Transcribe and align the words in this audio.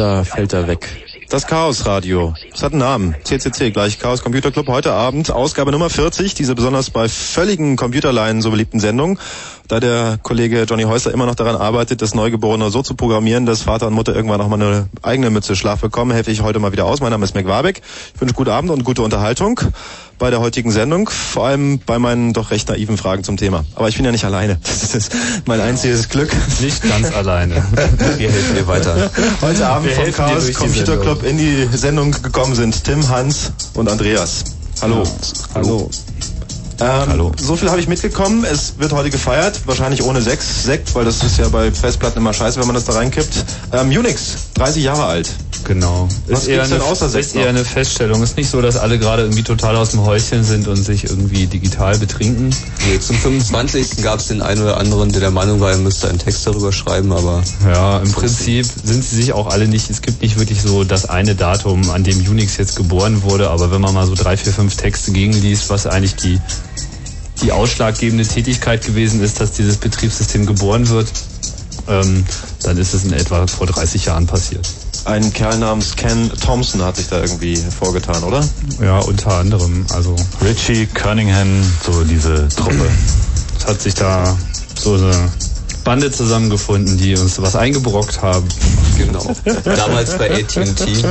Da 0.00 0.24
fällt 0.24 0.54
er 0.54 0.66
weg. 0.66 0.88
Das 1.28 1.46
Chaos 1.46 1.84
Radio. 1.84 2.32
Es 2.54 2.62
hat 2.62 2.72
einen 2.72 2.80
Namen. 2.80 3.14
CCC 3.22 3.70
gleich 3.70 3.98
Chaos 3.98 4.22
Computer 4.22 4.50
Club. 4.50 4.66
Heute 4.68 4.94
Abend 4.94 5.30
Ausgabe 5.30 5.72
Nummer 5.72 5.90
40. 5.90 6.32
Diese 6.32 6.54
besonders 6.54 6.88
bei 6.88 7.06
völligen 7.06 7.76
Computerleinen 7.76 8.40
so 8.40 8.50
beliebten 8.50 8.80
Sendung. 8.80 9.18
Da 9.68 9.78
der 9.78 10.18
Kollege 10.22 10.62
Johnny 10.62 10.84
Häuser 10.84 11.12
immer 11.12 11.26
noch 11.26 11.34
daran 11.34 11.54
arbeitet, 11.54 12.00
das 12.00 12.14
Neugeborene 12.14 12.70
so 12.70 12.80
zu 12.82 12.94
programmieren, 12.94 13.44
dass 13.44 13.60
Vater 13.60 13.88
und 13.88 13.92
Mutter 13.92 14.16
irgendwann 14.16 14.38
noch 14.38 14.48
mal 14.48 14.54
eine 14.54 14.88
eigene 15.02 15.28
Mütze 15.28 15.54
Schlaf 15.54 15.82
bekommen, 15.82 16.12
helfe 16.12 16.30
ich 16.30 16.40
heute 16.40 16.60
mal 16.60 16.72
wieder 16.72 16.86
aus. 16.86 17.02
Mein 17.02 17.10
Name 17.10 17.26
ist 17.26 17.34
Mac 17.34 17.46
Warbeck. 17.46 17.82
Ich 18.14 18.20
wünsche 18.22 18.34
guten 18.34 18.50
Abend 18.50 18.70
und 18.70 18.84
gute 18.84 19.02
Unterhaltung 19.02 19.60
bei 20.20 20.30
der 20.30 20.38
heutigen 20.40 20.70
Sendung. 20.70 21.08
Vor 21.08 21.46
allem 21.46 21.80
bei 21.80 21.98
meinen 21.98 22.32
doch 22.32 22.52
recht 22.52 22.68
naiven 22.68 22.96
Fragen 22.96 23.24
zum 23.24 23.36
Thema. 23.36 23.64
Aber 23.74 23.88
ich 23.88 23.96
bin 23.96 24.04
ja 24.04 24.12
nicht 24.12 24.24
alleine. 24.24 24.60
Das 24.90 24.94
ist 24.94 25.12
mein 25.46 25.60
einziges 25.60 26.08
Glück. 26.08 26.30
Nicht 26.60 26.82
ganz 26.82 27.12
alleine. 27.14 27.62
Wir 28.16 28.30
helfen 28.30 28.56
dir 28.56 28.66
weiter. 28.66 29.10
Heute 29.40 29.66
Abend 29.66 29.88
Wir 29.88 29.96
vom 29.96 30.12
Chaos 30.12 30.52
Computer 30.52 30.96
Club 30.96 31.22
in 31.22 31.38
die 31.38 31.68
Sendung 31.72 32.10
gekommen 32.10 32.56
sind 32.56 32.82
Tim, 32.82 33.08
Hans 33.08 33.52
und 33.74 33.88
Andreas. 33.88 34.44
Hallo. 34.82 35.04
Hallo. 35.54 35.90
Ähm, 36.80 36.86
Hallo. 37.08 37.32
So 37.40 37.56
viel 37.56 37.70
habe 37.70 37.80
ich 37.80 37.86
mitgekommen. 37.86 38.44
Es 38.44 38.78
wird 38.78 38.92
heute 38.92 39.10
gefeiert, 39.10 39.60
wahrscheinlich 39.66 40.02
ohne 40.02 40.22
Sechs, 40.22 40.64
Sekt, 40.64 40.92
weil 40.94 41.04
das 41.04 41.22
ist 41.22 41.38
ja 41.38 41.48
bei 41.48 41.70
Festplatten 41.70 42.18
immer 42.18 42.32
scheiße, 42.32 42.58
wenn 42.58 42.66
man 42.66 42.74
das 42.74 42.84
da 42.86 42.94
reinkippt. 42.94 43.44
Ähm, 43.72 43.90
Unix, 43.90 44.50
30 44.54 44.82
Jahre 44.82 45.04
alt. 45.04 45.28
Genau. 45.64 46.08
Was 46.28 46.42
ist 46.42 46.48
eher, 46.48 46.66
denn 46.66 46.80
außer 46.80 47.18
ist 47.18 47.34
eher 47.34 47.48
eine 47.48 47.64
Feststellung. 47.64 48.22
Ist 48.22 48.36
nicht 48.36 48.50
so, 48.50 48.60
dass 48.60 48.76
alle 48.76 48.98
gerade 48.98 49.22
irgendwie 49.22 49.42
total 49.42 49.76
aus 49.76 49.90
dem 49.90 50.04
Häuschen 50.04 50.44
sind 50.44 50.68
und 50.68 50.76
sich 50.76 51.04
irgendwie 51.04 51.46
digital 51.46 51.98
betrinken. 51.98 52.50
Nee, 52.88 52.98
zum 52.98 53.16
25. 53.16 54.02
gab 54.02 54.20
es 54.20 54.28
den 54.28 54.42
einen 54.42 54.62
oder 54.62 54.78
anderen, 54.78 55.12
der 55.12 55.20
der 55.20 55.30
Meinung 55.30 55.60
war, 55.60 55.70
er 55.70 55.78
müsste 55.78 56.08
einen 56.08 56.18
Text 56.18 56.46
darüber 56.46 56.72
schreiben, 56.72 57.12
aber... 57.12 57.42
Ja, 57.66 57.98
im 57.98 58.10
Prinzip 58.12 58.66
sind 58.84 59.04
sie 59.04 59.16
sich 59.16 59.32
auch 59.32 59.48
alle 59.48 59.68
nicht, 59.68 59.90
es 59.90 60.02
gibt 60.02 60.22
nicht 60.22 60.38
wirklich 60.38 60.62
so 60.62 60.84
das 60.84 61.08
eine 61.08 61.34
Datum, 61.34 61.90
an 61.90 62.04
dem 62.04 62.18
Unix 62.18 62.56
jetzt 62.56 62.76
geboren 62.76 63.22
wurde, 63.22 63.50
aber 63.50 63.70
wenn 63.70 63.80
man 63.80 63.94
mal 63.94 64.06
so 64.06 64.14
drei, 64.14 64.36
vier, 64.36 64.52
fünf 64.52 64.76
Texte 64.76 65.12
gegenliest, 65.12 65.70
was 65.70 65.86
eigentlich 65.86 66.16
die 66.16 66.40
die 67.42 67.52
ausschlaggebende 67.52 68.26
Tätigkeit 68.26 68.84
gewesen 68.84 69.22
ist, 69.22 69.40
dass 69.40 69.52
dieses 69.52 69.78
Betriebssystem 69.78 70.46
geboren 70.46 70.88
wird, 70.88 71.10
ähm, 71.88 72.24
dann 72.62 72.76
ist 72.76 72.94
es 72.94 73.04
in 73.04 73.12
etwa 73.12 73.46
vor 73.46 73.66
30 73.66 74.06
Jahren 74.06 74.26
passiert. 74.26 74.68
Ein 75.10 75.32
Kerl 75.32 75.58
namens 75.58 75.96
Ken 75.96 76.30
Thompson 76.40 76.82
hat 76.82 76.94
sich 76.94 77.08
da 77.08 77.20
irgendwie 77.20 77.56
vorgetan, 77.56 78.22
oder? 78.22 78.48
Ja, 78.80 79.00
unter 79.00 79.32
anderem. 79.38 79.84
Also 79.92 80.14
Richie 80.40 80.86
Cunningham, 80.86 81.48
so 81.84 82.04
diese 82.04 82.48
Truppe. 82.48 82.88
Es 83.58 83.66
hat 83.66 83.80
sich 83.82 83.94
da 83.94 84.38
so 84.80 84.94
eine 84.94 85.12
Bande 85.82 86.12
zusammengefunden, 86.12 86.96
die 86.96 87.16
uns 87.16 87.42
was 87.42 87.56
eingebrockt 87.56 88.22
haben. 88.22 88.46
Genau. 88.98 89.34
Damals 89.64 90.16
bei 90.16 90.30
AT&T. 90.30 91.04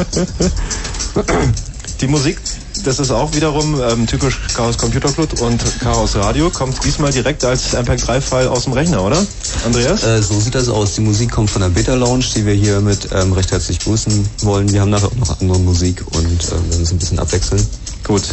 Die 1.99 2.07
Musik 2.07 2.39
das 2.83 2.99
ist 2.99 3.11
auch 3.11 3.33
wiederum 3.33 3.81
ähm, 3.81 4.07
typisch 4.07 4.39
Chaos 4.53 4.77
Computer 4.77 5.11
Club 5.11 5.41
und 5.41 5.61
Chaos 5.79 6.15
Radio. 6.15 6.49
Kommt 6.49 6.83
diesmal 6.83 7.11
direkt 7.11 7.43
als 7.43 7.75
MP3-File 7.75 8.47
aus 8.47 8.63
dem 8.63 8.73
Rechner, 8.73 9.03
oder? 9.03 9.25
Andreas? 9.65 10.03
Äh, 10.03 10.21
so 10.21 10.39
sieht 10.39 10.55
das 10.55 10.69
aus. 10.69 10.95
Die 10.95 11.01
Musik 11.01 11.31
kommt 11.31 11.49
von 11.49 11.61
der 11.61 11.69
Beta 11.69 11.93
Lounge, 11.93 12.25
die 12.35 12.45
wir 12.45 12.53
hier 12.53 12.81
mit 12.81 13.09
ähm, 13.13 13.33
recht 13.33 13.51
herzlich 13.51 13.79
grüßen 13.79 14.27
wollen. 14.43 14.71
Wir 14.71 14.81
haben 14.81 14.89
nachher 14.89 15.07
auch 15.07 15.15
noch 15.15 15.39
andere 15.41 15.59
Musik 15.59 16.03
und 16.11 16.43
äh, 16.43 16.51
werden 16.51 16.83
es 16.83 16.91
ein 16.91 16.97
bisschen 16.97 17.19
abwechseln. 17.19 17.65
Gut. 18.05 18.23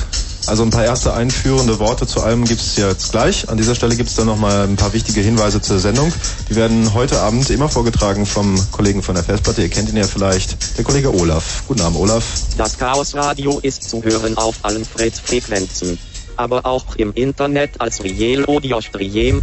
Also 0.46 0.62
ein 0.62 0.70
paar 0.70 0.84
erste 0.84 1.12
einführende 1.12 1.80
Worte 1.80 2.06
zu 2.06 2.22
allem 2.22 2.44
gibt 2.44 2.60
es 2.60 2.76
jetzt 2.76 3.10
gleich. 3.10 3.48
An 3.48 3.56
dieser 3.56 3.74
Stelle 3.74 3.96
gibt 3.96 4.08
es 4.08 4.14
dann 4.14 4.26
nochmal 4.26 4.64
ein 4.64 4.76
paar 4.76 4.92
wichtige 4.92 5.20
Hinweise 5.20 5.60
zur 5.60 5.80
Sendung. 5.80 6.12
Die 6.48 6.54
werden 6.54 6.94
heute 6.94 7.20
Abend 7.20 7.50
immer 7.50 7.68
vorgetragen 7.68 8.26
vom 8.26 8.56
Kollegen 8.70 9.02
von 9.02 9.16
der 9.16 9.24
Festplatte. 9.24 9.62
Ihr 9.62 9.68
kennt 9.68 9.88
ihn 9.88 9.96
ja 9.96 10.06
vielleicht, 10.06 10.78
der 10.78 10.84
Kollege 10.84 11.12
Olaf. 11.12 11.64
Guten 11.66 11.80
Abend, 11.80 11.98
Olaf. 11.98 12.24
Das 12.56 12.78
Chaos 12.78 13.16
Radio 13.16 13.58
ist 13.60 13.90
zu 13.90 14.04
hören 14.04 14.36
auf 14.38 14.54
allen 14.62 14.84
Fritz-Frequenzen. 14.84 15.98
Aber 16.36 16.64
auch 16.64 16.94
im 16.96 17.12
Internet 17.14 17.80
als 17.80 18.04
Riel 18.04 18.44
Audio 18.46 18.80
Stream 18.80 19.40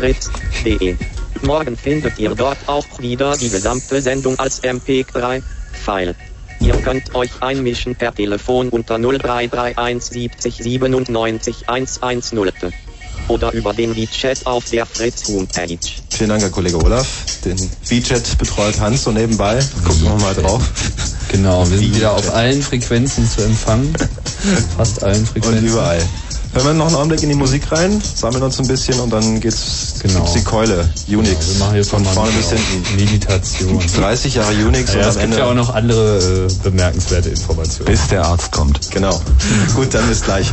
www.fritz.de. 0.00 0.96
Morgen 1.42 1.76
findet 1.76 2.18
ihr 2.18 2.34
dort 2.34 2.58
auch 2.66 2.86
wieder 2.98 3.36
die 3.36 3.48
gesamte 3.48 4.00
Sendung 4.02 4.38
als 4.38 4.62
MP3-File. 4.62 6.14
Ihr 6.60 6.74
könnt 6.76 7.14
euch 7.14 7.30
einmischen 7.40 7.94
per 7.94 8.14
Telefon 8.14 8.68
unter 8.68 8.98
0331 8.98 10.02
70 10.02 10.56
97 10.56 11.68
110 11.68 12.72
oder 13.28 13.52
über 13.52 13.72
den 13.72 13.96
WeChat 13.96 14.46
auf 14.46 14.64
der 14.70 14.84
Fritz 14.84 15.28
Homepage. 15.28 15.78
Vielen 16.10 16.30
Dank, 16.30 16.42
Herr 16.42 16.50
Kollege 16.50 16.76
Olaf. 16.76 17.06
Den 17.44 17.58
WeChat 17.88 18.38
betreut 18.38 18.78
Hans 18.80 19.04
so 19.04 19.12
nebenbei. 19.12 19.60
Gucken 19.84 20.02
wir 20.02 20.14
mal 20.16 20.34
drauf. 20.34 20.62
Genau, 21.30 21.68
wir 21.70 21.78
sind 21.78 21.94
wieder 21.94 22.12
auf 22.12 22.34
allen 22.34 22.60
Frequenzen 22.60 23.28
zu 23.28 23.42
empfangen. 23.42 23.94
Fast 24.76 25.02
allen 25.02 25.24
Frequenzen. 25.24 25.58
Und 25.58 25.64
überall. 25.64 26.02
Hören 26.52 26.66
wir 26.66 26.74
noch 26.74 26.86
einen 26.88 26.96
Augenblick 26.96 27.22
in 27.22 27.28
die 27.28 27.36
Musik 27.36 27.70
rein, 27.70 28.02
sammeln 28.02 28.42
uns 28.42 28.58
ein 28.58 28.66
bisschen 28.66 28.98
und 28.98 29.10
dann 29.10 29.38
geht's 29.38 30.00
genau. 30.02 30.16
gibt's 30.16 30.32
die 30.32 30.42
Keule, 30.42 30.88
Unix. 31.06 31.46
Genau, 31.46 31.52
wir 31.52 31.58
machen 31.60 31.74
hier 31.74 31.84
von 31.84 32.04
vorne 32.04 32.32
bis 32.32 32.50
hinten. 32.50 32.96
Meditation. 32.96 33.80
30 33.96 34.34
Jahre 34.34 34.52
Unix 34.54 34.92
ja, 34.92 35.02
und 35.02 35.08
es 35.08 35.18
gibt 35.18 35.36
ja 35.36 35.44
auch 35.46 35.54
noch 35.54 35.72
andere 35.72 36.48
äh, 36.48 36.52
bemerkenswerte 36.64 37.28
Informationen. 37.28 37.92
Bis 37.92 38.08
der 38.08 38.24
Arzt 38.24 38.50
kommt. 38.50 38.90
Genau. 38.90 39.20
Gut, 39.76 39.94
dann 39.94 40.08
bis 40.08 40.22
gleich. 40.22 40.52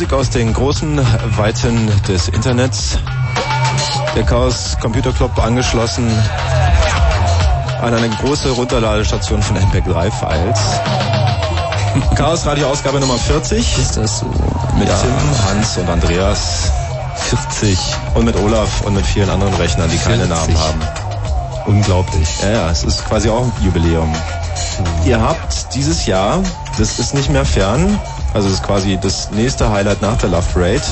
Musik 0.00 0.14
aus 0.14 0.30
den 0.30 0.54
großen 0.54 0.98
Weiten 1.36 1.90
des 2.08 2.28
Internets. 2.28 2.96
Der 4.16 4.22
Chaos 4.22 4.78
Computer 4.80 5.12
Club 5.12 5.38
angeschlossen 5.38 6.10
an 7.82 7.92
eine 7.92 8.08
große 8.08 8.48
Runterladestation 8.52 9.42
von 9.42 9.58
MP3-Files. 9.58 10.58
Chaos 12.16 12.46
Radio 12.46 12.68
Ausgabe 12.68 12.98
Nummer 12.98 13.18
40. 13.18 13.76
Ist 13.76 13.98
das 13.98 14.20
so? 14.20 14.26
Mit 14.78 14.88
ja. 14.88 14.96
Tim, 14.96 15.12
Hans 15.46 15.76
und 15.76 15.90
Andreas. 15.90 16.72
40. 17.16 17.78
Und 18.14 18.24
mit 18.24 18.36
Olaf 18.36 18.80
und 18.86 18.94
mit 18.94 19.04
vielen 19.04 19.28
anderen 19.28 19.52
Rechnern, 19.56 19.90
die 19.90 19.98
40. 19.98 20.18
keine 20.18 20.34
Namen 20.34 20.58
haben. 20.58 20.80
Unglaublich. 21.66 22.40
Ja, 22.40 22.50
ja, 22.50 22.70
es 22.70 22.84
ist 22.84 23.04
quasi 23.04 23.28
auch 23.28 23.42
ein 23.42 23.52
Jubiläum. 23.62 24.10
Ihr 25.04 25.20
habt 25.20 25.74
dieses 25.74 26.06
Jahr, 26.06 26.42
das 26.78 26.98
ist 26.98 27.12
nicht 27.12 27.28
mehr 27.28 27.44
fern, 27.44 28.00
also 28.34 28.48
es 28.48 28.54
ist 28.54 28.62
quasi 28.62 28.98
das 29.00 29.30
nächste 29.30 29.70
Highlight 29.70 30.02
nach 30.02 30.18
der 30.18 30.30
Love 30.30 30.46
Parade, 30.52 30.82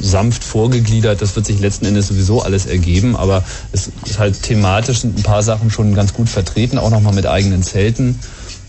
sanft 0.00 0.44
vorgegliedert. 0.44 1.22
Das 1.22 1.34
wird 1.36 1.46
sich 1.46 1.58
letzten 1.58 1.86
Endes 1.86 2.08
sowieso 2.08 2.42
alles 2.42 2.66
ergeben, 2.66 3.16
aber 3.16 3.44
es 3.72 3.90
ist 4.04 4.18
halt 4.18 4.42
thematisch 4.42 5.04
ein 5.04 5.14
paar 5.14 5.42
Sachen 5.42 5.70
schon 5.70 5.94
ganz 5.94 6.12
gut 6.12 6.28
vertreten, 6.28 6.76
auch 6.76 6.90
nochmal 6.90 7.14
mit 7.14 7.26
eigenen 7.26 7.62
Zelten 7.62 8.18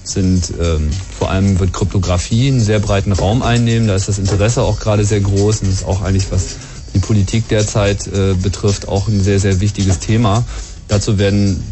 sind 0.02 0.54
ähm, 0.60 0.90
vor 1.20 1.30
allem 1.30 1.60
wird 1.60 1.74
Kryptographie 1.74 2.48
einen 2.48 2.62
sehr 2.62 2.80
breiten 2.80 3.12
Raum 3.12 3.44
einnehmen. 3.44 3.88
Da 3.88 3.96
ist 3.96 4.08
das 4.08 4.18
Interesse 4.18 4.64
auch 4.64 4.80
gerade 4.80 5.04
sehr 5.04 5.20
groß 5.20 5.62
und 5.62 5.70
ist 5.70 5.86
auch 5.86 6.02
eigentlich 6.02 6.32
was 6.32 6.56
die 6.96 7.00
Politik 7.00 7.48
derzeit 7.50 8.08
äh, 8.08 8.34
betrifft 8.34 8.88
auch 8.88 9.08
ein 9.08 9.22
sehr 9.22 9.40
sehr 9.40 9.60
wichtiges 9.60 10.00
Thema. 10.00 10.46
Dazu 10.88 11.20
werden 11.20 11.64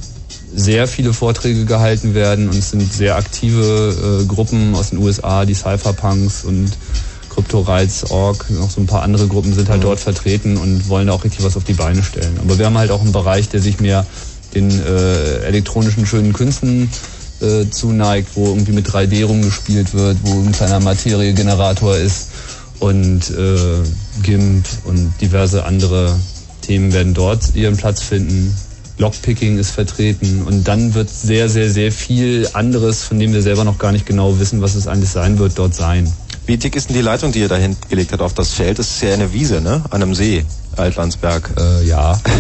sehr 0.53 0.87
viele 0.87 1.13
Vorträge 1.13 1.65
gehalten 1.65 2.13
werden 2.13 2.49
und 2.49 2.57
es 2.57 2.71
sind 2.71 2.93
sehr 2.93 3.15
aktive 3.15 4.21
äh, 4.21 4.25
Gruppen 4.25 4.75
aus 4.75 4.91
den 4.91 4.99
USA, 4.99 5.45
die 5.45 5.55
Cypherpunks 5.55 6.43
und 6.43 6.69
CryptoRights.org, 7.37 8.49
noch 8.49 8.69
so 8.69 8.81
ein 8.81 8.87
paar 8.87 9.03
andere 9.03 9.27
Gruppen 9.27 9.53
sind 9.53 9.69
halt 9.69 9.79
mhm. 9.79 9.85
dort 9.85 9.99
vertreten 9.99 10.57
und 10.57 10.89
wollen 10.89 11.09
auch 11.09 11.23
richtig 11.23 11.43
was 11.43 11.55
auf 11.55 11.63
die 11.63 11.73
Beine 11.73 12.03
stellen. 12.03 12.37
Aber 12.41 12.57
wir 12.57 12.65
haben 12.65 12.77
halt 12.77 12.91
auch 12.91 13.01
einen 13.01 13.11
Bereich, 13.11 13.49
der 13.49 13.61
sich 13.61 13.79
mehr 13.79 14.05
den 14.53 14.69
äh, 14.69 15.39
elektronischen 15.45 16.05
schönen 16.05 16.33
Künsten 16.33 16.89
äh, 17.41 17.69
zuneigt, 17.69 18.29
wo 18.35 18.47
irgendwie 18.47 18.71
mit 18.71 18.87
3D 18.87 19.25
rumgespielt 19.25 19.93
wird, 19.93 20.17
wo 20.23 20.39
ein 20.39 20.51
kleiner 20.51 20.79
Materiegenerator 20.79 21.95
ist 21.95 22.29
und 22.79 23.29
äh, 23.29 23.83
GIMP 24.23 24.65
und 24.85 25.13
diverse 25.21 25.63
andere 25.63 26.15
Themen 26.61 26.91
werden 26.93 27.13
dort 27.13 27.55
ihren 27.55 27.77
Platz 27.77 28.01
finden. 28.01 28.55
Lockpicking 28.97 29.59
ist 29.59 29.71
vertreten 29.71 30.41
und 30.43 30.67
dann 30.67 30.95
wird 30.95 31.09
sehr, 31.09 31.49
sehr, 31.49 31.69
sehr 31.69 31.91
viel 31.91 32.49
anderes, 32.53 33.03
von 33.03 33.19
dem 33.19 33.31
wir 33.31 33.43
selber 33.43 33.63
noch 33.63 33.77
gar 33.77 33.91
nicht 33.91 34.07
genau 34.07 34.39
wissen, 34.39 34.61
was 34.61 34.73
es 34.73 34.87
eigentlich 34.87 35.11
sein 35.11 35.37
wird, 35.37 35.59
dort 35.59 35.75
sein. 35.75 36.11
Wie 36.47 36.55
dick 36.55 36.77
ist 36.77 36.87
denn 36.87 36.95
die 36.95 37.01
Leitung, 37.01 37.33
die 37.33 37.39
ihr 37.39 37.49
da 37.49 37.59
gelegt 37.89 38.13
habt 38.13 38.21
auf 38.21 38.33
das 38.33 38.53
Feld? 38.53 38.79
Das 38.79 38.89
ist 38.89 39.03
ja 39.03 39.13
eine 39.13 39.33
Wiese, 39.33 39.59
ne? 39.59 39.83
An 39.89 40.01
einem 40.01 40.15
See, 40.15 40.45
Altlandsberg. 40.77 41.51
Äh, 41.57 41.85
ja. 41.85 42.19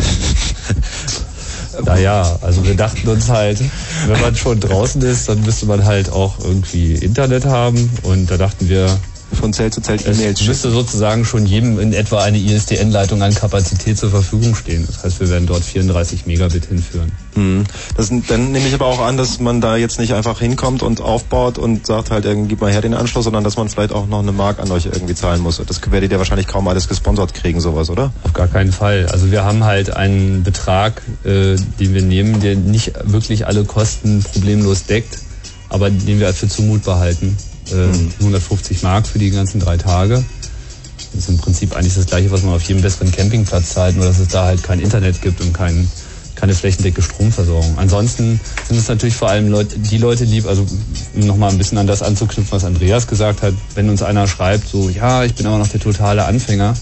Naja, 1.85 2.39
also 2.41 2.65
wir 2.65 2.75
dachten 2.75 3.07
uns 3.07 3.29
halt, 3.29 3.59
wenn 4.07 4.19
man 4.19 4.35
schon 4.35 4.59
draußen 4.59 4.99
ist, 5.03 5.29
dann 5.29 5.41
müsste 5.41 5.67
man 5.67 5.85
halt 5.85 6.09
auch 6.09 6.39
irgendwie 6.39 6.95
Internet 6.95 7.45
haben. 7.45 7.91
Und 8.01 8.31
da 8.31 8.37
dachten 8.37 8.67
wir, 8.67 8.97
von 9.33 9.53
Zelt 9.53 9.73
zu 9.73 9.81
Zelt 9.81 10.05
E-Mails 10.05 10.41
Es 10.41 10.47
müsste 10.47 10.71
sozusagen 10.71 11.25
schon 11.25 11.45
jedem 11.45 11.79
in 11.79 11.93
etwa 11.93 12.23
eine 12.23 12.37
ISDN-Leitung 12.37 13.21
an 13.21 13.33
Kapazität 13.33 13.97
zur 13.97 14.09
Verfügung 14.09 14.55
stehen. 14.55 14.85
Das 14.87 15.03
heißt, 15.03 15.19
wir 15.19 15.29
werden 15.29 15.47
dort 15.47 15.63
34 15.63 16.25
Megabit 16.25 16.65
hinführen. 16.65 17.11
Mhm. 17.35 17.63
Das, 17.95 18.09
dann 18.27 18.51
nehme 18.51 18.67
ich 18.67 18.73
aber 18.73 18.85
auch 18.85 18.99
an, 18.99 19.17
dass 19.17 19.39
man 19.39 19.61
da 19.61 19.75
jetzt 19.75 19.99
nicht 19.99 20.13
einfach 20.13 20.39
hinkommt 20.39 20.83
und 20.83 21.01
aufbaut 21.01 21.57
und 21.57 21.85
sagt 21.85 22.11
halt, 22.11 22.25
gib 22.47 22.61
mal 22.61 22.71
her 22.71 22.81
den 22.81 22.93
Anschluss, 22.93 23.25
sondern 23.25 23.43
dass 23.43 23.57
man 23.57 23.69
vielleicht 23.69 23.91
auch 23.91 24.07
noch 24.07 24.19
eine 24.19 24.31
Mark 24.31 24.59
an 24.59 24.71
euch 24.71 24.85
irgendwie 24.85 25.15
zahlen 25.15 25.41
muss. 25.41 25.61
Das 25.65 25.91
werdet 25.91 26.11
ihr 26.11 26.17
wahrscheinlich 26.17 26.47
kaum 26.47 26.67
alles 26.67 26.87
gesponsert 26.87 27.33
kriegen, 27.33 27.59
sowas, 27.59 27.89
oder? 27.89 28.11
Auf 28.23 28.33
gar 28.33 28.47
keinen 28.47 28.71
Fall. 28.71 29.07
Also 29.11 29.31
wir 29.31 29.43
haben 29.43 29.63
halt 29.63 29.95
einen 29.95 30.43
Betrag, 30.43 31.01
äh, 31.23 31.55
den 31.79 31.93
wir 31.93 32.01
nehmen, 32.01 32.39
der 32.39 32.55
nicht 32.55 32.93
wirklich 33.03 33.45
alle 33.45 33.65
Kosten 33.65 34.23
problemlos 34.23 34.85
deckt, 34.85 35.19
aber 35.69 35.89
den 35.89 36.19
wir 36.19 36.33
für 36.33 36.47
zumutbar 36.47 36.99
halten 36.99 37.35
äh, 37.71 38.19
150 38.19 38.83
Mark 38.83 39.07
für 39.07 39.19
die 39.19 39.31
ganzen 39.31 39.59
drei 39.59 39.77
Tage. 39.77 40.23
Das 41.13 41.23
ist 41.23 41.29
im 41.29 41.37
Prinzip 41.37 41.75
eigentlich 41.75 41.95
das 41.95 42.05
gleiche, 42.05 42.31
was 42.31 42.43
man 42.43 42.53
auf 42.53 42.61
jedem 42.63 42.81
besseren 42.81 43.11
Campingplatz 43.11 43.73
zahlt, 43.73 43.95
nur 43.95 44.05
dass 44.05 44.19
es 44.19 44.27
da 44.27 44.45
halt 44.45 44.63
kein 44.63 44.79
Internet 44.79 45.21
gibt 45.21 45.41
und 45.41 45.53
kein, 45.53 45.89
keine 46.35 46.53
flächendecke 46.53 47.01
Stromversorgung. 47.01 47.77
Ansonsten 47.77 48.39
sind 48.67 48.77
es 48.77 48.87
natürlich 48.87 49.15
vor 49.15 49.29
allem 49.29 49.49
Leute, 49.49 49.79
die 49.79 49.97
Leute 49.97 50.25
lieb, 50.25 50.45
also 50.45 50.65
um 51.15 51.21
nochmal 51.21 51.51
ein 51.51 51.57
bisschen 51.57 51.77
an 51.77 51.87
das 51.87 52.01
anzuknüpfen, 52.01 52.51
was 52.51 52.65
Andreas 52.65 53.07
gesagt 53.07 53.41
hat, 53.41 53.53
wenn 53.75 53.89
uns 53.89 54.03
einer 54.03 54.27
schreibt, 54.27 54.67
so, 54.67 54.89
ja, 54.89 55.23
ich 55.23 55.33
bin 55.33 55.45
aber 55.45 55.57
noch 55.57 55.67
der 55.67 55.79
totale 55.79 56.25
Anfänger, 56.25 56.75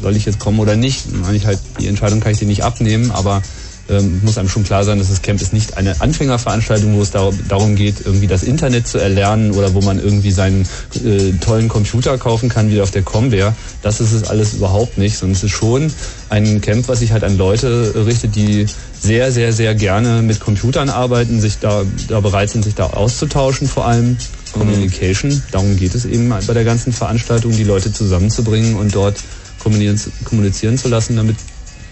soll 0.00 0.16
ich 0.16 0.24
jetzt 0.24 0.38
kommen 0.38 0.58
oder 0.58 0.76
nicht? 0.76 1.06
Dann 1.10 1.20
meine 1.22 1.36
ich 1.36 1.46
halt, 1.46 1.58
die 1.80 1.88
Entscheidung 1.88 2.20
kann 2.20 2.32
ich 2.32 2.38
dir 2.38 2.46
nicht 2.46 2.62
abnehmen, 2.62 3.10
aber 3.10 3.42
ähm, 3.88 4.20
muss 4.24 4.38
einem 4.38 4.48
schon 4.48 4.64
klar 4.64 4.84
sein, 4.84 4.98
dass 4.98 5.08
das 5.08 5.22
Camp 5.22 5.42
ist 5.42 5.52
nicht 5.52 5.76
eine 5.76 6.00
Anfängerveranstaltung, 6.00 6.96
wo 6.96 7.02
es 7.02 7.10
darum 7.10 7.76
geht, 7.76 7.96
irgendwie 8.04 8.26
das 8.26 8.42
Internet 8.42 8.86
zu 8.86 8.98
erlernen 8.98 9.52
oder 9.52 9.74
wo 9.74 9.82
man 9.82 9.98
irgendwie 9.98 10.30
seinen 10.30 10.66
äh, 11.04 11.32
tollen 11.40 11.68
Computer 11.68 12.16
kaufen 12.16 12.48
kann, 12.48 12.70
wie 12.70 12.80
auf 12.80 12.90
der 12.90 13.02
Comware. 13.02 13.54
Das 13.82 14.00
ist 14.00 14.12
es 14.12 14.24
alles 14.24 14.54
überhaupt 14.54 14.96
nicht, 14.96 15.16
sondern 15.16 15.36
es 15.36 15.44
ist 15.44 15.50
schon 15.50 15.92
ein 16.30 16.60
Camp, 16.60 16.88
was 16.88 17.00
sich 17.00 17.12
halt 17.12 17.24
an 17.24 17.36
Leute 17.36 18.06
richtet, 18.06 18.36
die 18.36 18.66
sehr, 18.98 19.30
sehr, 19.32 19.52
sehr 19.52 19.74
gerne 19.74 20.22
mit 20.22 20.40
Computern 20.40 20.88
arbeiten, 20.88 21.40
sich 21.40 21.58
da, 21.58 21.82
da 22.08 22.20
bereit 22.20 22.50
sind, 22.50 22.64
sich 22.64 22.74
da 22.74 22.86
auszutauschen 22.86 23.68
vor 23.68 23.86
allem. 23.86 24.16
Communication, 24.52 25.42
darum 25.50 25.76
geht 25.76 25.96
es 25.96 26.04
eben 26.04 26.28
bei 26.28 26.54
der 26.54 26.62
ganzen 26.62 26.92
Veranstaltung, 26.92 27.50
die 27.56 27.64
Leute 27.64 27.92
zusammenzubringen 27.92 28.76
und 28.76 28.94
dort 28.94 29.16
kommunizieren, 29.58 30.12
kommunizieren 30.24 30.78
zu 30.78 30.88
lassen, 30.88 31.16
damit 31.16 31.36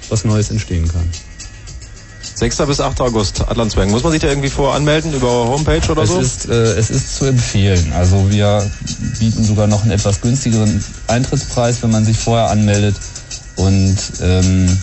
was 0.09 0.25
Neues 0.25 0.51
entstehen 0.51 0.87
kann. 0.87 1.09
6. 2.35 2.57
bis 2.67 2.81
8. 2.81 3.01
August, 3.01 3.41
Adlandsberg. 3.47 3.91
Muss 3.91 4.03
man 4.03 4.13
sich 4.13 4.21
da 4.21 4.29
irgendwie 4.29 4.51
voranmelden 4.51 5.13
über 5.13 5.29
Homepage 5.29 5.91
oder 5.91 6.03
es 6.03 6.11
so? 6.11 6.19
Ist, 6.19 6.49
äh, 6.49 6.53
es 6.53 6.91
ist 6.91 7.17
zu 7.17 7.27
empfehlen. 7.27 7.93
Also 7.93 8.31
wir 8.31 8.69
bieten 9.19 9.45
sogar 9.45 9.67
noch 9.67 9.83
einen 9.83 9.93
etwas 9.93 10.21
günstigeren 10.21 10.83
Eintrittspreis, 11.09 11.83
wenn 11.83 11.91
man 11.91 12.05
sich 12.05 12.17
vorher 12.17 12.51
anmeldet. 12.51 12.97
Und 13.57 13.97
ähm, 14.23 14.79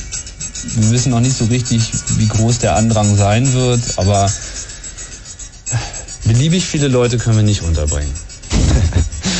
wir 0.75 0.91
wissen 0.91 1.11
noch 1.11 1.19
nicht 1.19 1.37
so 1.37 1.45
richtig, 1.45 1.91
wie 2.17 2.27
groß 2.27 2.59
der 2.59 2.75
Andrang 2.75 3.15
sein 3.15 3.51
wird, 3.53 3.81
aber 3.97 4.31
beliebig 6.25 6.65
viele 6.65 6.87
Leute 6.87 7.17
können 7.17 7.37
wir 7.37 7.43
nicht 7.43 7.63
unterbringen. 7.63 8.13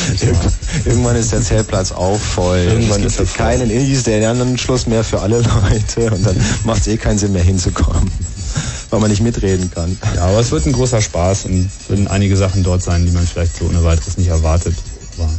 Irgendwann 0.86 1.16
ist 1.16 1.32
der 1.32 1.42
Zeltplatz 1.42 1.92
auch 1.92 2.18
voll. 2.20 2.58
Irgendwann 2.58 3.04
es 3.04 3.14
ist 3.14 3.18
gibt 3.18 3.20
er 3.20 3.26
voll. 3.26 3.46
keinen 3.46 3.70
Indie-Anschluss 3.70 4.88
mehr 4.88 5.04
für 5.04 5.22
alle 5.22 5.38
Leute 5.42 6.12
und 6.14 6.26
dann 6.26 6.36
macht 6.64 6.82
es 6.82 6.88
eh 6.88 6.98
keinen 6.98 7.18
Sinn 7.18 7.34
mehr 7.34 7.44
hinzukommen, 7.44 8.10
weil 8.90 9.00
man 9.00 9.10
nicht 9.10 9.22
mitreden 9.22 9.70
kann. 9.72 9.98
Ja, 10.16 10.26
aber 10.26 10.40
es 10.40 10.52
wird 10.52 10.66
ein 10.66 10.74
großer 10.74 11.02
Spaß 11.02 11.46
und 11.46 11.70
würden 11.88 12.08
einige 12.08 12.36
Sachen 12.38 12.64
dort 12.64 12.82
sein, 12.84 13.06
die 13.06 13.12
man 13.12 13.26
vielleicht 13.26 13.58
so 13.58 13.66
ohne 13.66 13.84
weiteres 13.84 14.18
nicht 14.18 14.28
erwartet. 14.30 14.76
Aber 15.18 15.30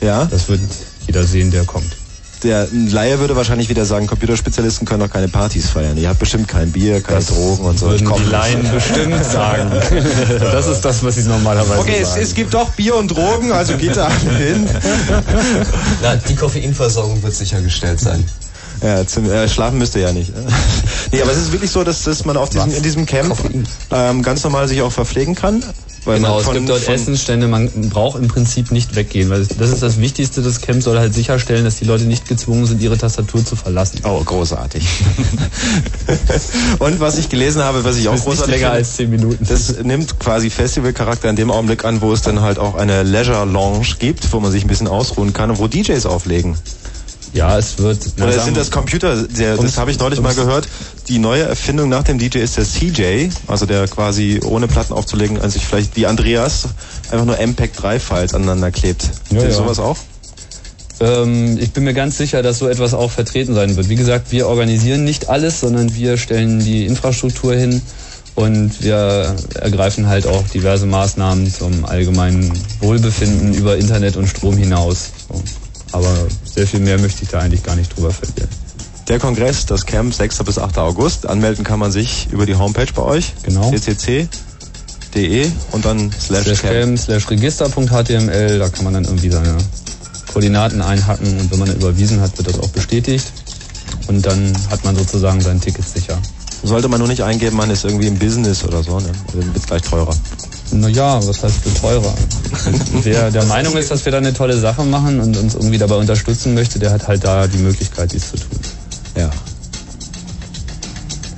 Ja, 0.00 0.24
das 0.26 0.48
wird 0.48 0.60
jeder 1.06 1.24
sehen, 1.24 1.50
der 1.50 1.64
kommt. 1.64 1.96
Der 2.42 2.68
Laie 2.72 3.18
würde 3.18 3.36
wahrscheinlich 3.36 3.68
wieder 3.68 3.84
sagen, 3.84 4.06
Computerspezialisten 4.06 4.86
können 4.86 5.00
doch 5.00 5.10
keine 5.10 5.28
Partys 5.28 5.70
feiern. 5.70 5.96
Ihr 5.96 6.08
habt 6.08 6.18
bestimmt 6.18 6.48
kein 6.48 6.72
Bier, 6.72 7.02
keine 7.02 7.24
Drogen 7.24 7.64
und 7.64 7.78
so. 7.78 7.86
Ich 7.86 8.00
Würden 8.00 8.06
komm 8.06 8.22
die. 8.24 8.30
Laien 8.30 8.70
bestimmt 8.72 9.24
sagen. 9.24 9.70
Das 10.40 10.66
ist 10.66 10.80
das, 10.82 11.02
was 11.04 11.14
sie 11.14 11.22
normalerweise 11.22 11.80
Okay, 11.80 11.98
es, 12.00 12.10
sagen. 12.10 12.22
es 12.22 12.34
gibt 12.34 12.54
doch 12.54 12.68
Bier 12.70 12.96
und 12.96 13.08
Drogen, 13.08 13.52
also 13.52 13.76
geht 13.76 13.96
da 13.96 14.08
hin. 14.10 14.68
Na, 16.02 16.16
die 16.16 16.34
Koffeinversorgung 16.34 17.22
wird 17.22 17.34
sichergestellt 17.34 18.00
sein. 18.00 18.24
Ja, 18.82 19.06
zum, 19.06 19.30
äh, 19.30 19.48
schlafen 19.48 19.78
müsst 19.78 19.94
ihr 19.94 20.02
ja 20.02 20.12
nicht. 20.12 20.32
nee, 21.12 21.20
aber 21.20 21.30
es 21.30 21.38
ist 21.38 21.52
wirklich 21.52 21.70
so, 21.70 21.84
dass, 21.84 22.02
dass 22.04 22.24
man 22.24 22.36
auf 22.36 22.48
diesem, 22.50 22.72
in 22.72 22.82
diesem 22.82 23.06
Camp 23.06 23.36
ähm, 23.90 24.22
ganz 24.22 24.42
normal 24.42 24.68
sich 24.68 24.80
auch 24.82 24.92
verpflegen 24.92 25.34
kann. 25.34 25.62
Weil 26.06 26.16
Genau, 26.16 26.30
man 26.30 26.38
es 26.38 26.44
von- 26.46 26.54
gibt 26.54 26.68
dort 26.70 26.80
von- 26.80 26.94
Essensstände, 26.94 27.46
man 27.46 27.68
braucht 27.90 28.18
im 28.18 28.26
Prinzip 28.28 28.70
nicht 28.72 28.96
weggehen, 28.96 29.28
weil 29.28 29.44
das 29.46 29.68
ist 29.70 29.82
das 29.82 30.00
Wichtigste, 30.00 30.40
das 30.40 30.62
Camp 30.62 30.82
soll 30.82 30.98
halt 30.98 31.12
sicherstellen, 31.12 31.62
dass 31.64 31.76
die 31.76 31.84
Leute 31.84 32.04
nicht 32.04 32.26
gezwungen 32.26 32.64
sind, 32.64 32.80
ihre 32.80 32.96
Tastatur 32.96 33.44
zu 33.44 33.54
verlassen. 33.54 34.00
Oh, 34.04 34.22
großartig. 34.24 34.82
Und 36.78 37.00
was 37.00 37.18
ich 37.18 37.28
gelesen 37.28 37.62
habe, 37.62 37.84
was 37.84 37.96
ich 37.98 38.08
auch 38.08 38.12
Das 38.14 38.24
großartig 38.24 38.54
länger 38.54 38.66
finde, 38.68 38.78
als 38.78 38.96
10 38.96 39.10
Minuten. 39.10 39.46
das 39.46 39.76
nimmt 39.82 40.18
quasi 40.18 40.48
Festivalcharakter 40.50 41.28
in 41.28 41.36
dem 41.36 41.50
Augenblick 41.50 41.84
an, 41.84 42.00
wo 42.00 42.12
es 42.12 42.22
dann 42.22 42.40
halt 42.40 42.58
auch 42.58 42.74
eine 42.76 43.02
Leisure 43.02 43.44
Lounge 43.44 43.86
gibt, 43.98 44.32
wo 44.32 44.40
man 44.40 44.50
sich 44.52 44.64
ein 44.64 44.68
bisschen 44.68 44.88
ausruhen 44.88 45.32
kann 45.32 45.50
und 45.50 45.58
wo 45.58 45.68
DJs 45.68 46.06
auflegen. 46.06 46.56
Ja, 47.32 47.56
es 47.58 47.78
wird. 47.78 47.98
Oder 48.20 48.40
sind 48.40 48.56
das 48.56 48.70
Computer? 48.70 49.22
Der, 49.22 49.56
das 49.56 49.78
habe 49.78 49.90
ich 49.90 49.98
neulich 49.98 50.20
mal 50.20 50.34
gehört. 50.34 50.66
Die 51.08 51.18
neue 51.18 51.44
Erfindung 51.44 51.88
nach 51.88 52.02
dem 52.02 52.18
DJ 52.18 52.38
ist 52.38 52.56
der 52.56 52.64
CJ, 52.64 53.28
also 53.46 53.66
der 53.66 53.86
quasi 53.88 54.40
ohne 54.44 54.66
Platten 54.66 54.92
aufzulegen, 54.92 55.40
an 55.40 55.50
sich 55.50 55.64
vielleicht 55.64 55.96
wie 55.96 56.06
Andreas 56.06 56.68
einfach 57.10 57.26
nur 57.26 57.38
MPEG-3-Files 57.38 58.34
aneinander 58.34 58.70
klebt. 58.70 59.08
Ja, 59.30 59.42
ja. 59.42 59.50
sowas 59.50 59.78
auch? 59.78 59.96
Ähm, 61.00 61.56
ich 61.58 61.72
bin 61.72 61.84
mir 61.84 61.94
ganz 61.94 62.18
sicher, 62.18 62.42
dass 62.42 62.58
so 62.58 62.68
etwas 62.68 62.94
auch 62.94 63.10
vertreten 63.10 63.54
sein 63.54 63.76
wird. 63.76 63.88
Wie 63.88 63.96
gesagt, 63.96 64.32
wir 64.32 64.48
organisieren 64.48 65.04
nicht 65.04 65.28
alles, 65.28 65.60
sondern 65.60 65.94
wir 65.94 66.18
stellen 66.18 66.60
die 66.60 66.86
Infrastruktur 66.86 67.54
hin 67.54 67.80
und 68.34 68.82
wir 68.82 69.34
ergreifen 69.54 70.06
halt 70.08 70.26
auch 70.26 70.46
diverse 70.48 70.86
Maßnahmen 70.86 71.52
zum 71.52 71.84
allgemeinen 71.84 72.52
Wohlbefinden 72.80 73.54
über 73.54 73.76
Internet 73.76 74.16
und 74.16 74.26
Strom 74.26 74.56
hinaus. 74.56 75.10
So. 75.28 75.42
Aber 75.92 76.14
sehr 76.44 76.66
viel 76.66 76.80
mehr 76.80 76.98
möchte 76.98 77.24
ich 77.24 77.30
da 77.30 77.40
eigentlich 77.40 77.62
gar 77.62 77.76
nicht 77.76 77.96
drüber 77.96 78.10
verlieren. 78.10 78.48
Der 79.08 79.18
Kongress, 79.18 79.66
das 79.66 79.86
Camp 79.86 80.14
6. 80.14 80.44
bis 80.44 80.58
8. 80.58 80.78
August. 80.78 81.26
Anmelden 81.26 81.64
kann 81.64 81.80
man 81.80 81.90
sich 81.90 82.28
über 82.30 82.46
die 82.46 82.54
Homepage 82.54 82.92
bei 82.94 83.02
euch. 83.02 83.34
Genau. 83.42 83.70
ccc.de 83.70 85.50
und 85.72 85.84
dann 85.84 86.12
slash 86.12 86.44
Slash 86.44 86.62
camp. 86.62 86.74
cam, 86.74 86.96
slash 86.96 87.28
register.html, 87.28 88.58
da 88.58 88.68
kann 88.68 88.84
man 88.84 88.94
dann 88.94 89.04
irgendwie 89.04 89.30
seine 89.30 89.56
Koordinaten 90.32 90.80
einhacken 90.80 91.40
und 91.40 91.50
wenn 91.50 91.58
man 91.58 91.74
überwiesen 91.74 92.20
hat, 92.20 92.38
wird 92.38 92.48
das 92.48 92.60
auch 92.60 92.68
bestätigt. 92.68 93.26
Und 94.06 94.24
dann 94.24 94.56
hat 94.70 94.84
man 94.84 94.94
sozusagen 94.94 95.40
sein 95.40 95.60
Ticket 95.60 95.88
sicher. 95.88 96.16
Sollte 96.62 96.88
man 96.88 97.00
nur 97.00 97.08
nicht 97.08 97.22
eingeben, 97.22 97.56
man 97.56 97.70
ist 97.70 97.84
irgendwie 97.84 98.06
im 98.06 98.18
Business 98.18 98.62
oder 98.64 98.82
so, 98.82 99.00
ne? 99.00 99.10
Dann 99.32 99.54
wird 99.54 99.66
gleich 99.66 99.82
teurer. 99.82 100.14
Naja, 100.72 101.20
was 101.26 101.42
heißt 101.42 101.56
für 101.56 101.74
teurer? 101.74 102.14
Wer 103.02 103.30
der 103.30 103.44
Meinung 103.46 103.76
ist, 103.76 103.90
dass 103.90 104.04
wir 104.04 104.12
da 104.12 104.18
eine 104.18 104.32
tolle 104.32 104.58
Sache 104.58 104.84
machen 104.84 105.20
und 105.20 105.36
uns 105.36 105.54
irgendwie 105.54 105.78
dabei 105.78 105.96
unterstützen 105.96 106.54
möchte, 106.54 106.78
der 106.78 106.92
hat 106.92 107.08
halt 107.08 107.24
da 107.24 107.46
die 107.46 107.58
Möglichkeit, 107.58 108.12
dies 108.12 108.30
zu 108.30 108.36
tun. 108.36 108.60
Ja. 109.16 109.30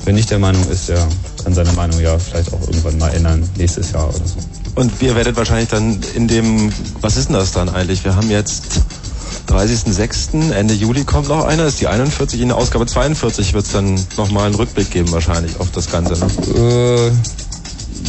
Wer 0.05 0.13
nicht 0.13 0.31
der 0.31 0.39
Meinung 0.39 0.69
ist, 0.69 0.89
der 0.89 1.07
kann 1.43 1.55
seine 1.55 1.73
Meinung 1.73 2.01
ja 2.01 2.19
vielleicht 2.19 2.53
auch 2.53 2.61
irgendwann 2.63 2.99
mal 2.99 3.09
ändern, 3.09 3.49
nächstes 3.57 3.93
Jahr 3.93 4.09
oder 4.09 4.19
so. 4.19 4.37
Und 4.75 4.91
ihr 5.01 5.15
werdet 5.15 5.37
wahrscheinlich 5.37 5.69
dann 5.69 6.01
in 6.15 6.29
dem, 6.29 6.73
was 7.01 7.17
ist 7.17 7.29
denn 7.29 7.37
das 7.37 7.53
dann 7.53 7.69
eigentlich? 7.69 8.05
Wir 8.05 8.17
haben 8.17 8.31
jetzt 8.31 8.81
30.06., 9.49 10.51
Ende 10.53 10.75
Juli 10.75 11.05
kommt 11.05 11.29
noch 11.29 11.45
einer, 11.45 11.67
ist 11.67 11.81
die 11.81 11.89
41, 11.89 12.41
in 12.41 12.49
der 12.49 12.57
Ausgabe 12.57 12.87
42 12.87 13.53
wird 13.53 13.67
es 13.67 13.73
dann 13.73 14.01
nochmal 14.17 14.47
einen 14.47 14.55
Rückblick 14.55 14.91
geben 14.91 15.13
wahrscheinlich 15.13 15.61
auf 15.61 15.71
das 15.73 15.91
Ganze. 15.91 16.15
Ne? 16.15 16.27
Äh, 16.57 17.11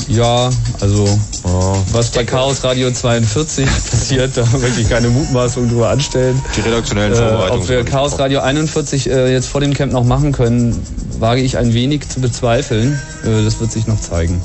ja, 0.07 0.49
also 0.79 1.07
Oh. 1.45 1.75
was 1.91 2.09
bei 2.11 2.23
Chaos 2.23 2.63
Radio 2.63 2.89
42 2.91 3.65
passiert, 3.91 4.37
da 4.37 4.45
möchte 4.59 4.79
ich 4.81 4.89
keine 4.89 5.09
Mutmaßung 5.09 5.67
drüber 5.69 5.89
anstellen. 5.89 6.39
Die 6.55 6.61
redaktionellen 6.61 7.11
Äh, 7.13 7.15
Vorbereitungen. 7.17 7.61
ob 7.63 7.69
wir 7.69 7.83
Chaos 7.83 8.17
Radio 8.17 8.39
41 8.39 9.09
äh, 9.09 9.31
jetzt 9.33 9.47
vor 9.49 9.59
dem 9.61 9.73
Camp 9.73 9.91
noch 9.91 10.05
machen 10.05 10.31
können, 10.31 10.81
wage 11.19 11.41
ich 11.41 11.57
ein 11.57 11.73
wenig 11.73 12.07
zu 12.07 12.21
bezweifeln. 12.21 12.97
Äh, 13.25 13.43
das 13.43 13.59
wird 13.59 13.71
sich 13.73 13.87
noch 13.87 13.99
zeigen. 13.99 14.41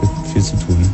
Gibt 0.00 0.32
viel 0.32 0.42
zu 0.42 0.56
tun. 0.66 0.90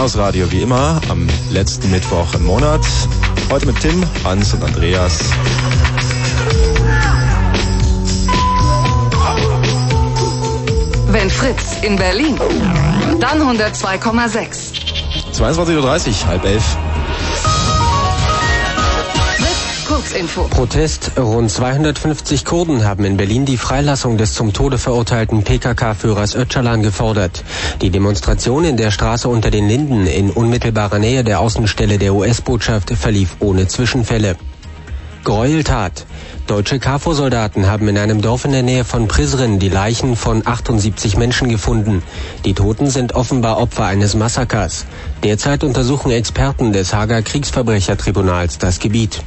Chaos 0.00 0.16
Radio 0.16 0.50
wie 0.50 0.62
immer 0.62 0.98
am 1.10 1.28
letzten 1.50 1.90
Mittwoch 1.90 2.32
im 2.32 2.46
Monat. 2.46 2.80
Heute 3.50 3.66
mit 3.66 3.78
Tim, 3.80 4.02
Hans 4.24 4.54
und 4.54 4.64
Andreas. 4.64 5.18
Wenn 11.08 11.28
Fritz 11.28 11.82
in 11.82 11.96
Berlin, 11.96 12.40
dann 13.20 13.42
102,6. 13.42 14.72
22.30 15.38 15.76
Uhr, 15.76 16.26
halb 16.28 16.44
elf. 16.46 16.64
Kurzinfo. 19.86 20.44
Protest. 20.44 21.12
Rund 21.18 21.50
250 21.50 22.46
Kurden 22.46 22.84
haben 22.84 23.04
in 23.04 23.18
Berlin 23.18 23.44
die 23.44 23.58
Freilassung 23.58 24.16
des 24.16 24.32
zum 24.32 24.54
Tode 24.54 24.78
verurteilten 24.78 25.44
PKK-Führers 25.44 26.34
Öcalan 26.34 26.82
gefordert. 26.82 27.44
Die 27.82 27.88
Demonstration 27.90 28.64
in 28.64 28.76
der 28.76 28.90
Straße 28.90 29.26
unter 29.26 29.50
den 29.50 29.66
Linden 29.66 30.06
in 30.06 30.30
unmittelbarer 30.30 30.98
Nähe 30.98 31.24
der 31.24 31.40
Außenstelle 31.40 31.96
der 31.96 32.14
US-Botschaft 32.14 32.90
verlief 32.90 33.36
ohne 33.40 33.68
Zwischenfälle. 33.68 34.36
Gräueltat. 35.24 36.04
Deutsche 36.46 36.78
KFOR-Soldaten 36.78 37.66
haben 37.66 37.88
in 37.88 37.96
einem 37.96 38.20
Dorf 38.20 38.44
in 38.44 38.52
der 38.52 38.62
Nähe 38.62 38.84
von 38.84 39.08
Prizren 39.08 39.58
die 39.58 39.70
Leichen 39.70 40.14
von 40.14 40.46
78 40.46 41.16
Menschen 41.16 41.48
gefunden. 41.48 42.02
Die 42.44 42.54
Toten 42.54 42.90
sind 42.90 43.14
offenbar 43.14 43.58
Opfer 43.58 43.86
eines 43.86 44.14
Massakers. 44.14 44.84
Derzeit 45.22 45.64
untersuchen 45.64 46.10
Experten 46.10 46.72
des 46.72 46.92
Hager 46.92 47.22
Kriegsverbrechertribunals 47.22 48.58
das 48.58 48.78
Gebiet. 48.78 49.22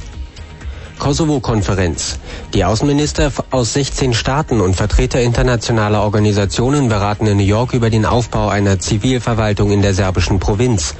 Kosovo-Konferenz. 1.04 2.18
Die 2.54 2.64
Außenminister 2.64 3.30
aus 3.50 3.74
16 3.74 4.14
Staaten 4.14 4.62
und 4.62 4.74
Vertreter 4.74 5.20
internationaler 5.20 6.00
Organisationen 6.00 6.88
beraten 6.88 7.26
in 7.26 7.36
New 7.36 7.44
York 7.44 7.74
über 7.74 7.90
den 7.90 8.06
Aufbau 8.06 8.48
einer 8.48 8.78
Zivilverwaltung 8.78 9.70
in 9.70 9.82
der 9.82 9.92
serbischen 9.92 10.40
Provinz. 10.40 10.94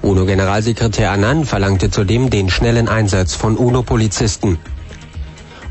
UNO-Generalsekretär 0.00 1.10
Annan 1.10 1.44
verlangte 1.44 1.90
zudem 1.90 2.30
den 2.30 2.48
schnellen 2.48 2.88
Einsatz 2.88 3.34
von 3.34 3.58
UNO-Polizisten. 3.58 4.58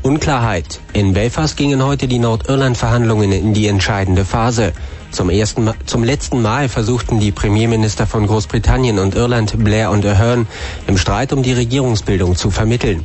Unklarheit. 0.02 0.78
In 0.92 1.12
Belfast 1.12 1.56
gingen 1.56 1.84
heute 1.84 2.06
die 2.06 2.20
Nordirland-Verhandlungen 2.20 3.32
in 3.32 3.54
die 3.54 3.66
entscheidende 3.66 4.24
Phase. 4.24 4.72
Zum, 5.10 5.30
ersten, 5.30 5.68
zum 5.86 6.04
letzten 6.04 6.40
Mal 6.42 6.68
versuchten 6.68 7.18
die 7.18 7.32
Premierminister 7.32 8.06
von 8.06 8.28
Großbritannien 8.28 9.00
und 9.00 9.16
Irland, 9.16 9.64
Blair 9.64 9.90
und 9.90 10.06
Ahern, 10.06 10.46
im 10.86 10.96
Streit 10.96 11.32
um 11.32 11.42
die 11.42 11.54
Regierungsbildung 11.54 12.36
zu 12.36 12.52
vermitteln. 12.52 13.04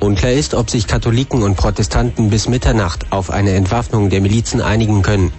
Unklar 0.00 0.32
ist, 0.32 0.54
ob 0.54 0.70
sich 0.70 0.86
Katholiken 0.86 1.42
und 1.42 1.56
Protestanten 1.56 2.30
bis 2.30 2.48
Mitternacht 2.48 3.12
auf 3.12 3.30
eine 3.30 3.52
Entwaffnung 3.52 4.08
der 4.08 4.20
Milizen 4.20 4.60
einigen 4.62 5.02
können. 5.02 5.32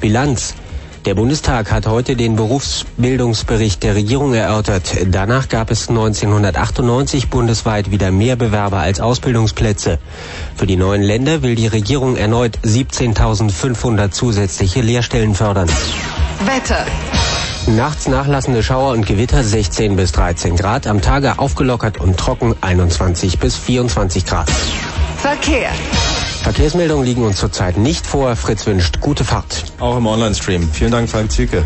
Bilanz. 0.00 0.54
Der 1.06 1.14
Bundestag 1.14 1.70
hat 1.70 1.86
heute 1.86 2.16
den 2.16 2.34
Berufsbildungsbericht 2.34 3.82
der 3.84 3.94
Regierung 3.94 4.34
erörtert. 4.34 4.96
Danach 5.06 5.48
gab 5.48 5.70
es 5.70 5.88
1998 5.88 7.28
bundesweit 7.30 7.92
wieder 7.92 8.10
mehr 8.10 8.34
Bewerber 8.34 8.78
als 8.78 9.00
Ausbildungsplätze. 9.00 10.00
Für 10.56 10.66
die 10.66 10.76
neuen 10.76 11.02
Länder 11.02 11.42
will 11.42 11.54
die 11.54 11.68
Regierung 11.68 12.16
erneut 12.16 12.58
17.500 12.64 14.10
zusätzliche 14.10 14.80
Lehrstellen 14.80 15.36
fördern. 15.36 15.68
Wetter. 16.44 16.84
Nachts 17.66 18.06
nachlassende 18.06 18.62
Schauer 18.62 18.92
und 18.92 19.06
Gewitter 19.06 19.42
16 19.42 19.96
bis 19.96 20.12
13 20.12 20.56
Grad, 20.56 20.86
am 20.86 21.00
Tage 21.00 21.40
aufgelockert 21.40 21.98
und 21.98 22.16
trocken 22.16 22.54
21 22.60 23.40
bis 23.40 23.56
24 23.56 24.24
Grad. 24.24 24.48
Verkehr. 25.16 25.70
Verkehrsmeldungen 26.42 27.04
liegen 27.04 27.24
uns 27.24 27.38
zurzeit 27.38 27.76
nicht 27.76 28.06
vor. 28.06 28.36
Fritz 28.36 28.66
wünscht 28.66 29.00
gute 29.00 29.24
Fahrt. 29.24 29.64
Auch 29.80 29.96
im 29.96 30.06
Online-Stream. 30.06 30.70
Vielen 30.72 30.92
Dank, 30.92 31.10
Frank 31.10 31.32
Züke. 31.32 31.64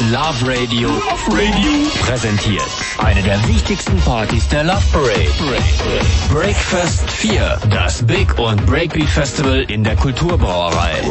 Love 0.00 0.46
Radio. 0.46 0.90
Radio 1.28 1.90
präsentiert 2.04 2.60
eine 2.98 3.22
der 3.22 3.48
wichtigsten 3.48 3.96
Partys 4.02 4.46
der 4.48 4.64
Love 4.64 4.82
Parade. 4.92 5.26
Breakfast 6.30 7.10
4, 7.10 7.58
das 7.70 8.06
Big 8.06 8.38
und 8.38 8.66
Breakbeat 8.66 9.08
Festival 9.08 9.64
in 9.68 9.84
der 9.84 9.96
Kulturbrauerei. 9.96 11.02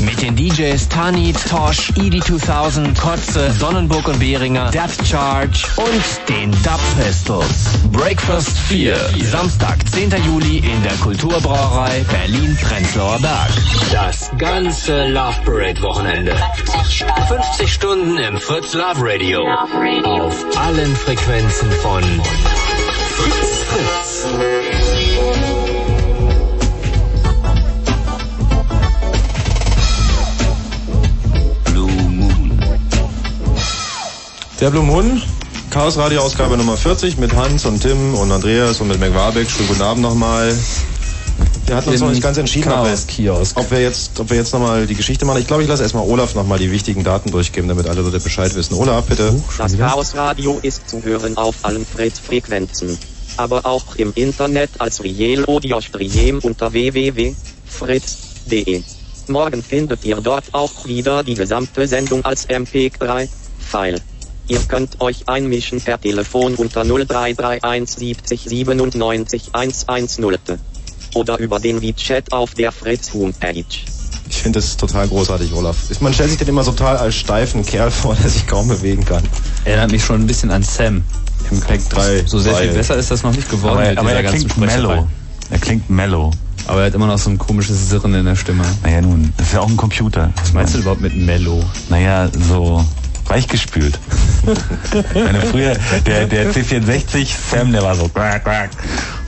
Mit 0.00 0.22
den 0.22 0.36
DJs 0.36 0.88
Tani, 0.88 1.34
Tosh, 1.50 1.90
Edie 1.96 2.20
2000, 2.20 2.98
Kotze, 2.98 3.52
Sonnenburg 3.52 4.08
und 4.08 4.18
Behringer, 4.18 4.70
Depth 4.70 5.06
Charge 5.06 5.66
und 5.76 6.28
den 6.28 6.50
Dub 6.62 6.80
Pistols. 6.98 7.78
Breakfast 7.92 8.56
4, 8.68 8.96
Samstag, 9.22 9.76
10. 9.90 10.12
Juli 10.24 10.58
in 10.58 10.82
der 10.82 10.94
Kulturbrauerei 10.94 12.04
Berlin-Prenzlauer 12.10 13.18
Berg. 13.18 13.50
Das 13.92 14.30
ganze 14.38 15.08
Love 15.08 15.36
Parade 15.44 15.82
Wochenende. 15.82 16.34
50 17.28 17.72
Stunden 17.72 18.13
im 18.18 18.38
Fritz 18.38 18.74
Love 18.74 19.00
Radio. 19.00 19.40
Auf 19.42 20.44
allen 20.56 20.94
Frequenzen 20.94 21.70
von 21.70 22.02
Fritz 23.16 23.64
Fritz. 23.66 24.26
Blue 31.64 31.90
Moon. 31.90 32.58
Der 34.60 34.70
Blue 34.70 34.84
Moon, 34.84 35.22
Chaos 35.70 35.96
Radio 35.96 36.20
Ausgabe 36.20 36.56
Nummer 36.56 36.76
40 36.76 37.18
mit 37.18 37.34
Hans 37.34 37.64
und 37.66 37.80
Tim 37.80 38.14
und 38.14 38.30
Andreas 38.30 38.80
und 38.80 38.88
mit 38.88 39.00
McWarbeck. 39.00 39.50
Schönen 39.50 39.68
guten 39.68 39.82
Abend 39.82 40.02
nochmal. 40.02 40.56
Wir 41.66 41.76
hatten 41.76 41.90
uns 41.90 42.00
noch 42.00 42.10
nicht 42.10 42.22
ganz 42.22 42.36
entschieden, 42.36 42.70
ob 42.70 42.84
wir, 42.84 42.98
ob 43.54 43.70
wir 43.70 43.80
jetzt, 43.80 44.20
ob 44.20 44.28
wir 44.28 44.36
jetzt 44.36 44.52
nochmal 44.52 44.86
die 44.86 44.94
Geschichte 44.94 45.24
machen. 45.24 45.40
Ich 45.40 45.46
glaube, 45.46 45.62
ich 45.62 45.68
lasse 45.68 45.82
erstmal 45.82 46.06
Olaf 46.06 46.34
nochmal 46.34 46.58
die 46.58 46.70
wichtigen 46.70 47.04
Daten 47.04 47.30
durchgeben, 47.30 47.68
damit 47.68 47.86
alle 47.86 48.02
Leute 48.02 48.20
Bescheid 48.20 48.54
wissen. 48.54 48.74
Olaf, 48.74 49.06
bitte. 49.06 49.34
Das 49.56 49.78
Chaos 49.78 50.14
Radio 50.14 50.58
ist 50.60 50.90
zu 50.90 51.02
hören 51.02 51.38
auf 51.38 51.54
allen 51.62 51.86
Fritz-Frequenzen. 51.86 52.98
Aber 53.38 53.64
auch 53.64 53.96
im 53.96 54.12
Internet 54.14 54.72
als 54.78 55.02
Riel 55.02 55.46
Audio 55.46 55.80
Stream 55.80 56.40
unter 56.42 56.70
www.fritz.de. 56.72 58.82
Morgen 59.28 59.62
findet 59.62 60.04
ihr 60.04 60.16
dort 60.16 60.44
auch 60.52 60.84
wieder 60.84 61.24
die 61.24 61.34
gesamte 61.34 61.88
Sendung 61.88 62.26
als 62.26 62.46
MP3-File. 62.48 64.02
Ihr 64.48 64.60
könnt 64.68 65.00
euch 65.00 65.30
einmischen 65.30 65.80
per 65.80 65.98
Telefon 65.98 66.56
unter 66.56 66.84
0331 66.84 67.96
70 67.96 68.42
97 68.42 69.42
110 69.52 70.58
oder 71.14 71.38
über 71.38 71.58
den 71.60 71.80
WeChat 71.80 72.32
auf 72.32 72.54
der 72.54 72.72
Fritz 72.72 73.12
Homepage. 73.14 73.64
Ich 74.28 74.42
finde 74.42 74.58
das 74.60 74.76
total 74.76 75.06
großartig, 75.08 75.52
Olaf. 75.52 75.76
Ist- 75.90 76.02
Man 76.02 76.12
stellt 76.14 76.30
sich 76.30 76.38
den 76.38 76.48
immer 76.48 76.64
so 76.64 76.72
total 76.72 76.96
als 76.96 77.14
steifen 77.14 77.64
Kerl 77.64 77.90
vor, 77.90 78.14
der 78.22 78.30
sich 78.30 78.46
kaum 78.46 78.68
bewegen 78.68 79.04
kann. 79.04 79.22
Erinnert 79.64 79.90
mich 79.92 80.04
schon 80.04 80.22
ein 80.22 80.26
bisschen 80.26 80.50
an 80.50 80.62
Sam. 80.62 81.02
Im 81.50 81.60
Crack 81.60 81.88
3. 81.90 82.24
So 82.26 82.38
sehr 82.38 82.54
viel 82.54 82.72
besser 82.72 82.96
ist 82.96 83.10
das 83.10 83.22
noch 83.22 83.34
nicht 83.34 83.50
geworden. 83.50 83.78
Aber, 83.98 84.00
aber 84.00 84.12
er 84.12 84.24
klingt 84.24 84.56
mellow. 84.56 85.06
Er 85.50 85.58
klingt 85.58 85.90
mellow. 85.90 86.30
Aber 86.66 86.80
er 86.80 86.86
hat 86.86 86.94
immer 86.94 87.06
noch 87.06 87.18
so 87.18 87.28
ein 87.28 87.36
komisches 87.36 87.90
Sirren 87.90 88.14
in 88.14 88.24
der 88.24 88.34
Stimme. 88.36 88.64
Naja, 88.82 89.02
nun, 89.02 89.30
das 89.36 89.48
ist 89.48 89.52
ja 89.52 89.60
auch 89.60 89.68
ein 89.68 89.76
Computer. 89.76 90.30
Was 90.40 90.54
meinst 90.54 90.74
du 90.74 90.78
überhaupt 90.78 91.02
mit 91.02 91.14
mellow? 91.14 91.62
Naja, 91.90 92.30
so 92.48 92.82
weichgespült. 93.26 93.98
Ich 95.14 95.14
meine, 95.22 95.42
früher, 95.42 95.76
der, 96.06 96.26
der 96.26 96.50
C64, 96.54 97.28
Sam, 97.50 97.72
der 97.72 97.82
war 97.82 97.94
so 97.94 98.08
quack, 98.08 98.42
quack. 98.44 98.70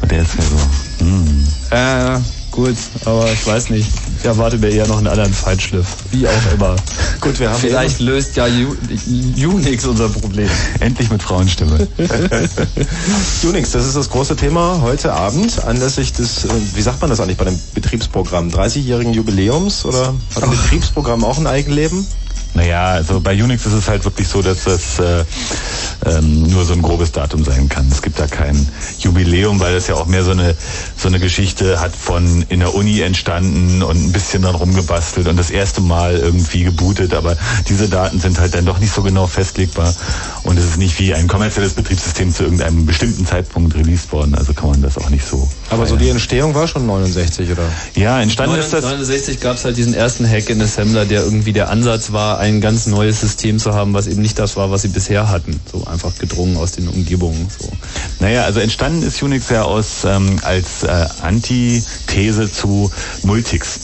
Und 0.01 0.11
der 0.11 0.23
ist 0.23 0.35
ja 0.37 0.43
so, 0.43 0.96
hm. 1.07 1.47
Äh, 1.71 2.19
gut, 2.51 2.77
aber 3.05 3.31
ich 3.33 3.47
weiß 3.47 3.71
nicht. 3.71 3.89
Ich 4.19 4.25
erwarte 4.25 4.59
mir 4.59 4.71
eher 4.71 4.87
noch 4.87 4.99
einen 4.99 5.07
anderen 5.07 5.33
Feinschliff. 5.33 5.87
Wie 6.11 6.27
auch 6.27 6.53
immer. 6.55 6.77
Gut, 7.21 7.39
wir 7.39 7.51
haben 7.51 7.61
Vielleicht 7.61 8.01
löst 8.01 8.37
ja 8.37 8.47
U 8.47 8.77
Unix 9.49 9.85
unser 9.85 10.09
Problem. 10.09 10.49
endlich 10.81 11.11
mit 11.11 11.23
Frauenstimme. 11.23 11.87
Unix, 13.45 13.71
das 13.73 13.87
ist 13.87 13.97
das 13.97 14.11
große 14.11 14.37
Thema 14.37 14.81
heute 14.83 15.13
Abend 15.13 15.65
anlässlich 15.65 16.13
des, 16.13 16.45
äh, 16.45 16.49
wie 16.75 16.83
sagt 16.83 17.01
man 17.01 17.11
das 17.11 17.21
eigentlich 17.21 17.37
bei 17.37 17.45
dem 17.45 17.59
Betriebsprogramm, 17.75 18.49
30-jährigen 18.49 19.13
Jubiläums 19.13 19.85
oder 19.85 20.15
hat 20.35 20.43
ein 20.43 20.51
Betriebsprogramm 20.51 21.25
auch 21.25 21.39
ein 21.39 21.47
Eigenleben? 21.47 22.07
Naja, 22.57 22.87
also 22.87 23.21
bei 23.21 23.35
Unix 23.35 23.67
ist 23.67 23.75
es 23.75 23.87
halt 23.87 24.05
wirklich 24.07 24.27
so, 24.27 24.41
dass 24.41 24.65
das 24.65 24.99
äh, 24.99 25.25
ähm, 26.07 26.45
nur 26.45 26.65
so 26.65 26.73
ein 26.73 26.81
grobes 26.81 27.13
Datum 27.13 27.45
sein 27.45 27.69
kann. 27.69 27.87
Es 27.93 28.01
gibt 28.01 28.19
da 28.19 28.27
kein 28.27 28.67
Jubiläum, 28.99 29.61
weil 29.61 29.75
das 29.75 29.89
ja 29.89 29.95
auch 29.95 30.07
mehr 30.07 30.25
so 30.25 30.31
eine 30.31 30.55
so 30.97 31.09
eine 31.09 31.21
Geschichte 31.21 31.81
hat 31.81 31.95
von 31.95 32.47
in 32.49 32.61
der 32.61 32.75
Uni 32.75 33.01
entstanden 33.01 33.83
und 33.83 34.03
ein 34.03 34.11
bisschen 34.11 34.41
dann 34.41 34.55
rumgebastelt 34.55 35.29
und 35.29 35.37
das 35.37 35.51
erste 35.51 35.83
Mal 35.83 36.17
irgendwie 36.17 36.65
gebootet, 36.65 37.13
aber 37.13 37.37
diese 37.69 37.91
Daten 37.91 38.21
sind 38.21 38.41
halt 38.41 38.55
dann 38.55 38.65
doch 38.65 38.79
nicht 38.79 38.95
so 38.95 39.03
genau 39.03 39.27
festlegbar 39.27 39.95
und 40.43 40.59
es 40.59 40.65
ist 40.65 40.79
nicht 40.79 40.99
wie 40.99 41.13
ein 41.13 41.29
kommerzielles 41.29 41.75
Betriebssystem 41.75 42.35
zu 42.35 42.45
irgendeinem 42.45 42.87
bestimmten 42.87 43.27
Zeitpunkt 43.27 43.75
released 43.75 44.13
worden, 44.13 44.35
also 44.35 44.55
kann 44.55 44.71
man 44.71 44.81
das 44.81 44.97
auch 44.97 45.11
nicht 45.11 45.27
so 45.27 45.47
Aber 45.71 45.87
so 45.87 45.97
die 45.97 46.09
Entstehung 46.09 46.55
war 46.55 46.69
schon 46.69 46.87
69, 46.87 47.51
oder? 47.51 47.69
Ja, 47.95 48.21
entstanden 48.21 48.57
ist 48.57 48.73
das. 48.73 48.85
1969 48.85 49.41
gab 49.41 49.57
es 49.57 49.65
halt 49.65 49.77
diesen 49.77 49.95
ersten 49.95 50.29
Hack 50.29 50.49
in 50.49 50.61
Assembler, 50.63 51.05
der 51.05 51.25
irgendwie 51.25 51.53
der 51.53 51.71
Ansatz 51.71 52.13
war, 52.13 52.39
ein 52.39 52.61
ganz 52.61 52.87
neues 52.87 53.21
System 53.21 53.59
zu 53.59 53.75
haben, 53.75 53.93
was 53.93 54.07
eben 54.07 54.23
nicht 54.23 54.39
das 54.39 54.57
war, 54.57 54.71
was 54.71 54.83
sie 54.83 54.89
bisher 54.89 55.29
hatten. 55.29 55.61
So 55.71 55.85
einfach 55.85 56.17
gedrungen 56.19 56.57
aus 56.57 56.73
den 56.73 56.89
Umgebungen. 56.89 57.49
So. 57.59 57.69
Naja, 58.21 58.45
also 58.45 58.61
entstanden 58.61 59.03
ist 59.03 59.21
Unix 59.23 59.51
ja 59.51 59.63
aus 59.63 60.05
ähm, 60.05 60.39
als 60.43 60.85
äh, 60.85 61.07
Antithese 61.23 62.51
zu 62.51 62.91
Multics. 63.25 63.81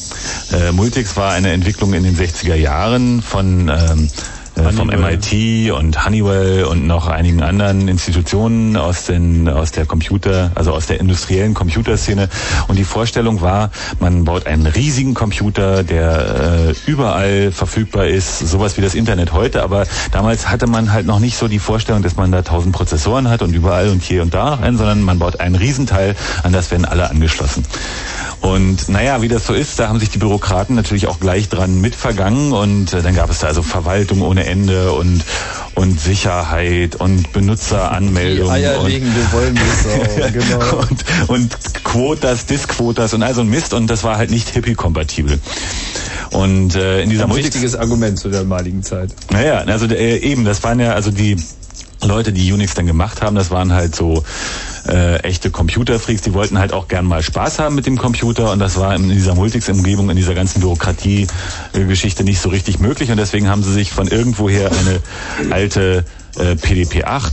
Äh, 0.52 0.72
Multics 0.72 1.16
war 1.16 1.32
eine 1.32 1.50
Entwicklung 1.50 1.94
in 1.94 2.04
den 2.04 2.16
60er 2.16 2.54
Jahren 2.54 3.22
von 3.22 3.68
ähm, 3.68 4.08
äh, 4.56 4.70
vom 4.72 4.90
Honeywell. 4.90 5.16
MIT 5.16 5.72
und 5.72 6.04
Honeywell 6.04 6.64
und 6.64 6.86
noch 6.86 7.08
einigen 7.08 7.42
anderen 7.42 7.88
Institutionen 7.88 8.76
aus 8.76 9.04
den 9.04 9.48
aus 9.48 9.72
der 9.72 9.86
Computer, 9.86 10.52
also 10.54 10.72
aus 10.72 10.86
der 10.86 11.00
industriellen 11.00 11.54
Computerszene. 11.54 12.28
Und 12.68 12.78
die 12.78 12.84
Vorstellung 12.84 13.40
war, 13.40 13.70
man 13.98 14.24
baut 14.24 14.46
einen 14.46 14.66
riesigen 14.66 15.14
Computer, 15.14 15.82
der 15.82 16.70
äh, 16.70 16.90
überall 16.90 17.52
verfügbar 17.52 18.06
ist, 18.06 18.38
sowas 18.38 18.76
wie 18.76 18.80
das 18.80 18.94
Internet 18.94 19.32
heute. 19.32 19.62
Aber 19.62 19.86
damals 20.12 20.48
hatte 20.48 20.66
man 20.66 20.92
halt 20.92 21.06
noch 21.06 21.18
nicht 21.18 21.36
so 21.36 21.48
die 21.48 21.58
Vorstellung, 21.58 22.02
dass 22.02 22.16
man 22.16 22.30
da 22.30 22.42
tausend 22.42 22.74
Prozessoren 22.74 23.28
hat 23.28 23.42
und 23.42 23.54
überall 23.54 23.88
und 23.88 24.02
hier 24.02 24.22
und 24.22 24.32
da 24.32 24.52
noch 24.52 24.60
einen, 24.60 24.76
sondern 24.76 25.02
man 25.02 25.18
baut 25.18 25.40
einen 25.40 25.54
Riesenteil, 25.54 26.14
an 26.42 26.52
das 26.52 26.70
werden 26.70 26.84
alle 26.84 27.08
angeschlossen. 27.10 27.64
Und 28.42 28.88
naja, 28.88 29.22
wie 29.22 29.28
das 29.28 29.46
so 29.46 29.54
ist, 29.54 29.78
da 29.78 29.88
haben 29.88 30.00
sich 30.00 30.10
die 30.10 30.18
Bürokraten 30.18 30.74
natürlich 30.74 31.06
auch 31.06 31.20
gleich 31.20 31.48
dran 31.48 31.80
mitvergangen 31.80 32.52
und 32.52 32.92
äh, 32.92 33.00
dann 33.00 33.14
gab 33.14 33.30
es 33.30 33.38
da 33.38 33.46
also 33.46 33.62
Verwaltung 33.62 34.20
ohne 34.20 34.46
Ende 34.46 34.92
und 34.92 35.24
und 35.74 36.00
Sicherheit 36.00 36.96
und 36.96 37.32
Benutzeranmeldung 37.32 38.48
und, 38.48 38.52
eierlegende 38.52 39.20
Wollmilchsau, 39.32 40.28
genau. 40.32 40.76
und, 40.76 41.28
und 41.28 41.84
Quotas, 41.84 42.46
Diskquotas 42.46 43.14
und 43.14 43.22
all 43.22 43.32
so 43.32 43.40
ein 43.40 43.48
Mist 43.48 43.74
und 43.74 43.86
das 43.86 44.04
war 44.04 44.18
halt 44.18 44.30
nicht 44.30 44.50
hippie-kompatibel. 44.50 45.38
Und 46.32 46.74
äh, 46.74 47.02
in 47.02 47.10
dieser 47.10 47.24
Ein 47.24 47.30
Multi 47.30 47.44
wichtiges 47.44 47.76
Argument 47.76 48.18
zu 48.18 48.28
der 48.28 48.40
damaligen 48.40 48.82
Zeit. 48.82 49.10
naja, 49.30 49.58
also 49.58 49.86
äh, 49.86 50.18
eben, 50.18 50.44
das 50.44 50.62
waren 50.62 50.80
ja 50.80 50.92
also 50.94 51.10
die 51.10 51.36
Leute, 52.08 52.32
die 52.32 52.52
Unix 52.52 52.74
dann 52.74 52.86
gemacht 52.86 53.22
haben, 53.22 53.36
das 53.36 53.50
waren 53.50 53.72
halt 53.72 53.94
so 53.94 54.24
äh, 54.88 55.16
echte 55.20 55.50
Computerfreaks, 55.50 56.22
die 56.22 56.34
wollten 56.34 56.58
halt 56.58 56.72
auch 56.72 56.88
gern 56.88 57.06
mal 57.06 57.22
Spaß 57.22 57.58
haben 57.58 57.74
mit 57.74 57.86
dem 57.86 57.98
Computer 57.98 58.50
und 58.52 58.58
das 58.58 58.78
war 58.78 58.94
in 58.94 59.08
dieser 59.08 59.34
Multics-Umgebung, 59.34 60.10
in 60.10 60.16
dieser 60.16 60.34
ganzen 60.34 60.60
Bürokratie-Geschichte 60.60 62.24
nicht 62.24 62.40
so 62.40 62.48
richtig 62.48 62.80
möglich 62.80 63.10
und 63.10 63.16
deswegen 63.16 63.48
haben 63.48 63.62
sie 63.62 63.72
sich 63.72 63.92
von 63.92 64.08
irgendwoher 64.08 64.70
eine 64.70 65.52
alte 65.52 66.04
äh, 66.36 66.52
PDP-8 66.52 67.30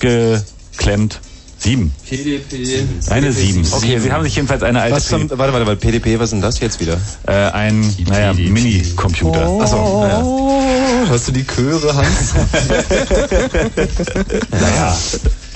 geklemmt. 0.00 1.20
Sieben. 1.64 1.92
PDP. 2.06 2.84
Eine 3.08 3.32
sieben. 3.32 3.66
Okay, 3.72 3.98
sie 3.98 4.12
haben 4.12 4.22
sich 4.22 4.36
jedenfalls 4.36 4.62
eine 4.62 4.82
alte 4.82 4.96
Was 4.96 5.08
zum, 5.08 5.30
warte, 5.30 5.54
warte, 5.54 5.66
warte, 5.66 5.76
PDP, 5.76 6.18
was 6.18 6.24
ist 6.24 6.32
denn 6.32 6.42
das 6.42 6.60
jetzt 6.60 6.78
wieder? 6.78 6.98
äh, 7.26 7.32
ein 7.32 7.80
naja. 8.06 8.34
Mini-Computer. 8.34 9.46
Achso, 9.62 10.02
naja. 10.02 10.22
Hast 11.08 11.28
du 11.28 11.32
die 11.32 11.46
Chöre, 11.46 11.94
Hans? 11.96 12.34
Naja. 14.50 14.96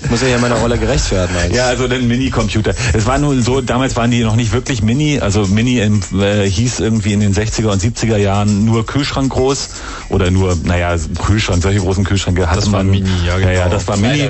Ich 0.00 0.10
muss 0.10 0.22
ja 0.22 0.28
hier 0.28 0.38
meiner 0.38 0.54
Rolle 0.54 0.78
gerecht 0.78 1.10
werden 1.10 1.36
eigentlich. 1.36 1.56
Ja, 1.56 1.66
also 1.66 1.88
den 1.88 2.06
Mini-Computer. 2.06 2.72
Es 2.94 3.04
war 3.06 3.18
nur 3.18 3.42
so, 3.42 3.60
damals 3.60 3.96
waren 3.96 4.10
die 4.10 4.22
noch 4.22 4.36
nicht 4.36 4.52
wirklich 4.52 4.80
Mini. 4.80 5.18
Also 5.18 5.46
Mini 5.46 5.80
im, 5.80 6.00
äh, 6.18 6.48
hieß 6.48 6.80
irgendwie 6.80 7.12
in 7.12 7.20
den 7.20 7.34
60er 7.34 7.66
und 7.66 7.82
70er 7.82 8.16
Jahren 8.16 8.64
nur 8.64 8.86
Kühlschrank 8.86 9.32
groß 9.32 9.68
oder 10.08 10.30
nur, 10.30 10.56
naja, 10.62 10.94
Kühlschrank, 11.26 11.62
solche 11.62 11.80
großen 11.80 12.04
Kühlschränke 12.04 12.46
hatte 12.46 12.60
Das 12.60 12.72
war 12.72 12.84
man. 12.84 12.92
Mini, 12.92 13.10
ja, 13.26 13.36
genau. 13.36 13.48
Ja, 13.50 13.58
ja, 13.58 13.68
das 13.68 13.86
war 13.88 13.96
Mini. 13.96 14.28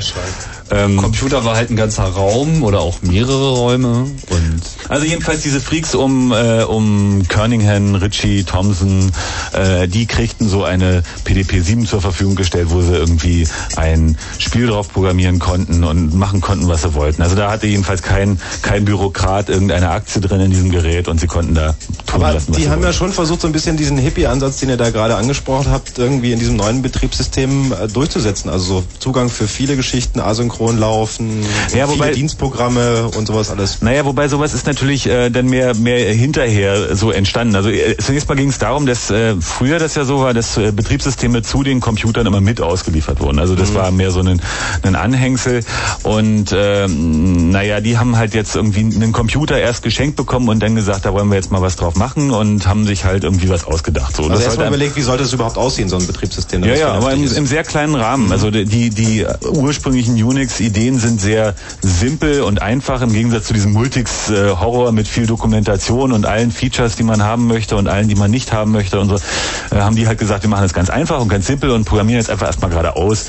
Ähm, 0.70 0.96
Computer 0.98 1.44
war 1.44 1.56
halt 1.56 1.70
ein 1.70 1.76
ganzer 1.76 2.04
Raum 2.04 2.62
oder 2.62 2.80
auch 2.80 3.00
mehrere 3.02 3.52
Räume 3.52 4.06
und 4.30 4.60
Also 4.88 5.06
jedenfalls 5.06 5.42
diese 5.42 5.60
Freaks 5.60 5.94
um, 5.94 6.32
äh, 6.32 6.62
um 6.62 7.22
Kernighan, 7.28 7.94
Ritchie, 7.94 8.44
Thompson, 8.44 9.10
äh, 9.52 9.88
die 9.88 10.06
kriegten 10.06 10.48
so 10.48 10.64
eine 10.64 11.02
PDP-7 11.24 11.86
zur 11.86 12.00
Verfügung 12.00 12.34
gestellt, 12.34 12.68
wo 12.70 12.82
sie 12.82 12.94
irgendwie 12.94 13.48
ein 13.76 14.18
Spiel 14.38 14.66
drauf 14.66 14.92
programmieren 14.92 15.38
konnten 15.38 15.84
und 15.84 16.14
machen 16.14 16.40
konnten, 16.40 16.68
was 16.68 16.82
sie 16.82 16.94
wollten. 16.94 17.22
Also 17.22 17.34
da 17.34 17.50
hatte 17.50 17.66
jedenfalls 17.66 18.02
kein, 18.02 18.38
kein 18.62 18.84
Bürokrat 18.84 19.48
irgendeine 19.48 19.90
Aktie 19.90 20.20
drin 20.20 20.40
in 20.40 20.50
diesem 20.50 20.70
Gerät 20.70 21.08
und 21.08 21.18
sie 21.18 21.26
konnten 21.26 21.54
da 21.54 21.74
tun 22.06 22.22
Aber 22.22 22.34
lassen, 22.34 22.48
was 22.48 22.56
die 22.56 22.64
sie 22.64 22.68
haben 22.68 22.80
ja 22.80 22.86
wollten. 22.86 22.98
schon 22.98 23.12
versucht, 23.12 23.40
so 23.40 23.46
ein 23.46 23.52
bisschen 23.52 23.76
diesen 23.76 23.96
Hippie-Ansatz, 23.96 24.58
den 24.58 24.68
ihr 24.68 24.76
da 24.76 24.90
gerade 24.90 25.16
angesprochen 25.16 25.70
habt, 25.70 25.98
irgendwie 25.98 26.32
in 26.32 26.38
diesem 26.38 26.56
neuen 26.56 26.82
Betriebssystem 26.82 27.72
äh, 27.72 27.88
durchzusetzen. 27.88 28.50
Also 28.50 28.68
so 28.68 28.84
Zugang 28.98 29.30
für 29.30 29.48
viele 29.48 29.76
Geschichten, 29.76 30.20
asynchron 30.20 30.57
laufen, 30.66 31.42
Ja, 31.74 31.86
viele 31.86 31.98
wobei- 31.98 32.12
Dienstprogramme 32.12 33.08
und 33.16 33.26
sowas 33.26 33.50
alles. 33.50 33.80
Naja, 33.82 34.04
wobei 34.04 34.28
sowas 34.28 34.54
ist 34.54 34.66
natürlich 34.66 35.06
äh, 35.06 35.30
dann 35.30 35.46
mehr, 35.46 35.74
mehr 35.74 36.12
hinterher 36.12 36.94
so 36.96 37.10
entstanden. 37.10 37.56
Also 37.56 37.70
äh, 37.70 37.96
zunächst 37.96 38.28
mal 38.28 38.34
ging 38.34 38.48
es 38.48 38.58
darum, 38.58 38.86
dass 38.86 39.10
äh, 39.10 39.34
früher 39.40 39.78
das 39.78 39.94
ja 39.94 40.04
so 40.04 40.20
war, 40.20 40.34
dass 40.34 40.56
äh, 40.56 40.72
Betriebssysteme 40.72 41.42
zu 41.42 41.62
den 41.62 41.80
Computern 41.80 42.26
immer 42.26 42.40
mit 42.40 42.60
ausgeliefert 42.60 43.20
wurden. 43.20 43.38
Also 43.38 43.54
das 43.54 43.74
war 43.74 43.90
mehr 43.90 44.10
so 44.10 44.20
ein, 44.20 44.40
ein 44.82 44.96
Anhängsel. 44.96 45.60
Und 46.02 46.54
ähm, 46.56 47.50
naja, 47.50 47.80
die 47.80 47.98
haben 47.98 48.16
halt 48.16 48.34
jetzt 48.34 48.56
irgendwie 48.56 48.80
einen 48.80 49.12
Computer 49.12 49.58
erst 49.58 49.82
geschenkt 49.82 50.16
bekommen 50.16 50.48
und 50.48 50.60
dann 50.60 50.74
gesagt, 50.74 51.04
da 51.04 51.12
wollen 51.12 51.28
wir 51.28 51.36
jetzt 51.36 51.50
mal 51.50 51.62
was 51.62 51.76
drauf 51.76 51.94
machen 51.96 52.30
und 52.30 52.66
haben 52.66 52.86
sich 52.86 53.04
halt 53.04 53.24
irgendwie 53.24 53.48
was 53.48 53.64
ausgedacht. 53.64 54.16
So, 54.16 54.22
Also 54.24 54.34
das 54.34 54.44
erstmal 54.44 54.68
überlegt, 54.68 54.96
wie 54.96 55.02
sollte 55.02 55.24
es 55.24 55.32
überhaupt 55.32 55.56
aussehen, 55.56 55.88
so 55.88 55.96
ein 55.96 56.06
Betriebssystem? 56.06 56.64
ja, 56.64 56.74
ja, 56.74 56.92
aber 56.92 57.12
im, 57.12 57.22
im 57.32 57.46
sehr 57.46 57.64
kleinen 57.64 57.94
Rahmen. 57.94 58.32
Also 58.32 58.50
die, 58.50 58.90
die 58.90 59.26
ursprünglichen 59.50 60.16
Unix-Ideen 60.48 60.98
sind 60.98 61.20
sehr 61.20 61.54
simpel 61.82 62.40
und 62.42 62.62
einfach 62.62 63.02
im 63.02 63.12
Gegensatz 63.12 63.46
zu 63.46 63.52
diesem 63.52 63.72
Multics-Horror 63.72 64.92
mit 64.92 65.06
viel 65.06 65.26
Dokumentation 65.26 66.12
und 66.12 66.24
allen 66.24 66.50
Features, 66.50 66.96
die 66.96 67.02
man 67.02 67.22
haben 67.22 67.46
möchte 67.46 67.76
und 67.76 67.86
allen, 67.86 68.08
die 68.08 68.14
man 68.14 68.30
nicht 68.30 68.52
haben 68.52 68.72
möchte 68.72 68.98
und 68.98 69.08
so, 69.08 69.16
äh, 69.16 69.80
haben 69.80 69.94
die 69.94 70.06
halt 70.06 70.18
gesagt, 70.18 70.44
wir 70.44 70.50
machen 70.50 70.62
das 70.62 70.72
ganz 70.72 70.88
einfach 70.88 71.20
und 71.20 71.28
ganz 71.28 71.46
simpel 71.46 71.70
und 71.70 71.84
programmieren 71.84 72.18
jetzt 72.18 72.30
einfach 72.30 72.46
erstmal 72.46 72.70
geradeaus. 72.70 73.26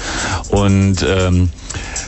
Und 0.49 1.05
ähm, 1.07 1.49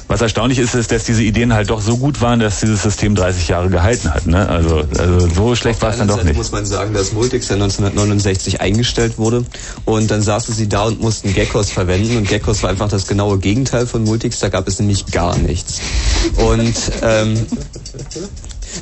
was 0.08 0.22
erstaunlich 0.22 0.60
ist, 0.60 0.76
ist, 0.76 0.92
dass 0.92 1.04
diese 1.06 1.24
Ideen 1.24 1.54
halt 1.54 1.70
doch 1.70 1.82
so 1.82 1.98
gut 1.98 2.22
waren, 2.22 2.40
dass 2.40 2.60
dieses 2.60 2.84
System 2.84 3.16
30 3.16 3.48
Jahre 3.48 3.70
gehalten 3.70 4.14
hat. 4.14 4.28
Ne? 4.28 4.48
Also, 4.48 4.84
also 4.98 5.30
so 5.30 5.56
schlecht 5.56 5.82
war 5.82 5.92
es 5.92 5.98
dann 5.98 6.08
doch 6.08 6.18
Seite 6.18 6.28
nicht. 6.28 6.38
muss 6.38 6.52
man 6.52 6.66
sagen, 6.66 6.94
dass 6.94 7.14
Multics 7.14 7.50
ja 7.50 7.56
1969 7.56 8.60
eingestellt 8.60 9.18
wurde 9.18 9.46
und 9.86 10.12
dann 10.12 10.22
saßen 10.22 10.54
sie 10.54 10.68
da 10.68 10.84
und 10.84 11.02
mussten 11.02 11.34
Geckos 11.34 11.72
verwenden 11.72 12.18
und 12.18 12.28
Geckos 12.28 12.64
war 12.64 12.70
einfach 12.70 12.90
das 12.90 13.08
genaue 13.08 13.38
Gegenteil 13.40 13.88
von 13.88 14.04
Multics, 14.04 14.40
da 14.40 14.50
gab 14.50 14.68
es 14.68 14.80
nämlich 14.80 15.01
gar 15.12 15.38
nichts. 15.38 15.80
Und 16.38 16.76
ähm, 17.02 17.46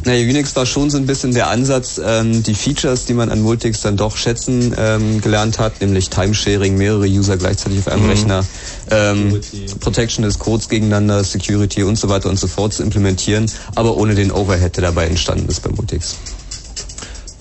naja, 0.06 0.24
Unix 0.30 0.56
war 0.56 0.66
schon 0.66 0.90
so 0.90 0.98
ein 0.98 1.06
bisschen 1.06 1.34
der 1.34 1.50
Ansatz, 1.50 2.00
ähm, 2.04 2.44
die 2.44 2.54
Features, 2.54 3.06
die 3.06 3.14
man 3.14 3.30
an 3.30 3.42
Multics 3.42 3.82
dann 3.82 3.98
doch 3.98 4.18
schätzen 4.18 4.74
ähm, 4.78 5.22
gelernt 5.22 5.60
hat, 5.60 5.82
nämlich 5.82 6.10
Timesharing, 6.10 6.78
mehrere 6.78 7.06
User 7.08 7.38
gleichzeitig 7.38 7.80
auf 7.80 7.88
einem 7.88 8.08
Rechner, 8.08 8.46
ähm, 8.92 9.42
Protection 9.80 10.24
des 10.24 10.40
Codes 10.40 10.70
gegeneinander, 10.70 11.24
Security 11.24 11.84
und 11.84 11.98
so 11.98 12.10
weiter 12.10 12.30
und 12.30 12.40
so 12.40 12.48
fort 12.48 12.74
zu 12.74 12.84
implementieren, 12.84 13.52
aber 13.76 13.98
ohne 13.98 14.16
den 14.16 14.32
Overhead, 14.32 14.76
der 14.76 14.84
dabei 14.84 15.08
entstanden 15.08 15.48
ist 15.50 15.62
bei 15.62 15.70
Multics. 15.70 16.16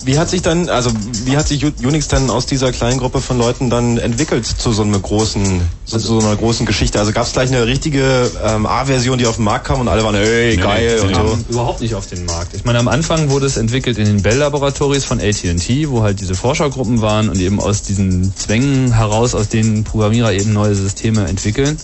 Wie 0.09 0.17
hat 0.17 0.27
sich 0.27 0.41
dann, 0.41 0.69
also 0.69 0.89
wie 1.25 1.37
hat 1.37 1.47
sich 1.47 1.63
Unix 1.85 2.07
dann 2.07 2.31
aus 2.31 2.47
dieser 2.47 2.71
kleinen 2.71 2.97
Gruppe 2.97 3.21
von 3.21 3.37
Leuten 3.37 3.69
dann 3.69 3.99
entwickelt 3.99 4.43
zu 4.43 4.71
so 4.71 4.81
einer 4.81 4.97
großen, 4.97 5.61
zu 5.85 5.99
so 5.99 6.17
einer 6.17 6.35
großen 6.35 6.65
Geschichte? 6.65 6.97
Also 6.97 7.11
gab 7.11 7.27
es 7.27 7.33
gleich 7.33 7.49
eine 7.49 7.67
richtige 7.67 8.31
ähm, 8.43 8.65
A-Version, 8.65 9.19
die 9.19 9.27
auf 9.27 9.35
den 9.35 9.45
Markt 9.45 9.67
kam 9.67 9.81
und 9.81 9.87
alle 9.87 10.03
waren, 10.03 10.15
ey, 10.15 10.57
geil 10.57 10.95
nee, 10.95 11.07
und 11.07 11.13
so. 11.13 11.37
überhaupt 11.49 11.81
nicht 11.81 11.93
auf 11.93 12.07
den 12.07 12.25
Markt. 12.25 12.55
Ich 12.55 12.65
meine, 12.65 12.79
am 12.79 12.87
Anfang 12.87 13.29
wurde 13.29 13.45
es 13.45 13.55
entwickelt 13.55 13.99
in 13.99 14.05
den 14.05 14.23
Bell-Laboratories 14.23 15.05
von 15.05 15.19
AT&T, 15.19 15.89
wo 15.91 16.01
halt 16.01 16.19
diese 16.19 16.33
Forschergruppen 16.33 17.03
waren 17.03 17.29
und 17.29 17.39
eben 17.39 17.59
aus 17.59 17.83
diesen 17.83 18.35
Zwängen 18.35 18.91
heraus, 18.91 19.35
aus 19.35 19.49
denen 19.49 19.83
Programmierer 19.83 20.33
eben 20.33 20.53
neue 20.53 20.73
Systeme 20.73 21.27
entwickeln, 21.27 21.77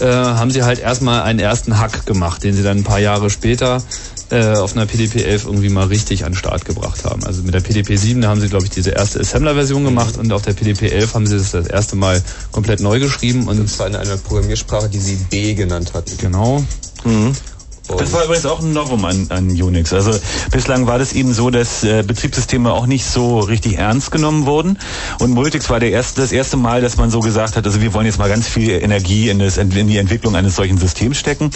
äh, 0.00 0.06
haben 0.06 0.50
sie 0.50 0.64
halt 0.64 0.80
erstmal 0.80 1.22
einen 1.22 1.38
ersten 1.38 1.78
Hack 1.78 2.04
gemacht, 2.04 2.42
den 2.42 2.54
sie 2.54 2.64
dann 2.64 2.78
ein 2.78 2.84
paar 2.84 2.98
Jahre 2.98 3.30
später 3.30 3.80
äh, 4.30 4.56
auf 4.56 4.74
einer 4.74 4.86
PDP-11 4.86 5.46
irgendwie 5.46 5.68
mal 5.68 5.86
richtig 5.86 6.24
an 6.24 6.32
den 6.32 6.38
Start 6.38 6.64
gebracht 6.64 7.04
haben. 7.04 7.24
Also 7.24 7.42
mit 7.42 7.54
der 7.54 7.62
PDP-7, 7.62 8.20
da 8.20 8.28
haben 8.28 8.40
sie, 8.40 8.48
glaube 8.48 8.64
ich, 8.64 8.70
diese 8.70 8.90
erste 8.90 9.20
Assembler-Version 9.20 9.84
gemacht 9.84 10.16
und 10.16 10.32
auf 10.32 10.42
der 10.42 10.54
PDP-11 10.54 11.14
haben 11.14 11.26
sie 11.26 11.36
das 11.38 11.50
das 11.52 11.66
erste 11.66 11.96
Mal 11.96 12.22
komplett 12.50 12.80
neu 12.80 13.00
geschrieben 13.00 13.48
und 13.48 13.60
Und 13.60 13.70
zwar 13.70 13.86
in 13.86 13.96
einer 13.96 14.16
Programmiersprache, 14.16 14.88
die 14.88 14.98
sie 14.98 15.16
B 15.30 15.54
genannt 15.54 15.92
hatten. 15.94 16.16
genau. 16.18 16.64
Das 17.86 18.14
war 18.14 18.24
übrigens 18.24 18.46
auch 18.46 18.60
ein 18.60 18.72
Novum 18.72 19.04
an, 19.04 19.26
an 19.28 19.50
Unix. 19.50 19.92
Also 19.92 20.12
bislang 20.50 20.86
war 20.86 20.98
das 20.98 21.12
eben 21.12 21.34
so, 21.34 21.50
dass 21.50 21.84
äh, 21.84 22.02
Betriebssysteme 22.02 22.72
auch 22.72 22.86
nicht 22.86 23.04
so 23.04 23.40
richtig 23.40 23.76
ernst 23.76 24.10
genommen 24.10 24.46
wurden. 24.46 24.78
Und 25.18 25.32
Multics 25.32 25.68
war 25.68 25.80
der 25.80 25.90
erste, 25.90 26.22
das 26.22 26.32
erste 26.32 26.56
Mal, 26.56 26.80
dass 26.80 26.96
man 26.96 27.10
so 27.10 27.20
gesagt 27.20 27.56
hat, 27.56 27.66
also 27.66 27.82
wir 27.82 27.92
wollen 27.92 28.06
jetzt 28.06 28.18
mal 28.18 28.30
ganz 28.30 28.48
viel 28.48 28.70
Energie 28.70 29.28
in, 29.28 29.38
das, 29.38 29.58
in 29.58 29.68
die 29.70 29.98
Entwicklung 29.98 30.34
eines 30.34 30.56
solchen 30.56 30.78
Systems 30.78 31.18
stecken. 31.18 31.50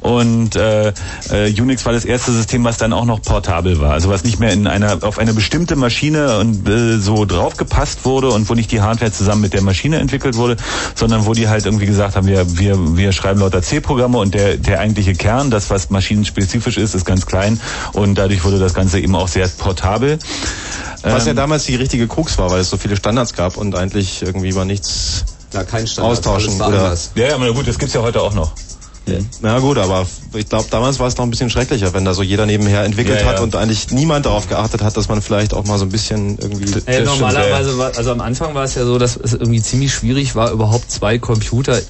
Und 0.00 0.56
äh, 0.56 0.94
äh, 1.30 1.60
Unix 1.60 1.84
war 1.84 1.92
das 1.92 2.06
erste 2.06 2.32
System, 2.32 2.64
was 2.64 2.78
dann 2.78 2.94
auch 2.94 3.04
noch 3.04 3.20
portabel 3.20 3.78
war. 3.78 3.92
Also 3.92 4.08
was 4.08 4.24
nicht 4.24 4.40
mehr 4.40 4.52
in 4.52 4.66
einer 4.66 5.02
auf 5.02 5.18
eine 5.18 5.34
bestimmte 5.34 5.76
Maschine 5.76 6.38
und 6.38 6.66
äh, 6.66 6.96
so 6.96 7.26
draufgepasst 7.26 8.06
wurde 8.06 8.30
und 8.30 8.48
wo 8.48 8.54
nicht 8.54 8.72
die 8.72 8.80
Hardware 8.80 9.12
zusammen 9.12 9.42
mit 9.42 9.52
der 9.52 9.62
Maschine 9.62 9.98
entwickelt 9.98 10.36
wurde, 10.36 10.56
sondern 10.94 11.26
wo 11.26 11.34
die 11.34 11.48
halt 11.48 11.66
irgendwie 11.66 11.86
gesagt 11.86 12.16
haben, 12.16 12.26
wir, 12.26 12.58
wir, 12.58 12.96
wir 12.96 13.12
schreiben 13.12 13.40
lauter 13.40 13.60
C-Programme 13.60 14.16
und 14.16 14.32
der, 14.32 14.56
der 14.56 14.80
eigentliche 14.80 15.14
Kern, 15.14 15.50
das 15.50 15.65
das, 15.66 15.70
was 15.70 15.90
maschinenspezifisch 15.90 16.76
ist, 16.76 16.94
ist 16.94 17.04
ganz 17.04 17.26
klein 17.26 17.60
und 17.92 18.16
dadurch 18.16 18.44
wurde 18.44 18.58
das 18.58 18.74
Ganze 18.74 19.00
eben 19.00 19.14
auch 19.14 19.28
sehr 19.28 19.48
portabel. 19.48 20.18
Was 21.02 21.24
ja 21.24 21.30
Ähm, 21.30 21.36
damals 21.36 21.64
die 21.64 21.76
richtige 21.76 22.08
Krux 22.08 22.38
war, 22.38 22.50
weil 22.50 22.60
es 22.60 22.70
so 22.70 22.76
viele 22.76 22.96
Standards 22.96 23.34
gab 23.34 23.56
und 23.56 23.74
eigentlich 23.74 24.22
irgendwie 24.22 24.54
war 24.54 24.64
nichts 24.64 25.24
Ja, 25.52 25.62
kein 25.64 25.86
Standard. 25.86 26.12
austauschen. 26.18 26.60
alles 26.60 27.10
Oder, 27.14 27.22
ja, 27.22 27.28
ja, 27.30 27.34
aber 27.36 27.52
gut, 27.52 27.68
das 27.68 27.78
gibt's 27.78 27.94
ja 27.94 28.02
heute 28.02 28.20
auch 28.22 28.34
noch. 28.34 28.52
Na 29.40 29.58
gut, 29.60 29.78
aber 29.78 30.06
ich 30.34 30.48
glaube, 30.48 30.66
damals 30.70 30.98
war 30.98 31.06
es 31.06 31.16
noch 31.16 31.24
ein 31.24 31.30
bisschen 31.30 31.50
schrecklicher, 31.50 31.94
wenn 31.94 32.04
da 32.04 32.12
so 32.14 32.22
jeder 32.22 32.46
nebenher 32.46 32.84
entwickelt 32.84 33.20
Ja, 33.20 33.26
ja. 33.26 33.32
hat 33.32 33.40
und 33.40 33.54
eigentlich 33.54 33.90
niemand 33.90 34.26
darauf 34.26 34.48
geachtet 34.48 34.82
hat, 34.82 34.96
dass 34.96 35.08
man 35.08 35.22
vielleicht 35.22 35.54
auch 35.54 35.64
mal 35.64 35.78
so 35.78 35.84
ein 35.84 35.90
bisschen 35.90 36.38
irgendwie... 36.38 36.64
Äh, 36.64 36.72
Das 36.72 36.82
stimmt, 36.82 37.06
normalerweise 37.06 37.78
war, 37.78 37.96
also 37.96 38.10
am 38.10 38.20
Anfang 38.20 38.54
war 38.54 38.64
es 38.64 38.74
ja 38.74 38.84
so, 38.84 38.98
dass 38.98 39.16
es 39.16 39.32
irgendwie 39.32 39.62
ziemlich 39.62 39.94
schwierig 39.94 40.34
war, 40.34 40.50
überhaupt 40.50 40.90
zwei 40.90 41.18
Computer 41.18 41.78
äh, 41.78 41.82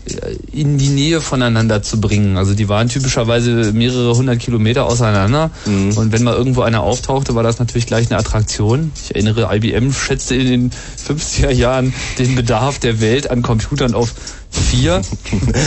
in 0.52 0.78
die 0.78 0.88
Nähe 0.88 1.20
voneinander 1.20 1.82
zu 1.82 2.00
bringen. 2.00 2.36
Also 2.36 2.54
die 2.54 2.68
waren 2.68 2.88
typischerweise 2.88 3.72
mehrere 3.72 4.14
hundert 4.14 4.38
Kilometer 4.38 4.86
auseinander. 4.86 5.50
Und 5.66 6.12
wenn 6.12 6.22
mal 6.22 6.34
irgendwo 6.34 6.62
einer 6.62 6.82
auftauchte, 6.82 7.34
war 7.34 7.42
das 7.42 7.58
natürlich 7.58 7.86
gleich 7.86 8.10
eine 8.10 8.18
Attraktion. 8.18 8.92
Ich 9.02 9.14
erinnere, 9.14 9.54
IBM 9.54 9.92
schätzte 9.92 10.34
in 10.34 10.46
den 10.46 10.70
50er 11.08 11.50
Jahren 11.50 11.94
den 12.18 12.34
Bedarf 12.34 12.78
der 12.78 13.00
Welt 13.00 13.30
an 13.30 13.42
Computern 13.42 13.94
auf 13.94 14.14
vier. 14.56 15.02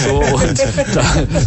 So, 0.06 0.20
und 0.36 0.60
da, 0.94 1.04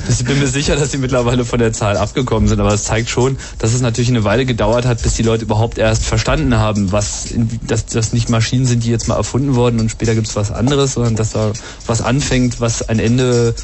ich 0.08 0.24
bin 0.24 0.38
mir 0.38 0.46
sicher, 0.48 0.76
dass 0.76 0.90
sie 0.92 0.98
mittlerweile 0.98 1.44
von 1.44 1.58
der 1.58 1.72
Zahl 1.72 1.96
abgekommen 1.96 2.48
sind, 2.48 2.60
aber 2.60 2.72
es 2.72 2.84
zeigt 2.84 3.08
schon, 3.08 3.36
dass 3.58 3.72
es 3.74 3.80
natürlich 3.80 4.10
eine 4.10 4.24
Weile 4.24 4.44
gedauert 4.46 4.86
hat, 4.86 5.02
bis 5.02 5.14
die 5.14 5.22
Leute 5.22 5.44
überhaupt 5.44 5.78
erst 5.78 6.04
verstanden 6.04 6.56
haben, 6.56 6.92
was, 6.92 7.26
dass 7.66 7.86
das 7.86 8.12
nicht 8.12 8.28
Maschinen 8.28 8.66
sind, 8.66 8.84
die 8.84 8.90
jetzt 8.90 9.08
mal 9.08 9.16
erfunden 9.16 9.54
wurden 9.54 9.80
und 9.80 9.90
später 9.90 10.14
gibt 10.14 10.28
es 10.28 10.36
was 10.36 10.50
anderes, 10.50 10.94
sondern 10.94 11.16
dass 11.16 11.30
da 11.30 11.52
was 11.86 12.00
anfängt, 12.00 12.60
was 12.60 12.88
ein 12.88 12.98
Ende, 12.98 13.54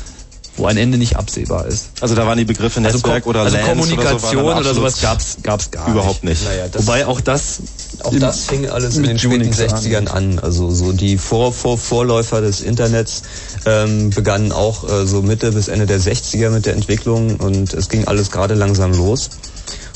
wo 0.56 0.66
ein 0.66 0.76
Ende 0.76 0.98
nicht 0.98 1.16
absehbar 1.16 1.66
ist. 1.66 1.90
Also 2.00 2.14
da 2.16 2.26
waren 2.26 2.36
die 2.36 2.44
Begriffe 2.44 2.80
Netzwerk 2.80 3.24
Ko- 3.24 3.30
oder 3.30 3.42
also 3.42 3.56
LANs 3.56 3.68
Kommunikation 3.68 4.44
oder, 4.44 4.54
so, 4.54 4.60
oder, 4.60 4.74
sowas 4.74 5.00
gab's 5.00 5.36
gab's 5.42 5.70
gar 5.70 5.88
überhaupt 5.88 6.24
nicht. 6.24 6.42
Naja, 6.44 6.66
das, 6.70 6.86
Wobei 6.86 7.06
auch 7.06 7.20
das 7.20 7.60
auch 8.02 8.12
im- 8.12 8.20
das 8.20 8.44
fing 8.46 8.68
alles 8.68 8.96
in 8.96 9.02
mit 9.02 9.10
den 9.10 9.18
späten 9.18 9.42
Unix 9.42 9.60
an. 9.60 9.68
60ern 9.68 10.08
an. 10.08 10.38
Also 10.40 10.70
so 10.70 10.92
die 10.92 11.16
Vor 11.16 11.52
-Vor 11.52 11.76
Vorläufer 11.78 12.40
des 12.40 12.60
Internets 12.60 13.22
ähm, 13.66 14.10
begannen 14.10 14.52
auch 14.52 14.88
äh, 14.88 15.06
so 15.06 15.22
Mitte 15.22 15.52
bis 15.52 15.68
Ende 15.68 15.86
der 15.86 16.00
60er 16.00 16.50
mit 16.50 16.66
der 16.66 16.74
Entwicklung 16.74 17.36
und 17.36 17.74
es 17.74 17.88
ging 17.88 18.06
alles 18.06 18.30
gerade 18.30 18.54
langsam 18.54 18.92
los. 18.92 19.30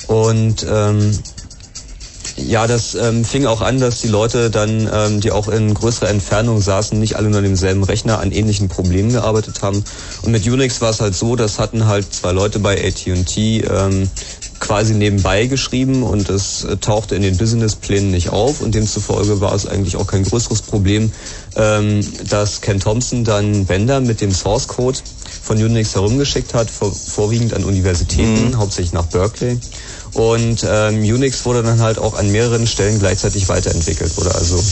Und 0.07 0.67
ähm, 0.69 1.19
ja, 2.37 2.67
das 2.67 2.95
ähm, 2.95 3.25
fing 3.25 3.47
auch 3.47 3.61
an, 3.61 3.79
dass 3.79 4.01
die 4.01 4.09
Leute 4.09 4.51
dann, 4.51 4.89
ähm, 4.93 5.21
die 5.21 5.31
auch 5.31 5.49
in 5.49 5.75
größerer 5.75 6.09
Entfernung 6.09 6.61
saßen, 6.61 6.99
nicht 6.99 7.17
alle 7.17 7.29
nur 7.29 7.39
an 7.39 7.45
demselben 7.45 7.85
Rechner 7.85 8.21
an 8.21 8.33
ähnlichen 8.33 8.69
Problemen 8.69 9.13
gearbeitet 9.13 9.63
haben. 9.63 9.85
Und 10.23 10.33
mit 10.33 10.47
Unix 10.47 10.81
war 10.81 10.91
es 10.91 11.01
halt 11.01 11.15
so, 11.15 11.37
das 11.37 11.59
hatten 11.59 11.87
halt 11.87 12.13
zwei 12.13 12.33
Leute 12.33 12.59
bei 12.59 12.83
AT&T 12.83 13.61
ähm, 13.61 14.09
quasi 14.63 14.95
nebenbei 14.95 15.47
geschrieben 15.47 16.05
und 16.05 16.31
es 16.31 16.65
äh, 16.65 16.77
tauchte 16.77 17.17
in 17.17 17.23
den 17.23 17.37
Businessplänen 17.37 18.13
nicht 18.13 18.31
auf 18.31 18.61
und 18.61 18.75
demzufolge 18.77 19.41
war 19.41 19.55
es 19.55 19.67
eigentlich 19.67 19.97
auch 19.97 20.07
kein 20.07 20.23
größeres 20.23 20.63
Problem, 20.63 21.11
ähm, 21.57 22.01
dass 22.29 22.61
Ken 22.61 22.79
Thompson 22.79 23.25
dann 23.25 23.67
Bender 23.67 24.01
mit 24.01 24.21
dem 24.21 24.33
Source 24.33 24.69
Code 24.69 25.01
von 25.43 25.57
Unix 25.57 25.97
herumgeschickt 25.97 26.55
hat, 26.55 26.71
vor, 26.71 26.93
vorwiegend 26.93 27.55
an 27.55 27.65
Universitäten, 27.65 28.57
hauptsächlich 28.57 28.93
nach 28.93 29.07
Berkeley. 29.07 29.59
Und 30.15 30.67
ähm, 30.69 30.99
Unix 31.03 31.45
wurde 31.47 31.63
dann 31.63 31.81
halt 31.81 31.99
auch 31.99 32.19
an 32.19 32.31
mehreren 32.31 32.67
Stellen 32.67 32.99
gleichzeitig 32.99 33.49
weiterentwickelt. 33.49 34.15
Wurde 34.19 34.35
also 34.35 34.63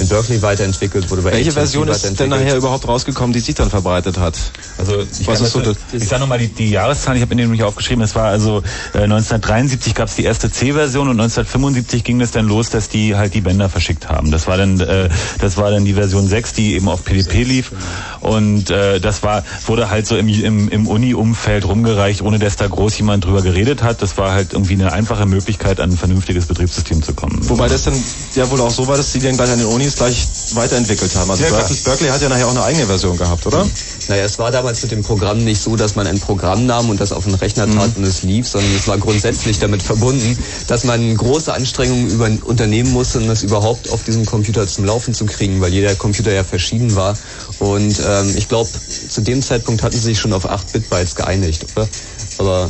in 0.00 0.08
Berkeley 0.08 0.42
weiterentwickelt, 0.42 1.08
wurde 1.10 1.22
bei 1.22 1.30
Welche 1.32 1.50
AT&T 1.50 1.60
Version 1.60 1.88
ist 1.88 2.18
denn 2.18 2.28
nachher 2.30 2.56
überhaupt 2.56 2.88
rausgekommen, 2.88 3.32
die 3.32 3.38
sich 3.38 3.54
dann 3.54 3.70
verbreitet 3.70 4.18
hat? 4.18 4.36
Also 4.76 4.96
ich, 5.20 5.26
Was 5.28 5.40
ist 5.40 5.52
so 5.52 5.60
das- 5.60 5.76
das- 5.92 6.02
ich 6.02 6.08
sage 6.08 6.20
nochmal 6.22 6.38
die, 6.38 6.48
die 6.48 6.70
Jahreszahlen, 6.70 7.16
ich 7.16 7.22
habe 7.22 7.30
in 7.32 7.38
dem 7.38 7.46
nämlich 7.48 7.62
aufgeschrieben, 7.62 8.02
es 8.02 8.16
war 8.16 8.24
also 8.24 8.58
äh, 8.92 8.98
1973 9.04 9.94
gab 9.94 10.08
es 10.08 10.16
die 10.16 10.24
erste 10.24 10.50
C-Version 10.50 11.08
und 11.08 11.16
1975 11.20 12.02
ging 12.02 12.20
es 12.20 12.32
dann 12.32 12.48
los, 12.48 12.70
dass 12.70 12.88
die 12.88 13.14
halt 13.14 13.34
die 13.34 13.40
Bänder 13.40 13.68
verschickt 13.68 14.08
haben. 14.08 14.32
Das 14.32 14.48
war 14.48 14.56
dann 14.56 14.80
äh, 14.80 15.08
das 15.40 15.56
war 15.56 15.70
dann 15.70 15.84
die 15.84 15.94
Version 15.94 16.26
6, 16.26 16.54
die 16.54 16.74
eben 16.74 16.88
auf 16.88 17.04
PDP 17.04 17.44
lief 17.44 17.70
und 18.20 18.70
äh, 18.70 18.98
das 19.00 19.22
war 19.22 19.44
wurde 19.66 19.90
halt 19.90 20.06
so 20.08 20.16
im, 20.16 20.28
im, 20.28 20.68
im 20.68 20.86
Uni-Umfeld 20.88 21.66
rumgereicht, 21.66 22.20
ohne 22.22 22.38
dass 22.40 22.56
da 22.56 22.66
groß 22.66 22.98
jemand 22.98 23.24
drüber 23.24 23.42
geredet 23.42 23.82
hat. 23.84 24.02
Das 24.02 24.18
war 24.18 24.32
halt 24.32 24.52
irgendwie 24.52 24.74
eine 24.74 24.87
einfache 24.92 25.26
Möglichkeit, 25.26 25.80
an 25.80 25.90
ein 25.90 25.96
vernünftiges 25.96 26.46
Betriebssystem 26.46 27.02
zu 27.02 27.14
kommen. 27.14 27.38
Wobei 27.48 27.68
das 27.68 27.84
dann 27.84 27.94
ja 28.34 28.48
wohl 28.50 28.60
auch 28.60 28.70
so 28.70 28.86
war, 28.86 28.96
dass 28.96 29.12
die 29.12 29.20
dann 29.20 29.36
gleich 29.36 29.50
an 29.50 29.58
den 29.58 29.68
Unis 29.68 29.96
gleich 29.96 30.26
weiterentwickelt 30.54 31.14
haben. 31.14 31.30
Also 31.30 31.44
Ja. 31.44 31.50
Berkeley, 31.84 32.08
hat 32.10 32.22
ja 32.22 32.28
nachher 32.28 32.46
auch 32.46 32.52
eine 32.52 32.62
eigene 32.62 32.86
Version 32.86 33.16
gehabt, 33.16 33.46
oder? 33.46 33.66
Naja, 34.08 34.24
es 34.24 34.38
war 34.38 34.50
damals 34.50 34.82
mit 34.82 34.90
dem 34.90 35.02
Programm 35.02 35.44
nicht 35.44 35.60
so, 35.60 35.76
dass 35.76 35.94
man 35.96 36.06
ein 36.06 36.18
Programm 36.18 36.66
nahm 36.66 36.88
und 36.90 37.00
das 37.00 37.12
auf 37.12 37.24
den 37.24 37.34
Rechner 37.34 37.66
tat 37.70 37.96
und 37.96 38.04
es 38.04 38.22
lief, 38.22 38.48
sondern 38.48 38.74
es 38.74 38.88
war 38.88 38.98
grundsätzlich 38.98 39.58
damit 39.58 39.82
verbunden, 39.82 40.38
dass 40.66 40.84
man 40.84 41.16
große 41.16 41.52
Anstrengungen 41.52 42.08
über 42.10 42.28
unternehmen 42.44 42.92
musste, 42.92 43.18
um 43.18 43.28
das 43.28 43.42
überhaupt 43.42 43.90
auf 43.90 44.04
diesem 44.04 44.24
Computer 44.24 44.66
zum 44.66 44.84
Laufen 44.84 45.14
zu 45.14 45.26
kriegen, 45.26 45.60
weil 45.60 45.72
jeder 45.72 45.94
Computer 45.94 46.32
ja 46.32 46.44
verschieden 46.44 46.94
war. 46.96 47.16
Und 47.58 48.00
ähm, 48.06 48.34
ich 48.36 48.48
glaube, 48.48 48.68
zu 49.08 49.20
dem 49.20 49.42
Zeitpunkt 49.42 49.82
hatten 49.82 49.96
sie 49.96 50.02
sich 50.02 50.18
schon 50.18 50.32
auf 50.32 50.48
8-Bit-Bytes 50.50 51.14
geeinigt, 51.14 51.66
oder? 51.76 51.88
Aber 52.38 52.68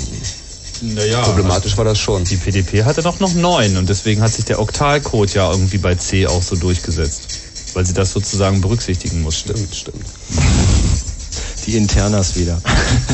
naja, 0.83 1.22
problematisch 1.22 1.76
war 1.76 1.85
das 1.85 1.99
schon. 1.99 2.24
Die 2.24 2.37
PDP 2.37 2.85
hatte 2.85 3.03
doch 3.03 3.20
noch 3.20 3.35
neun 3.35 3.76
und 3.76 3.89
deswegen 3.89 4.22
hat 4.22 4.33
sich 4.33 4.45
der 4.45 4.61
Oktalcode 4.61 5.35
ja 5.35 5.51
irgendwie 5.51 5.79
bei 5.79 5.95
C 5.95 6.26
auch 6.26 6.43
so 6.43 6.57
durchgesetzt. 6.57 7.22
Weil 7.74 7.85
sie 7.85 7.93
das 7.93 8.12
sozusagen 8.12 8.61
berücksichtigen 8.61 9.22
muss. 9.22 9.39
Stimmt, 9.39 9.74
stimmt. 9.74 10.07
Die 11.66 11.76
Internas 11.76 12.37
wieder. 12.37 12.62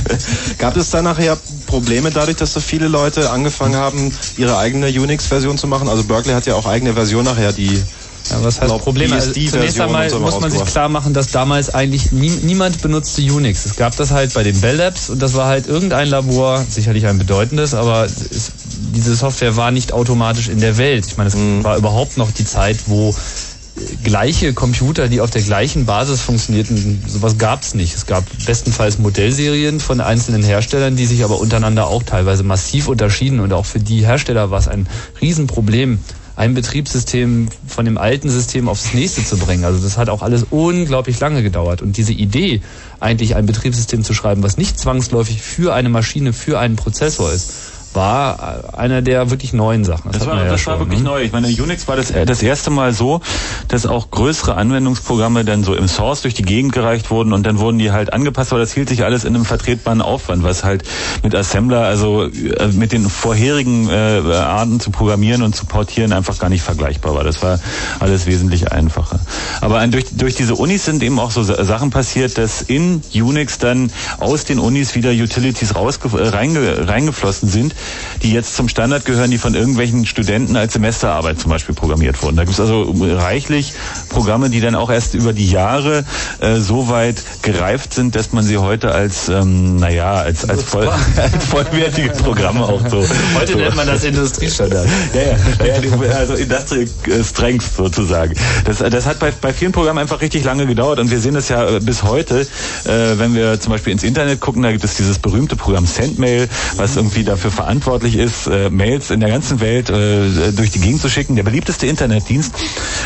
Gab 0.59 0.77
es 0.77 0.91
da 0.91 1.03
nachher 1.03 1.37
Probleme 1.67 2.11
dadurch, 2.11 2.37
dass 2.37 2.53
so 2.53 2.61
viele 2.61 2.87
Leute 2.87 3.31
angefangen 3.31 3.75
haben, 3.75 4.13
ihre 4.37 4.57
eigene 4.57 4.87
Unix-Version 4.87 5.59
zu 5.59 5.67
machen? 5.67 5.89
Also 5.89 6.05
Berkeley 6.05 6.35
hat 6.35 6.47
ja 6.47 6.55
auch 6.55 6.67
eigene 6.67 6.95
Version 6.95 7.25
nachher, 7.25 7.53
die 7.53 7.83
Ja, 8.31 8.43
was 8.43 8.61
heißt 8.61 8.69
glaub, 8.69 8.83
Probleme? 8.83 9.15
Also 9.15 9.33
zunächst 9.33 9.81
einmal 9.81 10.09
so 10.09 10.19
muss 10.19 10.41
man 10.41 10.51
sich 10.51 10.65
klar 10.65 10.89
machen, 10.89 11.13
dass 11.13 11.29
damals 11.29 11.75
eigentlich 11.75 12.11
nie, 12.11 12.31
niemand 12.43 12.81
benutzte 12.81 13.21
Unix. 13.23 13.67
Es 13.67 13.77
gab 13.77 13.95
das 13.97 14.11
halt 14.13 14.33
bei 14.33 14.43
den 14.43 14.59
Bell 14.61 14.77
Labs 14.77 15.11
und 15.11 15.21
das 15.21 15.35
war 15.35 15.47
halt 15.47 15.67
irgendein 15.67 16.09
Labor, 16.09 16.65
sicherlich 16.69 17.07
ein 17.07 17.19
bedeutendes, 17.19 17.75
aber 17.75 18.05
es, 18.07 18.53
diese 18.95 19.15
Software 19.15 19.57
war 19.57 19.71
nicht 19.71 19.93
automatisch 19.93 20.49
in 20.49 20.61
der 20.61 20.79
Welt. 20.79 21.05
Ich 21.07 21.17
meine, 21.17 21.29
es 21.29 21.35
Mhm. 21.35 21.65
war 21.65 21.77
überhaupt 21.77 22.17
noch 22.17 22.31
die 22.31 22.45
Zeit, 22.47 22.79
wo 22.87 23.11
äh, 23.11 23.81
gleiche 24.05 24.55
Computer, 24.55 25.09
die 25.09 25.21
auf 25.21 25.31
der 25.31 25.43
gleichen 25.43 25.85
Basis 25.85 26.23
funktionierten, 26.23 27.03
sowas 27.07 27.37
gab 27.37 27.63
es 27.63 27.75
nicht. 27.75 27.95
Es 27.95 28.07
gab 28.07 28.25
bestenfalls 28.47 28.99
Modellserien 28.99 29.81
von 29.81 30.01
einzelnen 30.01 30.43
Herstellern, 30.43 30.97
die 30.97 31.05
sich 31.07 31.25
aber 31.25 31.41
untereinander 31.41 31.89
auch 31.89 32.03
teilweise 32.03 32.43
massiv 32.43 32.89
unterschieden 32.89 33.41
und 33.41 33.53
auch 33.53 33.67
für 33.67 33.81
die 33.81 34.07
Hersteller 34.07 34.51
war 34.51 34.61
es 34.61 34.69
ein 34.69 34.87
Riesenproblem, 35.21 35.99
ein 36.37 36.55
Betriebssystem 36.55 37.49
von 37.67 37.85
dem 37.85 37.97
alten 37.97 38.29
System 38.29 38.69
aufs 38.69 38.93
nächste 38.93 39.25
zu 39.25 39.37
bringen. 39.37 39.65
Also 39.65 39.83
das 39.83 39.97
hat 39.97 40.09
auch 40.09 40.23
alles 40.23 40.47
unglaublich 40.51 41.21
lange 41.21 41.43
gedauert. 41.43 41.81
Und 41.81 41.97
diese 41.97 42.13
Idee, 42.13 42.61
eigentlich 42.99 43.37
ein 43.37 43.47
Betriebssystem 43.47 44.03
zu 44.03 44.15
schreiben, 44.15 44.43
was 44.43 44.57
nicht 44.57 44.79
zwangsläufig 44.79 45.43
für 45.43 45.75
eine 45.75 45.89
Maschine, 45.89 46.33
für 46.33 46.59
einen 46.59 46.77
Prozessor 46.77 47.33
ist, 47.33 47.53
war 47.95 48.63
äh, 48.73 48.77
einer 48.77 49.03
der 49.03 49.31
wirklich 49.31 49.53
neuen 49.53 49.85
Sachen. 49.85 50.13
Das, 50.13 50.23
hat 50.23 50.29
war, 50.29 50.45
ja 50.45 50.51
das 50.51 50.61
schon, 50.61 50.73
war 50.75 50.81
wirklich 50.81 51.01
ne? 51.01 51.05
neu. 51.07 51.23
Ich 51.23 51.33
meine, 51.33 51.49
Unix 51.49 51.87
war 51.89 51.97
das, 51.97 52.11
äh, 52.11 52.27
das 52.27 52.43
erste 52.43 52.71
Mal 52.71 52.93
so, 52.93 53.21
dass 53.69 53.87
auch 53.87 54.11
größere 54.11 54.55
Anwendungsprogramme 54.57 55.45
dann 55.45 55.65
so 55.65 55.75
im 55.75 55.89
Source 55.89 56.23
durch 56.23 56.35
die 56.35 56.43
Gegend 56.43 56.73
gereicht 56.73 57.11
wurden 57.11 57.33
und 57.33 57.45
dann 57.47 57.59
wurden 57.59 57.79
die 57.79 57.93
halt 57.93 58.13
angepasst, 58.13 58.53
aber 58.53 58.61
das 58.61 58.73
hielt 58.73 58.89
sich 58.89 59.05
alles 59.05 59.25
in 59.25 59.35
einem 59.35 59.45
vertretbaren 59.45 60.03
Aufwand, 60.03 60.43
was 60.43 60.65
halt 60.65 60.85
mit 61.23 61.35
Assembler, 61.35 61.81
also 61.81 62.25
äh, 62.25 62.69
mit 62.73 62.93
den 62.93 63.09
vorherigen 63.09 63.89
äh, 63.89 64.23
Arten 64.35 64.81
zu 64.81 64.91
programmieren 64.91 65.43
und 65.43 65.55
zu 65.55 65.67
portieren 65.67 66.13
einfach 66.13 66.39
gar 66.39 66.49
nicht 66.51 66.63
vergleichbar 66.63 67.15
war. 67.15 67.25
Das 67.25 67.43
war 67.43 67.61
alles 68.01 68.27
wesentlich 68.27 68.73
einfacher. 68.73 69.21
Aber 69.61 69.87
durch, 69.87 70.07
durch 70.13 70.35
diese 70.35 70.55
Unis 70.55 70.85
sind 70.85 71.03
eben 71.03 71.19
auch 71.19 71.31
so 71.31 71.43
Sa- 71.43 71.65
Sachen 71.65 71.91
passiert, 71.91 72.39
dass 72.39 72.63
in 72.63 73.03
Unix 73.15 73.59
dann 73.59 73.91
aus 74.19 74.45
den 74.45 74.59
Unis 74.59 74.95
wieder 74.95 75.11
Utilities 75.11 75.75
rausge 75.75 76.09
äh, 76.19 76.29
reinge 76.29 76.89
reingeflossen 76.89 77.49
sind, 77.49 77.75
die 78.23 78.33
jetzt 78.33 78.57
zum 78.57 78.69
Standard 78.69 79.05
gehören, 79.05 79.31
die 79.31 79.39
von 79.39 79.55
irgendwelchen 79.55 80.07
Studenten 80.07 80.57
als 80.57 80.73
Semesterarbeit 80.73 81.41
zum 81.41 81.51
Beispiel 81.51 81.75
programmiert 81.75 82.23
wurden. 82.23 82.37
Da 82.37 82.45
gibt 82.45 82.55
es 82.55 82.61
also 82.61 82.95
reichlich 83.01 83.73
Programme, 84.09 84.51
die 84.51 84.61
dann 84.61 84.75
auch 84.75 84.91
erst 84.91 85.15
über 85.15 85.33
die 85.33 85.49
Jahre 85.49 86.05
äh, 86.41 86.57
so 86.57 86.89
weit 86.89 87.23
gereift 87.43 87.95
sind, 87.95 88.15
dass 88.17 88.33
man 88.33 88.45
sie 88.45 88.59
heute 88.59 88.93
als, 88.93 89.29
ähm, 89.29 89.77
naja, 89.77 90.15
als, 90.15 90.49
als, 90.49 90.63
voll, 90.63 90.89
als 91.17 91.45
vollwertige 91.45 92.11
Programme 92.11 92.65
auch 92.65 92.81
so. 92.89 93.05
Heute 93.39 93.53
so, 93.53 93.59
nennt 93.59 93.77
man 93.77 93.87
das 93.87 94.05
Industriestandard. 94.05 94.89
ja, 95.15 95.67
ja, 95.67 95.81
ja, 95.81 96.13
also 96.17 96.35
Industrial 96.35 96.89
Strength 97.23 97.77
sozusagen. 97.77 98.35
Das, 98.65 98.79
das 98.79 99.07
hat 99.07 99.19
bei, 99.19 99.33
bei 99.41 99.53
vielen 99.53 99.73
Programmen 99.73 99.99
einfach 99.99 100.21
richtig 100.21 100.45
lange 100.45 100.67
gedauert 100.67 100.99
und 100.99 101.11
wir 101.11 101.21
sehen 101.21 101.35
das 101.35 101.49
ja 101.49 101.69
äh, 101.69 101.81
bis 101.81 102.03
heute, 102.03 102.41
äh, 102.41 103.19
wenn 103.19 103.35
wir 103.35 103.61
zum 103.61 103.73
Beispiel 103.73 103.93
ins 103.93 104.03
Internet 104.03 104.41
gucken, 104.41 104.63
da 104.63 104.73
gibt 104.73 104.85
es 104.85 104.95
dieses 104.95 105.19
berühmte 105.19 105.57
Programm 105.57 105.87
Sendmail, 105.87 106.49
was 106.77 106.97
irgendwie 106.97 107.25
dafür 107.25 107.51
verantwortlich 107.51 107.74
verantwortlich 107.75 108.17
ist, 108.17 108.47
äh, 108.47 108.71
Mails 108.71 109.11
in 109.11 109.19
der 109.19 109.31
ganzen 109.31 109.59
Welt 109.59 109.91
äh, 109.91 110.53
durch 110.53 110.71
die 110.71 110.79
Gegend 110.79 111.01
zu 111.01 111.09
schicken, 111.09 111.35
der 111.35 111.43
beliebteste 111.43 111.87
Internetdienst. 111.89 112.55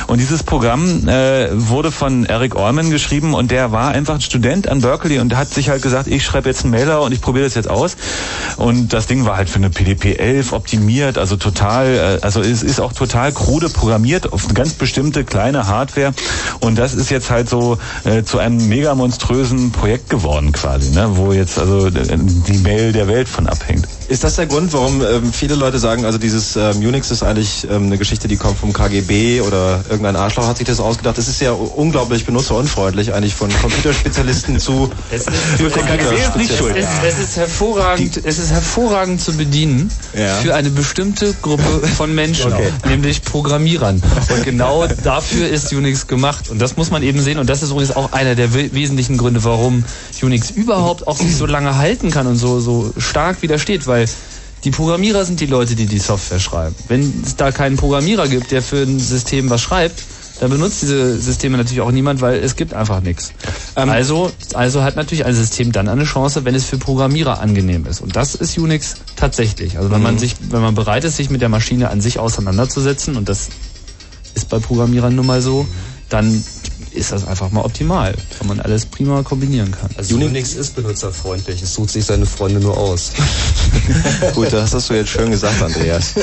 Und 0.09 0.19
dieses 0.19 0.43
Programm 0.43 1.09
äh, 1.09 1.49
wurde 1.53 1.91
von 1.91 2.27
Eric 2.27 2.55
Orman 2.55 2.91
geschrieben 2.91 3.33
und 3.33 3.51
der 3.51 3.73
war 3.73 3.93
einfach 3.93 4.17
ein 4.17 4.21
Student 4.21 4.69
an 4.69 4.83
Berkeley 4.83 5.21
und 5.21 5.35
hat 5.35 5.49
sich 5.49 5.71
halt 5.71 5.81
gesagt, 5.81 6.07
ich 6.07 6.23
schreibe 6.23 6.51
jetzt 6.51 6.65
einen 6.65 6.73
Mailer 6.73 7.01
und 7.01 7.13
ich 7.13 7.23
probiere 7.23 7.47
das 7.47 7.55
jetzt 7.55 7.71
aus. 7.71 7.97
Und 8.59 8.93
das 8.93 9.07
Ding 9.07 9.25
war 9.25 9.39
halt 9.39 9.49
für 9.49 9.57
eine 9.57 9.71
PDP 9.71 10.17
11 10.17 10.53
optimiert, 10.53 11.17
also 11.17 11.37
total, 11.37 12.19
äh, 12.21 12.25
also 12.25 12.41
es 12.41 12.63
ist 12.63 12.79
auch 12.79 12.93
total 12.93 13.33
krude 13.33 13.71
programmiert 13.71 14.33
auf 14.33 14.45
eine 14.45 14.55
ganz 14.55 14.75
bestimmte 14.75 15.25
kleine 15.25 15.67
Hardware. 15.67 16.13
Und 16.61 16.79
das 16.79 16.93
ist 16.93 17.11
jetzt 17.11 17.31
halt 17.31 17.49
so 17.49 17.79
äh, 18.05 18.23
zu 18.23 18.39
einem 18.39 18.69
mega 18.69 18.95
monströsen 18.95 19.73
Projekt 19.73 20.11
geworden 20.11 20.53
quasi, 20.53 20.91
ne? 20.91 21.09
wo 21.15 21.33
jetzt 21.33 21.59
also 21.59 21.89
die 21.89 22.59
Mail 22.59 22.93
der 22.93 23.09
Welt 23.09 23.29
von 23.29 23.47
abhängt. 23.47 23.89
Ist 24.09 24.25
das 24.25 24.37
der 24.37 24.47
Grund, 24.47 24.73
warum 24.73 25.03
ähm, 25.03 25.35
viele 25.35 25.55
Leute 25.55 25.79
sagen, 25.79 26.07
also 26.07 26.17
dieses 26.17 26.57
ähm, 26.57 26.79
Unix 26.79 27.11
ist 27.11 27.23
eigentlich 27.23 27.67
ähm, 27.71 27.87
eine 27.87 27.99
Geschichte, 27.99 28.27
die 28.27 28.39
kommt 28.39 28.59
vom 28.59 28.73
KGB 28.73 29.43
oder 29.43 29.85
irgendein 29.91 30.17
Arschloch 30.17 30.47
hat 30.47 30.57
sich 30.57 30.67
das 30.67 30.81
ausgedacht? 30.81 31.19
Das 31.19 31.29
ist 31.29 31.43
ja 31.43 31.53
unglaublich 31.53 32.25
benutzerunfreundlich 32.25 33.13
eigentlich 33.13 33.35
von 33.35 33.51
Computerspezialisten 33.61 34.59
zu 34.61 34.91
es 35.11 35.27
ist, 35.27 35.37
für 35.59 35.69
Computerspezialisten. 35.69 36.75
Es, 36.75 37.15
es, 37.15 37.19
ist 37.19 37.37
hervorragend, 37.37 38.21
es 38.25 38.39
ist 38.39 38.51
hervorragend 38.51 39.21
zu 39.21 39.37
bedienen 39.37 39.91
ja. 40.15 40.37
für 40.37 40.55
eine 40.55 40.71
bestimmte 40.71 41.35
Gruppe 41.43 41.87
von 41.99 42.15
Menschen, 42.15 42.55
okay. 42.55 42.73
nämlich 42.89 43.21
Programmierern. 43.21 44.03
Und 44.35 44.45
genau 44.45 44.87
dafür 45.05 45.49
ist 45.49 45.71
Unix 45.75 46.07
gemacht. 46.07 46.49
Und 46.49 46.61
das 46.61 46.79
muss 46.79 46.91
man 46.91 47.03
eben 47.03 47.21
sehen. 47.21 47.39
Und 47.39 47.51
das 47.51 47.63
ist 47.63 47.73
übrigens 47.73 47.95
auch 47.95 48.13
einer 48.13 48.35
der 48.35 48.55
wesentlichen 48.55 49.19
Gründe, 49.19 49.45
warum 49.45 49.85
Unix 50.23 50.51
überhaupt 50.51 51.07
auch 51.07 51.19
sich 51.19 51.37
so 51.37 51.45
lange 51.45 51.77
halten 51.77 52.11
kann 52.11 52.27
und 52.27 52.37
so, 52.37 52.61
so 52.61 52.95
stark 52.97 53.43
widersteht, 53.43 53.87
weil 53.87 53.98
die 54.65 54.71
Programmierer 54.71 55.25
sind 55.25 55.41
die 55.41 55.47
Leute, 55.47 55.77
die 55.77 55.87
die 55.87 55.99
Software 55.99 56.41
schreiben. 56.41 56.75
Wenn 56.89 57.23
es 57.25 57.37
da 57.37 57.53
keinen 57.53 57.77
Programmierer 57.77 58.29
gibt, 58.29 58.51
der 58.51 58.63
für 58.63 58.83
ein 58.83 58.99
System 58.99 59.51
was 59.51 59.61
schreibt, 59.61 60.03
dann 60.41 60.51
benutzt 60.51 60.83
diese 60.83 61.19
Systeme 61.19 61.57
natürlich 61.57 61.81
auch 61.81 61.91
niemand, 61.91 62.21
weil 62.21 62.39
es 62.39 62.55
gibt 62.55 62.73
einfach 62.73 63.01
nichts. 63.01 63.33
Ähm 63.77 63.91
also, 63.91 64.31
also 64.55 64.83
hat 64.83 64.97
natürlich 64.97 65.25
ein 65.25 65.35
System 65.35 65.73
dann 65.73 65.89
eine 65.89 66.05
Chance, 66.05 66.45
wenn 66.45 66.55
es 66.55 66.65
für 66.65 66.79
Programmierer 66.79 67.41
angenehm 67.41 67.87
ist. 67.87 68.01
Und 68.01 68.15
das 68.15 68.35
ist 68.35 68.57
Unix 68.57 68.97
tatsächlich. 69.17 69.79
Also 69.79 69.91
wenn 69.91 70.03
man 70.03 70.15
mhm. 70.15 70.19
sich, 70.19 70.37
wenn 70.51 70.61
man 70.61 70.75
bereit 70.75 71.05
ist, 71.05 71.17
sich 71.17 71.31
mit 71.31 71.41
der 71.41 71.49
Maschine 71.49 71.91
an 71.91 72.01
sich 72.01 72.19
auseinanderzusetzen, 72.19 73.17
und 73.17 73.29
das 73.29 73.49
ist 74.35 74.49
bei 74.49 74.59
Programmierern 74.59 75.15
nun 75.15 75.27
mal 75.27 75.43
so, 75.43 75.67
dann 76.09 76.43
ist 76.99 77.13
das 77.13 77.27
einfach 77.27 77.51
mal 77.51 77.63
optimal, 77.63 78.15
weil 78.39 78.49
man 78.49 78.61
alles 78.61 78.87
prima 78.87 79.23
kombinieren 79.23 79.71
kann. 79.71 79.89
Also 79.97 80.17
Unix 80.17 80.55
ist 80.55 80.75
benutzerfreundlich, 80.77 81.63
es 81.63 81.75
sucht 81.75 81.91
sich 81.91 82.05
seine 82.05 82.27
Freunde 82.27 82.61
nur 82.61 82.77
aus. 82.77 83.13
Gut, 84.35 84.53
das 84.53 84.75
hast 84.75 84.91
du 84.91 84.95
jetzt 84.95 85.11
schön 85.11 85.31
gesagt, 85.31 85.63
Andreas. 85.63 86.15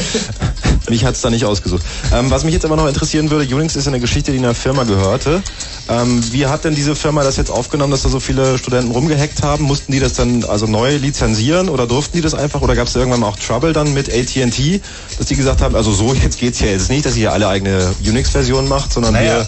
Mich 0.89 1.03
hat's 1.03 1.21
da 1.21 1.29
nicht 1.29 1.45
ausgesucht. 1.45 1.83
Ähm, 2.13 2.29
was 2.29 2.43
mich 2.43 2.53
jetzt 2.53 2.65
aber 2.65 2.75
noch 2.75 2.87
interessieren 2.87 3.31
würde, 3.31 3.55
Unix 3.55 3.75
ist 3.75 3.87
eine 3.87 3.99
Geschichte, 3.99 4.31
die 4.31 4.37
einer 4.37 4.53
Firma 4.53 4.83
gehörte. 4.83 5.41
Ähm, 5.87 6.21
wie 6.31 6.47
hat 6.47 6.65
denn 6.65 6.73
diese 6.73 6.95
Firma 6.95 7.23
das 7.23 7.37
jetzt 7.37 7.51
aufgenommen, 7.51 7.91
dass 7.91 8.03
da 8.03 8.09
so 8.09 8.19
viele 8.19 8.57
Studenten 8.57 8.91
rumgehackt 8.91 9.43
haben? 9.43 9.63
Mussten 9.65 9.91
die 9.91 9.99
das 9.99 10.13
dann 10.13 10.43
also 10.43 10.65
neu 10.65 10.97
lizenzieren 10.97 11.69
oder 11.69 11.85
durften 11.87 12.17
die 12.17 12.21
das 12.21 12.33
einfach? 12.33 12.61
Oder 12.61 12.75
gab 12.75 12.87
es 12.87 12.95
irgendwann 12.95 13.19
mal 13.19 13.27
auch 13.27 13.37
Trouble 13.37 13.71
dann 13.71 13.93
mit 13.93 14.11
AT&T, 14.11 14.81
dass 15.17 15.27
die 15.27 15.35
gesagt 15.35 15.61
haben, 15.61 15.75
also 15.75 15.91
so 15.91 16.13
jetzt 16.13 16.39
geht's 16.39 16.59
ja 16.59 16.67
jetzt 16.67 16.89
nicht, 16.89 17.05
dass 17.05 17.15
ihr 17.15 17.31
alle 17.31 17.47
eigene 17.47 17.93
Unix-Version 18.03 18.67
macht, 18.67 18.93
sondern 18.93 19.13
naja. 19.13 19.37
wir 19.37 19.47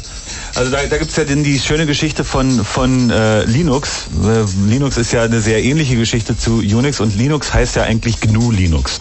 also 0.58 0.72
da, 0.72 0.84
da 0.84 0.98
gibt 0.98 1.12
es 1.12 1.18
ja 1.18 1.24
den, 1.24 1.44
die 1.44 1.60
schöne 1.60 1.86
Geschichte 1.86 2.24
von, 2.24 2.66
von 2.66 3.12
äh, 3.12 3.44
Linux. 3.44 4.08
Äh, 4.24 4.44
Linux 4.68 4.98
ist 4.98 5.14
ja 5.14 5.22
eine 5.22 5.40
sehr 5.40 5.64
ähnliche 5.64 5.96
Geschichte 5.96 6.36
zu 6.36 6.56
Unix 6.58 7.00
und 7.00 7.16
Linux 7.16 7.54
heißt 7.54 7.76
ja 7.76 7.84
eigentlich 7.84 8.20
GNU 8.22 8.52
Linux. 8.52 9.00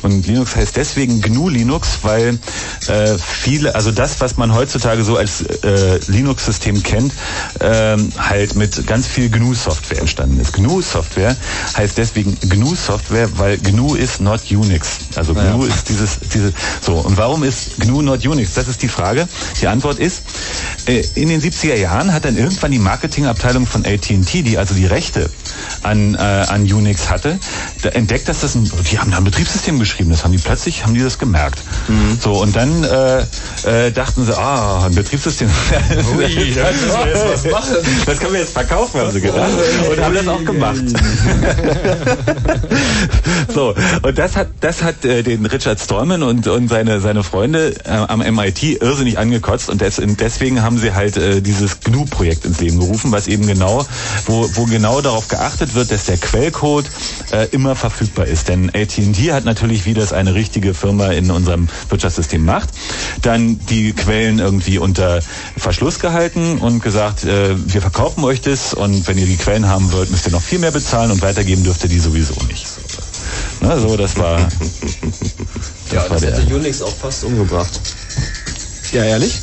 Und 0.00 0.26
Linux 0.26 0.56
heißt 0.56 0.76
deswegen 0.76 1.20
GNU 1.20 1.50
Linux, 1.50 1.98
weil 2.02 2.38
äh, 2.86 3.18
viele, 3.18 3.74
also 3.74 3.90
das, 3.90 4.22
was 4.22 4.38
man 4.38 4.54
heutzutage 4.54 5.04
so 5.04 5.18
als 5.18 5.42
äh, 5.42 6.00
Linux-System 6.06 6.82
kennt, 6.82 7.12
äh, 7.60 7.98
halt 8.16 8.56
mit 8.56 8.86
ganz 8.86 9.06
viel 9.06 9.28
GNU-Software 9.28 10.00
entstanden 10.00 10.40
ist. 10.40 10.54
GNU-Software 10.54 11.36
heißt 11.76 11.98
deswegen 11.98 12.38
GNU-Software, 12.40 13.28
weil 13.36 13.58
GNU 13.58 13.94
ist 13.94 14.22
not 14.22 14.40
Unix. 14.50 15.00
Also 15.16 15.34
GNU 15.34 15.66
ja. 15.66 15.74
ist 15.74 15.90
dieses, 15.90 16.18
diese, 16.32 16.54
so. 16.80 16.94
Und 16.94 17.18
warum 17.18 17.42
ist 17.42 17.78
GNU 17.78 18.00
not 18.00 18.24
Unix? 18.24 18.54
Das 18.54 18.68
ist 18.68 18.82
die 18.82 18.88
Frage. 18.88 19.28
Die 19.60 19.66
Antwort 19.66 19.98
ist, 19.98 20.22
äh, 20.86 20.93
in 21.14 21.28
den 21.28 21.40
70er 21.40 21.74
Jahren 21.74 22.12
hat 22.12 22.24
dann 22.24 22.36
irgendwann 22.36 22.70
die 22.70 22.78
Marketingabteilung 22.78 23.66
von 23.66 23.84
AT&T, 23.84 24.42
die 24.42 24.58
also 24.58 24.74
die 24.74 24.86
Rechte 24.86 25.30
an, 25.82 26.14
äh, 26.14 26.18
an 26.18 26.62
Unix 26.62 27.10
hatte, 27.10 27.38
entdeckt, 27.92 28.28
dass 28.28 28.40
das 28.40 28.54
ein, 28.54 28.70
die 28.90 28.98
haben 28.98 29.10
da 29.10 29.18
ein 29.18 29.24
Betriebssystem 29.24 29.78
geschrieben, 29.78 30.10
das 30.10 30.24
haben 30.24 30.32
die 30.32 30.38
plötzlich, 30.38 30.84
haben 30.84 30.94
die 30.94 31.02
das 31.02 31.18
gemerkt. 31.18 31.60
Mhm. 31.88 32.18
So, 32.20 32.40
und 32.40 32.56
dann 32.56 32.84
äh, 32.84 33.86
äh, 33.86 33.92
dachten 33.92 34.24
sie, 34.24 34.36
ah, 34.36 34.86
ein 34.86 34.94
Betriebssystem. 34.94 35.50
Ui, 36.16 36.54
das, 36.54 37.42
das, 37.42 37.42
das 38.06 38.18
können 38.18 38.32
wir 38.32 38.40
jetzt 38.40 38.52
verkaufen, 38.52 39.00
haben 39.00 39.10
sie 39.10 39.20
gedacht. 39.20 39.50
Und 39.90 40.04
haben 40.04 40.14
das 40.14 40.28
auch 40.28 40.44
gemacht. 40.44 40.82
so, 43.54 43.74
und 44.02 44.18
das 44.18 44.36
hat, 44.36 44.48
das 44.60 44.82
hat 44.82 45.04
äh, 45.04 45.22
den 45.22 45.44
Richard 45.46 45.80
Stallman 45.80 46.22
und, 46.22 46.46
und 46.46 46.68
seine, 46.68 47.00
seine 47.00 47.22
Freunde 47.22 47.74
äh, 47.84 47.90
am 47.90 48.20
MIT 48.20 48.80
irrsinnig 48.80 49.18
angekotzt 49.18 49.68
und 49.68 49.80
des, 49.80 50.00
deswegen 50.00 50.62
haben 50.62 50.78
sie 50.78 50.83
halt 50.92 51.16
äh, 51.16 51.40
dieses 51.40 51.80
GNU-Projekt 51.80 52.44
ins 52.44 52.60
Leben 52.60 52.78
gerufen, 52.78 53.12
was 53.12 53.26
eben 53.28 53.46
genau, 53.46 53.86
wo, 54.26 54.48
wo 54.54 54.64
genau 54.64 55.00
darauf 55.00 55.28
geachtet 55.28 55.74
wird, 55.74 55.90
dass 55.90 56.04
der 56.04 56.16
Quellcode 56.16 56.86
äh, 57.32 57.46
immer 57.50 57.76
verfügbar 57.76 58.26
ist. 58.26 58.48
Denn 58.48 58.70
AT&T 58.70 59.32
hat 59.32 59.44
natürlich, 59.44 59.86
wie 59.86 59.94
das 59.94 60.12
eine 60.12 60.34
richtige 60.34 60.74
Firma 60.74 61.12
in 61.12 61.30
unserem 61.30 61.68
Wirtschaftssystem 61.88 62.44
macht, 62.44 62.70
dann 63.22 63.58
die 63.66 63.92
Quellen 63.92 64.38
irgendwie 64.38 64.78
unter 64.78 65.20
Verschluss 65.56 65.98
gehalten 65.98 66.58
und 66.58 66.82
gesagt, 66.82 67.24
äh, 67.24 67.54
wir 67.56 67.80
verkaufen 67.80 68.24
euch 68.24 68.40
das 68.40 68.74
und 68.74 69.06
wenn 69.06 69.18
ihr 69.18 69.26
die 69.26 69.36
Quellen 69.36 69.68
haben 69.68 69.92
wollt, 69.92 70.10
müsst 70.10 70.26
ihr 70.26 70.32
noch 70.32 70.42
viel 70.42 70.58
mehr 70.58 70.72
bezahlen 70.72 71.10
und 71.10 71.22
weitergeben 71.22 71.64
dürft 71.64 71.82
ihr 71.84 71.88
die 71.88 71.98
sowieso 71.98 72.34
nicht. 72.48 72.66
So, 72.66 73.66
ne, 73.66 73.80
so 73.80 73.96
das 73.96 74.16
war. 74.16 74.38
Das 74.40 75.92
ja, 75.92 76.10
war 76.10 76.18
das 76.18 76.22
hätte 76.22 76.54
Unix 76.54 76.82
auch 76.82 76.94
fast 76.94 77.24
umgebracht. 77.24 77.80
Ja, 78.92 79.04
ehrlich? 79.04 79.40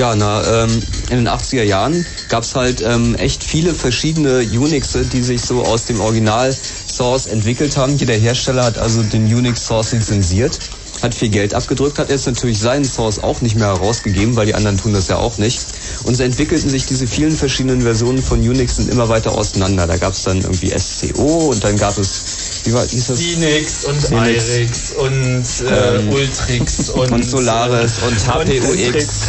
Ja, 0.00 0.16
na, 0.16 0.62
ähm, 0.64 0.82
in 1.10 1.16
den 1.18 1.28
80er 1.28 1.62
Jahren 1.62 2.06
gab 2.30 2.42
es 2.42 2.54
halt 2.54 2.80
ähm, 2.80 3.14
echt 3.16 3.44
viele 3.44 3.74
verschiedene 3.74 4.38
Unixe, 4.38 5.04
die 5.04 5.22
sich 5.22 5.42
so 5.42 5.62
aus 5.62 5.84
dem 5.84 6.00
Original-Source 6.00 7.26
entwickelt 7.26 7.76
haben. 7.76 7.98
Jeder 7.98 8.14
Hersteller 8.14 8.64
hat 8.64 8.78
also 8.78 9.02
den 9.02 9.26
Unix-Source 9.26 9.92
lizenziert, 9.92 10.58
hat 11.02 11.14
viel 11.14 11.28
Geld 11.28 11.54
abgedrückt, 11.54 11.98
hat 11.98 12.10
jetzt 12.10 12.26
natürlich 12.26 12.58
seinen 12.58 12.84
Source 12.84 13.22
auch 13.22 13.40
nicht 13.40 13.56
mehr 13.56 13.68
herausgegeben, 13.68 14.36
weil 14.36 14.46
die 14.46 14.54
anderen 14.54 14.78
tun 14.78 14.92
das 14.92 15.08
ja 15.08 15.16
auch 15.16 15.38
nicht. 15.38 15.60
Und 16.04 16.16
so 16.16 16.22
entwickelten 16.22 16.70
sich 16.70 16.86
diese 16.86 17.06
vielen 17.06 17.32
verschiedenen 17.32 17.82
Versionen 17.82 18.22
von 18.22 18.40
Unix 18.40 18.78
immer 18.78 19.08
weiter 19.08 19.32
auseinander. 19.32 19.86
Da 19.86 19.96
gab 19.96 20.12
es 20.12 20.22
dann 20.22 20.40
irgendwie 20.40 20.72
SCO 20.78 21.50
und 21.50 21.62
dann 21.64 21.76
gab 21.76 21.96
es 21.98 22.40
wie 22.64 22.74
war 22.74 22.86
hieß 22.86 23.06
das? 23.06 23.20
Linux 23.20 23.84
und 23.84 24.10
Linux. 24.10 24.48
Irix 24.48 24.92
und 24.92 25.66
äh, 25.66 25.96
ähm, 25.96 26.08
Ultrix 26.10 26.90
und, 26.90 27.10
und 27.10 27.24
Solaris 27.24 27.92
und 28.06 28.18
HPUX. 28.26 29.28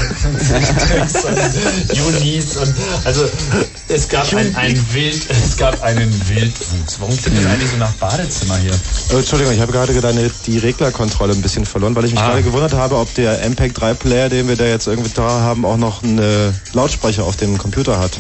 und 1.26 2.02
Unis 2.22 2.58
und 2.58 2.74
also 3.06 3.26
es 3.88 4.08
gab 4.10 4.34
ein, 4.34 4.56
ein 4.56 4.94
Wild, 4.94 5.22
es 5.30 5.58
gab 5.58 5.82
einen 5.82 6.12
Wildwuchs. 6.30 7.00
Warum 7.00 7.18
klingt 7.18 7.38
das 7.38 7.46
eigentlich 7.46 7.72
so 7.72 7.78
nach 7.78 7.94
Badezimmer 7.94 8.58
hier? 8.58 8.74
Oh, 9.14 9.18
Entschuldigung, 9.18 9.54
ich 9.54 9.60
habe 9.60 9.72
gerade 9.72 9.94
deine, 10.00 10.30
die 10.46 10.58
Reglerkontrolle 10.58 11.34
ein 11.34 11.42
bisschen 11.42 11.61
verloren, 11.66 11.96
weil 11.96 12.06
ich 12.06 12.12
mich 12.12 12.22
ah. 12.22 12.30
gerade 12.30 12.44
gewundert 12.44 12.74
habe, 12.74 12.96
ob 12.98 13.14
der 13.16 13.44
MPEG 13.50 13.74
3 13.74 13.94
Player, 13.94 14.30
den 14.30 14.48
wir 14.48 14.56
da 14.56 14.66
jetzt 14.66 14.88
irgendwie 14.88 15.12
da 15.14 15.42
haben, 15.42 15.66
auch 15.66 15.78
noch 15.78 16.04
einen 16.04 16.54
Lautsprecher 16.74 17.24
auf 17.24 17.36
dem 17.38 17.58
Computer 17.58 18.00
hat. 18.00 18.12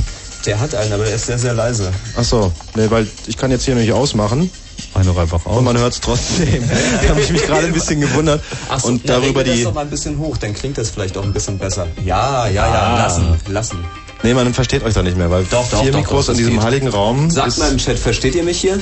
Der 0.45 0.59
hat 0.59 0.73
einen, 0.73 0.91
aber 0.93 1.05
er 1.05 1.15
ist 1.15 1.27
sehr, 1.27 1.37
sehr 1.37 1.53
leise. 1.53 1.91
Ach 2.17 2.23
so, 2.23 2.51
nee, 2.75 2.89
weil 2.89 3.07
ich 3.27 3.37
kann 3.37 3.51
jetzt 3.51 3.65
hier 3.65 3.75
nämlich 3.75 3.93
ausmachen. 3.93 4.49
Mach 4.95 5.05
doch 5.05 5.17
einfach 5.17 5.45
aus. 5.45 5.57
Und 5.57 5.63
man 5.63 5.77
hört 5.77 5.93
es 5.93 5.99
trotzdem. 6.01 6.63
da 7.03 7.09
habe 7.09 7.21
ich 7.21 7.29
mich 7.29 7.43
gerade 7.43 7.67
ein 7.67 7.73
bisschen 7.73 8.01
gewundert. 8.01 8.41
Ach 8.69 8.79
so, 8.79 8.87
und 8.87 9.07
darüber 9.07 9.43
die. 9.43 9.51
Das 9.51 9.63
doch 9.63 9.73
mal 9.73 9.81
ein 9.81 9.89
bisschen 9.89 10.17
hoch, 10.17 10.37
dann 10.37 10.53
klingt 10.53 10.77
das 10.77 10.89
vielleicht 10.89 11.17
auch 11.17 11.23
ein 11.23 11.33
bisschen 11.33 11.57
besser. 11.57 11.87
Ja, 12.03 12.47
ja, 12.47 12.67
ja, 12.67 12.73
ah. 12.73 12.97
lassen, 12.97 13.35
lassen. 13.47 13.85
Nee, 14.23 14.33
man 14.33 14.53
versteht 14.53 14.83
euch 14.83 14.93
da 14.93 15.01
nicht 15.01 15.17
mehr, 15.17 15.31
weil 15.31 15.43
doch, 15.45 15.67
doch, 15.69 15.81
vier 15.81 15.91
doch, 15.91 15.99
Mikros 15.99 16.29
in 16.29 16.37
diesem 16.37 16.53
geht. 16.53 16.63
heiligen 16.63 16.87
Raum. 16.87 17.29
Sagt 17.29 17.57
mal 17.57 17.71
im 17.71 17.77
Chat, 17.77 17.97
versteht 17.97 18.35
ihr 18.35 18.43
mich 18.43 18.59
hier? 18.59 18.79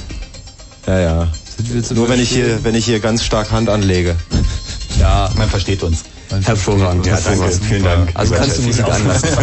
Ja, 0.89 0.99
ja. 0.99 1.27
Nur 1.93 2.09
wenn 2.09 2.19
ich 2.19 2.29
hier, 2.29 2.63
wenn 2.63 2.73
ich 2.73 2.83
hier 2.83 2.99
ganz 2.99 3.23
stark 3.23 3.51
Hand 3.51 3.69
anlege. 3.69 4.15
Ja, 4.99 5.29
man 5.37 5.47
versteht 5.47 5.83
uns. 5.83 6.03
Hervorragend, 6.43 7.05
ja, 7.05 7.19
danke. 7.19 7.51
Vielen 7.51 7.83
Dank. 7.83 8.09
Also 8.15 8.33
kannst 8.33 8.57
du 8.57 8.63
Musik 8.63 8.85
anlassen. 8.85 9.29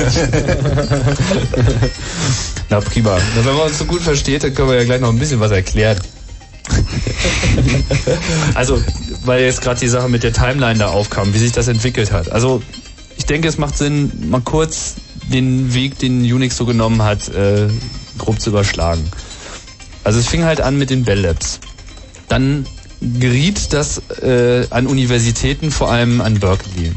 Na 2.68 2.80
prima. 2.80 3.16
Na, 3.36 3.44
wenn 3.44 3.54
man 3.54 3.66
uns 3.68 3.78
so 3.78 3.84
gut 3.84 4.02
versteht, 4.02 4.42
dann 4.42 4.54
können 4.54 4.70
wir 4.70 4.76
ja 4.76 4.84
gleich 4.84 5.00
noch 5.00 5.10
ein 5.10 5.20
bisschen 5.20 5.38
was 5.38 5.52
erklären. 5.52 6.00
also, 8.54 8.82
weil 9.24 9.44
jetzt 9.44 9.62
gerade 9.62 9.78
die 9.78 9.86
Sache 9.86 10.08
mit 10.08 10.24
der 10.24 10.32
Timeline 10.32 10.80
da 10.80 10.88
aufkam, 10.88 11.32
wie 11.32 11.38
sich 11.38 11.52
das 11.52 11.68
entwickelt 11.68 12.10
hat. 12.10 12.32
Also, 12.32 12.60
ich 13.16 13.26
denke, 13.26 13.46
es 13.46 13.56
macht 13.56 13.78
Sinn, 13.78 14.10
mal 14.30 14.40
kurz 14.40 14.94
den 15.32 15.74
Weg, 15.74 16.00
den 16.00 16.22
Unix 16.22 16.56
so 16.56 16.66
genommen 16.66 17.02
hat, 17.02 17.28
äh, 17.28 17.68
grob 18.18 18.40
zu 18.40 18.50
überschlagen. 18.50 19.08
Also 20.06 20.20
es 20.20 20.28
fing 20.28 20.44
halt 20.44 20.60
an 20.60 20.78
mit 20.78 20.90
den 20.90 21.02
Bell 21.02 21.18
Labs. 21.18 21.58
Dann 22.28 22.64
geriet 23.00 23.72
das 23.72 24.00
äh, 24.22 24.64
an 24.70 24.86
Universitäten, 24.86 25.72
vor 25.72 25.90
allem 25.90 26.20
an 26.20 26.38
Berkeley. 26.38 26.92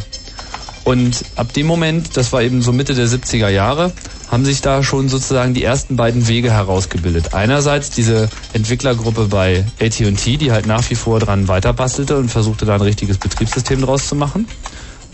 Und 0.84 1.26
ab 1.36 1.52
dem 1.54 1.66
Moment, 1.66 2.16
das 2.18 2.32
war 2.34 2.44
eben 2.44 2.62
so 2.62 2.72
Mitte 2.72 2.94
der 2.94 3.08
70er 3.08 3.50
Jahre, 3.50 3.92
haben 4.30 4.46
sich 4.46 4.62
da 4.62 4.84
schon 4.84 5.10
sozusagen 5.10 5.56
die 5.56 5.64
ersten 5.64 5.96
beiden 5.96 6.28
Wege 6.28 6.52
herausgebildet. 6.52 7.34
Einerseits 7.34 7.90
diese 7.90 8.30
Entwicklergruppe 8.54 9.26
bei 9.26 9.66
AT&T, 9.82 10.38
die 10.38 10.52
halt 10.52 10.68
nach 10.68 10.88
wie 10.92 10.96
vor 10.96 11.20
dran 11.20 11.48
weiterbastelte 11.48 12.16
und 12.16 12.30
versuchte 12.30 12.66
da 12.66 12.76
ein 12.76 12.82
richtiges 12.82 13.18
Betriebssystem 13.18 13.82
draus 13.82 14.08
zu 14.08 14.14
machen. 14.14 14.48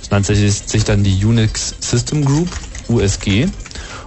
Das 0.01 0.11
nannte 0.11 0.35
sich, 0.35 0.53
sich 0.53 0.83
dann 0.83 1.05
die 1.05 1.23
Unix 1.23 1.73
System 1.79 2.25
Group, 2.25 2.49
USG. 2.89 3.47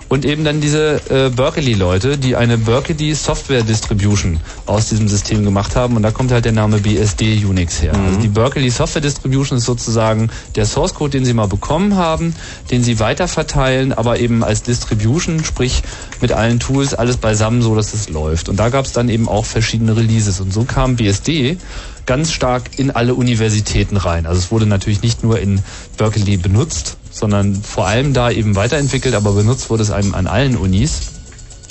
Und 0.09 0.25
eben 0.25 0.43
dann 0.43 0.61
diese 0.63 1.01
äh, 1.11 1.29
Berkeley-Leute, 1.29 2.17
die 2.17 2.35
eine 2.35 2.57
Berkeley 2.57 3.15
Software 3.15 3.63
Distribution 3.63 4.41
aus 4.65 4.89
diesem 4.89 5.07
System 5.07 5.45
gemacht 5.45 5.77
haben. 5.77 5.97
Und 5.97 6.03
da 6.03 6.11
kommt 6.11 6.33
halt 6.33 6.47
der 6.47 6.53
Name 6.53 6.79
BSD 6.79 7.45
Unix 7.45 7.83
her. 7.83 7.93
Also 7.95 8.19
die 8.19 8.29
Berkeley 8.29 8.71
Software 8.71 9.03
Distribution 9.03 9.59
ist 9.59 9.65
sozusagen 9.65 10.31
der 10.57 10.65
Source 10.65 10.95
Code, 10.95 11.11
den 11.11 11.27
sie 11.27 11.35
mal 11.35 11.47
bekommen 11.47 11.97
haben, 11.97 12.35
den 12.71 12.83
sie 12.83 13.01
weiterverteilen, 13.01 13.93
aber 13.93 14.19
eben 14.19 14.43
als 14.43 14.63
Distribution, 14.63 15.45
sprich 15.45 15.83
mit 16.23 16.33
allen 16.33 16.59
Tools, 16.59 16.95
alles 16.95 17.19
beisammen, 17.19 17.61
so 17.61 17.75
dass 17.75 17.93
es 17.93 18.09
läuft. 18.09 18.49
Und 18.49 18.57
da 18.57 18.71
gab 18.71 18.87
es 18.87 18.93
dann 18.93 19.11
eben 19.11 19.29
auch 19.29 19.45
verschiedene 19.45 19.95
Releases. 19.95 20.41
Und 20.41 20.55
so 20.55 20.65
kam 20.65 20.97
BSD 20.97 21.59
ganz 22.07 22.33
stark 22.33 22.79
in 22.79 22.91
alle 22.91 23.15
Universitäten 23.15 23.99
rein. 23.99 24.25
Also 24.25 24.39
es 24.39 24.51
wurde 24.51 24.65
natürlich 24.65 25.03
nicht 25.03 25.23
nur 25.23 25.39
in 25.39 25.61
Berkeley 25.99 26.39
benutzt, 26.39 26.97
sondern 27.19 27.63
vor 27.63 27.87
allem 27.87 28.13
da 28.15 28.31
eben 28.31 28.57
weiterentwickelt, 28.57 29.15
aber 29.15 29.33
benutzt 29.33 29.71
wurde 29.71 29.83
es 29.83 29.91
einem 29.91 30.15
an 30.15 30.27
allen 30.27 30.57
Unis. 30.57 31.01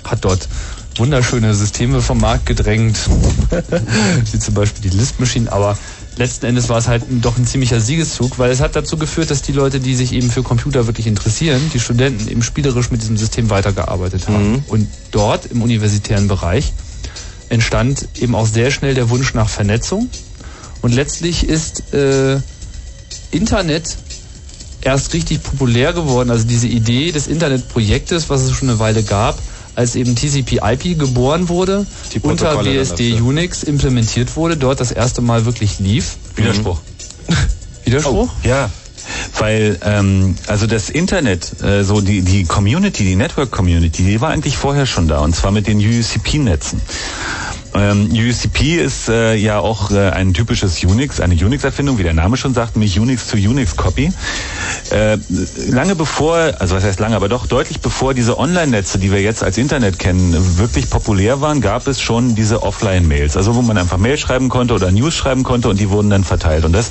Hat 0.03 0.23
dort 0.23 0.47
wunderschöne 0.97 1.53
Systeme 1.53 2.01
vom 2.01 2.19
Markt 2.19 2.45
gedrängt, 2.45 2.97
wie 4.31 4.39
zum 4.39 4.53
Beispiel 4.53 4.89
die 4.89 4.97
Lisp 4.97 5.19
Machine, 5.19 5.51
aber 5.51 5.77
letzten 6.17 6.47
Endes 6.47 6.69
war 6.69 6.77
es 6.77 6.87
halt 6.87 7.03
doch 7.21 7.37
ein 7.37 7.45
ziemlicher 7.45 7.79
Siegeszug, 7.79 8.39
weil 8.39 8.51
es 8.51 8.59
hat 8.61 8.75
dazu 8.75 8.97
geführt, 8.97 9.29
dass 9.29 9.41
die 9.41 9.51
Leute, 9.51 9.79
die 9.79 9.95
sich 9.95 10.13
eben 10.13 10.29
für 10.29 10.43
Computer 10.43 10.87
wirklich 10.87 11.07
interessieren, 11.07 11.61
die 11.73 11.79
Studenten 11.79 12.27
eben 12.27 12.41
spielerisch 12.41 12.91
mit 12.91 13.01
diesem 13.01 13.17
System 13.17 13.49
weitergearbeitet 13.49 14.27
haben. 14.27 14.63
Und 14.67 14.87
dort 15.11 15.45
im 15.47 15.61
universitären 15.61 16.27
Bereich 16.27 16.73
entstand 17.49 18.07
eben 18.19 18.35
auch 18.35 18.47
sehr 18.47 18.71
schnell 18.71 18.93
der 18.93 19.09
Wunsch 19.09 19.33
nach 19.33 19.49
Vernetzung. 19.49 20.09
Und 20.81 20.93
letztlich 20.93 21.47
ist 21.47 21.93
äh, 21.93 22.39
Internet 23.31 23.97
erst 24.87 25.13
richtig 25.13 25.43
populär 25.43 25.91
geworden, 25.91 26.31
also 26.31 26.47
diese 26.47 26.67
Idee 26.67 27.11
des 27.11 27.27
Internetprojektes, 27.27 28.29
was 28.29 28.43
es 28.43 28.53
schon 28.53 28.69
eine 28.69 28.79
Weile 28.79 29.03
gab, 29.03 29.37
als 29.75 29.95
eben 29.95 30.15
TCP/IP 30.15 30.97
geboren 30.97 31.49
wurde, 31.49 31.85
Die 32.13 32.19
unter 32.19 32.63
BSD. 32.63 33.19
Unix 33.19 33.63
implementiert 33.63 34.37
wurde, 34.37 34.55
dort 34.55 34.79
das 34.79 34.91
erste 34.91 35.21
Mal 35.21 35.43
wirklich 35.45 35.79
lief. 35.79 36.15
Widerspruch. 36.35 36.79
Widerspruch? 37.83 38.29
Ja, 38.43 38.69
weil 39.37 39.77
ähm, 39.83 40.35
also 40.47 40.67
das 40.67 40.89
Internet, 40.89 41.61
äh, 41.61 41.83
so 41.83 41.99
die 41.99 42.21
die 42.21 42.45
Community, 42.45 43.03
die 43.03 43.17
Network 43.17 43.51
Community, 43.51 44.03
die 44.03 44.21
war 44.21 44.29
eigentlich 44.29 44.55
vorher 44.55 44.85
schon 44.85 45.09
da 45.09 45.19
und 45.19 45.35
zwar 45.35 45.51
mit 45.51 45.67
den 45.67 45.79
UCP-Netzen. 45.79 46.81
Ähm, 47.77 48.09
UCP 48.11 48.77
ist 48.77 49.09
äh, 49.09 49.35
ja 49.35 49.59
auch 49.59 49.91
äh, 49.91 50.09
ein 50.09 50.33
typisches 50.33 50.83
Unix, 50.83 51.19
eine 51.19 51.35
Unix-Erfindung, 51.35 51.97
wie 51.97 52.03
der 52.03 52.13
Name 52.13 52.37
schon 52.37 52.53
sagt, 52.53 52.75
nämlich 52.75 52.99
Unix 52.99 53.27
zu 53.27 53.37
Unix-Copy. 53.37 54.11
Äh, 54.91 55.17
lange 55.69 55.95
bevor, 55.95 56.53
also 56.59 56.75
was 56.75 56.83
heißt 56.83 56.99
lange, 56.99 57.15
aber 57.15 57.29
doch 57.29 57.45
deutlich 57.45 57.79
bevor 57.79 58.13
diese 58.13 58.37
Online-Netze, 58.37 58.99
die 58.99 59.11
wir 59.11 59.21
jetzt 59.21 59.43
als 59.43 59.57
Internet 59.57 59.99
kennen, 59.99 60.57
wirklich 60.57 60.89
populär 60.89 61.41
waren, 61.41 61.61
gab 61.61 61.87
es 61.87 62.01
schon 62.01 62.35
diese 62.35 62.63
Offline-Mails, 62.63 63.37
also 63.37 63.55
wo 63.55 63.61
man 63.61 63.77
einfach 63.77 63.97
Mail 63.97 64.17
schreiben 64.17 64.49
konnte 64.49 64.73
oder 64.73 64.91
News 64.91 65.13
schreiben 65.13 65.43
konnte 65.43 65.69
und 65.69 65.79
die 65.79 65.89
wurden 65.89 66.09
dann 66.09 66.23
verteilt. 66.23 66.65
Und 66.65 66.73
das 66.73 66.89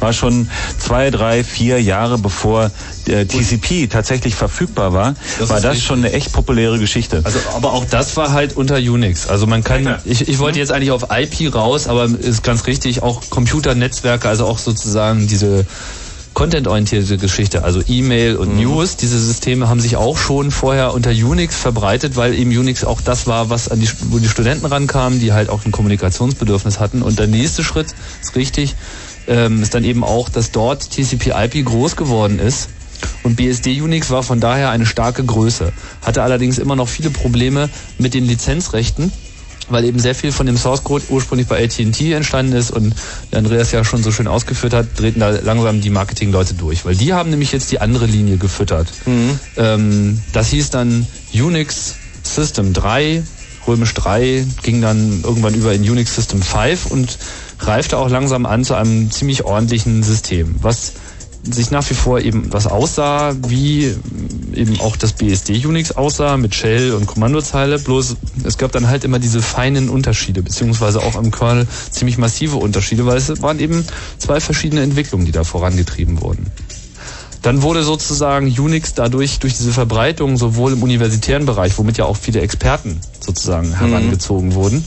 war 0.00 0.12
schon 0.12 0.48
zwei, 0.78 1.10
drei, 1.10 1.44
vier 1.44 1.80
Jahre 1.80 2.18
bevor 2.18 2.70
äh, 3.06 3.26
TCP 3.26 3.88
tatsächlich 3.88 4.34
verfügbar 4.34 4.92
war, 4.92 5.14
Das 5.38 5.50
war 5.50 5.60
das 5.60 5.72
richtig. 5.72 5.86
schon 5.86 5.98
eine 5.98 6.12
echt 6.12 6.32
populäre 6.32 6.78
Geschichte. 6.78 7.20
Also, 7.24 7.38
aber 7.54 7.72
auch 7.72 7.84
das 7.84 8.16
war 8.16 8.32
halt 8.32 8.56
unter 8.56 8.76
Unix. 8.76 9.28
Also 9.28 9.46
man 9.46 9.62
kann, 9.62 9.98
ich, 10.04 10.23
ich 10.28 10.38
wollte 10.38 10.58
jetzt 10.58 10.72
eigentlich 10.72 10.90
auf 10.90 11.06
IP 11.10 11.54
raus, 11.54 11.86
aber 11.88 12.04
ist 12.04 12.42
ganz 12.42 12.66
richtig, 12.66 13.02
auch 13.02 13.22
Computernetzwerke, 13.30 14.28
also 14.28 14.46
auch 14.46 14.58
sozusagen 14.58 15.26
diese 15.26 15.66
contentorientierte 16.34 17.16
Geschichte, 17.16 17.62
also 17.62 17.80
E-Mail 17.86 18.36
und 18.36 18.56
News, 18.56 18.96
diese 18.96 19.18
Systeme 19.18 19.68
haben 19.68 19.80
sich 19.80 19.96
auch 19.96 20.18
schon 20.18 20.50
vorher 20.50 20.92
unter 20.92 21.10
Unix 21.10 21.56
verbreitet, 21.56 22.16
weil 22.16 22.34
eben 22.34 22.50
Unix 22.50 22.84
auch 22.84 23.00
das 23.00 23.26
war, 23.28 23.50
was 23.50 23.68
an 23.68 23.80
die, 23.80 23.88
wo 24.10 24.18
die 24.18 24.28
Studenten 24.28 24.66
rankamen, 24.66 25.20
die 25.20 25.32
halt 25.32 25.48
auch 25.48 25.64
ein 25.64 25.70
Kommunikationsbedürfnis 25.70 26.80
hatten. 26.80 27.02
Und 27.02 27.20
der 27.20 27.28
nächste 27.28 27.62
Schritt 27.62 27.94
ist 28.20 28.34
richtig, 28.34 28.74
ähm, 29.28 29.62
ist 29.62 29.74
dann 29.74 29.84
eben 29.84 30.02
auch, 30.02 30.28
dass 30.28 30.50
dort 30.50 30.90
TCP/IP 30.90 31.64
groß 31.64 31.94
geworden 31.94 32.40
ist. 32.40 32.68
Und 33.22 33.36
BSD 33.36 33.80
Unix 33.80 34.10
war 34.10 34.22
von 34.22 34.40
daher 34.40 34.70
eine 34.70 34.86
starke 34.86 35.24
Größe, 35.24 35.72
hatte 36.02 36.22
allerdings 36.22 36.58
immer 36.58 36.74
noch 36.74 36.88
viele 36.88 37.10
Probleme 37.10 37.70
mit 37.98 38.14
den 38.14 38.26
Lizenzrechten, 38.26 39.12
weil 39.68 39.84
eben 39.84 39.98
sehr 39.98 40.14
viel 40.14 40.32
von 40.32 40.46
dem 40.46 40.56
Source 40.56 40.84
Code 40.84 41.04
ursprünglich 41.08 41.48
bei 41.48 41.62
AT&T 41.62 42.12
entstanden 42.12 42.52
ist 42.52 42.70
und 42.70 42.94
der 43.32 43.38
Andreas 43.38 43.72
ja 43.72 43.84
schon 43.84 44.02
so 44.02 44.12
schön 44.12 44.26
ausgeführt 44.26 44.74
hat, 44.74 44.86
drehten 44.98 45.20
da 45.20 45.30
langsam 45.30 45.80
die 45.80 45.90
Marketingleute 45.90 46.54
durch, 46.54 46.84
weil 46.84 46.94
die 46.96 47.12
haben 47.12 47.30
nämlich 47.30 47.52
jetzt 47.52 47.70
die 47.72 47.80
andere 47.80 48.06
Linie 48.06 48.36
gefüttert. 48.36 48.88
Ähm, 49.56 50.20
das 50.32 50.48
hieß 50.48 50.70
dann 50.70 51.06
Unix 51.32 51.96
System 52.22 52.72
3, 52.72 53.22
römisch 53.66 53.94
3, 53.94 54.46
ging 54.62 54.80
dann 54.80 55.22
irgendwann 55.22 55.54
über 55.54 55.72
in 55.72 55.82
Unix 55.82 56.14
System 56.14 56.42
5 56.42 56.86
und 56.86 57.18
reifte 57.60 57.98
auch 57.98 58.10
langsam 58.10 58.46
an 58.46 58.64
zu 58.64 58.74
einem 58.74 59.10
ziemlich 59.10 59.44
ordentlichen 59.44 60.02
System, 60.02 60.56
was 60.60 60.92
sich 61.50 61.70
nach 61.70 61.88
wie 61.90 61.94
vor 61.94 62.20
eben 62.20 62.52
was 62.52 62.66
aussah, 62.66 63.34
wie 63.46 63.94
eben 64.54 64.80
auch 64.80 64.96
das 64.96 65.12
BSD 65.12 65.66
Unix 65.66 65.92
aussah 65.92 66.36
mit 66.36 66.54
Shell 66.54 66.92
und 66.92 67.06
Kommandozeile, 67.06 67.78
bloß 67.78 68.16
es 68.44 68.58
gab 68.58 68.72
dann 68.72 68.88
halt 68.88 69.04
immer 69.04 69.18
diese 69.18 69.42
feinen 69.42 69.88
Unterschiede, 69.88 70.42
beziehungsweise 70.42 71.02
auch 71.02 71.16
im 71.16 71.30
Kernel 71.30 71.66
ziemlich 71.90 72.18
massive 72.18 72.56
Unterschiede, 72.56 73.04
weil 73.06 73.16
es 73.16 73.42
waren 73.42 73.58
eben 73.58 73.84
zwei 74.18 74.40
verschiedene 74.40 74.82
Entwicklungen, 74.82 75.26
die 75.26 75.32
da 75.32 75.44
vorangetrieben 75.44 76.20
wurden. 76.20 76.46
Dann 77.42 77.60
wurde 77.60 77.82
sozusagen 77.82 78.46
Unix 78.46 78.94
dadurch, 78.94 79.38
durch 79.38 79.54
diese 79.54 79.72
Verbreitung, 79.72 80.38
sowohl 80.38 80.72
im 80.72 80.82
universitären 80.82 81.44
Bereich, 81.44 81.76
womit 81.76 81.98
ja 81.98 82.06
auch 82.06 82.16
viele 82.16 82.40
Experten 82.40 83.00
sozusagen 83.20 83.76
herangezogen 83.76 84.54
wurden, 84.54 84.82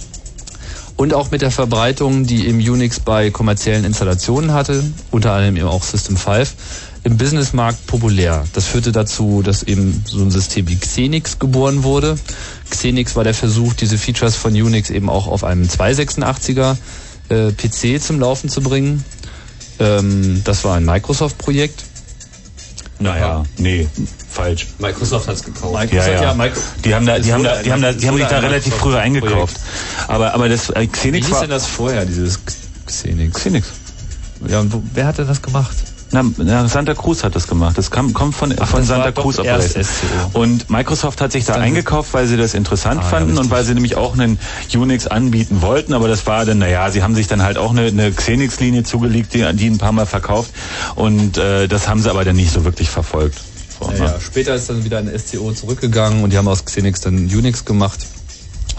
und 0.98 1.14
auch 1.14 1.32
mit 1.32 1.42
der 1.42 1.52
Verbreitung, 1.52 2.26
die 2.26 2.48
eben 2.48 2.58
Unix 2.58 3.00
bei 3.00 3.30
kommerziellen 3.30 3.86
Installationen 3.86 4.52
hatte, 4.52 4.84
unter 5.12 5.32
anderem 5.32 5.56
eben 5.56 5.68
auch 5.68 5.84
System 5.84 6.18
5, 6.18 6.56
im 7.04 7.18
Businessmarkt 7.18 7.86
populär. 7.86 8.44
Das 8.54 8.66
führte 8.66 8.92
dazu, 8.92 9.42
dass 9.44 9.64
eben 9.64 10.04
so 10.06 10.22
ein 10.22 10.32
System 10.32 10.68
wie 10.68 10.76
Xenix 10.76 11.40
geboren 11.40 11.84
wurde. 11.84 12.18
Xenix 12.70 13.16
war 13.16 13.24
der 13.24 13.36
Versuch, 13.36 13.74
diese 13.74 13.98
Features 13.98 14.36
von 14.36 14.52
Unix 14.54 14.90
eben 14.90 15.10
auch 15.10 15.28
auf 15.28 15.44
einem 15.44 15.68
286er 15.68 16.76
äh, 17.30 17.52
PC 17.52 18.02
zum 18.02 18.20
Laufen 18.20 18.50
zu 18.50 18.62
bringen. 18.62 19.06
Ähm, 19.80 20.42
das 20.44 20.66
war 20.66 20.76
ein 20.76 20.86
Microsoft-Projekt. 20.86 21.84
Naja, 23.00 23.46
nee, 23.58 23.88
falsch. 24.38 24.68
Microsoft 24.80 25.28
hat's 25.28 25.44
gekauft. 25.44 25.74
Microsoft, 25.74 26.08
Ja, 26.08 26.22
ja. 26.22 26.34
Micro 26.34 26.60
Die 26.86 26.94
haben 26.96 27.06
da, 27.06 27.18
Es 27.18 27.26
die 27.26 27.34
haben 27.34 27.44
da, 27.44 27.62
die 27.62 27.72
haben 27.72 27.82
da, 27.82 27.90
es 27.90 27.98
die 27.98 28.08
haben 28.08 28.18
sich 28.18 28.28
da 28.28 28.40
relativ 28.40 28.74
früh 28.76 28.96
eingekauft. 28.96 29.58
Aber, 30.08 30.34
aber 30.34 30.48
das 30.50 30.70
äh, 30.70 30.82
Wie 30.82 30.88
Xenix 30.88 31.26
hieß 31.28 31.36
war 31.36 31.42
denn 31.42 31.50
das 31.50 31.66
vorher, 31.66 32.06
dieses 32.06 32.40
Xenix? 32.86 33.36
Xenix. 33.40 33.68
Ja, 34.48 34.60
und 34.60 34.72
wo, 34.72 34.82
wer 34.94 35.08
hatte 35.08 35.26
das 35.26 35.42
gemacht? 35.42 35.76
Na, 36.12 36.24
na, 36.38 36.66
Santa 36.70 36.94
Cruz 36.94 37.26
hat 37.26 37.36
das 37.36 37.48
gemacht. 37.48 37.78
Das 37.78 37.92
kam, 37.92 38.14
kommt 38.14 38.34
von, 38.34 38.56
Ach, 38.58 38.66
von 38.66 38.82
Santa 38.86 39.12
Cruz 39.12 39.40
Operation. 39.40 39.84
Und 40.32 40.70
Microsoft 40.70 41.20
hat 41.20 41.34
sich 41.34 41.44
da 41.44 41.54
Dann- 41.54 41.64
eingekauft, 41.64 42.14
weil 42.14 42.28
sie 42.28 42.38
das 42.38 42.54
interessant 42.54 43.02
Ah, 43.02 43.04
ja, 43.04 43.10
fanden 43.10 43.32
und 43.32 43.38
richtig. 43.40 43.52
weil 43.52 43.66
sie 43.66 43.74
nämlich 43.74 43.98
auch 43.98 44.14
einen 44.14 44.40
Unix 44.74 45.06
anbieten 45.08 45.62
wollten. 45.62 45.94
Aber 45.94 46.08
das 46.08 46.26
war 46.26 46.46
dann, 46.46 46.60
naja, 46.60 46.90
sie 46.92 47.04
haben 47.04 47.14
sich 47.14 47.28
dann 47.28 47.44
halt 47.44 47.58
auch 47.58 47.72
eine, 47.72 47.88
eine 47.88 48.10
Xenix-Linie 48.14 48.84
zugelegt, 48.84 49.34
die, 49.34 49.46
die 49.54 49.68
ein 49.70 49.80
paar 49.80 49.92
Mal 49.92 50.06
verkauft. 50.06 50.52
Und 50.96 51.38
äh, 51.38 51.68
das 51.68 51.90
haben 51.90 52.02
sie 52.02 52.10
aber 52.10 52.24
dann 52.24 52.38
nicht 52.38 52.54
so 52.54 52.64
wirklich 52.64 52.90
verfolgt. 52.90 53.42
So, 53.80 53.92
Ja. 53.92 54.20
Später 54.20 54.56
ist 54.56 54.70
dann 54.70 54.84
wieder 54.84 54.98
ein 54.98 55.12
SCO 55.18 55.52
zurückgegangen 55.52 56.24
und 56.24 56.34
die 56.34 56.38
haben 56.38 56.48
aus 56.48 56.66
Xenix 56.66 57.02
dann 57.02 57.16
Unix 57.16 57.66
gemacht 57.66 58.06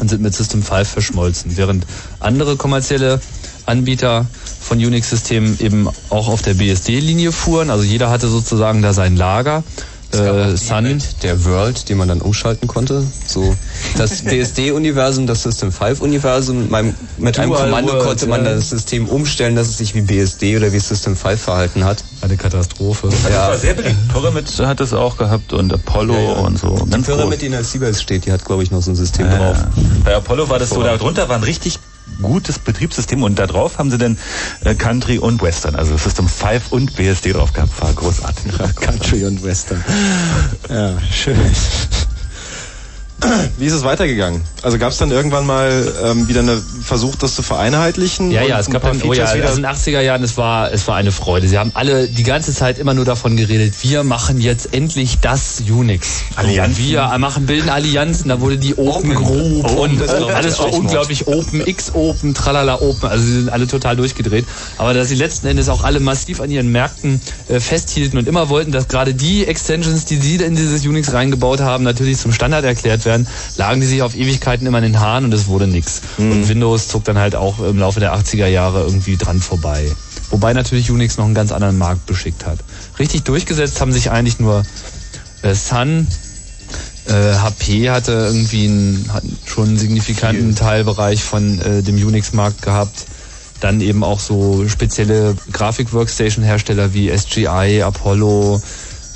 und 0.01 0.09
sind 0.09 0.23
mit 0.23 0.35
System 0.35 0.63
5 0.63 0.89
verschmolzen. 0.89 1.57
Während 1.57 1.87
andere 2.21 2.57
kommerzielle 2.57 3.21
Anbieter 3.67 4.27
von 4.61 4.79
Unix-Systemen 4.79 5.59
eben 5.61 5.89
auch 6.11 6.29
auf 6.29 6.43
der 6.43 6.55
BSD-Linie 6.55 7.33
fuhren. 7.33 7.71
Also 7.71 7.85
jeder 7.85 8.11
hatte 8.11 8.29
sozusagen 8.29 8.83
da 8.83 8.93
sein 8.93 9.17
Lager. 9.17 9.63
Äh, 10.13 10.57
Sun, 10.57 11.03
Der 11.23 11.45
World, 11.45 11.89
den 11.89 11.99
man 11.99 12.09
dann 12.09 12.21
umschalten 12.23 12.67
konnte. 12.67 13.05
So 13.27 13.55
das 13.97 14.23
BSD-Universum, 14.25 15.27
das 15.27 15.43
System 15.43 15.71
5-Universum. 15.71 16.61
Mit, 16.63 16.71
meinem- 16.71 16.95
mit 17.19 17.39
einem 17.39 17.51
Dual 17.51 17.65
Kommando 17.65 17.93
World, 17.93 18.05
konnte 18.05 18.27
man 18.27 18.45
ja. 18.45 18.55
das 18.55 18.71
System 18.71 19.07
umstellen, 19.09 19.55
dass 19.55 19.69
es 19.69 19.79
sich 19.79 19.95
wie 19.95 20.01
BSD 20.01 20.57
oder 20.57 20.73
wie 20.73 20.79
System 20.79 21.15
5 21.15 21.41
verhalten 21.41 21.85
hat. 21.85 22.03
eine 22.23 22.37
Katastrophe. 22.37 23.11
Ja. 23.31 23.55
sehr 23.57 23.75
beliebt. 23.75 23.97
Pyramid 24.09 24.47
hat 24.61 24.81
das 24.81 24.93
auch 24.95 25.17
gehabt 25.19 25.53
und 25.53 25.73
Apollo 25.73 26.15
Ja, 26.15 26.21
ja. 26.21 26.33
und 26.39 26.59
so. 26.59 26.77
Die 26.87 26.99
Pyramid, 27.03 27.43
die 27.43 27.47
in 27.47 27.53
der 27.53 27.65
Seabase 27.65 28.01
steht, 28.01 28.25
die 28.27 28.33
hat, 28.33 28.45
glaube 28.45 28.63
ich, 28.63 28.71
noch 28.71 28.83
so 28.83 28.91
ein 28.91 28.97
System 28.97 29.27
Ja, 29.27 29.37
drauf. 29.37 29.57
ja. 29.59 29.69
Bei 30.05 30.15
Apollo 30.17 30.49
war 30.49 30.59
das 30.59 30.71
so, 30.71 30.83
da 30.83 30.97
drunter 30.97 31.29
waren 31.29 31.43
richtig 31.43 31.79
gutes 32.23 32.59
Betriebssystem 32.59 33.23
und 33.23 33.39
da 33.39 33.47
drauf 33.47 33.79
haben 33.79 33.91
sie 33.91 33.99
dann 33.99 34.19
äh, 34.65 34.75
Country 34.75 35.19
und 35.19 35.43
Western, 35.43 35.75
also 35.75 35.97
System 35.97 36.29
5 36.29 36.73
und 36.73 36.97
BSD 36.97 37.33
drauf 37.33 37.53
gehabt. 37.53 37.81
War 37.81 37.93
großartig. 37.93 38.53
Country 38.81 39.25
und 39.25 39.43
Western. 39.43 39.85
Ja, 40.69 40.99
schön. 41.11 41.39
Wie 43.59 43.67
ist 43.67 43.73
es 43.73 43.83
weitergegangen? 43.83 44.43
Also 44.63 44.79
gab 44.79 44.93
es 44.93 44.99
dann 44.99 45.11
irgendwann 45.11 45.45
mal 45.45 45.93
ähm, 46.05 46.29
wieder 46.29 46.41
einen 46.41 46.63
Versuch, 46.83 47.17
das 47.17 47.35
zu 47.35 47.43
vereinheitlichen? 47.43 48.31
Ja, 48.31 48.43
und 48.43 48.49
ja, 48.49 48.61
es 48.61 48.71
gab 48.71 48.83
dann, 48.83 49.03
oh 49.03 49.13
ja, 49.13 49.25
also 49.25 49.57
in 49.57 49.63
den 49.63 49.67
80er 49.67 50.01
Jahren, 50.01 50.23
es 50.23 50.37
war, 50.37 50.73
es 50.73 50.87
war 50.87 50.95
eine 50.95 51.11
Freude. 51.11 51.49
Sie 51.49 51.59
haben 51.59 51.73
alle 51.75 52.07
die 52.07 52.23
ganze 52.23 52.55
Zeit 52.55 52.79
immer 52.79 52.95
nur 52.95 53.05
davon 53.05 53.37
geredet, 53.37 53.75
wir 53.83 54.05
machen 54.05 54.41
jetzt 54.41 54.73
endlich 54.73 55.19
das 55.21 55.63
Unix. 55.69 56.23
Allianzen. 56.37 56.85
Wir 56.85 57.19
machen, 57.19 57.47
bilden 57.47 57.69
Allianzen, 57.69 58.29
da 58.29 58.41
wurde 58.41 58.57
die 58.57 58.79
Open, 58.79 59.15
Group 59.15 59.65
Open, 59.65 59.79
und 59.79 60.01
das 60.01 60.13
ist 60.13 60.21
doch 60.21 60.35
alles 60.35 60.59
war 60.61 60.73
unglaublich 60.73 61.27
Open, 61.27 61.67
X-Open, 61.67 62.35
Tralala 62.35 62.81
Open, 62.81 63.09
also 63.09 63.25
sie 63.25 63.33
sind 63.33 63.49
alle 63.49 63.67
total 63.67 63.97
durchgedreht. 63.97 64.45
Aber 64.77 64.95
dass 64.95 65.09
sie 65.09 65.17
letzten 65.17 65.49
Endes 65.49 65.69
auch 65.69 65.83
alle 65.83 65.99
massiv 65.99 66.41
an 66.41 66.51
ihren 66.51 66.71
Märkten 66.71 67.21
äh, 67.49 67.59
festhielten 67.59 68.17
und 68.17 68.29
immer 68.29 68.49
wollten, 68.49 68.71
dass 68.71 68.87
gerade 68.87 69.15
die 69.15 69.45
Extensions, 69.45 70.05
die 70.05 70.17
sie 70.17 70.37
in 70.37 70.55
dieses 70.55 70.87
Unix 70.87 71.13
reingebaut 71.13 71.61
haben, 71.61 71.83
natürlich 71.83 72.19
zum 72.19 72.33
Standard 72.33 72.65
erklärt 72.65 73.05
werden, 73.05 73.08
lagen 73.57 73.81
die 73.81 73.87
sich 73.87 74.03
auf 74.03 74.15
Ewigkeiten 74.15 74.67
immer 74.67 74.79
in 74.79 74.85
den 74.85 75.01
Haaren 75.01 75.25
und 75.25 75.35
es 75.35 75.47
wurde 75.47 75.67
nix. 75.67 76.01
Und 76.19 76.49
Windows 76.49 76.89
zog 76.89 77.05
dann 77.05 77.19
halt 77.19 77.35
auch 77.35 77.59
im 77.61 77.79
Laufe 77.79 78.01
der 78.01 78.15
80er 78.15 78.47
Jahre 78.47 78.83
irgendwie 78.83 79.17
dran 79.17 79.41
vorbei. 79.41 79.91
Wobei 80.31 80.53
natürlich 80.53 80.91
Unix 80.91 81.17
noch 81.17 81.25
einen 81.25 81.35
ganz 81.35 81.53
anderen 81.53 81.79
Markt 81.79 82.07
beschickt 82.07 82.47
hat. 82.47 82.59
Richtig 82.99 83.25
durchgesetzt 83.25 83.81
haben 83.81 83.93
sich 83.93 84.11
eigentlich 84.11 84.39
nur 84.39 84.65
äh, 85.43 85.55
Sun, 85.55 86.07
äh, 87.09 87.35
HP 87.35 87.91
hatte 87.91 88.13
irgendwie 88.13 88.69
einen, 88.69 89.11
hat 89.13 89.25
schon 89.47 89.69
einen 89.69 89.79
signifikanten 89.79 90.55
Teilbereich 90.55 91.23
von 91.23 91.61
äh, 91.61 91.83
dem 91.83 91.97
Unix-Markt 91.97 92.63
gehabt. 92.63 93.07
Dann 93.61 93.81
eben 93.81 94.05
auch 94.05 94.21
so 94.21 94.69
spezielle 94.69 95.35
Grafik-Workstation-Hersteller 95.53 96.93
wie 96.93 97.11
SGI, 97.17 97.83
Apollo, 97.83 98.63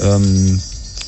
ähm, 0.01 0.61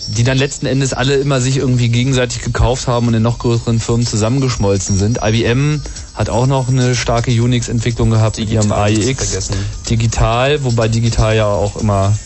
die 0.08 0.24
dann 0.24 0.38
letzten 0.38 0.66
Endes 0.66 0.92
alle 0.92 1.14
immer 1.14 1.40
sich 1.40 1.56
irgendwie 1.56 1.88
gegenseitig 1.88 2.42
gekauft 2.42 2.86
haben 2.86 3.08
und 3.08 3.14
in 3.14 3.22
noch 3.22 3.38
größeren 3.38 3.80
Firmen 3.80 4.06
zusammengeschmolzen 4.06 4.96
sind. 4.96 5.20
IBM 5.22 5.80
hat 6.14 6.28
auch 6.28 6.46
noch 6.46 6.68
eine 6.68 6.94
starke 6.94 7.30
Unix-Entwicklung 7.30 8.10
gehabt 8.10 8.38
mit 8.38 8.50
ihrem 8.50 8.68
Digital 8.68 8.92
nicht 8.92 9.20
zu 9.20 9.32
AIX. 9.32 9.50
Digital, 9.88 10.64
wobei 10.64 10.88
Digital 10.88 11.36
ja 11.36 11.46
auch 11.46 11.76
immer 11.76 12.16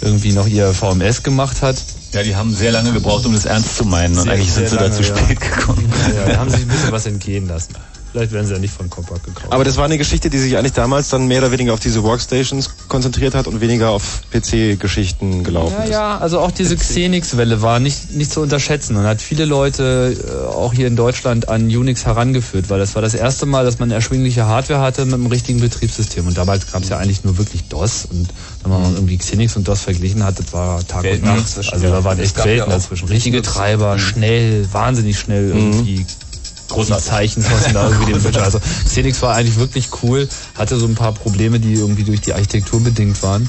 irgendwie 0.00 0.32
noch 0.32 0.46
ihr 0.46 0.72
VMS 0.72 1.22
gemacht 1.22 1.62
hat. 1.62 1.76
Ja, 2.12 2.22
die 2.22 2.36
haben 2.36 2.54
sehr 2.54 2.72
lange 2.72 2.92
gebraucht, 2.92 3.24
um 3.24 3.32
das 3.32 3.46
ernst 3.46 3.76
zu 3.76 3.84
meinen 3.84 4.16
und 4.16 4.24
Sehr, 4.24 4.32
eigentlich 4.32 4.52
sind 4.52 4.68
sie 4.68 4.76
da 4.76 4.90
zu 4.90 5.02
lange, 5.02 5.14
ja. 5.14 5.24
spät 5.24 5.40
gekommen. 5.40 5.92
Ja, 6.08 6.14
ja, 6.14 6.32
da 6.32 6.38
haben 6.40 6.50
sich 6.50 6.60
ein 6.60 6.68
bisschen 6.68 6.92
was 6.92 7.06
entgehen 7.06 7.48
lassen. 7.48 7.74
Vielleicht 8.12 8.32
werden 8.32 8.46
sie 8.46 8.52
ja 8.52 8.58
nicht 8.58 8.74
von 8.74 8.90
Compaq 8.90 9.24
gekauft. 9.24 9.46
Aber 9.50 9.64
das 9.64 9.78
war 9.78 9.86
eine 9.86 9.96
Geschichte, 9.96 10.28
die 10.28 10.36
sich 10.36 10.58
eigentlich 10.58 10.74
damals 10.74 11.08
dann 11.08 11.26
mehr 11.28 11.38
oder 11.38 11.50
weniger 11.50 11.72
auf 11.72 11.80
diese 11.80 12.02
Workstations 12.02 12.68
konzentriert 12.86 13.34
hat 13.34 13.46
und 13.46 13.62
weniger 13.62 13.88
auf 13.88 14.20
PC-Geschichten 14.30 15.44
gelaufen 15.44 15.74
ja, 15.78 15.84
ist. 15.84 15.90
ja, 15.90 16.18
also 16.18 16.40
auch 16.40 16.50
diese 16.50 16.76
Xenix-Welle 16.76 17.62
war 17.62 17.80
nicht, 17.80 18.10
nicht 18.10 18.30
zu 18.30 18.42
unterschätzen 18.42 18.96
und 18.96 19.04
hat 19.04 19.22
viele 19.22 19.46
Leute 19.46 20.14
äh, 20.14 20.54
auch 20.54 20.74
hier 20.74 20.88
in 20.88 20.96
Deutschland 20.96 21.48
an 21.48 21.64
Unix 21.64 22.04
herangeführt, 22.04 22.68
weil 22.68 22.78
das 22.78 22.94
war 22.94 23.00
das 23.00 23.14
erste 23.14 23.46
Mal, 23.46 23.64
dass 23.64 23.78
man 23.78 23.90
erschwingliche 23.90 24.44
Hardware 24.44 24.80
hatte 24.80 25.06
mit 25.06 25.14
einem 25.14 25.26
richtigen 25.26 25.60
Betriebssystem. 25.60 26.26
Und 26.26 26.36
damals 26.36 26.70
gab 26.70 26.82
es 26.82 26.90
ja 26.90 26.98
eigentlich 26.98 27.24
nur 27.24 27.38
wirklich 27.38 27.64
DOS 27.68 28.04
und 28.10 28.28
wenn 28.62 28.70
man 28.70 28.94
irgendwie 28.94 29.16
Xenix 29.16 29.56
und 29.56 29.66
DOS 29.66 29.80
verglichen 29.80 30.22
hat, 30.22 30.38
das 30.38 30.52
war 30.52 30.86
Tag 30.86 31.02
Welten 31.04 31.28
und 31.30 31.36
Nacht. 31.36 31.72
Also 31.72 31.86
ja. 31.86 31.90
da 31.92 32.04
waren 32.04 32.18
Es 32.18 32.26
echt 32.26 32.38
ja 32.38 32.44
Welten 32.44 32.64
auch 32.64 32.76
dazwischen. 32.76 33.08
Richtige 33.08 33.40
Treiber, 33.40 33.98
schnell, 33.98 34.68
wahnsinnig 34.70 35.18
schnell 35.18 35.48
irgendwie. 35.48 35.94
Großartig. 35.94 36.31
Die 36.76 36.96
Zeichen 36.98 37.42
kosten 37.44 37.74
da 37.74 37.88
irgendwie 37.88 38.12
den 38.12 38.22
Bildschirm. 38.22 38.44
Also 38.44 38.60
Xenix 38.84 39.22
war 39.22 39.34
eigentlich 39.34 39.58
wirklich 39.58 39.88
cool, 40.02 40.28
hatte 40.56 40.76
so 40.76 40.86
ein 40.86 40.94
paar 40.94 41.12
Probleme, 41.12 41.60
die 41.60 41.74
irgendwie 41.74 42.04
durch 42.04 42.20
die 42.20 42.32
Architektur 42.32 42.80
bedingt 42.80 43.22
waren. 43.22 43.48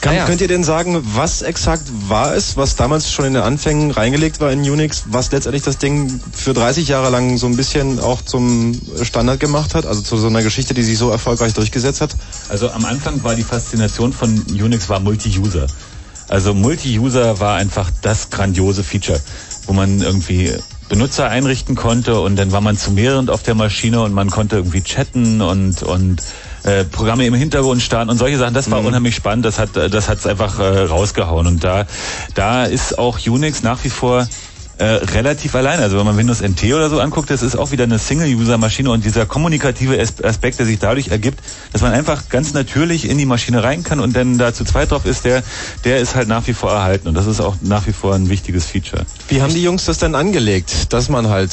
Kann, 0.00 0.14
Naja. 0.14 0.26
Könnt 0.26 0.40
ihr 0.40 0.48
denn 0.48 0.64
sagen, 0.64 1.00
was 1.14 1.42
exakt 1.42 1.84
war 2.08 2.34
es, 2.34 2.56
was 2.56 2.76
damals 2.76 3.10
schon 3.10 3.24
in 3.24 3.34
den 3.34 3.42
Anfängen 3.42 3.90
reingelegt 3.90 4.40
war 4.40 4.52
in 4.52 4.60
Unix, 4.60 5.04
was 5.06 5.32
letztendlich 5.32 5.62
das 5.64 5.78
Ding 5.78 6.20
für 6.32 6.54
30 6.54 6.88
Jahre 6.88 7.10
lang 7.10 7.36
so 7.36 7.46
ein 7.46 7.56
bisschen 7.56 7.98
auch 7.98 8.22
zum 8.22 8.80
Standard 9.02 9.40
gemacht 9.40 9.74
hat? 9.74 9.86
Also 9.86 10.00
zu 10.02 10.16
so 10.16 10.28
einer 10.28 10.42
Geschichte, 10.42 10.74
die 10.74 10.82
sich 10.82 10.98
so 10.98 11.10
erfolgreich 11.10 11.52
durchgesetzt 11.54 12.00
hat? 12.00 12.10
Also 12.48 12.70
am 12.70 12.84
Anfang 12.84 13.22
war 13.24 13.34
die 13.34 13.42
Faszination 13.42 14.12
von 14.12 14.40
Unix 14.50 14.88
war 14.88 15.00
Multi-User. 15.00 15.66
Also 16.28 16.54
Multi-User 16.54 17.40
war 17.40 17.56
einfach 17.56 17.90
das 18.02 18.30
grandiose 18.30 18.84
Feature, 18.84 19.20
wo 19.66 19.72
man 19.72 20.00
irgendwie 20.00 20.52
Benutzer 20.88 21.28
einrichten 21.28 21.74
konnte 21.74 22.20
und 22.20 22.36
dann 22.36 22.52
war 22.52 22.60
man 22.60 22.76
zu 22.76 22.90
mehreren 22.90 23.28
auf 23.28 23.42
der 23.42 23.54
Maschine 23.54 24.02
und 24.02 24.12
man 24.12 24.30
konnte 24.30 24.56
irgendwie 24.56 24.82
chatten 24.82 25.40
und 25.42 25.82
und 25.82 26.22
äh, 26.64 26.84
Programme 26.84 27.26
im 27.26 27.34
Hintergrund 27.34 27.82
starten 27.82 28.10
und 28.10 28.18
solche 28.18 28.38
Sachen. 28.38 28.54
Das 28.54 28.70
war 28.70 28.84
unheimlich 28.84 29.14
spannend. 29.14 29.44
Das 29.44 29.58
hat 29.58 29.76
das 29.76 30.08
hat's 30.08 30.26
einfach 30.26 30.58
äh, 30.58 30.80
rausgehauen 30.80 31.46
und 31.46 31.64
da 31.64 31.86
da 32.34 32.64
ist 32.64 32.98
auch 32.98 33.18
Unix 33.26 33.62
nach 33.62 33.84
wie 33.84 33.90
vor 33.90 34.26
äh, 34.78 34.84
relativ 34.84 35.54
allein. 35.54 35.80
Also 35.80 35.98
wenn 35.98 36.06
man 36.06 36.16
Windows 36.16 36.40
NT 36.40 36.64
oder 36.72 36.88
so 36.88 37.00
anguckt, 37.00 37.30
das 37.30 37.42
ist 37.42 37.56
auch 37.56 37.70
wieder 37.72 37.84
eine 37.84 37.98
Single-User-Maschine 37.98 38.90
und 38.90 39.04
dieser 39.04 39.26
kommunikative 39.26 40.00
As- 40.00 40.22
Aspekt, 40.22 40.58
der 40.58 40.66
sich 40.66 40.78
dadurch 40.78 41.08
ergibt, 41.08 41.40
dass 41.72 41.82
man 41.82 41.92
einfach 41.92 42.28
ganz 42.28 42.52
natürlich 42.54 43.08
in 43.08 43.18
die 43.18 43.26
Maschine 43.26 43.62
rein 43.62 43.82
kann 43.82 44.00
und 44.00 44.14
dann 44.16 44.38
da 44.38 44.54
zu 44.54 44.64
zweit 44.64 44.90
drauf 44.90 45.04
ist, 45.04 45.24
der, 45.24 45.42
der 45.84 45.98
ist 45.98 46.14
halt 46.14 46.28
nach 46.28 46.46
wie 46.46 46.54
vor 46.54 46.72
erhalten 46.72 47.08
und 47.08 47.14
das 47.14 47.26
ist 47.26 47.40
auch 47.40 47.56
nach 47.60 47.86
wie 47.86 47.92
vor 47.92 48.14
ein 48.14 48.28
wichtiges 48.28 48.66
Feature. 48.66 49.04
Wie 49.28 49.42
haben 49.42 49.52
die 49.52 49.62
Jungs 49.62 49.84
das 49.84 49.98
denn 49.98 50.14
angelegt, 50.14 50.92
dass 50.92 51.08
man 51.08 51.28
halt, 51.28 51.50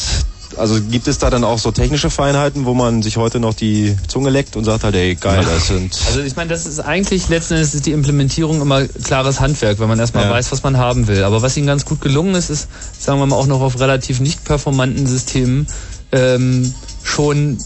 also 0.57 0.81
gibt 0.81 1.07
es 1.07 1.17
da 1.17 1.29
dann 1.29 1.43
auch 1.43 1.59
so 1.59 1.71
technische 1.71 2.09
Feinheiten, 2.09 2.65
wo 2.65 2.73
man 2.73 3.01
sich 3.01 3.17
heute 3.17 3.39
noch 3.39 3.53
die 3.53 3.95
Zunge 4.07 4.29
leckt 4.29 4.55
und 4.55 4.63
sagt 4.63 4.83
halt, 4.83 4.95
ey, 4.95 5.15
geil, 5.15 5.43
das 5.45 5.67
sind... 5.67 5.95
Also 6.07 6.21
ich 6.21 6.35
meine, 6.35 6.49
das 6.49 6.65
ist 6.65 6.79
eigentlich 6.79 7.29
letzten 7.29 7.55
Endes 7.55 7.73
ist 7.73 7.85
die 7.85 7.91
Implementierung 7.91 8.61
immer 8.61 8.85
klares 8.87 9.39
Handwerk, 9.39 9.79
wenn 9.79 9.87
man 9.87 9.99
erstmal 9.99 10.25
Ja. 10.25 10.31
weiß, 10.31 10.51
was 10.51 10.63
man 10.63 10.77
haben 10.77 11.07
will. 11.07 11.23
Aber 11.23 11.41
was 11.41 11.55
ihnen 11.57 11.67
ganz 11.67 11.85
gut 11.85 12.01
gelungen 12.01 12.35
ist, 12.35 12.49
ist, 12.49 12.67
sagen 12.99 13.19
wir 13.19 13.25
mal, 13.25 13.35
auch 13.35 13.47
noch 13.47 13.61
auf 13.61 13.79
relativ 13.79 14.19
nicht 14.19 14.43
performanten 14.45 15.07
Systemen 15.07 15.67
ähm, 16.11 16.73
schon 17.03 17.57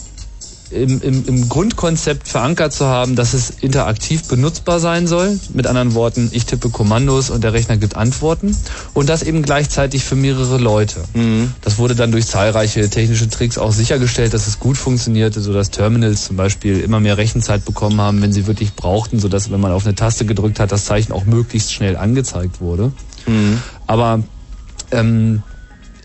im, 0.72 1.02
im, 1.02 1.26
im 1.26 1.50
Grundkonzept 1.50 2.28
verankert 2.28 2.74
zu 2.74 2.86
haben, 2.86 3.16
dass 3.16 3.34
es 3.34 3.50
interaktiv 3.50 4.28
benutzbar 4.28 4.80
sein 4.80 5.08
soll. 5.08 5.40
Mit 5.54 5.68
anderen 5.68 5.94
Worten, 5.94 6.30
ich 6.32 6.46
tippe 6.46 6.70
Kommandos 6.70 7.30
und 7.30 7.44
der 7.44 7.54
Rechner 7.54 7.78
gibt 7.78 7.96
Antworten. 7.96 8.56
Und 8.94 9.10
das 9.10 9.24
eben 9.24 9.42
gleichzeitig 9.42 10.04
für 10.04 10.16
mehrere 10.16 10.58
Leute. 10.58 11.02
Das 11.62 11.78
wurde 11.78 11.96
dann 11.96 12.12
durch 12.12 12.28
zahlreiche 12.28 12.90
technische 12.90 13.30
Tricks 13.30 13.58
auch 13.58 13.72
sichergestellt, 13.72 14.34
dass 14.34 14.48
es 14.48 14.60
gut 14.60 14.78
funktionierte, 14.78 15.42
sodass 15.42 15.72
Terminals 15.72 16.26
zum 16.26 16.38
Beispiel 16.38 16.80
immer 16.80 17.00
mehr 17.00 17.18
Rechenzeit 17.18 17.66
bekommen 17.66 18.00
haben, 18.00 18.22
wenn 18.22 18.34
sie 18.34 18.48
wirklich 18.48 18.74
brauchten, 18.76 19.20
sodass, 19.20 19.52
wenn 19.52 19.60
man 19.60 19.72
auf 19.72 19.86
eine 19.86 19.96
Taste 19.96 20.26
gedrückt 20.26 20.60
hat, 20.60 20.72
das 20.72 20.86
Zeichen 20.86 21.12
auch 21.12 21.26
möglichst 21.26 21.74
schnell 21.74 21.98
angezeigt 21.98 22.62
wurde. 22.62 22.92
Aber 23.88 24.24
ähm, 24.92 25.44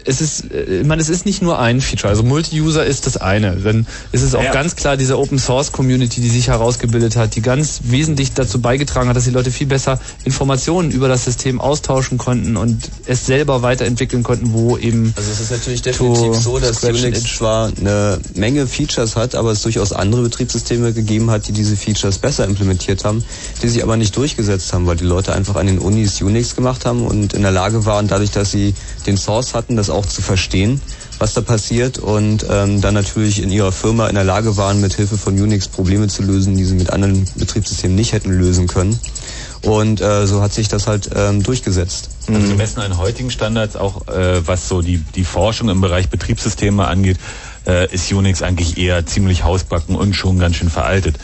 es 0.04 0.20
ist, 0.20 0.50
äh, 0.52 0.80
ich 0.80 0.86
meine, 0.86 1.00
es 1.02 1.08
ist 1.08 1.26
nicht 1.26 1.42
nur 1.42 1.58
ein 1.58 1.80
Feature. 1.80 2.10
Also 2.10 2.22
Multi-User 2.22 2.84
ist 2.84 3.06
das 3.06 3.16
eine. 3.16 3.56
Dann 3.56 3.86
ist 4.12 4.22
es 4.22 4.34
auch 4.34 4.42
Ja. 4.42 4.52
ganz 4.52 4.76
klar 4.76 4.96
diese 4.96 5.18
Open 5.18 5.38
Source 5.38 5.72
Community, 5.72 6.20
die 6.20 6.28
sich 6.28 6.48
herausgebildet 6.48 7.16
hat, 7.16 7.34
die 7.36 7.42
ganz 7.42 7.80
wesentlich 7.84 8.32
dazu 8.34 8.60
beigetragen 8.60 9.08
hat, 9.08 9.16
dass 9.16 9.24
die 9.24 9.30
Leute 9.30 9.50
viel 9.50 9.66
besser 9.66 9.98
Informationen 10.24 10.90
über 10.90 11.08
das 11.08 11.24
System 11.24 11.60
austauschen 11.60 12.18
konnten 12.18 12.56
und 12.56 12.90
es 13.06 13.26
selber 13.26 13.62
weiterentwickeln 13.62 14.22
konnten, 14.22 14.52
wo 14.52 14.76
eben 14.76 15.12
Also 15.16 15.30
es 15.30 15.40
ist 15.40 15.50
natürlich 15.50 15.82
definitiv 15.82 16.34
so, 16.34 16.58
dass 16.58 16.82
Unix 16.84 17.36
zwar 17.36 17.72
eine 17.78 18.18
Menge 18.34 18.66
Features 18.66 19.16
hat, 19.16 19.34
aber 19.34 19.52
es 19.52 19.62
durchaus 19.62 19.92
andere 19.92 20.22
Betriebssysteme 20.22 20.92
gegeben 20.92 21.30
hat, 21.30 21.48
die 21.48 21.52
diese 21.52 21.76
Features 21.76 22.18
besser 22.18 22.44
implementiert 22.44 23.04
haben, 23.04 23.24
die 23.62 23.68
sich 23.68 23.82
aber 23.82 23.96
nicht 23.96 24.16
durchgesetzt 24.16 24.72
haben, 24.72 24.86
weil 24.86 24.96
die 24.96 25.04
Leute 25.04 25.32
einfach 25.32 25.56
an 25.56 25.66
den 25.66 25.78
Unis 25.78 26.20
Unix 26.20 26.56
gemacht 26.56 26.84
haben 26.84 27.06
und 27.06 27.32
in 27.34 27.42
der 27.42 27.50
Lage 27.50 27.84
waren, 27.86 28.08
dadurch, 28.08 28.30
dass 28.30 28.50
sie 28.50 28.74
den 29.06 29.16
Source 29.16 29.54
hatten, 29.54 29.76
das 29.76 29.90
auch 29.94 30.06
zu 30.06 30.22
verstehen, 30.22 30.80
was 31.18 31.34
da 31.34 31.40
passiert 31.40 31.98
und 31.98 32.44
ähm, 32.48 32.80
dann 32.80 32.94
natürlich 32.94 33.42
in 33.42 33.50
ihrer 33.50 33.72
Firma 33.72 34.08
in 34.08 34.14
der 34.14 34.24
Lage 34.24 34.56
waren, 34.56 34.80
mit 34.80 34.94
Hilfe 34.94 35.16
von 35.16 35.40
Unix 35.40 35.68
Probleme 35.68 36.08
zu 36.08 36.22
lösen, 36.22 36.56
die 36.56 36.64
sie 36.64 36.74
mit 36.74 36.90
anderen 36.90 37.26
Betriebssystemen 37.36 37.94
nicht 37.94 38.12
hätten 38.12 38.30
lösen 38.30 38.66
können. 38.66 38.98
Und 39.62 40.00
äh, 40.00 40.26
so 40.26 40.42
hat 40.42 40.52
sich 40.52 40.68
das 40.68 40.86
halt 40.86 41.08
ähm, 41.14 41.42
durchgesetzt. 41.42 42.10
Also 42.28 42.48
gemessen 42.48 42.80
an 42.80 42.98
heutigen 42.98 43.30
Standards, 43.30 43.76
auch 43.76 44.06
äh, 44.08 44.46
was 44.46 44.68
so 44.68 44.82
die, 44.82 44.98
die 44.98 45.24
Forschung 45.24 45.70
im 45.70 45.80
Bereich 45.80 46.10
Betriebssysteme 46.10 46.86
angeht, 46.86 47.18
äh, 47.66 47.92
ist 47.92 48.12
Unix 48.12 48.42
eigentlich 48.42 48.76
eher 48.76 49.06
ziemlich 49.06 49.44
hausbacken 49.44 49.96
und 49.96 50.14
schon 50.14 50.38
ganz 50.38 50.56
schön 50.56 50.68
veraltet. 50.68 51.16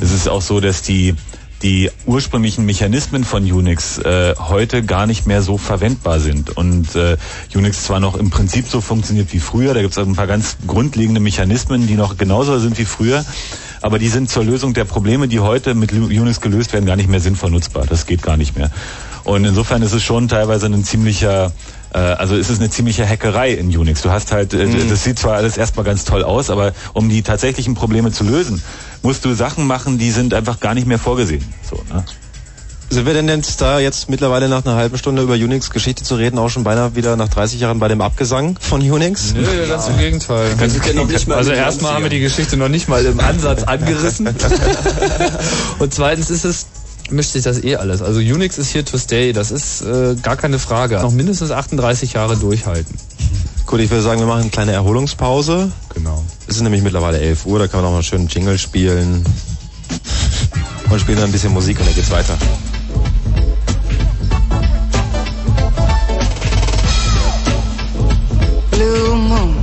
Es 0.00 0.12
ist 0.12 0.28
auch 0.28 0.42
so, 0.42 0.60
dass 0.60 0.82
die 0.82 1.14
die 1.62 1.90
ursprünglichen 2.04 2.66
Mechanismen 2.66 3.24
von 3.24 3.50
Unix 3.50 3.98
äh, 3.98 4.34
heute 4.38 4.82
gar 4.82 5.06
nicht 5.06 5.26
mehr 5.26 5.42
so 5.42 5.56
verwendbar 5.56 6.20
sind 6.20 6.56
und 6.56 6.94
äh, 6.94 7.16
Unix 7.54 7.84
zwar 7.84 8.00
noch 8.00 8.14
im 8.16 8.30
Prinzip 8.30 8.66
so 8.68 8.80
funktioniert 8.80 9.32
wie 9.32 9.40
früher, 9.40 9.72
da 9.72 9.80
gibt 9.80 9.92
es 9.92 9.98
also 9.98 10.10
ein 10.10 10.16
paar 10.16 10.26
ganz 10.26 10.56
grundlegende 10.66 11.20
Mechanismen, 11.20 11.86
die 11.86 11.94
noch 11.94 12.18
genauso 12.18 12.58
sind 12.58 12.78
wie 12.78 12.84
früher, 12.84 13.24
aber 13.80 13.98
die 13.98 14.08
sind 14.08 14.28
zur 14.30 14.44
Lösung 14.44 14.74
der 14.74 14.84
Probleme, 14.84 15.28
die 15.28 15.40
heute 15.40 15.74
mit 15.74 15.92
Unix 15.92 16.40
gelöst 16.40 16.72
werden, 16.72 16.86
gar 16.86 16.96
nicht 16.96 17.08
mehr 17.08 17.20
sinnvoll 17.20 17.50
nutzbar. 17.50 17.86
Das 17.86 18.06
geht 18.06 18.22
gar 18.22 18.36
nicht 18.36 18.56
mehr. 18.56 18.70
Und 19.24 19.44
insofern 19.44 19.82
ist 19.82 19.92
es 19.92 20.02
schon 20.02 20.28
teilweise 20.28 20.66
ein 20.66 20.84
ziemlicher 20.84 21.52
also 21.98 22.34
ist 22.36 22.50
es 22.50 22.58
eine 22.58 22.70
ziemliche 22.70 23.08
Hackerei 23.08 23.52
in 23.52 23.68
Unix. 23.76 24.02
Du 24.02 24.10
hast 24.10 24.32
halt, 24.32 24.52
äh, 24.54 24.66
Mhm. 24.66 24.88
das 24.90 25.04
sieht 25.04 25.18
zwar 25.18 25.34
alles 25.36 25.56
erstmal 25.56 25.84
ganz 25.84 26.04
toll 26.04 26.22
aus, 26.24 26.50
aber 26.50 26.72
um 26.92 27.08
die 27.08 27.22
tatsächlichen 27.22 27.74
Probleme 27.74 28.12
zu 28.12 28.24
lösen, 28.24 28.62
musst 29.02 29.24
du 29.24 29.34
Sachen 29.34 29.66
machen, 29.66 29.98
die 29.98 30.10
sind 30.10 30.34
einfach 30.34 30.60
gar 30.60 30.74
nicht 30.74 30.86
mehr 30.86 30.98
vorgesehen. 30.98 31.44
So, 31.68 31.76
ne? 31.92 32.04
Sind 32.88 33.04
wir 33.04 33.14
denn 33.14 33.28
jetzt 33.28 33.60
da 33.60 33.80
jetzt 33.80 34.08
mittlerweile 34.08 34.48
nach 34.48 34.64
einer 34.64 34.76
halben 34.76 34.96
Stunde 34.96 35.20
über 35.22 35.34
Unix-Geschichte 35.34 36.04
zu 36.04 36.14
reden, 36.14 36.38
auch 36.38 36.48
schon 36.50 36.62
beinahe 36.62 36.94
wieder 36.94 37.16
nach 37.16 37.28
30 37.28 37.58
Jahren 37.60 37.80
bei 37.80 37.88
dem 37.88 38.00
Abgesang 38.00 38.56
von 38.60 38.80
Unix? 38.80 39.34
Nö, 39.34 39.42
ganz 39.68 39.88
im 39.88 39.98
Gegenteil. 39.98 40.50
Ja 40.86 40.92
noch 40.92 41.08
nicht 41.08 41.26
mal 41.26 41.34
also 41.36 41.50
erstmal 41.50 41.94
haben 41.94 42.04
wir 42.04 42.10
die 42.10 42.18
90ern. 42.18 42.22
Geschichte 42.22 42.56
noch 42.56 42.68
nicht 42.68 42.88
mal 42.88 43.04
im 43.04 43.18
Ansatz 43.18 43.62
angerissen. 43.66 44.28
Und 45.80 45.92
zweitens 45.94 46.30
ist 46.30 46.44
es 46.44 46.66
mischt 47.10 47.32
sich 47.32 47.42
das 47.42 47.62
eh 47.62 47.76
alles. 47.76 48.02
Also 48.02 48.20
Unix 48.20 48.58
ist 48.58 48.74
here 48.74 48.84
to 48.84 48.98
stay, 48.98 49.32
das 49.32 49.50
ist 49.50 49.82
äh, 49.82 50.16
gar 50.22 50.36
keine 50.36 50.58
Frage. 50.58 50.96
Noch 50.96 51.12
mindestens 51.12 51.50
38 51.50 52.14
Jahre 52.14 52.36
durchhalten. 52.36 52.94
Gut, 53.66 53.80
ich 53.80 53.90
würde 53.90 54.02
sagen, 54.02 54.20
wir 54.20 54.26
machen 54.26 54.42
eine 54.42 54.50
kleine 54.50 54.72
Erholungspause. 54.72 55.72
Genau. 55.94 56.22
Es 56.46 56.56
ist 56.56 56.62
nämlich 56.62 56.82
mittlerweile 56.82 57.18
11 57.18 57.46
Uhr, 57.46 57.58
da 57.58 57.66
kann 57.66 57.78
man 57.78 57.84
noch 57.84 57.90
mal 57.90 57.96
einen 57.96 58.04
schönen 58.04 58.28
Jingle 58.28 58.58
spielen. 58.58 59.24
Und 60.88 61.00
spielen 61.00 61.18
dann 61.18 61.26
ein 61.26 61.32
bisschen 61.32 61.52
Musik 61.52 61.80
und 61.80 61.86
dann 61.86 61.94
geht's 61.94 62.10
weiter. 62.10 62.36
Blue 68.70 69.16
Moon. 69.16 69.56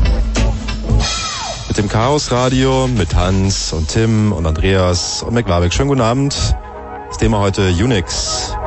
Mit 1.70 1.78
dem 1.78 1.88
Chaos 1.88 2.30
Radio, 2.32 2.88
mit 2.88 3.16
Hans 3.16 3.72
und 3.72 3.88
Tim 3.88 4.34
und 4.34 4.46
Andreas 4.46 5.24
und 5.24 5.34
McWabeck. 5.34 5.74
Schönen 5.74 5.90
guten 5.90 6.02
Abend. 6.02 6.56
Das 7.14 7.20
Thema 7.20 7.40
heute 7.42 7.70
Unix. 7.70 8.58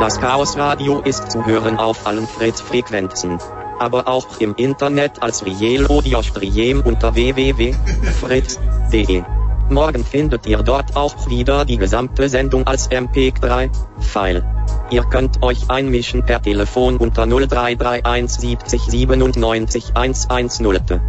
Das 0.00 0.20
Chaosradio 0.20 1.02
ist 1.02 1.30
zu 1.30 1.46
hören 1.46 1.78
auf 1.78 2.04
allen 2.04 2.26
Fritz-Frequenzen. 2.26 3.38
Aber 3.78 4.08
auch 4.08 4.40
im 4.40 4.56
Internet 4.56 5.22
als 5.22 5.46
Riel-Audio-Stream 5.46 6.80
unter 6.80 7.14
www.fritz.de. 7.14 9.22
Morgen 9.70 10.04
findet 10.04 10.48
ihr 10.48 10.64
dort 10.64 10.96
auch 10.96 11.28
wieder 11.28 11.64
die 11.64 11.78
gesamte 11.78 12.28
Sendung 12.28 12.66
als 12.66 12.90
MP3-File. 12.90 14.44
Ihr 14.90 15.04
könnt 15.04 15.44
euch 15.44 15.70
einmischen 15.70 16.24
per 16.24 16.42
Telefon 16.42 16.96
unter 16.96 17.24
0331 17.24 18.40
70 18.40 18.82
97 18.82 19.92
110 19.94 21.00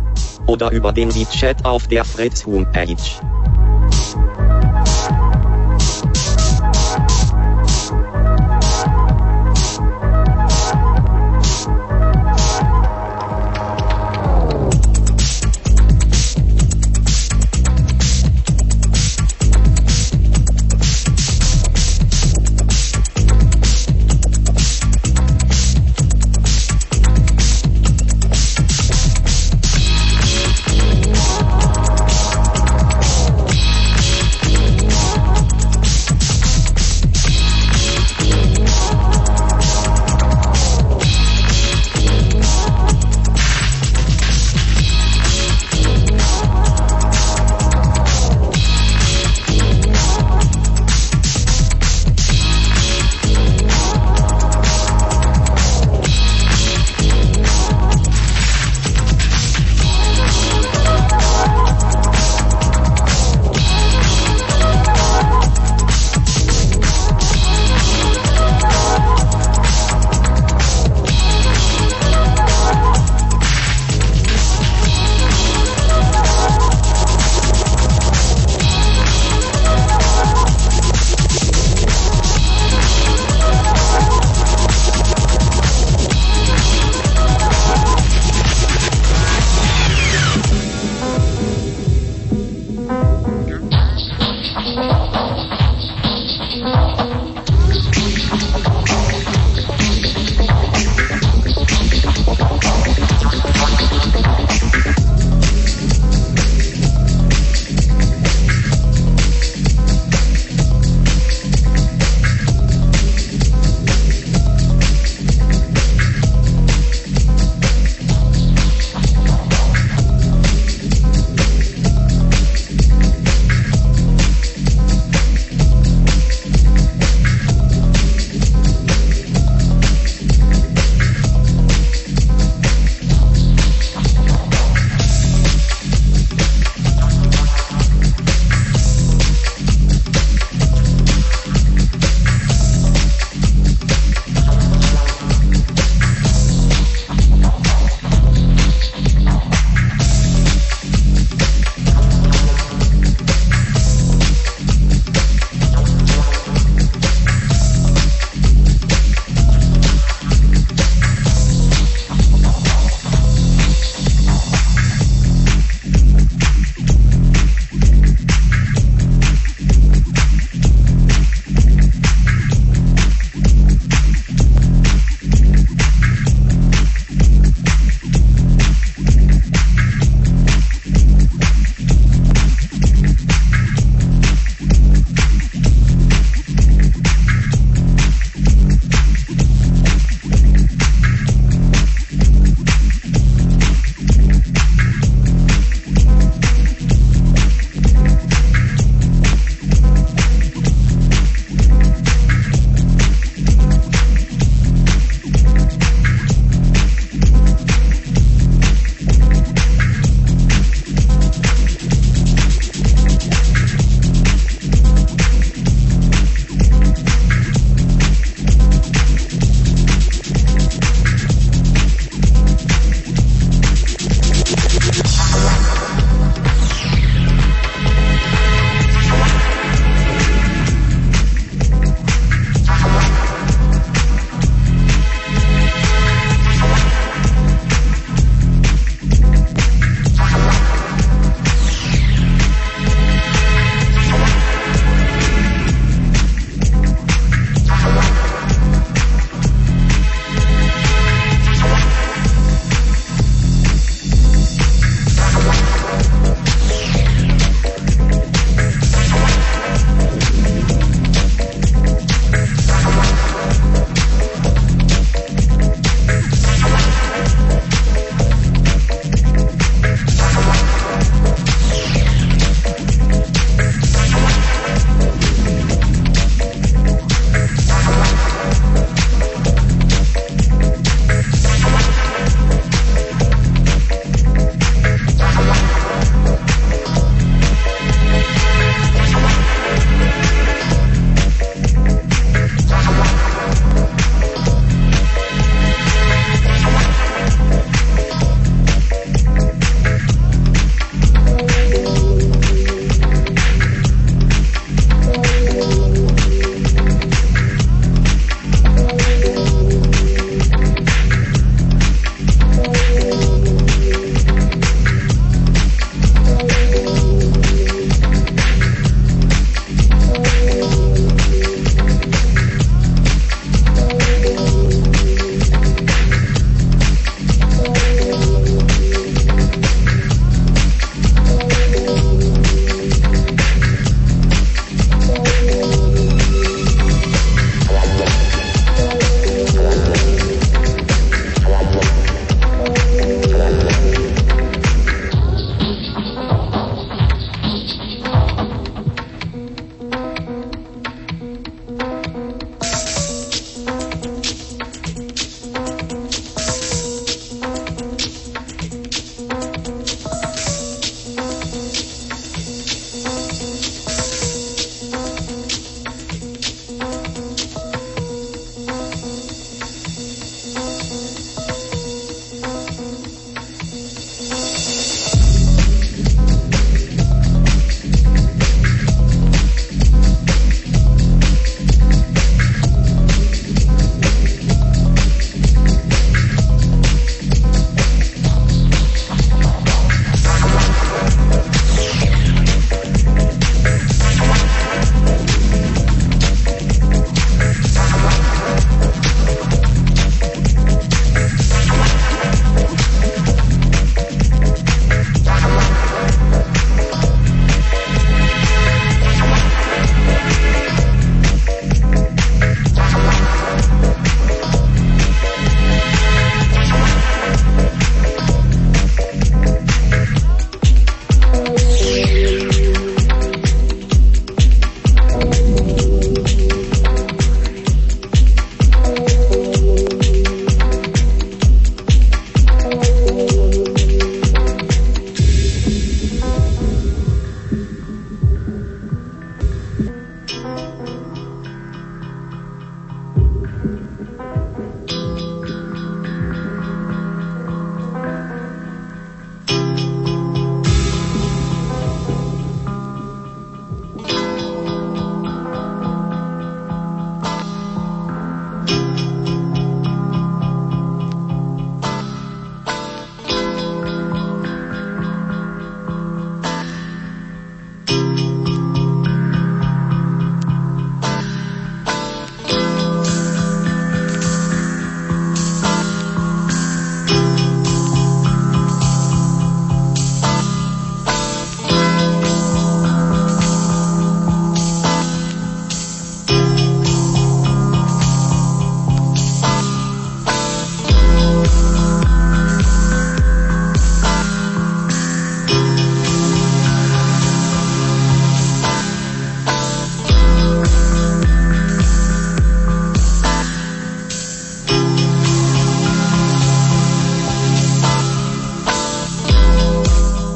oder 0.47 0.71
über 0.71 0.91
den 0.91 1.09
Chat 1.31 1.65
auf 1.65 1.87
der 1.87 2.05
Fritz 2.05 2.45
Homepage. 2.45 2.95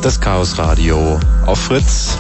Das 0.10 0.20
Chaos 0.20 0.58
Radio 0.58 1.20
auf 1.46 1.60
Fritz 1.60 2.18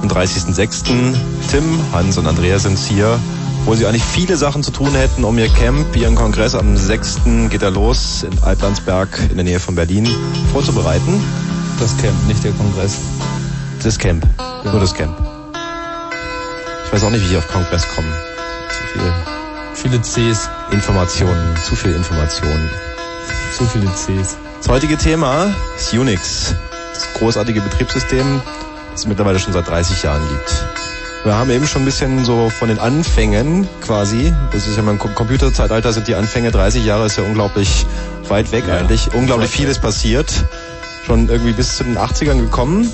am 0.00 0.08
30.06. 0.08 1.16
Tim, 1.50 1.64
Hans 1.92 2.16
und 2.16 2.28
Andreas 2.28 2.62
sind 2.62 2.78
hier, 2.78 3.18
wo 3.64 3.74
sie 3.74 3.84
eigentlich 3.84 4.04
viele 4.04 4.36
Sachen 4.36 4.62
zu 4.62 4.70
tun 4.70 4.92
hätten, 4.92 5.24
um 5.24 5.36
ihr 5.38 5.48
Camp, 5.48 5.96
ihren 5.96 6.14
Kongress 6.14 6.54
am 6.54 6.76
6. 6.76 7.22
geht 7.50 7.62
er 7.62 7.72
los 7.72 8.22
in 8.22 8.44
Altlandsberg 8.44 9.08
in 9.28 9.34
der 9.34 9.42
Nähe 9.42 9.58
von 9.58 9.74
Berlin 9.74 10.08
vorzubereiten. 10.52 11.20
Das 11.80 11.96
Camp, 11.96 12.14
nicht 12.28 12.44
der 12.44 12.52
Kongress. 12.52 12.98
Das 13.82 13.98
Camp, 13.98 14.24
nur 14.62 14.78
das 14.78 14.94
Camp. 14.94 15.18
Ich 16.86 16.92
weiß 16.92 17.02
auch 17.02 17.10
nicht, 17.10 17.28
wie 17.28 17.32
ich 17.32 17.38
auf 17.38 17.48
Kongress 17.48 17.88
komme. 17.88 18.06
Zu 18.68 19.00
viel 19.00 19.12
Viele 19.74 20.00
Cs, 20.00 20.48
Informationen, 20.70 21.56
zu 21.68 21.74
viel 21.74 21.90
Informationen. 21.90 22.70
zu 23.58 23.64
viele 23.64 23.86
Cs. 23.86 24.36
Das 24.58 24.68
heutige 24.68 24.96
Thema 24.96 25.52
ist 25.76 25.92
Unix, 25.92 26.54
großartige 27.22 27.60
Betriebssystem, 27.60 28.42
das 28.90 29.02
es 29.02 29.06
mittlerweile 29.06 29.38
schon 29.38 29.52
seit 29.52 29.68
30 29.68 30.02
Jahren 30.02 30.22
gibt. 30.28 30.64
Wir 31.24 31.36
haben 31.36 31.50
eben 31.50 31.68
schon 31.68 31.82
ein 31.82 31.84
bisschen 31.84 32.24
so 32.24 32.50
von 32.50 32.66
den 32.68 32.80
Anfängen 32.80 33.68
quasi, 33.80 34.34
das 34.50 34.66
ist 34.66 34.76
ja 34.76 34.82
mein 34.82 34.98
Com- 34.98 35.14
Computerzeitalter 35.14 35.92
sind 35.92 36.08
die 36.08 36.16
Anfänge, 36.16 36.50
30 36.50 36.84
Jahre 36.84 37.06
ist 37.06 37.16
ja 37.16 37.22
unglaublich 37.22 37.86
weit 38.28 38.50
weg 38.50 38.64
Ja, 38.66 38.78
eigentlich, 38.78 39.14
unglaublich 39.14 39.50
vieles 39.50 39.78
passiert. 39.78 40.32
Schon 41.06 41.28
irgendwie 41.28 41.52
bis 41.52 41.76
zu 41.76 41.84
den 41.84 41.96
80ern 41.96 42.40
gekommen. 42.40 42.90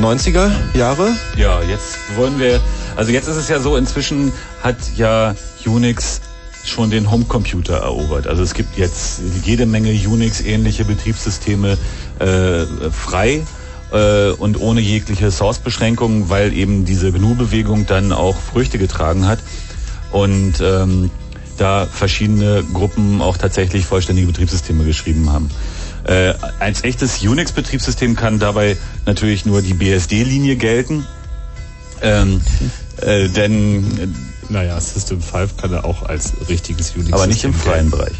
90er 0.00 0.50
Jahre, 0.74 1.10
Ja, 1.36 1.60
jetzt 1.62 1.96
wollen 2.16 2.38
wir, 2.38 2.60
also 2.94 3.10
jetzt 3.10 3.26
ist 3.28 3.36
es 3.36 3.48
ja 3.48 3.58
so, 3.58 3.76
inzwischen 3.76 4.32
hat 4.62 4.76
ja 4.94 5.34
Unix 5.64 6.20
schon 6.68 6.90
den 6.90 7.10
Homecomputer 7.10 7.78
erobert. 7.78 8.26
Also 8.26 8.42
es 8.42 8.54
gibt 8.54 8.76
jetzt 8.76 9.20
jede 9.44 9.66
Menge 9.66 9.90
Unix-ähnliche 9.90 10.84
Betriebssysteme 10.84 11.78
äh, 12.18 12.66
frei 12.90 13.42
äh, 13.92 14.30
und 14.30 14.60
ohne 14.60 14.80
jegliche 14.80 15.30
Source-Beschränkungen, 15.30 16.28
weil 16.28 16.52
eben 16.52 16.84
diese 16.84 17.12
GNU-Bewegung 17.12 17.86
dann 17.86 18.12
auch 18.12 18.36
Früchte 18.36 18.78
getragen 18.78 19.26
hat 19.26 19.38
und 20.12 20.54
ähm, 20.60 21.10
da 21.56 21.86
verschiedene 21.86 22.64
Gruppen 22.72 23.20
auch 23.20 23.36
tatsächlich 23.36 23.86
vollständige 23.86 24.26
Betriebssysteme 24.28 24.84
geschrieben 24.84 25.30
haben. 25.30 25.50
Äh, 26.04 26.34
als 26.60 26.84
echtes 26.84 27.22
Unix-Betriebssystem 27.22 28.14
kann 28.14 28.38
dabei 28.38 28.76
natürlich 29.06 29.44
nur 29.46 29.62
die 29.62 29.74
BSD-Linie 29.74 30.56
gelten. 30.56 31.06
Ähm, 32.02 32.40
äh, 33.00 33.28
denn, 33.28 34.14
Naja, 34.48 34.80
System 34.80 35.20
5 35.20 35.56
kann 35.56 35.72
er 35.72 35.84
auch 35.84 36.02
als 36.02 36.32
richtiges 36.48 36.92
Unix. 36.94 37.12
aber 37.12 37.26
nicht 37.26 37.44
im 37.44 37.54
freien 37.54 37.90
Bereich. 37.90 38.14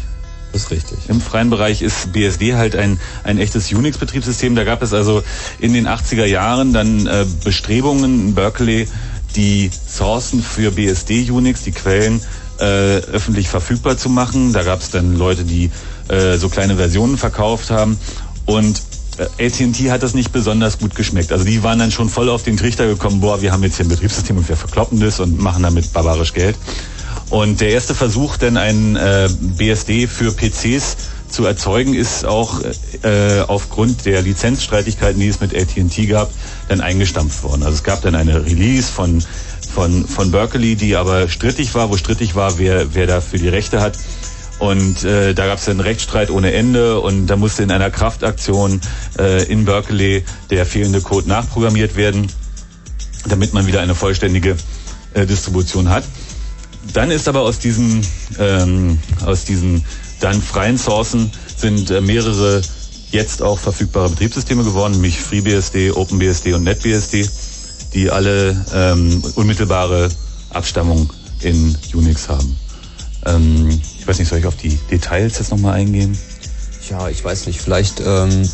Das 0.53 0.63
ist 0.63 0.71
richtig. 0.71 0.97
Im 1.07 1.21
freien 1.21 1.49
Bereich 1.49 1.81
ist 1.81 2.13
BSD 2.13 2.55
halt 2.55 2.75
ein, 2.75 2.99
ein 3.23 3.37
echtes 3.37 3.71
Unix-Betriebssystem. 3.71 4.55
Da 4.55 4.63
gab 4.63 4.81
es 4.81 4.93
also 4.93 5.23
in 5.59 5.73
den 5.73 5.87
80er 5.87 6.25
Jahren 6.25 6.73
dann 6.73 7.05
äh, 7.05 7.25
Bestrebungen 7.43 8.29
in 8.29 8.35
Berkeley, 8.35 8.87
die 9.35 9.69
Sourcen 9.87 10.41
für 10.41 10.71
BSD 10.71 11.29
Unix, 11.29 11.63
die 11.63 11.73
Quellen, 11.73 12.21
äh, 12.59 12.63
öffentlich 12.63 13.49
verfügbar 13.49 13.97
zu 13.97 14.09
machen. 14.09 14.53
Da 14.53 14.63
gab 14.63 14.81
es 14.81 14.89
dann 14.89 15.15
Leute, 15.15 15.43
die 15.43 15.69
äh, 16.07 16.37
so 16.37 16.49
kleine 16.49 16.77
Versionen 16.77 17.17
verkauft 17.17 17.69
haben. 17.69 17.99
Und 18.45 18.81
AT&T 19.19 19.91
hat 19.91 20.03
das 20.03 20.13
nicht 20.13 20.31
besonders 20.31 20.77
gut 20.77 20.95
geschmeckt. 20.95 21.31
Also 21.31 21.43
die 21.43 21.63
waren 21.63 21.79
dann 21.79 21.91
schon 21.91 22.09
voll 22.09 22.29
auf 22.29 22.43
den 22.43 22.57
Trichter 22.57 22.87
gekommen, 22.87 23.19
boah, 23.19 23.41
wir 23.41 23.51
haben 23.51 23.63
jetzt 23.63 23.77
hier 23.77 23.85
ein 23.85 23.89
Betriebssystem 23.89 24.37
und 24.37 24.47
wir 24.47 24.57
verkloppen 24.57 24.99
das 24.99 25.19
und 25.19 25.39
machen 25.39 25.63
damit 25.63 25.91
barbarisch 25.93 26.33
Geld. 26.33 26.55
Und 27.29 27.59
der 27.59 27.69
erste 27.69 27.93
Versuch, 27.93 28.37
denn 28.37 28.57
ein 28.57 28.95
äh, 28.95 29.27
BSD 29.39 30.07
für 30.07 30.31
PCs 30.31 30.97
zu 31.29 31.45
erzeugen, 31.45 31.93
ist 31.93 32.25
auch 32.25 32.61
äh, 33.01 33.41
aufgrund 33.47 34.05
der 34.05 34.21
Lizenzstreitigkeiten, 34.21 35.19
die 35.19 35.27
es 35.27 35.41
mit 35.41 35.53
AT&T 35.53 36.05
gab, 36.05 36.31
dann 36.69 36.79
eingestampft 36.79 37.43
worden. 37.43 37.63
Also 37.63 37.75
es 37.75 37.83
gab 37.83 38.01
dann 38.01 38.15
eine 38.15 38.45
Release 38.45 38.91
von 38.91 39.23
von 39.73 40.07
von 40.07 40.31
Berkeley, 40.31 40.75
die 40.75 40.95
aber 40.95 41.27
strittig 41.27 41.75
war, 41.75 41.89
wo 41.89 41.97
strittig 41.97 42.35
war, 42.35 42.57
wer 42.57 42.95
wer 42.95 43.07
dafür 43.07 43.39
die 43.39 43.49
Rechte 43.49 43.81
hat. 43.81 43.97
Und 44.59 45.03
äh, 45.03 45.33
da 45.33 45.45
gab 45.45 45.59
es 45.59 45.69
einen 45.69 45.79
Rechtsstreit 45.79 46.31
ohne 46.31 46.53
Ende 46.53 46.99
und 46.99 47.27
da 47.27 47.35
musste 47.35 47.61
in 47.63 47.71
einer 47.71 47.91
Kraftaktion 47.91 48.81
äh, 49.19 49.43
in 49.43 49.65
Berkeley 49.65 50.23
der 50.49 50.65
fehlende 50.65 51.01
Code 51.01 51.27
nachprogrammiert 51.27 51.95
werden, 51.95 52.27
damit 53.27 53.53
man 53.53 53.67
wieder 53.67 53.81
eine 53.81 53.93
vollständige 53.93 54.57
äh, 55.13 55.25
Distribution 55.27 55.89
hat. 55.89 56.03
Dann 56.93 57.11
ist 57.11 57.27
aber 57.27 57.41
aus 57.41 57.59
diesen, 57.59 58.01
ähm, 58.39 58.97
aus 59.25 59.45
diesen 59.45 59.83
dann 60.19 60.41
freien 60.41 60.77
Sourcen 60.77 61.31
sind 61.55 61.91
äh, 61.91 62.01
mehrere 62.01 62.61
jetzt 63.11 63.41
auch 63.41 63.59
verfügbare 63.59 64.09
Betriebssysteme 64.09 64.63
geworden, 64.63 64.93
nämlich 64.93 65.19
FreeBSD, 65.19 65.91
OpenBSD 65.91 66.53
und 66.53 66.63
NetBSD, 66.63 67.29
die 67.93 68.09
alle 68.09 68.65
ähm, 68.73 69.23
unmittelbare 69.35 70.09
Abstammung 70.49 71.11
in 71.41 71.77
Unix 71.93 72.27
haben. 72.27 72.57
Ähm, 73.27 73.69
ich 73.99 74.07
weiß 74.07 74.19
nicht, 74.19 74.29
soll 74.29 74.39
ich 74.39 74.45
auf 74.45 74.55
die 74.55 74.77
Details 74.89 75.37
jetzt 75.39 75.51
nochmal 75.51 75.73
eingehen? 75.75 76.17
Ja, 76.89 77.09
ich 77.09 77.23
weiß 77.23 77.47
nicht, 77.47 77.59
vielleicht 77.61 77.99
ähm, 77.99 78.47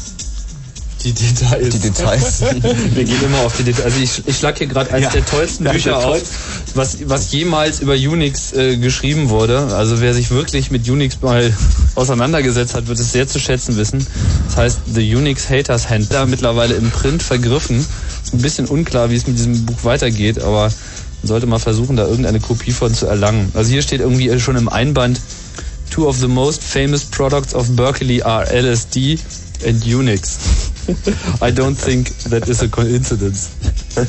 Die 1.04 1.12
Details. 1.14 1.70
die 1.70 1.80
Details. 1.80 2.42
Wir 2.96 3.04
gehen 3.04 3.24
immer 3.24 3.40
auf 3.42 3.56
die 3.58 3.64
Details. 3.64 3.86
Also 3.86 4.00
ich, 4.02 4.24
ich 4.26 4.38
schlag 4.38 4.58
hier 4.58 4.68
gerade 4.68 4.90
eines 4.92 5.06
Ja, 5.06 5.12
der 5.12 5.26
tollsten 5.26 5.66
Bücher 5.66 5.90
der 5.92 5.98
auf, 5.98 6.04
tollste. 6.06 6.30
was, 6.76 6.98
was 7.10 7.32
jemals 7.32 7.82
über 7.82 7.94
Unix 7.94 8.54
äh, 8.54 8.78
geschrieben 8.78 9.30
wurde. 9.30 9.76
Also 9.76 10.02
wer 10.02 10.14
sich 10.14 10.32
wirklich 10.32 10.72
mit 10.72 10.90
Unix 10.90 11.22
mal 11.22 11.54
auseinandergesetzt 11.96 12.74
hat, 12.74 12.88
wird 12.88 13.00
es 13.00 13.12
sehr 13.12 13.28
zu 13.28 13.40
schätzen 13.40 13.76
wissen. 13.78 14.06
Das 14.48 14.58
heißt 14.58 14.80
The 14.94 15.16
Unix 15.16 15.50
Haters 15.50 15.90
Handler, 15.90 16.26
mittlerweile 16.26 16.74
im 16.76 16.90
Print 16.90 17.22
vergriffen. 17.22 17.86
Ist 18.24 18.34
ein 18.34 18.42
bisschen 18.42 18.66
unklar, 18.66 19.12
wie 19.12 19.16
es 19.16 19.28
mit 19.28 19.38
diesem 19.38 19.66
Buch 19.66 19.84
weitergeht, 19.84 20.42
aber 20.42 20.72
sollte 21.24 21.48
mal 21.48 21.60
versuchen, 21.60 21.96
da 21.96 22.06
irgendeine 22.06 22.40
Kopie 22.40 22.72
von 22.72 22.94
zu 22.94 23.08
erlangen. 23.08 23.52
Also 23.54 23.72
hier 23.72 23.82
steht 23.82 24.02
irgendwie 24.02 24.40
schon 24.40 24.56
im 24.56 24.70
Einband, 24.70 25.20
Two 25.94 26.08
of 26.08 26.18
the 26.18 26.28
most 26.28 26.64
famous 26.64 27.06
products 27.06 27.54
of 27.54 27.76
Berkeley 27.76 28.24
are 28.24 28.46
LSD 28.46 29.20
and 29.64 29.86
Unix. 29.86 30.72
I 31.42 31.52
don't 31.52 31.76
think 31.76 32.12
that 32.30 32.48
is 32.50 32.62
a 32.62 32.68
coincidence. 32.68 33.50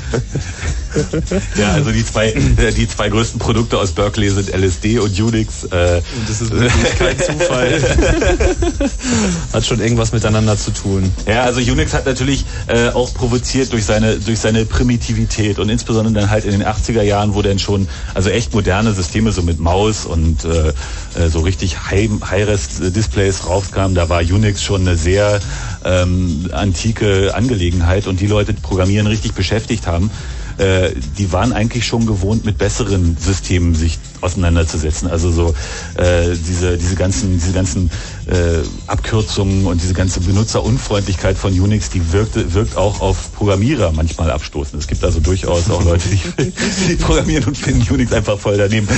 Ja, 1.59 1.73
also 1.73 1.91
die 1.91 2.05
zwei, 2.07 2.29
äh, 2.31 2.73
die 2.73 2.87
zwei 2.87 3.09
größten 3.09 3.41
Produkte 3.41 3.79
aus 3.79 3.91
Berkeley 3.91 4.31
sind 4.31 4.49
LSD 4.55 5.01
und 5.01 5.19
Unix. 5.21 5.65
Äh, 5.65 5.97
Und 6.17 6.29
das 6.29 6.41
ist 6.41 6.53
wirklich 6.53 6.95
kein 6.97 7.19
Zufall. 7.19 7.83
Hat 9.53 9.67
schon 9.67 9.81
irgendwas 9.81 10.13
miteinander 10.13 10.57
zu 10.57 10.71
tun. 10.71 11.11
Ja, 11.27 11.43
also 11.43 11.61
Unix 11.61 11.93
hat 11.95 12.07
natürlich 12.07 12.45
äh, 12.69 12.91
auch 12.91 13.13
provoziert 13.13 13.73
durch 13.73 13.85
seine 13.85 14.17
durch 14.21 14.39
seine 14.39 14.65
Primitivität 14.67 15.59
und 15.59 15.69
insbesondere 15.69 16.15
dann 16.15 16.31
halt 16.31 16.45
in 16.45 16.53
den 16.53 16.63
80er 16.63 17.03
Jahren, 17.03 17.35
wo 17.35 17.43
dann 17.43 17.59
schon 17.59 17.89
also 18.15 18.31
echt 18.31 18.55
moderne 18.55 18.93
Systeme 18.93 19.33
so 19.33 19.43
mit 19.43 19.59
Maus 19.59 20.07
und 20.07 20.45
äh, 20.45 20.69
äh, 20.69 21.29
so 21.29 21.41
richtig 21.41 21.91
High- 21.91 22.09
High-Res-Displays 22.25 23.47
rauskamen, 23.47 23.97
da 23.97 24.09
war 24.09 24.21
Unix 24.21 24.63
schon 24.63 24.83
eine 24.83 24.97
sehr 24.97 25.41
ähm, 25.85 26.49
antike 26.65 27.35
Angelegenheit 27.35 28.07
und 28.07 28.21
die 28.21 28.27
Leute, 28.27 28.55
Programmieren 28.55 29.07
richtig 29.07 29.35
beschäftigt 29.35 29.87
haben, 29.87 30.11
äh, 30.59 30.91
die 31.19 31.33
waren 31.33 31.53
eigentlich 31.53 31.87
schon 31.87 32.07
gewohnt, 32.07 32.45
mit 32.45 32.59
besseren 32.59 33.17
Systemen 33.21 33.75
sich 33.75 33.99
auseinanderzusetzen. 34.21 35.09
Also 35.09 35.31
so 35.31 35.55
äh, 35.97 36.35
diese, 36.35 36.79
diese 36.79 36.95
ganzen, 36.95 37.35
diese 37.35 37.53
ganzen 37.53 37.91
äh, 38.27 38.63
Abkürzungen 38.87 39.67
und 39.67 39.83
diese 39.83 39.95
ganze 39.95 40.21
Benutzerunfreundlichkeit 40.21 41.37
von 41.37 41.59
Unix, 41.59 41.91
die 41.91 42.13
wirkte, 42.13 42.55
wirkt 42.55 42.77
auch 42.77 43.01
auf 43.01 43.33
Programmierer 43.35 43.93
manchmal 43.93 44.31
abstoßend. 44.31 44.81
Es 44.81 44.89
gibt 44.89 45.05
also 45.05 45.21
durchaus 45.21 45.71
auch 45.71 45.85
Leute, 45.85 46.09
die, 46.09 46.53
die 46.89 46.97
programmieren 46.97 47.45
und 47.45 47.57
finden 47.57 47.87
Unix 47.93 48.13
einfach 48.13 48.39
voll 48.39 48.57
daneben. 48.57 48.89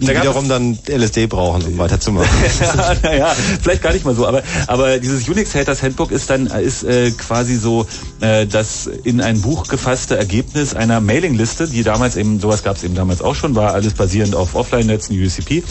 die 0.00 0.06
Da 0.06 0.12
es- 0.12 0.20
wiederum 0.20 0.48
dann 0.48 0.78
LSD 0.86 1.26
brauchen, 1.26 1.62
um 1.62 1.78
weiterzumachen. 1.78 2.28
ja, 2.60 2.94
naja, 3.02 3.36
vielleicht 3.62 3.82
gar 3.82 3.92
nicht 3.92 4.04
mal 4.04 4.14
so, 4.14 4.26
aber, 4.26 4.42
aber 4.66 4.98
dieses 4.98 5.28
Unix 5.28 5.54
Haters 5.54 5.82
Handbook 5.82 6.10
ist 6.10 6.28
dann 6.30 6.46
ist 6.46 6.84
äh, 6.84 7.10
quasi 7.12 7.56
so 7.56 7.86
äh, 8.20 8.46
das 8.46 8.86
in 9.04 9.20
ein 9.20 9.40
Buch 9.40 9.66
gefasste 9.68 10.16
Ergebnis 10.16 10.74
einer 10.74 11.00
Mailingliste, 11.00 11.68
die 11.68 11.82
damals 11.82 12.16
eben, 12.16 12.40
sowas 12.40 12.62
gab 12.62 12.76
es 12.76 12.84
eben 12.84 12.94
damals 12.94 13.22
auch 13.22 13.34
schon, 13.34 13.54
war 13.54 13.72
alles 13.74 13.94
basierend 13.94 14.34
auf 14.34 14.54
Offline-Netzen, 14.54 15.16
UCP. 15.16 15.62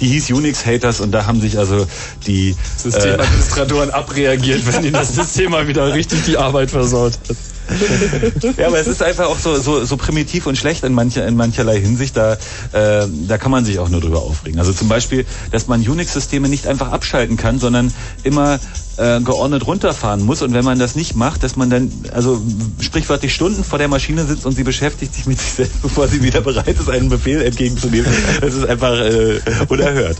Die 0.00 0.08
hieß 0.08 0.30
Unix 0.30 0.66
Haters 0.66 1.00
und 1.00 1.12
da 1.12 1.26
haben 1.26 1.40
sich 1.40 1.58
also 1.58 1.86
die 2.26 2.50
äh, 2.50 2.54
Systemadministratoren 2.76 3.90
abreagiert, 3.90 4.66
wenn 4.66 4.84
ihnen 4.84 4.94
das 4.94 5.14
System 5.14 5.52
mal 5.52 5.68
wieder 5.68 5.92
richtig 5.94 6.24
die 6.24 6.36
Arbeit 6.36 6.70
versaut 6.70 7.12
hat. 7.28 7.36
ja, 8.56 8.66
aber 8.66 8.78
es 8.78 8.86
ist 8.86 9.02
einfach 9.02 9.26
auch 9.26 9.38
so, 9.38 9.56
so, 9.56 9.84
so 9.84 9.96
primitiv 9.96 10.46
und 10.46 10.56
schlecht 10.56 10.84
in, 10.84 10.92
mancher, 10.92 11.26
in 11.26 11.36
mancherlei 11.36 11.80
Hinsicht. 11.80 12.16
Da, 12.16 12.34
äh, 12.72 13.06
da 13.28 13.38
kann 13.38 13.50
man 13.50 13.64
sich 13.64 13.78
auch 13.78 13.88
nur 13.88 14.00
drüber 14.00 14.22
aufregen. 14.22 14.58
Also 14.58 14.72
zum 14.72 14.88
Beispiel, 14.88 15.24
dass 15.50 15.66
man 15.66 15.80
Unix-Systeme 15.80 16.48
nicht 16.48 16.66
einfach 16.66 16.92
abschalten 16.92 17.36
kann, 17.36 17.58
sondern 17.58 17.92
immer 18.22 18.58
äh, 18.96 19.20
geordnet 19.20 19.66
runterfahren 19.66 20.22
muss 20.22 20.42
und 20.42 20.54
wenn 20.54 20.64
man 20.64 20.78
das 20.78 20.94
nicht 20.94 21.16
macht, 21.16 21.42
dass 21.42 21.56
man 21.56 21.70
dann 21.70 21.90
also 22.12 22.40
sprichwörtlich 22.80 23.34
Stunden 23.34 23.64
vor 23.64 23.78
der 23.78 23.88
Maschine 23.88 24.24
sitzt 24.24 24.46
und 24.46 24.54
sie 24.54 24.62
beschäftigt 24.62 25.14
sich 25.14 25.26
mit 25.26 25.40
sich 25.40 25.52
selbst, 25.52 25.82
bevor 25.82 26.08
sie 26.08 26.22
wieder 26.22 26.40
bereit 26.40 26.76
ist, 26.78 26.88
einen 26.88 27.08
Befehl 27.08 27.42
entgegenzunehmen. 27.42 28.06
Das 28.40 28.54
ist 28.54 28.66
einfach 28.66 28.94
äh, 28.98 29.40
unerhört. 29.68 30.18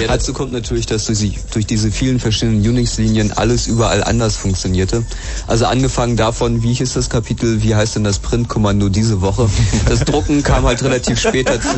Ja, 0.00 0.06
dazu 0.06 0.32
kommt 0.32 0.52
natürlich, 0.52 0.86
dass 0.86 1.06
durch, 1.06 1.18
durch 1.52 1.66
diese 1.66 1.90
vielen 1.90 2.20
verschiedenen 2.20 2.60
Unix-Linien 2.60 3.32
alles 3.32 3.66
überall 3.66 4.04
anders 4.04 4.36
funktionierte. 4.36 5.04
Also 5.46 5.66
angefangen 5.66 6.16
davon, 6.18 6.62
wie 6.62 6.72
hieß 6.74 6.94
das 6.94 7.08
Kapitel, 7.08 7.62
wie 7.62 7.74
heißt 7.74 7.96
denn 7.96 8.04
das 8.04 8.18
Printkommando 8.18 8.88
diese 8.88 9.20
Woche? 9.20 9.48
Das 9.88 10.00
Drucken 10.00 10.42
kam 10.42 10.64
halt 10.64 10.82
relativ 10.82 11.20
spät 11.20 11.48
dazu. 11.48 11.76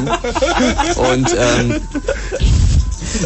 Und 1.13 1.29
ähm, 1.39 1.81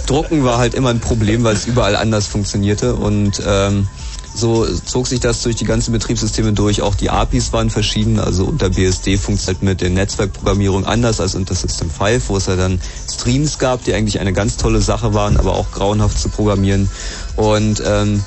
Drucken 0.07 0.45
war 0.45 0.59
halt 0.59 0.75
immer 0.75 0.91
ein 0.91 1.01
Problem, 1.01 1.45
weil 1.45 1.55
es 1.55 1.67
überall 1.67 1.97
anders 1.97 2.27
funktionierte 2.27 2.95
und 2.95 3.43
ähm, 3.47 3.89
so 4.35 4.67
zog 4.67 5.07
sich 5.07 5.21
das 5.21 5.43
durch 5.43 5.55
die 5.55 5.65
ganzen 5.65 5.93
Betriebssysteme 5.93 6.53
durch. 6.53 6.83
Auch 6.83 6.97
die 6.97 7.09
APIs 7.09 7.53
waren 7.53 7.71
verschieden. 7.71 8.19
Also 8.19 8.47
unter 8.47 8.71
BSD 8.71 9.17
funktioniert 9.17 9.63
mit 9.63 9.81
der 9.81 9.91
Netzwerkprogrammierung 9.91 10.85
anders 10.85 11.21
als 11.21 11.37
unter 11.37 11.55
System 11.55 11.89
5, 11.89 12.29
wo 12.29 12.37
es 12.37 12.47
ja 12.47 12.57
dann 12.57 12.81
Streams 13.09 13.59
gab, 13.59 13.85
die 13.85 13.95
eigentlich 13.95 14.19
eine 14.19 14.33
ganz 14.33 14.57
tolle 14.57 14.81
Sache 14.81 15.15
waren, 15.15 15.37
aber 15.37 15.55
auch 15.55 15.71
grauenhaft 15.71 16.19
zu 16.19 16.29
programmieren. 16.31 16.91
Und 17.37 17.81
ähm, 17.87 18.25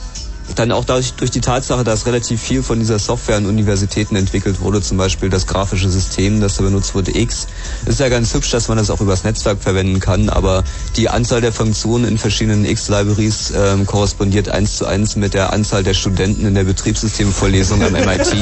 dann 0.55 0.71
auch 0.71 0.85
dadurch, 0.85 1.13
durch 1.13 1.31
die 1.31 1.41
Tatsache, 1.41 1.83
dass 1.83 2.05
relativ 2.05 2.41
viel 2.41 2.63
von 2.63 2.79
dieser 2.79 2.99
Software 2.99 3.37
an 3.37 3.45
Universitäten 3.45 4.15
entwickelt 4.15 4.61
wurde, 4.61 4.81
zum 4.81 4.97
Beispiel 4.97 5.29
das 5.29 5.47
grafische 5.47 5.89
System, 5.89 6.41
das 6.41 6.57
da 6.57 6.63
benutzt 6.63 6.95
wurde, 6.95 7.17
X, 7.17 7.47
ist 7.85 7.99
ja 7.99 8.09
ganz 8.09 8.33
hübsch, 8.33 8.51
dass 8.51 8.67
man 8.67 8.77
das 8.77 8.89
auch 8.89 9.01
übers 9.01 9.23
Netzwerk 9.23 9.61
verwenden 9.61 9.99
kann, 9.99 10.29
aber 10.29 10.63
die 10.95 11.09
Anzahl 11.09 11.41
der 11.41 11.51
Funktionen 11.51 12.05
in 12.05 12.17
verschiedenen 12.17 12.65
X-Libraries 12.65 13.53
ähm, 13.55 13.85
korrespondiert 13.85 14.49
eins 14.49 14.77
zu 14.77 14.85
eins 14.85 15.15
mit 15.15 15.33
der 15.33 15.53
Anzahl 15.53 15.83
der 15.83 15.93
Studenten 15.93 16.45
in 16.45 16.55
der 16.55 16.63
Betriebssystemvorlesung 16.63 17.83
am 17.83 17.93
MIT. 17.93 18.35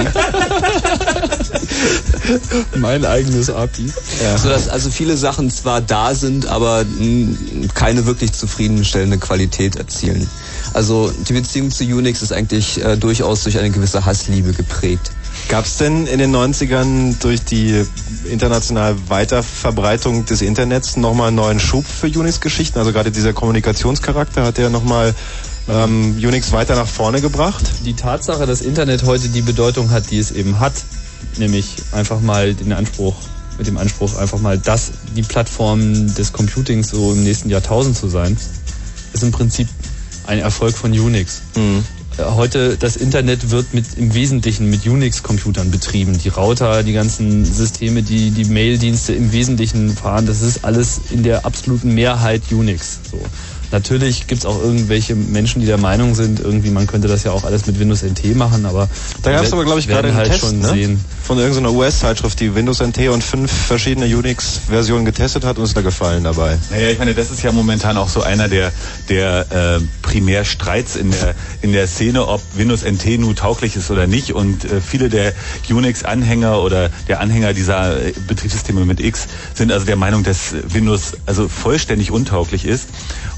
mein 2.77 3.05
eigenes 3.05 3.49
API. 3.49 3.91
Ja. 4.23 4.37
Sodass 4.37 4.69
also 4.69 4.89
viele 4.89 5.17
Sachen 5.17 5.49
zwar 5.49 5.81
da 5.81 6.13
sind, 6.15 6.47
aber 6.47 6.85
keine 7.73 8.05
wirklich 8.05 8.33
zufriedenstellende 8.33 9.17
Qualität 9.17 9.75
erzielen. 9.75 10.29
Also 10.75 11.09
die 11.09 11.31
Beziehung 11.31 11.71
zu 11.71 11.85
Unix 11.85 12.21
ist 12.21 12.33
eigentlich 12.33 12.83
äh, 12.83 12.97
durchaus 12.97 13.43
durch 13.43 13.57
eine 13.57 13.69
gewisse 13.69 14.05
Hassliebe 14.05 14.51
geprägt. 14.51 15.09
Gab 15.47 15.63
es 15.63 15.77
denn 15.77 16.05
in 16.05 16.19
den 16.19 16.35
90ern 16.35 17.15
durch 17.21 17.45
die 17.45 17.85
internationale 18.29 18.97
Weiterverbreitung 19.07 20.25
des 20.25 20.41
Internets 20.41 20.97
nochmal 20.97 21.29
einen 21.29 21.37
neuen 21.37 21.61
Schub 21.61 21.85
für 21.87 22.07
Unix-Geschichten? 22.07 22.77
Also 22.77 22.91
gerade 22.91 23.09
dieser 23.09 23.31
Kommunikationscharakter 23.31 24.43
hat 24.43 24.57
der 24.57 24.69
nochmal 24.69 25.15
ähm, 25.69 26.17
Unix 26.17 26.51
weiter 26.51 26.75
nach 26.75 26.87
vorne 26.87 27.21
gebracht? 27.21 27.63
Die 27.85 27.93
Tatsache, 27.93 28.45
dass 28.45 28.59
Internet 28.59 29.03
heute 29.03 29.29
die 29.29 29.43
Bedeutung 29.43 29.91
hat, 29.91 30.11
die 30.11 30.19
es 30.19 30.31
eben 30.31 30.59
hat, 30.59 30.73
nämlich 31.37 31.77
einfach 31.93 32.19
mal 32.19 32.53
den 32.53 32.73
Anspruch, 32.73 33.15
mit 33.57 33.65
dem 33.65 33.77
Anspruch 33.77 34.17
einfach 34.17 34.39
mal 34.39 34.57
das, 34.57 34.91
die 35.15 35.21
Plattform 35.21 36.13
des 36.15 36.33
Computings 36.33 36.89
so 36.89 37.13
im 37.13 37.23
nächsten 37.23 37.49
Jahrtausend 37.49 37.95
zu 37.95 38.09
sein, 38.09 38.35
ist 39.13 39.23
im 39.23 39.31
Prinzip 39.31 39.69
ein 40.27 40.39
Erfolg 40.39 40.75
von 40.75 40.91
Unix. 40.91 41.41
Mhm. 41.55 41.83
Heute 42.17 42.77
das 42.77 42.95
Internet 42.95 43.51
wird 43.51 43.73
mit 43.73 43.85
im 43.97 44.13
Wesentlichen 44.13 44.69
mit 44.69 44.87
Unix-Computern 44.87 45.69
betrieben. 45.69 46.17
Die 46.17 46.29
Router, 46.29 46.81
die 46.83 46.93
ganzen 46.93 47.43
Systeme, 47.43 48.03
die 48.03 48.31
die 48.31 48.45
Mail-Dienste 48.45 49.13
im 49.13 49.33
Wesentlichen 49.33 49.89
fahren, 49.95 50.25
das 50.25 50.41
ist 50.41 50.63
alles 50.63 51.01
in 51.11 51.23
der 51.23 51.45
absoluten 51.45 51.93
Mehrheit 51.93 52.43
Unix. 52.51 52.99
So. 53.11 53.19
Natürlich 53.71 54.27
gibt 54.27 54.39
es 54.39 54.45
auch 54.45 54.61
irgendwelche 54.61 55.15
Menschen, 55.15 55.59
die 55.59 55.67
der 55.67 55.77
Meinung 55.77 56.15
sind, 56.15 56.39
irgendwie 56.39 56.69
man 56.69 56.87
könnte 56.87 57.09
das 57.09 57.25
ja 57.25 57.31
auch 57.31 57.43
alles 57.43 57.65
mit 57.65 57.79
Windows 57.79 58.03
NT 58.03 58.35
machen, 58.35 58.65
aber 58.65 58.87
da 59.21 59.31
gab 59.31 59.43
es 59.43 59.51
aber 59.51 59.65
glaube 59.65 59.81
ich 59.81 59.87
gerade 59.89 60.07
einen 60.07 60.17
halt 60.17 60.31
Test 60.31 60.39
schon 60.39 60.59
ne? 60.59 60.69
sehen. 60.69 61.05
Von 61.25 61.39
irgendeiner 61.39 61.71
US-Zeitschrift, 61.71 62.39
die 62.39 62.53
Windows 62.53 62.81
NT 62.81 63.09
und 63.09 63.23
fünf 63.23 63.51
verschiedene 63.51 64.05
Unix-Versionen 64.05 65.05
getestet 65.05 65.43
hat 65.43 65.57
und 65.57 65.63
ist 65.63 65.75
da 65.75 65.81
gefallen 65.81 66.23
dabei. 66.23 66.55
Naja, 66.69 66.89
ich 66.89 66.99
meine, 66.99 67.15
das 67.15 67.31
ist 67.31 67.41
ja 67.41 67.51
momentan 67.51 67.97
auch 67.97 68.09
so 68.09 68.21
einer 68.21 68.47
der, 68.47 68.71
der 69.09 69.79
äh, 69.79 69.83
Primärstreits 70.03 70.95
in 70.95 71.09
der, 71.09 71.33
in 71.63 71.71
der 71.71 71.87
Szene, 71.87 72.27
ob 72.27 72.41
Windows 72.53 72.83
NT 72.83 73.19
nun 73.19 73.35
tauglich 73.35 73.75
ist 73.75 73.89
oder 73.89 74.05
nicht. 74.05 74.33
Und 74.33 74.65
äh, 74.65 74.79
viele 74.81 75.09
der 75.09 75.33
Unix-Anhänger 75.67 76.61
oder 76.61 76.89
der 77.07 77.21
Anhänger 77.21 77.53
dieser 77.55 78.05
äh, 78.05 78.13
Betriebssysteme 78.27 78.85
mit 78.85 78.99
X 78.99 79.27
sind 79.55 79.71
also 79.71 79.87
der 79.87 79.95
Meinung, 79.95 80.23
dass 80.23 80.53
Windows 80.67 81.13
also 81.25 81.47
vollständig 81.47 82.11
untauglich 82.11 82.65
ist 82.65 82.89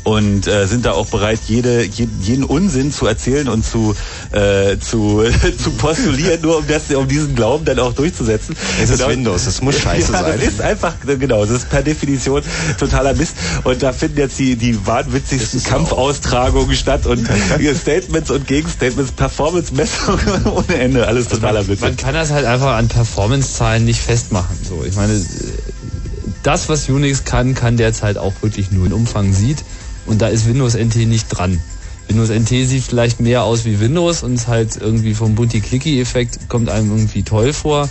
und 0.08 0.48
äh, 0.48 0.68
sind 0.68 0.86
da 0.86 0.94
auch 0.94 1.08
bereit, 1.08 1.40
jede, 1.48 1.84
jeden, 1.84 2.46
Unsinn 2.46 2.94
zu 2.94 3.06
erzählen 3.08 3.50
und 3.50 3.66
zu, 3.66 3.94
äh, 4.32 4.78
zu, 4.78 5.24
zu 5.62 5.72
postulieren, 5.72 6.42
nur 6.42 6.60
um, 6.60 6.68
das, 6.68 6.90
um 6.96 7.08
diesen 7.10 7.36
Glauben 7.36 7.66
dann 7.66 7.77
auch 7.80 7.94
durchzusetzen. 7.94 8.56
Es 8.82 8.90
ist 8.90 8.98
Genau. 8.98 9.10
Windows, 9.10 9.46
es 9.46 9.62
muss 9.62 9.76
scheiße 9.80 10.12
ja, 10.14 10.22
sein. 10.22 10.40
Das 10.40 10.50
ist 10.50 10.62
einfach, 10.62 10.96
genau, 11.20 11.46
das 11.46 11.58
ist 11.58 11.70
per 11.70 11.84
Definition 11.84 12.42
totaler 12.80 13.14
Mist. 13.14 13.36
Und 13.64 13.82
da 13.84 13.94
finden 13.94 14.18
jetzt 14.18 14.40
die, 14.40 14.56
die 14.56 14.86
wahnwitzigsten 14.86 15.64
Kampfaustragungen 15.64 16.76
statt 16.76 17.06
und 17.06 17.28
Statements 17.82 18.32
und 18.32 18.48
Gegenstatements, 18.48 19.12
Performance-Messungen 19.12 20.46
ohne 20.46 20.76
Ende, 20.76 21.08
alles 21.08 21.28
totaler 21.28 21.64
Blödsinn. 21.64 21.90
Man 21.90 21.98
kann 21.98 22.14
das 22.14 22.32
halt 22.32 22.46
einfach 22.46 22.76
an 22.76 22.88
Performance-Zahlen 22.88 23.86
nicht 23.86 24.02
festmachen. 24.02 24.58
So, 24.68 24.84
ich 24.84 24.96
meine, 24.96 25.22
das, 26.44 26.70
was 26.70 26.88
Unix 26.90 27.24
kann, 27.24 27.56
kann 27.56 27.78
derzeit 27.78 28.18
auch 28.18 28.34
wirklich 28.42 28.72
nur 28.72 28.86
in 28.86 28.94
Umfang 28.94 29.34
sieht. 29.34 29.64
Und 30.06 30.22
da 30.22 30.28
ist 30.28 30.48
Windows 30.48 30.76
NT 30.76 30.96
nicht 31.08 31.28
dran. 31.28 31.60
Windows 32.08 32.30
NT 32.30 32.50
sieht 32.68 32.84
vielleicht 32.84 33.20
mehr 33.20 33.44
aus 33.44 33.66
wie 33.66 33.80
Windows 33.80 34.24
und 34.24 34.36
ist 34.36 34.48
halt 34.48 34.78
irgendwie 34.78 35.14
vom 35.14 35.36
Bunty-Clicky-Effekt 35.36 36.50
kommt 36.50 36.70
einem 36.70 36.92
irgendwie 36.92 37.24
toll 37.24 37.54
vor. 37.54 37.90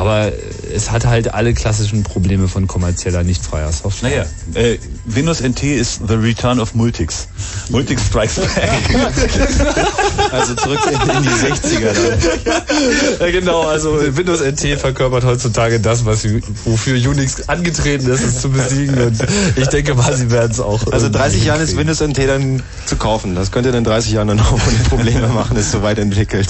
Aber 0.00 0.32
es 0.74 0.90
hat 0.90 1.04
halt 1.04 1.34
alle 1.34 1.52
klassischen 1.52 2.04
Probleme 2.04 2.48
von 2.48 2.66
kommerzieller, 2.66 3.22
nicht 3.22 3.44
freier 3.44 3.70
Software. 3.70 4.26
Naja, 4.54 4.68
äh, 4.68 4.78
Windows 5.04 5.42
NT 5.42 5.62
ist 5.62 6.00
the 6.08 6.14
return 6.14 6.58
of 6.58 6.74
Multics. 6.74 7.28
Multics 7.68 8.06
strikes 8.06 8.36
back. 8.36 8.70
Also 10.32 10.54
zurück 10.54 10.78
in, 10.86 11.16
in 11.16 11.22
die 11.22 11.28
60er 11.28 11.92
dann. 11.92 13.20
Ja, 13.20 13.30
genau, 13.30 13.62
also 13.62 13.98
Windows 14.16 14.40
NT 14.40 14.78
verkörpert 14.78 15.24
heutzutage 15.24 15.80
das, 15.80 16.04
was 16.06 16.24
wofür 16.64 16.96
Unix 17.10 17.48
angetreten 17.48 18.08
ist, 18.08 18.22
es 18.22 18.40
zu 18.40 18.50
besiegen. 18.50 18.96
Und 19.02 19.18
ich 19.56 19.66
denke 19.68 19.94
mal, 19.94 20.14
sie 20.16 20.30
werden 20.30 20.52
es 20.52 20.60
auch. 20.60 20.86
Also 20.92 21.06
irgendwie 21.06 21.18
30 21.18 21.44
Jahren 21.44 21.60
ist. 21.60 21.76
Windows 21.76 22.00
NT 22.00 22.18
dann 22.18 22.62
zu 22.86 22.96
kaufen. 22.96 23.34
Das 23.34 23.50
könnt 23.50 23.66
ihr 23.66 23.74
in 23.74 23.84
30 23.84 24.12
Jahren 24.12 24.28
dann 24.28 24.40
auch 24.40 24.52
ohne 24.52 24.88
Probleme 24.88 25.28
machen, 25.28 25.56
ist 25.56 25.72
so 25.72 25.82
weit 25.82 25.98
entwickelt. 25.98 26.48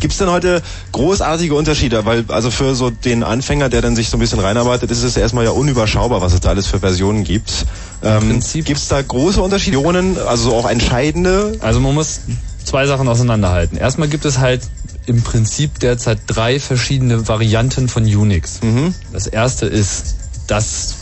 Gibt 0.00 0.12
es 0.12 0.18
denn 0.18 0.30
heute 0.30 0.60
großartige 0.92 1.54
Unterschiede? 1.54 2.04
Weil 2.04 2.24
also 2.28 2.50
für 2.50 2.73
so 2.74 2.90
den 2.90 3.22
Anfänger, 3.22 3.68
der 3.68 3.82
dann 3.82 3.96
sich 3.96 4.08
so 4.08 4.16
ein 4.16 4.20
bisschen 4.20 4.40
reinarbeitet, 4.40 4.90
ist 4.90 5.02
es 5.02 5.16
erstmal 5.16 5.44
ja 5.44 5.50
unüberschaubar, 5.50 6.20
was 6.20 6.32
es 6.32 6.40
da 6.40 6.50
alles 6.50 6.66
für 6.66 6.80
Versionen 6.80 7.24
gibt. 7.24 7.66
Ähm, 8.02 8.40
Gibt 8.52 8.78
es 8.78 8.88
da 8.88 9.00
große 9.00 9.40
Unterschiede, 9.40 9.78
also 10.26 10.54
auch 10.54 10.68
entscheidende? 10.68 11.58
Also 11.60 11.80
man 11.80 11.94
muss 11.94 12.20
zwei 12.64 12.86
Sachen 12.86 13.08
auseinanderhalten. 13.08 13.78
Erstmal 13.78 14.08
gibt 14.08 14.24
es 14.24 14.38
halt 14.38 14.62
im 15.06 15.22
Prinzip 15.22 15.78
derzeit 15.80 16.18
drei 16.26 16.58
verschiedene 16.58 17.28
Varianten 17.28 17.88
von 17.88 18.04
Unix. 18.04 18.60
Das 19.12 19.26
erste 19.26 19.66
ist 19.66 20.16
das 20.46 20.94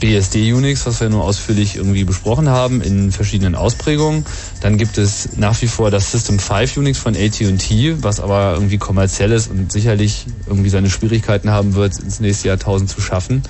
BSD 0.00 0.52
Unix, 0.52 0.86
was 0.86 1.00
wir 1.00 1.08
nur 1.08 1.24
ausführlich 1.24 1.76
irgendwie 1.76 2.04
besprochen 2.04 2.48
haben, 2.48 2.82
in 2.82 3.12
verschiedenen 3.12 3.54
Ausprägungen. 3.54 4.24
Dann 4.60 4.76
gibt 4.76 4.98
es 4.98 5.36
nach 5.36 5.60
wie 5.62 5.68
vor 5.68 5.90
das 5.90 6.10
System 6.10 6.38
5 6.38 6.76
Unix 6.78 6.98
von 6.98 7.14
AT&T, 7.16 7.96
was 8.02 8.20
aber 8.20 8.54
irgendwie 8.54 8.78
kommerziell 8.78 9.32
ist 9.32 9.50
und 9.50 9.70
sicherlich 9.70 10.26
irgendwie 10.46 10.70
seine 10.70 10.90
Schwierigkeiten 10.90 11.50
haben 11.50 11.74
wird, 11.74 11.98
ins 11.98 12.20
nächste 12.20 12.48
Jahrtausend 12.48 12.90
zu 12.90 13.00
schaffen. 13.00 13.42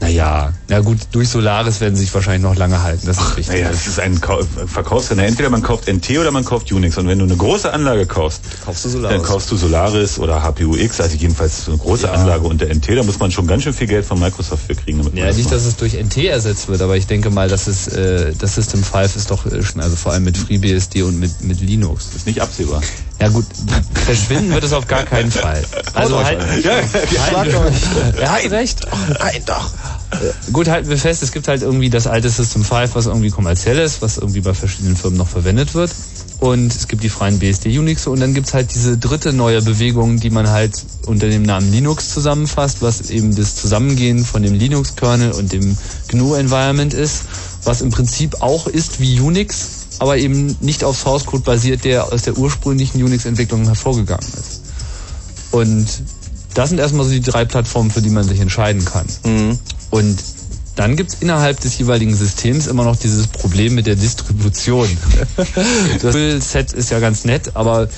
Naja, 0.00 0.52
na 0.68 0.78
gut, 0.78 0.98
durch 1.10 1.28
Solaris 1.28 1.80
werden 1.80 1.96
sie 1.96 2.02
sich 2.04 2.14
wahrscheinlich 2.14 2.42
noch 2.42 2.54
lange 2.54 2.82
halten, 2.82 3.04
das 3.06 3.18
ist 3.18 3.36
richtig. 3.36 3.48
Naja, 3.56 3.70
das 3.70 3.86
ist 3.88 3.98
ein 3.98 4.20
Kau- 4.20 4.44
Verkaufsrenner. 4.66 5.24
Entweder 5.24 5.50
man 5.50 5.60
kauft 5.62 5.88
NT 5.88 6.18
oder 6.18 6.30
man 6.30 6.44
kauft 6.44 6.70
Unix. 6.70 6.96
Und 6.98 7.08
wenn 7.08 7.18
du 7.18 7.24
eine 7.24 7.36
große 7.36 7.72
Anlage 7.72 8.06
kaufst, 8.06 8.42
Kaufst 8.64 8.84
du 8.84 8.90
Solaris? 8.90 9.16
dann 9.16 9.26
kaufst 9.26 9.50
du 9.50 9.56
Solaris 9.56 10.18
oder 10.20 10.40
HPUX, 10.42 11.00
also 11.00 11.16
jedenfalls 11.16 11.64
so 11.64 11.72
eine 11.72 11.80
große 11.80 12.06
Ja. 12.06 12.12
Anlage 12.12 12.46
unter 12.46 12.66
NT. 12.66 12.96
Da 12.96 13.02
muss 13.02 13.18
man 13.18 13.32
schon 13.32 13.48
ganz 13.48 13.64
schön 13.64 13.72
viel 13.74 13.88
Geld 13.88 14.04
von 14.06 14.20
Microsoft 14.20 14.66
für 14.68 14.76
kriegen. 14.76 15.02
Ja, 15.16 15.26
das 15.26 15.36
nicht, 15.36 15.46
macht. 15.46 15.54
dass 15.56 15.64
es 15.64 15.76
durch 15.76 15.94
NT 15.94 16.16
ersetzt 16.28 16.68
wird, 16.68 16.80
aber 16.80 16.96
ich 16.96 17.08
denke 17.08 17.30
mal, 17.30 17.48
dass 17.48 17.66
es 17.66 17.88
äh, 17.88 18.32
das 18.38 18.54
System 18.54 18.84
5 18.84 19.16
ist 19.16 19.30
doch 19.32 19.46
äh, 19.46 19.62
schon, 19.64 19.80
also 19.82 19.96
vor 19.96 20.12
allem 20.12 20.22
mit 20.24 20.38
FreeBSD 20.38 21.02
und 21.02 21.18
mit, 21.18 21.42
mit 21.42 21.60
Linux. 21.60 22.06
ist 22.14 22.26
nicht 22.26 22.40
absehbar. 22.40 22.82
Ja 23.20 23.28
gut, 23.28 23.46
verschwinden 23.94 24.52
wird 24.52 24.62
es 24.62 24.72
auf 24.72 24.86
gar 24.86 25.02
keinen 25.04 25.30
Fall. 25.30 25.64
Also 25.92 26.24
halt, 26.24 26.38
Ja, 26.64 26.72
halt, 27.36 28.16
er 28.16 28.32
hat 28.32 28.50
recht. 28.50 28.86
Nein, 29.18 29.42
doch. 29.44 29.70
Äh, 30.10 30.52
Gut, 30.52 30.68
halten 30.68 30.88
wir 30.88 30.98
fest, 30.98 31.22
es 31.22 31.32
gibt 31.32 31.48
halt 31.48 31.62
irgendwie 31.62 31.90
das 31.90 32.06
alte 32.06 32.30
System 32.30 32.64
5, 32.64 32.94
was 32.94 33.06
irgendwie 33.06 33.30
kommerziell 33.30 33.78
ist, 33.78 34.02
was 34.02 34.18
irgendwie 34.18 34.40
bei 34.40 34.54
verschiedenen 34.54 34.96
Firmen 34.96 35.18
noch 35.18 35.28
verwendet 35.28 35.74
wird. 35.74 35.90
Und 36.40 36.72
es 36.72 36.86
gibt 36.86 37.02
die 37.02 37.08
freien 37.08 37.40
BSD-Unix 37.40 38.06
und 38.06 38.20
dann 38.20 38.32
gibt's 38.32 38.54
halt 38.54 38.72
diese 38.72 38.96
dritte 38.96 39.32
neue 39.32 39.60
Bewegung, 39.60 40.20
die 40.20 40.30
man 40.30 40.48
halt 40.48 40.84
unter 41.06 41.28
dem 41.28 41.42
Namen 41.42 41.72
Linux 41.72 42.14
zusammenfasst, 42.14 42.80
was 42.80 43.10
eben 43.10 43.34
das 43.34 43.56
Zusammengehen 43.56 44.24
von 44.24 44.44
dem 44.44 44.54
Linux-Kernel 44.54 45.32
und 45.32 45.52
dem 45.52 45.76
GNU-Environment 46.06 46.94
ist, 46.94 47.22
was 47.64 47.80
im 47.80 47.90
Prinzip 47.90 48.40
auch 48.40 48.68
ist 48.68 49.00
wie 49.00 49.18
Unix, 49.18 49.87
aber 49.98 50.16
eben 50.16 50.56
nicht 50.60 50.84
auf 50.84 50.98
Source 50.98 51.26
Code 51.26 51.42
basiert, 51.42 51.84
der 51.84 52.12
aus 52.12 52.22
der 52.22 52.36
ursprünglichen 52.36 53.02
Unix-Entwicklung 53.02 53.64
hervorgegangen 53.64 54.26
ist. 54.26 54.62
Und 55.50 55.86
das 56.54 56.70
sind 56.70 56.78
erstmal 56.78 57.04
so 57.04 57.12
die 57.12 57.20
drei 57.20 57.44
Plattformen, 57.44 57.90
für 57.90 58.02
die 58.02 58.10
man 58.10 58.24
sich 58.24 58.40
entscheiden 58.40 58.84
kann. 58.84 59.06
Und 59.90 60.18
dann 60.76 60.96
gibt's 60.96 61.16
innerhalb 61.20 61.58
des 61.60 61.76
jeweiligen 61.78 62.14
Systems 62.14 62.68
immer 62.68 62.84
noch 62.84 62.96
dieses 62.96 63.26
Problem 63.26 63.74
mit 63.74 63.86
der 63.86 63.96
Distribution. 63.96 64.88
das 66.02 66.52
Set 66.52 66.72
ist 66.72 66.90
ja 66.90 67.00
ganz 67.00 67.24
nett, 67.24 67.52
aber 67.54 67.88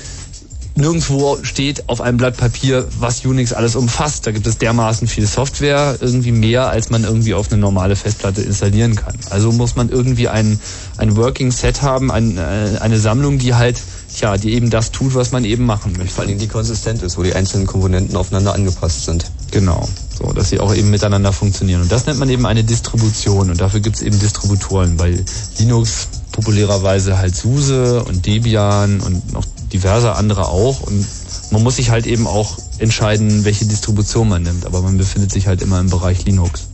nirgendwo 0.77 1.39
steht 1.43 1.89
auf 1.89 2.01
einem 2.01 2.17
Blatt 2.17 2.37
Papier, 2.37 2.87
was 2.99 3.25
Unix 3.25 3.53
alles 3.53 3.77
umfasst. 3.77 4.27
Da 4.27 4.33
gibt 4.33 4.47
es 4.47 4.59
dermaßen 4.59 5.09
viel 5.09 5.27
Software, 5.27 5.97
irgendwie 6.01 6.33
mehr, 6.33 6.69
als 6.69 6.91
man 6.91 7.05
irgendwie 7.05 7.35
auf 7.35 7.51
eine 7.51 7.61
normale 7.61 7.97
Festplatte 7.97 8.43
installieren 8.43 8.97
kann. 8.97 9.15
Also 9.31 9.53
muss 9.53 9.77
man 9.77 9.89
irgendwie 9.89 10.29
ein, 10.29 10.59
ein 10.97 11.17
Working 11.17 11.51
Set 11.51 11.83
haben, 11.83 12.11
ein, 12.11 12.39
äh, 12.39 12.79
eine 12.81 12.99
Sammlung, 12.99 13.39
die 13.39 13.55
halt, 13.55 13.81
tja, 14.15 14.37
die 14.37 14.53
eben 14.53 14.71
das 14.71 14.91
tut, 14.91 15.15
was 15.15 15.33
man 15.33 15.45
eben 15.45 15.65
machen 15.67 15.93
möchte. 15.97 16.15
Vor 16.15 16.25
allem 16.25 16.39
die 16.39 16.49
konsistent 16.49 17.03
ist, 17.03 17.17
wo 17.19 17.23
die 17.23 17.35
einzelnen 17.35 17.67
Komponenten 17.67 18.17
aufeinander 18.17 18.55
angepasst 18.55 19.05
sind. 19.05 19.31
Genau. 19.51 19.89
So, 20.17 20.33
dass 20.33 20.51
sie 20.51 20.61
auch 20.61 20.75
eben 20.75 20.91
miteinander 20.91 21.33
funktionieren. 21.33 21.83
Und 21.83 21.91
das 21.91 22.07
nennt 22.07 22.19
man 22.19 22.29
eben 22.29 22.47
eine 22.47 22.65
Distribution. 22.65 23.51
Und 23.51 23.61
dafür 23.61 23.81
gibt 23.81 23.97
es 23.97 24.03
eben 24.03 24.19
Distributoren. 24.19 24.97
Bei 24.97 25.19
Linux 25.59 26.09
populärerweise 26.33 27.19
halt 27.19 27.35
SUSE 27.35 28.05
und 28.05 28.27
Debian 28.27 29.01
und 29.01 29.33
noch 29.33 29.45
diverse 29.73 30.15
andere 30.15 30.49
auch. 30.49 30.83
Und 30.83 31.07
man 31.51 31.63
muss 31.63 31.77
sich 31.77 31.91
halt 31.91 32.07
eben 32.07 32.27
auch 32.27 32.59
entscheiden, 32.79 33.45
welche 33.45 33.65
Distribution 33.65 34.29
man 34.29 34.43
nimmt. 34.43 34.67
Aber 34.67 34.83
man 34.83 34.99
befindet 34.99 35.33
sich 35.33 35.47
halt 35.47 35.63
immer 35.63 35.81
im 35.81 35.89
Bereich 35.89 36.25
Linux. 36.25 36.69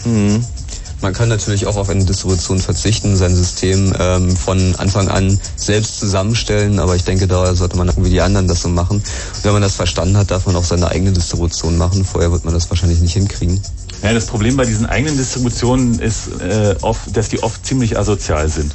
Man 1.03 1.13
kann 1.13 1.29
natürlich 1.29 1.67
auch 1.67 1.77
auf 1.77 1.91
eine 1.91 2.05
Distribution 2.05 2.59
verzichten, 2.59 3.17
sein 3.17 3.35
System 3.35 3.93
ähm, 3.99 4.35
von 4.35 4.75
Anfang 4.77 5.09
an 5.09 5.39
selbst 5.57 6.01
zusammenstellen, 6.01 6.79
aber 6.79 6.97
ich 6.97 7.05
denke, 7.05 7.27
da 7.27 7.55
sollte 7.55 7.77
man 7.77 7.93
wie 7.99 8.11
die 8.11 8.21
anderen 8.21 8.49
das 8.49 8.63
so 8.63 8.69
machen. 8.69 8.97
Und 8.97 9.45
wenn 9.45 9.53
man 9.53 9.63
das 9.63 9.77
verstanden 9.77 10.17
hat, 10.17 10.31
darf 10.31 10.47
man 10.47 10.57
auch 10.57 10.65
seine 10.65 10.89
eigene 10.89 11.13
Distribution 11.13 11.77
machen. 11.77 12.05
Vorher 12.05 12.33
wird 12.33 12.45
man 12.45 12.55
das 12.55 12.71
wahrscheinlich 12.71 13.01
nicht 13.01 13.13
hinkriegen. 13.13 13.61
Ja, 14.03 14.13
das 14.13 14.27
Problem 14.27 14.57
bei 14.57 14.65
diesen 14.65 14.87
eigenen 14.87 15.17
Distributionen 15.17 15.99
ist 15.99 16.29
äh, 16.41 16.77
oft, 16.83 17.17
dass 17.17 17.29
die 17.29 17.43
oft 17.43 17.65
ziemlich 17.67 17.99
asozial 17.99 18.49
sind. 18.49 18.75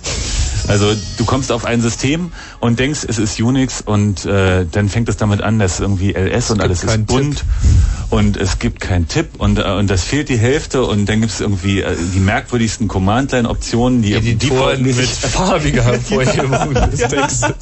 Also 0.67 0.93
du 1.17 1.25
kommst 1.25 1.51
auf 1.51 1.65
ein 1.65 1.81
System 1.81 2.31
und 2.59 2.79
denkst, 2.79 3.01
es 3.07 3.17
ist 3.17 3.39
Unix 3.39 3.81
und 3.81 4.25
äh, 4.25 4.65
dann 4.71 4.89
fängt 4.89 5.09
es 5.09 5.17
damit 5.17 5.41
an, 5.41 5.59
dass 5.59 5.79
irgendwie 5.79 6.11
LS 6.11 6.51
und 6.51 6.61
alles 6.61 6.83
ist 6.83 7.05
bunt 7.07 7.43
und 8.11 8.35
es 8.35 8.59
gibt 8.59 8.81
keinen 8.81 9.07
Tipp 9.07 9.29
und, 9.37 9.57
äh, 9.57 9.63
und 9.63 9.89
das 9.89 10.03
fehlt 10.03 10.29
die 10.29 10.37
Hälfte 10.37 10.83
und 10.83 11.07
dann 11.07 11.21
gibt 11.21 11.31
es 11.31 11.39
irgendwie 11.39 11.81
äh, 11.81 11.95
die 12.13 12.19
merkwürdigsten 12.19 12.87
Command-Line-Optionen, 12.87 14.01
die 14.01 14.13
Editoren 14.13 14.83
mit 14.83 14.95
farbiger 14.95 15.83
Hervorhebung 15.85 16.73
des 16.91 16.99
Textes. 16.99 17.53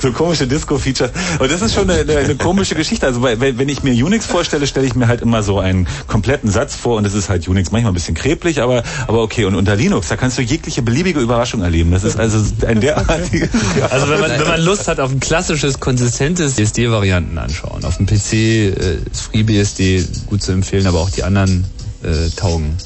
so 0.00 0.12
komische 0.12 0.46
Disco-Features. 0.46 1.10
Und 1.38 1.50
das 1.50 1.62
ist 1.62 1.74
schon 1.74 1.88
eine, 1.90 2.16
eine, 2.16 2.34
komische 2.36 2.74
Geschichte. 2.74 3.06
Also 3.06 3.22
weil, 3.22 3.40
wenn 3.40 3.68
ich 3.68 3.82
mir 3.82 3.92
Unix 4.04 4.26
vorstelle, 4.26 4.66
stelle 4.66 4.86
ich 4.86 4.94
mir 4.94 5.08
halt 5.08 5.22
immer 5.22 5.42
so 5.42 5.58
einen 5.58 5.86
kompletten 6.06 6.50
Satz 6.50 6.74
vor 6.74 6.96
und 6.96 7.04
es 7.04 7.14
ist 7.14 7.28
halt 7.28 7.48
Unix 7.48 7.72
manchmal 7.72 7.92
ein 7.92 7.94
bisschen 7.94 8.14
kreblich, 8.14 8.60
aber, 8.60 8.82
aber 9.06 9.22
okay. 9.22 9.44
Und 9.44 9.54
unter 9.54 9.76
Linux, 9.76 10.08
da 10.08 10.16
kannst 10.16 10.38
du 10.38 10.42
jegliche 10.42 10.82
beliebige 10.82 11.20
Überraschung 11.20 11.62
erleben. 11.62 11.90
Das 11.92 12.04
ist 12.04 12.18
also 12.18 12.38
ein 12.66 12.80
derartiges... 12.80 13.50
Also 13.90 14.08
wenn 14.08 14.20
man, 14.20 14.30
wenn 14.30 14.48
man 14.48 14.60
Lust 14.60 14.88
hat 14.88 15.00
auf 15.00 15.10
ein 15.10 15.20
klassisches, 15.20 15.80
konsistentes 15.80 16.54
BSD-Varianten 16.54 17.38
anschauen. 17.38 17.84
Auf 17.84 17.96
dem 17.98 18.06
PC 18.06 18.32
äh, 18.32 18.98
ist 19.10 19.32
FreeBSD 19.46 20.04
gut 20.26 20.42
zu 20.42 20.52
empfehlen, 20.52 20.86
aber 20.86 21.00
auch 21.00 21.10
die 21.10 21.22
anderen 21.22 21.64
äh, 22.02 22.28
taugen. 22.36 22.76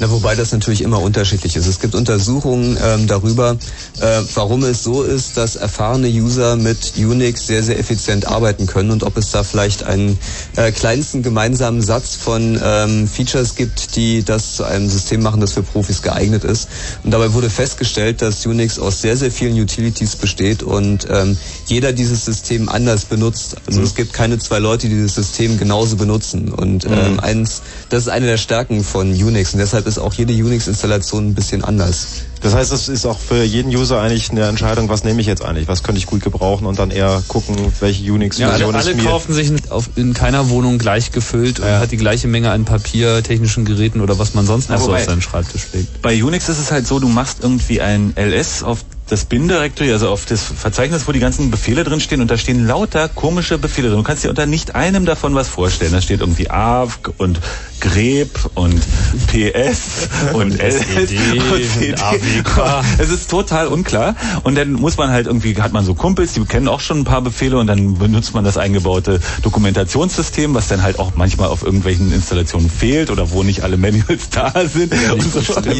Na, 0.00 0.08
wobei 0.12 0.36
das 0.36 0.52
natürlich 0.52 0.82
immer 0.82 1.00
unterschiedlich 1.00 1.56
ist. 1.56 1.66
Es 1.66 1.80
gibt 1.80 1.96
Untersuchungen 1.96 2.78
ähm, 2.80 3.08
darüber, 3.08 3.56
äh, 4.00 4.22
warum 4.34 4.62
es 4.62 4.84
so 4.84 5.02
ist, 5.02 5.36
dass 5.36 5.56
erfahrene 5.56 6.06
User 6.06 6.54
mit 6.54 6.92
Unix 6.96 7.48
sehr, 7.48 7.64
sehr 7.64 7.80
effizient 7.80 8.28
arbeiten 8.28 8.66
können 8.66 8.92
und 8.92 9.02
ob 9.02 9.16
es 9.16 9.32
da 9.32 9.42
vielleicht 9.42 9.82
einen 9.82 10.16
äh, 10.54 10.70
kleinsten 10.70 11.24
gemeinsamen 11.24 11.82
Satz 11.82 12.14
von 12.14 12.60
ähm, 12.62 13.08
Features 13.08 13.56
gibt, 13.56 13.96
die 13.96 14.22
das 14.22 14.54
zu 14.54 14.64
einem 14.64 14.88
System 14.88 15.20
machen, 15.20 15.40
das 15.40 15.54
für 15.54 15.64
Profis 15.64 16.00
geeignet 16.00 16.44
ist. 16.44 16.68
Und 17.02 17.10
dabei 17.10 17.32
wurde 17.32 17.50
festgestellt, 17.50 18.22
dass 18.22 18.46
Unix 18.46 18.78
aus 18.78 19.00
sehr, 19.00 19.16
sehr 19.16 19.32
vielen 19.32 19.60
Utilities 19.60 20.14
besteht 20.14 20.62
und 20.62 21.08
ähm, 21.10 21.36
jeder 21.68 21.92
dieses 21.92 22.24
System 22.24 22.68
anders 22.68 23.04
benutzt. 23.04 23.56
Also 23.66 23.82
es 23.82 23.94
gibt 23.94 24.12
keine 24.12 24.38
zwei 24.38 24.58
Leute, 24.58 24.88
die 24.88 24.94
dieses 24.94 25.14
System 25.14 25.58
genauso 25.58 25.96
benutzen. 25.96 26.50
Und 26.52 26.84
ähm, 26.86 27.20
eins, 27.20 27.62
das 27.90 28.04
ist 28.04 28.08
eine 28.08 28.26
der 28.26 28.38
Stärken 28.38 28.82
von 28.82 29.10
Unix 29.10 29.52
und 29.52 29.58
deshalb 29.60 29.86
ist 29.86 29.98
auch 29.98 30.14
jede 30.14 30.32
Unix-Installation 30.32 31.28
ein 31.28 31.34
bisschen 31.34 31.62
anders. 31.64 32.06
Das 32.40 32.54
heißt, 32.54 32.72
es 32.72 32.88
ist 32.88 33.04
auch 33.04 33.18
für 33.18 33.42
jeden 33.42 33.74
User 33.74 34.00
eigentlich 34.00 34.30
eine 34.30 34.46
Entscheidung, 34.46 34.88
was 34.88 35.02
nehme 35.04 35.20
ich 35.20 35.26
jetzt 35.26 35.44
eigentlich, 35.44 35.66
was 35.66 35.82
könnte 35.82 35.98
ich 35.98 36.06
gut 36.06 36.22
gebrauchen 36.22 36.66
und 36.66 36.78
dann 36.78 36.90
eher 36.90 37.22
gucken, 37.26 37.56
welche 37.80 38.02
Ja, 38.02 38.06
alle, 38.08 38.14
Unix-Version 38.14 38.74
alle 38.76 38.90
ist 38.90 38.96
mir. 38.96 39.04
kaufen 39.04 39.34
sich 39.34 39.50
auf, 39.70 39.90
in 39.96 40.14
keiner 40.14 40.48
Wohnung 40.48 40.78
gleich 40.78 41.10
gefüllt 41.10 41.58
und 41.60 41.66
Ja. 41.66 41.80
hat 41.80 41.90
die 41.90 41.96
gleiche 41.96 42.28
Menge 42.28 42.50
an 42.52 42.64
Papier, 42.64 43.22
technischen 43.24 43.64
Geräten 43.64 44.00
oder 44.00 44.18
was 44.18 44.34
man 44.34 44.46
sonst 44.46 44.70
noch 44.70 44.80
so 44.80 44.94
auf 44.94 45.02
seinen 45.02 45.20
Schreibtisch 45.20 45.66
legt. 45.72 46.00
Bei 46.00 46.22
Unix 46.22 46.48
ist 46.48 46.60
es 46.60 46.70
halt 46.70 46.86
so, 46.86 47.00
du 47.00 47.08
machst 47.08 47.38
irgendwie 47.42 47.80
ein 47.80 48.14
LS 48.16 48.62
auf 48.62 48.84
das 49.08 49.24
Bin-Directory, 49.24 49.92
also 49.92 50.10
auf 50.10 50.26
das 50.26 50.42
Verzeichnis, 50.42 51.08
wo 51.08 51.12
die 51.12 51.20
ganzen 51.20 51.50
Befehle 51.50 51.84
drin 51.84 52.00
stehen 52.00 52.20
und 52.20 52.30
da 52.30 52.36
stehen 52.36 52.66
lauter 52.66 53.08
komische 53.08 53.58
Befehle 53.58 53.88
drin. 53.88 53.98
Du 53.98 54.04
kannst 54.04 54.24
dir 54.24 54.28
unter 54.28 54.46
nicht 54.46 54.74
einem 54.74 55.06
davon 55.06 55.34
was 55.34 55.48
vorstellen. 55.48 55.92
Da 55.92 56.00
steht 56.00 56.20
irgendwie 56.20 56.50
AVG 56.50 57.10
und 57.16 57.40
grep 57.80 58.50
und 58.54 58.80
PS 59.28 60.08
und 60.32 60.52
LS 60.62 60.80
SED 60.94 61.18
und 61.38 61.64
CD. 61.64 61.94
AWK. 61.94 62.84
Es 62.98 63.10
ist 63.10 63.30
total 63.30 63.68
unklar. 63.68 64.16
Und 64.42 64.56
dann 64.56 64.72
muss 64.72 64.96
man 64.96 65.10
halt 65.10 65.26
irgendwie, 65.26 65.56
hat 65.60 65.72
man 65.72 65.84
so 65.84 65.94
Kumpels, 65.94 66.32
die 66.32 66.44
kennen 66.44 66.68
auch 66.68 66.80
schon 66.80 67.00
ein 67.00 67.04
paar 67.04 67.22
Befehle 67.22 67.58
und 67.58 67.66
dann 67.66 67.94
benutzt 67.98 68.34
man 68.34 68.44
das 68.44 68.56
eingebaute 68.56 69.20
Dokumentationssystem, 69.42 70.54
was 70.54 70.68
dann 70.68 70.82
halt 70.82 70.98
auch 70.98 71.12
manchmal 71.14 71.48
auf 71.48 71.62
irgendwelchen 71.62 72.12
Installationen 72.12 72.70
fehlt 72.70 73.10
oder 73.10 73.30
wo 73.30 73.42
nicht 73.42 73.62
alle 73.62 73.76
Manuals 73.76 74.28
da 74.30 74.52
sind. 74.66 74.92
und 75.12 75.22
so. 75.22 75.52
oder? 75.52 75.72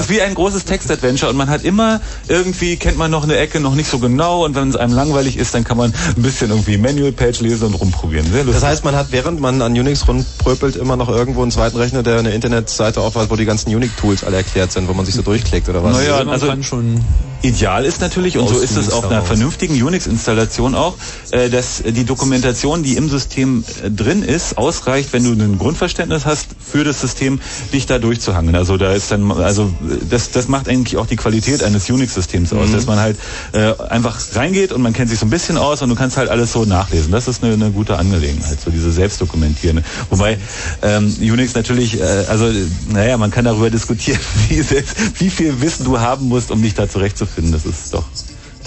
ist 0.00 0.10
wie 0.10 0.20
ein 0.20 0.34
großes 0.34 0.64
Textadventure 0.64 1.30
und 1.30 1.36
man 1.36 1.48
hat 1.48 1.64
immer 1.64 2.00
irgendwie, 2.28 2.65
kennt 2.74 2.98
man 2.98 3.08
noch 3.12 3.22
eine 3.22 3.36
Ecke 3.36 3.60
noch 3.60 3.76
nicht 3.76 3.88
so 3.88 4.00
genau 4.00 4.44
und 4.44 4.56
wenn 4.56 4.68
es 4.68 4.74
einem 4.74 4.94
langweilig 4.94 5.36
ist, 5.36 5.54
dann 5.54 5.62
kann 5.62 5.76
man 5.76 5.92
ein 5.94 6.22
bisschen 6.22 6.50
irgendwie 6.50 6.76
Manual-Page 6.76 7.40
lesen 7.42 7.66
und 7.66 7.74
rumprobieren. 7.74 8.26
Sehr 8.26 8.42
lustig. 8.42 8.60
Das 8.60 8.68
heißt, 8.68 8.84
man 8.84 8.96
hat, 8.96 9.12
während 9.12 9.40
man 9.40 9.62
an 9.62 9.72
Unix 9.72 10.08
rumpröpelt, 10.08 10.74
immer 10.74 10.96
noch 10.96 11.08
irgendwo 11.08 11.42
einen 11.42 11.52
zweiten 11.52 11.76
Rechner, 11.76 12.02
der 12.02 12.18
eine 12.18 12.30
Internetseite 12.30 13.00
aufweist, 13.00 13.30
wo 13.30 13.36
die 13.36 13.44
ganzen 13.44 13.72
Unix-Tools 13.72 14.24
alle 14.24 14.38
erklärt 14.38 14.72
sind, 14.72 14.88
wo 14.88 14.94
man 14.94 15.06
sich 15.06 15.14
so 15.14 15.22
durchklickt 15.22 15.68
oder 15.68 15.84
was? 15.84 15.96
Naja, 15.96 16.16
man 16.18 16.30
also 16.30 16.48
kann 16.48 16.64
schon 16.64 17.04
Ideal 17.42 17.84
ist 17.84 18.00
natürlich, 18.00 18.38
und 18.38 18.48
so 18.48 18.58
ist 18.58 18.76
es 18.76 18.92
auf 18.92 19.06
einer 19.06 19.22
vernünftigen 19.22 19.80
Unix-Installation 19.80 20.74
auch, 20.74 20.94
äh, 21.30 21.48
dass 21.48 21.82
die 21.84 22.04
Dokumentation, 22.04 22.82
die 22.82 22.96
im 22.96 23.08
System 23.08 23.64
äh, 23.84 23.90
drin 23.90 24.22
ist, 24.22 24.58
ausreicht, 24.58 25.12
wenn 25.12 25.24
du 25.24 25.32
ein 25.32 25.58
Grundverständnis 25.58 26.26
hast 26.26 26.48
für 26.58 26.82
das 26.82 27.00
System, 27.00 27.40
dich 27.72 27.86
da 27.86 27.98
durchzuhangeln. 27.98 28.56
Also 28.56 28.76
da 28.76 28.92
ist 28.92 29.10
dann, 29.10 29.30
also 29.30 29.64
äh, 29.64 30.04
das, 30.08 30.30
das 30.30 30.48
macht 30.48 30.68
eigentlich 30.68 30.96
auch 30.96 31.06
die 31.06 31.16
Qualität 31.16 31.62
eines 31.62 31.88
Unix-Systems 31.88 32.52
aus, 32.52 32.72
dass 32.72 32.86
man 32.86 32.98
halt 32.98 33.16
äh, 33.52 33.74
einfach 33.90 34.18
reingeht 34.34 34.72
und 34.72 34.82
man 34.82 34.92
kennt 34.92 35.10
sich 35.10 35.18
so 35.18 35.26
ein 35.26 35.30
bisschen 35.30 35.56
aus 35.56 35.82
und 35.82 35.88
du 35.88 35.94
kannst 35.94 36.16
halt 36.16 36.30
alles 36.30 36.52
so 36.52 36.64
nachlesen. 36.64 37.12
Das 37.12 37.28
ist 37.28 37.44
eine, 37.44 37.52
eine 37.52 37.70
gute 37.70 37.98
Angelegenheit, 37.98 38.60
so 38.60 38.70
diese 38.70 38.90
Selbstdokumentierende. 38.90 39.84
Wobei 40.10 40.38
ähm, 40.82 41.14
Unix 41.20 41.54
natürlich, 41.54 42.00
äh, 42.00 42.24
also 42.28 42.50
naja, 42.88 43.18
man 43.18 43.30
kann 43.30 43.44
darüber 43.44 43.70
diskutieren, 43.70 44.20
wie, 44.48 44.62
selbst, 44.62 45.20
wie 45.20 45.30
viel 45.30 45.60
Wissen 45.60 45.84
du 45.84 46.00
haben 46.00 46.28
musst, 46.28 46.50
um 46.50 46.62
dich 46.62 46.74
da 46.74 46.88
zurechtzufinden. 46.88 47.25
Das 47.34 47.66
ist 47.66 47.92
doch 47.92 48.04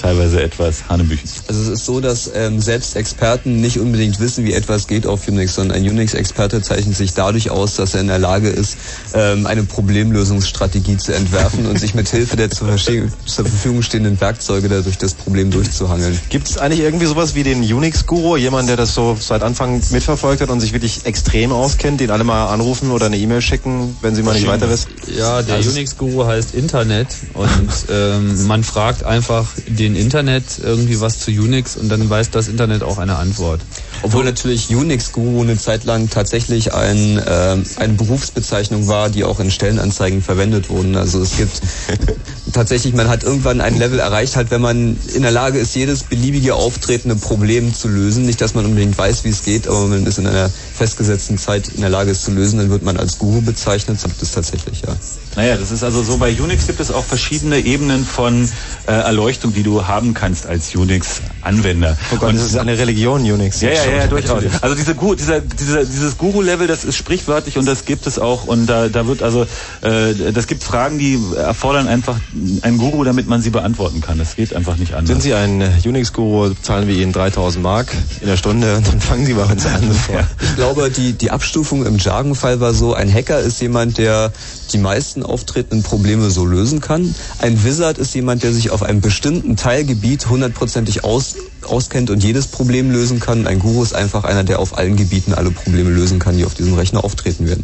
teilweise 0.01 0.41
etwas 0.41 0.87
hanebüchen. 0.89 1.29
Also 1.47 1.61
es 1.61 1.67
ist 1.67 1.85
so, 1.85 1.99
dass 1.99 2.29
ähm, 2.33 2.59
selbst 2.59 2.95
Experten 2.95 3.61
nicht 3.61 3.79
unbedingt 3.79 4.19
wissen, 4.19 4.45
wie 4.45 4.53
etwas 4.53 4.87
geht 4.87 5.05
auf 5.05 5.27
Unix, 5.27 5.55
sondern 5.55 5.77
ein 5.77 5.89
Unix-Experte 5.89 6.61
zeichnet 6.61 6.95
sich 6.95 7.13
dadurch 7.13 7.49
aus, 7.49 7.75
dass 7.75 7.93
er 7.93 8.01
in 8.01 8.07
der 8.07 8.19
Lage 8.19 8.49
ist, 8.49 8.77
ähm, 9.13 9.45
eine 9.45 9.63
Problemlösungsstrategie 9.63 10.97
zu 10.97 11.13
entwerfen 11.13 11.65
und 11.65 11.79
sich 11.79 11.93
mit 11.93 12.09
Hilfe 12.09 12.35
der 12.35 12.49
zur, 12.49 12.75
zur 12.77 13.45
Verfügung 13.45 13.81
stehenden 13.81 14.19
Werkzeuge 14.19 14.69
dadurch 14.69 14.97
das 14.97 15.13
Problem 15.13 15.51
durchzuhangeln. 15.51 16.19
Gibt 16.29 16.49
es 16.49 16.57
eigentlich 16.57 16.81
irgendwie 16.81 17.05
sowas 17.05 17.35
wie 17.35 17.43
den 17.43 17.61
Unix-Guru, 17.61 18.37
jemand, 18.37 18.69
der 18.69 18.77
das 18.77 18.93
so 18.93 19.17
seit 19.19 19.43
Anfang 19.43 19.81
mitverfolgt 19.91 20.41
hat 20.41 20.49
und 20.49 20.59
sich 20.59 20.73
wirklich 20.73 21.05
extrem 21.05 21.51
auskennt, 21.51 21.99
den 21.99 22.11
alle 22.11 22.23
mal 22.23 22.47
anrufen 22.47 22.91
oder 22.91 23.07
eine 23.07 23.17
E-Mail 23.17 23.41
schicken, 23.41 23.95
wenn 24.01 24.15
sie 24.15 24.23
mal 24.23 24.33
nicht 24.33 24.47
weiter 24.47 24.69
wissen? 24.69 24.89
Ja, 25.17 25.41
der 25.41 25.55
Also- 25.55 25.71
Unix-Guru 25.71 26.25
heißt 26.25 26.53
Internet 26.55 27.07
und 27.33 27.49
ähm, 27.91 28.47
man 28.47 28.63
fragt 28.63 29.03
einfach 29.03 29.47
den 29.67 29.88
Internet 29.95 30.43
irgendwie 30.61 30.99
was 31.01 31.19
zu 31.19 31.31
Unix 31.31 31.75
und 31.75 31.89
dann 31.89 32.09
weiß 32.09 32.31
das 32.31 32.47
Internet 32.47 32.83
auch 32.83 32.97
eine 32.97 33.17
Antwort. 33.17 33.61
Obwohl 34.01 34.23
natürlich 34.23 34.73
Unix-Guru 34.73 35.41
eine 35.41 35.57
Zeit 35.57 35.83
lang 35.83 36.09
tatsächlich 36.09 36.73
ein, 36.73 37.21
ähm, 37.27 37.63
eine 37.75 37.93
Berufsbezeichnung 37.93 38.87
war, 38.87 39.09
die 39.09 39.23
auch 39.23 39.39
in 39.39 39.51
Stellenanzeigen 39.51 40.21
verwendet 40.21 40.69
wurden. 40.69 40.95
Also 40.95 41.21
es 41.21 41.37
gibt 41.37 41.61
tatsächlich, 42.53 42.93
man 42.93 43.09
hat 43.09 43.23
irgendwann 43.23 43.61
ein 43.61 43.77
Level 43.77 43.99
erreicht, 43.99 44.35
halt 44.35 44.51
wenn 44.51 44.61
man 44.61 44.97
in 45.13 45.21
der 45.21 45.31
Lage 45.31 45.59
ist, 45.59 45.75
jedes 45.75 46.03
beliebige 46.03 46.55
auftretende 46.55 47.15
Problem 47.15 47.73
zu 47.73 47.87
lösen. 47.87 48.25
Nicht, 48.25 48.41
dass 48.41 48.53
man 48.53 48.65
unbedingt 48.65 48.97
weiß, 48.97 49.23
wie 49.23 49.29
es 49.29 49.43
geht, 49.43 49.67
aber 49.67 49.87
man 49.87 50.05
ist 50.05 50.17
in 50.17 50.27
einer 50.27 50.49
festgesetzten 50.49 51.37
Zeit 51.37 51.69
in 51.69 51.81
der 51.81 51.89
Lage, 51.89 52.11
es 52.11 52.23
zu 52.23 52.31
lösen, 52.31 52.59
dann 52.59 52.69
wird 52.69 52.83
man 52.83 52.97
als 52.97 53.17
Guru 53.19 53.41
bezeichnet. 53.41 53.97
Das 53.97 54.03
gibt 54.03 54.21
es 54.21 54.31
tatsächlich, 54.31 54.81
ja. 54.81 54.95
Naja, 55.35 55.57
das 55.57 55.71
ist 55.71 55.83
also 55.83 56.03
so, 56.03 56.17
bei 56.17 56.33
Unix 56.39 56.67
gibt 56.67 56.79
es 56.79 56.91
auch 56.91 57.05
verschiedene 57.05 57.59
Ebenen 57.59 58.05
von 58.05 58.49
äh, 58.87 58.91
Erleuchtung, 58.91 59.53
die 59.53 59.63
du 59.63 59.78
haben 59.87 60.13
kannst 60.13 60.45
als 60.47 60.75
Unix-Anwender. 60.75 61.97
Oh 62.11 62.17
Gott, 62.17 62.29
Und- 62.29 62.35
das 62.37 62.45
ist 62.45 62.57
eine 62.57 62.77
Religion, 62.77 63.21
Unix. 63.21 63.61
ja, 63.61 63.69
ja, 63.71 63.83
ja, 63.99 64.07
durchaus. 64.07 64.43
Natürlich. 64.43 64.63
Also 64.63 64.75
diese, 64.75 64.95
dieser, 64.95 65.41
dieser, 65.41 65.85
dieses 65.85 66.17
Guru-Level, 66.17 66.67
das 66.67 66.83
ist 66.85 66.95
sprichwörtlich 66.95 67.57
und 67.57 67.65
das 67.65 67.85
gibt 67.85 68.07
es 68.07 68.19
auch. 68.19 68.45
Und 68.45 68.67
da, 68.67 68.87
da 68.89 69.07
wird 69.07 69.23
also, 69.23 69.43
äh, 69.81 70.31
das 70.33 70.47
gibt 70.47 70.63
Fragen, 70.63 70.99
die 70.99 71.19
erfordern 71.37 71.87
einfach 71.87 72.17
einen 72.61 72.77
Guru, 72.77 73.03
damit 73.03 73.27
man 73.27 73.41
sie 73.41 73.49
beantworten 73.49 74.01
kann. 74.01 74.17
Das 74.17 74.35
geht 74.35 74.55
einfach 74.55 74.77
nicht 74.77 74.93
anders. 74.93 75.07
Sind 75.09 75.21
Sie 75.21 75.33
ein 75.33 75.61
Unix-Guru, 75.85 76.53
zahlen 76.61 76.87
wir 76.87 76.95
Ihnen 76.95 77.11
3000 77.13 77.63
Mark 77.63 77.87
in 78.21 78.27
der 78.27 78.37
Stunde 78.37 78.75
und 78.77 78.87
dann 78.87 79.01
fangen 79.01 79.25
Sie 79.25 79.33
bei 79.33 79.43
uns 79.43 79.65
an. 79.65 79.81
Sofort. 79.87 80.25
Ich 80.41 80.55
glaube, 80.55 80.89
die, 80.89 81.13
die 81.13 81.31
Abstufung 81.31 81.85
im 81.85 81.97
Jargon-Fall 81.97 82.59
war 82.59 82.73
so, 82.73 82.93
ein 82.93 83.11
Hacker 83.13 83.39
ist 83.39 83.61
jemand, 83.61 83.97
der 83.97 84.31
die 84.69 84.77
meisten 84.77 85.23
auftretenden 85.23 85.83
Probleme 85.83 86.29
so 86.29 86.45
lösen 86.45 86.79
kann. 86.79 87.13
Ein 87.39 87.63
Wizard 87.63 87.97
ist 87.97 88.15
jemand, 88.15 88.43
der 88.43 88.53
sich 88.53 88.71
auf 88.71 88.83
einem 88.83 89.01
bestimmten 89.01 89.55
Teilgebiet 89.55 90.29
hundertprozentig 90.29 91.03
aus, 91.03 91.35
auskennt 91.65 92.09
und 92.09 92.23
jedes 92.23 92.47
Problem 92.47 92.91
lösen 92.91 93.19
kann. 93.19 93.47
Ein 93.47 93.59
Guru 93.59 93.83
ist 93.83 93.93
einfach 93.93 94.23
einer, 94.23 94.43
der 94.43 94.59
auf 94.59 94.77
allen 94.77 94.95
Gebieten 94.95 95.33
alle 95.33 95.51
Probleme 95.51 95.89
lösen 95.89 96.19
kann, 96.19 96.37
die 96.37 96.45
auf 96.45 96.53
diesem 96.53 96.73
Rechner 96.73 97.03
auftreten 97.03 97.47
werden. 97.47 97.63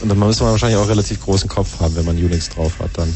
Und 0.00 0.08
dann 0.08 0.18
müsste 0.18 0.44
man 0.44 0.52
wahrscheinlich 0.52 0.76
auch 0.76 0.82
einen 0.82 0.90
relativ 0.90 1.22
großen 1.22 1.48
Kopf 1.48 1.80
haben, 1.80 1.96
wenn 1.96 2.04
man 2.04 2.16
Unix 2.16 2.50
drauf 2.50 2.72
hat 2.80 2.90
dann. 2.94 3.12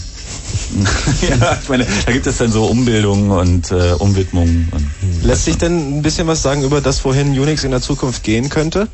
ja, 1.29 1.59
ich 1.61 1.69
meine, 1.69 1.87
da 2.07 2.13
gibt 2.13 2.27
es 2.27 2.39
dann 2.39 2.51
so 2.51 2.65
Umbildungen 2.67 3.31
und 3.31 3.71
äh, 3.71 3.93
Umwidmungen. 3.99 4.69
Und 4.73 4.91
Lässt 5.23 5.45
sich 5.45 5.59
denn 5.59 5.99
ein 5.99 6.03
bisschen 6.03 6.27
was 6.27 6.43
sagen 6.43 6.63
über 6.63 6.81
das, 6.81 7.05
wohin 7.05 7.39
Unix 7.39 7.65
in 7.65 7.71
der 7.71 7.83
Zukunft 7.83 8.23
gehen 8.23 8.49
könnte? 8.49 8.89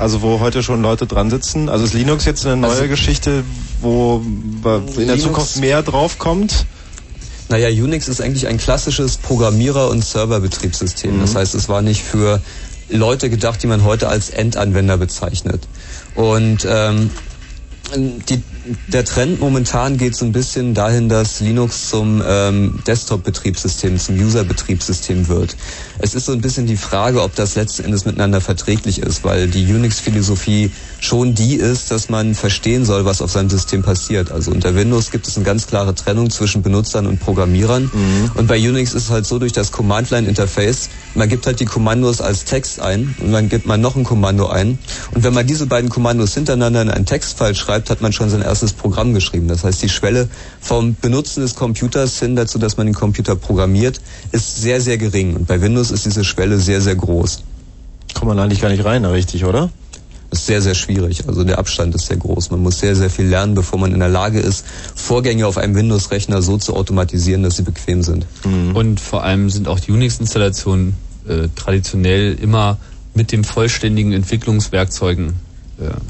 Also 0.00 0.22
wo 0.22 0.40
heute 0.40 0.62
schon 0.62 0.80
Leute 0.80 1.06
dran 1.06 1.28
sitzen. 1.28 1.68
Also 1.68 1.84
ist 1.84 1.92
Linux 1.92 2.24
jetzt 2.24 2.46
eine 2.46 2.56
neue 2.56 2.70
Also- 2.70 2.88
Geschichte, 2.88 3.44
wo 3.82 4.22
in 4.24 4.62
der 4.62 4.80
Linux- 5.04 5.22
Zukunft 5.22 5.56
mehr 5.58 5.82
drauf 5.82 6.18
kommt? 6.18 6.64
Naja, 7.50 7.68
Unix 7.68 8.08
ist 8.08 8.20
eigentlich 8.22 8.46
ein 8.46 8.56
klassisches 8.58 9.18
Programmierer- 9.18 9.88
und 9.90 10.02
Serverbetriebssystem. 10.04 11.20
Das 11.20 11.34
heißt, 11.34 11.54
es 11.54 11.68
war 11.68 11.82
nicht 11.82 12.02
für 12.02 12.40
Leute 12.88 13.28
gedacht, 13.28 13.62
die 13.62 13.66
man 13.66 13.84
heute 13.84 14.08
als 14.08 14.30
Endanwender 14.30 14.96
bezeichnet. 14.96 15.68
Und 16.14 16.66
ähm, 16.68 17.10
die, 17.94 18.42
der 18.88 19.04
Trend 19.04 19.40
momentan 19.40 19.96
geht 19.96 20.14
so 20.14 20.24
ein 20.24 20.32
bisschen 20.32 20.74
dahin, 20.74 21.08
dass 21.08 21.40
Linux 21.40 21.88
zum 21.88 22.22
ähm, 22.26 22.80
Desktop-Betriebssystem, 22.86 23.98
zum 23.98 24.16
User-Betriebssystem 24.16 25.28
wird. 25.28 25.56
Es 25.98 26.14
ist 26.14 26.26
so 26.26 26.32
ein 26.32 26.40
bisschen 26.40 26.66
die 26.66 26.76
Frage, 26.76 27.22
ob 27.22 27.34
das 27.34 27.54
letzten 27.54 27.84
Endes 27.84 28.04
miteinander 28.04 28.40
verträglich 28.40 29.00
ist, 29.00 29.24
weil 29.24 29.48
die 29.48 29.64
Unix-Philosophie 29.72 30.70
schon 31.00 31.34
die 31.34 31.54
ist, 31.54 31.90
dass 31.90 32.08
man 32.08 32.34
verstehen 32.34 32.84
soll, 32.84 33.04
was 33.04 33.22
auf 33.22 33.30
seinem 33.30 33.50
System 33.50 33.82
passiert. 33.82 34.30
Also 34.30 34.50
unter 34.50 34.74
Windows 34.74 35.10
gibt 35.10 35.26
es 35.26 35.36
eine 35.36 35.44
ganz 35.44 35.66
klare 35.66 35.94
Trennung 35.94 36.30
zwischen 36.30 36.62
Benutzern 36.62 37.06
und 37.06 37.20
Programmierern. 37.20 37.90
Und 38.34 38.46
bei 38.46 38.58
Unix 38.58 38.94
ist 38.94 39.04
es 39.04 39.10
halt 39.10 39.26
so 39.26 39.38
durch 39.38 39.52
das 39.52 39.72
Command-Line-Interface, 39.72 40.90
man 41.14 41.28
gibt 41.28 41.46
halt 41.46 41.58
die 41.60 41.64
Kommandos 41.64 42.20
als 42.20 42.44
Text 42.44 42.80
ein 42.80 43.14
und 43.20 43.32
dann 43.32 43.48
gibt 43.48 43.66
man 43.66 43.80
noch 43.80 43.96
ein 43.96 44.04
Kommando 44.04 44.46
ein. 44.48 44.78
Und 45.12 45.24
wenn 45.24 45.34
man 45.34 45.46
diese 45.46 45.66
beiden 45.66 45.90
Kommandos 45.90 46.34
hintereinander 46.34 46.82
in 46.82 46.90
einen 46.90 47.06
Textfile 47.06 47.54
schreibt, 47.54 47.90
hat 47.90 48.00
man 48.00 48.12
schon 48.12 48.30
sein 48.30 48.42
erstes 48.50 48.72
Programm 48.72 49.14
geschrieben. 49.14 49.48
Das 49.48 49.64
heißt, 49.64 49.82
die 49.82 49.88
Schwelle 49.88 50.28
vom 50.60 50.96
Benutzen 51.00 51.40
des 51.40 51.54
Computers 51.54 52.18
hin 52.18 52.36
dazu, 52.36 52.58
dass 52.58 52.76
man 52.76 52.86
den 52.86 52.94
Computer 52.94 53.36
programmiert, 53.36 54.00
ist 54.32 54.60
sehr, 54.60 54.80
sehr 54.80 54.98
gering. 54.98 55.36
Und 55.36 55.46
bei 55.46 55.60
Windows 55.60 55.90
ist 55.90 56.04
diese 56.04 56.24
Schwelle 56.24 56.58
sehr, 56.58 56.80
sehr 56.80 56.96
groß. 56.96 57.42
Kommt 58.14 58.28
man 58.28 58.38
eigentlich 58.38 58.60
gar 58.60 58.70
nicht 58.70 58.84
rein, 58.84 59.04
richtig, 59.04 59.44
oder? 59.44 59.70
ist 60.30 60.46
sehr, 60.46 60.62
sehr 60.62 60.74
schwierig. 60.74 61.26
Also 61.26 61.44
der 61.44 61.58
Abstand 61.58 61.94
ist 61.94 62.06
sehr 62.06 62.16
groß. 62.16 62.50
Man 62.50 62.60
muss 62.60 62.78
sehr, 62.78 62.94
sehr 62.94 63.10
viel 63.10 63.26
lernen, 63.26 63.54
bevor 63.54 63.78
man 63.78 63.92
in 63.92 63.98
der 63.98 64.08
Lage 64.08 64.40
ist, 64.40 64.64
Vorgänge 64.94 65.46
auf 65.46 65.58
einem 65.58 65.74
Windows-Rechner 65.74 66.40
so 66.42 66.56
zu 66.56 66.76
automatisieren, 66.76 67.42
dass 67.42 67.56
sie 67.56 67.62
bequem 67.62 68.02
sind. 68.02 68.26
Und 68.74 69.00
vor 69.00 69.24
allem 69.24 69.50
sind 69.50 69.66
auch 69.66 69.80
die 69.80 69.90
Unix-Installationen 69.90 70.94
äh, 71.28 71.48
traditionell 71.56 72.34
immer 72.40 72.78
mit 73.14 73.32
dem 73.32 73.42
vollständigen 73.42 74.12
Entwicklungswerkzeugen 74.12 75.34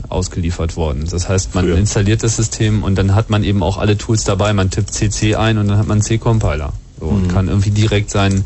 ausgeliefert 0.08 0.76
worden. 0.76 1.06
Das 1.10 1.28
heißt, 1.28 1.54
man 1.54 1.64
Früher. 1.64 1.78
installiert 1.78 2.22
das 2.22 2.36
System 2.36 2.82
und 2.82 2.96
dann 2.96 3.14
hat 3.14 3.30
man 3.30 3.44
eben 3.44 3.62
auch 3.62 3.78
alle 3.78 3.96
Tools 3.96 4.24
dabei. 4.24 4.52
Man 4.52 4.70
tippt 4.70 4.92
CC 4.92 5.36
ein 5.36 5.58
und 5.58 5.68
dann 5.68 5.78
hat 5.78 5.86
man 5.86 5.96
einen 5.96 6.02
C-Compiler 6.02 6.72
so, 6.98 7.06
und 7.06 7.28
kann 7.28 7.48
irgendwie 7.48 7.70
direkt 7.70 8.10
sein 8.10 8.44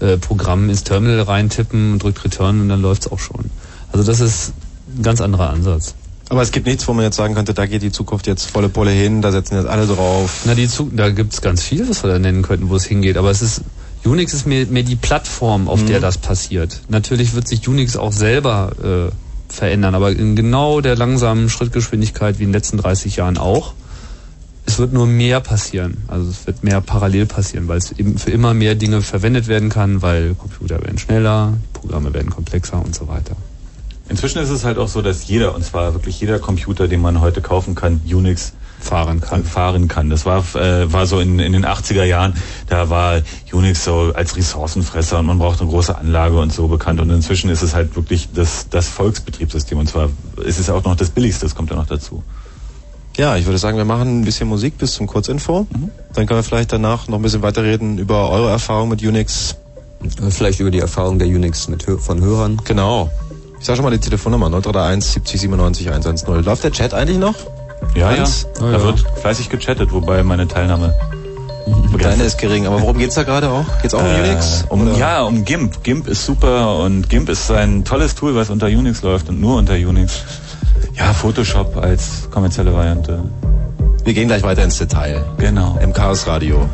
äh, 0.00 0.16
Programm 0.16 0.68
ins 0.68 0.84
Terminal 0.84 1.22
reintippen 1.22 1.92
und 1.92 2.02
drückt 2.02 2.24
Return 2.24 2.60
und 2.60 2.68
dann 2.68 2.82
läuft's 2.82 3.10
auch 3.10 3.18
schon. 3.18 3.50
Also 3.92 4.04
das 4.04 4.20
ist 4.20 4.52
ein 4.96 5.02
ganz 5.02 5.20
anderer 5.20 5.50
Ansatz. 5.50 5.94
Aber 6.30 6.42
es 6.42 6.52
gibt 6.52 6.66
nichts, 6.66 6.88
wo 6.88 6.94
man 6.94 7.04
jetzt 7.04 7.16
sagen 7.16 7.34
könnte, 7.34 7.52
da 7.52 7.66
geht 7.66 7.82
die 7.82 7.92
Zukunft 7.92 8.26
jetzt 8.26 8.50
volle 8.50 8.68
Pulle 8.68 8.90
hin, 8.90 9.20
da 9.20 9.30
setzen 9.30 9.56
jetzt 9.56 9.68
alle 9.68 9.86
drauf. 9.86 10.42
Na, 10.46 10.54
die 10.54 10.68
Zu 10.68 10.90
da 10.90 11.10
gibt's 11.10 11.42
ganz 11.42 11.62
viel, 11.62 11.88
was 11.88 12.02
wir 12.02 12.10
da 12.10 12.18
nennen 12.18 12.42
könnten, 12.42 12.70
wo 12.70 12.76
es 12.76 12.84
hingeht. 12.84 13.16
Aber 13.18 13.30
es 13.30 13.42
ist 13.42 13.62
Unix 14.04 14.34
ist 14.34 14.46
mehr, 14.46 14.66
mehr 14.66 14.82
die 14.82 14.96
Plattform, 14.96 15.68
auf 15.68 15.84
der 15.84 15.98
das 16.00 16.18
passiert. 16.18 16.80
Natürlich 16.88 17.34
wird 17.34 17.48
sich 17.48 17.66
Unix 17.66 17.96
auch 17.96 18.12
selber 18.12 19.10
äh, 19.10 19.23
verändern, 19.54 19.94
aber 19.94 20.10
in 20.10 20.36
genau 20.36 20.80
der 20.80 20.96
langsamen 20.96 21.48
Schrittgeschwindigkeit 21.48 22.38
wie 22.38 22.44
in 22.44 22.50
den 22.50 22.54
letzten 22.54 22.78
30 22.78 23.16
Jahren 23.16 23.38
auch. 23.38 23.74
Es 24.66 24.78
wird 24.78 24.92
nur 24.92 25.06
mehr 25.06 25.40
passieren. 25.40 25.98
Also 26.08 26.30
es 26.30 26.46
wird 26.46 26.64
mehr 26.64 26.80
parallel 26.80 27.26
passieren, 27.26 27.68
weil 27.68 27.78
es 27.78 27.92
eben 27.92 28.18
für 28.18 28.30
immer 28.30 28.54
mehr 28.54 28.74
Dinge 28.74 29.02
verwendet 29.02 29.46
werden 29.46 29.68
kann, 29.68 30.02
weil 30.02 30.34
Computer 30.34 30.80
werden 30.82 30.98
schneller, 30.98 31.54
Programme 31.72 32.14
werden 32.14 32.30
komplexer 32.30 32.82
und 32.82 32.94
so 32.94 33.08
weiter. 33.08 33.36
Inzwischen 34.08 34.38
ist 34.38 34.50
es 34.50 34.64
halt 34.64 34.78
auch 34.78 34.88
so, 34.88 35.00
dass 35.02 35.26
jeder, 35.28 35.54
und 35.54 35.64
zwar 35.64 35.94
wirklich 35.94 36.20
jeder 36.20 36.38
Computer, 36.38 36.88
den 36.88 37.00
man 37.00 37.20
heute 37.20 37.40
kaufen 37.40 37.74
kann, 37.74 38.00
Unix 38.04 38.52
Fahren 38.84 39.20
kann. 39.20 39.44
fahren 39.44 39.88
kann. 39.88 40.10
Das 40.10 40.26
war, 40.26 40.44
äh, 40.54 40.92
war 40.92 41.06
so 41.06 41.18
in, 41.18 41.38
in 41.38 41.52
den 41.52 41.64
80er 41.64 42.04
Jahren, 42.04 42.34
da 42.68 42.90
war 42.90 43.22
Unix 43.52 43.84
so 43.84 44.12
als 44.14 44.36
Ressourcenfresser 44.36 45.18
und 45.18 45.26
man 45.26 45.38
braucht 45.38 45.60
eine 45.60 45.70
große 45.70 45.96
Anlage 45.96 46.38
und 46.38 46.52
so 46.52 46.68
bekannt. 46.68 47.00
Und 47.00 47.10
inzwischen 47.10 47.50
ist 47.50 47.62
es 47.62 47.74
halt 47.74 47.96
wirklich 47.96 48.28
das, 48.32 48.68
das 48.68 48.88
Volksbetriebssystem. 48.88 49.78
Und 49.78 49.88
zwar 49.88 50.10
ist 50.44 50.58
es 50.58 50.70
auch 50.70 50.84
noch 50.84 50.96
das 50.96 51.10
billigste, 51.10 51.46
das 51.46 51.54
kommt 51.54 51.70
ja 51.70 51.76
noch 51.76 51.86
dazu. 51.86 52.22
Ja, 53.16 53.36
ich 53.36 53.46
würde 53.46 53.58
sagen, 53.58 53.76
wir 53.76 53.84
machen 53.84 54.20
ein 54.20 54.24
bisschen 54.24 54.48
Musik 54.48 54.76
bis 54.76 54.94
zum 54.94 55.06
Kurzinfo. 55.06 55.66
Dann 56.14 56.26
können 56.26 56.38
wir 56.38 56.42
vielleicht 56.42 56.72
danach 56.72 57.06
noch 57.06 57.18
ein 57.18 57.22
bisschen 57.22 57.42
weiterreden 57.42 57.98
über 57.98 58.28
eure 58.30 58.50
Erfahrung 58.50 58.88
mit 58.88 59.02
Unix. 59.02 59.56
Vielleicht 60.30 60.60
über 60.60 60.70
die 60.70 60.80
Erfahrung 60.80 61.18
der 61.18 61.28
Unix 61.28 61.68
mit, 61.68 61.84
von 61.84 62.20
Hörern. 62.20 62.60
Genau. 62.64 63.10
Ich 63.60 63.66
sag 63.66 63.76
schon 63.76 63.84
mal 63.84 63.92
die 63.92 63.98
Telefonnummer 63.98 64.50
0331 64.50 65.12
70 65.12 65.40
97 65.40 65.88
110. 65.88 66.44
Läuft 66.44 66.64
der 66.64 66.72
Chat 66.72 66.92
eigentlich 66.92 67.18
noch? 67.18 67.34
Ja, 67.94 68.10
Hans? 68.10 68.46
ja. 68.60 68.72
Da 68.72 68.82
wird 68.82 69.04
fleißig 69.20 69.48
gechattet, 69.50 69.92
wobei 69.92 70.22
meine 70.22 70.48
Teilnahme 70.48 70.94
Deine 71.98 72.24
ist 72.24 72.38
gering, 72.38 72.66
aber 72.66 72.82
worum 72.82 72.98
geht's 72.98 73.14
da 73.14 73.22
gerade 73.22 73.48
auch? 73.48 73.64
Geht's 73.80 73.94
auch 73.94 74.00
um 74.00 74.06
Unix? 74.06 74.64
Um, 74.68 74.82
Oder? 74.82 74.98
ja, 74.98 75.22
um 75.22 75.44
GIMP. 75.44 75.82
GIMP 75.82 76.06
ist 76.08 76.26
super 76.26 76.78
und 76.80 77.08
GIMP 77.08 77.30
ist 77.30 77.50
ein 77.50 77.84
tolles 77.84 78.14
Tool, 78.14 78.34
was 78.34 78.50
unter 78.50 78.66
Unix 78.66 79.02
läuft 79.02 79.28
und 79.28 79.40
nur 79.40 79.56
unter 79.56 79.74
Unix. 79.74 80.22
Ja, 80.94 81.14
Photoshop 81.14 81.76
als 81.76 82.28
kommerzielle 82.30 82.74
Variante. 82.74 83.22
Wir 84.04 84.12
gehen 84.12 84.28
gleich 84.28 84.42
weiter 84.42 84.62
ins 84.64 84.76
Detail. 84.76 85.24
Genau. 85.38 85.78
Im 85.82 85.92
Chaos 85.94 86.26
Radio. 86.26 86.68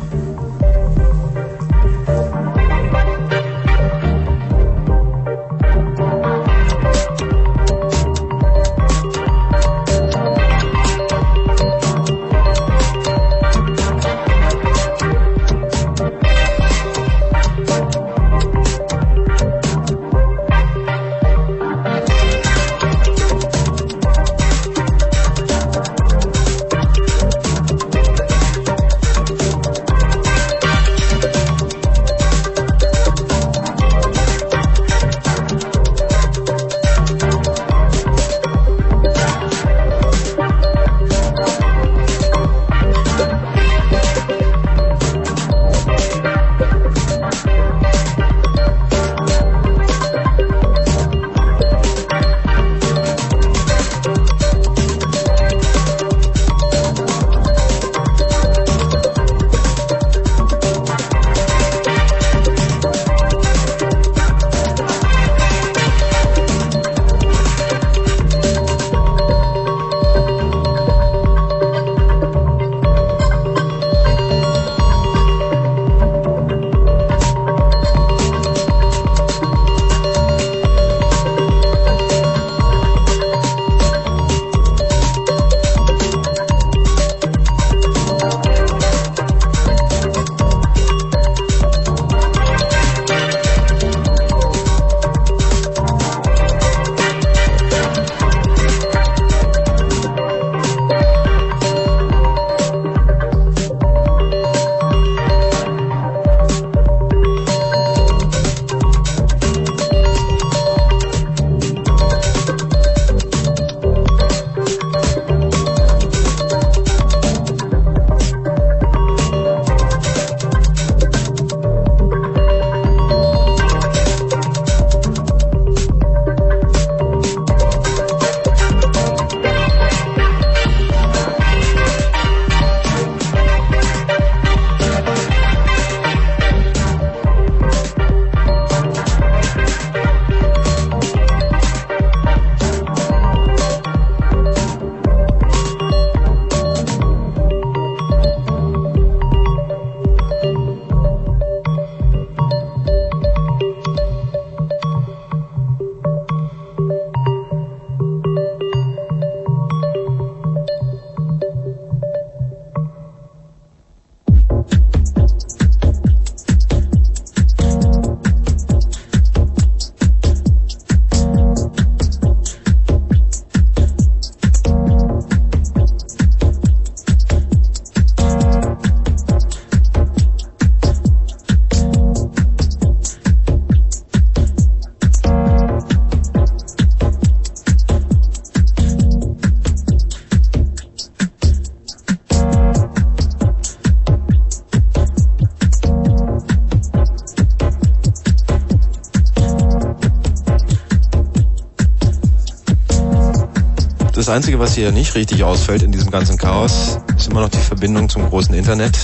Einzige, 204.31 204.59
was 204.59 204.75
hier 204.75 204.91
nicht 204.93 205.13
richtig 205.15 205.43
ausfällt 205.43 205.83
in 205.83 205.91
diesem 205.91 206.09
ganzen 206.09 206.37
Chaos, 206.37 206.99
ist 207.17 207.29
immer 207.29 207.41
noch 207.41 207.49
die 207.49 207.57
Verbindung 207.57 208.07
zum 208.07 208.29
großen 208.29 208.55
Internet. 208.55 208.97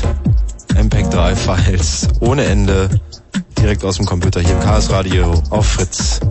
MPEG-3-Files 0.74 2.08
ohne 2.22 2.46
Ende 2.46 2.90
direkt 3.60 3.84
aus 3.84 3.98
dem 3.98 4.06
Computer 4.06 4.40
hier 4.40 4.52
im 4.52 4.62
Chaos 4.62 4.90
Radio 4.90 5.34
auf 5.50 5.68
Fritz. 5.68 6.22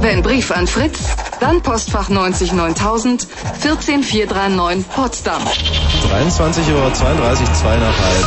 Wenn 0.00 0.22
Brief 0.22 0.52
an 0.52 0.68
Fritz, 0.68 1.00
dann 1.40 1.60
Postfach 1.60 2.08
90 2.08 2.52
9000 2.52 3.26
14439 3.58 4.88
Potsdam. 4.88 5.42
23 6.08 6.68
Uhr 6.72 6.94
32, 6.94 7.52
2 7.52 7.76
nach 7.78 7.98
halb. 7.98 8.26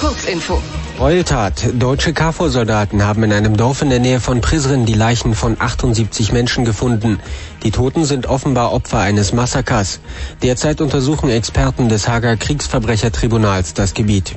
Kurzinfo. 0.00 0.60
Gräueltat. 1.02 1.64
Deutsche 1.80 2.12
KFOR-Soldaten 2.12 3.02
haben 3.02 3.24
in 3.24 3.32
einem 3.32 3.56
Dorf 3.56 3.82
in 3.82 3.90
der 3.90 3.98
Nähe 3.98 4.20
von 4.20 4.40
Prizren 4.40 4.86
die 4.86 4.94
Leichen 4.94 5.34
von 5.34 5.56
78 5.58 6.30
Menschen 6.30 6.64
gefunden. 6.64 7.18
Die 7.64 7.72
Toten 7.72 8.04
sind 8.04 8.26
offenbar 8.26 8.72
Opfer 8.72 9.00
eines 9.00 9.32
Massakers. 9.32 9.98
Derzeit 10.44 10.80
untersuchen 10.80 11.28
Experten 11.28 11.88
des 11.88 12.06
Hager 12.06 12.36
Kriegsverbrechertribunals 12.36 13.74
das 13.74 13.94
Gebiet. 13.94 14.36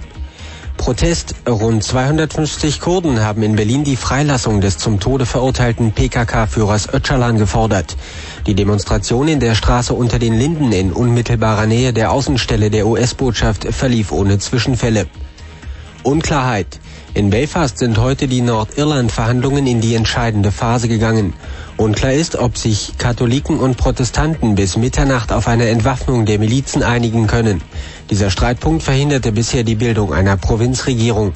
Protest. 0.75 1.35
Rund 1.47 1.83
250 1.83 2.81
Kurden 2.81 3.19
haben 3.19 3.43
in 3.43 3.55
Berlin 3.55 3.83
die 3.83 3.95
Freilassung 3.95 4.59
des 4.59 4.79
zum 4.79 4.99
Tode 4.99 5.27
verurteilten 5.27 5.91
PKK-Führers 5.91 6.91
Öcalan 6.91 7.37
gefordert. 7.37 7.95
Die 8.47 8.55
Demonstration 8.55 9.27
in 9.27 9.39
der 9.39 9.53
Straße 9.53 9.93
unter 9.93 10.17
den 10.17 10.33
Linden 10.33 10.71
in 10.71 10.93
unmittelbarer 10.93 11.67
Nähe 11.67 11.93
der 11.93 12.11
Außenstelle 12.11 12.71
der 12.71 12.87
US-Botschaft 12.87 13.71
verlief 13.71 14.11
ohne 14.11 14.39
Zwischenfälle. 14.39 15.05
Unklarheit. 16.05 16.79
In 17.15 17.31
Belfast 17.31 17.79
sind 17.79 17.97
heute 17.97 18.27
die 18.27 18.41
Nordirland-Verhandlungen 18.41 19.65
in 19.65 19.81
die 19.81 19.95
entscheidende 19.95 20.51
Phase 20.51 20.87
gegangen. 20.87 21.33
Unklar 21.77 22.13
ist, 22.13 22.35
ob 22.35 22.57
sich 22.57 22.93
Katholiken 22.99 23.59
und 23.59 23.77
Protestanten 23.77 24.53
bis 24.53 24.77
Mitternacht 24.77 25.31
auf 25.31 25.47
eine 25.47 25.67
Entwaffnung 25.67 26.25
der 26.25 26.37
Milizen 26.37 26.83
einigen 26.83 27.25
können. 27.25 27.61
Dieser 28.11 28.29
Streitpunkt 28.29 28.83
verhinderte 28.83 29.31
bisher 29.31 29.63
die 29.63 29.75
Bildung 29.75 30.13
einer 30.13 30.37
Provinzregierung. 30.37 31.33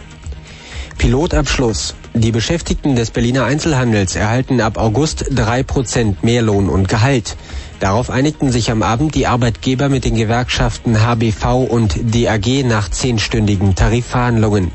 Pilotabschluss. 1.00 1.96
Die 2.14 2.32
Beschäftigten 2.32 2.96
des 2.96 3.10
Berliner 3.10 3.46
Einzelhandels 3.46 4.16
erhalten 4.16 4.62
ab 4.62 4.78
August 4.78 5.26
drei 5.32 5.64
Prozent 5.64 6.24
mehr 6.24 6.44
Lohn 6.44 6.70
und 6.70 6.90
Gehalt. 6.90 7.38
Darauf 7.80 8.10
einigten 8.10 8.52
sich 8.52 8.72
am 8.72 8.84
Abend 8.84 9.16
die 9.16 9.28
Arbeitgeber 9.28 9.90
mit 9.90 10.04
den 10.06 10.16
Gewerkschaften 10.16 11.02
HBV 11.02 11.64
und 11.64 11.96
DAG 12.14 12.64
nach 12.66 12.90
zehnstündigen 12.90 13.76
Tarifverhandlungen. 13.76 14.72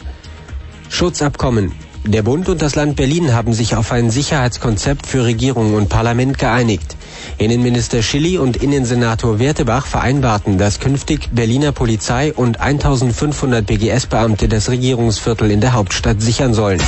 Schutzabkommen. 0.89 1.73
Der 2.07 2.23
Bund 2.23 2.51
und 2.51 2.61
das 2.61 2.75
Land 2.75 2.97
Berlin 2.97 3.33
haben 3.33 3.55
sich 3.55 3.77
auf 3.77 3.91
ein 3.91 4.11
Sicherheitskonzept 4.11 5.07
für 5.07 5.25
Regierung 5.25 5.75
und 5.75 5.89
Parlament 5.89 6.39
geeinigt. 6.39 6.97
Innenminister 7.39 8.03
Schilly 8.03 8.37
und 8.37 8.59
Innensenator 8.59 9.39
Wertebach 9.39 9.87
vereinbarten, 9.87 10.59
dass 10.59 10.81
künftig 10.81 11.31
Berliner 11.33 11.73
Polizei 11.73 12.33
und 12.35 12.61
1500 12.61 13.65
BGS-Beamte 13.67 14.49
das 14.49 14.69
Regierungsviertel 14.69 15.51
in 15.51 15.63
der 15.63 15.73
Hauptstadt 15.73 16.21
sichern 16.21 16.53
sollen. 16.53 16.81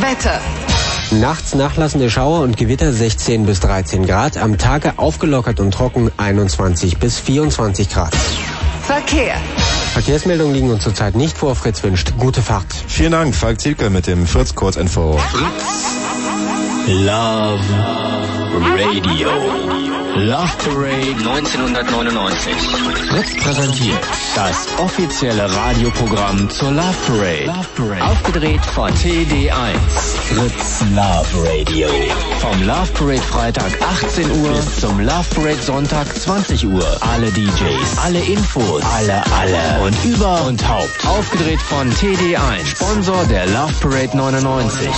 Wetter. 0.00 0.40
Nachts 1.10 1.54
nachlassende 1.54 2.10
Schauer 2.10 2.40
und 2.40 2.58
Gewitter 2.58 2.92
16 2.92 3.46
bis 3.46 3.60
13 3.60 4.06
Grad, 4.06 4.36
am 4.36 4.58
Tage 4.58 4.98
aufgelockert 4.98 5.58
und 5.58 5.72
trocken 5.72 6.10
21 6.18 6.98
bis 6.98 7.18
24 7.18 7.88
Grad. 7.88 8.14
Verkehr. 8.82 9.36
Verkehrsmeldungen 9.94 10.54
liegen 10.54 10.70
uns 10.70 10.84
zurzeit 10.84 11.16
nicht 11.16 11.38
vor. 11.38 11.54
Fritz 11.54 11.82
wünscht 11.82 12.12
gute 12.18 12.42
Fahrt. 12.42 12.66
Vielen 12.86 13.12
Dank, 13.12 13.34
Falk 13.34 13.58
Zielke 13.58 13.88
mit 13.88 14.06
dem 14.06 14.26
Fritz 14.26 14.54
Kurzinfo. 14.54 15.18
Love 16.88 17.60
Radio. 18.78 19.28
Love 20.16 20.56
Parade 20.64 21.14
1999. 21.22 22.54
Fritz 23.08 23.36
präsentiert 23.36 24.00
das 24.34 24.66
offizielle 24.78 25.54
Radioprogramm 25.54 26.50
zur 26.50 26.72
Love 26.72 26.96
Parade. 27.06 28.02
Aufgedreht 28.02 28.64
von 28.64 28.90
TD1. 28.90 29.76
Fritz 30.28 30.82
Love 30.94 31.48
Radio. 31.48 31.88
Vom 32.40 32.62
Love 32.62 32.90
Parade 32.94 33.22
Freitag 33.22 33.72
18 33.80 34.30
Uhr 34.40 34.50
bis 34.50 34.80
zum 34.80 34.98
Love 34.98 35.26
Parade 35.34 35.62
Sonntag 35.62 36.06
20 36.12 36.66
Uhr. 36.66 36.84
Alle 37.00 37.30
DJs, 37.30 37.98
alle 38.04 38.20
Infos, 38.20 38.82
alle, 38.96 39.22
alle 39.38 39.84
und 39.84 40.04
über 40.04 40.46
und 40.46 40.66
Haupt. 40.66 41.06
Aufgedreht 41.06 41.60
von 41.60 41.90
TD1. 41.92 42.66
Sponsor 42.66 43.24
der 43.26 43.46
Love 43.46 43.74
Parade 43.80 44.16
99. 44.16 44.88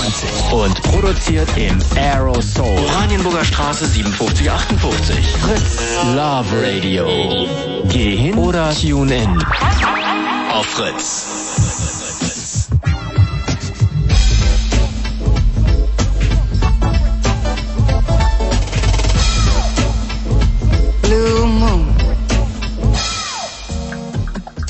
Und 0.52 0.82
produziert 0.82 1.48
im 1.56 1.79
Aerosol. 1.96 2.66
Oranienburger 2.66 3.44
Straße 3.44 3.86
5758. 3.86 5.16
Fritz 5.40 5.78
Love 6.14 6.46
Radio. 6.62 7.06
Geh 7.88 8.16
hin 8.16 8.38
oder 8.38 8.72
tune 8.74 9.14
in. 9.14 9.44
Auf 10.52 10.66
Fritz. 10.66 12.68
Blue 21.02 21.46
Moon. 21.46 21.86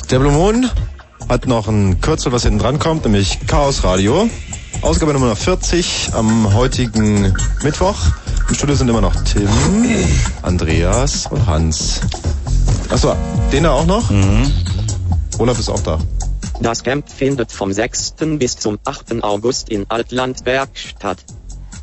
Der 0.09 0.19
Blue 0.19 0.31
Moon 0.31 0.69
hat 1.29 1.47
noch 1.47 1.67
ein 1.67 2.01
Kürzel, 2.01 2.31
was 2.31 2.43
hinten 2.43 2.59
dran 2.59 2.79
kommt, 2.79 3.05
nämlich 3.05 3.39
Chaos 3.47 3.83
Radio. 3.83 4.29
Ausgabe 4.81 5.13
Nummer 5.13 5.35
40 5.35 6.09
am 6.13 6.55
heutigen 6.55 7.35
Mittwoch. 7.61 7.97
Im 8.49 8.55
Studio 8.55 8.73
sind 8.75 8.89
immer 8.89 9.01
noch 9.01 9.13
Tim, 9.23 9.47
Andreas 10.41 11.27
und 11.27 11.45
Hans. 11.45 12.01
Achso, 12.89 13.15
den 13.51 13.63
da 13.63 13.73
auch 13.73 13.85
noch? 13.85 14.09
Olaf 15.37 15.59
ist 15.59 15.69
auch 15.69 15.81
da. 15.81 15.99
Das 16.61 16.83
Camp 16.83 17.07
findet 17.09 17.51
vom 17.51 17.71
6. 17.71 18.15
bis 18.39 18.57
zum 18.57 18.79
8. 18.83 19.23
August 19.23 19.69
in 19.69 19.85
Altlandberg 19.89 20.69
statt. 20.73 21.23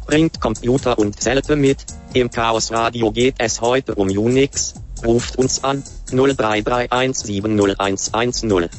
Bringt 0.06 0.40
Computer 0.40 0.98
und 0.98 1.20
Zelte 1.20 1.54
mit. 1.54 1.78
Im 2.14 2.30
Chaos 2.30 2.72
Radio 2.72 3.12
geht 3.12 3.36
es 3.38 3.60
heute 3.60 3.94
um 3.94 4.08
Unix. 4.08 4.74
Ruft 5.04 5.36
uns 5.36 5.62
an 5.62 5.84
0331701110. 6.10 8.70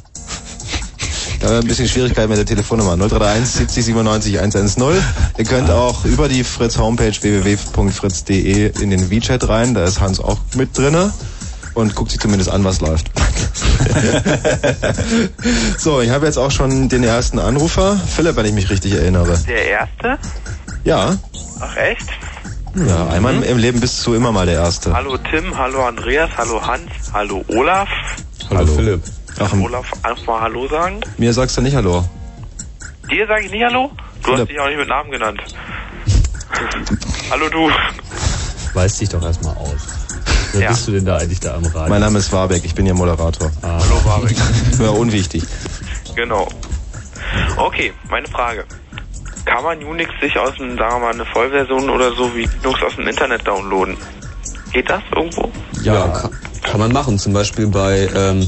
Da 1.39 1.47
haben 1.47 1.53
wir 1.53 1.59
ein 1.61 1.67
bisschen 1.67 1.87
Schwierigkeiten 1.87 2.29
mit 2.29 2.37
der 2.37 2.45
Telefonnummer 2.45 2.97
0331 2.97 3.49
70 3.55 3.85
97 3.85 4.39
110. 4.39 4.83
Ihr 5.37 5.45
könnt 5.45 5.69
auch 5.71 6.03
über 6.03 6.27
die 6.27 6.43
Fritz 6.43 6.77
Homepage 6.77 7.13
www.fritz.de 7.13 8.81
in 8.81 8.89
den 8.89 9.09
WeChat 9.09 9.47
rein, 9.47 9.73
da 9.73 9.85
ist 9.85 10.01
Hans 10.01 10.19
auch 10.19 10.37
mit 10.55 10.77
drinne 10.77 11.13
und 11.75 11.95
guckt 11.95 12.11
sich 12.11 12.19
zumindest 12.19 12.49
an, 12.51 12.65
was 12.65 12.81
läuft. 12.81 13.09
so, 15.77 16.01
ich 16.01 16.09
habe 16.09 16.25
jetzt 16.25 16.37
auch 16.37 16.51
schon 16.51 16.89
den 16.89 17.03
ersten 17.05 17.39
Anrufer, 17.39 17.95
Philipp, 17.97 18.35
wenn 18.35 18.45
ich 18.45 18.53
mich 18.53 18.69
richtig 18.69 18.93
erinnere. 18.93 19.37
Der 19.47 19.65
erste? 19.67 20.17
Ja, 20.83 21.15
Ach 21.61 21.75
echt? 21.77 22.07
ja, 22.75 23.07
einmal 23.07 23.35
im- 23.35 23.43
im 23.43 23.57
Leben 23.57 23.79
bist 23.79 24.05
du 24.05 24.13
immer 24.13 24.31
mal 24.31 24.45
der 24.45 24.55
Erste. 24.55 24.93
Hallo 24.93 25.17
Tim, 25.17 25.57
hallo 25.57 25.85
Andreas, 25.85 26.29
hallo 26.37 26.61
Hans, 26.65 26.89
hallo 27.13 27.43
Olaf. 27.47 27.87
Hallo, 28.49 28.65
Philipp. 28.75 29.01
Ach, 29.39 29.53
Olaf, 29.53 29.91
einfach 30.03 30.25
mal 30.25 30.41
Hallo 30.41 30.67
sagen. 30.67 30.99
mir 31.17 31.33
sagst 31.33 31.57
du 31.57 31.61
nicht 31.61 31.75
Hallo. 31.75 32.03
Dir 33.09 33.25
sage 33.27 33.45
ich 33.45 33.51
nicht 33.51 33.63
Hallo? 33.63 33.89
Du 34.21 34.23
Philipp. 34.25 34.39
hast 34.41 34.49
dich 34.49 34.59
auch 34.59 34.67
nicht 34.67 34.77
mit 34.77 34.87
Namen 34.87 35.11
genannt. 35.11 35.41
hallo 37.31 37.49
du. 37.49 37.69
Weiß 38.73 38.97
dich 38.97 39.09
doch 39.09 39.23
erstmal 39.23 39.55
aus. 39.57 39.77
Wer 40.51 40.61
Ja. 40.61 40.69
bist 40.69 40.87
du 40.87 40.91
denn 40.91 41.05
da 41.05 41.17
eigentlich 41.17 41.39
da 41.39 41.55
am 41.55 41.65
Radio? 41.65 41.89
Mein 41.89 42.01
Name 42.01 42.19
ist 42.19 42.31
Warbeck, 42.31 42.63
ich 42.65 42.75
bin 42.75 42.85
Ihr 42.85 42.93
Moderator. 42.93 43.51
Hallo 43.61 44.03
Warwick. 44.05 44.37
Ja, 44.79 44.89
unwichtig. 44.89 45.43
genau. 46.15 46.47
Okay, 47.57 47.93
meine 48.09 48.27
Frage. 48.27 48.65
Kann 49.45 49.63
man 49.63 49.83
Unix 49.83 50.11
sich 50.21 50.37
aus 50.37 50.55
dem, 50.57 50.77
sagen 50.77 50.95
wir 50.95 50.99
mal, 50.99 51.13
eine 51.13 51.25
Vollversion 51.25 51.89
oder 51.89 52.11
so 52.13 52.35
wie 52.35 52.45
Linux 52.45 52.81
aus 52.83 52.95
dem 52.97 53.07
Internet 53.07 53.47
downloaden? 53.47 53.95
Geht 54.73 54.89
das 54.89 55.01
irgendwo? 55.15 55.51
Ja, 55.81 56.07
kann, 56.09 56.31
kann 56.63 56.79
man 56.79 56.91
machen. 56.91 57.17
Zum 57.17 57.33
Beispiel 57.33 57.67
bei 57.67 58.07
ähm, 58.13 58.47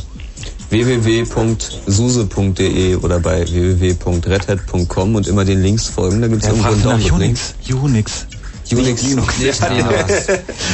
www.suse.de 1.91 2.95
oder 2.95 3.19
bei 3.19 3.45
www.redhat.com 3.45 5.15
und 5.15 5.27
immer 5.27 5.43
den 5.45 5.61
Links 5.61 5.87
folgen. 5.87 6.21
Da 6.21 6.27
gibt 6.27 6.41
es 6.43 6.49
irgendwo 6.49 6.69
einen 6.69 6.81
Download-Link. 6.83 7.37
Unix. 7.81 8.25
Unix. 8.71 9.01
Linux. 9.03 9.33
Ja, 9.41 9.47
ja. 9.73 9.89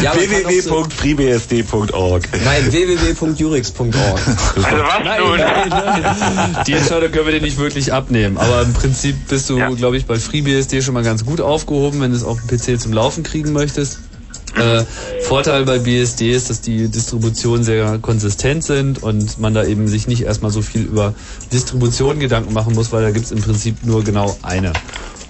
Ja, 0.04 0.14
www.freebsd.org. 0.16 2.24
Nein, 2.46 2.72
www.jurix.org. 2.72 3.92
Also 3.96 4.84
was 4.84 5.00
nun? 5.20 5.40
Die 6.68 6.74
Entscheidung 6.74 7.12
können 7.12 7.26
wir 7.26 7.34
dir 7.34 7.42
nicht 7.42 7.58
wirklich 7.58 7.92
abnehmen. 7.92 8.38
Aber 8.38 8.62
im 8.62 8.74
Prinzip 8.74 9.16
bist 9.28 9.50
du, 9.50 9.58
Ja. 9.58 9.70
glaube 9.72 9.98
ich, 9.98 10.06
bei 10.06 10.20
FreeBSD 10.20 10.84
schon 10.84 10.94
mal 10.94 11.02
ganz 11.04 11.26
gut 11.26 11.42
aufgehoben, 11.42 12.00
wenn 12.02 12.12
du 12.12 12.18
es 12.18 12.24
auf 12.24 12.38
dem 12.40 12.48
PC 12.56 12.80
zum 12.80 12.94
Laufen 12.94 13.24
kriegen 13.24 13.52
möchtest. 13.52 13.98
Äh, 14.60 14.84
Vorteil 15.22 15.66
bei 15.66 15.80
BSD 15.80 16.32
ist, 16.32 16.50
dass 16.50 16.62
die 16.62 16.90
Distributionen 16.90 17.64
sehr 17.64 18.00
konsistent 18.00 18.64
sind 18.64 19.04
und 19.04 19.40
man 19.40 19.54
da 19.54 19.64
eben 19.64 19.88
sich 19.88 20.08
nicht 20.08 20.24
erstmal 20.24 20.52
so 20.52 20.62
viel 20.62 20.84
über 20.84 21.14
Distribution 21.52 22.20
Gedanken 22.20 22.54
machen 22.54 22.74
muss, 22.74 22.92
weil 22.92 23.04
da 23.04 23.12
gibt 23.12 23.26
es 23.26 23.32
im 23.32 23.42
Prinzip 23.42 23.84
nur 23.84 24.04
genau 24.04 24.38
eine. 24.42 24.74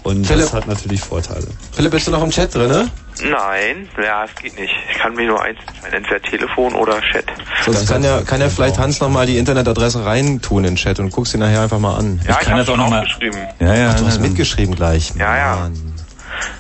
Und 0.04 0.26
Philipp. 0.26 0.44
das 0.44 0.54
hat 0.54 0.68
natürlich 0.68 1.02
Vorteile. 1.02 1.48
Philipp, 1.74 1.92
bist 1.92 2.08
du 2.08 2.12
noch 2.12 2.24
im 2.24 2.30
Chat 2.30 2.56
drin, 2.56 2.70
ne? 2.70 2.90
Nein, 3.24 3.90
ja, 4.02 4.24
es 4.24 4.36
geht 4.36 4.58
nicht. 4.58 4.74
Ich 4.90 4.98
kann 5.00 5.14
mir 5.16 5.28
nur 5.28 5.42
eins 5.42 5.58
entscheiden, 5.68 5.98
entweder 5.98 6.22
Telefon 6.22 6.76
oder 6.76 7.02
Chat. 7.02 7.26
Sonst 7.66 7.90
kann 7.90 8.04
ja, 8.04 8.22
kann 8.22 8.40
ja 8.40 8.48
vielleicht 8.48 8.78
Hans 8.78 9.02
nochmal 9.02 9.26
die 9.26 9.38
Internetadresse 9.38 10.06
reintun 10.06 10.64
in 10.64 10.72
den 10.72 10.76
Chat 10.78 11.00
und 11.00 11.12
guckst 11.12 11.34
ihn 11.34 11.42
nachher 11.42 11.64
einfach 11.64 11.80
mal 11.80 11.96
an. 11.96 12.22
Ja, 12.26 12.38
ich, 12.42 12.48
habe 12.48 12.64
schon 12.64 12.80
aufgeschrieben. 12.80 13.40
Ja, 13.60 13.76
ja. 13.76 13.90
Ach, 13.92 14.00
du 14.00 14.06
hast 14.06 14.22
mitgeschrieben 14.22 14.76
gleich. 14.76 15.14
Ja, 15.18 15.36
ja. 15.36 15.72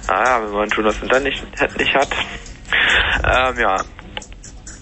Naja, 0.07 0.41
wenn 0.43 0.51
man 0.51 0.71
schon 0.73 0.83
das 0.83 1.01
Internet 1.01 1.33
nicht, 1.33 1.77
nicht 1.77 1.95
hat. 1.95 2.09
Ähm, 3.23 3.59
ja. 3.59 3.77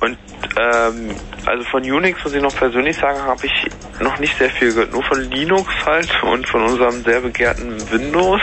Und 0.02 0.18
ähm, 0.58 1.16
also 1.46 1.64
von 1.66 1.84
Unix 1.84 2.24
muss 2.24 2.34
ich 2.34 2.42
noch 2.42 2.56
persönlich 2.56 2.98
sagen, 2.98 3.20
habe 3.22 3.46
ich 3.46 3.54
noch 4.02 4.20
nicht 4.20 4.38
sehr 4.38 4.50
viel 4.50 4.74
gehört. 4.74 4.92
Nur 4.92 5.04
von 5.04 5.20
Linux 5.32 5.70
halt 5.86 6.10
und 6.24 6.48
von 6.48 6.64
unserem 6.64 7.04
sehr 7.04 7.22
begehrten 7.22 7.78
Windows. 7.92 8.42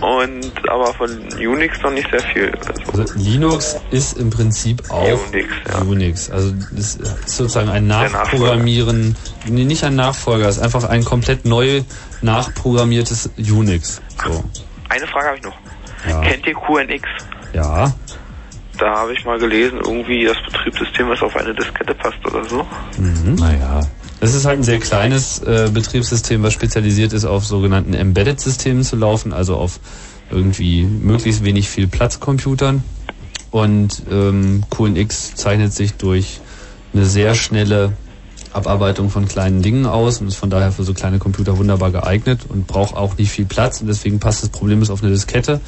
Und 0.00 0.52
aber 0.68 0.94
von 0.94 1.10
Unix 1.34 1.80
noch 1.82 1.90
nicht 1.92 2.10
sehr 2.10 2.20
viel. 2.20 2.52
Also 2.92 3.04
Linux 3.16 3.76
ist 3.90 4.18
im 4.18 4.30
Prinzip 4.30 4.82
auch 4.90 5.18
Unix, 5.28 5.52
Unix. 5.86 6.30
Also 6.30 6.52
ist 6.76 7.00
sozusagen 7.28 7.68
ein 7.68 7.86
Nachprogrammieren, 7.86 9.16
nee, 9.46 9.64
nicht 9.64 9.84
ein 9.84 9.96
Nachfolger, 9.96 10.48
es 10.48 10.56
ist 10.56 10.62
einfach 10.62 10.84
ein 10.84 11.04
komplett 11.04 11.44
neu 11.44 11.82
nachprogrammiertes 12.22 13.30
Unix. 13.38 14.00
So. 14.24 14.44
Eine 14.88 15.06
Frage 15.06 15.26
habe 15.28 15.36
ich 15.38 15.42
noch. 15.42 15.56
Ja. 16.08 16.20
Kennt 16.20 16.46
ihr 16.46 16.54
QNX? 16.54 17.08
Ja. 17.52 17.92
Da 18.78 19.00
habe 19.00 19.12
ich 19.12 19.24
mal 19.24 19.38
gelesen, 19.38 19.80
irgendwie 19.84 20.24
das 20.24 20.36
Betriebssystem, 20.44 21.08
was 21.08 21.22
auf 21.22 21.36
eine 21.36 21.54
Diskette 21.54 21.94
passt 21.94 22.18
oder 22.26 22.44
so. 22.44 22.66
Mhm. 22.98 23.34
Naja. 23.34 23.80
Es 24.20 24.34
ist 24.34 24.44
halt 24.44 24.60
ein 24.60 24.62
sehr 24.62 24.78
kleines 24.78 25.40
äh, 25.40 25.68
Betriebssystem, 25.72 26.42
was 26.42 26.52
spezialisiert 26.52 27.12
ist, 27.12 27.24
auf 27.24 27.44
sogenannten 27.44 27.92
Embedded-Systemen 27.92 28.84
zu 28.84 28.96
laufen, 28.96 29.32
also 29.32 29.56
auf 29.56 29.80
irgendwie 30.30 30.84
möglichst 30.84 31.44
wenig 31.44 31.68
viel 31.68 31.88
Platzcomputern. 31.88 32.84
Und 33.50 34.02
ähm, 34.10 34.62
QNX 34.70 35.34
zeichnet 35.34 35.74
sich 35.74 35.94
durch 35.94 36.40
eine 36.94 37.04
sehr 37.04 37.34
schnelle 37.34 37.92
Abarbeitung 38.52 39.10
von 39.10 39.26
kleinen 39.26 39.62
Dingen 39.62 39.86
aus 39.86 40.20
und 40.20 40.28
ist 40.28 40.36
von 40.36 40.50
daher 40.50 40.72
für 40.72 40.84
so 40.84 40.94
kleine 40.94 41.18
Computer 41.18 41.58
wunderbar 41.58 41.90
geeignet 41.90 42.40
und 42.48 42.66
braucht 42.66 42.94
auch 42.94 43.16
nicht 43.16 43.30
viel 43.30 43.46
Platz 43.46 43.80
und 43.80 43.86
deswegen 43.86 44.20
passt 44.20 44.42
das 44.42 44.50
Problem 44.50 44.82
auf 44.82 45.02
eine 45.02 45.12
Diskette. 45.12 45.60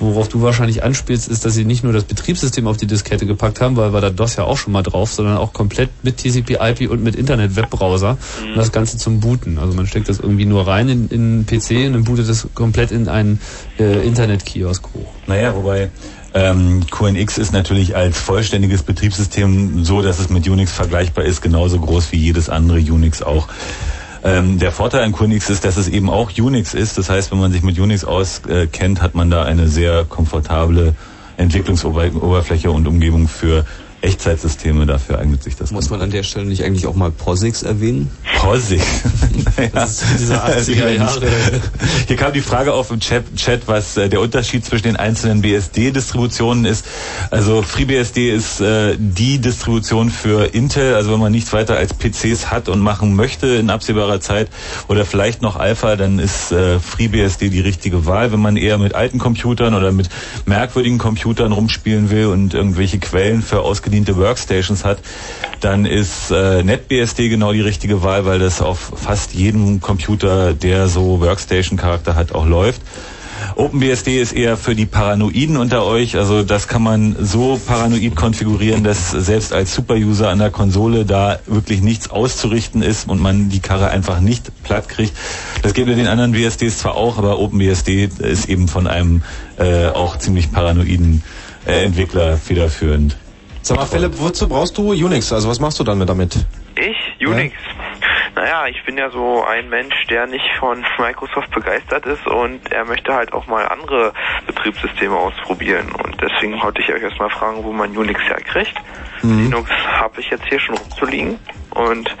Worauf 0.00 0.28
du 0.28 0.40
wahrscheinlich 0.40 0.82
anspielst, 0.82 1.28
ist, 1.28 1.44
dass 1.44 1.52
sie 1.52 1.66
nicht 1.66 1.84
nur 1.84 1.92
das 1.92 2.04
Betriebssystem 2.04 2.66
auf 2.66 2.78
die 2.78 2.86
Diskette 2.86 3.26
gepackt 3.26 3.60
haben, 3.60 3.76
weil 3.76 3.92
war 3.92 4.00
da 4.00 4.08
DOS 4.08 4.36
ja 4.36 4.44
auch 4.44 4.56
schon 4.56 4.72
mal 4.72 4.82
drauf, 4.82 5.12
sondern 5.12 5.36
auch 5.36 5.52
komplett 5.52 5.90
mit 6.02 6.16
TCP/IP 6.16 6.90
und 6.90 7.02
mit 7.02 7.14
Internet-Webbrowser 7.14 8.16
und 8.42 8.56
das 8.56 8.72
Ganze 8.72 8.96
zum 8.96 9.20
Booten. 9.20 9.58
Also 9.58 9.74
man 9.74 9.86
steckt 9.86 10.08
das 10.08 10.18
irgendwie 10.18 10.46
nur 10.46 10.66
rein 10.66 10.88
in, 10.88 11.08
in 11.08 11.20
einen 11.20 11.46
PC 11.46 11.86
und 11.86 11.92
dann 11.92 12.04
bootet 12.04 12.30
es 12.30 12.48
komplett 12.54 12.92
in 12.92 13.08
einen 13.08 13.40
äh, 13.78 14.06
Internet-Kiosk 14.06 14.86
hoch. 14.94 15.12
Naja, 15.26 15.54
wobei 15.54 15.90
ähm, 16.32 16.86
QNX 16.90 17.38
ist 17.38 17.52
natürlich 17.52 17.94
als 17.94 18.18
vollständiges 18.18 18.82
Betriebssystem 18.82 19.84
so, 19.84 20.00
dass 20.00 20.18
es 20.18 20.30
mit 20.30 20.48
Unix 20.48 20.72
vergleichbar 20.72 21.24
ist, 21.24 21.42
genauso 21.42 21.78
groß 21.78 22.12
wie 22.12 22.18
jedes 22.18 22.48
andere 22.48 22.78
Unix 22.78 23.22
auch. 23.22 23.48
Ähm, 24.22 24.58
der 24.58 24.70
Vorteil 24.70 25.02
an 25.02 25.12
QNX 25.12 25.48
ist, 25.48 25.64
dass 25.64 25.76
es 25.76 25.88
eben 25.88 26.10
auch 26.10 26.30
Unix 26.36 26.74
ist. 26.74 26.98
Das 26.98 27.08
heißt, 27.08 27.32
wenn 27.32 27.40
man 27.40 27.52
sich 27.52 27.62
mit 27.62 27.78
Unix 27.78 28.04
auskennt, 28.04 29.00
hat 29.00 29.14
man 29.14 29.30
da 29.30 29.44
eine 29.44 29.68
sehr 29.68 30.04
komfortable 30.04 30.94
Entwicklungsoberfläche 31.38 32.70
und 32.70 32.86
Umgebung 32.86 33.28
für 33.28 33.64
Echtzeitsysteme. 34.02 34.86
Dafür 34.86 35.18
eignet 35.18 35.42
sich 35.42 35.56
das. 35.56 35.70
Muss 35.70 35.90
man 35.90 36.00
an 36.00 36.10
der 36.10 36.22
Stelle 36.22 36.46
nicht 36.46 36.64
eigentlich 36.64 36.86
auch 36.86 36.94
mal 36.94 37.10
POSIX 37.10 37.62
erwähnen? 37.62 38.10
POSIX. 38.38 38.84
Das 39.72 40.02
ist 40.02 40.20
diese 40.20 40.42
80er 40.42 40.88
Jahre. 40.96 41.28
Hier 42.06 42.16
kam 42.16 42.32
die 42.32 42.40
Frage 42.40 42.72
auf 42.72 42.90
im 42.90 43.00
Chat, 43.00 43.24
Chat 43.36 43.62
was 43.66 43.96
äh, 43.96 44.08
der 44.08 44.20
Unterschied 44.20 44.64
zwischen 44.64 44.84
den 44.84 44.96
einzelnen 44.96 45.42
BSD-Distributionen 45.42 46.64
ist. 46.64 46.86
Also 47.30 47.62
FreeBSD 47.62 48.30
ist 48.30 48.60
äh, 48.60 48.96
die 48.98 49.38
Distribution 49.38 50.10
für 50.10 50.54
Intel. 50.54 50.94
Also 50.94 51.12
wenn 51.12 51.20
man 51.20 51.32
nichts 51.32 51.52
weiter 51.52 51.76
als 51.76 51.94
PCs 51.94 52.50
hat 52.50 52.68
und 52.68 52.80
machen 52.80 53.14
möchte 53.14 53.46
in 53.48 53.70
absehbarer 53.70 54.20
Zeit 54.20 54.48
oder 54.88 55.04
vielleicht 55.04 55.42
noch 55.42 55.56
Alpha, 55.56 55.96
dann 55.96 56.18
ist 56.18 56.52
äh, 56.52 56.78
FreeBSD 56.78 57.50
die 57.50 57.60
richtige 57.60 58.06
Wahl. 58.06 58.32
Wenn 58.32 58.40
man 58.40 58.56
eher 58.56 58.78
mit 58.78 58.94
alten 58.94 59.18
Computern 59.18 59.74
oder 59.74 59.92
mit 59.92 60.08
merkwürdigen 60.46 60.98
Computern 60.98 61.52
rumspielen 61.52 62.10
will 62.10 62.26
und 62.26 62.54
irgendwelche 62.54 62.98
Quellen 62.98 63.42
für 63.42 63.62
ausgediente 63.90 64.16
Workstations 64.16 64.84
hat, 64.84 64.98
dann 65.60 65.84
ist 65.84 66.30
äh, 66.30 66.62
NetBSD 66.62 67.28
genau 67.28 67.52
die 67.52 67.60
richtige 67.60 68.04
Wahl, 68.04 68.24
weil 68.24 68.38
das 68.38 68.62
auf 68.62 68.92
fast 68.94 69.34
jedem 69.34 69.80
Computer, 69.80 70.54
der 70.54 70.86
so 70.86 71.20
Workstation-Charakter 71.20 72.14
hat, 72.14 72.32
auch 72.32 72.46
läuft. 72.46 72.80
OpenBSD 73.56 74.20
ist 74.20 74.32
eher 74.32 74.56
für 74.56 74.76
die 74.76 74.86
Paranoiden 74.86 75.56
unter 75.56 75.84
euch. 75.84 76.16
Also 76.16 76.44
das 76.44 76.68
kann 76.68 76.82
man 76.82 77.16
so 77.18 77.58
paranoid 77.66 78.14
konfigurieren, 78.14 78.84
dass 78.84 79.10
selbst 79.10 79.52
als 79.52 79.74
Superuser 79.74 80.28
an 80.28 80.38
der 80.38 80.50
Konsole 80.50 81.04
da 81.04 81.40
wirklich 81.46 81.80
nichts 81.80 82.10
auszurichten 82.10 82.82
ist 82.82 83.08
und 83.08 83.20
man 83.20 83.48
die 83.48 83.60
Karre 83.60 83.88
einfach 83.88 84.20
nicht 84.20 84.52
platt 84.62 84.88
kriegt. 84.88 85.14
Das 85.62 85.74
geht 85.74 85.86
mit 85.86 85.98
den 85.98 86.06
anderen 86.06 86.32
BSDs 86.32 86.78
zwar 86.78 86.94
auch, 86.94 87.18
aber 87.18 87.40
OpenBSD 87.40 88.10
ist 88.18 88.48
eben 88.48 88.68
von 88.68 88.86
einem 88.86 89.22
äh, 89.58 89.86
auch 89.88 90.18
ziemlich 90.18 90.52
paranoiden 90.52 91.22
äh, 91.66 91.84
Entwickler 91.84 92.36
federführend. 92.36 93.16
Sag 93.62 93.76
mal, 93.76 93.86
Philipp, 93.86 94.12
wozu 94.18 94.48
brauchst 94.48 94.76
du 94.78 94.90
Unix? 94.90 95.32
Also 95.32 95.48
was 95.48 95.60
machst 95.60 95.78
du 95.78 95.84
dann 95.84 95.98
mit 95.98 96.08
damit? 96.08 96.34
Ich? 96.76 97.26
Unix? 97.26 97.54
Naja, 98.34 98.66
ich 98.68 98.82
bin 98.86 98.96
ja 98.96 99.10
so 99.10 99.44
ein 99.44 99.68
Mensch, 99.68 100.06
der 100.08 100.26
nicht 100.26 100.48
von 100.58 100.84
Microsoft 100.98 101.50
begeistert 101.50 102.06
ist 102.06 102.26
und 102.26 102.72
er 102.72 102.84
möchte 102.84 103.12
halt 103.12 103.32
auch 103.32 103.46
mal 103.46 103.66
andere 103.68 104.12
Betriebssysteme 104.46 105.14
ausprobieren. 105.14 105.92
Und 105.92 106.16
deswegen 106.20 106.60
wollte 106.62 106.80
ich 106.80 106.92
euch 106.92 107.02
erstmal 107.02 107.30
fragen, 107.30 107.62
wo 107.64 107.72
man 107.72 107.94
Unix 107.96 108.20
herkriegt. 108.22 108.74
Linux 109.22 109.70
habe 109.86 110.20
ich 110.20 110.30
jetzt 110.30 110.46
hier 110.48 110.58
schon 110.58 110.78
rumzuliegen 110.78 111.38
und 111.74 112.14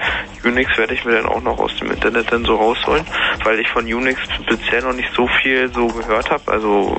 Unix 0.44 0.76
werde 0.78 0.94
ich 0.94 1.04
mir 1.04 1.12
dann 1.12 1.26
auch 1.26 1.42
noch 1.42 1.58
aus 1.58 1.76
dem 1.76 1.90
Internet 1.90 2.32
dann 2.32 2.44
so 2.44 2.56
rausholen, 2.56 3.04
weil 3.44 3.58
ich 3.60 3.68
von 3.68 3.84
Unix 3.84 4.20
bisher 4.48 4.82
noch 4.82 4.94
nicht 4.94 5.10
so 5.14 5.28
viel 5.42 5.70
so 5.72 5.88
gehört 5.88 6.30
habe. 6.30 6.50
Also 6.50 6.96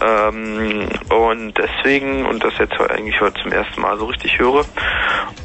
ähm, 0.00 0.88
und 1.08 1.54
deswegen 1.56 2.26
und 2.26 2.42
das 2.42 2.54
jetzt 2.58 2.78
eigentlich 2.80 3.20
heute 3.20 3.40
zum 3.42 3.52
ersten 3.52 3.80
Mal 3.80 3.98
so 3.98 4.06
richtig 4.06 4.38
höre 4.38 4.64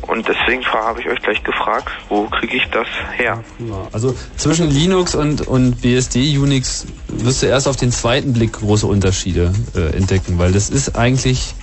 und 0.08 0.28
deswegen 0.28 0.64
habe 0.66 1.02
ich 1.02 1.08
euch 1.08 1.22
gleich 1.22 1.44
gefragt, 1.44 1.90
wo 2.10 2.28
kriege 2.28 2.58
ich 2.58 2.70
das 2.70 2.88
her? 3.16 3.44
Also 3.92 4.16
zwischen 4.38 4.70
Linux 4.70 5.16
und, 5.16 5.48
und 5.48 5.82
BSD 5.82 6.38
Unix 6.38 6.86
wirst 7.08 7.44
du 7.44 7.48
erst 7.48 7.68
auf 7.68 7.76
den 7.76 7.92
zweiten 7.92 8.34
Blick 8.34 8.54
große 8.54 8.86
Unterschiede 8.86 9.54
äh, 9.76 9.96
entdecken, 9.96 10.38
weil 10.38 10.52
das 10.52 10.70
ist 10.70 10.96
eigentlich 10.96 11.56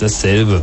dasselbe. 0.00 0.62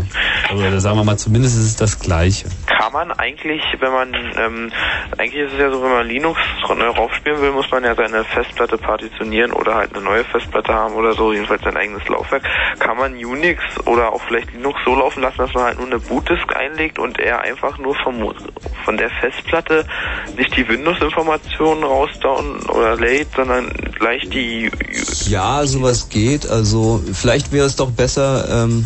Oder 0.53 0.79
sagen 0.79 0.97
wir 0.97 1.03
mal, 1.03 1.17
zumindest 1.17 1.57
ist 1.57 1.65
es 1.65 1.75
das 1.75 1.99
Gleiche. 1.99 2.47
Kann 2.65 2.93
man 2.93 3.11
eigentlich, 3.11 3.61
wenn 3.79 3.91
man, 3.91 4.13
ähm, 4.13 4.71
eigentlich 5.17 5.43
ist 5.43 5.53
es 5.53 5.59
ja 5.59 5.69
so, 5.69 5.81
wenn 5.83 5.91
man 5.91 6.07
Linux 6.07 6.39
neu 6.67 6.89
raufspielen 6.89 7.41
will, 7.41 7.51
muss 7.51 7.69
man 7.71 7.83
ja 7.83 7.95
seine 7.95 8.23
Festplatte 8.23 8.77
partitionieren 8.77 9.51
oder 9.51 9.75
halt 9.75 9.93
eine 9.93 10.03
neue 10.03 10.23
Festplatte 10.23 10.73
haben 10.73 10.95
oder 10.95 11.13
so, 11.13 11.33
jedenfalls 11.33 11.63
sein 11.63 11.75
eigenes 11.75 12.07
Laufwerk. 12.07 12.43
Kann 12.79 12.97
man 12.97 13.13
Unix 13.13 13.61
oder 13.85 14.13
auch 14.13 14.21
vielleicht 14.27 14.53
Linux 14.53 14.79
so 14.85 14.95
laufen 14.95 15.21
lassen, 15.21 15.37
dass 15.39 15.53
man 15.53 15.63
halt 15.63 15.77
nur 15.77 15.87
eine 15.87 15.99
Bootdisk 15.99 16.55
einlegt 16.55 16.99
und 16.99 17.19
er 17.19 17.41
einfach 17.41 17.77
nur 17.77 17.95
vom, 17.95 18.33
von 18.85 18.97
der 18.97 19.09
Festplatte 19.09 19.85
nicht 20.37 20.55
die 20.55 20.67
Windows-Informationen 20.67 21.83
rausdown 21.83 22.61
oder 22.69 22.95
lädt, 22.95 23.27
sondern 23.35 23.69
gleich 23.97 24.29
die 24.29 24.69
Ja, 25.27 25.65
sowas 25.65 26.09
geht. 26.09 26.49
Also 26.49 27.01
vielleicht 27.13 27.51
wäre 27.51 27.65
es 27.65 27.75
doch 27.75 27.91
besser, 27.91 28.63
ähm, 28.63 28.85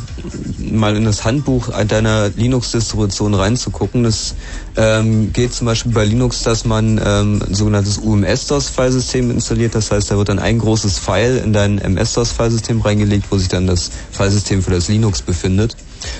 mal 0.57 0.95
in 0.95 1.05
das 1.05 1.25
Handbuch 1.25 1.69
deiner 1.85 2.29
Linux-Distribution 2.29 3.33
reinzugucken. 3.33 4.03
Das 4.03 4.35
ähm, 4.77 5.33
geht 5.33 5.53
zum 5.53 5.67
Beispiel 5.67 5.91
bei 5.91 6.05
Linux, 6.05 6.43
dass 6.43 6.65
man 6.65 6.99
ähm, 7.03 7.43
ein 7.47 7.53
sogenanntes 7.53 7.97
UMS-DOS-Filesystem 7.97 9.31
installiert. 9.31 9.75
Das 9.75 9.91
heißt, 9.91 10.11
da 10.11 10.17
wird 10.17 10.29
dann 10.29 10.39
ein 10.39 10.59
großes 10.59 10.99
File 10.99 11.37
in 11.37 11.53
dein 11.53 11.77
MS-DOS-Filesystem 11.79 12.81
reingelegt, 12.81 13.25
wo 13.29 13.37
sich 13.37 13.47
dann 13.47 13.67
das 13.67 13.91
Filesystem 14.11 14.61
für 14.61 14.71
das 14.71 14.87
Linux 14.87 15.21
befindet. 15.21 15.75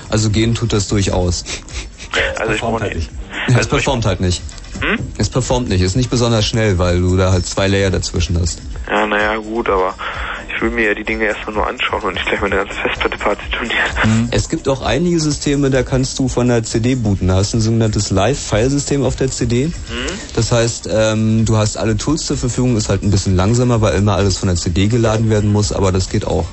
Also 0.09 0.29
gehen 0.29 0.53
tut 0.55 0.73
das 0.73 0.87
durchaus. 0.87 1.43
Also 2.39 2.53
ich 2.53 2.61
brauche 2.61 2.83
nicht. 2.83 3.09
es 3.57 3.67
performt 3.67 4.05
halt 4.05 4.19
nicht. 4.19 4.41
Hm? 4.81 4.97
Es 5.17 5.29
performt 5.29 5.69
nicht. 5.69 5.81
Ist 5.81 5.95
nicht 5.95 6.09
besonders 6.09 6.45
schnell, 6.45 6.77
weil 6.77 6.99
du 7.01 7.15
da 7.17 7.31
halt 7.31 7.45
zwei 7.45 7.67
Layer 7.67 7.91
dazwischen 7.91 8.39
hast. 8.39 8.61
Ja, 8.89 9.05
naja, 9.05 9.37
gut, 9.37 9.69
aber 9.69 9.93
ich 10.61 10.67
will 10.67 10.75
mir 10.75 10.89
ja 10.89 10.93
die 10.93 11.03
Dinge 11.03 11.23
erstmal 11.25 11.55
nur 11.55 11.65
anschauen 11.67 12.03
und 12.03 12.13
nicht 12.13 12.25
gleich 12.27 12.39
meine 12.39 12.57
ganze 12.57 12.75
Festplatte 12.75 13.17
partitionieren. 13.17 14.29
Es 14.29 14.47
gibt 14.47 14.69
auch 14.69 14.83
einige 14.83 15.19
Systeme, 15.19 15.71
da 15.71 15.81
kannst 15.81 16.19
du 16.19 16.27
von 16.27 16.49
der 16.49 16.63
CD 16.63 16.93
booten. 16.93 17.29
Da 17.29 17.35
hast 17.37 17.53
du 17.53 17.57
ein 17.57 17.61
sogenanntes 17.61 18.11
Live-File-System 18.11 19.03
auf 19.03 19.15
der 19.15 19.31
CD. 19.31 19.71
Das 20.35 20.51
heißt, 20.51 20.87
ähm, 20.91 21.45
du 21.45 21.57
hast 21.57 21.77
alle 21.77 21.97
Tools 21.97 22.27
zur 22.27 22.37
Verfügung, 22.37 22.77
ist 22.77 22.89
halt 22.89 23.01
ein 23.01 23.09
bisschen 23.09 23.35
langsamer, 23.35 23.81
weil 23.81 23.95
immer 23.95 24.15
alles 24.15 24.37
von 24.37 24.49
der 24.49 24.55
CD 24.55 24.87
geladen 24.87 25.31
werden 25.31 25.51
muss, 25.51 25.71
aber 25.73 25.91
das 25.91 26.09
geht 26.09 26.25
auch. 26.27 26.45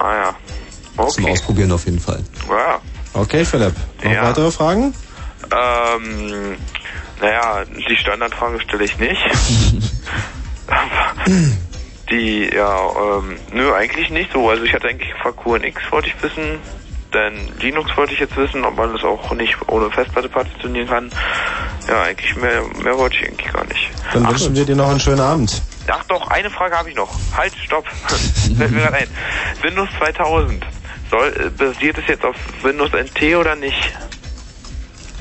Ah 0.00 0.34
ja. 0.96 1.06
Zum 1.06 1.26
Ausprobieren 1.26 1.70
auf 1.70 1.84
jeden 1.84 2.00
Fall. 2.00 2.20
Ja. 2.48 2.80
Okay, 3.12 3.44
Philipp. 3.44 3.74
Noch 4.02 4.10
Ja. 4.12 4.24
weitere 4.24 4.50
Fragen? 4.50 4.92
Ähm, 5.52 6.56
naja, 7.20 7.62
die 7.88 7.96
Standardfrage 7.96 8.60
stelle 8.60 8.84
ich 8.84 8.98
nicht. 8.98 9.20
Die, 12.10 12.50
ja, 12.54 12.90
ähm, 13.18 13.38
nö, 13.52 13.72
eigentlich 13.72 14.10
nicht 14.10 14.32
so. 14.32 14.48
Also 14.48 14.64
ich 14.64 14.74
hatte 14.74 14.88
eigentlich 14.88 15.10
gefragt, 15.10 15.38
QNX 15.42 15.80
wollte 15.90 16.08
ich 16.08 16.22
wissen, 16.22 16.58
denn 17.14 17.48
Linux 17.60 17.96
wollte 17.96 18.12
ich 18.12 18.20
jetzt 18.20 18.36
wissen, 18.36 18.64
ob 18.64 18.76
man 18.76 18.92
das 18.92 19.04
auch 19.04 19.32
nicht 19.32 19.56
ohne 19.68 19.90
Festplatte 19.90 20.28
partitionieren 20.28 20.88
kann. 20.88 21.10
Ja, 21.88 22.02
eigentlich 22.02 22.36
mehr, 22.36 22.62
mehr 22.82 22.98
wollte 22.98 23.16
ich 23.16 23.26
eigentlich 23.26 23.52
gar 23.52 23.64
nicht. 23.64 23.90
Dann 24.12 24.28
wünschen 24.28 24.54
wir 24.54 24.64
dir 24.64 24.76
noch 24.76 24.90
einen 24.90 25.00
schönen 25.00 25.20
Abend. 25.20 25.62
Ach 25.86 26.04
doch, 26.04 26.28
eine 26.28 26.50
Frage 26.50 26.76
habe 26.76 26.90
ich 26.90 26.96
noch. 26.96 27.10
Halt, 27.36 27.54
stopp. 27.56 27.86
Fällt 28.58 28.70
mir 28.70 28.80
gerade 28.80 28.96
ein. 28.96 29.08
Windows 29.62 29.88
2000. 29.98 30.64
Soll, 31.10 31.28
äh, 31.28 31.50
basiert 31.50 31.98
es 31.98 32.04
jetzt 32.08 32.24
auf 32.24 32.36
Windows 32.62 32.90
NT 32.92 33.36
oder 33.36 33.54
nicht? 33.54 33.94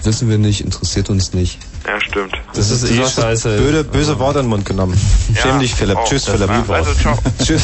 Wissen 0.03 0.29
wir 0.29 0.37
nicht, 0.37 0.61
interessiert 0.61 1.09
uns 1.09 1.33
nicht. 1.33 1.59
Ja, 1.85 1.99
stimmt. 1.99 2.33
Das 2.55 2.71
ist 2.71 2.89
eh 2.89 3.03
scheiße. 3.05 3.57
Böde, 3.57 3.83
böse 3.83 4.17
Worte 4.19 4.39
in 4.39 4.45
den 4.45 4.49
Mund 4.49 4.65
genommen. 4.65 4.97
Schäm 5.35 5.59
dich, 5.59 5.75
Philipp. 5.75 5.97
auch. 5.97 6.05
Tschüss, 6.07 6.25
Das 6.25 6.35
Philipp. 6.35 6.69
also, 6.69 6.93
ciao. 6.93 7.17
Tschüss. 7.43 7.61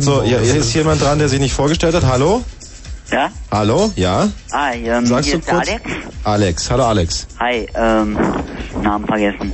So, 0.00 0.22
hier, 0.24 0.40
hier 0.40 0.56
ist 0.56 0.74
jemand 0.74 1.00
dran, 1.00 1.18
der 1.18 1.28
sich 1.28 1.38
nicht 1.38 1.54
vorgestellt 1.54 1.94
hat. 1.94 2.04
Hallo? 2.04 2.42
Ja? 3.12 3.30
Hallo? 3.52 3.92
Ja? 3.94 4.28
Ah, 4.50 4.72
ähm, 4.72 5.06
Sagst 5.06 5.26
hier 5.26 5.34
du 5.34 5.40
ist 5.40 5.48
kurz? 5.48 5.68
Alex. 5.68 5.90
Alex. 6.24 6.70
Hallo, 6.72 6.84
Alex. 6.86 7.26
Hi, 7.38 7.68
ähm, 7.76 8.18
Namen 8.82 9.06
vergessen. 9.06 9.52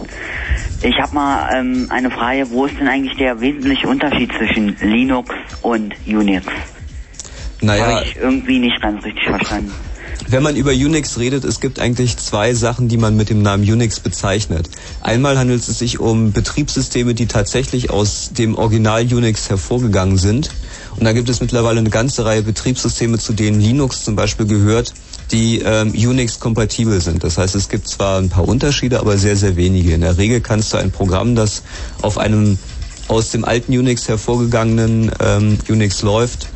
Ich 0.80 0.98
habe 0.98 1.14
mal 1.14 1.48
ähm, 1.54 1.86
eine 1.90 2.10
Frage, 2.10 2.50
wo 2.50 2.64
ist 2.64 2.78
denn 2.80 2.88
eigentlich 2.88 3.16
der 3.18 3.40
wesentliche 3.40 3.86
Unterschied 3.86 4.30
zwischen 4.38 4.74
Linux 4.80 5.30
und 5.60 5.94
Unix? 6.06 6.46
Naja, 7.60 7.86
Habe 7.86 8.04
ich 8.06 8.16
irgendwie 8.16 8.58
nicht 8.58 8.80
ganz 8.80 9.04
richtig 9.04 9.24
verstanden. 9.28 9.70
Wenn 10.32 10.42
man 10.42 10.56
über 10.56 10.70
Unix 10.70 11.18
redet, 11.18 11.44
es 11.44 11.60
gibt 11.60 11.78
eigentlich 11.78 12.16
zwei 12.16 12.54
Sachen, 12.54 12.88
die 12.88 12.96
man 12.96 13.14
mit 13.18 13.28
dem 13.28 13.42
Namen 13.42 13.70
Unix 13.70 14.00
bezeichnet. 14.00 14.66
Einmal 15.02 15.38
handelt 15.38 15.60
es 15.60 15.78
sich 15.78 16.00
um 16.00 16.32
Betriebssysteme, 16.32 17.12
die 17.12 17.26
tatsächlich 17.26 17.90
aus 17.90 18.30
dem 18.32 18.54
Original 18.54 19.02
Unix 19.02 19.50
hervorgegangen 19.50 20.16
sind. 20.16 20.48
Und 20.96 21.04
da 21.04 21.12
gibt 21.12 21.28
es 21.28 21.42
mittlerweile 21.42 21.80
eine 21.80 21.90
ganze 21.90 22.24
Reihe 22.24 22.40
Betriebssysteme, 22.40 23.18
zu 23.18 23.34
denen 23.34 23.60
Linux 23.60 24.04
zum 24.04 24.16
Beispiel 24.16 24.46
gehört, 24.46 24.94
die 25.32 25.58
ähm, 25.58 25.90
Unix-kompatibel 25.90 27.02
sind. 27.02 27.22
Das 27.24 27.36
heißt, 27.36 27.54
es 27.54 27.68
gibt 27.68 27.86
zwar 27.86 28.18
ein 28.18 28.30
paar 28.30 28.48
Unterschiede, 28.48 29.00
aber 29.00 29.18
sehr, 29.18 29.36
sehr 29.36 29.56
wenige. 29.56 29.92
In 29.92 30.00
der 30.00 30.16
Regel 30.16 30.40
kannst 30.40 30.72
du 30.72 30.78
ein 30.78 30.92
Programm, 30.92 31.34
das 31.34 31.62
auf 32.00 32.16
einem 32.16 32.56
aus 33.08 33.32
dem 33.32 33.44
alten 33.44 33.76
Unix 33.76 34.08
hervorgegangenen 34.08 35.10
ähm, 35.20 35.58
Unix 35.68 36.00
läuft, 36.00 36.48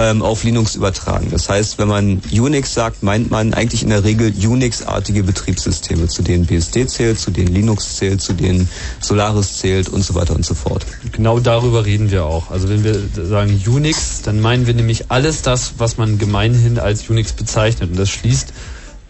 ähm, 0.00 0.22
auf 0.22 0.44
Linux 0.44 0.76
übertragen. 0.76 1.28
Das 1.30 1.48
heißt, 1.48 1.78
wenn 1.78 1.88
man 1.88 2.22
Unix 2.32 2.72
sagt, 2.72 3.02
meint 3.02 3.30
man 3.30 3.52
eigentlich 3.52 3.82
in 3.82 3.90
der 3.90 4.02
Regel 4.02 4.32
Unix-artige 4.32 5.22
Betriebssysteme, 5.22 6.08
zu 6.08 6.22
denen 6.22 6.46
BSD 6.46 6.86
zählt, 6.86 7.18
zu 7.18 7.30
denen 7.30 7.54
Linux 7.54 7.96
zählt, 7.96 8.22
zu 8.22 8.32
denen 8.32 8.68
Solaris 9.00 9.58
zählt 9.58 9.88
und 9.88 10.02
so 10.02 10.14
weiter 10.14 10.34
und 10.34 10.44
so 10.44 10.54
fort. 10.54 10.86
Genau 11.12 11.38
darüber 11.38 11.84
reden 11.84 12.10
wir 12.10 12.24
auch. 12.24 12.50
Also 12.50 12.68
wenn 12.70 12.82
wir 12.82 12.94
sagen 13.26 13.62
Unix, 13.66 14.22
dann 14.22 14.40
meinen 14.40 14.66
wir 14.66 14.74
nämlich 14.74 15.10
alles 15.10 15.42
das, 15.42 15.74
was 15.78 15.98
man 15.98 16.18
gemeinhin 16.18 16.78
als 16.78 17.08
Unix 17.10 17.32
bezeichnet. 17.32 17.90
Und 17.90 17.98
das 17.98 18.08
schließt 18.08 18.54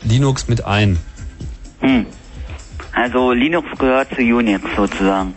Linux 0.03 0.49
mit 0.49 0.65
ein. 0.65 0.99
Hm. 1.81 2.07
Also 2.93 3.33
Linux 3.33 3.69
gehört 3.79 4.09
zu 4.15 4.23
Unix 4.23 4.65
sozusagen. 4.77 5.35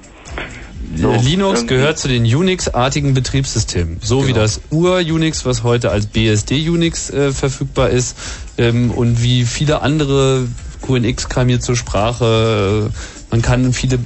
So, 0.96 1.14
Linux 1.24 1.66
gehört 1.68 1.98
zu 1.98 2.08
den 2.08 2.24
Unix-artigen 2.24 3.14
Betriebssystemen. 3.14 3.98
So 4.02 4.28
wie 4.28 4.34
das 4.34 4.62
Ur-Unix, 4.70 5.46
was 5.46 5.64
heute 5.64 5.92
als 5.92 6.06
BSD-Unix 6.08 7.10
äh, 7.10 7.32
verfügbar 7.32 7.90
ist 7.90 8.16
ähm, 8.58 8.92
und 8.92 9.22
wie 9.24 9.46
viele 9.46 9.82
andere 9.82 10.48
QNX 10.86 11.30
kam 11.30 11.48
hier 11.48 11.60
zur 11.60 11.76
Sprache. 11.76 12.92
Man 13.32 13.42
kann 13.42 13.74
viele 13.74 13.98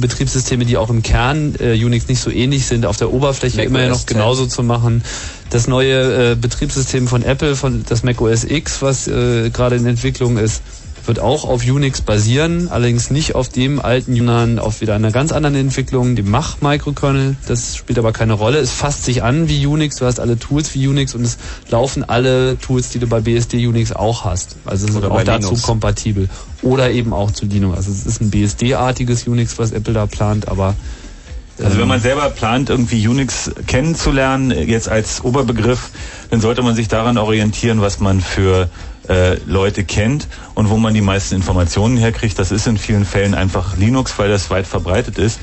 Betriebssysteme, 0.00 0.64
die 0.64 0.76
auch 0.76 0.90
im 0.90 1.02
Kern 1.02 1.56
äh, 1.58 1.72
Unix 1.84 2.06
nicht 2.06 2.20
so 2.20 2.30
ähnlich 2.30 2.66
sind, 2.66 2.86
auf 2.86 2.96
der 2.96 3.12
Oberfläche 3.12 3.56
Mac 3.56 3.66
immer 3.66 3.88
noch 3.88 4.06
10. 4.06 4.06
genauso 4.06 4.46
zu 4.46 4.62
machen. 4.62 5.02
Das 5.50 5.66
neue 5.66 6.32
äh, 6.32 6.36
Betriebssystem 6.36 7.08
von 7.08 7.24
Apple, 7.24 7.56
von 7.56 7.84
das 7.88 8.04
Mac 8.04 8.20
OS 8.20 8.44
X, 8.44 8.82
was 8.82 9.08
äh, 9.08 9.50
gerade 9.50 9.74
in 9.74 9.86
Entwicklung 9.86 10.38
ist, 10.38 10.62
wird 11.10 11.18
auch 11.18 11.44
auf 11.44 11.64
Unix 11.64 12.02
basieren, 12.02 12.68
allerdings 12.70 13.10
nicht 13.10 13.34
auf 13.34 13.48
dem 13.48 13.80
alten, 13.80 14.14
sondern 14.14 14.60
auf 14.60 14.80
wieder 14.80 14.94
einer 14.94 15.10
ganz 15.10 15.32
anderen 15.32 15.56
Entwicklung, 15.56 16.14
dem 16.14 16.30
Mach-Microkernel. 16.30 17.34
Das 17.48 17.74
spielt 17.74 17.98
aber 17.98 18.12
keine 18.12 18.34
Rolle. 18.34 18.58
Es 18.58 18.70
fasst 18.70 19.06
sich 19.06 19.24
an 19.24 19.48
wie 19.48 19.66
Unix, 19.66 19.96
du 19.96 20.06
hast 20.06 20.20
alle 20.20 20.38
Tools 20.38 20.72
wie 20.72 20.86
Unix 20.86 21.16
und 21.16 21.22
es 21.22 21.36
laufen 21.68 22.08
alle 22.08 22.56
Tools, 22.60 22.90
die 22.90 23.00
du 23.00 23.08
bei 23.08 23.18
BSD 23.22 23.66
Unix 23.66 23.90
auch 23.90 24.24
hast. 24.24 24.54
Also 24.64 24.86
es 24.86 24.94
ist 24.94 25.04
auch 25.04 25.22
dazu 25.24 25.48
Linux. 25.48 25.62
kompatibel. 25.62 26.28
Oder 26.62 26.92
eben 26.92 27.12
auch 27.12 27.32
zu 27.32 27.44
Linux. 27.44 27.78
Also 27.78 27.90
es 27.90 28.06
ist 28.06 28.20
ein 28.20 28.30
BSD-artiges 28.30 29.26
Unix, 29.26 29.58
was 29.58 29.72
Apple 29.72 29.94
da 29.94 30.06
plant, 30.06 30.46
aber 30.46 30.76
Also 31.60 31.76
wenn 31.80 31.88
man 31.88 32.00
selber 32.00 32.30
plant, 32.30 32.70
irgendwie 32.70 33.08
Unix 33.08 33.50
kennenzulernen, 33.66 34.52
jetzt 34.52 34.88
als 34.88 35.24
Oberbegriff, 35.24 35.90
dann 36.30 36.40
sollte 36.40 36.62
man 36.62 36.76
sich 36.76 36.86
daran 36.86 37.18
orientieren, 37.18 37.80
was 37.80 37.98
man 37.98 38.20
für 38.20 38.70
äh, 39.10 39.38
Leute 39.44 39.84
kennt 39.84 40.28
und 40.54 40.70
wo 40.70 40.76
man 40.76 40.94
die 40.94 41.00
meisten 41.00 41.34
Informationen 41.34 41.96
herkriegt. 41.96 42.38
Das 42.38 42.52
ist 42.52 42.66
in 42.66 42.78
vielen 42.78 43.04
Fällen 43.04 43.34
einfach 43.34 43.76
Linux, 43.76 44.18
weil 44.18 44.28
das 44.28 44.50
weit 44.50 44.66
verbreitet 44.66 45.18
ist. 45.18 45.40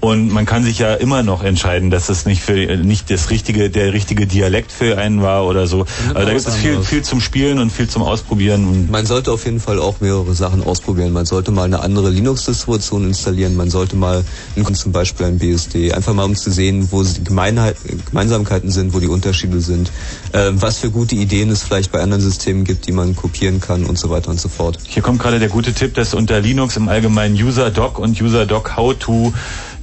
Und 0.00 0.32
man 0.32 0.46
kann 0.46 0.64
sich 0.64 0.78
ja 0.78 0.94
immer 0.94 1.22
noch 1.22 1.42
entscheiden, 1.42 1.90
dass 1.90 2.08
es 2.08 2.24
nicht 2.24 2.42
für 2.42 2.56
äh, 2.56 2.78
nicht 2.78 3.10
das 3.10 3.28
richtige, 3.28 3.68
der 3.68 3.92
richtige 3.92 4.26
Dialekt 4.26 4.72
für 4.72 4.96
einen 4.96 5.20
war 5.20 5.46
oder 5.46 5.66
so. 5.66 5.84
Also 6.14 6.26
da 6.26 6.32
gibt 6.32 6.46
es 6.46 6.54
viel, 6.54 6.82
viel 6.82 7.02
zum 7.02 7.20
Spielen 7.20 7.58
und 7.58 7.70
viel 7.70 7.86
zum 7.86 8.02
Ausprobieren. 8.02 8.90
Man 8.90 9.04
sollte 9.04 9.30
auf 9.30 9.44
jeden 9.44 9.60
Fall 9.60 9.78
auch 9.78 10.00
mehrere 10.00 10.32
Sachen 10.34 10.64
ausprobieren. 10.64 11.12
Man 11.12 11.26
sollte 11.26 11.50
mal 11.50 11.64
eine 11.64 11.80
andere 11.80 12.08
Linux-Distribution 12.08 13.04
installieren. 13.08 13.56
Man 13.56 13.68
sollte 13.68 13.94
mal 13.96 14.24
zum 14.72 14.92
Beispiel 14.92 15.26
ein 15.26 15.38
BSD, 15.38 15.92
einfach 15.92 16.14
mal 16.14 16.24
um 16.24 16.34
zu 16.34 16.50
sehen, 16.50 16.88
wo 16.90 17.02
die 17.02 17.22
Gemeinheit, 17.22 17.76
Gemeinsamkeiten 18.06 18.70
sind, 18.70 18.94
wo 18.94 19.00
die 19.00 19.08
Unterschiede 19.08 19.60
sind, 19.60 19.90
äh, 20.32 20.50
was 20.52 20.78
für 20.78 20.90
gute 20.90 21.14
Ideen 21.14 21.50
es 21.50 21.62
vielleicht 21.62 21.92
bei 21.92 22.00
anderen 22.00 22.22
Systemen 22.22 22.64
gibt, 22.64 22.86
die 22.86 22.92
man 22.92 23.14
kopieren 23.16 23.60
kann 23.60 23.84
und 23.84 23.98
so 23.98 24.08
weiter 24.08 24.30
und 24.30 24.40
so 24.40 24.48
fort. 24.48 24.78
Hier 24.86 25.02
kommt 25.02 25.18
gerade 25.18 25.38
der 25.38 25.48
gute 25.48 25.74
Tipp, 25.74 25.94
dass 25.94 26.14
unter 26.14 26.40
Linux 26.40 26.76
im 26.76 26.88
Allgemeinen 26.88 27.34
UserDoc 27.34 27.98
und 27.98 28.20
UserDoc 28.20 28.76
How-To 28.76 29.32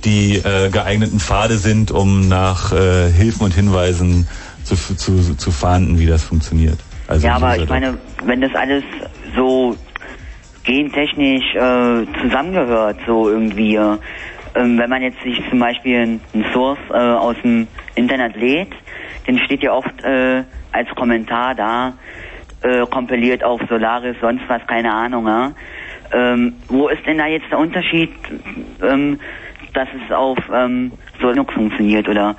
die 0.06 0.38
äh, 0.38 0.70
geeigneten 0.70 1.20
Pfade 1.20 1.58
sind, 1.58 1.92
um 1.92 2.28
nach 2.28 2.72
äh, 2.72 3.10
Hilfen 3.12 3.46
und 3.46 3.54
Hinweisen 3.54 4.28
zu, 4.64 4.76
zu, 4.76 5.36
zu 5.36 5.52
fahnden, 5.52 6.00
wie 6.00 6.06
das 6.06 6.24
funktioniert. 6.24 6.80
Also 7.08 7.26
ja, 7.26 7.36
aber 7.36 7.58
ich 7.58 7.70
meine, 7.70 7.98
wenn 8.26 8.42
das 8.42 8.54
alles 8.54 8.84
so 9.36 9.76
gentechnisch 10.64 11.56
äh, 11.56 12.06
zusammengehört, 12.22 12.98
so 13.08 13.30
irgendwie, 13.30 13.76
äh, 13.76 13.98
ähm, 14.56 14.78
wenn 14.78 14.90
man 14.90 15.02
jetzt 15.02 15.22
sich 15.24 15.42
zum 15.50 15.60
Beispiel 15.60 15.98
einen 15.98 16.46
Source 16.54 16.80
äh, 16.90 16.98
aus 16.98 17.36
dem 17.44 17.68
Internet 17.96 18.36
lädt, 18.36 18.74
dann 19.26 19.40
steht 19.40 19.64
ja 19.64 19.74
oft 19.74 20.04
äh, 20.04 20.44
als 20.74 20.90
Kommentar 20.96 21.56
da, 21.56 21.94
äh, 22.62 22.86
kompiliert 22.88 23.44
auf 23.44 23.62
Solaris, 23.70 24.16
sonst 24.20 24.44
was, 24.48 24.66
keine 24.68 24.92
Ahnung, 24.92 25.28
ja. 25.28 25.52
Ähm, 26.12 26.54
wo 26.70 26.88
ist 26.88 27.06
denn 27.06 27.18
da 27.18 27.28
jetzt 27.28 27.50
der 27.52 27.60
Unterschied, 27.60 28.12
ähm, 28.82 29.20
dass 29.78 29.88
es 29.94 30.12
auf 30.12 30.40
ähm, 30.52 30.92
so 31.22 31.30
Linux 31.30 31.54
funktioniert, 31.54 32.10
oder? 32.10 32.36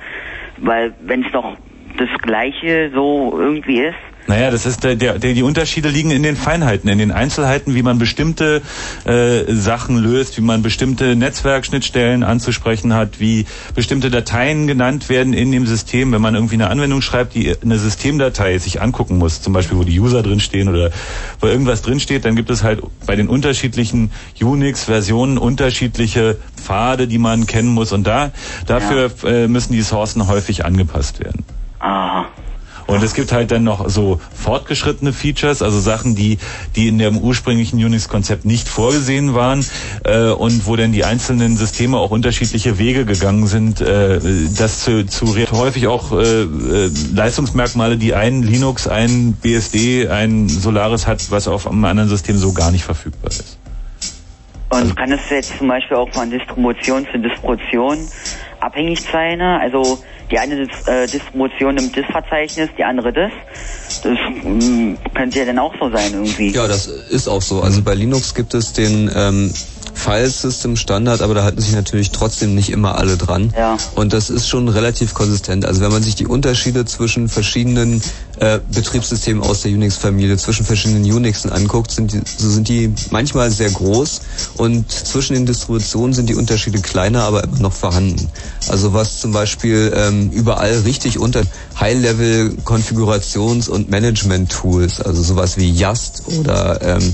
Weil 0.57 0.93
wenn 0.99 1.23
es 1.23 1.31
doch 1.31 1.55
das 1.97 2.09
Gleiche 2.21 2.91
so 2.93 3.33
irgendwie 3.39 3.79
ist, 3.79 3.95
Naja, 4.29 4.51
das 4.51 4.67
ist 4.67 4.83
der, 4.83 4.95
der, 4.95 5.17
die 5.17 5.41
Unterschiede 5.41 5.89
liegen 5.89 6.11
in 6.11 6.21
den 6.21 6.35
Feinheiten, 6.35 6.87
in 6.87 6.99
den 6.99 7.11
Einzelheiten, 7.11 7.73
wie 7.73 7.81
man 7.81 7.97
bestimmte 7.97 8.61
äh, 9.03 9.51
Sachen 9.55 9.97
löst, 9.97 10.37
wie 10.37 10.41
man 10.41 10.61
bestimmte 10.61 11.15
Netzwerkschnittstellen 11.15 12.23
anzusprechen 12.23 12.93
hat, 12.93 13.19
wie 13.19 13.47
bestimmte 13.73 14.11
Dateien 14.11 14.67
genannt 14.67 15.09
werden 15.09 15.33
in 15.33 15.51
dem 15.51 15.65
System. 15.65 16.11
Wenn 16.11 16.21
man 16.21 16.35
irgendwie 16.35 16.53
eine 16.53 16.69
Anwendung 16.69 17.01
schreibt, 17.01 17.33
die 17.33 17.55
eine 17.59 17.79
Systemdatei 17.79 18.59
sich 18.59 18.83
angucken 18.83 19.17
muss, 19.17 19.41
zum 19.41 19.51
Beispiel 19.53 19.79
wo 19.79 19.83
die 19.83 19.99
User 19.99 20.21
drinstehen 20.21 20.69
oder 20.69 20.91
wo 21.39 21.47
irgendwas 21.47 21.81
drinsteht, 21.81 22.23
dann 22.23 22.35
gibt 22.35 22.51
es 22.51 22.61
halt 22.61 22.83
bei 23.07 23.15
den 23.15 23.29
unterschiedlichen 23.29 24.11
Unix-Versionen 24.39 25.39
unterschiedliche 25.39 26.37
Pfade, 26.55 27.07
die 27.07 27.17
man 27.17 27.47
kennen 27.47 27.69
muss. 27.69 27.91
Und 27.93 28.05
da 28.05 28.29
dafür 28.67 29.09
äh, 29.23 29.47
müssen 29.47 29.73
die 29.73 29.81
Sourcen 29.81 30.27
häufig 30.27 30.65
angepasst 30.65 31.19
werden. 31.19 31.45
Aha. 31.79 32.27
Und 32.89 33.03
es 33.03 33.13
gibt 33.13 33.31
halt 33.31 33.51
dann 33.51 33.63
noch 33.63 33.87
so 33.87 34.19
fortgeschrittene 34.33 35.13
Features, 35.13 35.61
also 35.61 35.79
Sachen, 35.79 36.15
die, 36.15 36.39
die 36.75 36.87
in 36.87 36.97
dem 36.97 37.19
ursprünglichen 37.19 37.83
Unix-Konzept 37.83 38.45
nicht 38.45 38.67
vorgesehen 38.67 39.35
waren 39.35 39.63
äh, 40.03 40.29
und 40.29 40.65
wo 40.65 40.75
dann 40.75 40.91
die 40.91 41.05
einzelnen 41.05 41.55
Systeme 41.55 41.97
auch 41.97 42.09
unterschiedliche 42.09 42.79
Wege 42.79 43.05
gegangen 43.05 43.45
sind, 43.45 43.79
äh, 43.79 44.19
das 44.57 44.83
zu, 44.83 45.05
zu 45.05 45.35
häufig 45.51 45.87
auch 45.87 46.11
äh, 46.11 46.41
äh, 46.41 46.91
Leistungsmerkmale, 47.13 47.97
die 47.97 48.15
ein 48.15 48.41
Linux, 48.41 48.87
ein 48.87 49.33
BSD, 49.33 50.07
ein 50.07 50.49
Solaris 50.49 51.05
hat, 51.05 51.29
was 51.29 51.47
auf 51.47 51.67
einem 51.67 51.85
anderen 51.85 52.09
System 52.09 52.37
so 52.37 52.53
gar 52.53 52.71
nicht 52.71 52.83
verfügbar 52.83 53.29
ist. 53.29 53.59
Und 54.69 54.95
kann 54.95 55.11
es 55.11 55.21
jetzt 55.29 55.57
zum 55.57 55.67
Beispiel 55.67 55.97
auch 55.97 56.11
von 56.11 56.29
Distribution 56.29 57.05
zu 57.11 57.19
Distribution 57.19 57.99
abhängig 58.59 59.01
sein? 59.01 59.39
ne? 59.39 59.59
Also 59.59 59.99
die 60.31 60.37
eine 60.37 60.67
äh, 60.85 61.07
Distribution 61.07 61.75
nimmt 61.75 61.97
das 61.97 62.05
Verzeichnis, 62.05 62.69
die 62.77 62.83
andere 62.83 63.11
das. 63.11 63.31
Das 64.03 64.17
mm, 64.43 64.95
könnte 65.15 65.39
ja 65.39 65.45
dann 65.45 65.59
auch 65.59 65.73
so 65.79 65.89
sein 65.89 66.13
irgendwie. 66.13 66.51
Ja, 66.51 66.67
das 66.67 66.87
ist 66.87 67.27
auch 67.27 67.41
so. 67.41 67.61
Also 67.61 67.81
bei 67.81 67.95
Linux 67.95 68.35
gibt 68.35 68.53
es 68.53 68.73
den 68.73 69.09
ähm, 69.15 69.51
File 69.93 70.29
System 70.29 70.75
Standard, 70.75 71.21
aber 71.21 71.33
da 71.33 71.43
halten 71.43 71.59
sich 71.61 71.73
natürlich 71.73 72.11
trotzdem 72.11 72.55
nicht 72.55 72.69
immer 72.69 72.97
alle 72.97 73.17
dran. 73.17 73.53
Ja. 73.57 73.77
Und 73.95 74.13
das 74.13 74.29
ist 74.29 74.47
schon 74.47 74.69
relativ 74.69 75.13
konsistent. 75.13 75.65
Also 75.65 75.81
wenn 75.81 75.91
man 75.91 76.03
sich 76.03 76.15
die 76.15 76.27
Unterschiede 76.27 76.85
zwischen 76.85 77.27
verschiedenen 77.27 78.01
äh, 78.39 78.59
Betriebssystemen 78.71 79.43
aus 79.43 79.61
der 79.61 79.71
Unix-Familie, 79.71 80.37
zwischen 80.37 80.65
verschiedenen 80.65 81.03
Unixen 81.11 81.51
anguckt, 81.51 81.91
sind 81.91 82.13
die, 82.13 82.21
so 82.37 82.49
sind 82.49 82.69
die 82.69 82.93
manchmal 83.11 83.51
sehr 83.51 83.69
groß 83.69 84.21
und 84.55 84.91
zwischen 84.91 85.33
den 85.33 85.45
Distributionen 85.45 86.13
sind 86.13 86.29
die 86.29 86.35
Unterschiede 86.35 86.79
kleiner, 86.79 87.23
aber 87.23 87.43
immer 87.43 87.59
noch 87.59 87.73
vorhanden. 87.73 88.29
Also 88.69 88.93
was 88.93 89.19
zum 89.19 89.33
Beispiel 89.33 89.91
ähm, 89.95 90.31
überall 90.31 90.79
richtig 90.79 91.19
unter 91.19 91.43
High-Level-Konfigurations- 91.79 93.69
und 93.69 93.89
Management-Tools, 93.89 95.01
also 95.01 95.21
sowas 95.21 95.57
wie 95.57 95.71
Yast 95.71 96.23
oder 96.27 96.81
ähm, 96.81 97.13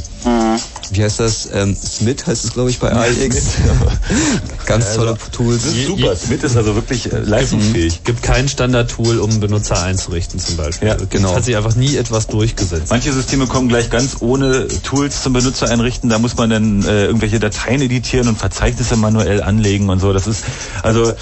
wie 0.92 1.04
heißt 1.04 1.20
das? 1.20 1.50
Ähm, 1.54 1.76
Smith 1.76 2.26
heißt 2.28 2.46
es, 2.46 2.54
glaube 2.54 2.70
ich, 2.70 2.80
bei 2.80 2.92
AIX. 2.92 3.36
Ganz 4.66 4.96
tolle 4.96 5.18
Tools. 5.32 5.64
Das 5.64 5.74
ist 5.74 5.88
super. 5.88 6.16
Smith 6.16 6.44
ist 6.44 6.56
also 6.56 6.76
wirklich 6.76 7.12
äh, 7.12 7.20
leistungsfähig. 7.20 8.04
Gibt 8.04 8.24
kein 8.24 8.48
Standardtool, 8.48 9.20
um 9.20 9.40
Benutzer 9.40 9.82
einzurichten 9.82 10.40
zum 10.40 10.58
Beispiel. 10.58 10.88
Ja, 10.90 10.96
genau. 11.18 11.36
Hat 11.36 11.46
sich 11.46 11.56
einfach 11.56 11.76
nie 11.76 11.96
etwas 11.96 12.28
durchgesetzt. 12.28 12.88
Manche 12.90 13.12
Systeme 13.14 13.48
kommen 13.48 13.68
gleich 13.70 13.90
ganz 13.90 14.18
ohne 14.20 14.68
Tools 14.84 15.24
zum 15.24 15.34
Benutzer 15.34 15.70
einrichten. 15.70 16.10
Da 16.10 16.20
muss 16.20 16.36
man 16.38 16.50
dann 16.50 16.84
äh, 16.84 17.06
irgendwelche 17.06 17.40
Dateien 17.40 17.82
editieren 17.82 18.28
und 18.28 18.38
Verzeichnisse 18.38 18.96
manuell 18.96 19.44
anlegen 19.44 19.90
und 19.90 20.00
so. 20.00 20.14
Das 20.14 20.28
ist 20.28 20.44
also 20.84 21.10
äh, 21.10 21.16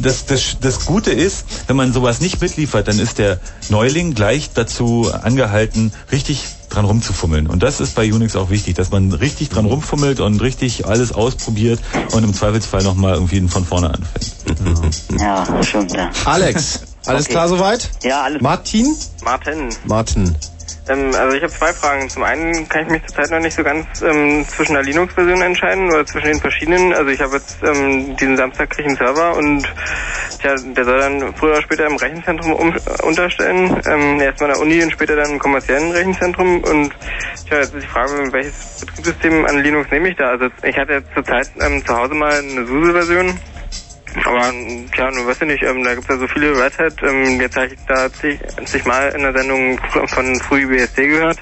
das, 0.00 0.26
das, 0.26 0.56
das 0.60 0.84
Gute 0.84 1.10
ist, 1.10 1.44
wenn 1.66 1.76
man 1.76 1.92
sowas 1.92 2.20
nicht 2.20 2.40
mitliefert, 2.40 2.88
dann 2.88 2.98
ist 2.98 3.18
der 3.18 3.38
Neuling 3.68 4.14
gleich 4.14 4.50
dazu 4.54 5.10
angehalten, 5.12 5.92
richtig 6.10 6.44
dran 6.68 6.84
rumzufummeln. 6.84 7.46
Und 7.46 7.62
das 7.62 7.80
ist 7.80 7.94
bei 7.94 8.12
Unix 8.12 8.36
auch 8.36 8.50
wichtig, 8.50 8.74
dass 8.76 8.90
man 8.90 9.12
richtig 9.12 9.48
dran 9.48 9.66
rumfummelt 9.66 10.20
und 10.20 10.40
richtig 10.40 10.86
alles 10.86 11.12
ausprobiert 11.12 11.80
und 12.12 12.24
im 12.24 12.34
Zweifelsfall 12.34 12.82
nochmal 12.82 13.14
irgendwie 13.14 13.46
von 13.48 13.64
vorne 13.64 13.88
anfängt. 13.94 15.20
Ja, 15.20 15.62
stimmt, 15.62 15.92
ja. 15.92 16.10
Alex, 16.24 16.80
alles 17.08 17.24
Okay. 17.24 17.32
klar 17.32 17.48
soweit? 17.48 17.90
Ja, 18.02 18.22
alles. 18.22 18.40
Martin? 18.42 18.96
Martin. 19.22 19.68
Martin. 19.84 20.36
Ähm, 20.90 21.14
also 21.14 21.36
ich 21.36 21.42
habe 21.42 21.52
zwei 21.52 21.72
Fragen. 21.74 22.08
Zum 22.08 22.22
einen 22.22 22.66
kann 22.68 22.84
ich 22.84 22.88
mich 22.88 23.02
zurzeit 23.06 23.30
noch 23.30 23.40
nicht 23.40 23.54
so 23.56 23.62
ganz 23.62 23.86
ähm, 24.02 24.46
zwischen 24.48 24.72
der 24.72 24.82
Linux-Version 24.82 25.42
entscheiden 25.42 25.90
oder 25.90 26.06
zwischen 26.06 26.28
den 26.28 26.40
verschiedenen. 26.40 26.94
Also 26.94 27.10
ich 27.10 27.20
habe 27.20 27.36
jetzt 27.36 27.58
ähm, 27.62 28.16
diesen 28.16 28.36
Samstag 28.38 28.70
kriege 28.70 28.82
ich 28.82 28.88
einen 28.88 28.96
Server 28.96 29.36
und 29.36 29.64
tja, 30.40 30.54
der 30.56 30.84
soll 30.84 30.98
dann 30.98 31.34
früher 31.34 31.52
oder 31.52 31.62
später 31.62 31.86
im 31.86 31.96
Rechenzentrum 31.96 32.52
um, 32.54 32.74
unterstellen. 33.02 33.82
Ähm, 33.86 34.20
erstmal 34.20 34.50
an 34.50 34.56
der 34.56 34.62
Uni 34.62 34.82
und 34.82 34.90
später 34.90 35.14
dann 35.16 35.32
im 35.32 35.38
kommerziellen 35.38 35.90
Rechenzentrum. 35.92 36.64
Und 36.64 36.94
tja, 37.46 37.58
jetzt 37.58 37.74
ist 37.74 37.82
die 37.82 37.86
Frage, 37.88 38.32
welches 38.32 38.54
Betriebssystem 38.80 39.44
an 39.44 39.62
Linux 39.62 39.90
nehme 39.90 40.08
ich 40.08 40.16
da? 40.16 40.30
Also 40.30 40.46
ich 40.62 40.76
hatte 40.78 40.92
jetzt 40.94 41.08
zurzeit 41.14 41.48
ähm, 41.60 41.84
zu 41.84 41.94
Hause 41.94 42.14
mal 42.14 42.32
eine 42.38 42.66
SUSE-Version. 42.66 43.38
Aber 44.24 44.52
tja, 44.92 45.10
nun 45.10 45.26
weißt 45.26 45.42
du 45.42 45.46
nicht, 45.46 45.62
ähm, 45.62 45.84
da 45.84 45.94
gibt 45.94 46.08
es 46.08 46.14
ja 46.14 46.18
so 46.18 46.28
viele 46.28 46.52
Red 46.52 46.78
Hat. 46.78 47.02
Ähm, 47.02 47.40
jetzt 47.40 47.56
habe 47.56 47.66
ich 47.66 47.78
da 47.86 48.12
zig, 48.12 48.38
zig 48.64 48.84
Mal 48.84 49.10
in 49.10 49.22
der 49.22 49.32
Sendung 49.32 49.78
von 50.06 50.40
FreeBSD 50.40 51.08
gehört. 51.08 51.38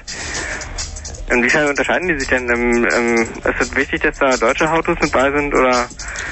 Inwiefern 1.29 1.67
unterscheiden 1.67 2.07
die 2.07 2.17
sich 2.17 2.29
denn? 2.29 2.49
Ähm, 2.49 2.87
ähm, 2.89 3.21
ist 3.21 3.61
es 3.61 3.75
wichtig, 3.75 4.01
dass 4.01 4.17
da 4.17 4.37
deutsche 4.37 4.71
Autos 4.71 4.97
mit 5.01 5.11
bei 5.11 5.29
sind 5.29 5.53
oder? 5.53 5.87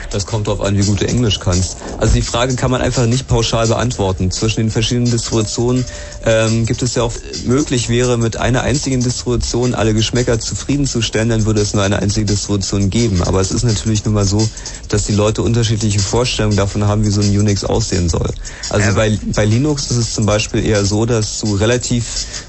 Das 0.09 0.25
kommt 0.25 0.47
darauf 0.47 0.61
an, 0.61 0.77
wie 0.77 0.85
gut 0.85 1.01
du 1.01 1.07
Englisch 1.07 1.39
kannst. 1.39 1.77
Also 1.97 2.13
die 2.13 2.21
Frage 2.21 2.55
kann 2.55 2.71
man 2.71 2.81
einfach 2.81 3.05
nicht 3.05 3.27
pauschal 3.27 3.67
beantworten. 3.67 4.31
Zwischen 4.31 4.61
den 4.61 4.71
verschiedenen 4.71 5.11
Distributionen 5.11 5.83
ähm, 6.25 6.65
gibt 6.65 6.81
es 6.81 6.95
ja 6.95 7.03
auch 7.03 7.11
möglich 7.45 7.89
wäre, 7.89 8.17
mit 8.17 8.37
einer 8.37 8.61
einzigen 8.61 9.03
Distribution 9.03 9.75
alle 9.75 9.93
Geschmäcker 9.93 10.39
zufriedenzustellen, 10.39 11.27
dann 11.27 11.45
würde 11.45 11.59
es 11.59 11.73
nur 11.73 11.83
eine 11.83 11.99
einzige 11.99 12.27
Distribution 12.27 12.89
geben. 12.89 13.21
Aber 13.23 13.41
es 13.41 13.51
ist 13.51 13.63
natürlich 13.63 14.05
nun 14.05 14.13
mal 14.13 14.25
so, 14.25 14.47
dass 14.87 15.05
die 15.05 15.13
Leute 15.13 15.41
unterschiedliche 15.41 15.99
Vorstellungen 15.99 16.55
davon 16.55 16.87
haben, 16.87 17.03
wie 17.03 17.09
so 17.09 17.19
ein 17.19 17.37
Unix 17.37 17.65
aussehen 17.65 18.07
soll. 18.07 18.29
Also 18.69 18.93
bei, 18.93 19.17
bei 19.35 19.43
Linux 19.43 19.91
ist 19.91 19.97
es 19.97 20.13
zum 20.13 20.25
Beispiel 20.25 20.65
eher 20.65 20.85
so, 20.85 21.05
dass 21.05 21.41
du 21.41 21.55
relativ 21.55 22.05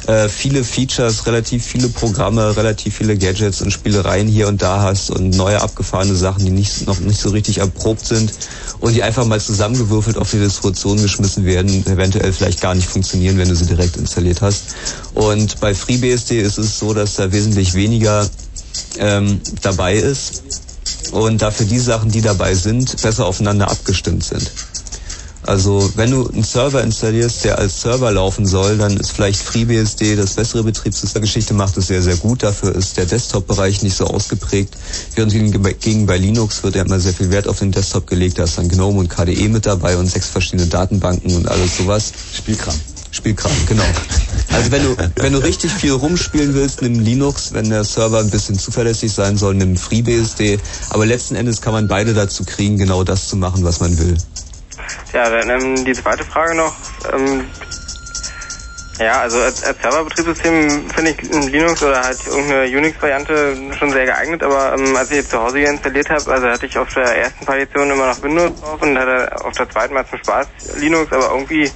äh, 0.07 0.29
viele 0.29 0.63
Features, 0.63 1.27
relativ 1.27 1.65
viele 1.65 1.89
Programme, 1.89 2.36
relativ 2.39 2.97
viele 2.97 3.17
Gadgets 3.17 3.63
und 3.63 3.71
Spielereien 3.71 4.29
hier 4.29 4.49
und 4.49 4.63
da 4.63 4.83
hast 4.83 5.11
und 5.11 5.31
neue 5.31 5.61
abgefahrene 5.61 6.15
Sachen, 6.15 6.45
die 6.45 6.51
nicht, 6.51 6.87
noch 6.87 6.99
nicht 7.01 7.21
so 7.21 7.31
richtig 7.31 7.59
erprobt 7.59 8.07
sind 8.07 8.33
und 8.81 8.95
die 8.95 9.03
einfach 9.03 9.25
mal 9.27 9.41
zusammengewürfelt 9.41 10.19
auf 10.19 10.31
die 10.31 10.39
Distribution 10.39 11.01
geschmissen 11.01 11.45
werden, 11.45 11.87
eventuell 11.87 12.33
vielleicht 12.33 12.61
gar 12.61 12.75
nicht 12.75 12.89
funktionieren, 12.89 13.39
wenn 13.39 13.49
du 13.49 13.57
sie 13.57 13.67
direkt 13.67 13.97
installiert 13.97 14.43
hast. 14.43 14.75
Und 15.15 15.61
bei 15.61 15.75
FreeBSD 15.75 16.41
ist 16.41 16.59
es 16.59 16.79
so, 16.79 16.95
dass 16.95 17.15
da 17.15 17.33
wesentlich 17.33 17.75
weniger 17.75 18.29
ähm, 18.99 19.41
dabei 19.63 19.97
ist 19.97 20.43
und 21.13 21.43
dafür 21.43 21.67
die 21.67 21.79
Sachen, 21.79 22.11
die 22.11 22.21
dabei 22.21 22.55
sind, 22.55 23.01
besser 23.03 23.27
aufeinander 23.27 23.71
abgestimmt 23.71 24.25
sind. 24.25 24.51
Also 25.47 25.91
wenn 25.95 26.11
du 26.11 26.29
einen 26.29 26.43
Server 26.43 26.83
installierst, 26.83 27.45
der 27.45 27.59
als 27.59 27.81
Server 27.81 28.11
laufen 28.11 28.47
soll, 28.47 28.79
dann 28.79 28.97
ist 28.97 29.13
vielleicht 29.13 29.41
FreeBSD 29.41 30.17
das 30.17 30.35
bessere 30.35 30.65
Betriebssystem. 30.65 31.23
Geschichte 31.23 31.55
macht 31.55 31.77
es 31.77 31.87
sehr, 31.87 32.03
sehr 32.03 32.17
gut. 32.17 32.43
Dafür 32.43 32.75
ist 32.75 32.97
der 32.97 33.07
Desktop-Bereich 33.07 33.83
nicht 33.83 33.97
so 33.97 34.07
ausgeprägt. 34.07 34.77
Während 35.15 35.33
hingegen 35.33 36.07
bei 36.07 36.19
Linux 36.19 36.65
wird 36.65 36.75
ja 36.75 36.83
immer 36.83 36.99
sehr 36.99 37.15
viel 37.15 37.31
Wert 37.31 37.47
auf 37.47 37.61
den 37.61 37.71
Desktop 37.71 38.09
gelegt. 38.09 38.39
Da 38.39 38.45
ist 38.45 38.59
dann 38.59 38.69
GNOME 38.69 38.99
und 38.99 39.09
KDE 39.09 39.49
mit 39.49 39.67
dabei 39.67 39.97
und 39.97 40.09
sechs 40.09 40.29
verschiedene 40.29 40.67
Datenbanken 40.67 41.35
und 41.37 41.49
alles 41.49 41.77
sowas. 41.79 42.13
Spielkram. 42.35 42.75
Spielkram, 43.13 43.53
genau. 43.67 43.85
Also 44.53 44.73
wenn 44.73 44.83
du, 44.83 44.97
wenn 45.17 45.33
du 45.33 45.39
richtig 45.39 45.71
viel 45.71 45.93
rumspielen 45.93 46.55
willst, 46.55 46.83
nimm 46.83 46.99
Linux. 46.99 47.53
Wenn 47.53 47.71
der 47.71 47.85
Server 47.85 48.19
ein 48.19 48.31
bisschen 48.31 48.59
zuverlässig 48.59 49.13
sein 49.13 49.37
soll, 49.37 49.55
nimm 49.55 49.77
FreeBSD. 49.77 50.59
Aber 50.91 51.07
letzten 51.07 51.37
Endes 51.37 51.61
kann 51.61 51.73
man 51.73 51.87
beide 51.87 52.15
dazu 52.15 52.45
kriegen, 52.45 52.79
genau 52.79 53.05
das 53.05 53.29
zu 53.29 53.37
machen, 53.37 53.63
was 53.63 53.79
man 53.79 53.97
will. 53.97 54.17
Ja, 55.13 55.31
dann 55.31 55.51
ähm, 55.51 55.85
die 55.85 55.97
zweite 55.97 56.25
Frage 56.25 56.55
noch. 56.55 56.77
Ähm, 57.13 57.51
ja, 58.99 59.21
also 59.21 59.39
als, 59.39 59.63
als 59.63 59.81
Serverbetriebssystem 59.81 60.89
finde 60.91 61.11
ich 61.11 61.51
Linux 61.51 61.83
oder 61.83 62.03
halt 62.03 62.19
irgendeine 62.27 62.77
Unix-Variante 62.77 63.57
schon 63.79 63.91
sehr 63.91 64.07
geeignet, 64.07 64.43
aber 64.43 64.75
ähm, 64.79 64.97
als 64.97 65.11
ich 65.11 65.19
jetzt 65.19 65.31
zu 65.31 65.43
Hause 65.43 65.59
hier 65.59 65.71
installiert 65.71 66.09
habe, 66.09 66.33
also 66.33 66.47
hatte 66.47 66.67
ich 66.67 66.79
auf 66.79 66.93
der 66.95 67.05
ersten 67.05 67.45
Partition 67.45 67.91
immer 67.91 68.07
noch 68.07 68.23
Windows 68.23 68.61
drauf 68.61 68.81
und 68.81 68.99
hatte 68.99 69.45
auf 69.45 69.53
der 69.55 69.69
zweiten 69.69 69.95
mal 69.95 70.07
zum 70.07 70.19
Spaß 70.19 70.47
Linux, 70.79 71.13
aber 71.13 71.31
irgendwie 71.31 71.71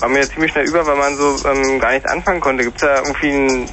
war 0.00 0.08
mir 0.08 0.28
ziemlich 0.28 0.52
schnell 0.52 0.66
über, 0.66 0.86
weil 0.86 0.96
man 0.96 1.16
so 1.16 1.36
ähm, 1.48 1.80
gar 1.80 1.92
nichts 1.92 2.08
anfangen 2.08 2.40
konnte. 2.40 2.64
Gibt 2.64 2.76
es 2.76 2.82
da 2.82 2.96
irgendwie 2.96 3.30
einen, 3.30 3.68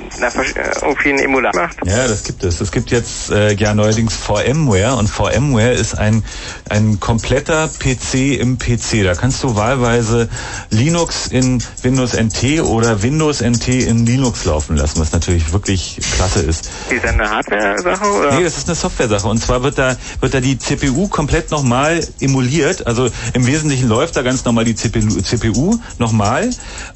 irgendwie 0.82 1.10
einen 1.10 1.20
Emulator? 1.20 1.70
Ja, 1.86 2.08
das 2.08 2.24
gibt 2.24 2.44
es. 2.44 2.62
Es 2.62 2.72
gibt 2.72 2.92
jetzt 2.92 3.30
äh, 3.30 3.54
ja 3.54 3.74
neuerdings 3.74 4.16
VMware 4.16 4.96
und 4.96 5.10
VMware 5.10 5.74
ist 5.74 5.96
ein, 5.96 6.24
ein 6.70 7.00
kompletter 7.00 7.68
PC 7.68 8.40
im 8.40 8.58
PC. 8.58 9.04
Da 9.04 9.16
kannst 9.16 9.44
du 9.44 9.56
wahlweise 9.56 10.30
Linux 10.70 11.28
in 11.28 11.62
Windows 11.82 12.14
NT 12.14 12.62
oder 12.74 13.04
Windows 13.04 13.42
NT 13.42 13.68
in 13.68 14.06
Linux 14.06 14.46
laufen 14.46 14.76
lassen, 14.76 15.00
was 15.00 15.12
natürlich 15.12 15.54
wirklich 15.54 16.00
klasse 16.16 16.42
ist. 16.42 16.70
Ist 16.90 17.04
das 17.04 17.12
eine 17.12 17.30
Hardware-Sache? 17.30 18.36
Nee, 18.36 18.44
das 18.44 18.58
ist 18.58 18.68
eine 18.68 18.76
Software-Sache. 18.76 19.28
Und 19.28 19.38
zwar 19.38 19.64
wird 19.64 19.78
da, 19.78 19.96
wird 20.20 20.34
da 20.34 20.40
die 20.40 20.58
CPU 20.58 21.08
komplett 21.08 21.52
nochmal 21.52 22.06
emuliert. 22.20 22.88
Also 22.88 23.10
im 23.34 23.46
Wesentlichen 23.46 23.88
läuft 23.88 24.16
da 24.16 24.24
ganz 24.24 24.44
normal 24.46 24.66
die 24.66 24.76
CPU, 24.76 25.22
CPU 25.22 25.78
nochmal. 26.00 26.50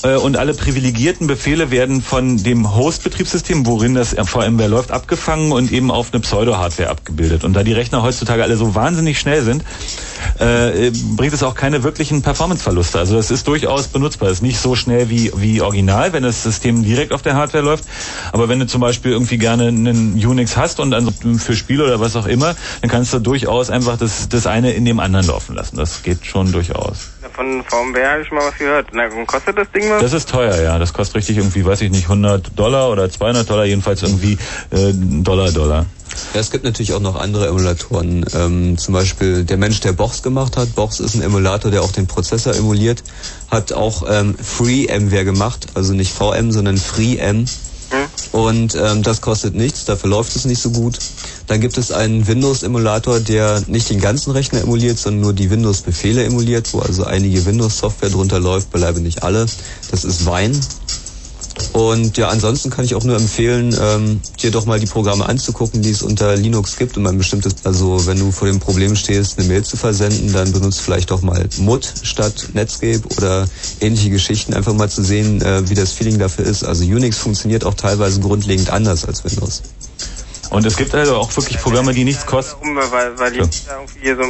Äh, 0.04 0.16
und 0.16 0.38
alle 0.38 0.54
privilegierten 0.54 1.28
Befehle 1.28 1.72
werden 1.72 2.02
von 2.02 2.41
dem 2.44 2.76
Host-Betriebssystem, 2.76 3.66
worin 3.66 3.94
das 3.94 4.16
VMware 4.18 4.68
läuft, 4.68 4.91
abgefangen 4.91 5.52
und 5.52 5.72
eben 5.72 5.91
auf 5.91 6.12
eine 6.12 6.22
Pseudo-Hardware 6.22 6.90
abgebildet. 6.90 7.44
Und 7.44 7.54
da 7.54 7.64
die 7.64 7.74
Rechner 7.74 8.02
heutzutage 8.02 8.44
alle 8.44 8.58
so 8.58 8.74
wahnsinnig 8.76 9.20
schnell 9.20 9.44
sind, 9.44 9.64
äh, 10.40 10.91
bringt 11.16 11.34
es 11.34 11.44
auch 11.44 11.56
keine 11.56 11.84
wirklichen 11.84 12.22
Performance-Verluste. 12.22 12.99
Also 12.99 13.16
das 13.16 13.32
ist 13.32 13.48
durchaus 13.48 13.88
benutzbar. 13.88 14.30
Es 14.30 14.38
ist 14.38 14.41
nicht 14.41 14.60
so 14.60 14.76
schnell 14.76 15.10
wie, 15.10 15.32
wie 15.36 15.62
original, 15.68 16.14
wenn 16.14 16.23
das 16.23 16.44
System 16.44 16.84
direkt 16.84 17.14
auf 17.14 17.22
der 17.22 17.35
Hardware 17.35 17.64
läuft. 17.64 17.85
Aber 18.31 18.49
wenn 18.49 18.60
du 18.60 18.68
zum 18.68 18.81
Beispiel 18.81 19.11
irgendwie 19.11 19.38
gerne 19.38 19.68
einen 19.68 20.14
Unix 20.14 20.57
hast 20.57 20.80
und 20.80 20.94
also 20.94 21.11
für 21.38 21.56
Spiele 21.56 21.85
oder 21.85 21.99
was 21.99 22.15
auch 22.15 22.26
immer, 22.26 22.56
dann 22.81 22.89
kannst 22.89 23.14
du 23.14 23.19
durchaus 23.19 23.69
einfach 23.69 23.98
das, 23.98 24.30
das 24.30 24.48
eine 24.48 24.72
in 24.72 24.85
dem 24.85 24.99
anderen 24.99 25.27
laufen 25.27 25.56
lassen. 25.56 25.77
Das 25.77 26.03
geht 26.03 26.26
schon 26.26 26.52
durchaus. 26.52 27.11
Von 27.34 27.64
VMware 27.64 28.11
habe 28.11 28.22
ich 28.22 28.31
mal 28.31 28.45
was 28.45 28.57
gehört. 28.57 28.88
Na, 28.94 29.07
kostet 29.26 29.57
das 29.57 29.72
Ding 29.72 29.89
was? 29.89 30.02
Das 30.02 30.14
ist 30.14 30.30
teuer, 30.30 30.61
ja. 30.61 30.80
Das 30.80 30.94
kostet 30.94 31.18
richtig 31.18 31.38
irgendwie, 31.38 31.65
weiß 31.65 31.81
ich 31.81 31.91
nicht, 31.91 32.03
100 32.03 32.57
Dollar 32.57 32.89
oder 32.89 33.10
200 33.10 33.49
Dollar, 33.49 33.65
jedenfalls 33.65 34.02
irgendwie 34.02 34.38
äh, 34.72 34.94
Dollar, 34.94 35.52
Dollar. 35.52 35.85
Ja, 36.34 36.40
es 36.40 36.52
gibt 36.52 36.64
natürlich 36.64 36.94
auch 36.94 37.00
noch 37.00 37.16
andere 37.16 37.48
Emulatoren. 37.48 38.26
Ähm, 38.34 38.78
zum 38.78 38.94
Beispiel 38.94 39.44
der 39.44 39.58
Mensch, 39.58 39.80
der 39.80 39.94
Box 39.94 40.24
gemacht 40.24 40.58
hat. 40.58 40.76
Box 40.76 41.00
ist 41.00 41.16
ein 41.16 41.22
Emulator, 41.22 41.72
der 41.72 41.82
auch 41.82 41.92
den 41.92 42.08
Prozessor 42.08 42.56
emuliert. 42.56 43.04
Hat 43.50 43.74
auch 43.74 44.04
ähm, 44.10 44.36
FreeMware 44.38 45.26
gemacht. 45.26 45.68
Also 45.74 45.94
nicht 45.94 46.14
VM, 46.14 46.52
sondern 46.52 46.78
FreeM. 46.78 47.46
Und 48.32 48.76
ähm, 48.76 49.04
das 49.04 49.22
kostet 49.22 49.56
nichts, 49.56 49.86
dafür 49.86 50.10
läuft 50.10 50.36
es 50.36 50.46
nicht 50.46 50.62
so 50.62 50.72
gut. 50.72 51.00
Dann 51.48 51.62
gibt 51.62 51.78
es 51.78 51.92
einen 51.92 52.28
Windows-Emulator, 52.28 53.20
der 53.20 53.64
nicht 53.68 53.90
den 53.90 54.02
ganzen 54.02 54.32
Rechner 54.32 54.62
emuliert, 54.62 55.00
sondern 55.00 55.22
nur 55.22 55.34
die 55.34 55.50
Windows-Befehle 55.50 56.24
emuliert, 56.26 56.74
wo 56.74 56.80
also 56.80 57.06
einige 57.06 57.46
Windows-Software 57.46 58.10
drunter 58.10 58.40
läuft, 58.40 58.72
beileibe 58.72 59.00
nicht 59.00 59.24
alle. 59.24 59.46
Das 59.90 60.04
ist 60.04 60.26
Wine. 60.26 60.60
Und 61.74 62.18
ja, 62.18 62.30
ansonsten 62.30 62.70
kann 62.70 62.86
ich 62.86 62.96
auch 62.96 63.04
nur 63.04 63.16
empfehlen, 63.16 63.76
ähm, 63.80 64.22
dir 64.42 64.52
doch 64.52 64.66
mal 64.66 64.80
die 64.80 64.88
Programme 64.88 65.28
anzugucken, 65.28 65.82
die 65.82 65.92
es 65.92 66.02
unter 66.02 66.36
Linux 66.36 66.78
gibt, 66.78 66.98
um 66.98 67.06
ein 67.06 67.18
bestimmtes, 67.18 67.56
also 67.64 68.06
wenn 68.08 68.20
du 68.20 68.32
vor 68.32 68.48
dem 68.48 68.60
Problem 68.60 68.96
stehst, 68.96 69.38
eine 69.38 69.48
Mail 69.48 69.64
zu 69.64 69.78
versenden, 69.78 70.34
dann 70.34 70.52
benutzt 70.52 70.82
vielleicht 70.82 71.12
doch 71.12 71.22
mal 71.22 71.48
Mut 71.58 71.92
statt 72.04 72.50
Netscape 72.54 73.02
oder 73.18 73.48
ähnliche 73.80 74.10
Geschichten, 74.10 74.54
einfach 74.54 74.74
mal 74.74 74.90
zu 74.90 75.04
sehen, 75.04 75.42
äh, 75.42 75.70
wie 75.70 75.76
das 75.76 75.92
Feeling 75.92 76.20
dafür 76.20 76.46
ist. 76.46 76.64
Also 76.64 76.84
Unix 76.84 77.18
funktioniert 77.18 77.64
auch 77.66 77.76
teilweise 77.76 78.20
grundlegend 78.20 78.70
anders 78.70 79.06
als 79.06 79.24
Windows. 79.24 79.62
Und 80.49 80.65
es 80.65 80.78
gibt 80.78 80.94
also 80.95 81.18
auch 81.18 81.36
wirklich 81.36 81.60
Programme, 81.60 81.94
die 81.94 82.03
nichts 82.03 82.26
kosten. 82.26 82.61
Um, 82.61 82.76
weil, 82.76 83.18
weil 83.19 83.32
da 83.32 83.38
irgendwie 83.38 83.99
hier 84.02 84.15
so, 84.15 84.24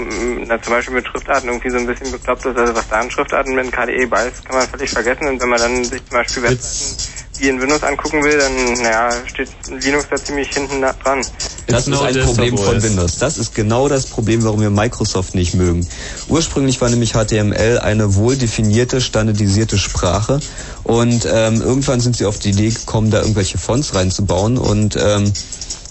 na, 0.48 0.61
zum 0.61 0.73
Beispiel 0.73 0.95
mit 0.95 1.07
Schriftarten 1.07 1.49
irgendwie 1.49 1.69
so 1.69 1.77
ein 1.77 1.85
bisschen 1.85 2.11
bekloppt 2.11 2.45
ist, 2.45 2.57
also 2.57 2.76
was 2.76 2.88
da 2.88 2.99
an 2.99 3.11
Schriftarten 3.11 3.56
mit 3.56 3.72
KDE 3.72 4.07
bei 4.07 4.27
ist, 4.27 4.44
kann 4.45 4.57
man 4.57 4.68
völlig 4.68 4.89
vergessen. 4.89 5.27
Und 5.27 5.41
wenn 5.41 5.49
man 5.49 5.60
dann 5.60 5.84
sich 5.84 6.03
zum 6.06 6.18
Beispiel 6.18 6.44
Webseiten 6.44 7.18
wie 7.39 7.49
in 7.49 7.61
Windows 7.61 7.84
angucken 7.84 8.23
will, 8.23 8.38
dann, 8.38 8.73
naja, 8.81 9.10
steht 9.26 9.49
Linux 9.69 10.07
da 10.10 10.15
ziemlich 10.18 10.49
hinten 10.49 10.81
dran. 10.81 11.22
Das 11.68 11.88
ist 11.88 12.02
ein 12.02 12.19
Problem 12.23 12.57
von 12.57 12.81
Windows. 12.81 13.18
Das 13.18 13.38
ist 13.38 13.53
genau 13.53 13.88
das 13.88 14.06
Problem, 14.06 14.44
warum 14.44 14.61
wir 14.61 14.69
Microsoft 14.69 15.35
nicht 15.35 15.53
mögen. 15.53 15.88
Ursprünglich 16.30 16.80
war 16.81 16.89
nämlich 16.89 17.14
HTML 17.14 17.80
eine 17.80 18.15
wohl 18.15 18.38
definierte, 18.38 19.02
standardisierte 19.02 19.77
Sprache 19.77 20.39
und 20.84 21.27
ähm, 21.31 21.61
irgendwann 21.61 21.99
sind 21.99 22.15
sie 22.15 22.26
auf 22.26 22.39
die 22.39 22.49
Idee 22.49 22.69
gekommen, 22.69 23.11
da 23.11 23.19
irgendwelche 23.19 23.57
Fonts 23.57 23.94
reinzubauen 23.94 24.57
und 24.57 24.98
ähm, 24.99 25.31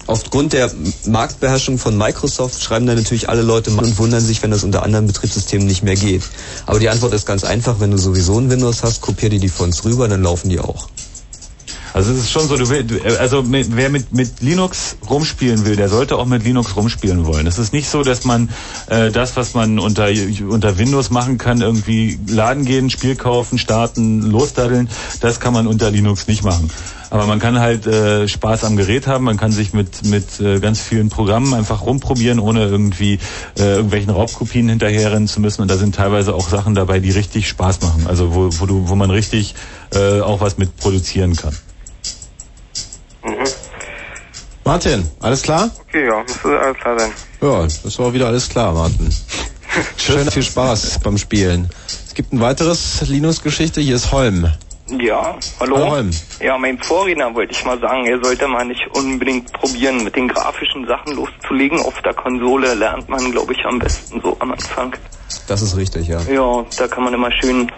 Aufgrund 0.06 0.52
der 0.52 0.70
Marktbeherrschung 1.06 1.78
von 1.78 1.96
Microsoft 1.98 2.62
schreiben 2.62 2.86
da 2.86 2.94
natürlich 2.94 3.28
alle 3.28 3.42
Leute 3.42 3.70
und 3.70 3.98
wundern 3.98 4.20
sich, 4.20 4.42
wenn 4.42 4.52
das 4.52 4.62
unter 4.62 4.82
anderen 4.84 5.06
Betriebssystemen 5.08 5.66
nicht 5.66 5.82
mehr 5.82 5.96
geht. 5.96 6.22
Aber 6.64 6.78
die 6.78 6.88
Antwort 6.88 7.12
ist 7.12 7.26
ganz 7.26 7.42
einfach, 7.42 7.80
wenn 7.80 7.90
du 7.90 7.98
sowieso 7.98 8.38
ein 8.38 8.48
Windows 8.50 8.82
hast, 8.84 9.00
kopier 9.00 9.30
dir 9.30 9.40
die 9.40 9.48
Fonts 9.48 9.84
rüber, 9.84 10.06
dann 10.08 10.22
laufen 10.22 10.48
die 10.48 10.60
auch. 10.60 10.88
Also 11.92 12.12
es 12.12 12.18
ist 12.18 12.30
schon 12.30 12.46
so, 12.46 12.58
du 12.58 12.68
will, 12.68 12.84
du- 12.84 13.00
also 13.18 13.42
wer 13.48 13.88
mit, 13.88 14.12
mit 14.12 14.42
Linux 14.42 14.96
rumspielen 15.08 15.64
will, 15.64 15.76
der 15.76 15.88
sollte 15.88 16.16
auch 16.18 16.26
mit 16.26 16.44
Linux 16.44 16.76
rumspielen 16.76 17.24
wollen. 17.24 17.46
Es 17.46 17.58
ist 17.58 17.72
nicht 17.72 17.88
so, 17.88 18.02
dass 18.02 18.24
man 18.24 18.50
äh, 18.88 19.10
das, 19.10 19.34
was 19.36 19.54
man 19.54 19.78
unter, 19.78 20.08
unter 20.46 20.76
Windows 20.76 21.08
machen 21.08 21.38
kann, 21.38 21.62
irgendwie 21.62 22.18
laden 22.28 22.66
gehen, 22.66 22.90
Spiel 22.90 23.16
kaufen, 23.16 23.58
starten, 23.58 24.20
losdaddeln, 24.20 24.90
das 25.20 25.40
kann 25.40 25.54
man 25.54 25.66
unter 25.66 25.90
Linux 25.90 26.26
nicht 26.28 26.44
machen. 26.44 26.70
Aber 27.10 27.26
man 27.26 27.38
kann 27.38 27.60
halt 27.60 27.86
äh, 27.86 28.26
Spaß 28.28 28.64
am 28.64 28.76
Gerät 28.76 29.06
haben, 29.06 29.24
man 29.24 29.36
kann 29.36 29.52
sich 29.52 29.72
mit, 29.72 30.04
mit 30.04 30.40
äh, 30.40 30.60
ganz 30.60 30.80
vielen 30.80 31.08
Programmen 31.08 31.54
einfach 31.54 31.82
rumprobieren, 31.82 32.38
ohne 32.38 32.64
irgendwie 32.64 33.18
äh, 33.58 33.76
irgendwelchen 33.76 34.10
Raubkopien 34.10 34.68
hinterherrennen 34.68 35.28
zu 35.28 35.40
müssen. 35.40 35.62
Und 35.62 35.70
da 35.70 35.76
sind 35.76 35.94
teilweise 35.94 36.34
auch 36.34 36.48
Sachen 36.48 36.74
dabei, 36.74 37.00
die 37.00 37.10
richtig 37.10 37.48
Spaß 37.48 37.82
machen. 37.82 38.06
Also 38.06 38.34
wo, 38.34 38.48
wo, 38.60 38.66
du, 38.66 38.88
wo 38.88 38.94
man 38.94 39.10
richtig 39.10 39.54
äh, 39.94 40.20
auch 40.20 40.40
was 40.40 40.58
mit 40.58 40.76
produzieren 40.76 41.36
kann. 41.36 41.56
Martin, 44.66 45.08
alles 45.20 45.42
klar? 45.42 45.70
Okay, 45.88 46.08
ja, 46.08 46.22
müsste 46.22 46.58
alles 46.58 46.76
klar 46.78 46.98
sein. 46.98 47.12
Ja, 47.40 47.62
das 47.62 47.98
war 48.00 48.12
wieder 48.12 48.26
alles 48.26 48.48
klar, 48.48 48.72
Martin. 48.72 49.14
Schön, 49.96 50.28
viel 50.28 50.42
Spaß 50.42 50.98
beim 51.04 51.18
Spielen. 51.18 51.70
Es 52.04 52.14
gibt 52.14 52.32
ein 52.32 52.40
weiteres 52.40 53.02
Linux-Geschichte, 53.06 53.80
hier 53.80 53.94
ist 53.94 54.10
Holm. 54.10 54.50
Ja, 54.88 55.36
hallo. 55.58 55.78
Holm. 55.90 56.10
Ja, 56.40 56.56
mein 56.58 56.78
Vorredner 56.78 57.34
wollte 57.34 57.52
ich 57.52 57.64
mal 57.64 57.78
sagen, 57.80 58.06
er 58.06 58.22
sollte 58.22 58.46
mal 58.46 58.64
nicht 58.64 58.86
unbedingt 58.94 59.52
probieren, 59.52 60.04
mit 60.04 60.14
den 60.14 60.28
grafischen 60.28 60.86
Sachen 60.86 61.16
loszulegen. 61.16 61.80
Auf 61.80 62.00
der 62.02 62.14
Konsole 62.14 62.74
lernt 62.74 63.08
man, 63.08 63.32
glaube 63.32 63.52
ich, 63.52 63.64
am 63.64 63.80
besten 63.80 64.20
so 64.20 64.36
am 64.38 64.52
Anfang. 64.52 64.94
Das 65.48 65.60
ist 65.60 65.76
richtig, 65.76 66.06
ja. 66.06 66.20
Ja, 66.30 66.64
da 66.78 66.86
kann 66.86 67.02
man 67.02 67.14
immer 67.14 67.32
schön 67.32 67.70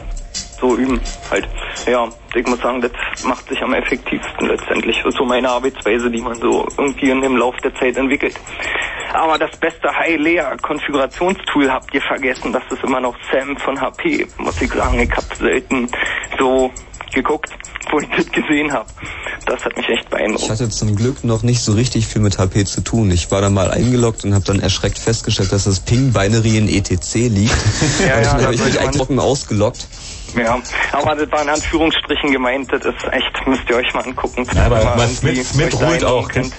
so 0.60 0.76
üben 0.76 1.00
halt. 1.30 1.48
Ja, 1.86 2.08
ich 2.34 2.46
muss 2.46 2.60
sagen, 2.60 2.82
das 2.82 2.92
macht 3.24 3.48
sich 3.48 3.62
am 3.62 3.72
effektivsten 3.72 4.46
letztendlich. 4.46 5.02
So 5.08 5.24
meine 5.24 5.48
Arbeitsweise, 5.48 6.10
die 6.10 6.20
man 6.20 6.38
so 6.38 6.66
irgendwie 6.76 7.10
in 7.10 7.22
dem 7.22 7.36
Lauf 7.36 7.56
der 7.62 7.74
Zeit 7.76 7.96
entwickelt. 7.96 8.34
Aber 9.14 9.38
das 9.38 9.56
beste 9.56 9.88
High-Layer-Konfigurationstool 9.90 11.70
habt 11.70 11.94
ihr 11.94 12.02
vergessen. 12.02 12.52
Das 12.52 12.64
ist 12.70 12.84
immer 12.84 13.00
noch 13.00 13.16
Sam 13.32 13.56
von 13.56 13.80
HP. 13.80 14.26
Muss 14.36 14.60
ich 14.60 14.70
sagen, 14.70 15.00
ich 15.00 15.10
habe 15.10 15.34
selten 15.38 15.88
so 16.38 16.70
geguckt, 17.12 17.50
wo 17.90 18.00
ich 18.00 18.08
das 18.16 18.30
gesehen 18.30 18.72
habe. 18.72 18.88
Das 19.46 19.64
hat 19.64 19.76
mich 19.76 19.88
echt 19.88 20.10
beeindruckt. 20.10 20.42
Ich 20.42 20.50
hatte 20.50 20.68
zum 20.68 20.94
Glück 20.94 21.24
noch 21.24 21.42
nicht 21.42 21.60
so 21.60 21.72
richtig 21.72 22.06
viel 22.06 22.20
mit 22.20 22.38
HP 22.38 22.64
zu 22.64 22.82
tun. 22.82 23.10
Ich 23.10 23.30
war 23.30 23.40
da 23.40 23.48
mal 23.50 23.70
eingeloggt 23.70 24.24
und 24.24 24.34
habe 24.34 24.44
dann 24.44 24.60
erschreckt 24.60 24.98
festgestellt, 24.98 25.52
dass 25.52 25.64
das 25.64 25.80
Ping-Binary 25.80 26.58
in 26.58 26.68
ETC 26.68 27.14
liegt. 27.14 27.54
Ja, 28.06 28.16
und 28.16 28.22
ja, 28.24 28.30
dann 28.30 28.38
da 28.38 28.44
habe 28.44 28.54
ich 28.54 28.62
mich 28.62 28.74
trocken 28.96 29.18
ausgeloggt. 29.18 29.88
Ja, 30.36 30.58
aber 30.92 31.14
das 31.16 31.30
war 31.32 31.42
in 31.42 31.48
Anführungsstrichen 31.48 32.30
gemeint. 32.30 32.70
Das 32.70 32.84
ist 32.84 33.04
echt, 33.10 33.46
müsst 33.46 33.68
ihr 33.68 33.76
euch 33.76 33.92
mal 33.94 34.04
angucken. 34.04 34.46
Ja, 34.54 34.66
aber 34.66 34.94
was 34.96 35.18
Smith, 35.18 35.48
Smith 35.48 35.74
ruht 35.74 36.04
auch. 36.04 36.28
einloggen 36.28 36.52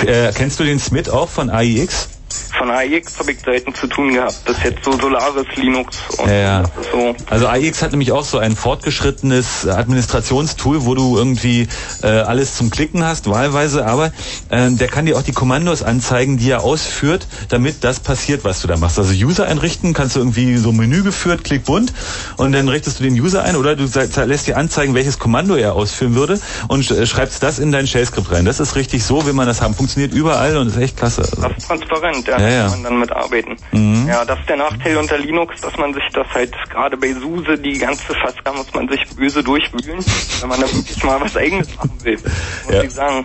Kenn, 0.00 0.08
äh, 0.08 0.32
kennst 0.32 0.60
du 0.60 0.64
den 0.64 0.78
Smith 0.78 1.08
auch 1.08 1.28
von 1.28 1.50
AIX? 1.50 2.08
Von 2.56 2.70
AIX 2.70 3.18
habe 3.18 3.32
ich 3.32 3.40
selten 3.40 3.74
zu 3.74 3.86
tun 3.86 4.12
gehabt. 4.14 4.36
Das 4.44 4.56
ist 4.58 4.64
jetzt 4.64 4.84
so 4.84 4.92
Solaris, 4.92 5.46
Linux 5.56 5.98
und 6.18 6.28
Ja, 6.28 6.34
ja. 6.34 6.62
so. 6.92 7.14
Also 7.28 7.46
AIX 7.48 7.82
hat 7.82 7.90
nämlich 7.90 8.12
auch 8.12 8.24
so 8.24 8.38
ein 8.38 8.56
fortgeschrittenes 8.56 9.66
Administrationstool, 9.68 10.84
wo 10.84 10.94
du 10.94 11.16
irgendwie 11.16 11.68
äh, 12.02 12.06
alles 12.06 12.56
zum 12.56 12.70
Klicken 12.70 13.04
hast, 13.04 13.28
wahlweise, 13.28 13.86
aber 13.86 14.12
äh, 14.50 14.70
der 14.70 14.88
kann 14.88 15.06
dir 15.06 15.16
auch 15.16 15.22
die 15.22 15.32
Kommandos 15.32 15.82
anzeigen, 15.82 16.38
die 16.38 16.50
er 16.50 16.62
ausführt, 16.62 17.26
damit 17.48 17.84
das 17.84 18.00
passiert, 18.00 18.44
was 18.44 18.62
du 18.62 18.68
da 18.68 18.76
machst. 18.76 18.98
Also 18.98 19.12
User 19.12 19.46
einrichten, 19.46 19.92
kannst 19.92 20.16
du 20.16 20.20
irgendwie 20.20 20.56
so 20.56 20.72
Menü 20.72 21.02
geführt, 21.02 21.44
klick 21.44 21.64
bunt 21.64 21.92
und 22.36 22.52
dann 22.52 22.68
richtest 22.68 23.00
du 23.00 23.04
den 23.04 23.14
User 23.14 23.42
ein 23.42 23.56
oder 23.56 23.76
du 23.76 23.84
lässt 24.24 24.46
dir 24.46 24.56
anzeigen, 24.56 24.94
welches 24.94 25.18
Kommando 25.18 25.54
er 25.56 25.74
ausführen 25.74 26.14
würde 26.14 26.40
und 26.68 26.90
äh, 26.90 27.06
schreibst 27.06 27.42
das 27.42 27.58
in 27.58 27.72
dein 27.72 27.86
Shell-Skript 27.86 28.30
rein. 28.30 28.44
Das 28.44 28.60
ist 28.60 28.76
richtig 28.76 29.04
so, 29.04 29.26
will 29.26 29.32
man 29.32 29.46
das 29.46 29.60
haben. 29.60 29.74
Funktioniert 29.74 30.12
überall 30.14 30.56
und 30.56 30.68
ist 30.68 30.76
echt 30.76 30.96
klasse. 30.96 31.22
Also, 31.22 31.42
Das 31.42 31.56
ist 31.56 31.66
transparent, 31.66 32.25
ja, 32.26 32.38
Ja, 32.38 32.48
ja. 32.48 32.62
kann 32.68 32.70
man 32.70 32.82
dann 32.84 32.98
mitarbeiten. 33.00 33.56
Mhm. 33.72 34.06
Ja, 34.08 34.24
das 34.24 34.38
ist 34.40 34.48
der 34.48 34.56
Nachteil 34.56 34.96
unter 34.96 35.18
Linux, 35.18 35.60
dass 35.60 35.76
man 35.76 35.92
sich 35.94 36.04
das 36.12 36.26
halt 36.34 36.54
gerade 36.70 36.96
bei 36.96 37.12
SUSE 37.12 37.58
die 37.58 37.78
ganze 37.78 38.14
Faska 38.14 38.52
muss 38.52 38.72
man 38.74 38.88
sich 38.88 39.00
böse 39.16 39.42
durchwühlen, 39.42 40.04
wenn 40.40 40.48
man 40.48 40.60
da 40.60 40.66
wirklich 40.72 41.02
mal 41.04 41.20
was 41.20 41.36
eigenes 41.36 41.74
machen 41.76 41.98
will, 42.02 42.18
muss 42.66 42.74
Ja. 42.74 42.82
ich 42.82 42.90
sagen. 42.92 43.24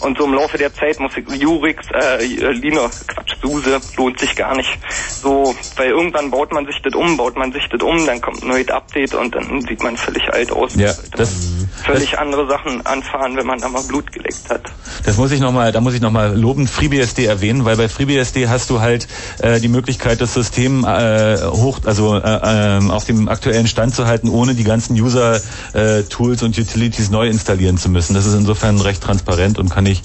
Und 0.00 0.18
so 0.18 0.24
im 0.24 0.34
Laufe 0.34 0.58
der 0.58 0.72
Zeit 0.74 0.98
muss 1.00 1.12
ich 1.16 1.28
Jurix, 1.40 1.86
äh, 1.92 2.24
Linux, 2.24 3.06
Quatsch, 3.06 3.34
SUSE 3.42 3.80
lohnt 3.96 4.18
sich 4.18 4.34
gar 4.36 4.56
nicht. 4.56 4.78
So, 5.22 5.54
weil 5.76 5.90
irgendwann 5.90 6.30
baut 6.30 6.52
man 6.52 6.66
sich 6.66 6.80
das 6.82 6.94
um, 6.94 7.16
baut 7.16 7.36
man 7.36 7.52
sich 7.52 7.66
das 7.68 7.82
um, 7.82 8.06
dann 8.06 8.20
kommt 8.20 8.42
ein 8.42 8.48
neues 8.48 8.68
Update 8.68 9.14
und 9.14 9.34
dann 9.34 9.60
sieht 9.62 9.82
man 9.82 9.96
völlig 9.96 10.28
alt 10.32 10.52
aus. 10.52 10.74
ja, 10.74 10.92
das, 11.16 11.34
Völlig 11.84 12.18
andere 12.18 12.46
Sachen 12.48 12.84
anfahren, 12.84 13.36
wenn 13.36 13.46
man 13.46 13.60
da 13.60 13.68
mal 13.68 13.82
Blut 13.82 14.12
geleckt 14.12 14.50
hat. 14.50 14.62
Das 15.04 15.16
muss 15.16 15.30
ich 15.30 15.40
noch 15.40 15.52
mal, 15.52 15.72
da 15.72 15.80
muss 15.80 15.94
ich 15.94 16.00
nochmal 16.00 16.36
lobend 16.36 16.68
FreeBSD 16.68 17.24
erwähnen, 17.24 17.64
weil 17.64 17.76
bei 17.76 17.88
FreeBSD 17.88 18.48
hast 18.48 18.70
du 18.70 18.80
halt 18.80 19.06
äh, 19.38 19.60
die 19.60 19.68
Möglichkeit, 19.68 20.20
das 20.20 20.34
System 20.34 20.84
äh, 20.84 21.38
hoch, 21.38 21.80
also 21.84 22.16
äh, 22.16 22.40
ähm, 22.44 22.90
auf 22.90 23.04
dem 23.04 23.28
aktuellen 23.28 23.66
Stand 23.68 23.94
zu 23.94 24.06
halten, 24.06 24.28
ohne 24.28 24.54
die 24.54 24.64
ganzen 24.64 25.00
User-Tools 25.00 26.42
und 26.42 26.58
Utilities 26.58 27.10
neu 27.10 27.28
installieren 27.28 27.78
zu 27.78 27.88
müssen. 27.88 28.14
Das 28.14 28.26
ist 28.26 28.34
insofern 28.34 28.80
recht 28.80 29.02
transparent 29.02 29.58
und 29.58 29.70
kann 29.70 29.77
ich 29.86 30.02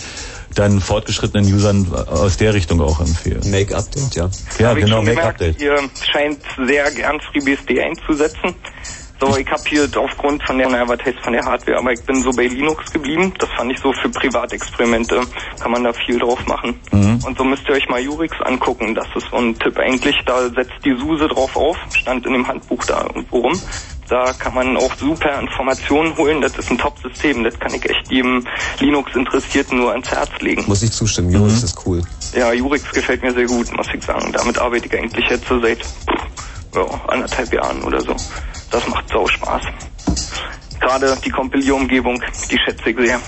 dann 0.56 0.82
fortgeschrittenen 0.82 1.52
Usern 1.52 1.92
aus 1.94 2.38
der 2.38 2.54
Richtung 2.54 2.82
auch 2.82 3.00
empfehlen. 3.00 3.42
Make 3.50 3.76
Update, 3.76 4.16
ja. 4.16 4.30
Ja, 4.60 4.70
Hab 4.70 4.78
ich 4.78 4.86
genau, 4.86 4.98
schon 4.98 5.06
Make 5.06 5.18
gemerkt, 5.18 5.42
Update. 5.42 5.62
Ihr 5.62 5.90
scheint 6.12 6.40
sehr 6.68 6.92
gern 6.92 7.20
FreeBSD 7.20 7.82
einzusetzen. 7.82 8.56
So, 9.24 9.38
ich 9.38 9.50
habe 9.50 9.64
hier 9.66 9.88
aufgrund 9.96 10.44
von 10.44 10.58
der, 10.58 10.68
naja, 10.68 10.86
was 10.86 11.00
heißt 11.00 11.20
von 11.24 11.32
der 11.32 11.46
Hardware, 11.46 11.78
aber 11.78 11.94
ich 11.94 12.04
bin 12.04 12.22
so 12.22 12.32
bei 12.32 12.46
Linux 12.46 12.92
geblieben. 12.92 13.34
Das 13.40 13.50
fand 13.52 13.72
ich 13.72 13.80
so 13.80 13.94
für 13.94 14.10
Privatexperimente, 14.10 15.22
kann 15.62 15.72
man 15.72 15.82
da 15.86 15.94
viel 15.94 16.20
drauf 16.20 16.46
machen. 16.46 16.78
Mhm. 16.92 17.24
Und 17.26 17.38
so 17.38 17.46
müsst 17.46 17.64
ihr 17.70 17.76
euch 17.76 17.88
mal 17.88 18.02
Jurix 18.02 18.36
angucken. 18.42 18.94
Das 18.96 19.08
ist 19.16 19.28
so 19.32 19.38
ein 19.38 19.58
Tipp 19.58 19.80
eigentlich. 19.80 20.18
Da 20.26 20.50
setzt 20.50 20.74
die 20.84 20.94
SUSE 20.98 21.30
drauf 21.30 21.56
auf, 21.56 21.78
stand 21.96 22.26
in 22.26 22.34
dem 22.34 22.46
Handbuch 22.46 22.84
da 22.84 23.04
irgendwo 23.04 23.38
rum. 23.38 23.62
Da 24.10 24.34
kann 24.34 24.56
man 24.56 24.76
auch 24.76 24.94
super 24.96 25.40
Informationen 25.40 26.18
holen. 26.18 26.42
Das 26.42 26.58
ist 26.58 26.70
ein 26.70 26.78
Top-System. 26.78 27.46
Das 27.46 27.58
kann 27.58 27.74
ich 27.74 27.90
echt 27.90 28.12
jedem 28.12 28.46
Linux-Interessierten 28.82 29.78
nur 29.78 29.92
ans 29.94 30.12
Herz 30.12 30.32
legen. 30.42 30.66
Muss 30.68 30.84
ich 30.84 30.92
zustimmen, 30.92 31.32
Jurix 31.32 31.64
ist 31.64 31.78
cool. 31.86 32.04
Ja, 32.36 32.52
Jurix 32.52 32.92
gefällt 32.92 33.24
mir 33.24 33.34
sehr 33.34 33.46
gut, 33.46 33.72
muss 33.72 33.88
ich 33.94 34.04
sagen. 34.04 34.34
Damit 34.34 34.60
arbeite 34.60 34.88
ich 34.88 34.94
eigentlich 35.00 35.30
jetzt 35.30 35.48
so 35.48 35.62
seit 35.62 35.80
ja, 36.76 36.86
anderthalb 37.08 37.54
Jahren 37.54 37.84
oder 37.84 38.02
so. 38.02 38.16
Das 38.72 38.88
macht 38.88 39.08
sau 39.10 39.28
Spaß. 39.28 39.64
Gerade 40.80 41.16
die 41.24 41.30
Compilierumgebung, 41.30 42.22
die 42.52 42.58
schätze 42.58 42.90
ich 42.90 42.98
sehr. 42.98 43.20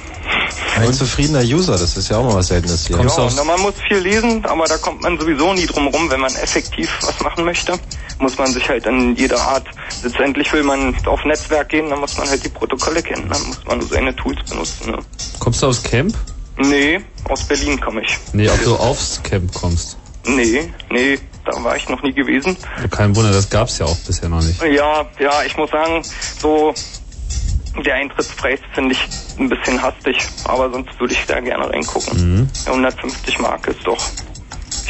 Ein 0.77 0.91
zufriedener 0.91 1.41
User, 1.41 1.77
das 1.77 1.95
ist 1.95 2.09
ja 2.09 2.17
auch 2.17 2.25
mal 2.25 2.35
was 2.35 2.47
Seltenes 2.47 2.87
hier. 2.87 2.97
ja, 2.97 3.29
na, 3.35 3.43
man 3.43 3.61
muss 3.61 3.75
viel 3.87 3.97
lesen, 3.97 4.45
aber 4.45 4.65
da 4.65 4.77
kommt 4.77 5.01
man 5.01 5.17
sowieso 5.17 5.53
nie 5.53 5.65
drum 5.65 5.87
rum, 5.87 6.09
wenn 6.09 6.19
man 6.19 6.33
effektiv 6.35 6.89
was 7.01 7.19
machen 7.21 7.45
möchte. 7.45 7.73
Muss 8.19 8.37
man 8.37 8.51
sich 8.51 8.67
halt 8.67 8.85
in 8.85 9.15
jeder 9.15 9.39
Art, 9.39 9.67
letztendlich 10.03 10.51
will 10.51 10.63
man 10.63 10.95
auf 11.05 11.23
Netzwerk 11.23 11.69
gehen, 11.69 11.89
dann 11.89 11.99
muss 11.99 12.17
man 12.17 12.27
halt 12.27 12.43
die 12.43 12.49
Protokolle 12.49 13.01
kennen, 13.01 13.29
dann 13.29 13.41
muss 13.47 13.63
man 13.65 13.81
seine 13.81 14.15
Tools 14.15 14.37
benutzen. 14.49 14.91
Ne? 14.91 14.99
Kommst 15.39 15.61
du 15.61 15.67
aus 15.67 15.83
Camp? 15.83 16.13
Nee, 16.57 17.01
aus 17.29 17.43
Berlin 17.43 17.79
komme 17.79 18.01
ich. 18.01 18.17
Nee, 18.33 18.49
ob 18.49 18.63
du 18.63 18.75
aufs 18.75 19.21
Camp 19.23 19.53
kommst. 19.53 19.97
Nee, 20.25 20.73
nee, 20.89 21.19
da 21.45 21.63
war 21.63 21.75
ich 21.75 21.87
noch 21.89 22.01
nie 22.01 22.13
gewesen. 22.13 22.57
Kein 22.91 23.15
Wunder, 23.15 23.31
das 23.31 23.49
gab's 23.49 23.77
ja 23.79 23.85
auch 23.85 23.97
bisher 23.97 24.29
noch 24.29 24.41
nicht. 24.41 24.61
Ja, 24.63 25.05
ja, 25.19 25.43
ich 25.45 25.55
muss 25.57 25.71
sagen, 25.71 26.03
so 26.39 26.73
der 27.83 27.95
Eintrittspreis 27.95 28.59
finde 28.73 28.93
ich 28.93 28.99
ein 29.37 29.49
bisschen 29.49 29.81
hastig, 29.81 30.17
aber 30.45 30.71
sonst 30.71 30.99
würde 30.99 31.13
ich 31.13 31.25
da 31.25 31.39
gerne 31.39 31.69
reingucken. 31.69 32.39
Mhm. 32.39 32.49
150 32.65 33.39
Mark 33.39 33.67
ist 33.67 33.85
doch. 33.85 33.99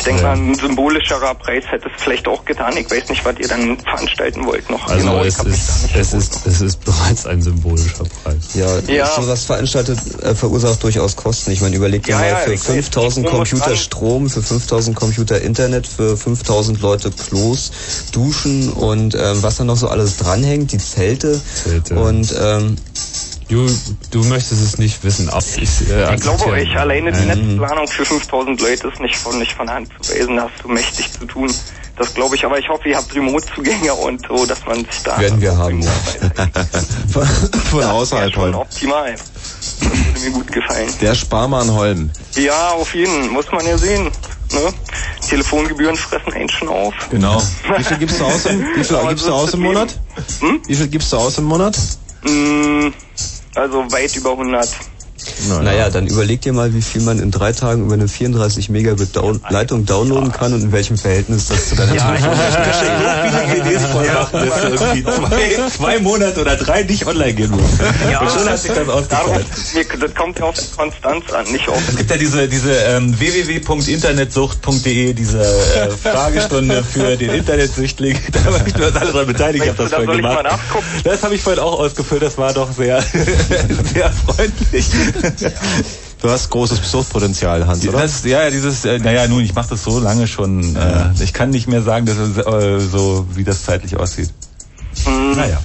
Ich 0.05 0.11
denke 0.11 0.21
mal, 0.21 0.37
ein 0.37 0.53
symbolischerer 0.53 1.33
Preis 1.33 1.63
hätte 1.71 1.87
es 1.87 2.03
vielleicht 2.03 2.27
auch 2.27 2.45
getan. 2.45 2.77
Ich 2.77 2.91
weiß 2.91 3.09
nicht, 3.09 3.25
was 3.25 3.39
ihr 3.39 3.47
dann 3.47 3.79
veranstalten 3.79 4.45
wollt 4.45 4.69
noch. 4.69 4.87
Also 4.87 4.99
genau, 5.03 5.23
es, 5.23 5.39
ist, 5.43 5.89
es, 5.95 6.13
ist, 6.13 6.45
es 6.45 6.61
ist 6.61 6.85
bereits 6.85 7.25
ein 7.25 7.41
symbolischer 7.41 8.03
Preis. 8.23 8.49
Ja, 8.53 8.67
Ja. 8.87 9.07
sowas 9.07 9.45
veranstaltet 9.45 9.97
äh, 10.21 10.35
verursacht 10.35 10.83
durchaus 10.83 11.15
Kosten. 11.15 11.49
Ich 11.49 11.61
meine, 11.61 11.75
überleg 11.75 12.03
dir 12.03 12.11
Ja, 12.11 12.17
mal 12.19 12.27
ja, 12.27 12.35
für 12.35 12.53
ich 12.53 12.59
weiß, 12.59 12.75
5000 12.75 13.25
Strom 13.25 13.39
muss 13.39 13.49
Computer. 13.49 13.75
Strom, 13.75 14.29
für 14.29 14.43
5000 14.43 14.95
Computer 14.95 15.41
Internet, 15.41 15.87
für 15.87 16.15
5000 16.15 16.81
Leute 16.81 17.09
Klos, 17.09 17.71
Duschen 18.11 18.71
und 18.73 19.15
ähm, 19.15 19.41
was 19.41 19.55
da 19.57 19.63
noch 19.63 19.77
so 19.77 19.87
alles 19.87 20.17
dranhängt, 20.17 20.71
die 20.71 20.77
Zelte. 20.77 21.41
Zelte. 21.63 21.95
Und 21.95 22.31
ähm, 22.39 22.75
Du, 23.47 23.69
du 24.11 24.23
möchtest 24.23 24.61
es 24.63 24.77
nicht 24.79 25.03
wissen. 25.03 25.29
aber 25.29 25.43
Ich, 25.57 25.89
äh, 25.89 26.15
Ich 26.15 26.21
glaube 26.21 26.45
euch, 26.47 26.75
alleine 26.77 27.11
die 27.11 27.25
Nein. 27.25 27.47
Netzplanung 27.57 27.87
für 27.87 28.03
5000 28.05 28.59
Leute 28.59 28.87
ist 28.87 28.99
nicht 28.99 29.15
von, 29.17 29.37
nicht 29.37 29.53
von 29.53 29.69
Hand 29.69 29.89
zu 30.01 30.11
weisen. 30.11 30.35
Da 30.35 30.43
hast 30.43 30.63
du 30.63 30.69
mächtig 30.69 31.11
zu 31.11 31.25
tun. 31.25 31.53
Das 31.97 32.13
glaube 32.13 32.35
ich, 32.35 32.43
aber 32.43 32.57
ich 32.59 32.67
hoffe, 32.67 32.89
ihr 32.89 32.97
habt 32.97 33.13
Remote-Zugänge 33.15 33.93
und 33.93 34.25
so, 34.27 34.45
dass 34.45 34.65
man 34.65 34.79
sich 34.83 35.03
da... 35.03 35.17
werden 35.19 35.39
wir 35.39 35.55
haben. 35.55 35.81
Ja. 35.81 35.91
Von, 37.13 37.25
von 37.25 37.79
Ja, 37.79 37.91
außerhalb 37.91 38.33
schon 38.33 38.53
optimal. 38.55 39.13
Das 39.15 39.77
würde 39.79 40.19
mir 40.19 40.31
gut 40.31 40.51
gefallen. 40.51 40.89
Der 40.99 41.15
Sparmann 41.15 41.71
Holm. 41.71 42.09
Ja, 42.35 42.71
auf 42.71 42.93
jeden, 42.95 43.29
muss 43.29 43.45
man 43.53 43.65
ja 43.65 43.77
sehen. 43.77 44.05
Ne? 44.51 44.73
Telefongebühren 45.29 45.95
fressen 45.95 46.33
einen 46.33 46.49
schon 46.49 46.67
auf. 46.67 46.93
Genau. 47.11 47.41
Wie 47.77 47.83
viel 47.83 47.97
gibst 47.97 48.19
du 48.19 48.25
aus, 48.25 48.45
im- 48.47 48.59
wie 48.75 48.83
viel 48.83 48.97
gibst 49.09 49.27
du 49.27 49.33
aus 49.33 49.53
im. 49.53 49.61
Monat? 49.61 49.97
Hm? 50.41 50.61
Wie 50.67 50.75
viel 50.75 50.87
gibst 50.89 51.13
du 51.13 51.17
aus 51.17 51.37
im 51.37 51.45
Monat? 51.45 51.77
Mm, 52.23 52.89
Also 53.55 53.91
weit 53.91 54.15
über 54.17 54.31
100. 54.33 54.94
Naja, 55.63 55.89
dann 55.89 56.07
überleg 56.07 56.41
dir 56.41 56.53
mal, 56.53 56.73
wie 56.73 56.81
viel 56.81 57.01
man 57.01 57.19
in 57.19 57.31
drei 57.31 57.53
Tagen 57.53 57.85
über 57.85 57.93
eine 57.93 58.07
34 58.07 58.69
Megabit 58.69 59.15
Down 59.15 59.41
Leitung 59.49 59.85
downloaden 59.85 60.31
kann 60.31 60.53
und 60.53 60.61
in 60.61 60.71
welchem 60.71 60.97
Verhältnis 60.97 61.47
das 61.47 61.69
zu 61.69 61.75
deiner 61.75 61.95
Ja, 61.95 62.15
ich 62.15 62.21
Telefon 62.21 62.35
so 62.35 62.99
viele 63.23 63.63
CDs 63.63 63.85
voll 63.91 64.05
machen, 64.05 64.49
dass 64.49 64.61
du 64.61 64.67
irgendwie 64.67 65.03
zwei, 65.03 65.69
zwei 65.69 65.99
Monate 65.99 66.41
oder 66.41 66.55
drei 66.55 66.83
nicht 66.83 67.05
online 67.05 67.33
gehen 67.33 67.51
musst. 67.51 67.81
und 67.81 68.31
schon 68.31 68.49
hat 68.49 68.59
sich 68.59 68.71
das 68.71 68.85
Darum, 68.85 69.33
ausgezahlt. 69.33 69.45
das 70.01 70.13
kommt 70.15 70.39
ja 70.39 70.45
auf 70.45 70.55
die 70.55 70.75
Konstanz 70.75 71.31
an, 71.31 71.51
nicht 71.51 71.67
auf... 71.67 71.81
Es 71.87 71.95
gibt 71.95 72.09
ja 72.09 72.17
diese, 72.17 72.47
diese 72.47 72.73
ähm, 72.73 73.17
www.internetsucht.de, 73.19 75.13
diese 75.13 75.41
äh, 75.41 75.89
Fragestunde 75.89 76.83
für 76.83 77.17
den 77.17 77.31
Internetsüchtling. 77.31 78.17
Da 78.35 78.51
war 78.51 78.67
ich 78.67 78.75
nur 78.75 78.87
alle 78.87 79.11
daran 79.11 79.27
beteiligt, 79.27 79.63
ich 79.63 79.69
habe 79.69 79.83
das 79.83 79.91
da 79.91 79.97
vorhin 79.97 80.07
soll 80.07 80.15
ich 80.17 80.21
mal 80.21 80.37
gemacht. 80.37 80.57
nachgucken? 80.57 80.85
Das 81.03 81.23
habe 81.23 81.35
ich 81.35 81.41
vorhin 81.41 81.61
auch 81.61 81.79
ausgefüllt, 81.79 82.21
das 82.21 82.37
war 82.37 82.53
doch 82.53 82.71
sehr, 82.71 83.01
sehr 83.93 84.11
freundlich. 84.11 84.85
Du 86.21 86.29
hast 86.31 86.49
großes 86.49 86.79
Suchtpotenzial, 86.89 87.67
Hans, 87.67 87.87
oder? 87.87 87.99
Das, 88.01 88.23
ja, 88.23 88.43
ja, 88.43 88.49
dieses, 88.49 88.83
äh, 88.85 88.97
naja, 88.99 89.27
nun, 89.27 89.43
ich 89.43 89.53
mache 89.53 89.69
das 89.69 89.83
so 89.83 89.99
lange 89.99 90.27
schon. 90.27 90.75
Äh, 90.75 91.11
ich 91.23 91.33
kann 91.33 91.49
nicht 91.51 91.67
mehr 91.67 91.81
sagen, 91.83 92.05
dass 92.05 92.17
es, 92.17 92.37
äh, 92.37 92.79
so, 92.79 93.27
wie 93.35 93.43
das 93.43 93.63
zeitlich 93.63 93.95
aussieht. 93.97 94.31
Naja. 95.05 95.59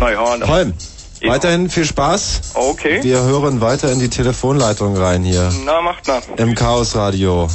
Naja, 0.00 0.36
dann- 0.38 0.48
Holm, 0.48 0.74
weiterhin 1.22 1.68
viel 1.70 1.84
Spaß. 1.84 2.40
Okay. 2.54 3.00
Wir 3.04 3.22
hören 3.22 3.60
weiter 3.60 3.92
in 3.92 4.00
die 4.00 4.08
Telefonleitung 4.08 4.96
rein 4.96 5.22
hier 5.22 5.52
Na, 5.64 5.80
macht 5.82 6.08
mal. 6.08 6.20
im 6.38 6.54
Chaos 6.54 6.96
Radio. 6.96 7.48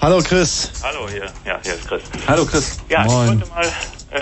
Hallo 0.00 0.20
Chris. 0.22 0.70
Hallo, 0.82 1.08
hier, 1.10 1.24
ja, 1.44 1.58
hier 1.62 1.74
ist 1.74 1.86
Chris. 1.88 2.02
Hallo 2.28 2.44
Chris. 2.46 2.76
Ja, 2.88 3.04
ich 3.04 3.12
Moin. 3.12 3.28
wollte 3.28 3.46
mal, 3.50 3.66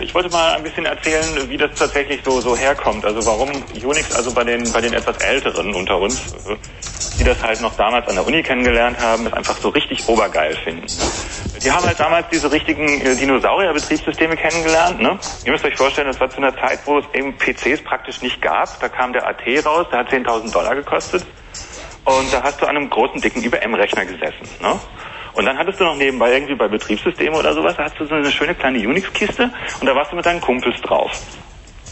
ich 0.01 0.15
wollte 0.15 0.31
mal 0.31 0.55
ein 0.55 0.62
bisschen 0.62 0.87
erzählen, 0.87 1.49
wie 1.49 1.57
das 1.57 1.75
tatsächlich 1.75 2.21
so 2.25 2.41
so 2.41 2.57
herkommt. 2.57 3.05
Also 3.05 3.25
warum 3.27 3.51
Unix, 3.83 4.15
also 4.15 4.33
bei 4.33 4.45
den 4.45 4.71
bei 4.73 4.81
den 4.81 4.93
etwas 4.93 5.19
Älteren 5.19 5.75
unter 5.75 5.99
uns, 5.99 6.33
äh, 6.49 6.57
die 7.19 7.25
das 7.25 7.43
halt 7.43 7.61
noch 7.61 7.77
damals 7.77 8.09
an 8.09 8.15
der 8.15 8.27
Uni 8.27 8.43
kennengelernt 8.43 8.99
haben, 9.01 9.25
das 9.25 9.33
einfach 9.33 9.57
so 9.57 9.69
richtig 9.69 10.09
obergeil 10.09 10.57
finden. 10.57 10.87
Die 11.65 11.71
haben 11.73 11.87
halt 11.87 11.99
damals 11.99 12.27
diese 12.31 12.51
richtigen 12.51 13.01
äh, 13.01 13.15
Dinosaurier-Betriebssysteme 13.16 14.37
kennengelernt. 14.37 15.01
Ne? 15.01 15.19
Ihr 15.45 15.53
müsst 15.53 15.65
euch 15.65 15.77
vorstellen, 15.77 16.09
das 16.09 16.21
war 16.21 16.29
zu 16.29 16.39
einer 16.39 16.55
Zeit, 16.57 16.81
wo 16.85 16.99
es 16.99 17.07
eben 17.15 17.37
PCs 17.39 17.83
praktisch 17.83 18.21
nicht 18.21 18.43
gab. 18.43 18.81
Da 18.81 18.89
kam 18.89 19.12
der 19.12 19.27
AT 19.27 19.43
raus, 19.65 19.87
der 19.91 20.01
hat 20.01 20.11
10.000 20.11 20.53
Dollar 20.53 20.75
gekostet. 20.75 21.25
Und 22.05 22.33
da 22.33 22.43
hast 22.43 22.61
du 22.61 22.66
an 22.66 22.77
einem 22.77 22.91
großen, 22.91 23.21
dicken 23.21 23.43
IBM-Rechner 23.43 24.05
gesessen. 24.05 24.47
Ne? 24.61 24.79
Und 25.35 25.44
dann 25.44 25.59
hattest 25.59 25.81
du 25.81 25.85
noch 25.85 25.97
nebenbei 25.97 26.32
irgendwie 26.32 26.55
bei 26.55 26.69
Betriebssystemen 26.69 27.35
oder 27.39 27.55
sowas, 27.55 27.77
da 27.77 27.85
hast 27.85 27.98
du 27.98 28.06
so 28.06 28.15
eine 28.15 28.31
schöne 28.31 28.55
kleine 28.55 28.78
Unix-Kiste 28.78 29.51
und 29.81 29.86
da 29.86 29.94
warst 29.94 30.12
du 30.12 30.16
mit 30.16 30.27
deinen 30.27 30.40
Kumpels 30.40 30.81
drauf. 30.82 31.11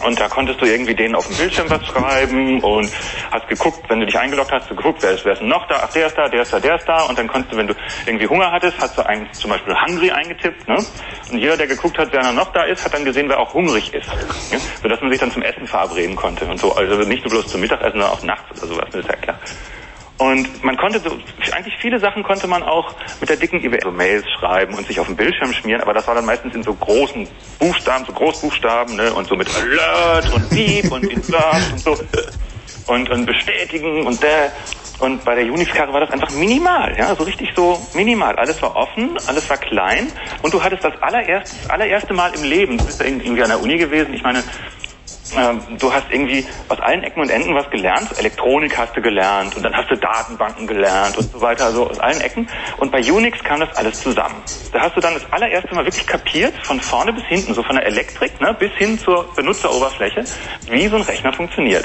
Und 0.05 0.19
da 0.19 0.28
konntest 0.28 0.60
du 0.60 0.64
irgendwie 0.66 0.94
denen 0.94 1.14
auf 1.14 1.27
dem 1.28 1.36
Bildschirm 1.36 1.70
was 1.70 1.86
schreiben 1.86 2.60
und 2.60 2.90
hast 3.31 3.47
geguckt, 3.47 3.78
wenn 3.89 4.01
du 4.01 4.06
dich 4.06 4.19
eingeloggt 4.19 4.51
hast, 4.51 4.69
du 4.69 4.74
geguckt, 4.74 5.01
wer 5.02 5.12
ist, 5.12 5.24
wer 5.24 5.35
ist 5.35 5.43
noch 5.43 5.66
da? 5.69 5.82
Ach, 5.85 5.93
der 5.93 6.06
ist 6.06 6.19
da, 6.19 6.28
der 6.28 6.43
ist 6.43 6.52
da, 6.52 6.59
der 6.59 6.74
ist 6.77 6.89
da. 6.89 7.02
Und 7.05 7.19
dann 7.19 7.28
konntest 7.28 7.52
du, 7.52 7.56
wenn 7.56 7.69
du 7.69 7.74
irgendwie 8.06 8.27
Hunger 8.27 8.51
hattest, 8.51 8.78
hast 8.81 8.98
du 8.98 9.06
ein, 9.06 9.28
zum 9.32 9.51
Beispiel 9.51 9.74
Hungry 9.81 10.10
eingetippt. 10.10 10.66
Ne? 10.66 10.77
Und 11.31 11.39
jeder, 11.39 11.56
der 11.56 11.69
geguckt 11.69 11.98
hat, 11.98 12.09
wer 12.12 12.32
noch 12.32 12.52
da 12.52 12.64
ist, 12.64 12.85
hat 12.85 12.94
dann 12.94 13.05
gesehen, 13.05 13.28
wer 13.28 13.39
auch 13.39 13.55
hungrig 13.55 13.94
ist. 13.94 14.09
Ja? 14.51 14.59
Sodass 14.82 15.01
man 15.01 15.10
sich 15.10 15.20
dann 15.20 15.31
zum 15.31 15.43
Essen 15.43 15.66
verabreden 15.66 16.16
konnte 16.16 16.47
und 16.47 16.59
so. 16.59 16.74
Also 16.74 16.97
nicht 17.02 17.24
nur 17.24 17.31
bloß 17.31 17.47
zum 17.47 17.60
Mittagessen, 17.60 18.01
sondern 18.01 18.10
auch 18.10 18.23
nachts 18.23 18.51
oder 18.59 18.74
sowas, 18.74 18.89
das 18.90 19.02
ist 19.02 19.09
ja 19.09 19.16
klar. 19.16 19.39
Und 20.18 20.62
man 20.62 20.76
konnte 20.76 21.01
so, 21.01 21.10
eigentlich 21.52 21.74
viele 21.80 21.98
Sachen 21.98 22.22
konnte 22.22 22.47
man 22.47 22.62
auch 22.62 22.94
mit 23.20 23.28
der 23.28 23.36
dicken 23.36 23.64
IBM 23.64 23.80
so 23.82 23.90
Mails 23.90 24.24
schreiben 24.39 24.74
und 24.74 24.86
sich 24.86 25.01
auf 25.01 25.06
den 25.06 25.16
Bildschirm 25.16 25.52
schmieren, 25.52 25.80
aber 25.80 25.94
das 25.94 26.06
war 26.06 26.14
dann 26.14 26.26
meistens 26.26 26.55
in 26.55 26.62
so 26.62 26.74
großen 26.74 27.26
Buchstaben, 27.59 28.05
so 28.05 28.12
Großbuchstaben, 28.12 28.94
ne, 28.97 29.12
und 29.12 29.26
so 29.26 29.34
mit 29.34 29.48
Alert 29.55 30.32
und 30.32 30.48
Beep 30.51 30.93
und 30.93 31.05
Insert 31.05 31.72
und 31.72 31.84
so. 31.84 31.98
Und, 32.86 33.10
und 33.10 33.26
bestätigen 33.26 34.06
und 34.06 34.22
der, 34.22 34.52
und 34.98 35.24
bei 35.24 35.36
der 35.36 35.44
Unix-Karre 35.52 35.93
war 35.93 36.01
das 36.01 36.10
einfach 36.10 36.30
minimal, 36.30 36.94
ja, 36.98 37.14
so 37.14 37.22
richtig 37.22 37.51
so 37.55 37.80
minimal. 37.94 38.36
Alles 38.36 38.60
war 38.60 38.76
offen, 38.76 39.16
alles 39.26 39.48
war 39.48 39.56
klein 39.56 40.09
und 40.43 40.52
du 40.52 40.62
hattest 40.62 40.84
das 40.84 41.01
allererste, 41.01 41.70
allererste 41.70 42.12
Mal 42.12 42.34
im 42.34 42.43
Leben, 42.43 42.78
du 42.78 42.84
bist 42.84 43.01
irgendwie 43.01 43.43
an 43.43 43.51
der 43.51 43.60
Uni 43.60 43.76
gewesen, 43.76 44.14
ich 44.14 44.22
meine, 44.22 44.43
ähm, 45.37 45.79
du 45.79 45.93
hast 45.93 46.07
irgendwie 46.11 46.47
aus 46.69 46.81
allen 46.81 47.03
Ecken 47.03 47.21
und 47.21 47.31
Enden 47.31 47.55
was 47.55 47.69
gelernt. 47.71 48.09
Elektronik 48.19 48.77
hast 48.77 48.97
du 48.97 49.01
gelernt 49.01 49.57
und 49.57 49.63
dann 49.63 49.75
hast 49.75 49.91
du 49.91 49.97
Datenbanken 49.97 50.67
gelernt 50.67 51.17
und 51.17 51.31
so 51.31 51.41
weiter, 51.41 51.67
also 51.67 51.89
aus 51.89 51.99
allen 51.99 52.21
Ecken. 52.21 52.49
Und 52.79 52.93
bei 52.93 53.01
Unix 53.01 53.43
kam 53.43 53.61
das 53.61 53.75
alles 53.77 54.01
zusammen. 54.01 54.43
Da 54.73 54.81
hast 54.81 54.97
du 54.97 55.01
dann 55.01 55.15
das 55.15 55.31
allererste 55.33 55.75
Mal 55.75 55.85
wirklich 55.85 56.07
kapiert, 56.07 56.55
von 56.67 56.81
vorne 56.81 57.13
bis 57.13 57.25
hinten, 57.25 57.55
so 57.55 57.63
von 57.63 57.77
der 57.77 57.87
Elektrik 57.87 58.41
ne, 58.41 58.55
bis 58.59 58.73
hin 58.73 58.99
zur 58.99 59.33
Benutzeroberfläche, 59.35 60.25
wie 60.69 60.89
so 60.89 60.97
ein 60.97 61.03
Rechner 61.03 61.33
funktioniert. 61.33 61.85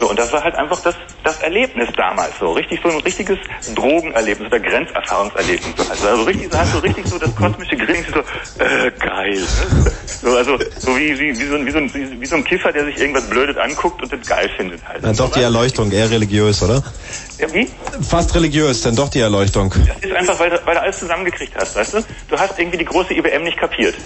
So, 0.00 0.08
und 0.08 0.18
das 0.18 0.32
war 0.32 0.42
halt 0.42 0.54
einfach 0.54 0.80
das, 0.80 0.94
das 1.24 1.36
Erlebnis 1.42 1.88
damals, 1.94 2.32
so 2.40 2.52
richtig 2.52 2.80
so 2.82 2.88
ein 2.88 3.00
richtiges 3.00 3.36
Drogenerlebnis 3.74 4.46
oder 4.46 4.58
Grenzerfahrungserlebnis. 4.58 5.74
Also, 5.90 6.08
also 6.08 6.22
richtig, 6.22 6.50
so 6.50 6.58
hast 6.58 6.74
du 6.74 6.78
richtig 6.78 7.06
so 7.06 7.18
das 7.18 7.34
kosmische 7.36 7.76
Grinsen, 7.76 8.14
so, 8.14 8.20
äh, 8.64 8.90
geil. 8.98 9.46
So, 10.22 10.34
also, 10.36 10.58
so 10.78 10.96
wie, 10.96 11.18
wie, 11.18 11.38
wie, 11.38 11.46
so, 11.46 11.54
ein- 11.54 11.66
wie, 11.66 11.70
so 11.70 11.78
ein, 11.78 11.92
wie, 12.20 12.26
so 12.26 12.36
ein 12.36 12.44
Kiffer, 12.44 12.72
der 12.72 12.86
sich 12.86 12.98
irgendwas 12.98 13.24
Blödes 13.28 13.58
anguckt 13.58 14.02
und 14.02 14.10
das 14.10 14.24
geil 14.26 14.50
findet 14.56 14.82
halt. 14.88 15.00
Na, 15.02 15.12
doch 15.12 15.32
die 15.32 15.42
Erleuchtung, 15.42 15.92
eher 15.92 16.10
religiös, 16.10 16.62
oder? 16.62 16.82
Ja, 17.38 17.52
wie? 17.52 17.70
Fast 18.00 18.34
religiös, 18.34 18.80
denn 18.80 18.96
doch 18.96 19.10
die 19.10 19.20
Erleuchtung. 19.20 19.70
Das 19.86 19.98
ist 20.00 20.16
einfach, 20.16 20.38
weil 20.40 20.48
du, 20.50 20.60
weil 20.64 20.76
du 20.76 20.80
alles 20.80 20.98
zusammengekriegt 20.98 21.52
hast, 21.56 21.76
weißt 21.76 21.92
du? 21.94 22.04
Du 22.28 22.38
hast 22.38 22.58
irgendwie 22.58 22.78
die 22.78 22.84
große 22.86 23.12
IBM 23.12 23.44
nicht 23.44 23.58
kapiert. 23.58 23.96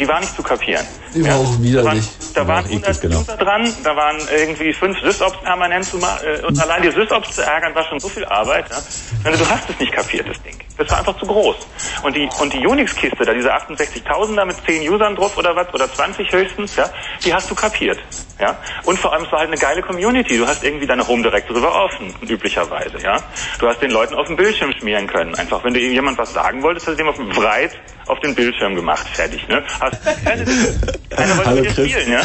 Die 0.00 0.08
war 0.08 0.18
nicht 0.18 0.34
zu 0.34 0.42
kapieren. 0.42 0.86
Die 1.14 1.22
war 1.22 1.36
auch 1.36 1.60
widerlich. 1.60 2.08
Da 2.32 2.48
waren 2.48 2.64
100 2.64 3.00
genau. 3.02 3.20
User 3.20 3.36
dran, 3.36 3.70
da 3.84 3.94
waren 3.94 4.16
irgendwie 4.34 4.72
fünf 4.72 4.98
SysOps 5.00 5.42
permanent 5.42 5.84
zu 5.84 5.98
machen. 5.98 6.24
Äh, 6.24 6.46
und 6.46 6.58
allein 6.58 6.80
die 6.80 6.90
SysOps 6.90 7.34
zu 7.34 7.42
ärgern 7.42 7.74
war 7.74 7.84
schon 7.84 8.00
so 8.00 8.08
viel 8.08 8.24
Arbeit. 8.24 8.64
Ja? 8.70 9.30
Du 9.30 9.50
hast 9.50 9.68
es 9.68 9.78
nicht 9.78 9.92
kapiert, 9.92 10.26
das 10.26 10.42
Ding. 10.42 10.56
Das 10.78 10.88
war 10.90 11.00
einfach 11.00 11.18
zu 11.18 11.26
groß. 11.26 11.56
Und 12.02 12.16
die, 12.16 12.26
und 12.40 12.50
die 12.54 12.66
Unix-Kiste, 12.66 13.26
da 13.26 13.34
diese 13.34 13.54
68.000 13.54 14.34
da 14.36 14.46
mit 14.46 14.56
10 14.64 14.88
Usern 14.88 15.14
drauf 15.16 15.36
oder 15.36 15.54
was, 15.54 15.72
oder 15.74 15.92
20 15.92 16.32
höchstens, 16.32 16.76
ja, 16.76 16.88
die 17.22 17.34
hast 17.34 17.50
du 17.50 17.54
kapiert. 17.54 17.98
Ja? 18.40 18.56
Und 18.84 18.98
vor 18.98 19.12
allem, 19.12 19.24
es 19.24 19.32
war 19.32 19.40
halt 19.40 19.48
eine 19.48 19.60
geile 19.60 19.82
Community. 19.82 20.38
Du 20.38 20.46
hast 20.46 20.64
irgendwie 20.64 20.86
deine 20.86 21.06
Home 21.06 21.22
Directory 21.22 21.62
war 21.62 21.84
offen, 21.84 22.14
üblicherweise. 22.28 22.98
Ja? 23.02 23.18
Du 23.58 23.68
hast 23.68 23.80
den 23.80 23.90
Leuten 23.90 24.14
auf 24.14 24.26
dem 24.26 24.36
Bildschirm 24.36 24.72
schmieren 24.72 25.06
können. 25.06 25.34
Einfach, 25.34 25.62
wenn 25.64 25.74
du 25.74 25.80
jemand 25.80 26.18
was 26.18 26.32
sagen 26.32 26.62
wolltest, 26.62 26.86
hast 26.86 26.94
du 26.94 26.98
dem 26.98 27.08
auf 27.08 27.16
dem 27.16 27.28
breit 27.28 27.72
auf 28.06 28.18
den 28.20 28.34
Bildschirm 28.34 28.74
gemacht, 28.74 29.06
fertig. 29.08 29.46
Ne? 29.48 29.62
Hast, 29.80 30.04
keine, 30.24 30.46
wollte 30.46 31.46
Hallo, 31.46 31.62
mit 31.62 31.76
dir 31.76 31.86
spielen, 31.86 32.12
ja? 32.12 32.20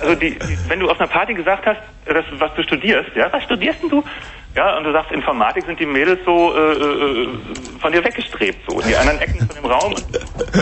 Also 0.00 0.14
die, 0.16 0.36
wenn 0.68 0.80
du 0.80 0.90
auf 0.90 0.98
einer 0.98 1.08
Party 1.08 1.34
gesagt 1.34 1.66
hast, 1.66 1.80
dass, 2.06 2.24
was 2.38 2.54
du 2.54 2.62
studierst, 2.62 3.10
ja, 3.14 3.32
was 3.32 3.44
studierst 3.44 3.82
denn 3.82 3.90
du? 3.90 4.04
Ja, 4.56 4.76
und 4.76 4.84
du 4.84 4.92
sagst, 4.92 5.10
Informatik 5.10 5.66
sind 5.66 5.80
die 5.80 5.86
Mädels 5.86 6.20
so 6.24 6.54
äh, 6.54 6.74
äh, 6.74 7.28
von 7.80 7.90
dir 7.90 8.04
weggestrebt, 8.04 8.64
so 8.64 8.78
in 8.80 8.86
die 8.86 8.96
anderen 8.96 9.18
Ecken 9.18 9.44
von 9.46 9.56
dem 9.56 9.64
Raum. 9.64 9.94
Also 9.94 10.06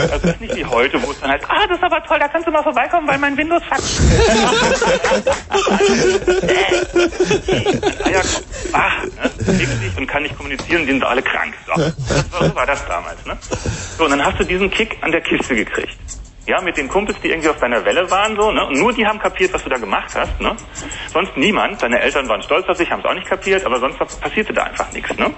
das 0.09 0.25
ist 0.25 0.41
nicht 0.41 0.57
wie 0.57 0.65
heute, 0.65 1.03
wo 1.03 1.11
es 1.11 1.21
dann 1.21 1.31
halt, 1.31 1.43
ah, 1.47 1.67
das 1.69 1.77
ist 1.77 1.85
aber 1.85 2.03
toll, 2.05 2.19
da 2.19 2.27
kannst 2.29 2.49
du 2.49 2.53
mal 2.53 2.63
vorbeikommen, 2.63 3.07
weil 3.07 3.19
mein 3.19 3.37
Windows 3.37 3.63
fuckt. 3.65 3.83
ah 8.73 8.93
ne, 9.05 9.31
sich 9.67 9.99
und 9.99 10.07
kann 10.07 10.23
nicht 10.23 10.37
kommunizieren, 10.37 10.87
sind 10.87 11.05
alle 11.05 11.21
krank. 11.23 11.53
So, 11.67 11.75
so 11.83 12.55
war 12.55 12.65
das 12.65 12.87
damals, 12.87 13.27
ne? 13.27 13.37
So, 13.99 14.05
und 14.05 14.11
dann 14.11 14.25
hast 14.25 14.41
du 14.41 14.45
diesen 14.45 14.71
Kick 14.71 14.97
an 15.03 15.13
der 15.13 15.21
Kiste 15.21 15.55
gekriegt. 15.55 15.99
Ja, 16.47 16.61
mit 16.61 16.77
den 16.77 16.89
Kumpels, 16.89 17.19
die 17.23 17.29
irgendwie 17.29 17.49
auf 17.49 17.59
deiner 17.59 17.85
Welle 17.85 18.11
waren, 18.11 18.35
so, 18.35 18.51
ne? 18.51 18.67
Und 18.67 18.79
nur 18.79 18.93
die 18.93 19.07
haben 19.07 19.19
kapiert, 19.19 19.53
was 19.53 19.63
du 19.63 19.71
da 19.71 19.79
gemacht 19.79 20.11
hast, 20.15 20.41
ne? 20.41 20.57
Sonst 21.13 21.37
niemand. 21.37 21.81
Deine 21.81 22.01
Eltern 22.01 22.29
waren 22.29 22.43
stolz 22.43 22.69
auf 22.69 22.77
dich, 22.77 22.91
haben 22.91 23.01
es 23.01 23.07
auch 23.07 23.15
nicht 23.15 23.29
kapiert, 23.29 23.65
aber 23.65 23.79
sonst 23.79 23.99
passierte 24.21 24.53
da 24.53 24.65
einfach 24.65 24.91
nichts, 24.93 25.17
ne? 25.17 25.31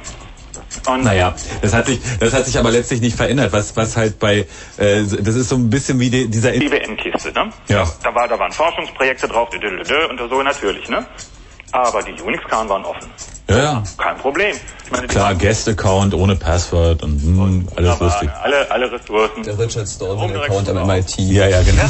Und 0.87 1.05
Naja, 1.05 1.35
das 1.63 1.75
hat 1.75 1.87
sich, 1.87 2.01
das 2.19 2.33
hat 2.33 2.47
sich 2.47 2.59
aber 2.59 2.71
letztlich 2.71 3.01
nicht 3.01 3.17
verändert. 3.17 3.53
Was, 3.53 3.77
was 3.77 3.97
halt 3.97 4.19
bei, 4.19 4.47
äh, 4.77 5.03
das 5.03 5.35
ist 5.35 5.49
so 5.49 5.57
ein 5.57 5.71
bisschen 5.71 6.01
wie 6.01 6.11
die, 6.11 6.29
dieser. 6.29 6.53
die 6.53 6.71
WM-Kiste, 6.71 7.33
ne? 7.33 7.51
Ja. 7.69 7.87
Da, 8.03 8.15
war, 8.15 8.27
da 8.27 8.39
waren 8.39 8.53
Forschungsprojekte 8.53 9.29
drauf, 9.29 9.51
und 9.53 10.19
so 10.31 10.43
natürlich, 10.43 10.89
ne? 10.89 11.07
Aber 11.73 12.03
die 12.03 12.21
Unix-Karten 12.21 12.69
waren 12.69 12.85
offen. 12.85 13.11
Ja, 13.49 13.59
ja. 13.59 13.83
Kein 13.99 14.17
Problem. 14.17 14.57
Ich 14.85 14.91
meine, 14.91 15.07
Klar, 15.07 15.35
Guest-Account 15.35 16.15
ohne 16.15 16.35
Passwort 16.37 17.03
und 17.03 17.23
mh, 17.23 17.43
alles 17.77 17.77
wunderbar, 17.77 18.09
lustig. 18.09 18.31
Alle, 18.43 18.71
alle 18.71 18.93
Ressourcen. 18.93 19.43
Der 19.43 19.59
Richard 19.59 19.87
Stallman-Account 19.89 20.69
am 20.71 20.87
MIT. 20.87 21.19
Ja, 21.19 21.47
ja, 21.49 21.63
genau. 21.63 21.83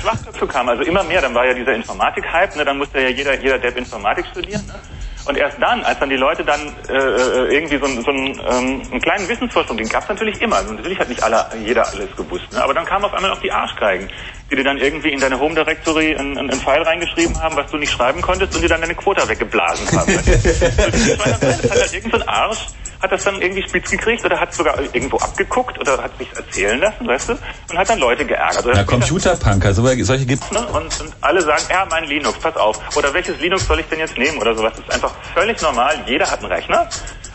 Schwachköpfe 0.00 0.46
kamen, 0.46 0.68
also 0.70 0.82
immer 0.82 1.02
mehr, 1.04 1.22
dann 1.22 1.34
war 1.34 1.46
ja 1.46 1.54
dieser 1.54 1.74
Informatik-Hype, 1.74 2.56
ne, 2.56 2.64
dann 2.64 2.76
musste 2.78 3.00
ja 3.00 3.08
jeder, 3.08 3.40
jeder 3.40 3.58
Depp 3.58 3.76
Informatik 3.78 4.26
studieren. 4.30 4.66
Ne? 4.66 4.74
Und 5.26 5.36
erst 5.36 5.56
dann, 5.60 5.82
als 5.84 5.98
dann 5.98 6.08
die 6.08 6.16
Leute 6.16 6.44
dann 6.44 6.74
äh, 6.88 6.92
äh, 6.92 7.54
irgendwie 7.54 7.78
so, 7.78 7.84
einen- 7.86 8.02
so 8.04 8.10
einen, 8.10 8.40
ähm, 8.48 8.82
einen 8.92 9.00
kleinen 9.00 9.28
Wissensvorsprung, 9.28 9.76
den 9.76 9.88
gab 9.88 10.04
es 10.04 10.08
natürlich 10.08 10.40
immer. 10.40 10.56
Also 10.56 10.72
natürlich 10.72 10.98
hat 10.98 11.08
nicht 11.08 11.22
alle, 11.22 11.46
jeder 11.64 11.86
alles 11.88 12.14
gewusst. 12.16 12.52
Ne? 12.52 12.62
Aber 12.62 12.74
dann 12.74 12.84
kamen 12.86 13.04
auf 13.04 13.12
einmal 13.12 13.32
auch 13.32 13.40
die 13.40 13.50
Arschgeigen, 13.50 14.08
die 14.50 14.56
dir 14.56 14.62
dann 14.64 14.78
irgendwie 14.78 15.10
in 15.10 15.18
deine 15.20 15.40
Home 15.40 15.54
Directory 15.56 16.14
einen, 16.16 16.38
einen 16.38 16.52
File 16.60 16.82
reingeschrieben 16.82 17.40
haben, 17.42 17.56
was 17.56 17.68
du 17.70 17.76
nicht 17.76 17.90
schreiben 17.92 18.22
konntest 18.22 18.54
und 18.54 18.62
dir 18.62 18.68
dann 18.68 18.80
deine 18.80 18.94
Quota 18.94 19.28
weggeblasen 19.28 19.98
haben. 19.98 20.12
das 20.24 21.62
hat 21.64 21.70
halt 21.70 21.92
irgend 21.94 22.12
so 22.12 22.20
ein 22.20 22.28
Arsch, 22.28 22.58
hat 23.02 23.12
das 23.12 23.24
dann 23.24 23.42
irgendwie 23.42 23.62
spitz 23.62 23.90
gekriegt 23.90 24.24
oder 24.24 24.40
hat 24.40 24.54
sogar 24.54 24.78
irgendwo 24.80 25.16
abgeguckt 25.18 25.78
oder 25.78 26.02
hat 26.02 26.16
sich 26.18 26.28
erzählen 26.34 26.78
lassen, 26.80 27.06
weißt 27.06 27.28
du? 27.30 27.32
Und 27.70 27.78
hat 27.78 27.88
dann 27.90 27.98
Leute 27.98 28.24
geärgert. 28.24 28.64
Oder 28.64 28.76
Ja, 28.76 28.84
Computerpunker, 28.84 29.74
so, 29.74 29.82
solche 30.04 30.24
gibt's. 30.26 30.50
Ne? 30.50 30.60
Und, 30.68 31.00
und 31.00 31.12
alle 31.20 31.42
sagen, 31.42 31.62
ja, 31.68 31.86
mein 31.90 32.04
Linux, 32.04 32.38
pass 32.38 32.56
auf. 32.56 32.78
Oder 32.96 33.12
welches 33.12 33.38
Linux 33.40 33.66
soll 33.66 33.80
ich 33.80 33.86
denn 33.86 33.98
jetzt 33.98 34.16
nehmen 34.16 34.38
oder 34.38 34.54
sowas. 34.54 34.72
Das 34.76 34.84
ist 34.86 34.94
einfach 34.94 35.15
völlig 35.34 35.60
normal. 35.62 36.04
Jeder 36.06 36.30
hat 36.30 36.40
einen 36.40 36.52
Rechner. 36.52 36.88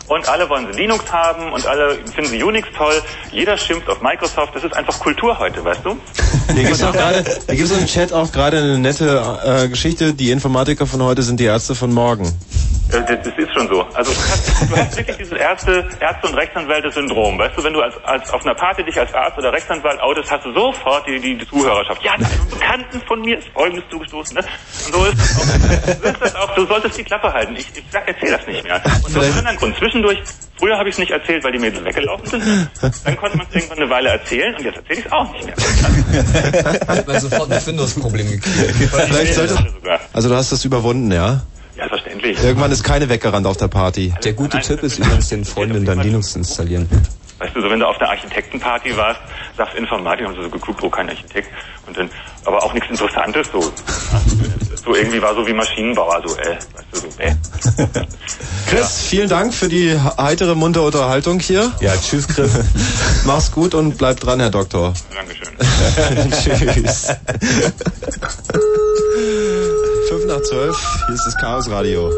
Und 0.08 0.28
alle 0.28 0.48
wollen 0.48 0.66
sie 0.70 0.78
Linux 0.78 1.10
haben 1.10 1.52
und 1.52 1.66
alle 1.66 1.94
finden 2.14 2.26
sie 2.30 2.42
Unix 2.42 2.68
toll. 2.76 3.00
Jeder 3.30 3.56
schimpft 3.56 3.88
auf 3.88 4.02
Microsoft. 4.02 4.54
Das 4.54 4.64
ist 4.64 4.74
einfach 4.74 4.98
Kultur 4.98 5.38
heute, 5.38 5.64
weißt 5.64 5.80
du? 5.84 5.96
Hier 6.54 6.64
gerade, 6.64 7.24
hier 7.46 7.54
gibt's 7.56 7.70
im 7.70 7.86
Chat 7.86 8.12
auch 8.12 8.30
gerade 8.30 8.58
eine 8.58 8.78
nette 8.78 9.38
äh, 9.44 9.68
Geschichte. 9.68 10.12
Die 10.12 10.30
Informatiker 10.30 10.86
von 10.86 11.02
heute 11.02 11.22
sind 11.22 11.40
die 11.40 11.44
Ärzte 11.44 11.74
von 11.74 11.92
morgen. 11.94 12.30
Äh, 12.92 13.02
Das, 13.02 13.24
das 13.24 13.38
ist 13.38 13.52
schon 13.54 13.68
so. 13.68 13.82
Also 13.94 14.12
du 14.12 14.18
hast, 14.18 14.70
du 14.70 14.76
hast 14.76 14.96
wirklich 14.96 15.16
dieses 15.16 15.38
erste 15.38 15.88
Ärzte- 16.00 16.28
und 16.28 16.34
Rechtsanwälte-Syndrom. 16.34 17.38
Weißt 17.38 17.56
du, 17.56 17.64
wenn 17.64 17.72
du 17.72 17.80
als, 17.80 17.94
als 18.04 18.30
auf 18.30 18.44
einer 18.44 18.54
Party 18.54 18.84
dich 18.84 18.98
als 18.98 19.12
Arzt 19.14 19.38
oder 19.38 19.52
Rechtsanwalt 19.52 20.00
outest, 20.00 20.30
hast 20.30 20.44
du 20.44 20.52
sofort 20.52 21.06
die, 21.06 21.20
die, 21.20 21.36
die 21.36 21.46
Zuhörerschaft. 21.48 22.02
Ja, 22.02 22.12
einem 22.12 22.26
Bekannten 22.50 23.00
von 23.06 23.20
mir 23.20 23.38
ist 23.38 23.48
Folgendes 23.48 23.84
zugestoßen. 23.90 24.36
Ne? 24.36 24.42
Und 24.86 24.94
so 24.94 25.04
ist 25.06 25.18
das 25.18 25.36
auch. 25.36 26.02
So 26.02 26.08
ist 26.08 26.20
das 26.22 26.34
auch. 26.36 26.54
Du 26.54 26.66
solltest 26.66 26.98
die 26.98 27.04
Klappe 27.04 27.32
halten. 27.32 27.56
Ich, 27.56 27.66
ich 27.74 27.84
sag, 27.90 28.06
erzähl 28.06 28.30
das 28.30 28.46
nicht 28.46 28.64
mehr. 28.64 28.80
Und 29.04 29.16
aus 29.16 29.24
einem 29.24 29.38
anderen 29.38 29.56
Grund. 29.56 29.76
Zwischendurch, 29.78 30.18
früher 30.58 30.76
habe 30.78 30.88
ich 30.88 30.94
es 30.94 30.98
nicht 30.98 31.10
erzählt, 31.12 31.42
weil 31.44 31.52
die 31.52 31.58
Mädels 31.58 31.84
weggelaufen 31.84 32.26
sind. 32.26 32.68
Dann 33.04 33.16
konnte 33.16 33.36
man 33.36 33.46
es 33.48 33.54
irgendwann 33.54 33.78
eine 33.78 33.90
Weile 33.90 34.08
erzählen 34.10 34.54
und 34.54 34.64
jetzt 34.64 34.76
erzähle 34.76 34.98
ich 35.00 35.06
es 35.06 35.12
auch 35.12 35.32
nicht 35.32 35.46
mehr. 35.46 35.56
Hat 36.88 37.06
man 37.06 37.20
sofort 37.20 37.50
ein 37.50 37.66
Windows-Problem 37.66 38.30
gekriegt. 38.30 38.90
Vielleicht 38.90 39.34
sollte, 39.34 39.56
also 40.12 40.28
du 40.28 40.34
hast 40.36 40.52
das 40.52 40.64
überwunden, 40.64 41.10
ja? 41.12 41.42
Ja, 41.82 41.88
verständlich. 41.88 42.42
Irgendwann 42.42 42.70
ist 42.70 42.84
keine 42.84 43.08
weggerannt 43.08 43.46
auf 43.46 43.56
der 43.56 43.66
Party. 43.66 44.14
Der 44.22 44.34
gute 44.34 44.60
Tipp 44.60 44.82
ist 44.84 44.98
übrigens, 44.98 45.28
den 45.30 45.44
Freunden 45.44 45.84
dann 45.84 46.00
Linux 46.00 46.32
zu 46.32 46.38
installieren. 46.38 46.88
Weißt 47.38 47.56
du, 47.56 47.60
so 47.60 47.68
wenn 47.70 47.80
du 47.80 47.88
auf 47.88 48.00
einer 48.00 48.10
Architektenparty 48.10 48.96
warst, 48.96 49.20
sagst 49.56 49.74
Informatik, 49.74 50.26
haben 50.26 50.36
sie 50.36 50.42
so 50.42 50.48
geguckt, 50.48 50.80
wo 50.80 50.88
kein 50.88 51.08
Architekt. 51.08 51.48
Und 51.88 51.96
dann, 51.96 52.08
aber 52.44 52.62
auch 52.62 52.72
nichts 52.72 52.88
Interessantes, 52.88 53.48
so. 53.50 53.72
So 54.84 54.94
irgendwie 54.94 55.20
war 55.20 55.34
so 55.34 55.44
wie 55.44 55.52
Maschinenbauer, 55.52 56.22
so, 56.24 56.36
äh, 56.36 56.56
weißt 56.56 56.86
du, 56.92 56.98
so, 56.98 57.06
äh. 57.18 57.34
Chris, 58.68 59.02
vielen 59.08 59.28
Dank 59.28 59.52
für 59.52 59.68
die 59.68 59.98
heitere, 60.18 60.54
muntere 60.54 60.84
Unterhaltung 60.84 61.40
hier. 61.40 61.72
Ja, 61.80 61.94
tschüss, 61.96 62.28
Chris. 62.28 62.52
Mach's 63.26 63.50
gut 63.50 63.74
und 63.74 63.98
bleib 63.98 64.20
dran, 64.20 64.38
Herr 64.38 64.50
Doktor. 64.50 64.94
Dankeschön. 65.12 65.48
Tschüss. 66.84 67.08
5 70.12 70.26
nach 70.26 70.42
12, 70.42 70.76
hier 71.06 71.14
ist 71.14 71.24
das 71.24 71.36
Chaos 71.38 71.70
Radio. 71.70 72.10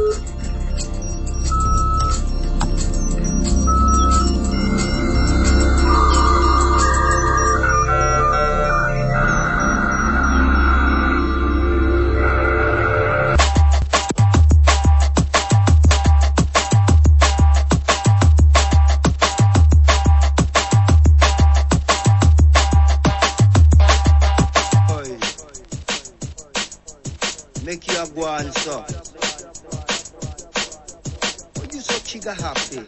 But 31.54 31.72
you 31.72 31.80
so 31.80 31.94
chigga 32.02 32.34
happy. 32.34 32.82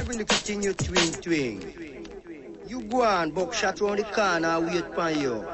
Every 0.00 0.16
little 0.16 0.38
thing 0.38 0.62
you 0.62 0.72
twing 0.72 1.20
twing. 1.22 2.68
You 2.68 2.82
go 2.82 3.02
on, 3.02 3.32
buckshot 3.32 3.80
round 3.80 3.98
the 3.98 4.04
corner, 4.04 4.60
wait 4.60 4.94
for 4.94 5.10
you. 5.10 5.44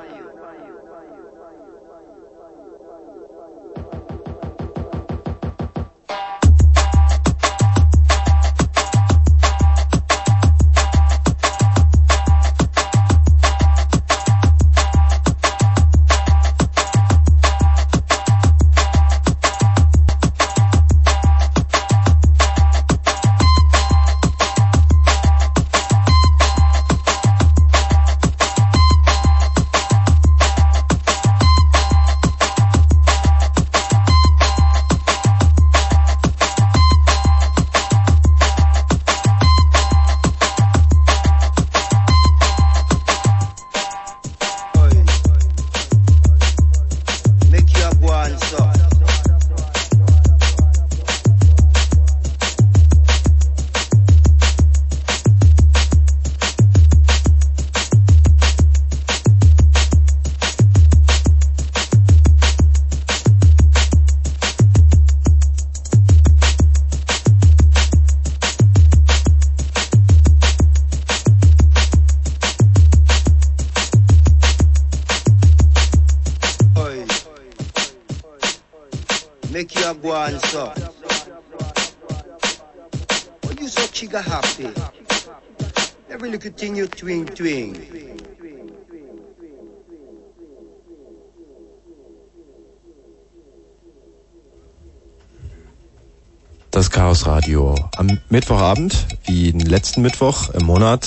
Das 96.75 96.91
Chaos 96.91 97.25
Radio. 97.29 97.77
Am 97.99 98.19
Mittwochabend, 98.31 99.07
wie 99.27 99.53
den 99.53 99.61
letzten 99.61 100.03
Mittwoch 100.03 100.49
im 100.55 100.67
Monat, 100.67 101.07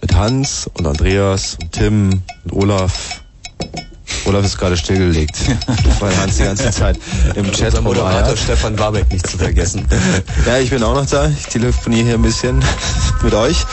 mit 0.00 0.16
Hans 0.16 0.68
und 0.74 0.84
Andreas 0.84 1.56
und 1.62 1.70
Tim 1.70 2.22
und 2.42 2.52
Olaf. 2.52 3.22
Olaf 4.24 4.44
ist 4.44 4.58
gerade 4.58 4.76
stillgelegt, 4.76 5.36
weil 6.00 6.16
Hans 6.16 6.38
die 6.38 6.42
ganze 6.42 6.72
Zeit 6.72 6.98
im 7.36 7.52
Chat 7.52 7.68
Unser 7.68 7.82
Moderator. 7.82 8.36
Stefan 8.36 8.76
Warbeck 8.80 9.12
nicht 9.12 9.28
zu 9.28 9.38
vergessen. 9.38 9.86
Ja, 10.44 10.58
ich 10.58 10.70
bin 10.70 10.82
auch 10.82 10.96
noch 10.96 11.06
da. 11.06 11.28
Ich 11.28 11.46
telefoniere 11.46 12.06
hier 12.06 12.14
ein 12.14 12.22
bisschen 12.22 12.64
mit 13.22 13.34
euch. 13.34 13.64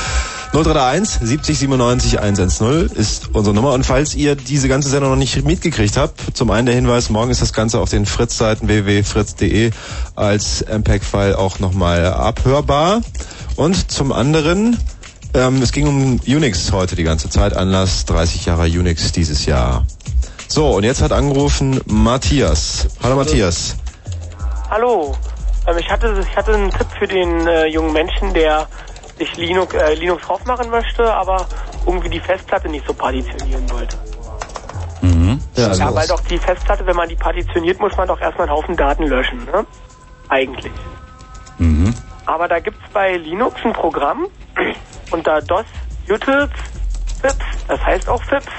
0331 0.51 1.19
70 1.21 1.59
97 1.59 2.19
110 2.19 2.89
ist 2.95 3.35
unsere 3.35 3.55
Nummer. 3.55 3.73
Und 3.73 3.85
falls 3.85 4.15
ihr 4.15 4.35
diese 4.35 4.67
ganze 4.67 4.89
Sendung 4.89 5.11
noch 5.11 5.17
nicht 5.17 5.45
mitgekriegt 5.45 5.95
habt, 5.95 6.35
zum 6.35 6.49
einen 6.49 6.65
der 6.65 6.73
Hinweis, 6.73 7.11
morgen 7.11 7.29
ist 7.29 7.41
das 7.41 7.53
Ganze 7.53 7.79
auf 7.79 7.91
den 7.91 8.07
Fritz-Seiten 8.07 8.67
www.fritz.de 8.67 9.69
als 10.15 10.65
MPEG-File 10.67 11.35
auch 11.35 11.59
nochmal 11.59 12.05
abhörbar. 12.05 13.01
Und 13.57 13.91
zum 13.91 14.11
anderen, 14.11 14.79
ähm, 15.35 15.61
es 15.61 15.71
ging 15.71 15.87
um 15.87 16.19
Unix 16.25 16.71
heute 16.71 16.95
die 16.95 17.03
ganze 17.03 17.29
Zeit. 17.29 17.55
Anlass 17.55 18.05
30 18.05 18.47
Jahre 18.47 18.63
Unix 18.63 19.11
dieses 19.11 19.45
Jahr. 19.45 19.85
So, 20.47 20.71
und 20.71 20.83
jetzt 20.83 21.03
hat 21.03 21.11
angerufen 21.11 21.79
Matthias. 21.85 22.87
Hallo 23.03 23.15
Matthias. 23.15 23.75
Hallo. 24.71 25.15
Ähm, 25.67 25.77
ich, 25.77 25.91
hatte, 25.91 26.25
ich 26.27 26.35
hatte 26.35 26.55
einen 26.55 26.71
Tipp 26.71 26.87
für 26.97 27.07
den 27.07 27.47
äh, 27.47 27.67
jungen 27.67 27.93
Menschen, 27.93 28.33
der 28.33 28.67
sich 29.19 29.37
Linux, 29.37 29.73
äh, 29.75 29.93
Linux 29.93 30.23
drauf 30.23 30.43
machen 30.45 30.69
möchte, 30.69 31.13
aber 31.13 31.45
irgendwie 31.85 32.09
die 32.09 32.19
Festplatte 32.19 32.69
nicht 32.69 32.85
so 32.87 32.93
partitionieren 32.93 33.69
wollte. 33.69 33.97
Mhm. 35.01 35.39
Ja, 35.55 35.93
weil 35.93 36.07
doch 36.07 36.21
die 36.21 36.37
Festplatte, 36.37 36.85
wenn 36.85 36.95
man 36.95 37.07
die 37.07 37.15
partitioniert, 37.15 37.79
muss 37.79 37.95
man 37.95 38.07
doch 38.07 38.19
erstmal 38.19 38.47
einen 38.47 38.57
Haufen 38.57 38.75
Daten 38.75 39.03
löschen, 39.03 39.45
ne? 39.45 39.65
Eigentlich. 40.29 40.71
Mhm. 41.57 41.93
Aber 42.25 42.47
da 42.47 42.59
gibt's 42.59 42.83
bei 42.93 43.17
Linux 43.17 43.59
ein 43.63 43.73
Programm 43.73 44.27
unter 45.11 45.41
DOS 45.41 45.65
Utils 46.09 46.51
FIPS, 47.21 47.45
das 47.67 47.85
heißt 47.85 48.09
auch 48.09 48.21
FIPS. 48.23 48.51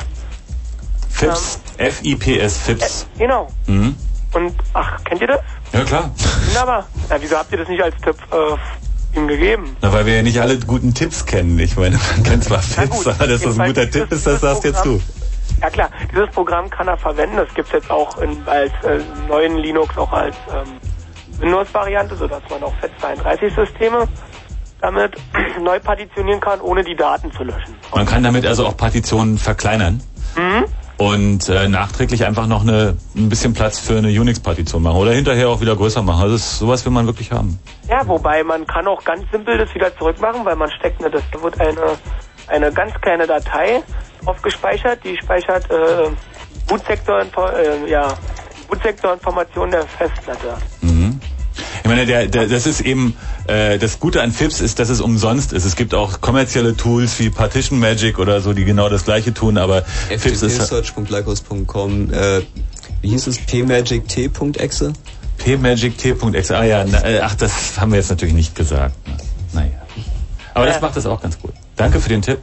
FIPS. 1.11 1.61
F-I-P-S, 1.79 2.59
FIPS. 2.59 3.07
Genau. 3.19 3.49
Mhm. 3.67 3.97
Und 4.33 4.55
ach, 4.75 5.03
kennt 5.05 5.21
ihr 5.21 5.27
das? 5.27 5.41
Ja, 5.73 5.85
klar. 5.85 6.11
Wunderbar. 6.47 6.87
Na, 7.09 7.17
wieso 7.21 7.37
habt 7.37 7.51
ihr 7.53 7.59
das 7.59 7.69
nicht 7.69 7.83
als 7.83 7.95
Tipp 8.03 8.17
äh, 8.31 8.57
ihm 9.15 9.29
gegeben? 9.29 9.77
Na, 9.81 9.93
weil 9.93 10.07
wir 10.07 10.17
ja 10.17 10.23
nicht 10.23 10.41
alle 10.41 10.59
guten 10.59 10.95
Tipps 10.95 11.27
kennen. 11.27 11.59
Ich 11.59 11.77
meine, 11.77 11.97
man 11.97 12.23
kennt 12.25 12.45
zwar 12.45 12.63
FIPS, 12.63 13.07
aber 13.07 13.27
dass 13.27 13.43
das 13.43 13.59
ein 13.59 13.69
guter 13.69 13.91
Tipp 13.91 14.11
ist, 14.13 14.27
das 14.27 14.41
sagst 14.41 14.65
jetzt 14.65 14.85
du. 14.85 15.01
Ja 15.61 15.69
klar, 15.69 15.91
dieses 16.11 16.31
Programm 16.31 16.71
kann 16.71 16.89
er 16.89 16.97
verwenden. 16.97 17.37
Das 17.37 17.53
gibt's 17.55 17.73
jetzt 17.73 17.91
auch 17.91 18.17
in, 18.19 18.37
als 18.47 18.73
äh, 18.85 19.01
neuen 19.29 19.59
Linux 19.59 19.97
auch 19.99 20.13
als 20.13 20.37
ähm, 20.55 20.79
Windows-Variante, 21.41 22.17
sodass 22.17 22.43
man 22.49 22.63
auch 22.63 22.73
FAT32-Systeme 22.81 24.09
damit 24.81 25.17
neu 25.61 25.79
partitionieren 25.81 26.41
kann, 26.41 26.61
ohne 26.61 26.83
die 26.83 26.97
Daten 26.97 27.31
zu 27.33 27.43
löschen. 27.43 27.75
Man 27.95 28.07
kann 28.07 28.23
damit 28.23 28.47
also 28.47 28.67
auch 28.67 28.77
Partitionen 28.77 29.39
verkleinern 29.39 30.03
Mhm. 30.37 30.65
Und 31.01 31.49
äh, 31.49 31.67
nachträglich 31.67 32.27
einfach 32.27 32.47
noch 32.47 32.61
eine, 32.61 32.95
ein 33.17 33.31
bisschen 33.31 33.55
Platz 33.55 33.79
für 33.79 33.97
eine 33.97 34.09
Unix-Partition 34.09 34.83
machen 34.83 34.99
oder 34.99 35.13
hinterher 35.13 35.49
auch 35.49 35.63
wieder 35.63 35.75
größer 35.75 36.03
machen. 36.03 36.25
Also 36.25 36.35
das, 36.35 36.59
sowas 36.59 36.85
will 36.85 36.93
man 36.93 37.07
wirklich 37.07 37.33
haben. 37.33 37.59
Ja, 37.89 38.07
wobei 38.07 38.45
man 38.45 38.67
kann 38.67 38.87
auch 38.87 39.03
ganz 39.03 39.23
simpel 39.33 39.57
das 39.57 39.75
wieder 39.75 39.97
zurückmachen, 39.97 40.45
weil 40.45 40.57
man 40.57 40.71
steckt 40.71 41.01
eine, 41.01 41.11
das 41.11 41.23
wird 41.41 41.59
eine, 41.59 41.97
eine 42.49 42.71
ganz 42.71 42.93
kleine 43.01 43.27
Datei 43.27 43.83
drauf 44.23 44.43
gespeichert, 44.43 45.03
die 45.03 45.17
speichert 45.17 45.71
äh, 45.71 46.11
Bootsektor, 46.69 47.23
äh, 47.23 47.91
ja, 47.91 48.09
Bootsektorinformationen 48.69 49.71
der 49.71 49.87
Festplatte. 49.87 50.59
Mhm. 50.83 51.00
Ich 51.83 51.89
meine, 51.89 52.07
der, 52.07 52.27
der, 52.27 52.47
das 52.47 52.67
ist 52.67 52.81
eben 52.81 53.17
äh, 53.47 53.79
das 53.79 54.01
Gute 54.01 54.23
an 54.23 54.33
FIPS 54.33 54.61
ist, 54.61 54.79
dass 54.79 54.91
es 54.91 55.01
umsonst 55.01 55.53
ist. 55.53 55.65
Es 55.65 55.77
gibt 55.77 55.95
auch 55.95 56.21
kommerzielle 56.21 56.77
Tools 56.77 57.19
wie 57.19 57.31
Partition 57.31 57.79
Magic 57.79 58.19
oder 58.19 58.41
so, 58.41 58.53
die 58.53 58.65
genau 58.65 58.89
das 58.89 59.05
gleiche 59.05 59.33
tun, 59.33 59.59
aber 59.59 59.83
FIPS 59.83 60.43
ist 60.43 60.63
ftpsearch.lycos.com, 60.63 62.13
äh, 62.13 62.43
wie 63.01 63.09
hieß 63.09 63.27
es, 63.27 63.39
pmagict.exe? 63.39 64.93
pmagict.exe. 65.39 66.57
Ah 66.57 66.65
ja, 66.65 66.85
na, 66.85 67.03
äh, 67.03 67.21
ach, 67.21 67.35
das 67.35 67.81
haben 67.81 67.93
wir 67.93 67.99
jetzt 67.99 68.11
natürlich 68.11 68.35
nicht 68.35 68.55
gesagt. 68.55 68.95
Na, 69.07 69.61
naja. 69.61 69.73
Aber 70.53 70.67
das 70.67 70.81
macht 70.81 70.97
das 70.97 71.07
auch 71.07 71.23
ganz 71.23 71.39
gut. 71.39 71.53
Danke 71.77 72.01
für 72.01 72.11
den 72.11 72.21
Tipp. 72.21 72.39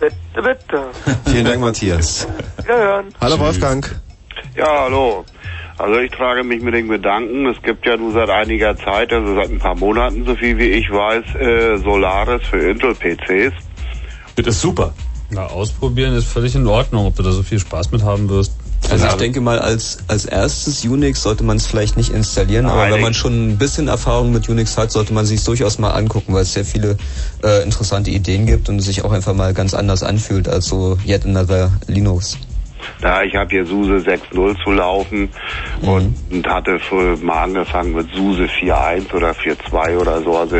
Bitte, 0.00 0.16
bitte. 0.34 0.90
Vielen 1.30 1.44
Dank, 1.44 1.60
Matthias. 1.60 2.26
Wiederhören. 2.58 3.06
Hallo 3.20 3.38
Wolfgang. 3.38 4.00
Ja, 4.56 4.82
hallo. 4.84 5.24
Also 5.76 5.98
ich 5.98 6.10
trage 6.12 6.44
mich 6.44 6.62
mit 6.62 6.74
dem 6.74 6.88
Gedanken, 6.88 7.46
es 7.46 7.60
gibt 7.62 7.84
ja 7.84 7.96
nun 7.96 8.12
seit 8.12 8.30
einiger 8.30 8.76
Zeit, 8.76 9.12
also 9.12 9.34
seit 9.34 9.50
ein 9.50 9.58
paar 9.58 9.74
Monaten, 9.74 10.24
so 10.24 10.36
viel 10.36 10.56
wie 10.56 10.70
ich 10.70 10.88
weiß, 10.88 11.34
äh, 11.34 11.78
Solaris 11.78 12.42
für 12.48 12.58
Intel-PCs. 12.58 13.52
Das 14.36 14.46
ist 14.46 14.60
super. 14.60 14.94
Na, 15.30 15.46
ausprobieren 15.46 16.14
ist 16.14 16.28
völlig 16.28 16.54
in 16.54 16.66
Ordnung, 16.66 17.06
ob 17.06 17.16
du 17.16 17.24
da 17.24 17.32
so 17.32 17.42
viel 17.42 17.58
Spaß 17.58 17.90
mit 17.90 18.02
haben 18.04 18.28
wirst. 18.28 18.52
Also 18.90 19.06
ich 19.06 19.14
denke 19.14 19.40
mal, 19.40 19.58
als, 19.58 19.98
als 20.08 20.26
erstes 20.26 20.84
Unix 20.84 21.22
sollte 21.22 21.42
man 21.42 21.56
es 21.56 21.66
vielleicht 21.66 21.96
nicht 21.96 22.10
installieren, 22.10 22.66
aber 22.66 22.90
wenn 22.90 23.00
man 23.00 23.14
schon 23.14 23.48
ein 23.48 23.58
bisschen 23.58 23.88
Erfahrung 23.88 24.30
mit 24.32 24.48
Unix 24.48 24.76
hat, 24.76 24.92
sollte 24.92 25.14
man 25.14 25.24
sich 25.24 25.42
durchaus 25.42 25.78
mal 25.78 25.92
angucken, 25.92 26.34
weil 26.34 26.42
es 26.42 26.52
sehr 26.52 26.66
viele 26.66 26.98
äh, 27.42 27.62
interessante 27.62 28.10
Ideen 28.10 28.46
gibt 28.46 28.68
und 28.68 28.78
es 28.78 28.84
sich 28.84 29.02
auch 29.02 29.12
einfach 29.12 29.34
mal 29.34 29.54
ganz 29.54 29.74
anders 29.74 30.02
anfühlt 30.02 30.48
als 30.48 30.66
so 30.66 30.98
yet 31.06 31.24
another 31.24 31.72
Linux. 31.86 32.36
Ja, 33.02 33.22
ich 33.22 33.34
habe 33.34 33.50
hier 33.50 33.66
SUSE 33.66 33.96
6.0 33.96 34.62
zu 34.62 34.70
laufen 34.70 35.28
und, 35.82 36.14
und 36.30 36.46
hatte 36.46 36.78
für, 36.78 37.16
mal 37.18 37.44
angefangen 37.44 37.94
mit 37.94 38.12
SUSE 38.14 38.44
4.1 38.44 39.12
oder 39.14 39.32
4.2 39.32 39.98
oder 39.98 40.22
so. 40.22 40.36
Also 40.36 40.56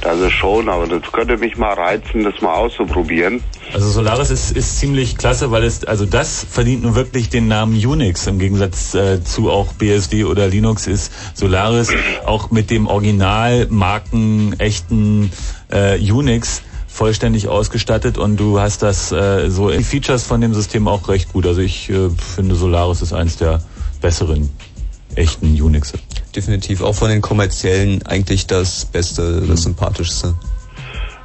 das 0.00 0.20
ist 0.20 0.32
schon, 0.32 0.68
aber 0.68 0.86
das 0.86 1.10
könnte 1.12 1.36
mich 1.36 1.56
mal 1.56 1.72
reizen, 1.74 2.24
das 2.24 2.40
mal 2.40 2.54
auszuprobieren. 2.54 3.42
Also 3.72 3.88
Solaris 3.88 4.30
ist, 4.30 4.56
ist 4.56 4.78
ziemlich 4.78 5.16
klasse, 5.16 5.50
weil 5.50 5.64
es, 5.64 5.84
also 5.84 6.06
das 6.06 6.46
verdient 6.48 6.82
nun 6.82 6.94
wirklich 6.94 7.28
den 7.28 7.48
Namen 7.48 7.74
Unix. 7.74 8.26
Im 8.26 8.38
Gegensatz 8.38 8.94
äh, 8.94 9.22
zu 9.22 9.50
auch 9.50 9.72
BSD 9.72 10.24
oder 10.24 10.48
Linux 10.48 10.86
ist 10.86 11.12
Solaris 11.34 11.92
auch 12.26 12.50
mit 12.50 12.70
dem 12.70 12.86
Original 12.86 13.66
Marken 13.70 14.54
echten 14.58 15.32
äh, 15.70 15.98
Unix 15.98 16.62
vollständig 16.92 17.48
ausgestattet 17.48 18.18
und 18.18 18.36
du 18.36 18.60
hast 18.60 18.82
das 18.82 19.12
äh, 19.12 19.50
so 19.50 19.70
die 19.70 19.82
Features 19.82 20.24
von 20.24 20.40
dem 20.40 20.52
System 20.52 20.86
auch 20.88 21.08
recht 21.08 21.32
gut. 21.32 21.46
Also 21.46 21.60
ich 21.60 21.88
äh, 21.88 22.10
finde 22.10 22.54
Solaris 22.54 23.00
ist 23.00 23.12
eins 23.12 23.36
der 23.36 23.62
besseren 24.00 24.50
echten 25.14 25.60
Unixe. 25.60 25.98
Definitiv 26.36 26.82
auch 26.82 26.94
von 26.94 27.08
den 27.08 27.20
kommerziellen 27.20 28.04
eigentlich 28.06 28.46
das 28.46 28.84
Beste, 28.84 29.42
das 29.42 29.62
Sympathischste. 29.62 30.34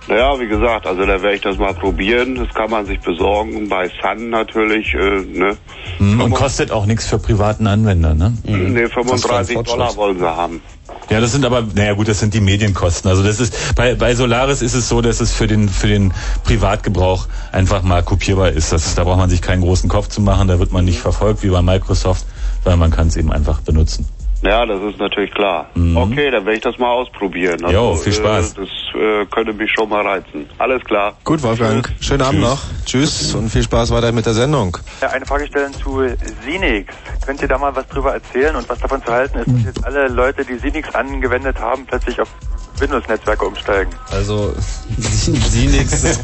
Naja, 0.08 0.40
wie 0.40 0.48
gesagt, 0.48 0.88
also 0.88 1.02
da 1.02 1.22
werde 1.22 1.36
ich 1.36 1.42
das 1.42 1.58
mal 1.58 1.74
probieren. 1.74 2.36
Das 2.36 2.54
kann 2.54 2.70
man 2.70 2.86
sich 2.86 3.00
besorgen 3.00 3.68
bei 3.68 3.90
Sun 4.02 4.30
natürlich. 4.30 4.94
Äh, 4.94 5.22
ne? 5.22 5.58
Mhm, 6.00 6.22
und 6.22 6.34
kostet 6.34 6.72
auch 6.72 6.86
nichts 6.86 7.08
für 7.08 7.20
privaten 7.20 7.68
Anwender, 7.68 8.14
ne? 8.14 8.34
Ne, 8.46 8.88
35 8.88 9.58
Dollar 9.60 9.96
wollen 9.98 10.18
sie 10.18 10.26
haben. 10.26 10.62
Ja, 11.10 11.20
das 11.20 11.34
sind 11.34 11.46
aber, 11.46 11.66
naja 11.74 11.94
gut, 11.94 12.08
das 12.08 12.20
sind 12.20 12.34
die 12.34 12.42
Medienkosten. 12.42 13.10
Also 13.10 13.24
das 13.24 13.40
ist 13.40 13.76
bei, 13.76 13.96
bei 13.96 14.16
Solaris 14.16 14.62
ist 14.62 14.74
es 14.74 14.88
so, 14.88 15.02
dass 15.02 15.20
es 15.20 15.34
für 15.34 15.48
den 15.48 15.68
für 15.68 15.88
den 15.88 16.14
Privatgebrauch 16.44 17.28
einfach 17.52 17.82
mal 17.82 18.04
kopierbar 18.04 18.52
ist. 18.52 18.72
Das, 18.72 18.96
da 18.96 19.04
braucht 19.04 19.18
man 19.18 19.30
sich 19.30 19.42
keinen 19.42 19.62
großen 19.62 19.90
Kopf 19.90 20.08
zu 20.08 20.22
machen, 20.22 20.48
da 20.48 20.60
wird 20.60 20.72
man 20.72 20.86
nicht 20.86 21.00
verfolgt 21.00 21.44
wie 21.44 21.50
bei 21.50 21.62
Microsoft, 21.62 22.26
sondern 22.64 22.80
man 22.80 22.92
kann 22.92 23.08
es 23.08 23.18
eben 23.18 23.32
einfach 23.32 23.62
benutzen. 23.62 24.06
Ja, 24.42 24.66
das 24.66 24.82
ist 24.84 25.00
natürlich 25.00 25.32
klar. 25.32 25.70
Okay, 25.96 26.30
dann 26.30 26.46
werde 26.46 26.56
ich 26.56 26.62
das 26.62 26.78
mal 26.78 26.92
ausprobieren. 26.92 27.64
Also, 27.66 27.76
Jo, 27.76 27.96
viel 27.96 28.14
Spaß. 28.14 28.54
Äh, 28.54 28.56
das 28.62 28.70
äh, 28.94 29.26
könnte 29.26 29.54
mich 29.54 29.72
schon 29.72 29.90
mal 29.90 30.06
reizen. 30.06 30.48
Alles 30.58 30.84
klar. 30.84 31.14
Gut, 31.24 31.42
Wolfgang. 31.42 31.88
Schönen 32.00 32.22
Abend 32.22 32.42
noch. 32.42 32.60
Tschüss 32.86 33.34
und 33.34 33.50
viel 33.50 33.64
Spaß 33.64 33.92
weiter 33.92 34.12
mit 34.12 34.26
der 34.26 34.34
Sendung. 34.34 34.78
Ja, 35.02 35.10
eine 35.10 35.26
Frage 35.26 35.48
stellen 35.48 35.74
zu 35.74 36.02
Sinix. 36.46 36.94
Könnt 37.26 37.42
ihr 37.42 37.48
da 37.48 37.58
mal 37.58 37.76
was 37.76 37.88
drüber 37.88 38.14
erzählen 38.14 38.56
und 38.56 38.70
was 38.70 38.80
davon 38.80 39.04
zu 39.04 39.12
halten 39.12 39.40
ist, 39.40 39.48
dass 39.48 39.64
jetzt 39.64 39.86
alle 39.86 40.08
Leute, 40.08 40.46
die 40.46 40.56
Sinix 40.56 40.94
angewendet 40.94 41.60
haben, 41.60 41.86
plötzlich 41.86 42.22
auf 42.22 42.30
Windows-Netzwerke 42.80 43.46
umsteigen? 43.46 43.92
Also 44.12 44.54
Sinix 44.98 46.20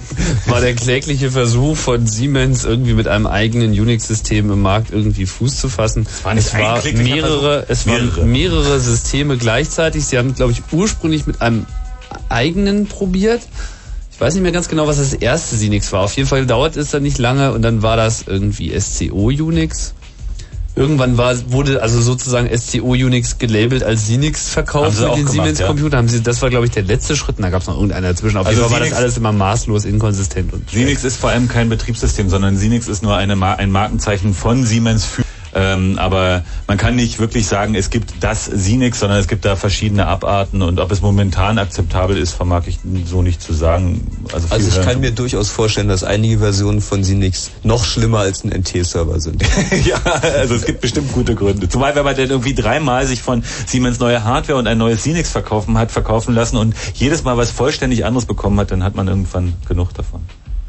war 0.48 0.62
der 0.62 0.76
klägliche 0.76 1.32
Versuch 1.32 1.76
von 1.78 2.06
Siemens 2.08 2.64
irgendwie 2.66 2.94
mit 2.94 3.08
einem 3.08 3.28
eigenen 3.28 3.72
Unix-System 3.72 4.52
im 4.52 4.62
Markt 4.62 4.92
irgendwie 4.92 5.26
Fuß 5.26 5.60
zu 5.60 5.70
fassen. 5.70 6.08
war 6.24 6.34
nicht 6.34 6.48
es 6.48 6.54
war 6.54 6.84
mehrere, 6.84 7.66
es 7.68 7.88
waren 7.88 8.06
Mehrere. 8.06 8.26
mehrere 8.26 8.80
Systeme 8.80 9.38
gleichzeitig. 9.38 10.06
Sie 10.06 10.18
haben, 10.18 10.36
glaube 10.36 10.52
ich, 10.52 10.62
ursprünglich 10.72 11.26
mit 11.26 11.42
einem 11.42 11.66
eigenen 12.30 12.88
probiert. 12.88 13.42
Ich 14.12 14.22
weiß 14.22 14.36
nicht 14.36 14.44
mehr 14.44 14.52
ganz 14.52 14.70
genau, 14.70 14.86
was 14.88 14.98
das 14.98 15.14
erste 15.14 15.56
Sinix 15.56 15.92
war. 15.92 16.02
Auf 16.02 16.16
jeden 16.16 16.30
Fall 16.30 16.46
dauert 16.46 16.78
es 16.78 16.92
dann 16.92 17.04
nicht 17.04 17.18
lange 17.18 17.52
und 17.52 17.64
dann 17.64 17.82
war 17.82 17.98
das 17.98 18.24
irgendwie 18.28 18.80
SCO 18.80 19.28
Unix. 19.30 19.96
Irgendwann 20.76 21.18
war, 21.18 21.36
wurde 21.52 21.84
also 21.84 22.02
sozusagen 22.02 22.50
SCO 22.58 22.94
Unix 22.94 23.38
gelabelt 23.38 23.84
als 23.84 24.08
Sinix 24.08 24.50
verkauft 24.50 25.00
mit 25.00 25.18
den 25.18 25.28
Siemens 25.28 25.60
ja. 25.60 25.68
Haben 25.68 26.08
sie, 26.08 26.24
das 26.24 26.42
war 26.42 26.50
glaube 26.50 26.66
ich 26.66 26.72
der 26.72 26.82
letzte 26.82 27.16
Schritt. 27.16 27.38
Und 27.38 27.44
da 27.44 27.52
gab 27.52 27.62
es 27.62 27.68
noch 27.68 27.76
irgendeiner 27.76 28.10
dazwischen. 28.10 28.38
Auf 28.38 28.48
Also 28.48 28.62
jeden 28.62 28.72
Fall 28.72 28.82
war 28.82 28.88
das 28.90 28.98
alles 28.98 29.18
immer 29.18 29.32
maßlos 29.32 29.86
inkonsistent 29.86 30.52
und 30.52 30.72
Sinix 30.72 31.04
ist 31.04 31.18
vor 31.18 31.30
allem 31.30 31.48
kein 31.48 31.70
Betriebssystem, 31.70 32.28
sondern 32.30 32.58
Sinix 32.58 32.88
ist 32.88 33.04
nur 33.04 33.16
eine, 33.16 33.40
ein 33.58 33.70
Markenzeichen 33.70 34.34
von 34.34 34.66
Siemens 34.66 35.06
für 35.06 35.24
Ähm, 35.56 35.98
aber 36.00 36.44
man 36.68 36.78
kann 36.78 36.96
nicht 36.96 37.20
wirklich 37.20 37.48
sagen, 37.48 37.76
es 37.76 37.90
gibt 37.90 38.16
das 38.22 38.46
Sinix, 38.46 39.00
sondern 39.00 39.20
es 39.20 39.28
gibt 39.28 39.46
da 39.46 39.56
verschiedene 39.56 40.08
Abarten 40.08 40.62
und 40.62 40.80
ob 40.80 40.92
es 40.92 41.02
momentan 41.02 41.60
akzeptabel 41.60 42.18
ist, 42.18 42.34
vermag 42.34 42.64
ich 42.68 42.80
so 43.06 43.22
nicht 43.22 43.42
zu 43.42 43.54
sagen. 43.54 44.08
Also, 44.34 44.48
Also 44.50 44.68
ich 44.68 44.76
hören 44.76 44.86
kann 44.86 45.00
mir 45.02 45.12
durchaus 45.12 45.50
vorstellen, 45.50 45.88
dass 45.88 46.04
einige 46.04 46.40
Versionen 46.40 46.82
von 46.82 47.04
Sinix 47.04 47.52
noch 47.64 47.86
schlimmer 47.86 48.20
als 48.20 48.44
ein 48.44 48.50
NT-Server 48.50 49.20
sind. 49.20 49.44
ja, 49.86 50.02
also 50.38 50.56
es 50.56 50.66
gibt 50.66 50.82
bestimmt 50.82 51.12
gute 51.12 51.36
Gründe. 51.36 51.70
Zumal 51.70 51.96
wenn 51.96 52.04
man 52.04 52.16
dann 52.16 52.30
irgendwie 52.30 52.56
dreimal 52.56 53.06
sich 53.06 53.22
von 53.22 53.44
Siemens 53.68 54.00
neue 54.00 54.24
Hardware 54.24 54.58
und 54.58 54.68
ein 54.68 54.78
neues 54.78 55.04
Sinix 55.04 55.30
verkaufen 55.30 55.78
hat, 55.78 55.92
verkaufen 55.92 56.34
lassen 56.34 56.58
und 56.58 56.76
jedes 56.96 57.24
Mal 57.24 57.38
was 57.38 57.52
vollständig 57.52 58.06
anderes 58.06 58.26
bekommen 58.26 58.60
hat, 58.60 58.72
dann 58.72 58.84
hat 58.84 58.96
man 58.96 59.08
irgendwann 59.08 59.54
genug 59.68 59.94
davon. 59.94 60.22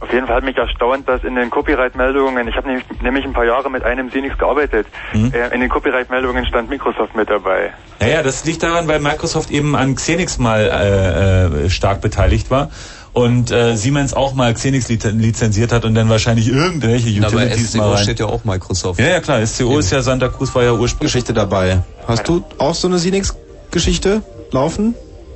Auf 0.05 0.13
jeden 0.13 0.27
Fall 0.27 0.37
hat 0.37 0.45
mich 0.45 0.57
erstaunt, 0.59 1.09
dass 1.09 1.25
in 1.25 1.35
den 1.35 1.49
Copyright-Meldungen, 1.49 2.47
ich 2.47 2.55
habe 2.57 2.69
nämlich, 2.69 2.85
nämlich 3.01 3.25
ein 3.25 3.33
paar 3.33 3.47
Jahre 3.47 3.71
mit 3.71 3.83
einem 3.85 4.11
Sinix 4.11 4.37
gearbeitet, 4.37 4.87
Mhm. 5.15 5.33
äh, 5.33 5.55
in 5.55 5.61
den 5.61 5.71
Copyright-Meldungen 5.71 6.45
stand 6.45 6.69
Microsoft 6.69 7.17
mit 7.17 7.31
dabei. 7.31 7.73
Ja, 8.03 8.09
ja, 8.09 8.23
das 8.23 8.45
liegt 8.45 8.63
daran, 8.63 8.87
weil 8.87 9.01
Microsoft 9.01 9.51
eben 9.51 9.75
an 9.75 9.95
Xenix 9.95 10.39
mal 10.39 10.61
äh, 10.61 11.65
äh, 11.67 11.71
stark 11.71 12.03
beteiligt 12.03 12.51
war 12.51 12.71
und 13.15 13.51
äh, 13.51 13.77
Siemens 13.77 14.13
auch 14.13 14.35
mal 14.35 14.53
Xenix 14.53 14.89
lizen- 14.91 15.19
lizenziert 15.21 15.73
hat 15.73 15.87
und 15.87 15.95
dann 15.95 16.11
wahrscheinlich 16.11 16.49
irgendwelche 16.49 17.09
Utilities 17.09 17.71
SCO 17.73 17.79
mal 17.79 17.95
rein. 17.95 18.03
steht 18.03 18.21
ja 18.21 18.27
auch 18.27 18.45
Microsoft. 18.45 19.01
Ja, 19.01 19.07
ja, 19.07 19.21
klar, 19.21 19.41
SCO 19.47 19.79
ist 19.79 19.91
ja 19.91 20.03
Santa 20.03 20.29
Cruz 20.29 20.55
war 20.55 20.65
ja 20.65 20.73
ursprünglich. 20.73 21.13
Geschichte 21.15 21.33
dabei. 21.33 21.79
Hast 22.07 22.29
du 22.29 22.45
auch 22.59 22.75
so 22.75 22.89
eine 22.89 22.99
Sinix-Geschichte 22.99 24.21
laufen? 24.51 24.95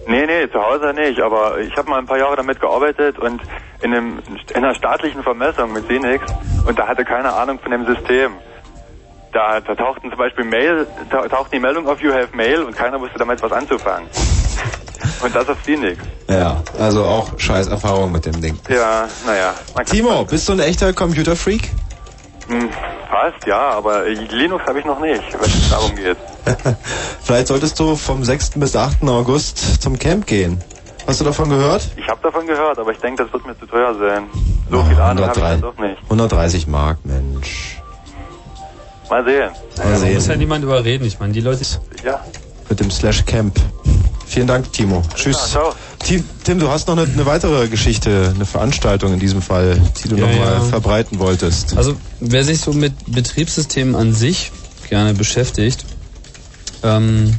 Nee, 0.08 0.24
nee, 0.24 0.50
zu 0.50 0.58
Hause 0.58 0.94
nicht, 0.94 1.20
aber 1.20 1.58
ich 1.58 1.76
habe 1.76 1.90
mal 1.90 1.98
ein 1.98 2.06
paar 2.06 2.16
Jahre 2.16 2.34
damit 2.36 2.58
gearbeitet 2.58 3.18
und 3.18 3.42
in, 3.82 3.92
einem, 3.92 4.18
in 4.48 4.56
einer 4.56 4.74
staatlichen 4.74 5.22
Vermessung 5.22 5.70
mit 5.74 5.86
Sinix 5.86 6.24
und 6.66 6.78
da 6.78 6.88
hatte 6.88 7.04
keine 7.04 7.30
Ahnung 7.30 7.58
von 7.58 7.70
dem 7.70 7.84
System. 7.84 8.32
Da, 9.34 9.60
da 9.60 9.74
tauchten 9.74 10.08
zum 10.08 10.18
Beispiel 10.18 10.46
Mail, 10.46 10.86
ta 11.10 11.28
taucht 11.28 11.52
die 11.52 11.60
Meldung 11.60 11.86
auf 11.86 12.00
You 12.00 12.10
have 12.10 12.34
Mail 12.34 12.62
und 12.62 12.74
keiner 12.74 12.98
wusste 12.98 13.18
damit 13.18 13.42
was 13.42 13.52
anzufangen. 13.52 14.08
Und 15.22 15.36
das 15.36 15.46
auf 15.46 15.58
Sinix. 15.66 16.02
Ja, 16.30 16.56
also 16.78 17.04
auch 17.04 17.38
scheiß 17.38 17.66
Erfahrung 17.68 18.10
mit 18.10 18.24
dem 18.24 18.40
Ding. 18.40 18.58
Ja, 18.70 19.06
naja. 19.26 19.54
Timo, 19.84 20.24
bist 20.24 20.48
du 20.48 20.54
ein 20.54 20.60
echter 20.60 20.94
Computerfreak? 20.94 21.70
Hm, 22.48 22.70
Fast, 23.10 23.46
ja, 23.46 23.70
aber 23.70 24.04
Linux 24.06 24.64
habe 24.66 24.78
ich 24.80 24.84
noch 24.84 25.00
nicht, 25.00 25.22
wenn 25.32 25.40
es 25.50 25.70
darum 25.70 25.94
geht. 25.96 26.16
Vielleicht 27.22 27.46
solltest 27.48 27.78
du 27.78 27.96
vom 27.96 28.24
6. 28.24 28.50
bis 28.56 28.74
8. 28.76 29.02
August 29.04 29.82
zum 29.82 29.98
Camp 29.98 30.26
gehen. 30.26 30.62
Hast 31.06 31.20
du 31.20 31.24
davon 31.24 31.48
gehört? 31.48 31.88
Ich 31.96 32.06
habe 32.08 32.20
davon 32.22 32.46
gehört, 32.46 32.78
aber 32.78 32.92
ich 32.92 32.98
denke, 32.98 33.24
das 33.24 33.32
wird 33.32 33.46
mir 33.46 33.58
zu 33.58 33.66
teuer 33.66 33.94
sein. 33.98 34.24
So 34.70 34.82
viel 34.84 34.98
Ahnung 35.00 35.24
habe 35.26 35.38
ich 35.38 35.44
dann 35.44 35.60
doch 35.62 35.78
nicht. 35.78 35.96
130 36.04 36.66
Mark, 36.66 36.98
Mensch. 37.04 37.80
Mal 39.08 39.24
sehen. 39.24 39.50
Mal 39.78 39.84
Da 39.84 39.84
muss 39.88 40.02
ja 40.04 40.20
sehen. 40.20 40.38
niemand 40.38 40.64
überreden. 40.64 41.06
Ich 41.06 41.18
meine, 41.18 41.32
die 41.32 41.40
Leute. 41.40 41.64
Ja. 42.04 42.20
Mit 42.68 42.80
dem 42.80 42.90
Slash 42.90 43.24
Camp. 43.24 43.56
Vielen 44.26 44.46
Dank, 44.46 44.70
Timo. 44.74 45.02
Tschüss. 45.14 45.50
ciao. 45.52 45.72
Tim, 45.98 46.58
du 46.60 46.68
hast 46.68 46.88
noch 46.88 46.96
eine, 46.96 47.10
eine 47.10 47.26
weitere 47.26 47.68
Geschichte, 47.68 48.32
eine 48.34 48.46
Veranstaltung 48.46 49.12
in 49.12 49.18
diesem 49.20 49.42
Fall, 49.42 49.80
die 50.02 50.08
du 50.08 50.16
Ja, 50.16 50.26
nochmal 50.26 50.52
ja. 50.54 50.60
verbreiten 50.62 51.18
wolltest. 51.18 51.76
Also 51.76 51.96
wer 52.20 52.44
sich 52.44 52.60
so 52.60 52.72
mit 52.72 52.92
Betriebssystemen 53.06 53.94
an 53.94 54.14
sich 54.14 54.52
gerne 54.88 55.12
beschäftigt 55.12 55.84
ähm, 56.82 57.34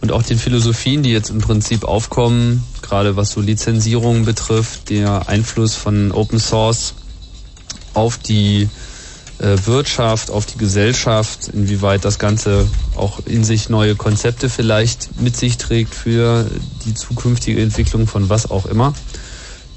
und 0.00 0.12
auch 0.12 0.22
den 0.22 0.38
Philosophien, 0.38 1.02
die 1.02 1.10
jetzt 1.12 1.30
im 1.30 1.38
Prinzip 1.38 1.84
aufkommen, 1.84 2.64
gerade 2.82 3.16
was 3.16 3.30
so 3.30 3.40
Lizenzierung 3.40 4.24
betrifft, 4.24 4.90
der 4.90 5.28
Einfluss 5.28 5.74
von 5.74 6.12
Open 6.12 6.38
Source 6.40 6.94
auf 7.94 8.18
die 8.18 8.68
Wirtschaft, 9.42 10.30
auf 10.30 10.46
die 10.46 10.58
Gesellschaft, 10.58 11.48
inwieweit 11.52 12.04
das 12.04 12.18
Ganze 12.18 12.66
auch 12.96 13.20
in 13.26 13.44
sich 13.44 13.68
neue 13.68 13.96
Konzepte 13.96 14.48
vielleicht 14.48 15.20
mit 15.20 15.36
sich 15.36 15.58
trägt 15.58 15.94
für 15.94 16.46
die 16.84 16.94
zukünftige 16.94 17.60
Entwicklung 17.60 18.06
von 18.06 18.28
was 18.28 18.50
auch 18.50 18.66
immer. 18.66 18.94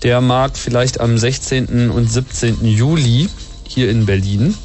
Der 0.04 0.22
mag 0.22 0.58
vielleicht 0.58 1.00
am 1.00 1.18
16. 1.18 1.90
und 1.90 2.12
17. 2.12 2.66
Juli 2.66 3.30
hier 3.68 3.90
in 3.90 4.06
Berlin 4.06 4.56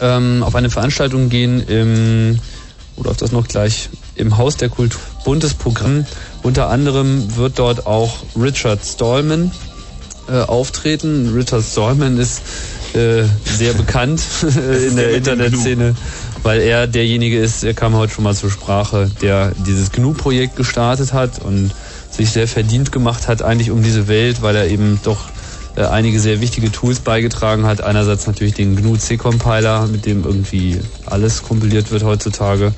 ähm, 0.00 0.42
auf 0.42 0.54
eine 0.54 0.70
Veranstaltung 0.70 1.28
gehen 1.28 1.60
im, 1.66 2.38
oder 2.96 3.10
auf 3.10 3.16
das 3.16 3.32
noch 3.32 3.46
gleich, 3.46 3.90
im 4.16 4.38
Haus 4.38 4.56
der 4.56 4.68
Kultur. 4.68 5.00
Buntes 5.24 5.54
Programm. 5.54 6.06
Unter 6.42 6.68
anderem 6.68 7.36
wird 7.36 7.58
dort 7.58 7.86
auch 7.86 8.18
Richard 8.36 8.84
Stallman 8.84 9.50
äh, 10.28 10.40
auftreten. 10.40 11.32
Richard 11.34 11.64
Stallman 11.64 12.18
ist 12.18 12.42
äh, 12.94 13.24
sehr 13.44 13.74
bekannt 13.74 14.22
in 14.42 14.96
der 14.96 15.14
Internetszene, 15.14 15.94
weil 16.42 16.60
er 16.60 16.86
derjenige 16.86 17.38
ist, 17.38 17.64
er 17.64 17.74
kam 17.74 17.94
heute 17.94 18.12
schon 18.12 18.24
mal 18.24 18.34
zur 18.34 18.50
Sprache, 18.50 19.10
der 19.20 19.52
dieses 19.66 19.92
GNU-Projekt 19.92 20.56
gestartet 20.56 21.12
hat 21.12 21.40
und 21.40 21.72
sich 22.10 22.30
sehr 22.30 22.46
verdient 22.46 22.92
gemacht 22.92 23.28
hat 23.28 23.42
eigentlich 23.42 23.70
um 23.70 23.82
diese 23.82 24.08
Welt, 24.08 24.42
weil 24.42 24.56
er 24.56 24.68
eben 24.68 25.00
doch 25.02 25.18
äh, 25.76 25.82
einige 25.82 26.20
sehr 26.20 26.40
wichtige 26.40 26.70
Tools 26.70 27.00
beigetragen 27.00 27.66
hat. 27.66 27.80
Einerseits 27.82 28.26
natürlich 28.26 28.54
den 28.54 28.76
GNU 28.76 28.96
C-Compiler, 28.96 29.88
mit 29.88 30.06
dem 30.06 30.24
irgendwie 30.24 30.80
alles 31.06 31.42
kompiliert 31.42 31.90
wird 31.90 32.04
heutzutage. 32.04 32.72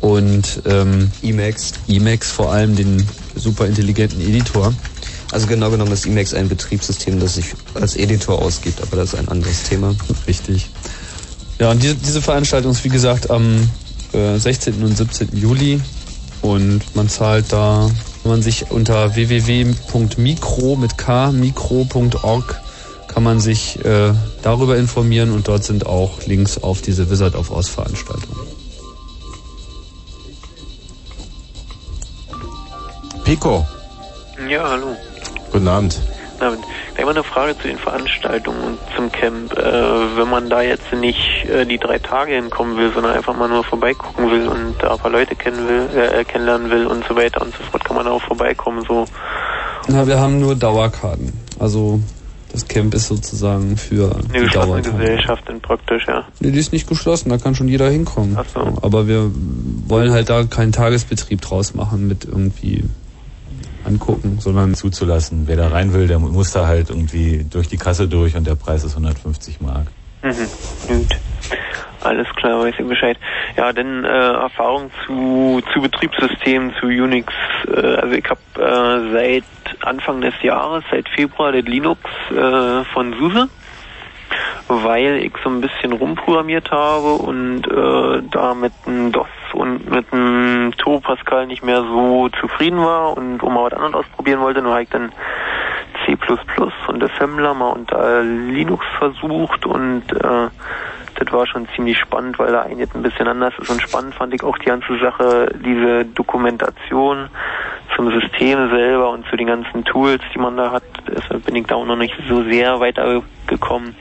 Und 0.00 0.62
ähm, 0.64 1.10
Emacs. 1.22 1.72
Emacs 1.88 2.30
vor 2.30 2.52
allem, 2.52 2.76
den 2.76 3.06
super 3.34 3.66
intelligenten 3.66 4.20
Editor. 4.20 4.72
Also 5.30 5.46
genau 5.46 5.70
genommen 5.70 5.92
ist 5.92 6.06
Emacs 6.06 6.32
ein 6.32 6.48
Betriebssystem, 6.48 7.20
das 7.20 7.34
sich 7.34 7.46
als 7.74 7.96
Editor 7.96 8.40
ausgibt, 8.40 8.80
aber 8.80 8.96
das 8.96 9.12
ist 9.12 9.18
ein 9.18 9.28
anderes 9.28 9.64
Thema. 9.64 9.94
Richtig. 10.26 10.70
Ja, 11.58 11.70
und 11.70 11.82
diese, 11.82 11.96
diese 11.96 12.22
Veranstaltung 12.22 12.72
ist 12.72 12.84
wie 12.84 12.88
gesagt 12.88 13.30
am 13.30 13.68
äh, 14.12 14.38
16. 14.38 14.82
und 14.82 14.96
17. 14.96 15.36
Juli 15.36 15.80
und 16.40 16.94
man 16.94 17.08
zahlt 17.08 17.52
da, 17.52 17.90
wenn 18.22 18.30
man 18.30 18.42
sich 18.42 18.70
unter 18.70 19.14
www.mikro 19.14 20.76
mit 20.76 20.96
k 20.96 21.32
mikro.org 21.32 22.60
kann 23.08 23.22
man 23.22 23.40
sich 23.40 23.84
äh, 23.84 24.12
darüber 24.42 24.76
informieren 24.76 25.32
und 25.32 25.48
dort 25.48 25.64
sind 25.64 25.86
auch 25.86 26.24
Links 26.26 26.58
auf 26.62 26.82
diese 26.82 27.10
Wizard 27.10 27.34
of 27.34 27.50
Oz 27.50 27.68
Veranstaltung. 27.68 28.36
Pico, 33.24 33.66
Ja, 34.48 34.70
hallo. 34.70 34.96
Guten 35.52 35.68
Abend. 35.68 36.00
Na, 36.40 36.52
gleich 36.94 37.04
mal 37.04 37.10
eine 37.10 37.24
Frage 37.24 37.58
zu 37.58 37.66
den 37.66 37.78
Veranstaltungen 37.78 38.62
und 38.62 38.78
zum 38.94 39.10
Camp. 39.10 39.52
Äh, 39.58 40.16
wenn 40.16 40.30
man 40.30 40.48
da 40.48 40.62
jetzt 40.62 40.92
nicht 40.92 41.44
äh, 41.46 41.66
die 41.66 41.78
drei 41.78 41.98
Tage 41.98 42.34
hinkommen 42.34 42.76
will, 42.76 42.92
sondern 42.92 43.14
einfach 43.14 43.36
mal 43.36 43.48
nur 43.48 43.64
vorbeigucken 43.64 44.30
will 44.30 44.46
und 44.46 44.74
da 44.80 44.92
ein 44.92 44.98
paar 44.98 45.10
Leute 45.10 45.34
kennen 45.34 45.66
will, 45.66 45.88
äh, 46.00 46.24
kennenlernen 46.24 46.70
will 46.70 46.86
und 46.86 47.04
so 47.08 47.16
weiter 47.16 47.42
und 47.42 47.52
so 47.56 47.62
fort, 47.64 47.84
kann 47.84 47.96
man 47.96 48.06
auch 48.06 48.22
vorbeikommen. 48.22 48.84
So. 48.86 49.06
Na, 49.88 50.06
wir 50.06 50.20
haben 50.20 50.38
nur 50.38 50.54
Dauerkarten. 50.54 51.32
Also 51.58 51.98
das 52.52 52.68
Camp 52.68 52.94
ist 52.94 53.08
sozusagen 53.08 53.76
für 53.76 54.14
Eine 54.14 54.22
die 54.22 54.38
geschlossene 54.40 54.82
Dauerkarten. 54.82 55.00
Gesellschaft 55.00 55.42
dann 55.46 55.60
praktisch, 55.60 56.06
ja. 56.06 56.24
Nee, 56.38 56.52
die 56.52 56.58
ist 56.58 56.72
nicht 56.72 56.88
geschlossen, 56.88 57.30
da 57.30 57.38
kann 57.38 57.56
schon 57.56 57.68
jeder 57.68 57.90
hinkommen. 57.90 58.36
Ach 58.38 58.46
so. 58.52 58.60
Aber 58.82 59.08
wir 59.08 59.30
wollen 59.86 60.12
halt 60.12 60.30
da 60.30 60.44
keinen 60.44 60.72
Tagesbetrieb 60.72 61.40
draus 61.40 61.74
machen 61.74 62.06
mit 62.06 62.24
irgendwie 62.24 62.84
angucken, 63.88 64.38
sondern 64.40 64.74
zuzulassen. 64.74 65.44
Wer 65.46 65.56
da 65.56 65.68
rein 65.68 65.92
will, 65.92 66.06
der 66.06 66.18
muss 66.18 66.52
da 66.52 66.66
halt 66.66 66.90
irgendwie 66.90 67.44
durch 67.48 67.68
die 67.68 67.76
Kasse 67.76 68.06
durch 68.08 68.36
und 68.36 68.46
der 68.46 68.54
Preis 68.54 68.84
ist 68.84 68.92
150 68.92 69.60
Mark. 69.60 69.88
Mhm. 70.22 70.48
Gut. 70.86 71.16
Alles 72.00 72.28
klar, 72.36 72.60
weiß 72.60 72.74
ich 72.78 72.86
Bescheid. 72.86 73.18
Ja, 73.56 73.72
dann 73.72 74.04
äh, 74.04 74.08
Erfahrung 74.08 74.90
zu, 75.04 75.60
zu 75.72 75.80
Betriebssystemen, 75.80 76.72
zu 76.78 76.86
Unix. 76.86 77.32
Äh, 77.66 77.80
also 77.80 78.14
ich 78.14 78.24
habe 78.28 78.40
äh, 78.56 79.12
seit 79.12 79.84
Anfang 79.84 80.20
des 80.20 80.34
Jahres, 80.42 80.84
seit 80.90 81.08
Februar, 81.08 81.52
das 81.52 81.64
Linux 81.64 82.00
äh, 82.30 82.84
von 82.92 83.14
SUSE, 83.18 83.48
weil 84.68 85.16
ich 85.16 85.32
so 85.42 85.50
ein 85.50 85.60
bisschen 85.60 85.92
rumprogrammiert 85.92 86.70
habe 86.70 87.14
und 87.14 87.66
äh, 87.66 88.22
da 88.30 88.54
mit 88.54 88.72
einem 88.86 89.12
DOS 89.12 89.28
und 89.52 89.90
mit 89.90 90.12
einem 90.12 90.72
Turbo 90.76 91.00
Pascal 91.00 91.46
nicht 91.46 91.64
mehr 91.64 91.82
so 91.82 92.28
zufrieden 92.40 92.78
war 92.78 93.16
und 93.16 93.42
um 93.42 93.54
mal 93.54 93.64
was 93.64 93.72
anderes 93.72 94.06
ausprobieren 94.06 94.40
wollte, 94.40 94.62
nur 94.62 94.72
habe 94.72 94.82
ich 94.82 94.88
dann 94.90 95.12
C++ 96.08 96.16
und 96.88 97.04
Assembler 97.04 97.52
mal 97.52 97.70
unter 97.70 98.22
Linux 98.22 98.84
versucht 98.98 99.66
und 99.66 100.04
äh, 100.12 100.48
das 101.16 101.32
war 101.32 101.46
schon 101.46 101.68
ziemlich 101.74 101.98
spannend, 101.98 102.38
weil 102.38 102.52
da 102.52 102.62
eigentlich 102.62 102.94
ein 102.94 103.02
bisschen 103.02 103.28
anders 103.28 103.52
ist 103.58 103.68
und 103.70 103.82
spannend 103.82 104.14
fand 104.14 104.32
ich 104.32 104.42
auch 104.42 104.56
die 104.58 104.66
ganze 104.66 104.98
Sache, 104.98 105.52
diese 105.64 106.04
Dokumentation 106.06 107.28
zum 107.94 108.10
System 108.12 108.70
selber 108.70 109.10
und 109.10 109.26
zu 109.26 109.36
den 109.36 109.48
ganzen 109.48 109.84
Tools, 109.84 110.22
die 110.34 110.38
man 110.38 110.56
da 110.56 110.70
hat. 110.70 110.84
Deshalb 111.06 111.44
bin 111.44 111.56
ich 111.56 111.66
da 111.66 111.74
auch 111.74 111.84
noch 111.84 111.96
nicht 111.96 112.14
so 112.28 112.42
sehr 112.44 112.80
weitergekommen 112.80 113.94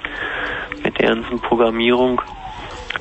mit 0.84 1.00
der 1.00 1.16
ganzen 1.16 1.40
Programmierung. 1.42 2.22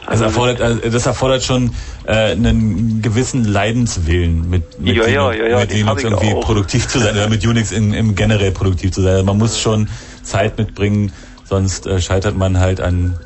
Das 0.08 0.20
erfordert, 0.20 0.60
also 0.60 0.80
das 0.88 1.06
erfordert 1.06 1.42
schon 1.42 1.72
äh, 2.06 2.32
einen 2.32 3.02
gewissen 3.02 3.44
Leidenswillen, 3.44 4.48
mit, 4.48 4.80
mit, 4.80 4.96
Ja, 4.96 5.06
ja, 5.08 5.30
Linux, 5.30 5.50
ja, 5.50 5.58
mit 5.60 5.72
Linux 5.72 6.04
irgendwie 6.04 6.34
auch. 6.34 6.40
produktiv 6.44 6.86
zu 6.86 6.98
sein 7.00 7.14
oder 7.14 7.28
mit 7.28 7.44
Unix 7.44 7.72
in, 7.72 7.92
im 7.92 8.14
generell 8.14 8.52
produktiv 8.52 8.92
zu 8.92 9.02
sein. 9.02 9.12
Also 9.12 9.24
man 9.24 9.38
muss 9.38 9.60
schon 9.60 9.88
Zeit 10.22 10.58
mitbringen, 10.58 11.12
sonst 11.44 11.86
äh, 11.86 12.00
scheitert 12.00 12.36
man 12.36 12.60
halt 12.60 12.80
an 12.80 13.18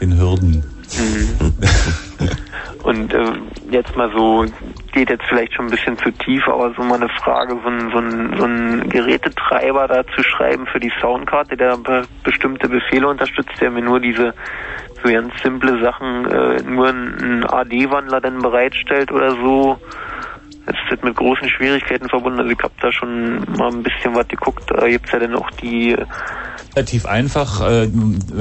den 0.00 0.18
Hürden. 0.18 0.64
Mhm. 0.96 1.38
Und 2.82 3.12
äh, 3.12 3.32
jetzt 3.70 3.94
mal 3.96 4.10
so, 4.14 4.46
geht 4.92 5.10
jetzt 5.10 5.24
vielleicht 5.28 5.54
schon 5.54 5.66
ein 5.66 5.70
bisschen 5.70 5.98
zu 5.98 6.10
tief, 6.12 6.46
aber 6.48 6.72
so 6.74 6.82
mal 6.82 6.94
eine 6.94 7.08
Frage, 7.08 7.58
so 7.62 7.68
ein, 7.68 7.90
so 7.90 7.98
ein, 7.98 8.36
so 8.38 8.44
ein 8.44 8.88
Gerätetreiber 8.88 9.88
da 9.88 10.06
zu 10.14 10.22
schreiben 10.22 10.66
für 10.66 10.80
die 10.80 10.92
Soundkarte, 11.00 11.56
der 11.56 11.76
be 11.76 12.06
bestimmte 12.22 12.68
Befehle 12.68 13.08
unterstützt, 13.08 13.60
der 13.60 13.70
mir 13.70 13.82
nur 13.82 14.00
diese 14.00 14.34
so 15.02 15.12
ganz 15.12 15.32
simple 15.42 15.80
Sachen, 15.82 16.26
äh, 16.30 16.62
nur 16.62 16.88
einen 16.88 17.44
AD-Wandler 17.44 18.20
dann 18.20 18.38
bereitstellt 18.38 19.12
oder 19.12 19.32
so. 19.32 19.78
Es 20.68 20.92
ist 20.92 21.02
mit 21.02 21.16
großen 21.16 21.48
Schwierigkeiten 21.48 22.08
verbunden. 22.08 22.40
Also 22.40 22.50
ich 22.50 22.58
habe 22.58 22.74
da 22.80 22.92
schon 22.92 23.38
mal 23.56 23.72
ein 23.72 23.82
bisschen 23.82 24.14
was 24.14 24.28
geguckt. 24.28 24.70
Da 24.70 24.86
gibt's 24.86 25.10
ja 25.12 25.18
dann 25.18 25.34
auch 25.34 25.50
die 25.52 25.96
Relativ 26.76 27.06
einfach. 27.06 27.60
Äh, 27.68 27.88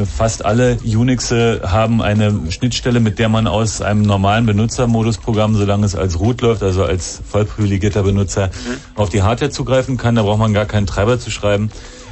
Fast 0.05 0.45
alle 0.45 0.77
Unixe 0.83 1.61
haben 1.65 2.01
eine 2.01 2.51
Schnittstelle, 2.51 2.99
mit 2.99 3.17
der 3.17 3.29
man 3.29 3.47
aus 3.47 3.81
einem 3.81 4.01
normalen 4.01 4.45
Benutzermodusprogramm, 4.45 5.55
solange 5.55 5.85
es 5.85 5.95
als 5.95 6.19
Root 6.19 6.41
läuft, 6.41 6.61
also 6.61 6.83
als 6.83 7.21
vollprivilegierter 7.25 8.03
Benutzer, 8.03 8.51
auf 8.95 9.09
die 9.09 9.23
Hardware 9.23 9.49
zugreifen 9.49 9.97
kann. 9.97 10.15
Da 10.15 10.23
braucht 10.23 10.39
man 10.39 10.53
gar 10.53 10.65
keinen 10.65 10.85
Treiber 10.85 11.17
zu 11.19 11.31
schreiben. 11.31 11.71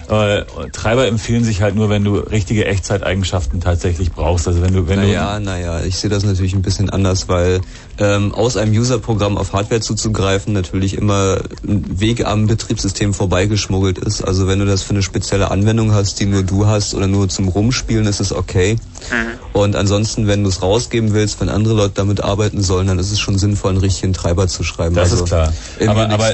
Äh, 0.09 0.45
Treiber 0.71 1.07
empfehlen 1.07 1.43
sich 1.43 1.61
halt 1.61 1.75
nur, 1.75 1.89
wenn 1.89 2.03
du 2.03 2.15
richtige 2.15 2.65
Echtzeiteigenschaften 2.65 3.61
tatsächlich 3.61 4.11
brauchst. 4.11 4.47
Also 4.47 4.61
wenn 4.61 4.73
du, 4.73 4.87
wenn 4.87 4.99
naja, 4.99 5.39
naja, 5.39 5.83
ich 5.83 5.97
sehe 5.97 6.09
das 6.09 6.23
natürlich 6.23 6.53
ein 6.53 6.61
bisschen 6.61 6.89
anders, 6.89 7.27
weil 7.27 7.61
ähm, 7.97 8.33
aus 8.33 8.57
einem 8.57 8.73
User-Programm 8.73 9.37
auf 9.37 9.53
Hardware 9.53 9.81
zuzugreifen 9.81 10.53
natürlich 10.53 10.97
immer 10.97 11.39
ein 11.67 11.99
Weg 11.99 12.25
am 12.25 12.47
Betriebssystem 12.47 13.13
vorbeigeschmuggelt 13.13 13.97
ist. 13.97 14.21
Also 14.21 14.47
wenn 14.47 14.59
du 14.59 14.65
das 14.65 14.83
für 14.83 14.91
eine 14.91 15.03
spezielle 15.03 15.51
Anwendung 15.51 15.93
hast, 15.93 16.19
die 16.19 16.25
nur 16.25 16.43
du 16.43 16.67
hast 16.67 16.93
oder 16.93 17.07
nur 17.07 17.29
zum 17.29 17.47
Rumspielen, 17.47 18.05
ist 18.05 18.19
es 18.19 18.33
okay. 18.33 18.77
Und 19.53 19.75
ansonsten, 19.75 20.27
wenn 20.27 20.43
du 20.43 20.49
es 20.49 20.61
rausgeben 20.61 21.13
willst, 21.13 21.39
wenn 21.39 21.49
andere 21.49 21.73
Leute 21.73 21.93
damit 21.95 22.21
arbeiten 22.21 22.61
sollen, 22.61 22.87
dann 22.87 22.99
ist 22.99 23.11
es 23.11 23.19
schon 23.19 23.37
sinnvoll, 23.37 23.71
einen 23.71 23.79
richtigen 23.79 24.13
Treiber 24.13 24.47
zu 24.47 24.63
schreiben. 24.63 24.95
Das 24.95 25.11
also 25.11 25.23
ist 25.23 25.29
klar. 25.29 25.53
Aber, 25.87 26.09
aber 26.09 26.33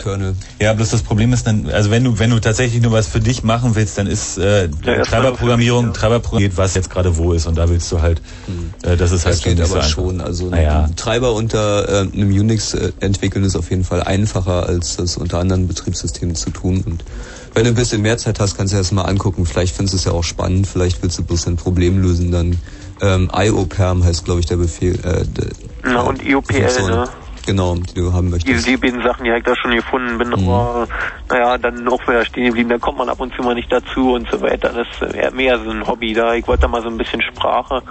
ja, 0.59 0.73
bloß 0.73 0.89
das 0.89 1.03
Problem 1.03 1.31
ist 1.33 1.45
dann, 1.45 1.69
also 1.69 1.91
wenn 1.91 2.03
du 2.03 2.17
wenn 2.17 2.31
du 2.31 2.39
tatsächlich 2.39 2.81
nur 2.81 2.91
was 2.91 3.07
für 3.07 3.19
dich 3.19 3.43
machen 3.61 3.75
willst, 3.75 3.97
dann 3.97 4.07
ist 4.07 4.37
äh, 4.37 4.69
Treiberprogrammierung, 4.69 5.93
Treiberprogrammierung 5.93 6.49
geht, 6.51 6.57
was 6.57 6.73
jetzt 6.75 6.89
gerade 6.89 7.17
wo 7.17 7.33
ist 7.33 7.45
und 7.47 7.55
da 7.57 7.69
willst 7.69 7.91
du 7.91 8.01
halt, 8.01 8.21
äh, 8.83 8.97
das 8.97 9.11
ist 9.11 9.25
halt 9.25 9.35
Das 9.35 9.43
geht 9.43 9.57
so 9.57 9.63
aber 9.65 9.75
einfach. 9.75 9.89
schon. 9.89 10.21
Also 10.21 10.47
Naja. 10.47 10.85
ein 10.85 10.95
Treiber 10.95 11.33
unter 11.33 11.87
äh, 11.87 11.99
einem 12.13 12.29
Unix 12.29 12.73
äh, 12.73 12.91
entwickeln 12.99 13.43
ist 13.45 13.55
auf 13.55 13.69
jeden 13.69 13.83
Fall 13.83 14.01
einfacher, 14.03 14.65
als 14.67 14.97
das 14.97 15.17
unter 15.17 15.39
anderen 15.39 15.67
Betriebssystemen 15.67 16.35
zu 16.35 16.49
tun. 16.49 16.83
Und 16.85 17.03
wenn 17.53 17.63
du 17.65 17.69
ein 17.69 17.75
bisschen 17.75 18.01
mehr 18.01 18.17
Zeit 18.17 18.39
hast, 18.39 18.57
kannst 18.57 18.73
du 18.73 18.77
das 18.77 18.91
mal 18.91 19.03
angucken. 19.03 19.45
Vielleicht 19.45 19.75
findest 19.75 19.93
du 19.93 19.97
es 19.97 20.05
ja 20.05 20.11
auch 20.13 20.23
spannend. 20.23 20.67
Vielleicht 20.67 21.03
willst 21.03 21.17
du 21.19 21.23
bloß 21.23 21.47
ein 21.47 21.57
Problem 21.57 22.01
lösen. 22.01 22.31
Dann 22.31 22.57
ähm, 23.01 23.29
IOPerm 23.33 24.03
heißt, 24.03 24.23
glaube 24.25 24.39
ich, 24.39 24.45
der 24.45 24.55
Befehl. 24.57 24.95
Äh, 24.95 25.25
der, 25.25 25.47
Na, 25.83 26.01
und 26.01 26.23
IOPL, 26.25 26.53
Funktion. 26.69 26.89
ne? 26.91 27.09
Genau, 27.45 27.75
die 27.75 27.93
du 27.93 28.13
haben 28.13 28.29
möchtest. 28.29 28.67
Die 28.67 28.77
beiden 28.77 29.01
Sachen, 29.01 29.25
die 29.25 29.31
ich 29.31 29.43
da 29.43 29.55
schon 29.55 29.71
gefunden 29.71 30.17
bin, 30.17 30.33
aber 30.33 30.87
naja, 31.29 31.57
dann 31.57 31.87
auch 31.87 32.01
wieder 32.07 32.23
stehen 32.25 32.45
geblieben, 32.45 32.69
da 32.69 32.77
kommt 32.77 32.97
man 32.97 33.09
ab 33.09 33.19
und 33.19 33.33
zu 33.33 33.41
mal 33.41 33.55
nicht 33.55 33.71
dazu 33.71 34.13
und 34.13 34.29
so 34.29 34.41
weiter. 34.41 34.69
Das 34.69 34.87
ist 34.87 35.15
eher 35.15 35.31
mehr 35.31 35.57
so 35.59 35.71
ein 35.71 35.85
Hobby 35.87 36.13
da. 36.13 36.33
Ich 36.35 36.47
wollte 36.47 36.63
da 36.63 36.67
mal 36.67 36.81
so 36.81 36.89
ein 36.89 36.97
bisschen 36.97 37.21
Sprache 37.21 37.81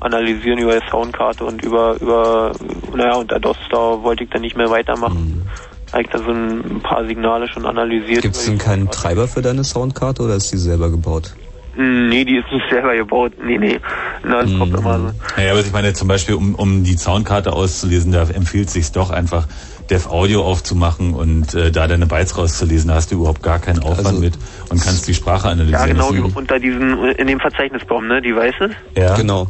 analysieren 0.00 0.58
über 0.58 0.78
die 0.78 0.86
Soundkarte 0.90 1.44
und 1.44 1.62
über, 1.62 2.00
über, 2.00 2.52
naja, 2.94 3.16
unter 3.16 3.38
DOS, 3.38 3.56
da 3.70 4.02
wollte 4.02 4.24
ich 4.24 4.30
dann 4.30 4.42
nicht 4.42 4.56
mehr 4.56 4.70
weitermachen. 4.70 5.48
Da 5.90 5.98
hab 5.98 6.00
ich 6.00 6.08
da 6.08 6.18
so 6.18 6.30
ein 6.30 6.80
paar 6.82 7.06
Signale 7.06 7.48
schon 7.48 7.64
analysiert. 7.66 8.22
Gibt 8.22 8.36
es 8.36 8.46
denn 8.46 8.58
keinen 8.58 8.90
Treiber 8.90 9.28
für 9.28 9.42
deine 9.42 9.62
Soundkarte 9.62 10.22
oder 10.22 10.34
ist 10.34 10.52
die 10.52 10.56
selber 10.56 10.90
gebaut? 10.90 11.34
Hm, 11.76 12.08
Nee, 12.08 12.24
die 12.24 12.36
ist 12.38 12.50
nicht 12.50 12.64
selber 12.70 12.94
gebaut. 12.96 13.32
Nee, 13.44 13.58
nee. 13.58 13.78
Na, 14.24 14.42
das 14.42 14.56
kommt 14.56 14.74
immer 14.76 14.98
so. 14.98 15.10
Naja, 15.36 15.52
aber 15.52 15.60
ich 15.60 15.72
meine 15.72 15.92
zum 15.92 16.08
Beispiel, 16.08 16.34
um, 16.34 16.54
um 16.54 16.84
die 16.84 16.96
Soundkarte 16.96 17.52
auszulesen, 17.52 18.12
da 18.12 18.22
empfiehlt 18.22 18.68
es 18.68 18.72
sich 18.74 18.92
doch 18.92 19.10
einfach, 19.10 19.46
Dev 19.90 20.08
Audio 20.08 20.42
aufzumachen 20.44 21.14
und 21.14 21.54
äh, 21.54 21.70
da 21.70 21.86
deine 21.86 22.06
Bytes 22.06 22.36
rauszulesen. 22.36 22.88
Da 22.88 22.96
hast 22.96 23.12
du 23.12 23.16
überhaupt 23.16 23.42
gar 23.42 23.60
keinen 23.60 23.80
Aufwand 23.84 24.06
Also- 24.08 24.20
mit 24.20 24.34
und 24.68 24.82
kannst 24.82 25.06
die 25.06 25.14
Sprache 25.14 25.48
analysieren. 25.48 25.96
Ja, 25.96 26.10
genau, 26.10 26.28
unter 26.34 26.58
diesen, 26.58 27.04
in 27.10 27.26
dem 27.28 27.38
Verzeichnisbaum, 27.38 28.08
ne, 28.08 28.20
die 28.20 28.34
weiße? 28.34 28.70
Ja. 28.96 29.14
Genau. 29.14 29.48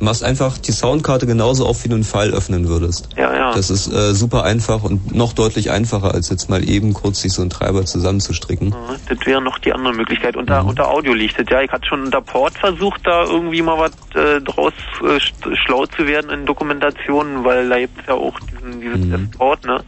Machst 0.00 0.22
einfach 0.22 0.58
die 0.58 0.72
Soundkarte 0.72 1.26
genauso 1.26 1.66
auf, 1.66 1.82
wie 1.84 1.88
du 1.88 1.96
einen 1.96 2.04
File 2.04 2.32
öffnen 2.32 2.68
würdest. 2.68 3.08
Ja, 3.16 3.34
ja. 3.34 3.52
Das 3.52 3.68
ist 3.70 3.88
äh, 3.92 4.14
super 4.14 4.44
einfach 4.44 4.82
und 4.84 5.14
noch 5.14 5.32
deutlich 5.32 5.70
einfacher, 5.70 6.14
als 6.14 6.28
jetzt 6.28 6.48
mal 6.48 6.68
eben 6.68 6.92
kurz 6.92 7.20
sich 7.22 7.32
so 7.32 7.42
einen 7.42 7.50
Treiber 7.50 7.84
zusammenzustricken. 7.84 8.70
Ja, 8.70 8.96
Das 9.14 9.26
wäre 9.26 9.42
noch 9.42 9.58
die 9.58 9.72
andere 9.72 9.92
Möglichkeit. 9.94 10.36
Unter, 10.36 10.64
unter 10.64 10.88
Audio 10.88 11.14
liegt 11.14 11.38
es. 11.38 11.46
Ja, 11.50 11.62
ich 11.62 11.70
hatte 11.72 11.86
schon 11.88 12.02
unter 12.04 12.20
Port 12.20 12.56
versucht, 12.58 13.00
da 13.04 13.24
irgendwie 13.24 13.62
mal 13.62 13.78
was 13.78 13.92
äh, 14.22 14.40
draus 14.40 14.72
äh, 15.02 15.16
sch- 15.16 15.56
schlau 15.66 15.86
zu 15.86 16.06
werden 16.06 16.30
in 16.30 16.46
Dokumentationen, 16.46 17.44
weil 17.44 17.68
da 17.68 17.78
gibt 17.80 17.98
es 18.00 18.06
ja 18.06 18.14
auch 18.14 18.38
diesen, 18.40 18.80
dieses 18.80 19.12
F-Port, 19.12 19.64
ne? 19.64 19.82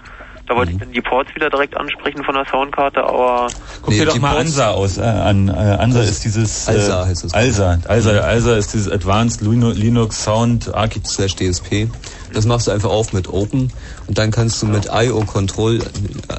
Da 0.51 0.57
wollte 0.57 0.73
ich 0.73 0.79
dann 0.79 0.91
die 0.91 1.01
Ports 1.01 1.33
wieder 1.37 1.49
direkt 1.49 1.77
ansprechen 1.77 2.25
von 2.25 2.35
der 2.35 2.45
Soundkarte, 2.45 3.05
aber... 3.05 3.47
Guck 3.83 3.95
dir 3.95 4.05
doch 4.05 4.19
mal 4.19 4.37
ANSA 4.37 4.71
aus 4.73 4.99
äh, 4.99 5.03
an. 5.03 5.47
Äh, 5.47 5.53
ANSA 5.53 6.03
ist 6.03 6.25
dieses 6.25 6.67
äh, 6.67 6.73
ALSA 6.73 7.07
heißt 7.07 7.25
es. 7.25 7.35
ALSA. 7.35 7.79
ALSA, 7.87 8.11
ALSA 8.19 8.57
ist 8.57 8.75
dieses 8.75 8.91
Advanced 8.91 9.43
Linu- 9.43 9.73
Linux 9.73 10.25
Sound 10.25 10.75
Architecture. 10.75 11.29
Slash 11.29 11.37
DSP. 11.37 11.89
Das 12.33 12.47
machst 12.47 12.67
du 12.67 12.73
einfach 12.73 12.91
auf 12.91 13.13
mit 13.13 13.29
Open 13.29 13.73
und 14.09 14.19
dann 14.19 14.33
kannst 14.33 14.61
du 14.61 14.67
mit 14.67 14.89
IO 14.93 15.21
Control, 15.21 15.79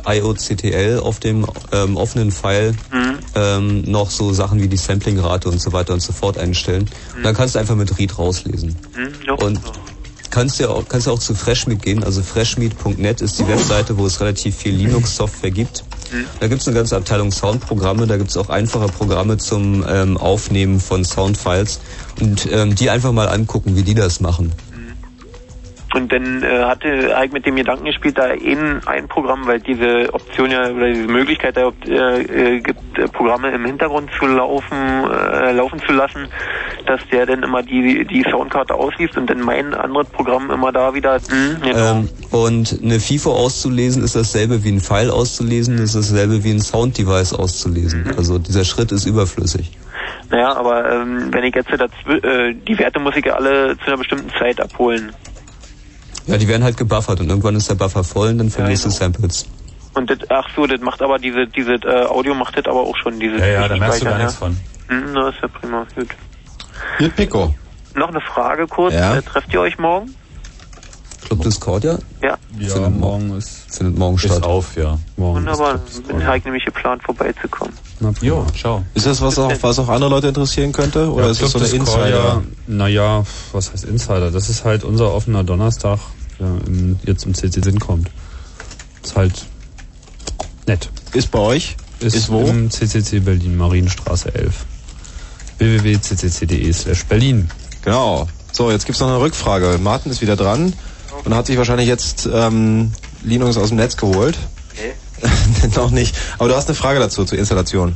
äh, 0.06 0.18
IOCTL 0.18 1.00
auf 1.00 1.22
dem 1.22 1.46
ähm, 1.72 1.96
offenen 1.96 2.32
File 2.32 2.74
ähm, 3.36 3.84
noch 3.90 4.10
so 4.10 4.34
Sachen 4.34 4.62
wie 4.62 4.68
die 4.68 4.78
Samplingrate 4.78 5.48
und 5.48 5.62
so 5.62 5.72
weiter 5.72 5.94
und 5.94 6.02
so 6.02 6.12
fort 6.12 6.38
einstellen. 6.38 6.90
Und 7.16 7.24
dann 7.24 7.34
kannst 7.34 7.56
du 7.56 7.60
einfach 7.60 7.76
mit 7.76 7.98
Read 7.98 8.18
rauslesen. 8.18 8.76
Hm, 8.94 9.14
ja. 9.26 9.34
Und 9.34 9.62
kannst 10.32 10.60
ja 10.60 10.70
auch, 10.70 10.88
kannst 10.88 11.08
ja 11.08 11.14
auch 11.14 11.20
zu 11.20 11.36
Freshmeet 11.36 11.82
gehen. 11.82 12.04
Also 12.04 12.24
freshmeet.net 12.24 13.22
ist 13.22 13.38
die 13.40 13.48
Webseite, 13.48 13.98
wo 13.98 14.06
es 14.08 14.20
relativ 14.20 14.56
viel 14.56 14.74
Linux-Software 14.74 15.52
gibt. 15.52 15.84
Da 16.40 16.48
gibt 16.48 16.62
es 16.62 16.68
eine 16.68 16.76
ganze 16.76 16.98
Abteilung 16.98 17.32
Soundprogramme, 17.32 18.06
da 18.06 18.18
gibt 18.18 18.32
es 18.32 18.38
auch 18.38 18.50
einfache 18.50 18.88
Programme 18.88 19.38
zum 19.38 19.86
ähm, 19.88 20.18
Aufnehmen 20.18 20.80
von 20.80 21.06
Soundfiles 21.06 21.80
und 22.20 22.50
ähm, 22.52 22.76
die 22.76 22.90
einfach 22.90 23.14
mal 23.14 23.30
angucken, 23.30 23.76
wie 23.76 23.84
die 23.84 23.94
das 23.94 24.20
machen. 24.20 24.52
Und 25.94 26.12
dann 26.12 26.42
äh, 26.44 26.64
hatte 26.64 27.16
halt 27.16 27.34
mit 27.34 27.46
dem 27.46 27.56
Gedanken 27.56 27.86
gespielt, 27.86 28.18
da 28.18 28.24
ein, 28.26 28.82
ein 28.86 29.08
Programm, 29.08 29.46
weil 29.46 29.60
diese 29.60 30.14
Option 30.14 30.50
ja 30.52 30.70
oder 30.70 30.88
diese 30.88 31.08
Möglichkeit 31.08 31.58
da 31.58 31.72
äh, 31.86 32.22
äh, 32.22 32.60
gibt, 32.62 32.98
äh, 32.98 33.08
Programme 33.08 33.52
im 33.52 33.66
Hintergrund 33.66 34.10
zu 34.18 34.26
laufen, 34.26 34.78
äh, 34.78 35.52
laufen 35.52 35.82
zu 35.86 35.92
lassen, 35.92 36.28
dass 36.86 37.02
der 37.12 37.26
dann 37.26 37.44
immer 37.44 37.62
die 37.62 38.06
die 38.06 38.24
Soundkarte 38.30 38.74
ausliest 38.74 39.18
und 39.18 39.30
dann 39.30 39.42
mein 39.42 39.74
anderes 39.74 40.08
Programm 40.08 40.50
immer 40.50 40.72
da 40.72 40.94
wieder. 40.94 41.16
Mh, 41.16 41.66
genau. 41.66 41.92
Ähm, 41.92 42.10
und 42.32 42.80
eine 42.82 43.00
FIFO 43.00 43.32
auszulesen 43.32 44.04
ist 44.04 44.16
dasselbe 44.16 44.64
wie 44.64 44.72
ein 44.72 44.80
File 44.80 45.12
auszulesen, 45.12 45.78
ist 45.78 45.96
dasselbe 45.96 46.44
wie 46.44 46.52
ein 46.52 46.62
Sound-Device 46.62 47.34
auszulesen. 47.34 48.14
Also 48.18 48.40
dieser 48.40 48.64
Schritt 48.64 48.92
ist 48.92 49.06
überflüssig. 49.06 49.72
Naja, 50.30 50.56
aber 50.56 50.90
ähm, 50.90 51.28
wenn 51.32 51.44
ich 51.44 51.54
jetzt 51.54 51.70
dazw- 51.70 52.24
äh, 52.24 52.54
die 52.54 52.80
Werte 52.80 53.00
muss 53.00 53.16
ich 53.18 53.26
ja 53.26 53.34
alle 53.34 53.78
zu 53.80 53.88
einer 53.88 53.98
bestimmten 53.98 54.30
Zeit 54.40 54.62
abholen. 54.62 55.12
Ja, 56.32 56.38
die 56.38 56.48
werden 56.48 56.64
halt 56.64 56.78
gebuffert 56.78 57.20
und 57.20 57.30
irgendwann 57.30 57.56
ist 57.56 57.70
der 57.70 57.76
Buffer 57.76 58.04
voll 58.04 58.30
und 58.30 58.38
dann 58.38 58.50
verlierst 58.50 58.86
du 58.86 58.90
Samples. 58.90 59.46
Und 59.94 60.10
das, 60.10 60.20
ach 60.30 60.48
so, 60.56 60.66
das 60.66 60.80
macht 60.80 61.02
aber 61.02 61.20
diese 61.20 61.46
diese 61.48 61.74
äh, 61.74 62.06
Audio 62.06 62.34
macht 62.34 62.58
das 62.58 62.66
aber 62.66 62.80
auch 62.82 62.96
schon 62.96 63.20
diese. 63.20 63.38
Ja, 63.38 63.46
ja, 63.46 63.68
da 63.68 63.76
merkst 63.76 64.02
du 64.02 64.06
gar 64.06 64.14
Speichern, 64.14 64.26
nichts 64.26 64.36
von. 64.36 64.58
Hm, 64.88 65.14
na, 65.14 65.30
ist 65.30 65.38
ja 65.42 65.48
prima, 65.50 65.86
gut. 65.96 66.08
Hier, 66.98 67.10
Pico. 67.10 67.54
Noch 67.96 68.08
eine 68.08 68.22
Frage 68.22 68.68
kurz. 68.68 68.94
Ja. 68.94 69.18
Äh, 69.18 69.22
trefft 69.22 69.54
ihr 69.54 69.60
euch 69.60 69.78
morgen? 69.78 70.16
Club 71.26 71.44
Discordia? 71.44 71.98
Ja. 72.22 72.38
findet 72.58 73.00
morgen 73.00 73.38
ist 73.38 73.62
findet 73.74 73.98
morgen 73.98 74.16
Ist 74.16 74.26
statt. 74.26 74.44
auf, 74.44 74.76
ja. 74.76 74.98
Wunderbar. 75.18 75.80
Bin 76.08 76.26
halt 76.26 76.46
nämlich 76.46 76.66
geplant 76.66 77.02
vorbeizukommen. 77.04 77.74
Jo, 78.22 78.46
ciao. 78.58 78.84
Ist 78.96 79.06
das 79.06 79.22
was 79.22 79.38
auch, 79.40 79.52
was 79.62 79.80
auch 79.80 79.88
andere 79.90 80.10
Leute 80.10 80.28
interessieren 80.28 80.72
könnte? 80.72 81.12
Oder 81.12 81.30
ist 81.30 81.42
das 81.42 81.52
so 81.52 81.60
eine 81.60 81.68
Insider? 81.68 82.42
Naja, 82.68 83.24
was 83.54 83.72
heißt 83.72 83.86
Insider? 83.86 84.32
Das 84.32 84.50
ist 84.50 84.66
halt 84.66 84.84
unser 84.84 85.14
offener 85.14 85.44
Donnerstag, 85.44 86.00
der 86.42 86.68
im, 86.68 87.00
jetzt 87.06 87.26
im 87.26 87.34
CC 87.34 87.62
Sinn 87.62 87.80
kommt. 87.80 88.10
Ist 89.04 89.16
halt 89.16 89.46
nett. 90.68 90.90
Ist 91.14 91.32
bei 91.32 91.40
euch? 91.40 91.78
Ist, 92.00 92.16
Ist 92.16 92.32
wo? 92.32 92.48
Im 92.48 92.70
CCC 92.72 93.20
Berlin, 93.20 93.58
Marienstraße 93.58 94.34
11. 94.34 94.66
www.ccc.de 95.60 96.74
slash 96.74 97.06
Berlin. 97.06 97.50
Genau. 97.84 98.28
So, 98.52 98.72
jetzt 98.72 98.86
gibt's 98.86 99.00
noch 99.00 99.08
eine 99.08 99.20
Rückfrage. 99.20 99.78
Martin 99.82 100.12
ist 100.12 100.22
wieder 100.22 100.36
dran 100.36 100.74
und 101.24 101.36
hat 101.36 101.46
sich 101.46 101.58
wahrscheinlich 101.58 101.88
jetzt 101.88 102.28
ähm, 102.32 102.92
Linux 103.24 103.58
aus 103.58 103.70
dem 103.70 103.78
Netz 103.78 103.98
geholt. 103.98 104.38
Okay. 104.74 104.94
noch 105.76 105.92
nicht. 105.92 106.16
Aber 106.38 106.50
du 106.50 106.56
hast 106.56 106.68
eine 106.68 106.76
Frage 106.76 107.00
dazu 107.00 107.24
zur 107.26 107.38
Installation. 107.38 107.96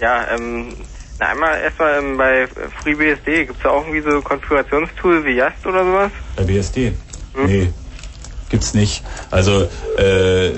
Ja, 0.00 0.26
ähm, 0.34 0.74
na 1.18 1.28
einmal 1.28 1.58
erstmal 1.60 1.98
ähm, 1.98 2.16
bei 2.18 2.46
FreeBSD 2.82 3.46
gibt's 3.46 3.62
da 3.62 3.70
auch 3.70 3.86
irgendwie 3.86 4.02
so 4.02 4.20
Konfigurationstool 4.20 5.24
wie 5.24 5.36
Yast 5.36 5.64
oder 5.64 5.84
sowas? 5.84 6.12
Bei 6.36 6.44
BSD? 6.44 6.92
Nee. 7.46 7.72
Gibt's 8.48 8.74
nicht. 8.74 9.02
Also, 9.30 9.68
äh, 9.98 10.50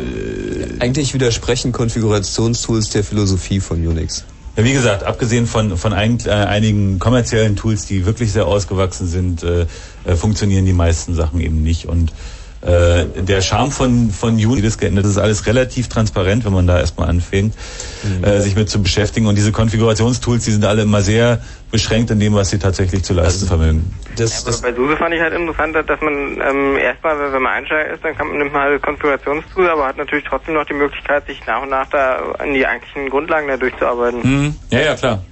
Eigentlich 0.80 1.14
widersprechen 1.14 1.72
Konfigurationstools 1.72 2.90
der 2.90 3.02
Philosophie 3.02 3.60
von 3.60 3.86
Unix. 3.86 4.24
Ja, 4.56 4.64
wie 4.64 4.72
gesagt, 4.72 5.04
abgesehen 5.04 5.46
von, 5.46 5.76
von 5.76 5.92
ein, 5.92 6.18
äh, 6.26 6.30
einigen 6.30 6.98
kommerziellen 6.98 7.54
Tools, 7.56 7.86
die 7.86 8.04
wirklich 8.04 8.32
sehr 8.32 8.46
ausgewachsen 8.46 9.06
sind, 9.06 9.42
äh, 9.42 9.66
äh, 10.04 10.16
funktionieren 10.16 10.66
die 10.66 10.72
meisten 10.72 11.14
Sachen 11.14 11.40
eben 11.40 11.62
nicht. 11.62 11.86
Und 11.86 12.12
äh, 12.60 13.04
der 13.22 13.40
Charme 13.40 13.70
von, 13.70 14.10
von 14.10 14.34
Unity 14.34 14.66
ist 14.66 14.78
geändert. 14.78 15.04
Das 15.04 15.12
ist 15.12 15.18
alles 15.18 15.46
relativ 15.46 15.88
transparent, 15.88 16.44
wenn 16.44 16.52
man 16.52 16.66
da 16.66 16.78
erstmal 16.78 17.08
anfängt, 17.08 17.54
mhm. 18.02 18.24
äh, 18.24 18.40
sich 18.40 18.56
mit 18.56 18.68
zu 18.68 18.82
beschäftigen. 18.82 19.26
Und 19.26 19.36
diese 19.36 19.52
Konfigurationstools, 19.52 20.44
die 20.44 20.50
sind 20.50 20.64
alle 20.64 20.82
immer 20.82 21.00
sehr 21.00 21.40
beschränkt 21.70 22.10
in 22.10 22.18
dem, 22.18 22.34
was 22.34 22.50
sie 22.50 22.58
tatsächlich 22.58 23.04
zu 23.04 23.14
leisten 23.14 23.44
also, 23.44 23.46
vermögen. 23.46 23.94
Das, 24.16 24.42
das 24.42 24.62
bei 24.62 24.72
SUSE 24.72 24.96
fand 24.96 25.14
ich 25.14 25.20
halt 25.20 25.34
interessant, 25.34 25.76
dass 25.76 26.00
man 26.00 26.40
ähm, 26.40 26.76
erstmal, 26.76 27.32
wenn 27.32 27.42
man 27.42 27.52
Einsteiger 27.52 27.94
ist, 27.94 28.04
dann 28.04 28.16
kann 28.16 28.28
man, 28.28 28.38
nimmt 28.38 28.52
man 28.52 28.62
halt 28.62 28.82
Konfigurationstool, 28.82 29.68
aber 29.68 29.86
hat 29.86 29.96
natürlich 29.96 30.24
trotzdem 30.28 30.54
noch 30.54 30.64
die 30.64 30.74
Möglichkeit, 30.74 31.26
sich 31.26 31.44
nach 31.46 31.62
und 31.62 31.70
nach 31.70 31.88
da 31.90 32.34
an 32.38 32.54
die 32.54 32.66
eigentlichen 32.66 33.10
Grundlagen 33.10 33.46
da 33.48 33.56
durchzuarbeiten. 33.56 34.20
Mhm. 34.22 34.56
Ja, 34.70 34.80
ja, 34.80 34.94
klar. 34.96 35.22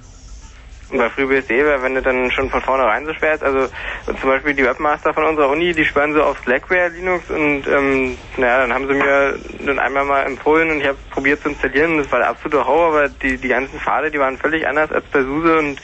Und 0.89 0.99
bei 0.99 1.09
FreeBSD, 1.09 1.65
wenn 1.81 1.95
du 1.95 2.01
dann 2.01 2.31
schon 2.31 2.49
von 2.49 2.61
vornherein 2.61 3.05
so 3.05 3.13
schwer 3.13 3.33
ist, 3.33 3.43
also 3.43 3.67
zum 4.05 4.29
Beispiel 4.29 4.53
die 4.53 4.63
Webmaster 4.63 5.13
von 5.13 5.25
unserer 5.25 5.49
Uni, 5.49 5.73
die 5.73 5.83
schwören 5.83 6.13
so 6.13 6.23
auf 6.23 6.37
Slackware 6.39 6.89
Linux 6.89 7.29
und 7.29 7.63
ähm, 7.67 8.17
naja, 8.37 8.59
dann 8.59 8.73
haben 8.73 8.87
sie 8.87 8.93
mir 8.93 9.37
dann 9.65 9.79
einmal 9.79 10.05
mal 10.05 10.21
empfohlen 10.21 10.71
und 10.71 10.79
ich 10.79 10.87
habe 10.87 10.97
probiert 11.11 11.41
zu 11.41 11.49
installieren 11.49 11.93
und 11.93 11.97
das 11.99 12.11
war 12.11 12.19
der 12.19 12.29
absolute 12.29 12.65
Horror, 12.65 12.87
aber 12.87 13.09
die, 13.09 13.37
die 13.37 13.47
ganzen 13.49 13.79
Pfade, 13.79 14.11
die 14.11 14.19
waren 14.19 14.37
völlig 14.37 14.65
anders 14.65 14.89
als 14.91 15.03
bei 15.11 15.21
SUSE 15.23 15.57
und 15.59 15.81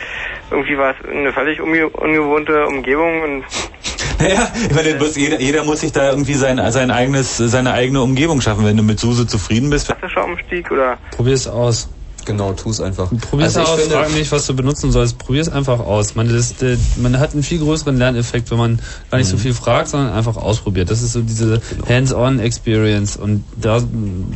irgendwie 0.52 0.78
war 0.78 0.96
es 0.98 1.10
eine 1.10 1.34
völlig 1.34 1.60
unge 1.60 1.90
ungewohnte 1.90 2.66
Umgebung 2.66 3.22
und 3.24 3.44
naja, 4.20 4.48
ich 4.70 4.74
meine, 4.74 4.98
jeder, 5.16 5.40
jeder 5.40 5.64
muss 5.66 5.82
sich 5.82 5.92
da 5.92 6.12
irgendwie 6.12 6.36
sein, 6.36 6.62
sein 6.72 6.92
eigenes, 6.92 7.38
seine 7.38 7.74
eigene 7.74 8.02
Umgebung 8.02 8.40
schaffen. 8.42 8.64
Wenn 8.66 8.78
du 8.78 8.84
mit 8.84 9.00
SUSE 9.00 9.28
zufrieden 9.28 9.70
bist. 9.70 9.88
Klassischer 9.88 10.24
Umstieg 10.24 10.72
oder? 10.72 10.98
Probier's 11.12 11.48
aus. 11.48 11.90
Genau, 12.26 12.54
tu 12.54 12.70
es 12.70 12.80
einfach. 12.80 13.10
Probier's 13.30 13.58
also 13.58 13.72
aus, 13.72 13.80
finde, 13.82 13.96
frag 13.96 14.14
nicht, 14.14 14.32
was 14.32 14.46
du 14.46 14.56
benutzen 14.56 14.92
sollst. 14.92 15.18
Probier's 15.18 15.50
einfach 15.50 15.80
aus. 15.80 16.16
Man, 16.16 16.30
das, 16.30 16.56
das, 16.58 16.80
man 16.98 17.20
hat 17.20 17.34
einen 17.34 17.44
viel 17.44 17.60
größeren 17.60 17.98
Lerneffekt, 17.98 18.50
wenn 18.52 18.58
man 18.58 18.80
gar 19.12 19.18
nicht 19.18 19.28
mhm. 19.28 19.32
so 19.32 19.38
viel 19.38 19.54
fragt, 19.54 19.90
sondern 19.90 20.14
einfach 20.14 20.38
ausprobiert. 20.38 20.90
Das 20.90 21.02
ist 21.02 21.14
so 21.14 21.22
diese 21.22 21.60
genau. 21.70 21.88
Hands-on-Experience 21.88 23.18
und 23.18 23.44
da, 23.60 23.82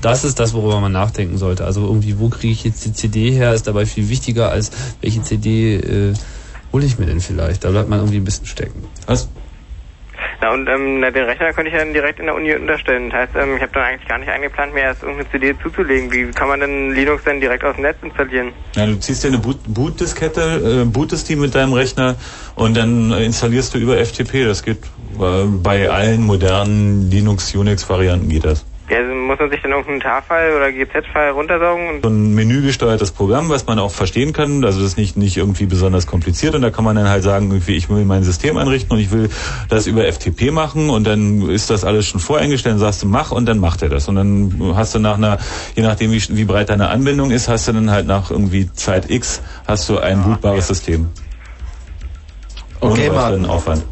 das 0.02 0.24
ist 0.24 0.40
das, 0.40 0.54
worüber 0.54 0.80
man 0.80 0.92
nachdenken 0.92 1.38
sollte. 1.38 1.66
Also 1.66 1.86
irgendwie, 1.86 2.20
wo 2.20 2.30
kriege 2.30 2.54
ich 2.54 2.64
jetzt 2.64 2.86
die 2.86 2.94
CD 2.94 3.32
her, 3.32 3.54
ist 3.54 3.68
dabei 3.68 3.86
viel 3.86 4.10
wichtiger 4.10 4.50
als 4.50 4.72
welche 5.02 5.22
CD 5.22 5.76
äh, 5.76 6.14
hole 6.74 6.86
ich 6.86 7.00
mir 7.00 7.06
denn 7.06 7.22
vielleicht. 7.22 7.64
Da 7.64 7.72
bleibt 7.72 7.90
man 7.90 8.00
irgendwie 8.00 8.18
ein 8.18 8.26
bisschen 8.26 8.46
stecken. 8.46 8.84
Was? 9.06 9.30
Na 10.42 10.54
und 10.54 10.68
ähm, 10.68 11.00
na, 11.00 11.12
den 11.12 11.26
Rechner 11.26 11.54
könnte 11.54 11.72
ich 11.72 11.78
dann 11.78 11.94
direkt 11.94 12.20
in 12.20 12.26
der 12.26 12.36
Uni 12.36 12.54
unterstellen. 12.54 13.10
Das 13.10 13.20
heißt, 13.20 13.36
ähm, 13.36 13.56
ich 13.56 13.62
habe 13.62 13.72
dann 13.74 13.84
eigentlich 13.84 14.08
gar 14.08 14.18
nicht 14.18 14.30
eingeplant, 14.30 14.74
mir 14.74 14.82
erst 14.82 15.04
irgendeine 15.04 15.30
CD 15.30 15.56
zuzulegen. 15.62 16.12
Wie 16.12 16.32
kann 16.32 16.48
man 16.48 16.60
denn 16.60 16.92
Linux 16.94 17.24
dann 17.24 17.40
direkt 17.40 17.64
aus 17.64 17.76
dem 17.76 17.84
Netz 17.84 17.98
installieren? 18.02 18.54
Ja, 18.76 18.86
du 18.86 19.00
ziehst 19.00 19.24
dir 19.24 19.30
eine 19.30 19.40
Boot 19.40 19.58
Bootdiskette, 19.68 20.84
äh, 20.84 20.86
bootest 20.86 21.30
die 21.30 21.36
mit 21.36 21.56
deinem 21.56 21.74
Rechner 21.74 22.16
und 22.56 22.78
dann 22.78 23.12
installierst 23.12 23.74
du 23.74 23.80
über 23.80 23.98
FTP. 23.98 24.46
Das 24.46 24.64
geht 24.64 24.80
äh, 25.20 25.46
bei 25.46 25.90
allen 25.90 26.24
modernen 26.24 27.10
Linux-Unix-Varianten 27.10 28.30
geht 28.30 28.46
das. 28.46 28.66
Ja, 28.90 29.00
also 29.00 29.14
muss 29.14 29.38
man 29.38 29.50
sich 29.50 29.62
dann 29.62 29.72
irgendeinen 29.72 30.00
TAR-File 30.00 30.56
oder 30.56 30.72
GZ-File 30.72 31.32
runtersaugen? 31.32 32.02
so 32.02 32.10
ein 32.10 32.34
menügesteuertes 32.36 33.12
Programm, 33.12 33.50
was 33.50 33.66
man 33.66 33.80
auch 33.80 33.92
verstehen 33.92 34.32
kann. 34.32 34.64
Also 34.64 34.80
das 34.80 34.92
ist 34.92 34.98
nicht, 34.98 35.18
nicht 35.18 35.36
irgendwie 35.36 35.66
besonders 35.66 36.08
kompliziert 36.08 36.56
und 36.56 36.62
da 36.62 36.70
kann 36.70 36.86
man 36.86 36.96
dann 36.96 37.10
halt 37.10 37.24
sagen, 37.24 37.52
irgendwie, 37.52 37.76
ich 37.76 37.90
will 37.90 38.06
mein 38.06 38.24
System 38.24 38.56
einrichten 38.56 38.96
und 38.96 39.00
ich 39.00 39.12
will 39.12 39.30
das 39.68 39.88
über 39.88 40.06
FTP 40.06 40.52
machen 40.52 40.90
und 40.90 41.06
dann 41.06 41.50
ist 41.50 41.70
das 41.70 41.84
alles 41.84 42.08
schon 42.08 42.22
voreingestellt, 42.22 42.76
dann 42.76 42.80
sagst 42.80 43.04
du 43.04 43.08
mach 43.08 43.32
und 43.32 43.46
dann 43.46 43.60
macht 43.60 43.82
er 43.82 43.90
das. 43.90 44.08
Und 44.08 44.16
dann 44.16 44.74
hast 44.76 44.96
du 44.96 45.00
nach 45.00 45.18
einer, 45.18 45.38
je 45.76 45.84
nachdem 45.84 46.12
wie, 46.14 46.22
wie 46.30 46.46
breit 46.46 46.70
deine 46.70 46.88
Anbindung 46.90 47.32
ist, 47.32 47.50
hast 47.50 47.68
du 47.68 47.74
dann 47.74 47.92
halt 47.92 48.08
nach 48.08 48.32
irgendwie 48.32 48.72
Zeit 48.72 49.12
X 49.12 49.42
hast 49.68 49.90
du 49.90 49.98
ein 50.00 50.24
bootbares 50.24 50.68
System. 50.68 51.10
Okay, 52.80 53.10
Martin. 53.10 53.46
Aufwand. 53.46 53.84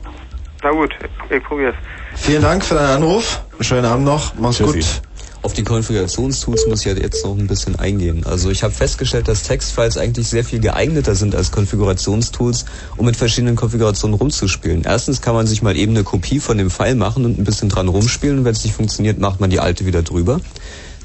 Na 0.63 0.71
gut, 0.71 0.93
ich 1.29 1.43
probier's. 1.43 1.75
Vielen 2.15 2.41
Dank 2.41 2.65
für 2.65 2.75
deinen 2.75 3.03
Anruf. 3.03 3.41
Schönen 3.59 3.85
Abend 3.85 4.05
noch. 4.05 4.33
Mach's 4.35 4.57
Tschüssi. 4.57 4.79
gut. 4.79 5.01
Auf 5.45 5.53
die 5.53 5.63
Konfigurationstools 5.63 6.65
muss 6.65 6.81
ich 6.81 6.87
halt 6.87 6.99
jetzt 6.99 7.23
noch 7.23 7.37
ein 7.37 7.45
bisschen 7.45 7.75
eingehen. 7.75 8.25
Also 8.25 8.49
ich 8.49 8.63
habe 8.63 8.73
festgestellt, 8.73 9.27
dass 9.27 9.43
Textfiles 9.43 9.95
eigentlich 9.95 10.27
sehr 10.27 10.43
viel 10.43 10.59
geeigneter 10.59 11.13
sind 11.13 11.35
als 11.35 11.51
Konfigurationstools, 11.51 12.65
um 12.97 13.05
mit 13.05 13.15
verschiedenen 13.15 13.55
Konfigurationen 13.55 14.17
rumzuspielen. 14.17 14.81
Erstens 14.85 15.21
kann 15.21 15.35
man 15.35 15.45
sich 15.45 15.61
mal 15.61 15.77
eben 15.77 15.91
eine 15.91 16.03
Kopie 16.03 16.39
von 16.39 16.57
dem 16.57 16.71
File 16.71 16.95
machen 16.95 17.25
und 17.25 17.37
ein 17.37 17.43
bisschen 17.43 17.69
dran 17.69 17.89
rumspielen 17.89 18.39
und 18.39 18.45
wenn 18.45 18.53
es 18.53 18.63
nicht 18.63 18.75
funktioniert, 18.75 19.19
macht 19.19 19.39
man 19.39 19.51
die 19.51 19.59
alte 19.59 19.85
wieder 19.85 20.01
drüber. 20.01 20.41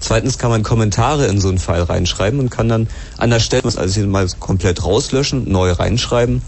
Zweitens 0.00 0.38
kann 0.38 0.50
man 0.50 0.62
Kommentare 0.62 1.26
in 1.26 1.40
so 1.40 1.48
einen 1.48 1.58
File 1.58 1.82
reinschreiben 1.82 2.40
und 2.40 2.50
kann 2.50 2.68
dann 2.68 2.88
an 3.18 3.30
der 3.30 3.38
Stelle 3.38 3.64
also 3.64 3.94
hier 3.94 4.06
mal 4.06 4.26
komplett 4.40 4.82
rauslöschen, 4.82 5.50
neu 5.50 5.72
reinschreiben. 5.72 6.40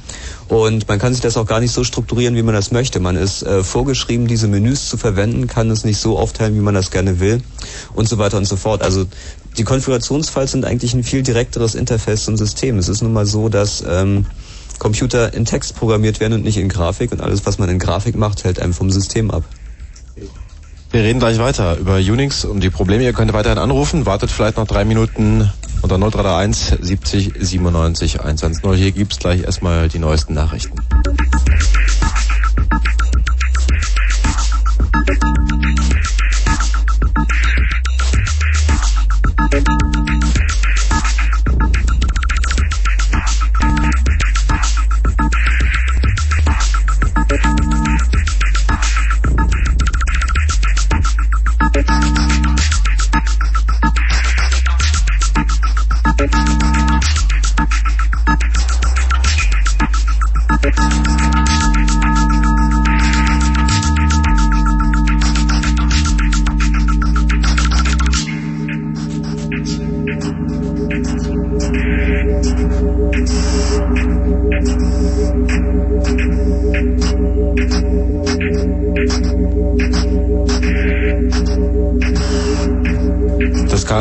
Und 0.48 0.88
man 0.88 0.98
kann 0.98 1.12
sich 1.12 1.20
das 1.20 1.36
auch 1.36 1.46
gar 1.46 1.60
nicht 1.60 1.72
so 1.72 1.84
strukturieren, 1.84 2.34
wie 2.34 2.42
man 2.42 2.54
das 2.54 2.72
möchte. 2.72 2.98
Man 2.98 3.16
ist 3.16 3.42
äh, 3.42 3.62
vorgeschrieben, 3.62 4.26
diese 4.26 4.48
Menüs 4.48 4.88
zu 4.88 4.96
verwenden, 4.96 5.46
kann 5.46 5.70
es 5.70 5.84
nicht 5.84 5.98
so 5.98 6.18
aufteilen, 6.18 6.54
wie 6.54 6.60
man 6.60 6.74
das 6.74 6.90
gerne 6.90 7.20
will 7.20 7.42
und 7.94 8.08
so 8.08 8.18
weiter 8.18 8.38
und 8.38 8.46
so 8.46 8.56
fort. 8.56 8.82
Also 8.82 9.06
die 9.58 9.64
Konfigurationsfiles 9.64 10.52
sind 10.52 10.64
eigentlich 10.64 10.94
ein 10.94 11.04
viel 11.04 11.22
direkteres 11.22 11.74
Interface 11.74 12.24
zum 12.24 12.38
System. 12.38 12.78
Es 12.78 12.88
ist 12.88 13.02
nun 13.02 13.12
mal 13.12 13.26
so, 13.26 13.50
dass 13.50 13.84
ähm, 13.86 14.24
Computer 14.78 15.34
in 15.34 15.44
Text 15.44 15.76
programmiert 15.76 16.20
werden 16.20 16.32
und 16.32 16.44
nicht 16.44 16.56
in 16.56 16.68
Grafik 16.68 17.12
und 17.12 17.20
alles, 17.20 17.44
was 17.44 17.58
man 17.58 17.68
in 17.68 17.78
Grafik 17.78 18.16
macht, 18.16 18.44
hält 18.44 18.60
einem 18.60 18.72
vom 18.72 18.90
System 18.90 19.30
ab. 19.30 19.44
Wir 20.92 21.04
reden 21.04 21.20
gleich 21.20 21.38
weiter 21.38 21.78
über 21.78 21.96
Unix 21.96 22.44
und 22.44 22.60
die 22.60 22.68
Probleme. 22.68 23.02
Ihr 23.02 23.14
könnt 23.14 23.32
weiterhin 23.32 23.56
anrufen, 23.56 24.04
wartet 24.04 24.30
vielleicht 24.30 24.58
noch 24.58 24.66
drei 24.66 24.84
Minuten 24.84 25.50
unter 25.80 25.96
0331 25.96 26.84
70 26.84 27.32
97 27.40 28.20
110. 28.20 28.74
Hier 28.74 28.92
gibt's 28.92 29.18
gleich 29.18 29.42
erstmal 29.42 29.88
die 29.88 29.98
neuesten 29.98 30.34
Nachrichten. 30.34 30.76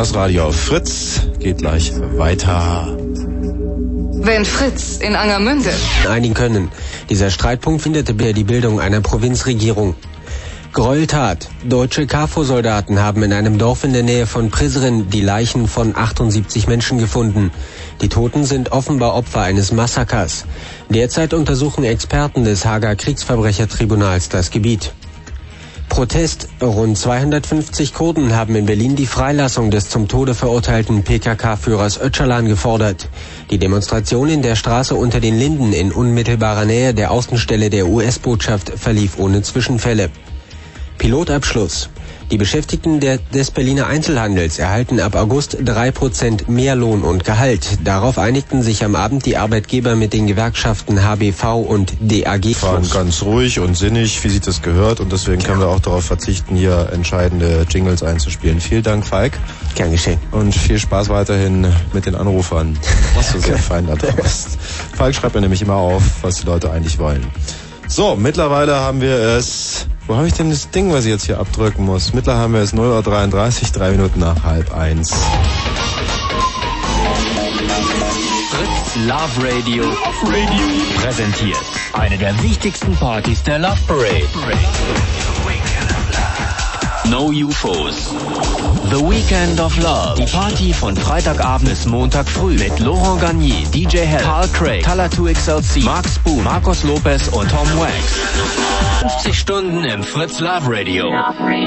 Das 0.02 0.16
Radio 0.16 0.46
auf 0.46 0.56
Fritz 0.56 1.20
geht 1.38 1.58
gleich 1.58 1.92
weiter. 2.16 2.96
Wenn 2.98 4.44
Fritz 4.44 4.96
in 4.96 5.14
Angermünde. 5.14 5.70
Einigen 6.10 6.34
können. 6.34 6.72
Dieser 7.08 7.30
Streitpunkt 7.30 7.82
findet 7.82 8.08
die 8.08 8.42
Bildung 8.42 8.80
einer 8.80 9.00
Provinzregierung. 9.00 9.94
Gräueltat. 10.72 11.48
Deutsche 11.68 12.08
KFOR-Soldaten 12.08 12.98
haben 12.98 13.22
in 13.22 13.32
einem 13.32 13.58
Dorf 13.58 13.84
in 13.84 13.92
der 13.92 14.02
Nähe 14.02 14.26
von 14.26 14.50
Prizren 14.50 15.08
die 15.08 15.20
Leichen 15.20 15.68
von 15.68 15.94
78 15.94 16.66
Menschen 16.66 16.98
gefunden. 16.98 17.52
Die 18.00 18.08
Toten 18.08 18.44
sind 18.44 18.72
offenbar 18.72 19.14
Opfer 19.14 19.42
eines 19.42 19.70
Massakers. 19.70 20.46
Derzeit 20.88 21.32
untersuchen 21.32 21.84
Experten 21.84 22.42
des 22.42 22.66
Hager 22.66 22.96
Kriegsverbrechertribunals 22.96 24.28
das 24.30 24.50
Gebiet. 24.50 24.94
Protest. 25.92 26.48
Rund 26.62 26.96
250 26.96 27.92
Kurden 27.92 28.34
haben 28.34 28.56
in 28.56 28.64
Berlin 28.64 28.96
die 28.96 29.04
Freilassung 29.04 29.70
des 29.70 29.90
zum 29.90 30.08
Tode 30.08 30.32
verurteilten 30.32 31.04
PKK-Führers 31.04 32.00
Öcalan 32.00 32.46
gefordert. 32.46 33.10
Die 33.50 33.58
Demonstration 33.58 34.30
in 34.30 34.40
der 34.40 34.56
Straße 34.56 34.94
unter 34.94 35.20
den 35.20 35.38
Linden 35.38 35.74
in 35.74 35.92
unmittelbarer 35.92 36.64
Nähe 36.64 36.94
der 36.94 37.10
Außenstelle 37.10 37.68
der 37.68 37.88
US-Botschaft 37.88 38.70
verlief 38.70 39.18
ohne 39.18 39.42
Zwischenfälle. 39.42 40.08
Pilotabschluss. 40.96 41.90
Die 42.32 42.38
Beschäftigten 42.38 42.98
des 42.98 43.50
Berliner 43.50 43.88
Einzelhandels 43.88 44.58
erhalten 44.58 45.00
ab 45.00 45.16
August 45.16 45.58
drei 45.62 45.90
Prozent 45.90 46.48
mehr 46.48 46.74
Lohn 46.74 47.02
und 47.02 47.24
Gehalt. 47.24 47.76
Darauf 47.84 48.16
einigten 48.16 48.62
sich 48.62 48.86
am 48.86 48.94
Abend 48.94 49.26
die 49.26 49.36
Arbeitgeber 49.36 49.96
mit 49.96 50.14
den 50.14 50.26
Gewerkschaften 50.26 51.04
HBV 51.04 51.56
und 51.56 51.92
DAG. 52.00 52.62
Waren 52.62 52.88
ganz 52.88 53.20
ruhig 53.20 53.60
und 53.60 53.76
sinnig, 53.76 54.24
wie 54.24 54.30
sich 54.30 54.40
das 54.40 54.62
gehört. 54.62 55.00
Und 55.00 55.12
deswegen 55.12 55.42
können 55.42 55.60
wir 55.60 55.68
auch 55.68 55.80
darauf 55.80 56.06
verzichten, 56.06 56.56
hier 56.56 56.88
entscheidende 56.90 57.66
Jingles 57.68 58.02
einzuspielen. 58.02 58.62
Vielen 58.62 58.82
Dank, 58.82 59.06
Falk. 59.06 59.34
Gern 59.74 59.90
geschehen. 59.90 60.18
Und 60.30 60.54
viel 60.54 60.78
Spaß 60.78 61.10
weiterhin 61.10 61.66
mit 61.92 62.06
den 62.06 62.14
Anrufern. 62.14 62.78
Was 63.14 63.32
du 63.32 63.40
sehr 63.40 63.58
fein 63.58 63.86
da 63.86 63.94
draust. 63.94 64.56
Falk 64.96 65.14
schreibt 65.14 65.34
mir 65.34 65.42
nämlich 65.42 65.60
immer 65.60 65.76
auf, 65.76 66.02
was 66.22 66.40
die 66.40 66.46
Leute 66.46 66.70
eigentlich 66.70 66.98
wollen. 66.98 67.26
So, 67.88 68.16
mittlerweile 68.16 68.76
haben 68.76 69.02
wir 69.02 69.18
es. 69.18 69.86
Wo 70.06 70.16
habe 70.16 70.26
ich 70.26 70.34
denn 70.34 70.50
das 70.50 70.70
Ding, 70.70 70.92
was 70.92 71.04
ich 71.04 71.10
jetzt 71.10 71.26
hier 71.26 71.38
abdrücken 71.38 71.84
muss? 71.84 72.12
Mittlerweile 72.12 72.42
haben 72.42 72.54
wir 72.54 72.60
es 72.60 72.74
0.33 72.74 73.62
Uhr, 73.62 73.68
drei 73.72 73.90
Minuten 73.92 74.20
nach 74.20 74.42
halb 74.42 74.74
eins. 74.74 75.12
Fritz 78.50 79.06
Love 79.06 79.48
Radio, 79.48 79.84
präsentiert 81.00 81.56
eine 81.92 82.16
der 82.16 82.42
wichtigsten 82.42 82.94
Partys 82.96 83.42
der 83.42 83.58
Love 83.58 83.78
Parade. 83.86 84.26
No 87.08 87.30
UFOs. 87.30 88.10
The 88.90 89.00
Weekend 89.00 89.58
of 89.60 89.76
Love. 89.82 90.16
Die 90.16 90.26
Party 90.30 90.72
von 90.72 90.96
Freitagabend 90.96 91.68
bis 91.68 91.86
Montag 91.86 92.28
früh 92.28 92.54
mit 92.54 92.78
Laurent 92.78 93.20
Garnier, 93.20 93.66
DJ 93.72 93.98
Hell, 93.98 94.22
Carl 94.22 94.48
Craig, 94.48 94.82
Talatu 94.84 95.24
XLC, 95.24 95.82
Mark 95.82 96.06
Spoon, 96.08 96.44
Marcos 96.44 96.84
Lopez 96.84 97.28
und 97.28 97.50
Tom 97.50 97.68
Wax. 97.78 97.92
50 99.00 99.38
Stunden 99.38 99.84
im 99.84 100.02
Fritz 100.02 100.38
Love 100.40 100.62
Radio. 100.66 101.12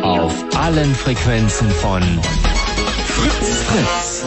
Auf 0.03 0.33
allen 0.57 0.95
Frequenzen 0.95 1.69
von 1.69 2.01
Fritz 3.07 3.63
Fritz. 3.67 4.25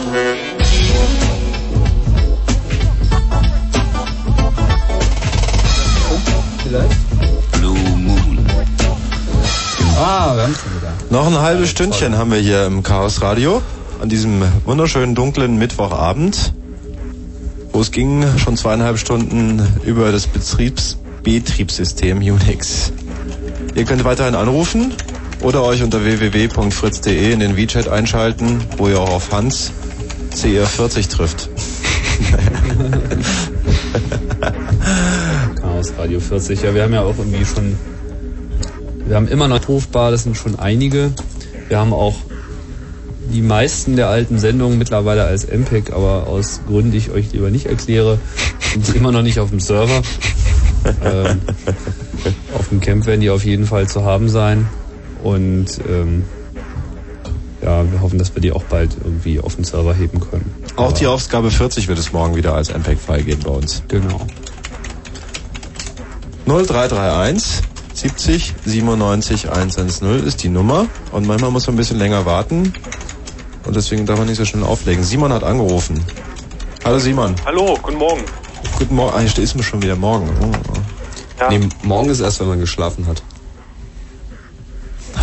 Noch 11.11 11.25
ein 11.25 11.39
halbes 11.39 11.71
Stündchen 11.71 12.17
haben 12.17 12.31
wir 12.31 12.37
hier 12.37 12.67
im 12.67 12.83
Chaos 12.83 13.23
Radio 13.23 13.63
an 13.99 14.09
diesem 14.09 14.43
wunderschönen 14.65 15.15
dunklen 15.15 15.57
Mittwochabend, 15.57 16.53
wo 17.73 17.81
es 17.81 17.89
ging 17.89 18.23
schon 18.37 18.55
zweieinhalb 18.55 18.99
Stunden 18.99 19.59
über 19.83 20.11
das 20.11 20.27
Betriebs 20.27 20.99
Betriebssystem 21.23 22.19
Unix. 22.19 22.93
Ihr 23.73 23.85
könnt 23.85 24.03
weiterhin 24.03 24.35
anrufen 24.35 24.93
oder 25.41 25.63
euch 25.63 25.81
unter 25.81 26.05
www.fritz.de 26.05 27.33
in 27.33 27.39
den 27.39 27.57
WeChat 27.57 27.87
einschalten, 27.87 28.59
wo 28.77 28.87
ihr 28.87 28.99
auch 28.99 29.09
auf 29.09 29.31
Hans 29.31 29.71
CR40 30.35 31.09
trifft. 31.09 31.49
Chaos 35.59 35.91
Radio 35.97 36.19
40. 36.19 36.61
Ja, 36.61 36.75
wir 36.75 36.83
haben 36.83 36.93
ja 36.93 37.01
auch 37.01 37.17
irgendwie 37.17 37.45
schon. 37.45 37.75
Wir 39.09 39.15
haben 39.15 39.27
immer 39.27 39.47
noch 39.47 39.67
rufbar, 39.67 40.11
das 40.11 40.21
sind 40.21 40.37
schon 40.37 40.59
einige. 40.59 41.11
Wir 41.67 41.79
haben 41.79 41.93
auch 41.93 42.13
die 43.33 43.41
meisten 43.41 43.95
der 43.95 44.07
alten 44.07 44.37
Sendungen 44.37 44.77
mittlerweile 44.77 45.23
als 45.23 45.47
MPEG, 45.47 45.93
aber 45.93 46.27
aus 46.27 46.61
Gründen, 46.67 46.91
die 46.91 46.99
ich 46.99 47.09
euch 47.09 47.31
lieber 47.31 47.49
nicht 47.49 47.65
erkläre, 47.65 48.19
sind 48.71 48.85
sie 48.85 48.97
immer 48.97 49.11
noch 49.11 49.23
nicht 49.23 49.39
auf 49.39 49.49
dem 49.49 49.59
Server. 49.59 50.03
ähm, 51.03 51.41
auf 52.53 52.69
dem 52.69 52.81
Camp 52.81 53.07
werden 53.07 53.21
die 53.21 53.31
auf 53.31 53.43
jeden 53.43 53.65
Fall 53.65 53.87
zu 53.87 54.05
haben 54.05 54.29
sein. 54.29 54.67
Und 55.23 55.79
ähm, 55.89 56.25
ja, 57.63 57.91
wir 57.91 58.01
hoffen, 58.01 58.19
dass 58.19 58.35
wir 58.35 58.43
die 58.43 58.51
auch 58.51 58.63
bald 58.65 58.95
irgendwie 59.03 59.39
auf 59.39 59.55
den 59.55 59.63
Server 59.63 59.95
heben 59.95 60.19
können. 60.19 60.53
Auch 60.75 60.91
die 60.91 61.07
Ausgabe 61.07 61.49
40 61.49 61.87
wird 61.87 61.97
es 61.97 62.13
morgen 62.13 62.35
wieder 62.35 62.53
als 62.53 62.71
MPEG 62.71 62.99
freigeben 62.99 63.41
bei 63.43 63.51
uns. 63.53 63.81
Genau. 63.87 64.27
0331 66.45 67.68
70 67.99 68.53
97 68.65 69.51
110 69.51 70.25
ist 70.25 70.41
die 70.43 70.47
Nummer 70.47 70.87
und 71.11 71.27
manchmal 71.27 71.51
muss 71.51 71.67
man 71.67 71.75
ein 71.75 71.77
bisschen 71.77 71.97
länger 71.97 72.25
warten 72.25 72.71
und 73.65 73.75
deswegen 73.75 74.05
darf 74.05 74.17
man 74.17 74.27
nicht 74.27 74.37
so 74.37 74.45
schnell 74.45 74.63
auflegen. 74.63 75.03
Simon 75.03 75.33
hat 75.33 75.43
angerufen. 75.43 76.01
Hallo 76.85 76.97
Simon. 76.97 77.35
Hallo, 77.43 77.77
guten 77.81 77.97
Morgen. 77.97 78.23
Guten 78.77 78.95
Morgen. 78.95 79.13
Ah, 79.13 79.19
hier 79.19 79.43
ist 79.43 79.53
mir 79.55 79.63
schon 79.63 79.81
wieder 79.81 79.97
morgen. 79.97 80.29
Oh. 80.41 80.79
Ja. 81.41 81.49
Nee, 81.49 81.67
morgen 81.83 82.09
ist 82.09 82.21
erst, 82.21 82.39
wenn 82.39 82.47
man 82.47 82.61
geschlafen 82.61 83.05
hat. 83.05 83.21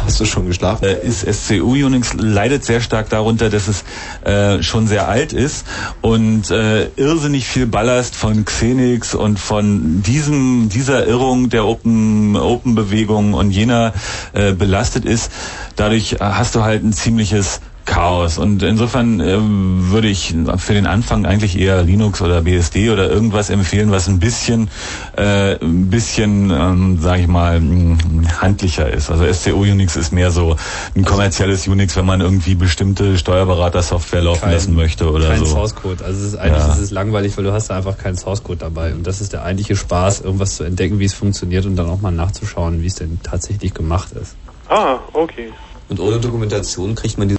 Hast 0.06 0.20
du 0.20 0.24
schon 0.24 0.46
geschlafen? 0.46 0.84
Äh, 0.84 1.04
ist 1.04 1.26
SCU 1.26 1.72
Unix 1.72 2.14
leidet 2.14 2.64
sehr 2.64 2.80
stark 2.80 3.08
darunter, 3.10 3.50
dass 3.50 3.66
es 3.66 3.82
äh, 4.24 4.62
schon 4.62 4.86
sehr 4.86 5.08
alt 5.08 5.32
ist 5.32 5.66
und 6.00 6.48
äh, 6.52 6.86
irrsinnig 6.94 7.48
viel 7.48 7.66
Ballast 7.66 8.14
von 8.14 8.44
Xenix 8.44 9.16
und 9.16 9.40
von 9.40 10.02
diesem 10.02 10.68
dieser 10.68 11.06
Irrung 11.08 11.50
der 11.50 11.66
Open 11.66 12.36
Open 12.36 12.76
Bewegung 12.76 13.34
und 13.34 13.50
jener 13.50 13.94
äh, 14.32 14.52
belastet 14.52 15.04
ist. 15.04 15.32
Dadurch 15.74 16.12
äh, 16.12 16.16
hast 16.20 16.54
du 16.54 16.62
halt 16.62 16.84
ein 16.84 16.92
ziemliches 16.92 17.60
Chaos. 17.86 18.36
Und 18.36 18.62
insofern 18.62 19.20
äh, 19.20 19.38
würde 19.40 20.08
ich 20.08 20.34
für 20.58 20.74
den 20.74 20.86
Anfang 20.86 21.24
eigentlich 21.24 21.58
eher 21.58 21.82
Linux 21.82 22.20
oder 22.20 22.42
BSD 22.42 22.90
oder 22.90 23.08
irgendwas 23.08 23.48
empfehlen, 23.48 23.90
was 23.92 24.08
ein 24.08 24.18
bisschen, 24.18 24.68
äh, 25.16 25.52
ein 25.64 25.88
bisschen, 25.88 26.50
ähm, 26.50 26.98
sage 27.00 27.22
ich 27.22 27.28
mal, 27.28 27.60
mh, 27.60 27.96
handlicher 28.42 28.92
ist. 28.92 29.10
Also 29.10 29.24
SCO 29.32 29.60
Unix 29.60 29.96
ist 29.96 30.12
mehr 30.12 30.30
so 30.30 30.56
ein 30.96 31.04
kommerzielles 31.04 31.66
Unix, 31.68 31.96
wenn 31.96 32.04
man 32.06 32.20
irgendwie 32.20 32.54
bestimmte 32.56 33.16
Steuerberater-Software 33.18 34.20
laufen 34.22 34.40
Kein- 34.42 34.52
lassen 34.52 34.74
möchte 34.74 35.10
oder 35.10 35.28
kein 35.28 35.38
so. 35.38 35.46
Source 35.46 35.74
Code. 35.74 36.04
Also 36.04 36.18
es 36.20 36.26
ist 36.32 36.36
eigentlich 36.36 36.58
Ja. 36.64 36.72
es 36.72 36.78
ist 36.80 36.90
langweilig, 36.90 37.36
weil 37.36 37.44
du 37.44 37.52
hast 37.52 37.70
da 37.70 37.76
einfach 37.76 37.96
keinen 37.96 38.16
Source 38.16 38.42
Code 38.42 38.58
dabei. 38.58 38.92
Und 38.94 39.06
das 39.06 39.20
ist 39.20 39.32
der 39.32 39.44
eigentliche 39.44 39.76
Spaß, 39.76 40.20
irgendwas 40.22 40.56
zu 40.56 40.64
entdecken, 40.64 40.98
wie 40.98 41.04
es 41.04 41.14
funktioniert 41.14 41.64
und 41.66 41.76
dann 41.76 41.88
auch 41.88 42.00
mal 42.00 42.10
nachzuschauen, 42.10 42.82
wie 42.82 42.86
es 42.88 42.96
denn 42.96 43.20
tatsächlich 43.22 43.72
gemacht 43.74 44.08
ist. 44.20 44.34
Ah, 44.68 44.98
okay. 45.12 45.50
Und 45.88 46.00
ohne 46.00 46.18
Dokumentation 46.18 46.96
kriegt 46.96 47.16
man 47.16 47.28
die. 47.28 47.35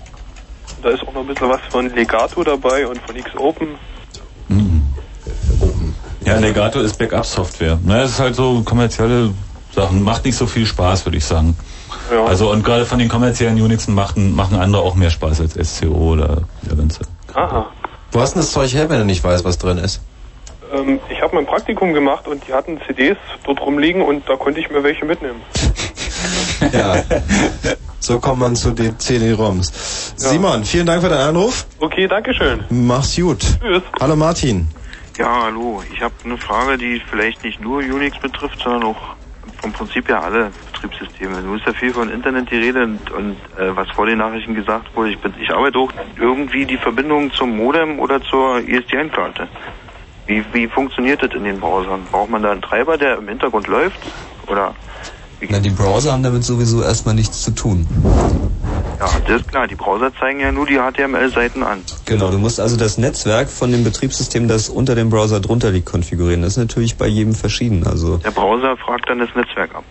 Da 0.88 0.93
ist 0.93 1.06
auch 1.06 1.11
noch 1.11 1.19
ein 1.19 1.27
bisschen 1.27 1.49
was 1.49 1.59
von 1.69 1.93
Legato 1.93 2.45
dabei 2.45 2.88
und 2.88 2.98
von 3.01 3.14
X-Open. 3.14 3.75
Ja, 6.24 6.40
Legato 6.40 6.80
ist 6.80 6.98
Backup-Software. 6.98 7.77
Na, 7.83 8.03
es 8.03 8.11
ist 8.11 8.19
halt 8.22 8.35
so 8.35 8.61
kommerzielle 8.61 9.33
Sachen. 9.75 10.01
Macht 10.01 10.24
nicht 10.24 10.38
so 10.38 10.48
viel 10.48 10.66
Spaß, 10.66 11.06
würde 11.06 11.17
ich 11.17 11.25
sagen. 11.25 11.57
Ja. 12.09 12.24
Also 12.24 12.49
und 12.51 12.64
gerade 12.64 12.85
von 12.85 12.99
den 12.99 13.09
kommerziellen 13.09 13.61
Unixen 13.61 13.95
machen, 13.95 14.33
machen 14.33 14.57
andere 14.57 14.82
auch 14.82 14.95
mehr 14.95 15.09
Spaß 15.09 15.41
als 15.41 15.56
SCO 15.56 16.14
oder 16.14 16.43
der 16.61 16.77
ganze. 16.77 17.01
Aha. 17.33 17.69
Wo 18.14 18.22
hast 18.22 18.35
denn 18.35 18.41
das 18.41 18.53
Zeug 18.53 18.74
her, 18.74 18.90
wenn 18.90 18.99
du 18.99 19.06
nicht 19.06 19.22
weißt, 19.22 19.43
was 19.43 19.57
drin 19.57 19.80
ist? 19.80 20.01
Ähm, 20.74 21.01
ich 21.09 21.22
habe 21.22 21.35
mein 21.35 21.45
Praktikum 21.45 21.93
gemacht 21.93 22.30
und 22.30 22.48
die 22.48 22.53
hatten 22.53 22.80
CDs 22.88 23.17
dort 23.43 23.59
rumliegen 23.59 24.01
und 24.01 24.30
da 24.30 24.38
konnte 24.38 24.61
ich 24.61 24.69
mir 24.69 24.83
welche 24.83 25.03
mitnehmen. 25.03 25.41
Ja. 26.72 27.03
so 28.00 28.19
kommt 28.19 28.40
man 28.40 28.56
zu 28.56 28.72
den 28.72 28.98
CD-ROMs. 29.00 30.14
Simon, 30.16 30.64
vielen 30.64 30.86
Dank 30.86 31.02
für 31.02 31.10
deinen 31.10 31.30
Anruf. 31.30 31.66
Okay, 31.80 32.08
Dankeschön. 32.08 32.64
Mach's 32.69 33.16
gut. 33.16 33.40
Tschüss. 33.61 33.84
Hallo 34.00 34.16
Martin. 34.16 34.68
Ja, 35.18 35.44
hallo. 35.45 35.82
Ich 35.94 36.02
habe 36.02 36.14
eine 36.24 36.38
Frage, 36.38 36.77
die 36.77 37.02
vielleicht 37.10 37.44
nicht 37.44 37.60
nur 37.60 37.80
Unix 37.80 38.19
betrifft, 38.19 38.60
sondern 38.64 38.84
auch 38.84 39.16
vom 39.61 39.74
Prinzip 39.74 40.08
her 40.08 40.24
alle 40.24 40.52
Betriebssysteme. 40.72 41.42
Du 41.42 41.56
hast 41.56 41.66
ja 41.66 41.74
viel 41.74 41.92
von 41.92 42.10
Internet 42.10 42.52
die 42.52 42.58
Rede 42.58 42.84
und, 42.84 43.10
und 43.11 43.36
äh, 43.58 43.76
was 43.76 43.90
vor 43.92 44.06
den 44.06 44.19
Nachrichten 44.19 44.53
gesagt 44.53 44.95
wurde. 44.95 45.11
Ich, 45.11 45.19
bin, 45.19 45.34
ich 45.42 45.50
arbeite 45.52 45.80
auch 45.80 45.92
irgendwie 46.19 46.66
die 46.66 46.77
Verbindung 46.77 47.32
zum 47.34 47.58
Modem 47.58 48.00
oder 48.00 48.22
zur 48.22 48.60
E 48.60 48.77
ISDN-Karte. 48.77 49.48
Wie, 50.27 50.44
wie 50.53 50.68
funktioniert 50.68 51.24
das 51.24 51.32
in 51.34 51.45
den 51.45 51.60
Browsern? 51.60 52.06
Braucht 52.11 52.30
man 52.30 52.44
da 52.44 52.52
einen 52.52 52.61
Treiber, 52.61 52.98
der 52.98 53.18
im 53.18 53.27
Hintergrund 53.27 53.68
läuft? 53.68 54.00
Oder 54.48 54.76
Na, 55.49 55.59
die 55.59 55.69
Browser 55.69 56.14
haben 56.14 56.24
damit 56.24 56.43
sowieso 56.43 56.82
erstmal 56.82 57.14
nichts 57.16 57.43
zu 57.43 57.51
tun. 57.51 57.85
ja, 58.99 59.07
das 59.27 59.41
ist 59.41 59.48
klar. 59.48 59.67
Die 59.67 59.75
Browser 59.75 60.11
zeigen 60.19 60.40
ja 60.40 60.51
nur 60.51 60.66
die 60.66 60.77
HTML-Seiten 60.80 61.61
an. 61.64 61.83
Genau, 62.06 62.32
du 62.32 62.40
musst 62.40 62.59
also 62.59 62.75
das 62.75 62.98
Netzwerk 62.98 63.49
von 63.49 63.72
dem 63.72 63.83
Betriebssystem, 63.83 64.48
das 64.48 64.67
unter 64.69 64.95
dem 64.95 65.09
Browser 65.09 65.40
drunter 65.40 65.69
liegt, 65.72 65.85
konfigurieren. 65.85 66.41
Das 66.41 66.53
ist 66.53 66.57
natürlich 66.57 66.98
bei 66.98 67.07
jedem 67.07 67.35
verschieden. 67.35 67.85
Also 67.85 68.17
Der 68.17 68.32
Browser 68.32 68.75
fragt 68.77 69.09
dann 69.09 69.19
das 69.19 69.30
Netzwerk 69.35 69.75
ab. 69.75 69.83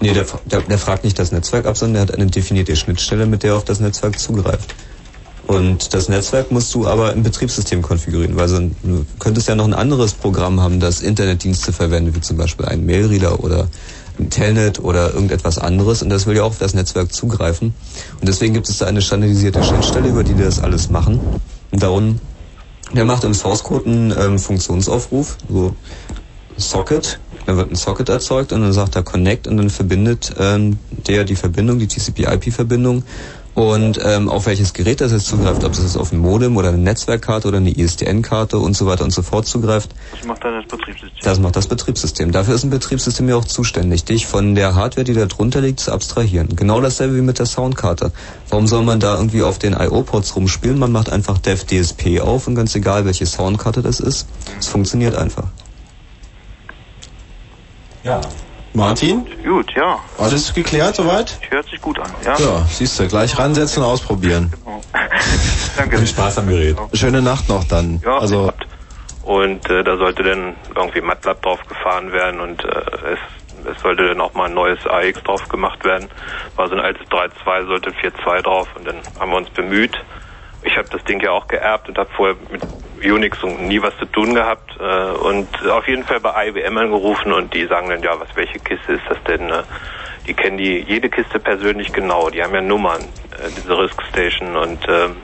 nee, 0.00 0.12
der, 0.12 0.26
der, 0.46 0.62
der 0.62 0.78
fragt 0.78 1.04
nicht 1.04 1.18
das 1.18 1.30
Netzwerk 1.30 1.66
ab, 1.66 1.76
sondern 1.76 1.94
der 2.06 2.14
hat 2.14 2.20
eine 2.20 2.30
definierte 2.30 2.74
Schnittstelle, 2.74 3.26
mit 3.26 3.44
der 3.44 3.52
er 3.52 3.56
auf 3.58 3.64
das 3.64 3.78
Netzwerk 3.78 4.18
zugreift. 4.18 4.74
Und 5.46 5.94
das 5.94 6.08
Netzwerk 6.10 6.50
musst 6.50 6.74
du 6.74 6.86
aber 6.86 7.12
im 7.14 7.22
Betriebssystem 7.22 7.80
konfigurieren, 7.80 8.36
weil 8.36 8.48
so, 8.48 8.58
du 8.58 9.06
könntest 9.18 9.48
ja 9.48 9.54
noch 9.54 9.64
ein 9.64 9.72
anderes 9.72 10.12
Programm 10.12 10.60
haben, 10.60 10.78
das 10.78 11.00
Internetdienste 11.00 11.72
verwendet, 11.72 12.16
wie 12.16 12.20
zum 12.20 12.36
Beispiel 12.36 12.66
einen 12.66 12.84
Mailreader 12.84 13.42
oder 13.42 13.68
Telnet 14.30 14.80
oder 14.80 15.12
irgendetwas 15.12 15.58
anderes 15.58 16.02
und 16.02 16.10
das 16.10 16.26
will 16.26 16.36
ja 16.36 16.42
auch 16.42 16.48
auf 16.48 16.58
das 16.58 16.74
Netzwerk 16.74 17.12
zugreifen. 17.12 17.74
Und 18.20 18.28
deswegen 18.28 18.54
gibt 18.54 18.68
es 18.68 18.78
da 18.78 18.86
eine 18.86 19.02
standardisierte 19.02 19.62
Schnittstelle, 19.62 20.08
über 20.08 20.24
die 20.24 20.34
die 20.34 20.42
das 20.42 20.60
alles 20.60 20.90
machen. 20.90 21.20
Und 21.70 21.82
darum, 21.82 22.20
der 22.92 23.04
macht 23.04 23.24
im 23.24 23.34
Source 23.34 23.62
Code 23.62 23.86
einen 23.86 24.14
ähm, 24.18 24.38
Funktionsaufruf, 24.38 25.36
so 25.48 25.74
Socket, 26.56 27.20
Dann 27.46 27.56
wird 27.56 27.70
ein 27.70 27.76
Socket 27.76 28.08
erzeugt 28.08 28.52
und 28.52 28.62
dann 28.62 28.72
sagt 28.72 28.96
er 28.96 29.02
Connect 29.02 29.46
und 29.46 29.56
dann 29.58 29.70
verbindet 29.70 30.34
ähm, 30.38 30.78
der 31.06 31.24
die 31.24 31.36
Verbindung, 31.36 31.78
die 31.78 31.86
TCP/IP-Verbindung 31.86 33.04
und 33.58 33.98
ähm, 34.04 34.28
auf 34.28 34.46
welches 34.46 34.72
Gerät 34.72 35.00
das 35.00 35.10
jetzt 35.10 35.26
zugreift, 35.26 35.64
ob 35.64 35.72
das 35.72 35.82
jetzt 35.82 35.96
auf 35.96 36.12
ein 36.12 36.18
Modem 36.18 36.56
oder 36.56 36.68
eine 36.68 36.78
Netzwerkkarte 36.78 37.48
oder 37.48 37.56
eine 37.56 37.76
ISDN-Karte 37.76 38.56
und 38.56 38.76
so 38.76 38.86
weiter 38.86 39.02
und 39.02 39.10
so 39.10 39.22
fort 39.22 39.48
zugreift. 39.48 39.90
Das 40.12 40.24
macht 40.24 40.44
dann 40.44 40.54
das 40.54 40.66
Betriebssystem. 40.66 41.24
Das 41.24 41.40
macht 41.40 41.56
das 41.56 41.66
Betriebssystem. 41.66 42.30
Dafür 42.30 42.54
ist 42.54 42.62
ein 42.62 42.70
Betriebssystem 42.70 43.28
ja 43.28 43.34
auch 43.34 43.44
zuständig, 43.44 44.04
dich 44.04 44.28
von 44.28 44.54
der 44.54 44.76
Hardware, 44.76 45.02
die 45.02 45.12
da 45.12 45.26
drunter 45.26 45.60
liegt, 45.60 45.80
zu 45.80 45.90
abstrahieren. 45.90 46.54
Genau 46.54 46.80
dasselbe 46.80 47.16
wie 47.16 47.20
mit 47.20 47.40
der 47.40 47.46
Soundkarte. 47.46 48.12
Warum 48.48 48.68
soll 48.68 48.84
man 48.84 49.00
da 49.00 49.16
irgendwie 49.16 49.42
auf 49.42 49.58
den 49.58 49.72
IO-Ports 49.72 50.36
rumspielen? 50.36 50.78
Man 50.78 50.92
macht 50.92 51.10
einfach 51.10 51.38
Dev 51.38 51.64
DSP 51.64 52.20
auf 52.20 52.46
und 52.46 52.54
ganz 52.54 52.76
egal, 52.76 53.06
welche 53.06 53.26
Soundkarte 53.26 53.82
das 53.82 53.98
ist, 53.98 54.28
es 54.60 54.68
funktioniert 54.68 55.16
einfach. 55.16 55.48
Ja. 58.04 58.20
Martin? 58.74 59.26
Gut, 59.44 59.72
ja. 59.74 59.98
Alles 60.18 60.52
geklärt 60.54 60.96
soweit? 60.96 61.38
Hört 61.50 61.68
sich 61.68 61.80
gut 61.80 61.98
an, 61.98 62.10
ja. 62.24 62.36
Ja, 62.38 62.66
siehst 62.70 62.98
du, 63.00 63.08
gleich 63.08 63.38
ransetzen 63.38 63.82
und 63.82 63.88
ausprobieren. 63.88 64.52
Danke. 65.76 65.98
Viel 65.98 66.06
Spaß 66.06 66.38
am 66.38 66.48
Gerät. 66.48 66.76
Schöne 66.92 67.22
Nacht 67.22 67.48
noch 67.48 67.64
dann. 67.64 68.00
Ja, 68.04 68.18
also, 68.18 68.52
Und 69.22 69.68
äh, 69.70 69.82
da 69.84 69.96
sollte 69.96 70.22
dann 70.22 70.56
irgendwie 70.74 71.00
MATLAB 71.00 71.42
drauf 71.42 71.60
gefahren 71.68 72.12
werden 72.12 72.40
und 72.40 72.64
äh, 72.64 72.68
es, 72.68 73.18
es 73.74 73.82
sollte 73.82 74.06
dann 74.08 74.20
auch 74.20 74.34
mal 74.34 74.46
ein 74.46 74.54
neues 74.54 74.78
AX 74.86 75.22
drauf 75.24 75.48
gemacht 75.48 75.84
werden. 75.84 76.08
War 76.56 76.68
so 76.68 76.74
ein 76.74 76.80
altes 76.80 77.06
3.2, 77.08 77.66
sollte 77.66 77.90
4.2 77.90 78.42
drauf 78.42 78.68
und 78.76 78.86
dann 78.86 78.96
haben 79.18 79.30
wir 79.30 79.36
uns 79.38 79.50
bemüht. 79.50 79.96
Ich 80.62 80.76
habe 80.76 80.88
das 80.90 81.02
Ding 81.04 81.20
ja 81.20 81.30
auch 81.30 81.46
geerbt 81.48 81.88
und 81.88 81.98
habe 81.98 82.10
vorher 82.16 82.36
mit 82.50 82.62
Unix 83.04 83.42
und 83.42 83.68
nie 83.68 83.80
was 83.80 83.96
zu 83.98 84.06
tun 84.06 84.34
gehabt 84.34 84.76
äh, 84.80 85.10
und 85.12 85.48
auf 85.68 85.86
jeden 85.86 86.04
Fall 86.04 86.20
bei 86.20 86.48
IBM 86.48 86.76
angerufen 86.76 87.32
und 87.32 87.54
die 87.54 87.66
sagen 87.66 87.88
dann, 87.88 88.02
ja, 88.02 88.18
was 88.18 88.28
welche 88.34 88.58
Kiste 88.58 88.94
ist 88.94 89.04
das 89.08 89.22
denn? 89.24 89.50
Äh, 89.50 89.62
die 90.26 90.34
kennen 90.34 90.58
die 90.58 90.80
jede 90.80 91.08
Kiste 91.08 91.38
persönlich 91.38 91.92
genau, 91.92 92.28
die 92.30 92.42
haben 92.42 92.54
ja 92.54 92.60
Nummern, 92.60 93.08
äh, 93.40 93.50
diese 93.52 93.78
Risk 93.78 94.02
Station 94.10 94.56
und 94.56 94.84
ähm, 94.88 95.16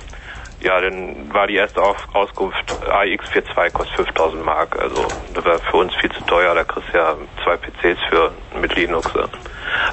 ja, 0.61 0.81
dann 0.81 1.33
war 1.33 1.47
die 1.47 1.57
erste 1.57 1.83
Auskunft, 1.83 2.75
AX42 2.89 3.71
kostet 3.71 3.97
5000 3.97 4.45
Mark. 4.45 4.81
Also 4.81 5.13
das 5.35 5.45
war 5.45 5.61
für 5.61 5.77
uns 5.77 5.95
viel 5.97 6.11
zu 6.11 6.23
teuer. 6.23 6.55
Da 6.55 6.65
kriegst 6.65 6.89
du 6.93 6.97
ja 6.97 7.17
zwei 7.43 7.57
PCs 7.59 8.01
für 8.09 8.33
mit 8.59 8.75
Linux. 8.75 9.13
ja. 9.15 9.29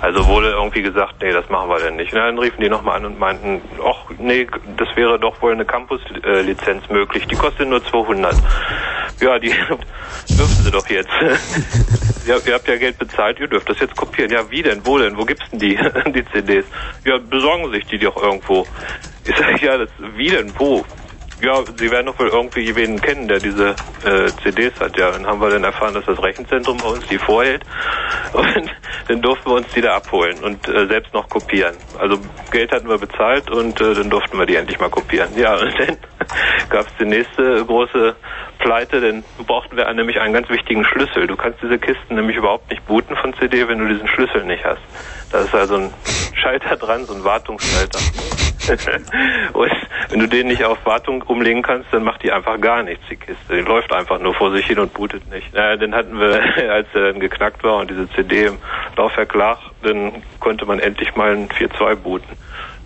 Also 0.02 0.26
wurde 0.28 0.50
irgendwie 0.50 0.82
gesagt, 0.82 1.22
nee, 1.22 1.32
das 1.32 1.48
machen 1.50 1.70
wir 1.70 1.80
denn 1.80 1.96
nicht. 1.96 2.12
Und 2.12 2.20
dann 2.20 2.40
riefen 2.40 2.60
die 2.60 2.70
nochmal 2.70 2.98
an 2.98 3.06
und 3.06 3.20
meinten, 3.20 3.62
ach 3.86 4.10
nee, 4.18 4.48
das 4.76 4.88
wäre 4.96 5.20
doch 5.20 5.40
wohl 5.44 5.54
eine 5.54 5.64
Campus-Lizenz 5.64 6.90
möglich. 6.90 7.28
Die 7.28 7.36
kostet 7.36 7.70
nur 7.70 7.86
200. 7.86 8.36
Ja, 9.22 9.38
die 9.38 9.50
dürfen 10.30 10.64
sie 10.64 10.72
doch 10.72 10.88
jetzt. 10.90 11.12
ja, 12.26 12.36
ihr 12.44 12.54
habt 12.56 12.68
ja 12.68 12.78
Geld 12.78 12.98
bezahlt, 12.98 13.40
ihr 13.40 13.48
dürft 13.48 13.70
das 13.70 13.80
jetzt 13.80 13.96
kopieren. 13.96 14.32
Ja, 14.32 14.50
wie 14.50 14.64
denn? 14.64 14.84
Wo 14.84 14.98
denn? 14.98 15.16
Wo 15.18 15.24
gibt's 15.24 15.48
denn 15.52 15.60
die, 15.60 15.76
die 16.08 16.26
CDs? 16.32 16.66
Ja, 17.06 17.20
besorgen 17.20 17.72
sich 17.72 17.86
die 17.86 18.00
doch 18.00 18.18
irgendwo. 18.18 18.66
Ich 19.24 19.38
sage, 19.38 19.64
ja, 19.64 19.78
das, 19.78 19.90
wie 20.16 20.30
denn? 20.30 20.52
Wo? 20.58 20.84
Ja, 21.42 21.64
Sie 21.78 21.90
werden 21.90 22.06
doch 22.06 22.20
wohl 22.20 22.28
irgendwie 22.28 22.76
wen 22.76 23.02
kennen, 23.02 23.28
der 23.28 23.40
diese 23.40 23.76
äh, 24.06 24.32
CDs 24.44 24.74
hat. 24.80 24.96
Ja, 24.98 25.12
dann 25.12 25.26
haben 25.26 25.42
wir 25.42 25.50
dann 25.50 25.64
erfahren, 25.64 25.94
dass 25.94 26.06
das 26.06 26.22
Rechenzentrum 26.22 26.78
bei 26.78 26.88
uns 26.90 27.08
die 27.08 27.18
vorhält. 27.18 27.64
Und 28.34 28.70
dann 29.08 29.22
durften 29.22 29.50
wir 29.50 29.56
uns 29.56 29.68
die 29.76 29.82
da 29.82 29.96
abholen 29.96 30.38
und 30.44 30.68
äh, 30.68 30.88
selbst 30.88 31.14
noch 31.14 31.28
kopieren. 31.28 31.76
Also 31.98 32.18
Geld 32.52 32.72
hatten 32.72 32.88
wir 32.88 32.98
bezahlt 32.98 33.50
und 33.52 33.82
äh, 33.82 33.94
dann 33.94 34.10
durften 34.10 34.38
wir 34.38 34.46
die 34.46 34.56
endlich 34.56 34.80
mal 34.80 34.90
kopieren. 34.90 35.30
Ja, 35.38 35.54
und 35.56 35.74
dann 35.78 35.98
gab 36.70 36.88
es 36.88 36.94
die 37.00 37.06
nächste 37.06 37.66
große 37.66 38.16
Pleite, 38.60 39.02
denn 39.02 39.24
brauchten 39.46 39.76
wir 39.76 39.92
nämlich 39.94 40.20
einen 40.20 40.34
ganz 40.34 40.50
wichtigen 40.50 40.86
Schlüssel. 40.86 41.28
Du 41.28 41.36
kannst 41.36 41.62
diese 41.62 41.78
Kisten 41.78 42.16
nämlich 42.16 42.38
überhaupt 42.38 42.70
nicht 42.70 42.86
booten 42.86 43.16
von 43.18 43.34
CD, 43.34 43.68
wenn 43.68 43.80
du 43.80 43.88
diesen 43.88 44.08
Schlüssel 44.08 44.46
nicht 44.46 44.64
hast. 44.64 44.82
Da 45.32 45.40
ist 45.40 45.54
also 45.54 45.76
ein 45.76 45.94
Schalter 46.34 46.78
dran, 46.78 47.06
so 47.06 47.14
ein 47.14 47.24
Wartungsschalter. 47.24 48.00
und 49.54 49.72
wenn 50.10 50.20
du 50.20 50.28
den 50.28 50.48
nicht 50.48 50.64
auf 50.64 50.86
Wartung 50.86 51.22
umlegen 51.24 51.62
kannst, 51.62 51.92
dann 51.92 52.04
macht 52.04 52.24
die 52.24 52.32
einfach 52.32 52.60
gar 52.60 52.84
nichts, 52.84 53.04
die 53.10 53.16
Kiste. 53.16 53.56
Die 53.56 53.62
läuft 53.62 53.92
einfach 53.94 54.20
nur 54.20 54.34
vor 54.34 54.52
sich 54.52 54.66
hin 54.66 54.80
und 54.80 54.94
bootet 54.94 55.30
nicht. 55.30 55.54
Naja, 55.54 55.78
dann 55.78 55.96
hatten 55.96 56.20
wir, 56.20 56.42
als 56.72 56.88
er 56.94 57.12
dann 57.12 57.20
geknackt 57.20 57.64
war 57.64 57.78
und 57.78 57.90
diese 57.90 58.10
CD 58.12 58.46
im 58.48 58.58
Laufwerk 58.96 59.34
lag, 59.34 59.60
dann 59.84 60.22
konnte 60.40 60.66
man 60.66 60.80
endlich 60.80 61.16
mal 61.16 61.32
ein 61.32 61.50
4.2 61.50 61.96
booten. 61.96 62.38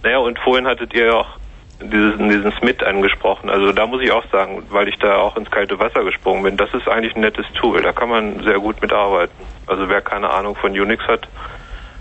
Naja, 0.03 0.19
und 0.19 0.39
vorhin 0.39 0.67
hattet 0.67 0.93
ihr 0.93 1.05
ja 1.05 1.13
auch 1.13 1.37
diesen, 1.81 2.29
diesen 2.29 2.51
Smith 2.53 2.81
angesprochen. 2.83 3.49
Also 3.49 3.71
da 3.71 3.85
muss 3.85 4.01
ich 4.01 4.11
auch 4.11 4.25
sagen, 4.31 4.63
weil 4.69 4.87
ich 4.87 4.97
da 4.97 5.17
auch 5.17 5.35
ins 5.35 5.51
kalte 5.51 5.79
Wasser 5.79 6.03
gesprungen 6.03 6.43
bin, 6.43 6.57
das 6.57 6.73
ist 6.73 6.87
eigentlich 6.87 7.15
ein 7.15 7.21
nettes 7.21 7.45
Tool. 7.53 7.81
Da 7.81 7.91
kann 7.91 8.09
man 8.09 8.43
sehr 8.43 8.59
gut 8.59 8.81
mitarbeiten. 8.81 9.35
Also 9.67 9.89
wer 9.89 10.01
keine 10.01 10.29
Ahnung 10.29 10.55
von 10.55 10.71
Unix 10.71 11.05
hat 11.07 11.27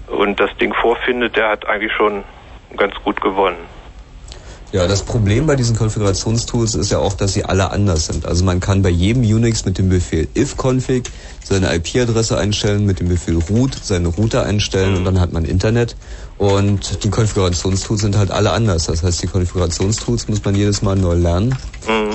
und 0.07 0.39
das 0.39 0.55
Ding 0.59 0.75
vorfindet, 0.75 1.37
der 1.37 1.49
hat 1.49 1.67
eigentlich 1.67 1.93
schon 1.93 2.25
ganz 2.77 2.95
gut 3.05 3.21
gewonnen. 3.21 3.57
Ja, 4.75 4.89
das 4.89 5.05
Problem 5.05 5.47
bei 5.47 5.55
diesen 5.55 5.77
Konfigurationstools 5.77 6.75
ist 6.75 6.91
ja 6.91 6.99
auch, 6.99 7.13
dass 7.13 7.33
sie 7.33 7.45
alle 7.45 7.71
anders 7.71 8.07
sind. 8.07 8.27
Also 8.27 8.45
man 8.45 8.59
kann 8.59 8.83
bei 8.83 8.89
jedem 8.89 9.23
Unix 9.23 9.65
mit 9.65 9.79
dem 9.79 9.89
Befehl 9.89 10.27
ifconfig 10.35 11.05
seine 11.45 11.73
IP-Adresse 11.73 12.37
einstellen, 12.37 12.85
mit 12.85 12.99
dem 12.99 13.09
Befehl 13.09 13.39
root 13.49 13.79
seine 13.81 14.09
Router 14.09 14.43
einstellen 14.43 14.97
und 14.97 15.05
dann 15.05 15.21
hat 15.21 15.33
man 15.33 15.45
Internet. 15.45 15.95
Und 16.39 17.05
die 17.05 17.11
Konfigurationstools 17.11 18.01
sind 18.01 18.17
halt 18.17 18.33
alle 18.33 18.51
anders. 18.51 18.87
Das 18.87 19.05
heißt, 19.05 19.23
die 19.23 19.29
Konfigurationstools 19.29 20.27
muss 20.27 20.45
man 20.45 20.57
jedes 20.57 20.83
Mal 20.83 20.97
neu 20.97 21.15
lernen. 21.15 21.57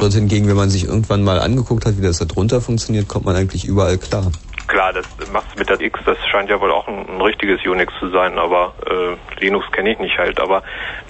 Dort 0.01 0.13
hingegen, 0.13 0.49
wenn 0.49 0.57
man 0.57 0.69
sich 0.69 0.83
irgendwann 0.83 1.23
mal 1.23 1.39
angeguckt 1.39 1.85
hat, 1.85 1.97
wie 1.97 2.01
das 2.01 2.17
da 2.17 2.25
drunter 2.25 2.59
funktioniert, 2.59 3.07
kommt 3.07 3.23
man 3.23 3.38
eigentlich 3.38 3.63
überall 3.63 3.97
klar. 3.97 4.33
Klar, 4.69 4.93
das 4.93 5.06
macht's 5.31 5.56
mit 5.56 5.67
der 5.67 5.81
X, 5.81 5.99
das 6.06 6.15
scheint 6.27 6.48
ja 6.48 6.61
wohl 6.61 6.72
auch 6.72 6.88
ein, 6.88 7.09
ein 7.09 7.22
richtiges 7.22 7.65
Unix 7.65 7.91
zu 7.99 8.09
sein, 8.09 8.38
aber 8.38 8.75
äh, 8.85 9.41
Linux 9.41 9.65
kenne 9.72 9.91
ich 9.91 9.98
nicht 9.98 10.19
halt. 10.19 10.39
Aber 10.39 10.61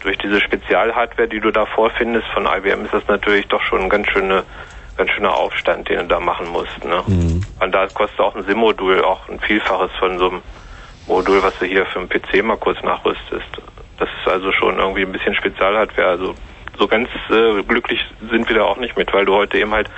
durch 0.02 0.18
diese 0.18 0.40
Spezialhardware, 0.40 1.28
die 1.28 1.42
du 1.42 1.52
da 1.52 1.66
vorfindest 1.66 2.26
von 2.30 2.46
IBM, 2.46 2.86
ist 2.86 2.94
das 2.94 3.06
natürlich 3.10 3.48
doch 3.50 3.62
schon 3.64 3.82
ein 3.82 3.90
ganz 3.90 4.08
schöne, 4.08 4.46
ganz 4.96 5.12
schöner 5.12 5.34
Aufstand, 5.34 5.90
den 5.90 5.98
du 6.00 6.06
da 6.06 6.22
machen 6.22 6.48
musst. 6.48 6.86
Ne? 6.86 7.04
Und 7.60 7.76
da 7.76 7.88
kostet 7.88 8.22
auch 8.22 8.34
ein 8.34 8.44
SIM-Modul 8.44 9.04
auch 9.04 9.28
ein 9.28 9.42
Vielfaches 9.42 9.92
von 10.00 10.18
so 10.18 10.30
einem 10.30 10.42
Modul, 11.08 11.44
was 11.44 11.58
du 11.60 11.66
hier 11.66 11.86
für 11.88 12.00
einen 12.00 12.08
PC 12.08 12.42
mal 12.42 12.56
kurz 12.56 12.82
nachrüstest. 12.82 13.62
Das 13.98 14.08
ist 14.22 14.32
also 14.32 14.54
schon 14.54 14.80
irgendwie 14.80 15.02
ein 15.02 15.12
bisschen 15.12 15.36
Spezialhardware. 15.36 16.08
Also 16.08 16.34
so 16.78 16.88
ganz 16.88 17.10
äh, 17.30 17.62
glücklich 17.64 18.00
sind 18.32 18.48
wir 18.48 18.56
da 18.56 18.64
auch 18.64 18.78
nicht 18.78 18.96
mit, 18.96 19.12
weil 19.12 19.26
du 19.26 19.34
heute 19.34 19.58
eben 19.58 19.74
halt 19.74 19.90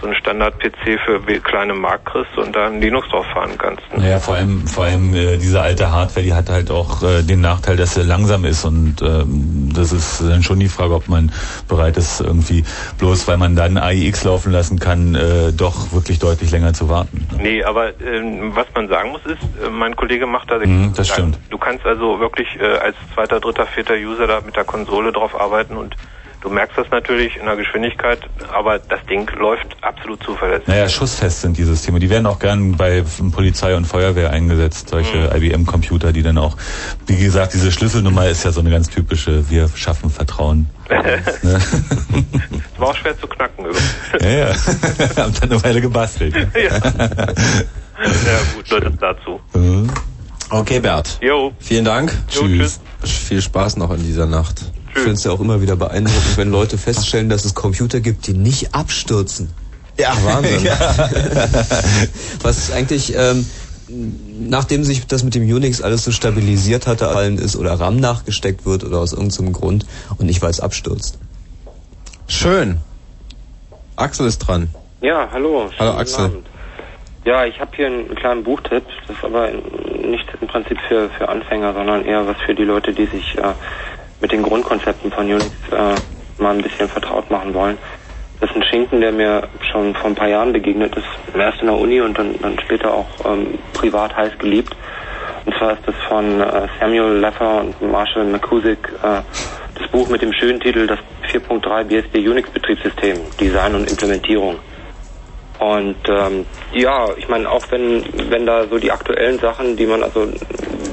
so 0.00 0.06
einen 0.06 0.16
Standard-PC 0.16 1.00
für 1.04 1.20
kleine 1.40 1.74
Mark 1.74 2.04
kriegst 2.06 2.36
und 2.36 2.54
da 2.54 2.66
ein 2.66 2.80
Linux 2.80 3.08
drauf 3.08 3.26
fahren 3.26 3.56
kannst. 3.58 3.82
Naja, 3.96 4.18
vor 4.18 4.34
allem, 4.34 4.66
vor 4.66 4.84
allem 4.84 5.14
äh, 5.14 5.36
diese 5.36 5.60
alte 5.60 5.90
Hardware, 5.90 6.24
die 6.24 6.32
hat 6.32 6.48
halt 6.48 6.70
auch 6.70 7.02
äh, 7.02 7.22
den 7.22 7.40
Nachteil, 7.40 7.76
dass 7.76 7.94
sie 7.94 8.02
langsam 8.02 8.44
ist 8.44 8.64
und 8.64 8.96
ähm, 9.02 9.70
das 9.74 9.92
ist 9.92 10.22
dann 10.22 10.42
schon 10.42 10.60
die 10.60 10.68
Frage, 10.68 10.94
ob 10.94 11.08
man 11.08 11.32
bereit 11.68 11.96
ist, 11.96 12.20
irgendwie 12.20 12.64
bloß 12.98 13.28
weil 13.28 13.36
man 13.36 13.56
dann 13.56 13.76
AIX 13.76 14.24
laufen 14.24 14.52
lassen 14.52 14.78
kann, 14.78 15.14
äh, 15.14 15.52
doch 15.52 15.92
wirklich 15.92 16.18
deutlich 16.18 16.50
länger 16.50 16.72
zu 16.72 16.88
warten. 16.88 17.26
Nee, 17.40 17.62
aber 17.64 17.88
ähm, 18.00 18.52
was 18.54 18.66
man 18.74 18.88
sagen 18.88 19.10
muss 19.10 19.24
ist, 19.26 19.42
äh, 19.64 19.68
mein 19.70 19.96
Kollege 19.96 20.26
macht 20.26 20.50
da 20.50 20.60
Mhm, 20.60 20.92
das 20.94 21.08
stimmt. 21.08 21.38
Du 21.48 21.58
kannst 21.58 21.86
also 21.86 22.20
wirklich 22.20 22.48
äh, 22.60 22.64
als 22.64 22.96
zweiter, 23.14 23.40
dritter, 23.40 23.66
vierter 23.66 23.94
User 23.94 24.26
da 24.26 24.40
mit 24.40 24.56
der 24.56 24.64
Konsole 24.64 25.12
drauf 25.12 25.38
arbeiten 25.38 25.76
und 25.76 25.96
du 26.40 26.48
merkst 26.48 26.76
das 26.76 26.90
natürlich 26.90 27.36
in 27.36 27.46
der 27.46 27.56
Geschwindigkeit, 27.56 28.18
aber 28.52 28.78
das 28.78 29.04
Ding 29.06 29.30
läuft 29.38 29.76
absolut 29.82 30.22
zuverlässig. 30.22 30.66
Naja, 30.68 30.88
schussfest 30.88 31.42
sind 31.42 31.56
die 31.56 31.64
Systeme. 31.64 31.98
Die 31.98 32.10
werden 32.10 32.26
auch 32.26 32.38
gern 32.38 32.76
bei 32.76 33.04
Polizei 33.32 33.74
und 33.76 33.86
Feuerwehr 33.86 34.30
eingesetzt, 34.30 34.90
solche 34.90 35.30
IBM-Computer, 35.34 36.12
die 36.12 36.22
dann 36.22 36.38
auch, 36.38 36.56
wie 37.06 37.16
gesagt, 37.16 37.54
diese 37.54 37.70
Schlüsselnummer 37.72 38.28
ist 38.28 38.44
ja 38.44 38.52
so 38.52 38.60
eine 38.60 38.70
ganz 38.70 38.88
typische, 38.88 39.48
wir 39.50 39.68
schaffen 39.74 40.10
Vertrauen. 40.10 40.68
ne? 40.90 41.60
War 42.78 42.88
auch 42.88 42.96
schwer 42.96 43.18
zu 43.18 43.26
knacken 43.26 43.66
übrigens. 43.66 43.94
Ja, 44.20 44.28
ja. 44.28 44.46
Haben 45.22 45.34
dann 45.40 45.50
eine 45.50 45.62
Weile 45.62 45.80
gebastelt. 45.80 46.34
ja. 46.54 46.60
ja, 46.62 46.80
gut, 48.56 48.84
das 48.84 48.92
dazu. 48.98 49.40
Okay, 50.48 50.80
Bert. 50.80 51.18
Jo. 51.20 51.52
Vielen 51.60 51.84
Dank. 51.84 52.12
Jo, 52.30 52.42
tschüss. 52.42 52.80
Viel 53.04 53.40
Spaß 53.40 53.76
noch 53.76 53.92
in 53.92 54.02
dieser 54.02 54.26
Nacht. 54.26 54.72
Ich 54.94 55.00
finde 55.00 55.12
es 55.12 55.24
ja 55.24 55.30
auch 55.30 55.40
immer 55.40 55.62
wieder 55.62 55.76
beeindruckend, 55.76 56.36
wenn 56.36 56.50
Leute 56.50 56.76
feststellen, 56.76 57.28
dass 57.28 57.44
es 57.44 57.54
Computer 57.54 58.00
gibt, 58.00 58.26
die 58.26 58.34
nicht 58.34 58.74
abstürzen. 58.74 59.50
Ja, 59.98 60.16
Wahnsinn. 60.24 60.64
Was 62.42 62.58
ist 62.58 62.72
eigentlich, 62.72 63.14
ähm, 63.16 63.46
nachdem 64.40 64.84
sich 64.84 65.06
das 65.06 65.22
mit 65.22 65.34
dem 65.34 65.42
Unix 65.42 65.80
alles 65.80 66.04
so 66.04 66.12
stabilisiert 66.12 66.86
hatte, 66.86 67.08
allen 67.08 67.38
ist 67.38 67.56
oder 67.56 67.74
RAM 67.74 67.96
nachgesteckt 67.96 68.66
wird 68.66 68.84
oder 68.84 68.98
aus 68.98 69.12
irgendeinem 69.12 69.52
Grund 69.52 69.86
und 70.18 70.26
nicht 70.26 70.42
weil 70.42 70.50
es 70.50 70.60
abstürzt. 70.60 71.18
Schön. 72.26 72.78
Axel 73.96 74.26
ist 74.26 74.38
dran. 74.38 74.70
Ja, 75.00 75.28
hallo. 75.32 75.70
Hallo, 75.78 75.92
Axel. 75.92 76.26
Abend. 76.26 76.46
Ja, 77.24 77.44
ich 77.44 77.60
habe 77.60 77.70
hier 77.76 77.86
einen 77.86 78.14
kleinen 78.14 78.44
Buchtipp. 78.44 78.84
Das 79.06 79.16
ist 79.16 79.24
aber 79.24 79.50
nicht 79.50 80.26
im 80.40 80.48
Prinzip 80.48 80.78
für, 80.88 81.10
für 81.10 81.28
Anfänger, 81.28 81.74
sondern 81.74 82.04
eher 82.04 82.26
was 82.26 82.36
für 82.46 82.54
die 82.54 82.64
Leute, 82.64 82.92
die 82.92 83.06
sich 83.06 83.36
äh, 83.36 83.52
mit 84.20 84.32
den 84.32 84.42
Grundkonzepten 84.42 85.10
von 85.10 85.26
Unix 85.26 85.54
äh, 85.70 85.98
mal 86.42 86.54
ein 86.54 86.62
bisschen 86.62 86.88
vertraut 86.88 87.30
machen 87.30 87.54
wollen. 87.54 87.78
Das 88.40 88.50
ist 88.50 88.56
ein 88.56 88.62
Schinken, 88.62 89.00
der 89.00 89.12
mir 89.12 89.48
schon 89.70 89.94
vor 89.94 90.06
ein 90.06 90.14
paar 90.14 90.28
Jahren 90.28 90.52
begegnet 90.52 90.96
ist. 90.96 91.06
Erst 91.36 91.60
in 91.60 91.66
der 91.66 91.76
Uni 91.76 92.00
und 92.00 92.16
dann, 92.16 92.34
dann 92.40 92.58
später 92.58 92.92
auch 92.94 93.08
ähm, 93.24 93.58
privat 93.74 94.16
heiß 94.16 94.38
geliebt. 94.38 94.74
Und 95.44 95.54
zwar 95.56 95.72
ist 95.72 95.82
das 95.86 95.94
von 96.08 96.40
äh, 96.40 96.68
Samuel 96.78 97.18
Leffer 97.18 97.60
und 97.60 97.82
Marshall 97.82 98.24
McCusick 98.24 98.78
äh, 99.02 99.20
das 99.78 99.88
Buch 99.90 100.08
mit 100.08 100.22
dem 100.22 100.32
schönen 100.32 100.60
Titel 100.60 100.86
Das 100.86 100.98
4.3 101.32 101.84
BSD 101.84 102.28
Unix 102.28 102.50
Betriebssystem, 102.50 103.18
Design 103.38 103.74
und 103.74 103.90
Implementierung. 103.90 104.58
Und 105.60 105.96
ähm, 106.08 106.46
ja, 106.72 107.08
ich 107.18 107.28
meine, 107.28 107.50
auch 107.50 107.62
wenn, 107.70 108.02
wenn 108.30 108.46
da 108.46 108.66
so 108.66 108.78
die 108.78 108.90
aktuellen 108.90 109.38
Sachen, 109.38 109.76
die 109.76 109.84
man 109.84 110.02
also, 110.02 110.26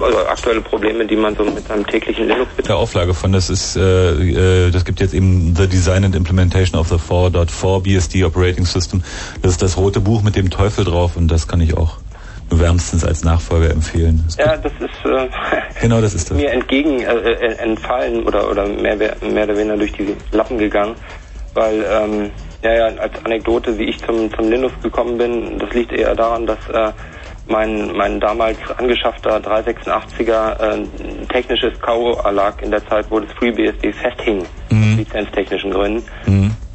also 0.01 0.17
aktuelle 0.27 0.59
Probleme, 0.59 1.05
die 1.05 1.15
man 1.15 1.37
so 1.37 1.45
mit 1.45 1.65
seinem 1.65 1.87
täglichen 1.87 2.27
Linux 2.27 2.51
Der 2.67 2.75
Auflage 2.75 3.13
von 3.13 3.31
das 3.31 3.49
ist, 3.49 3.77
äh, 3.77 4.67
äh, 4.67 4.69
das 4.69 4.83
gibt 4.83 4.99
jetzt 4.99 5.13
eben 5.13 5.55
The 5.55 5.67
Design 5.67 6.03
and 6.03 6.17
Implementation 6.17 6.77
of 6.77 6.89
the 6.89 6.95
4.4 6.95 7.81
BSD 7.81 8.25
Operating 8.25 8.65
System. 8.65 9.03
Das 9.41 9.51
ist 9.51 9.61
das 9.61 9.77
rote 9.77 10.01
Buch 10.01 10.21
mit 10.21 10.35
dem 10.35 10.49
Teufel 10.49 10.83
drauf 10.83 11.15
und 11.15 11.29
das 11.29 11.47
kann 11.47 11.61
ich 11.61 11.77
auch 11.77 11.99
nur 12.49 12.59
wärmstens 12.59 13.05
als 13.05 13.23
Nachfolger 13.23 13.71
empfehlen. 13.71 14.25
Es 14.27 14.35
Ja, 14.35 14.57
das 14.57 14.73
ist 14.73 15.05
äh, 15.05 15.29
Genau, 15.81 16.01
das 16.01 16.13
ist 16.13 16.29
das. 16.29 16.35
mir 16.35 16.51
entgegen 16.51 16.99
äh, 16.99 17.13
äh, 17.13 17.55
entfallen 17.59 18.27
oder 18.27 18.51
oder 18.51 18.67
mehr, 18.67 18.97
mehr 18.97 19.43
oder 19.45 19.55
weniger 19.55 19.77
durch 19.77 19.93
die 19.93 20.13
Lappen 20.31 20.57
gegangen, 20.57 20.95
weil 21.53 21.85
ähm, 21.89 22.31
ja, 22.71 22.89
ja 22.89 22.97
als 22.97 23.13
Anekdote, 23.25 23.77
wie 23.77 23.85
ich 23.85 23.99
zum 24.05 24.33
zum 24.33 24.49
Linux 24.49 24.73
gekommen 24.81 25.17
bin, 25.17 25.57
das 25.59 25.71
liegt 25.73 25.91
eher 25.91 26.15
daran, 26.15 26.45
dass 26.45 26.59
äh, 26.73 26.91
mein 27.47 27.91
mein 27.95 28.19
damals 28.19 28.57
angeschaffter 28.77 29.37
386er 29.37 30.59
äh, 30.59 31.27
technisches 31.29 31.79
KO 31.81 32.13
erlag 32.23 32.61
in 32.61 32.71
der 32.71 32.85
Zeit, 32.87 33.05
wo 33.09 33.19
das 33.19 33.31
FreeBSD 33.33 33.93
festhing, 33.93 34.41
aus 34.41 34.97
lizenztechnischen 34.97 35.71
Gründen. 35.71 36.03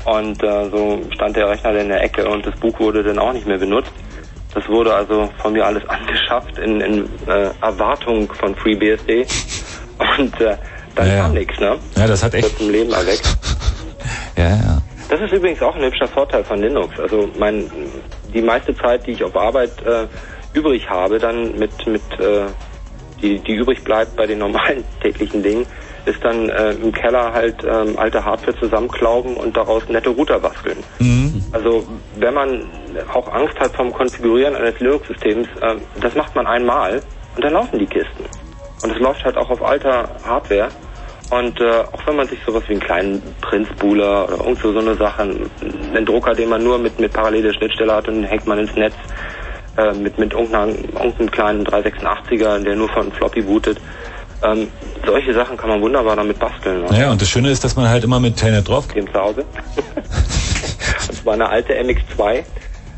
Und 0.05 0.43
äh, 0.43 0.69
so 0.71 1.01
stand 1.15 1.37
der 1.37 1.49
Rechner 1.49 1.77
in 1.77 1.89
der 1.89 2.03
Ecke 2.03 2.29
und 2.29 2.45
das 2.45 2.55
Buch 2.57 2.79
wurde 2.81 3.05
dann 3.05 3.19
auch 3.21 3.33
nicht 3.33 3.47
mehr 3.47 3.59
benutzt. 3.59 3.93
Das 4.55 4.69
wurde 4.69 4.93
also 4.95 5.31
von 5.41 5.53
mir 5.53 5.65
alles 5.65 5.89
angeschafft 5.89 6.59
in, 6.59 6.81
in 6.81 7.05
äh, 7.29 7.51
Erwartung 7.61 8.33
von 8.35 8.55
FreeBSD. 8.57 9.27
Und 10.19 10.41
äh, 10.41 10.57
dann 10.97 11.07
Ja, 11.07 11.15
ja. 11.15 11.23
kam 11.23 11.35
nichts, 11.35 11.59
ne? 11.61 11.77
Ja, 11.97 12.07
das 12.07 12.23
hat 12.25 12.35
echt. 12.35 12.59
Zum 12.59 12.71
Leben 12.71 12.93
erweckt. 12.93 13.37
Ja, 14.37 14.49
ja. 14.49 14.83
Das 15.13 15.21
ist 15.21 15.33
übrigens 15.35 15.61
auch 15.61 15.77
ein 15.77 15.83
hübscher 15.83 16.09
Vorteil 16.09 16.43
von 16.43 16.59
Linux. 16.59 16.99
Also 16.99 17.29
mein, 17.39 17.71
die 18.33 18.41
meiste 18.41 18.75
Zeit, 18.75 19.07
die 19.07 19.11
ich 19.11 19.23
auf 19.23 19.37
Arbeit 19.37 19.71
äh, 19.85 20.07
übrig 20.55 20.89
habe, 20.89 21.19
dann 21.19 21.59
mit, 21.59 21.87
mit 21.87 22.01
äh, 22.19 22.47
die, 23.21 23.39
die 23.41 23.53
übrig 23.53 23.85
bleibt 23.85 24.17
bei 24.17 24.27
den 24.27 24.39
normalen 24.39 24.83
täglichen 25.03 25.43
Dingen, 25.43 25.67
ist 26.07 26.25
dann 26.25 26.49
äh, 26.49 26.71
im 26.71 26.93
Keller 26.93 27.31
halt 27.31 27.63
ähm, 27.63 27.99
alte 27.99 28.25
Hardware 28.25 28.59
zusammenklauben 28.59 29.37
und 29.37 29.55
daraus 29.55 29.87
nette 29.91 30.09
Router 30.09 30.41
basteln. 30.41 30.83
Also 31.53 31.87
wenn 32.17 32.33
man 32.33 32.65
auch 33.13 33.31
Angst 33.35 33.61
hat 33.61 33.77
vom 33.77 33.93
Konfigurieren 33.93 34.57
eines 34.57 34.81
Linux-Systems, 34.81 35.47
äh, 35.61 35.75
das 36.01 36.15
macht 36.15 36.35
man 36.35 36.47
einmal 36.47 37.03
und 37.37 37.45
dann 37.45 37.53
laufen 37.53 37.79
die 37.79 37.85
Kisten. 37.85 38.25
Und 38.83 38.91
es 38.91 38.99
läuft 38.99 39.23
halt 39.27 39.37
auch 39.37 39.51
auf 39.51 39.63
alter 39.63 40.09
Hardware. 40.25 40.71
Und 41.33 41.59
äh, 41.63 41.79
auch 41.93 42.07
wenn 42.07 42.17
man 42.17 42.29
sich 42.29 42.39
sowas 42.45 42.63
wie 42.69 42.73
einen 42.73 42.83
kleinen 42.83 43.23
Prince-Booler 43.41 44.29
oder 44.29 44.45
irgend 44.45 44.59
so, 44.59 44.71
so 44.71 44.81
eine 44.81 44.95
Sache, 44.97 45.23
einen 45.23 46.05
Drucker, 46.05 46.35
den 46.35 46.51
man 46.51 46.63
nur 46.63 46.79
mit, 46.79 47.01
mit 47.01 47.11
paralleler 47.11 47.55
Schnittstelle 47.55 47.95
hat 47.95 48.07
und 48.07 48.17
den 48.17 48.25
hängt 48.25 48.47
man 48.47 48.59
ins 48.59 48.75
Netz 48.77 48.93
äh, 49.79 49.95
mit, 49.95 50.19
mit 50.19 50.35
irgendeinem, 50.35 50.75
irgendeinem 50.93 51.31
kleinen 51.31 51.67
386er, 51.67 52.59
der 52.59 52.77
nur 52.77 52.91
von 52.91 53.11
Floppy 53.13 53.41
bootet. 53.41 53.81
Ähm, 54.43 54.69
solche 55.07 55.33
Sachen 55.33 55.57
kann 55.57 55.71
man 55.71 55.81
wunderbar 55.81 56.17
damit 56.17 56.39
basteln. 56.39 56.83
Ne? 56.83 57.01
Ja, 57.01 57.11
und 57.11 57.23
das 57.23 57.31
Schöne 57.31 57.51
ist, 57.51 57.65
dass 57.65 57.77
man 57.77 57.89
halt 57.89 58.05
immer 58.05 58.21
mit 58.21 58.37
Telnet 58.37 58.69
drauf 58.69 58.87
dem 58.89 59.11
zu 59.11 59.19
Hause. 59.19 59.47
Und 61.09 61.15
zwar 61.15 61.33
eine 61.33 61.49
alte 61.49 61.73
MX2. 61.73 62.45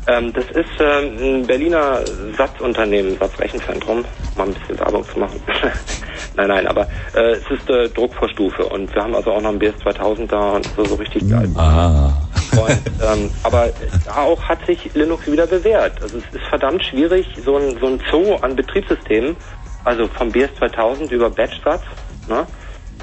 Ähm, 0.07 0.33
das 0.33 0.45
ist 0.47 0.69
ähm, 0.81 1.17
ein 1.21 1.47
Berliner 1.47 2.01
Satzunternehmen, 2.37 3.17
Satzrechenzentrum, 3.17 4.03
mal 4.35 4.47
ein 4.47 4.53
bisschen 4.53 4.77
Werbung 4.77 5.05
zu 5.07 5.19
machen. 5.19 5.41
nein, 6.35 6.47
nein, 6.47 6.67
aber 6.67 6.87
äh, 7.15 7.33
es 7.33 7.49
ist 7.49 7.69
äh, 7.69 7.89
Druckvorstufe 7.89 8.65
und 8.65 8.93
wir 8.93 9.03
haben 9.03 9.15
also 9.15 9.31
auch 9.31 9.41
noch 9.41 9.51
ein 9.51 9.59
BS2000 9.59 10.27
da 10.27 10.51
und 10.51 10.69
so, 10.75 10.85
so 10.85 10.95
richtig 10.95 11.29
geil. 11.29 11.49
Ah. 11.55 12.13
Und, 12.57 12.71
ähm, 13.03 13.31
aber 13.43 13.69
da 14.05 14.23
auch 14.23 14.41
hat 14.43 14.65
sich 14.65 14.93
Linux 14.93 15.29
wieder 15.29 15.47
bewährt. 15.47 16.01
Also 16.01 16.17
es 16.17 16.35
ist 16.35 16.47
verdammt 16.47 16.83
schwierig, 16.83 17.27
so 17.43 17.57
ein, 17.57 17.77
so 17.79 17.87
ein 17.87 18.01
Zoo 18.09 18.35
an 18.35 18.55
Betriebssystemen, 18.55 19.35
also 19.83 20.07
vom 20.07 20.29
BS2000 20.29 21.11
über 21.11 21.29
Batch-Satz, 21.29 21.83
ne, 22.27 22.45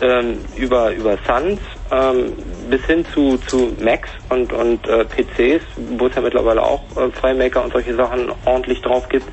ähm, 0.00 0.38
über, 0.56 0.92
über 0.92 1.18
Suns 1.26 1.60
ähm, 1.90 2.32
bis 2.70 2.84
hin 2.86 3.04
zu, 3.12 3.38
zu 3.46 3.72
Macs 3.80 4.10
und, 4.30 4.52
und 4.52 4.86
äh, 4.88 5.04
PCs, 5.04 5.62
wo 5.98 6.06
es 6.06 6.14
ja 6.14 6.22
mittlerweile 6.22 6.62
auch 6.62 6.82
äh, 6.96 7.10
FileMaker 7.10 7.62
und 7.62 7.72
solche 7.72 7.94
Sachen 7.94 8.32
ordentlich 8.44 8.80
drauf 8.82 9.08
gibt, 9.08 9.28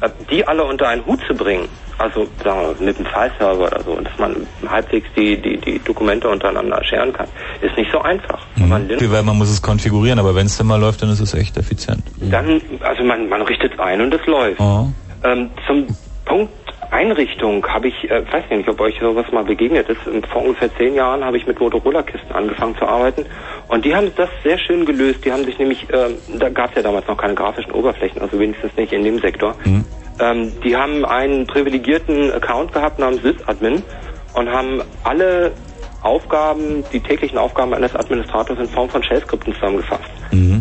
äh, 0.00 0.10
die 0.30 0.46
alle 0.46 0.64
unter 0.64 0.88
einen 0.88 1.06
Hut 1.06 1.20
zu 1.26 1.34
bringen, 1.34 1.68
also 2.02 2.26
sagen 2.42 2.76
wir, 2.78 2.86
mit 2.86 2.96
einem 2.96 3.06
File-Server 3.06 3.66
oder 3.66 3.82
so, 3.82 3.94
dass 4.00 4.18
man 4.18 4.46
halbwegs 4.68 5.06
die, 5.16 5.40
die, 5.40 5.56
die 5.56 5.78
Dokumente 5.78 6.28
untereinander 6.28 6.82
scheren 6.82 7.12
kann, 7.12 7.28
ist 7.60 7.76
nicht 7.76 7.92
so 7.92 8.00
einfach. 8.02 8.44
Wenn 8.56 8.68
man 8.68 8.88
Linux 8.88 9.22
man 9.22 9.38
muss 9.38 9.50
es 9.50 9.62
konfigurieren, 9.62 10.18
aber 10.18 10.34
wenn 10.34 10.46
es 10.46 10.56
dann 10.56 10.66
mal 10.66 10.80
läuft, 10.80 11.02
dann 11.02 11.10
ist 11.10 11.20
es 11.20 11.32
echt 11.34 11.56
effizient. 11.56 12.02
dann, 12.20 12.60
also 12.80 13.04
man, 13.04 13.28
man 13.28 13.42
richtet 13.42 13.78
ein 13.78 14.00
und 14.00 14.12
es 14.12 14.26
läuft. 14.26 14.60
Oh. 14.60 14.88
Ähm, 15.22 15.50
zum 15.66 15.86
Punkt 16.24 16.52
Einrichtung 16.92 17.66
habe 17.66 17.88
ich, 17.88 18.10
äh, 18.10 18.22
weiß 18.30 18.44
nicht, 18.50 18.68
ob 18.68 18.80
euch 18.80 18.98
sowas 19.00 19.26
mal 19.32 19.44
begegnet 19.44 19.88
ist. 19.88 20.00
Vor 20.30 20.42
ungefähr 20.42 20.74
zehn 20.76 20.94
Jahren 20.94 21.24
habe 21.24 21.38
ich 21.38 21.46
mit 21.46 21.58
Motorola-Kisten 21.58 22.32
angefangen 22.32 22.76
zu 22.76 22.86
arbeiten 22.86 23.24
und 23.68 23.84
die 23.84 23.94
haben 23.94 24.12
das 24.16 24.28
sehr 24.44 24.58
schön 24.58 24.84
gelöst. 24.84 25.24
Die 25.24 25.32
haben 25.32 25.44
sich 25.44 25.58
nämlich, 25.58 25.86
ähm, 25.92 26.16
da 26.38 26.50
gab 26.50 26.70
es 26.70 26.76
ja 26.76 26.82
damals 26.82 27.06
noch 27.06 27.16
keine 27.16 27.34
grafischen 27.34 27.72
Oberflächen, 27.72 28.20
also 28.20 28.38
wenigstens 28.38 28.76
nicht 28.76 28.92
in 28.92 29.04
dem 29.04 29.18
Sektor. 29.18 29.54
Ähm, 30.20 30.52
die 30.62 30.76
haben 30.76 31.04
einen 31.04 31.46
privilegierten 31.46 32.30
Account 32.32 32.72
gehabt 32.72 32.98
namens 32.98 33.22
Sysadmin 33.22 33.82
und 34.34 34.50
haben 34.50 34.82
alle 35.02 35.52
Aufgaben, 36.02 36.84
die 36.92 37.00
täglichen 37.00 37.38
Aufgaben 37.38 37.74
eines 37.74 37.94
Administrators 37.94 38.58
in 38.58 38.68
Form 38.68 38.88
von 38.88 39.02
Shell-Skripten 39.02 39.54
zusammengefasst. 39.54 40.10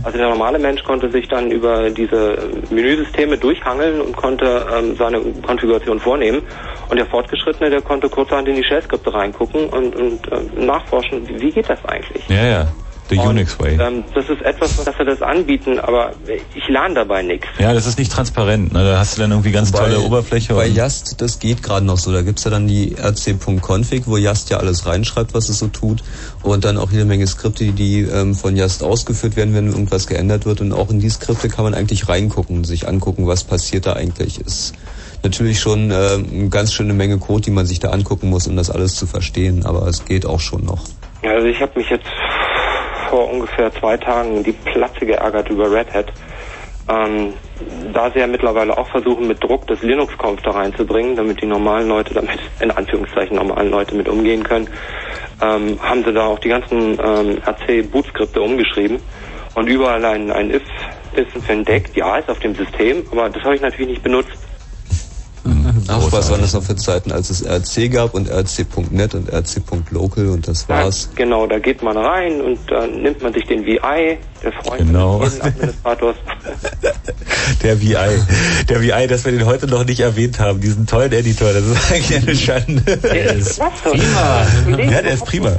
Also 0.04 0.18
der 0.18 0.30
normale 0.30 0.60
Mensch 0.60 0.84
konnte 0.84 1.10
sich 1.12 1.28
dann 1.28 1.50
über 1.50 1.90
diese 1.90 2.38
Menüsysteme 2.70 3.38
durchhangeln 3.38 4.02
und 4.02 4.16
konnte 4.16 4.66
ähm, 4.76 4.96
seine 4.98 5.22
Konfiguration 5.42 6.00
vornehmen. 6.00 6.42
Und 6.90 6.98
der 6.98 7.06
Fortgeschrittene, 7.06 7.70
der 7.70 7.82
konnte 7.82 8.10
kurzerhand 8.10 8.48
in 8.48 8.56
die 8.56 8.64
Shell-Skripte 8.64 9.14
reingucken 9.14 9.70
und, 9.70 9.96
und 9.96 10.20
ähm, 10.32 10.66
nachforschen, 10.66 11.28
wie, 11.28 11.42
wie 11.42 11.52
geht 11.52 11.70
das 11.70 11.84
eigentlich? 11.86 12.28
Ja, 12.28 12.46
ja. 12.46 12.68
The 13.12 13.18
Unix 13.20 13.60
Way. 13.60 13.78
Ähm, 13.80 14.04
das 14.16 14.30
ist 14.30 14.42
etwas, 14.42 14.84
dass 14.84 14.98
wir 14.98 15.06
das 15.06 15.22
anbieten, 15.22 15.80
aber 15.80 16.14
ich 16.56 16.68
lerne 16.68 16.96
dabei 16.96 17.22
nichts. 17.22 17.48
Ja, 17.60 17.74
das 17.74 17.86
ist 17.86 18.00
nicht 18.00 18.12
transparent. 18.12 18.72
Ne? 18.74 18.84
Da 18.84 19.00
hast 19.00 19.18
du 19.18 19.22
dann 19.22 19.32
irgendwie 19.32 19.52
ganz 19.52 19.72
tolle 19.72 20.00
Oberfläche. 20.00 20.54
Bei 20.54 20.68
und- 20.68 20.76
Yast, 20.76 21.22
das 21.22 21.40
geht 21.40 21.62
gerade 21.62 21.86
noch 21.86 21.98
so. 21.98 22.12
Da 22.12 22.22
gibt's 22.22 22.44
ja 22.46 22.52
dann 22.52 22.68
die 22.68 22.96
rc.config, 22.98 24.04
wo 24.06 24.18
Yast 24.18 24.50
ja 24.50 24.58
alles 24.58 24.86
reinschreibt, 24.86 25.34
was 25.34 25.50
es 25.50 25.60
so 25.60 25.68
tut. 25.68 26.04
Und 26.42 26.64
dann 26.66 26.78
auch 26.78 26.90
jede 26.92 27.06
Menge 27.06 27.28
Skripte, 27.28 27.66
die, 27.66 28.02
ähm, 28.02 28.34
von 28.34 28.56
Yast 28.56 28.84
ausgeführt 28.84 29.36
werden, 29.36 29.54
wenn 29.54 29.68
irgendwas 29.68 30.08
geändert 30.08 30.46
wird. 30.46 30.62
Und 30.62 30.72
auch 30.72 30.90
in 30.90 31.00
die 31.00 31.10
Skripte 31.10 31.50
kann 31.50 31.66
man 31.66 31.74
eigentlich 31.74 32.08
reingucken 32.08 32.58
und 32.58 32.64
sich 32.64 32.88
angucken, 32.88 33.28
was 33.28 33.44
passiert 33.44 33.86
da 33.86 33.94
eigentlich. 33.94 34.40
Ist 34.40 34.74
natürlich 35.24 35.60
schon 35.60 35.92
äh, 35.92 35.96
eine 35.96 36.50
ganz 36.50 36.74
schöne 36.74 36.94
Menge 36.94 37.18
Code, 37.20 37.42
die 37.42 37.52
man 37.52 37.66
sich 37.66 37.80
da 37.80 37.90
angucken 37.90 38.30
muss, 38.30 38.48
um 38.48 38.56
das 38.56 38.70
alles 38.70 38.96
zu 38.96 39.06
verstehen. 39.06 39.66
Aber 39.66 39.86
es 39.88 40.06
geht 40.06 40.26
auch 40.26 40.40
schon 40.40 40.64
noch. 40.66 40.86
Ja, 41.24 41.32
Also 41.32 41.48
ich 41.48 41.62
habe 41.62 41.78
mich 41.78 41.90
jetzt 41.90 42.06
vor 43.12 43.30
ungefähr 43.30 43.72
zwei 43.74 43.98
Tagen 43.98 44.42
die 44.42 44.54
Platze 44.54 45.06
geärgert 45.06 45.50
über 45.50 45.70
Red 45.70 45.94
Hat. 45.94 46.14
Ähm, 46.88 47.34
da 47.94 48.10
sie 48.10 48.20
ja 48.20 48.28
mittlerweile 48.28 48.76
auch 48.78 48.88
versuchen, 48.88 49.28
mit 49.28 49.44
Druck 49.44 49.68
das 49.68 49.82
Linux-Conf 49.84 50.42
da 50.42 50.52
reinzubringen, 50.52 51.16
damit 51.16 51.42
die 51.42 51.46
normalen 51.46 51.90
Leute 51.90 52.14
damit, 52.14 52.40
in 52.62 52.72
Anführungszeichen 52.72 53.36
normalen 53.36 53.70
Leute 53.70 53.96
mit 53.96 54.08
umgehen 54.08 54.44
können, 54.44 54.68
ähm, 55.42 55.78
haben 55.82 56.04
sie 56.06 56.14
da 56.14 56.26
auch 56.26 56.40
die 56.40 56.50
ganzen 56.50 56.98
ähm, 57.04 57.38
RC-Boot-Skripte 57.46 58.42
umgeschrieben 58.42 59.00
und 59.56 59.68
überall 59.68 60.04
ein, 60.06 60.32
ein 60.32 60.50
if, 60.50 60.64
if 61.16 61.50
entdeckt. 61.50 61.96
Ja, 61.98 62.18
ist 62.18 62.30
auf 62.30 62.40
dem 62.40 62.56
System, 62.56 63.04
aber 63.12 63.30
das 63.30 63.44
habe 63.44 63.56
ich 63.56 63.62
natürlich 63.62 63.92
nicht 63.92 64.04
benutzt. 64.04 64.38
Ach, 65.88 66.12
was 66.12 66.30
waren 66.32 66.42
das 66.42 66.54
noch 66.54 66.64
für 66.64 66.76
Zeiten, 66.76 67.12
als 67.12 67.30
es 67.30 67.46
RC 67.46 67.92
gab 67.92 68.14
und 68.14 68.30
RC.net 68.30 69.16
und 69.16 69.32
RC.local 69.32 70.30
und 70.30 70.48
das 70.48 70.68
war's. 70.70 71.10
Genau, 71.16 71.48
da 71.48 71.60
geht 71.60 71.82
man 71.82 71.98
rein 71.98 72.42
und 72.42 72.60
dann 72.70 73.02
nimmt 73.02 73.22
man 73.22 73.34
sich 73.34 73.46
den 73.46 73.66
VI, 73.66 74.18
der 74.44 74.52
Freund 74.54 74.80
Genau. 74.80 75.20
des 75.24 75.40
Administrators. 75.42 76.16
Der 77.64 77.80
VI. 77.82 77.96
Der 78.70 78.82
VI, 78.82 79.08
dass 79.08 79.26
wir 79.26 79.32
den 79.32 79.46
heute 79.46 79.68
noch 79.68 79.84
nicht 79.86 80.00
erwähnt 80.00 80.40
haben, 80.40 80.62
diesen 80.62 80.88
tollen 80.88 81.12
Editor, 81.12 81.54
das 81.54 81.64
ist 81.66 81.92
eigentlich 81.92 82.18
eine 82.18 82.36
Schande. 82.36 82.98
Der 82.98 83.36
ist 83.36 83.60
prima. 83.84 84.48
Ja, 84.78 85.02
der 85.02 85.14
ist 85.14 85.26
prima. 85.26 85.52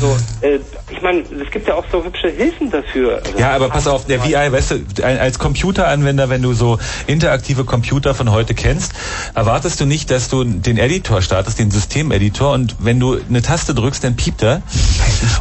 So, 0.00 0.16
äh, 0.40 0.58
ich 0.90 1.02
meine, 1.02 1.20
es 1.20 1.50
gibt 1.50 1.68
ja 1.68 1.74
auch 1.74 1.84
so 1.90 2.02
hübsche 2.04 2.28
Hilfen 2.28 2.70
dafür. 2.70 3.20
Also 3.24 3.38
Ja, 3.38 3.50
aber 3.52 3.68
pass 3.68 3.86
auf, 3.86 4.06
der 4.06 4.24
VI, 4.24 4.52
weißt 4.52 4.70
du, 4.96 5.04
als 5.04 5.38
Computeranwender, 5.38 6.28
wenn 6.30 6.42
du 6.42 6.52
so 6.52 6.78
interaktive 7.06 7.64
Computer 7.64 8.14
von 8.14 8.30
heute 8.30 8.54
kennst, 8.54 8.92
erwartest 9.34 9.80
du 9.80 9.86
nicht, 9.86 10.10
dass 10.10 10.28
du 10.28 10.42
den 10.44 10.78
Editor 10.78 11.22
startest, 11.22 11.58
den 11.58 11.70
Systemeditor, 11.70 12.52
und 12.52 12.76
wenn 12.80 12.98
du 12.98 13.18
eine 13.28 13.42
Taste 13.42 13.74
drückst, 13.74 14.02
dann 14.04 14.16
piept 14.16 14.42
er. 14.42 14.62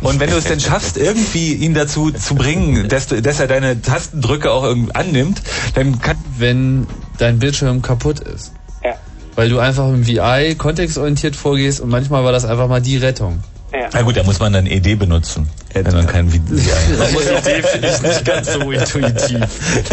Und 0.01 0.19
wenn 0.19 0.29
du 0.29 0.35
es 0.37 0.45
dann 0.45 0.59
schaffst, 0.59 0.97
irgendwie 0.97 1.53
ihn 1.53 1.73
dazu 1.73 2.11
zu 2.11 2.35
bringen, 2.35 2.58
dass, 2.87 3.07
du, 3.07 3.21
dass 3.21 3.39
er 3.39 3.47
deine 3.47 3.81
Tastendrücke 3.81 4.51
auch 4.51 4.63
irgendwie 4.63 4.95
annimmt, 4.95 5.41
dann 5.75 5.99
kann... 5.99 6.17
Wenn 6.37 6.87
dein 7.19 7.39
Bildschirm 7.39 7.81
kaputt 7.81 8.19
ist. 8.21 8.53
Ja. 8.83 8.95
Weil 9.35 9.49
du 9.49 9.59
einfach 9.59 9.87
im 9.89 10.07
VI 10.07 10.55
kontextorientiert 10.57 11.35
vorgehst 11.35 11.81
und 11.81 11.89
manchmal 11.89 12.23
war 12.23 12.31
das 12.31 12.45
einfach 12.45 12.67
mal 12.67 12.81
die 12.81 12.97
Rettung. 12.97 13.43
Na 13.93 14.01
gut, 14.01 14.17
da 14.17 14.23
muss 14.23 14.39
man 14.39 14.51
dann 14.51 14.65
ED 14.65 14.97
benutzen, 14.97 15.47
wenn 15.73 15.83
man 15.93 16.07
kein 16.07 16.31
VI 16.33 16.39
Man 16.97 17.13
muss 17.13 17.25
ED 17.27 17.65
finde 17.65 17.87
ich 17.87 18.01
nicht 18.01 18.25
ganz 18.25 18.51
so 18.51 18.71
intuitiv. 18.71 19.45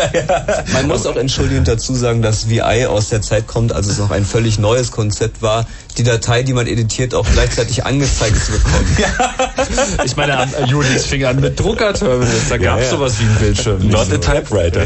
Man 0.73 0.87
muss 0.89 1.05
auch 1.07 1.17
entschuldigend 1.17 1.69
dazu 1.69 1.95
sagen, 1.95 2.23
dass 2.23 2.49
VI 2.49 2.87
aus 2.87 3.11
der 3.11 3.21
Zeit 3.21 3.47
kommt, 3.47 3.73
als 3.75 3.87
es 3.89 3.99
noch 3.99 4.11
ein 4.11 4.25
völlig 4.25 4.59
neues 4.59 4.91
Konzept 4.93 5.43
war, 5.43 5.67
die 5.99 6.05
Datei, 6.05 6.43
die 6.43 6.53
man 6.55 6.67
editiert, 6.67 7.15
auch 7.15 7.27
gleichzeitig 7.31 7.85
angezeigt 7.85 8.37
zu 8.37 8.53
bekommen. 8.53 8.97
Ich 10.05 10.17
meine, 10.17 10.39
am- 10.39 10.51
Unix 10.73 11.07
fing 11.07 11.25
an 11.25 11.41
mit 11.41 11.59
Druckerterminals, 11.59 12.49
da 12.49 12.57
gab 12.59 12.79
es 12.79 12.85
ja. 12.87 12.91
sowas 12.93 13.15
wie 13.19 13.25
einen 13.25 13.35
Bildschirm. 13.37 13.89
Not 13.89 14.13
a 14.13 14.19
typewriter. 14.19 14.83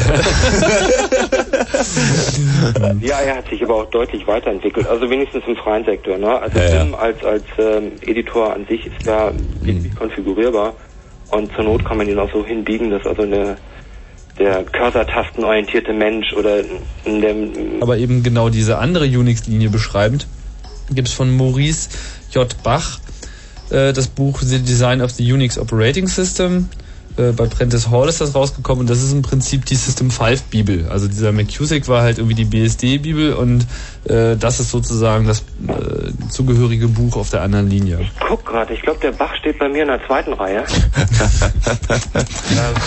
Ja, 3.00 3.18
er 3.20 3.36
hat 3.36 3.48
sich 3.48 3.62
aber 3.62 3.76
auch 3.76 3.90
deutlich 3.90 4.26
weiterentwickelt, 4.26 4.86
also 4.86 5.08
wenigstens 5.10 5.44
im 5.46 5.56
freien 5.56 5.84
Sektor. 5.84 6.18
Ne? 6.18 6.40
Also 6.40 6.58
Ja, 6.58 6.84
ja. 6.84 6.94
Als, 6.94 7.24
als 7.24 7.44
ähm, 7.58 7.92
Editor 8.02 8.52
an 8.54 8.66
sich 8.66 8.86
ist 8.86 9.06
ja 9.06 9.32
beliebig 9.60 9.94
konfigurierbar 9.94 10.74
und 11.30 11.52
zur 11.54 11.64
Not 11.64 11.84
kann 11.84 11.98
man 11.98 12.08
ihn 12.08 12.18
auch 12.18 12.30
so 12.32 12.44
hinbiegen, 12.44 12.90
dass 12.90 13.06
also 13.06 13.22
eine, 13.22 13.56
der 14.38 14.64
Cursor-tastenorientierte 14.64 15.92
Mensch 15.92 16.32
oder 16.32 16.62
dem 17.06 17.82
Aber 17.82 17.98
eben 17.98 18.22
genau 18.22 18.48
diese 18.48 18.78
andere 18.78 19.04
Unix-Linie 19.04 19.70
beschreibend, 19.70 20.26
gibt 20.90 21.08
es 21.08 21.14
von 21.14 21.34
Maurice 21.36 21.90
J. 22.32 22.54
Bach 22.62 23.00
äh, 23.70 23.92
das 23.92 24.08
Buch 24.08 24.40
The 24.40 24.60
Design 24.60 25.00
of 25.00 25.10
the 25.12 25.32
Unix 25.32 25.58
Operating 25.58 26.08
System. 26.08 26.68
Äh, 27.20 27.32
bei 27.32 27.46
Prentice 27.46 27.90
Hall 27.90 28.08
ist 28.08 28.20
das 28.20 28.32
rausgekommen 28.34 28.82
und 28.82 28.90
das 28.90 29.02
ist 29.02 29.12
im 29.12 29.22
Prinzip 29.22 29.64
die 29.66 29.74
System 29.74 30.10
5 30.10 30.44
Bibel. 30.44 30.86
Also 30.88 31.08
dieser 31.08 31.32
McCusick 31.32 31.88
war 31.88 32.02
halt 32.02 32.18
irgendwie 32.18 32.34
die 32.34 32.46
BSD-Bibel 32.46 33.34
und 33.34 33.66
äh, 34.04 34.36
das 34.36 34.60
ist 34.60 34.70
sozusagen 34.70 35.26
das 35.26 35.40
äh, 35.40 36.12
zugehörige 36.30 36.88
Buch 36.88 37.16
auf 37.16 37.28
der 37.30 37.42
anderen 37.42 37.68
Linie. 37.68 37.98
Guck 38.26 38.46
gerade, 38.46 38.72
ich 38.72 38.80
glaube, 38.82 39.00
der 39.00 39.12
Bach 39.12 39.34
steht 39.36 39.58
bei 39.58 39.68
mir 39.68 39.82
in 39.82 39.88
der 39.88 40.00
zweiten 40.06 40.32
Reihe. 40.32 40.64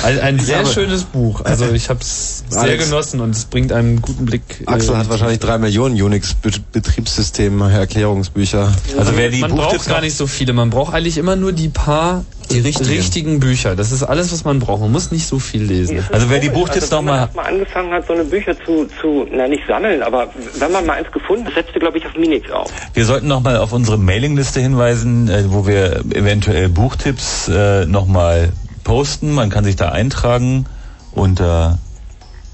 Ein, 0.03 0.19
ein 0.19 0.39
sehr 0.39 0.59
aber- 0.59 0.69
schönes 0.69 1.03
Buch. 1.03 1.41
Also 1.45 1.71
ich 1.71 1.89
habe 1.89 1.99
es 2.01 2.43
sehr 2.49 2.61
Alex. 2.61 2.85
genossen 2.85 3.19
und 3.21 3.31
es 3.31 3.45
bringt 3.45 3.71
einen 3.71 4.01
guten 4.01 4.25
Blick. 4.25 4.63
Axel 4.65 4.95
äh, 4.95 4.97
hat 4.97 5.09
wahrscheinlich 5.09 5.39
drei 5.39 5.57
Millionen 5.57 6.01
Unix-Betriebssystem-Erklärungsbücher. 6.01 8.73
Also 8.97 9.11
wer 9.15 9.29
die 9.29 9.41
man 9.41 9.51
braucht 9.51 9.87
gar 9.87 10.01
nicht 10.01 10.17
so 10.17 10.27
viele. 10.27 10.53
Man 10.53 10.69
braucht 10.69 10.93
eigentlich 10.93 11.17
immer 11.17 11.35
nur 11.35 11.53
die 11.53 11.69
paar 11.69 12.25
richtigen. 12.51 13.39
Bücher. 13.39 13.75
Das 13.75 13.91
ist 13.91 14.03
alles, 14.03 14.31
was 14.31 14.43
man 14.43 14.59
braucht. 14.59 14.81
Man 14.81 14.91
muss 14.91 15.11
nicht 15.11 15.27
so 15.27 15.39
viel 15.39 15.63
lesen. 15.63 16.03
Also 16.11 16.29
wer 16.29 16.39
die 16.39 16.49
Buchtipps 16.49 16.91
also, 16.91 16.97
wenn 16.97 17.05
man 17.05 17.29
mal 17.33 17.45
angefangen 17.45 17.91
hat, 17.91 18.07
so 18.07 18.13
eine 18.13 18.23
Bücher 18.23 18.55
zu, 18.65 18.87
zu, 19.01 19.27
na 19.31 19.47
nicht 19.47 19.63
sammeln, 19.67 20.01
aber 20.03 20.27
wenn 20.59 20.71
man 20.71 20.85
mal 20.85 20.93
eins 20.93 21.11
gefunden 21.11 21.45
hat, 21.45 21.55
setzte, 21.55 21.79
glaube 21.79 21.97
ich, 21.97 22.05
auf 22.05 22.15
Minix 22.15 22.49
auf. 22.51 22.71
Wir 22.93 23.05
sollten 23.05 23.27
nochmal 23.27 23.57
auf 23.57 23.73
unsere 23.73 23.97
Mailingliste 23.97 24.59
hinweisen, 24.59 25.29
äh, 25.29 25.45
wo 25.47 25.67
wir 25.67 26.03
eventuell 26.13 26.69
Buchtipps 26.69 27.47
äh, 27.47 27.85
nochmal 27.85 28.51
posten. 28.83 29.31
Man 29.31 29.49
kann 29.49 29.63
sich 29.63 29.75
da 29.75 29.89
eintragen 29.89 30.65
unter, 31.11 31.77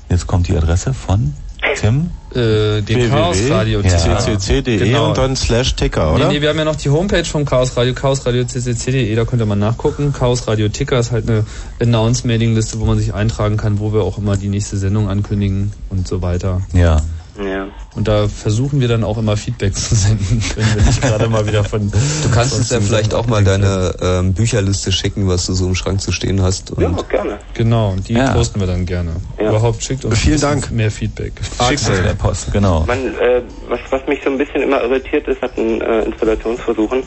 jetzt 0.09 0.27
kommt 0.27 0.47
die 0.47 0.57
Adresse 0.57 0.93
von 0.93 1.33
Tim. 1.75 2.11
Äh, 2.35 2.81
den 2.83 3.09
Chaosradio 3.09 3.81
ccc.de 3.81 4.77
Genau. 4.77 5.07
und 5.09 5.17
dann 5.17 5.35
slash 5.35 5.75
Ticker, 5.75 6.11
Nee, 6.11 6.15
oder? 6.15 6.27
nee, 6.27 6.41
wir 6.41 6.49
haben 6.49 6.59
ja 6.59 6.65
noch 6.65 6.75
die 6.75 6.89
Homepage 6.89 7.25
vom 7.25 7.43
Chaos 7.45 7.75
Radio, 7.75 7.93
chaosradio.ccc.de, 7.95 9.15
da 9.15 9.25
könnt 9.25 9.41
ihr 9.41 9.45
mal 9.47 9.55
nachgucken. 9.55 10.13
Chaos 10.13 10.47
Radio 10.47 10.69
Ticker 10.69 10.99
ist 10.99 11.11
halt 11.11 11.27
eine 11.27 11.43
Announce-Mailing-Liste, 11.81 12.79
wo 12.79 12.85
man 12.85 12.99
sich 12.99 13.13
eintragen 13.13 13.57
kann, 13.57 13.79
wo 13.79 13.93
wir 13.93 14.01
auch 14.03 14.17
immer 14.19 14.37
die 14.37 14.47
nächste 14.49 14.77
Sendung 14.77 15.09
ankündigen 15.09 15.73
und 15.89 16.07
so 16.07 16.21
weiter. 16.21 16.61
Ja. 16.73 17.01
Ja. 17.39 17.67
Und 17.95 18.07
da 18.07 18.27
versuchen 18.27 18.81
wir 18.81 18.87
dann 18.87 19.03
auch 19.03 19.17
immer 19.17 19.37
Feedback 19.37 19.75
zu 19.75 19.95
senden, 19.95 20.43
wenn 20.55 20.75
wir 20.75 20.83
nicht 20.83 21.01
gerade 21.01 21.27
mal 21.29 21.47
wieder 21.47 21.63
von... 21.63 21.89
Du 21.89 22.29
kannst 22.33 22.53
uns 22.55 22.69
ja 22.69 22.79
vielleicht 22.81 23.13
auch 23.13 23.27
mal 23.27 23.43
deine 23.43 23.95
ähm, 24.01 24.33
Bücherliste 24.33 24.91
schicken, 24.91 25.27
was 25.27 25.45
du 25.45 25.53
so 25.53 25.67
im 25.67 25.75
Schrank 25.75 26.01
zu 26.01 26.11
stehen 26.11 26.41
hast. 26.41 26.71
Und 26.71 26.81
Ja, 26.83 27.01
gerne. 27.09 27.39
Genau, 27.53 27.95
die 28.07 28.13
Ja. 28.13 28.33
posten 28.33 28.59
wir 28.59 28.67
dann 28.67 28.85
gerne. 28.85 29.11
Ja. 29.39 29.49
Überhaupt 29.49 29.83
schickt 29.83 30.05
uns 30.05 30.19
Vielen 30.19 30.39
Dank. 30.41 30.71
mehr 30.71 30.91
Feedback. 30.91 31.33
Schickt 31.67 31.87
uns 31.89 31.99
per 32.01 32.15
Post, 32.15 32.51
genau. 32.51 32.83
Man, 32.87 33.15
äh, 33.17 33.41
was, 33.67 33.79
was 33.89 34.05
mich 34.07 34.19
so 34.23 34.29
ein 34.29 34.37
bisschen 34.37 34.61
immer 34.61 34.81
irritiert 34.81 35.27
ist, 35.27 35.41
hat 35.41 35.57
ein 35.57 35.81
äh, 35.81 36.03
Installationsversuchen. 36.03 37.03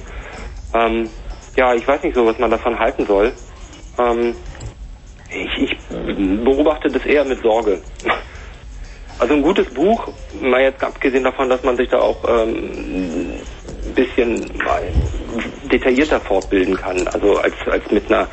Ähm, 0.74 1.08
ja, 1.56 1.74
ich 1.74 1.86
weiß 1.86 2.02
nicht 2.02 2.14
so, 2.14 2.24
was 2.26 2.38
man 2.38 2.50
davon 2.50 2.78
halten 2.78 3.06
soll. 3.06 3.32
Ähm, 3.98 4.34
ich, 5.28 5.70
ich 5.70 5.76
beobachte 6.44 6.90
das 6.90 7.04
eher 7.04 7.24
mit 7.24 7.42
Sorge. 7.42 7.80
Also 9.18 9.34
ein 9.34 9.42
gutes 9.42 9.66
Buch, 9.68 10.08
mal 10.40 10.62
jetzt 10.62 10.82
abgesehen 10.82 11.24
davon, 11.24 11.48
dass 11.48 11.62
man 11.62 11.76
sich 11.76 11.88
da 11.88 11.98
auch 12.00 12.16
ähm, 12.28 12.54
ein 13.86 13.94
bisschen 13.94 14.40
mal 14.64 14.82
detaillierter 15.70 16.20
fortbilden 16.20 16.76
kann. 16.76 17.06
Also 17.08 17.36
als, 17.38 17.54
als 17.70 17.88
mit 17.90 18.10
einer 18.10 18.26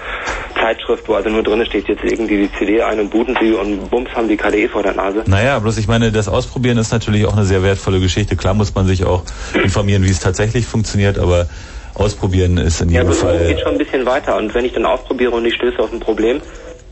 Zeitschrift, 0.60 1.08
wo 1.08 1.14
also 1.14 1.30
nur 1.30 1.44
drin 1.44 1.64
steht, 1.66 1.88
jetzt 1.88 2.04
irgendwie 2.04 2.38
die 2.48 2.52
CD 2.58 2.82
ein 2.82 3.00
und 3.00 3.10
booten 3.12 3.38
sie 3.40 3.54
und 3.54 3.90
bums 3.90 4.10
haben 4.14 4.28
die 4.28 4.36
KDE 4.38 4.68
vor 4.68 4.84
der 4.84 4.94
Nase. 4.94 5.24
Naja, 5.28 5.60
bloß 5.60 5.78
ich 5.78 5.88
meine, 5.88 6.12
das 6.12 6.28
Ausprobieren 6.28 6.78
ist 6.78 6.92
natürlich 6.92 7.26
auch 7.26 7.34
eine 7.34 7.46
sehr 7.46 7.64
wertvolle 7.64 8.00
Geschichte. 8.00 8.36
Klar 8.36 8.54
muss 8.56 8.74
man 8.76 8.88
sich 8.88 9.06
auch 9.06 9.24
informieren, 9.64 10.04
wie 10.04 10.10
es 10.10 10.20
tatsächlich 10.20 10.66
funktioniert, 10.66 11.18
aber 11.20 11.48
ausprobieren 11.96 12.58
ist 12.58 12.82
in 12.82 12.90
Ja, 12.90 13.02
jedem 13.02 13.08
aber 13.08 13.16
es 13.16 13.22
geht 13.22 13.56
Fall. 13.58 13.60
schon 13.60 13.72
ein 13.74 13.78
bisschen 13.78 14.06
weiter. 14.06 14.38
Und 14.38 14.54
wenn 14.54 14.66
ich 14.66 14.74
dann 14.74 14.86
ausprobiere 14.86 15.32
und 15.32 15.46
ich 15.46 15.54
stöße 15.56 15.80
auf 15.80 15.92
ein 15.94 16.00
Problem, 16.00 16.42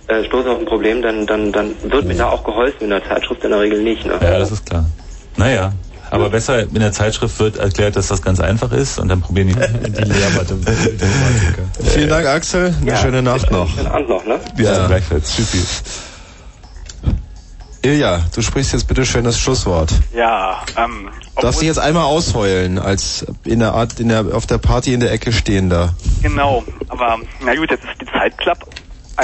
äh, 0.08 0.24
stoße 0.26 0.50
auf 0.50 0.60
ein 0.60 0.66
Problem, 0.66 1.02
dann, 1.02 1.26
dann, 1.26 1.52
dann 1.52 1.76
wird 1.84 2.06
mir 2.06 2.16
da 2.16 2.30
auch 2.30 2.44
geholfen. 2.44 2.84
In 2.86 2.90
der 2.90 3.04
Zeitschrift 3.04 3.44
in 3.44 3.52
der 3.52 3.60
Regel 3.60 3.82
nicht. 3.82 4.06
Ne? 4.06 4.14
Ja, 4.22 4.40
das 4.40 4.52
ist 4.52 4.66
klar. 4.66 4.86
Naja, 5.36 5.74
aber 6.10 6.30
besser 6.30 6.62
in 6.64 6.74
der 6.74 6.92
Zeitschrift 6.92 7.40
wird 7.40 7.58
erklärt, 7.58 7.96
dass 7.96 8.08
das 8.08 8.22
ganz 8.22 8.40
einfach 8.40 8.72
ist 8.72 8.98
und 9.00 9.10
dann 9.10 9.22
probieren 9.22 9.50
die, 9.50 9.56
die 9.92 10.04
Lehrmathematiker. 10.04 11.64
Vielen 11.84 12.10
Dank, 12.10 12.26
Axel. 12.26 12.74
Eine 12.82 12.98
schöne 12.98 13.22
Nacht 13.22 13.52
noch. 13.52 13.70
Schönen 13.70 13.88
Abend 13.88 14.10
noch, 14.10 14.26
ne? 14.26 14.40
Ja, 14.58 14.88
gleichfalls. 14.88 15.36
Tschüssi. 15.36 15.60
Ilja, 17.84 18.22
du 18.34 18.42
sprichst 18.42 18.74
jetzt 18.74 18.88
bitte 18.88 19.06
schön 19.06 19.24
das 19.24 19.40
Schlusswort. 19.40 19.92
Ja, 20.14 20.62
ähm, 20.78 21.10
Darfst 21.40 21.62
dich 21.62 21.68
jetzt 21.68 21.80
einmal 21.80 22.06
ausheulen, 22.06 22.80
als 22.80 23.26
in 23.46 23.60
der 23.60 23.74
Art, 23.74 24.00
in 24.00 24.10
der, 24.10 24.26
auf 24.34 24.48
der 24.48 24.58
Party 24.58 24.94
in 24.94 25.00
der 25.00 25.12
Ecke 25.12 25.32
stehender. 25.32 25.94
genau. 26.22 26.64
Aber 26.90 27.18
na 27.46 27.56
gut, 27.56 27.70
jetzt 27.70 27.84
ist 27.84 28.02
die 28.02 28.06
Zeit 28.08 28.38
klapp. 28.40 28.66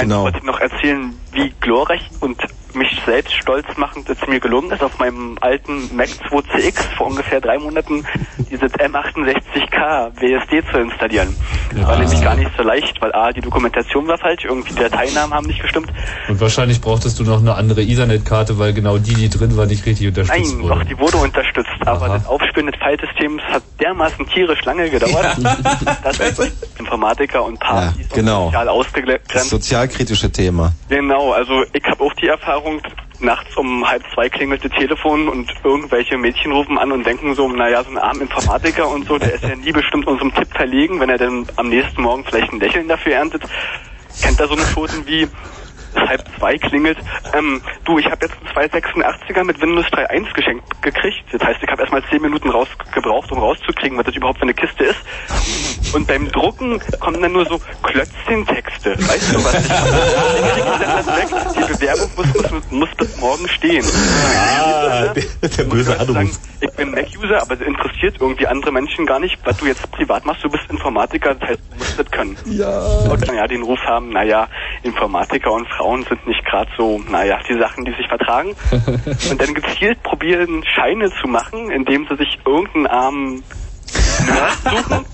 Genau. 0.02 0.24
wollte 0.24 0.38
ich 0.38 0.44
noch 0.44 0.60
erzählen, 0.60 1.14
wie 1.32 1.52
glorreich 1.60 2.10
und 2.20 2.40
mich 2.74 3.00
selbst 3.06 3.34
stolz 3.34 3.66
machend 3.76 4.08
es 4.08 4.18
mir 4.26 4.40
gelungen 4.40 4.70
ist, 4.70 4.82
auf 4.82 4.98
meinem 4.98 5.36
alten 5.40 5.94
Mac 5.94 6.08
2CX 6.30 6.96
vor 6.96 7.08
ungefähr 7.08 7.40
drei 7.40 7.58
Monaten 7.58 8.04
dieses 8.50 8.72
M68K 8.72 10.12
WSD 10.16 10.62
zu 10.70 10.78
installieren. 10.78 11.34
Das 11.74 11.86
war 11.86 11.98
nämlich 11.98 12.22
gar 12.22 12.36
nicht 12.36 12.50
so 12.56 12.62
leicht, 12.62 13.00
weil 13.00 13.12
A, 13.14 13.32
die 13.32 13.40
Dokumentation 13.40 14.06
war 14.06 14.18
falsch, 14.18 14.44
irgendwie 14.44 14.72
die 14.72 14.80
Dateinamen 14.80 15.34
haben 15.34 15.46
nicht 15.46 15.60
gestimmt. 15.60 15.92
Und 16.28 16.40
wahrscheinlich 16.40 16.80
brauchtest 16.80 17.18
du 17.18 17.24
noch 17.24 17.40
eine 17.40 17.54
andere 17.54 17.82
Ethernet-Karte, 17.82 18.58
weil 18.58 18.72
genau 18.72 18.98
die, 18.98 19.14
die 19.14 19.28
drin 19.28 19.56
war, 19.56 19.66
nicht 19.66 19.84
richtig 19.86 20.08
unterstützt 20.08 20.54
Nein, 20.54 20.62
wurde. 20.62 20.74
doch, 20.80 20.84
die 20.84 20.98
wurde 20.98 21.16
unterstützt, 21.18 21.70
aber 21.84 22.08
das 22.08 22.26
Aufspielen 22.26 22.70
des 22.70 22.80
Filesystems 22.80 23.42
hat 23.50 23.62
dermaßen 23.80 24.26
tierisch 24.26 24.64
lange 24.64 24.88
gedauert, 24.88 25.36
dass 26.02 26.18
Informatiker 26.78 27.44
und 27.44 27.58
Partys 27.58 28.08
genau. 28.12 28.46
sozial 28.46 28.66
Das 28.66 28.74
ausgegrenzt 28.74 29.50
sozialkritische 29.50 30.30
Thema. 30.30 30.72
Genau, 30.88 31.32
also 31.32 31.64
ich 31.72 31.84
habe 31.84 32.02
auch 32.04 32.12
die 32.14 32.28
Erfahrung, 32.28 32.63
nachts 33.20 33.56
um 33.56 33.88
halb 33.88 34.02
zwei 34.12 34.28
klingelt 34.28 34.64
das 34.64 34.72
Telefon 34.72 35.28
und 35.28 35.52
irgendwelche 35.62 36.16
Mädchen 36.18 36.52
rufen 36.52 36.78
an 36.78 36.92
und 36.92 37.06
denken 37.06 37.34
so, 37.34 37.48
naja, 37.48 37.82
so 37.82 37.90
ein 37.90 37.98
armer 37.98 38.22
Informatiker 38.22 38.88
und 38.88 39.06
so, 39.06 39.18
der 39.18 39.34
ist 39.34 39.44
ja 39.44 39.56
nie 39.56 39.72
bestimmt 39.72 40.06
unserem 40.06 40.34
Tipp 40.34 40.48
verlegen, 40.52 41.00
wenn 41.00 41.10
er 41.10 41.18
dann 41.18 41.46
am 41.56 41.68
nächsten 41.68 42.02
Morgen 42.02 42.24
vielleicht 42.24 42.52
ein 42.52 42.60
Lächeln 42.60 42.88
dafür 42.88 43.14
erntet. 43.14 43.42
Kennt 44.22 44.40
er 44.40 44.48
so 44.48 44.54
eine 44.54 44.64
Schoten 44.64 45.06
wie 45.06 45.28
halb 46.00 46.22
zwei 46.38 46.58
klingelt. 46.58 46.98
Ähm, 47.36 47.62
du, 47.84 47.98
ich 47.98 48.06
habe 48.06 48.26
jetzt 48.26 48.36
einen 48.56 48.70
286er 48.70 49.44
mit 49.44 49.60
Windows 49.60 49.86
3.1 49.86 50.32
geschenkt 50.34 50.82
gekriegt. 50.82 51.24
Das 51.32 51.42
heißt, 51.42 51.62
ich 51.62 51.68
habe 51.68 51.80
erstmal 51.80 52.02
zehn 52.10 52.22
Minuten 52.22 52.50
raus 52.50 52.68
gebraucht, 52.92 53.30
um 53.32 53.38
rauszukriegen, 53.38 53.96
was 53.98 54.06
das 54.06 54.14
überhaupt 54.14 54.38
für 54.38 54.44
eine 54.44 54.54
Kiste 54.54 54.84
ist. 54.84 55.94
Und 55.94 56.06
beim 56.06 56.30
Drucken 56.30 56.80
kommen 57.00 57.22
dann 57.22 57.32
nur 57.32 57.46
so 57.46 57.60
Klötzchen-Texte. 57.82 58.96
Weißt 58.98 59.34
du, 59.34 59.44
was 59.44 59.54
ich? 59.54 59.68
Die 61.54 61.72
Bewerbung 61.72 62.10
muss, 62.16 62.34
muss 62.70 62.84
muss 62.84 62.94
bis 62.96 63.16
morgen 63.18 63.48
stehen. 63.48 63.84
Ah, 63.84 65.12
der, 65.14 65.48
der 65.48 65.64
böse 65.64 65.98
Anruf. 65.98 66.38
Ich 66.60 66.70
bin 66.72 66.90
Mac-User, 66.90 67.42
aber 67.42 67.54
es 67.54 67.60
interessiert 67.60 68.16
irgendwie 68.20 68.46
andere 68.46 68.72
Menschen 68.72 69.06
gar 69.06 69.20
nicht, 69.20 69.38
was 69.44 69.56
du 69.58 69.66
jetzt 69.66 69.90
privat 69.90 70.24
machst. 70.24 70.44
Du 70.44 70.48
bist 70.48 70.64
Informatiker, 70.70 71.34
das 71.34 71.50
heißt, 71.50 71.60
du 71.70 71.78
musst 71.78 71.98
das 71.98 72.10
können. 72.10 72.36
Ja. 72.46 72.80
Und 73.10 73.26
naja, 73.26 73.46
den 73.46 73.62
Ruf 73.62 73.80
haben, 73.86 74.10
naja, 74.10 74.48
Informatiker 74.82 75.52
und 75.52 75.68
Frauen 75.84 76.02
sind 76.08 76.26
nicht 76.26 76.42
gerade 76.46 76.70
so, 76.78 76.98
naja, 77.10 77.38
die 77.46 77.58
Sachen, 77.58 77.84
die 77.84 77.92
sich 77.92 78.08
vertragen. 78.08 78.56
und 79.30 79.38
dann 79.40 79.52
gezielt 79.52 80.02
probieren, 80.02 80.64
Scheine 80.64 81.10
zu 81.20 81.28
machen, 81.28 81.70
indem 81.70 82.06
sie 82.08 82.16
sich 82.16 82.38
irgendeinen 82.46 82.86
armen 82.86 83.42
Nerd 84.26 84.54
suchen, 84.64 85.04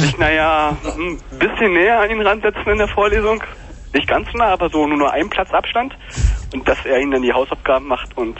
sich, 0.00 0.16
naja, 0.16 0.74
ein 0.82 1.20
bisschen 1.38 1.74
näher 1.74 2.00
an 2.00 2.10
ihn 2.10 2.22
ransetzen 2.22 2.66
in 2.72 2.78
der 2.78 2.88
Vorlesung. 2.88 3.42
Nicht 3.92 4.08
ganz 4.08 4.28
nah, 4.32 4.46
aber 4.46 4.70
so 4.70 4.86
nur 4.86 4.96
nur 4.96 5.12
einen 5.12 5.28
Platz 5.28 5.50
Abstand. 5.52 5.92
Und 6.54 6.66
dass 6.66 6.78
er 6.86 6.98
ihnen 6.98 7.10
dann 7.10 7.22
die 7.22 7.32
Hausaufgaben 7.34 7.86
macht 7.86 8.16
und 8.16 8.38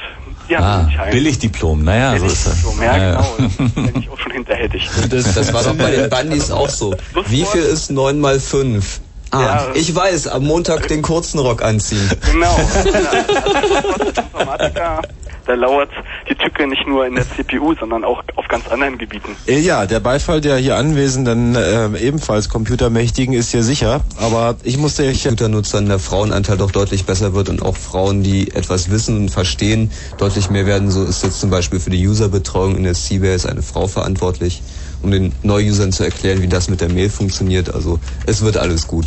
haben 0.55 0.91
Ah. 0.99 1.05
Billigdiplom, 1.11 1.85
naja, 1.85 2.17
so 2.19 2.25
ist 2.27 2.47
das. 2.47 2.57
Diplom, 2.57 2.83
ja, 2.83 3.11
genau. 3.11 3.37
Das 3.39 3.73
bin 3.73 4.01
ich 4.01 4.09
auch 4.09 4.19
schon 4.19 4.33
hinterhältig. 4.33 4.89
Das, 5.11 5.35
das 5.35 5.53
war 5.53 5.63
doch 5.63 5.77
bei 5.77 5.91
den 5.91 6.09
Bandys 6.09 6.51
auch 6.51 6.69
so. 6.69 6.95
Wie 7.27 7.45
viel 7.45 7.63
ist 7.63 7.91
9 7.91 8.19
mal 8.19 8.41
5? 8.41 9.01
Ah, 9.37 9.43
Ja. 9.43 9.67
ich 9.75 9.95
weiß, 9.95 10.29
am 10.29 10.45
Montag 10.45 10.89
den 10.89 11.03
kurzen 11.03 11.39
Rock 11.39 11.63
anziehen. 11.63 12.11
Genau. 12.33 12.57
Informatiker, 14.17 15.03
da 15.47 15.55
lauert 15.55 15.91
die 16.29 16.35
Tücke 16.35 16.67
nicht 16.67 16.87
nur 16.87 17.07
in 17.07 17.15
der 17.15 17.25
CPU, 17.29 17.75
sondern 17.79 18.05
auch 18.05 18.23
auf 18.35 18.49
ganz 18.49 18.67
anderen 18.69 18.99
Gebieten. 18.99 19.37
Ja, 19.47 19.87
der 19.87 20.01
Beifall 20.01 20.41
der 20.41 20.57
hier 20.57 20.77
anwesenden, 20.77 21.55
äh, 21.55 21.87
ebenfalls 21.99 22.49
Computermächtigen 22.49 23.35
ist 23.35 23.51
hier 23.51 23.63
sicher, 23.63 24.01
aber 24.21 24.57
ich 24.65 24.77
musste 24.79 25.05
euch... 25.05 25.23
Computernutzern 25.23 25.87
der 25.87 25.99
Frauenanteil 25.99 26.57
doch 26.57 26.71
deutlich 26.71 27.05
besser 27.05 27.35
wird 27.35 27.49
und 27.49 27.63
auch 27.63 27.77
Frauen, 27.77 28.23
die 28.23 28.51
etwas 28.55 28.91
wissen 28.91 29.17
und 29.17 29.29
verstehen, 29.31 29.91
deutlich 30.19 30.51
mehr 30.51 30.67
werden. 30.67 30.91
So 30.91 31.05
ist 31.05 31.23
jetzt 31.23 31.41
zum 31.41 31.51
Beispiel 31.51 31.79
für 31.81 31.91
die 31.91 32.07
Userbetreuung 32.07 32.77
in 32.77 32.85
der 32.85 32.95
Seabase 32.95 33.49
eine 33.49 33.63
Frau 33.63 33.87
verantwortlich, 33.87 34.63
um 35.03 35.11
den 35.11 35.33
Neu-Usern 35.43 35.93
zu 35.93 36.05
erklären, 36.05 36.43
wie 36.43 36.49
das 36.49 36.69
mit 36.69 36.81
der 36.81 36.89
Mail 36.89 37.11
funktioniert. 37.11 37.73
Also 37.75 38.01
es 38.27 38.43
wird 38.43 38.57
alles 38.57 38.87
gut. 38.89 39.07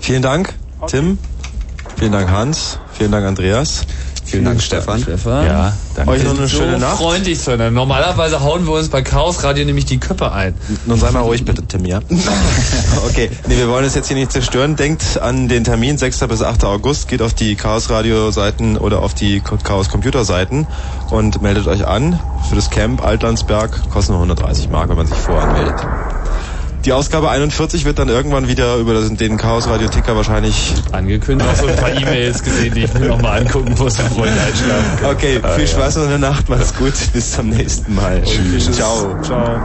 Vielen 0.00 0.22
Dank, 0.22 0.54
Tim. 0.86 1.18
Vielen 1.96 2.12
Dank, 2.12 2.30
Hans. 2.30 2.78
Vielen 2.92 3.12
Dank, 3.12 3.26
Andreas. 3.26 3.86
Vielen 4.24 4.46
Dank, 4.46 4.62
Stefan. 4.62 5.02
Stefan. 5.02 5.46
Ja, 5.46 5.72
danke. 5.94 6.12
Euch 6.12 6.24
noch 6.24 6.30
eine 6.36 6.48
so 6.48 6.56
schöne 6.56 6.78
Nacht. 6.78 6.96
freundlich 6.96 7.38
zueinander. 7.38 7.70
Normalerweise 7.70 8.40
hauen 8.40 8.64
wir 8.66 8.72
uns 8.72 8.88
bei 8.88 9.02
Chaos 9.02 9.42
Radio 9.44 9.66
nämlich 9.66 9.84
die 9.84 9.98
Köpfe 9.98 10.32
ein. 10.32 10.54
Nun 10.86 10.98
sei 10.98 11.10
mal 11.10 11.20
ruhig 11.20 11.44
bitte, 11.44 11.62
Tim, 11.66 11.84
ja? 11.84 12.00
okay, 13.06 13.30
nee, 13.46 13.56
wir 13.58 13.68
wollen 13.68 13.84
es 13.84 13.94
jetzt 13.94 14.08
hier 14.08 14.16
nicht 14.16 14.32
zerstören. 14.32 14.76
Denkt 14.76 15.20
an 15.20 15.48
den 15.48 15.62
Termin, 15.62 15.98
6. 15.98 16.20
bis 16.20 16.42
8. 16.42 16.64
August. 16.64 17.08
Geht 17.08 17.20
auf 17.20 17.34
die 17.34 17.54
Chaos 17.54 17.90
Radio 17.90 18.30
Seiten 18.30 18.78
oder 18.78 19.02
auf 19.02 19.12
die 19.12 19.40
Chaos 19.40 19.90
Computer 19.90 20.24
Seiten 20.24 20.66
und 21.10 21.42
meldet 21.42 21.66
euch 21.66 21.86
an 21.86 22.18
für 22.48 22.56
das 22.56 22.70
Camp 22.70 23.04
Altlandsberg. 23.04 23.90
Kostet 23.90 24.14
nur 24.14 24.22
130 24.22 24.70
Mark, 24.70 24.88
wenn 24.88 24.96
man 24.96 25.06
sich 25.06 25.18
voranmeldet. 25.18 25.86
Die 26.84 26.92
Ausgabe 26.92 27.30
41 27.30 27.86
wird 27.86 27.98
dann 27.98 28.10
irgendwann 28.10 28.46
wieder 28.46 28.76
über 28.76 29.00
den 29.00 29.36
Chaos 29.38 29.66
Radio 29.68 29.88
Ticker 29.88 30.16
wahrscheinlich 30.16 30.74
angekündigt. 30.92 31.48
Auch 31.50 31.56
so 31.56 31.66
ein 31.66 31.76
paar 31.76 31.94
E-Mails 31.94 32.42
gesehen, 32.42 32.74
die 32.74 32.84
ich 32.84 32.92
mir 32.92 33.06
nochmal 33.06 33.40
angucken 33.40 33.74
muss, 33.78 33.96
bevor 33.96 34.26
ich 34.26 34.32
einschlafen 34.32 34.98
kann. 35.00 35.10
Okay, 35.14 35.40
viel 35.56 35.66
Spaß 35.66 35.96
in 35.96 36.08
der 36.10 36.18
Nacht, 36.18 36.50
macht's 36.50 36.74
gut, 36.74 36.92
bis 37.14 37.32
zum 37.32 37.48
nächsten 37.48 37.94
Mal. 37.94 38.22
Tschüss. 38.22 38.70
Ciao. 38.70 39.18
Ciao. 39.22 39.60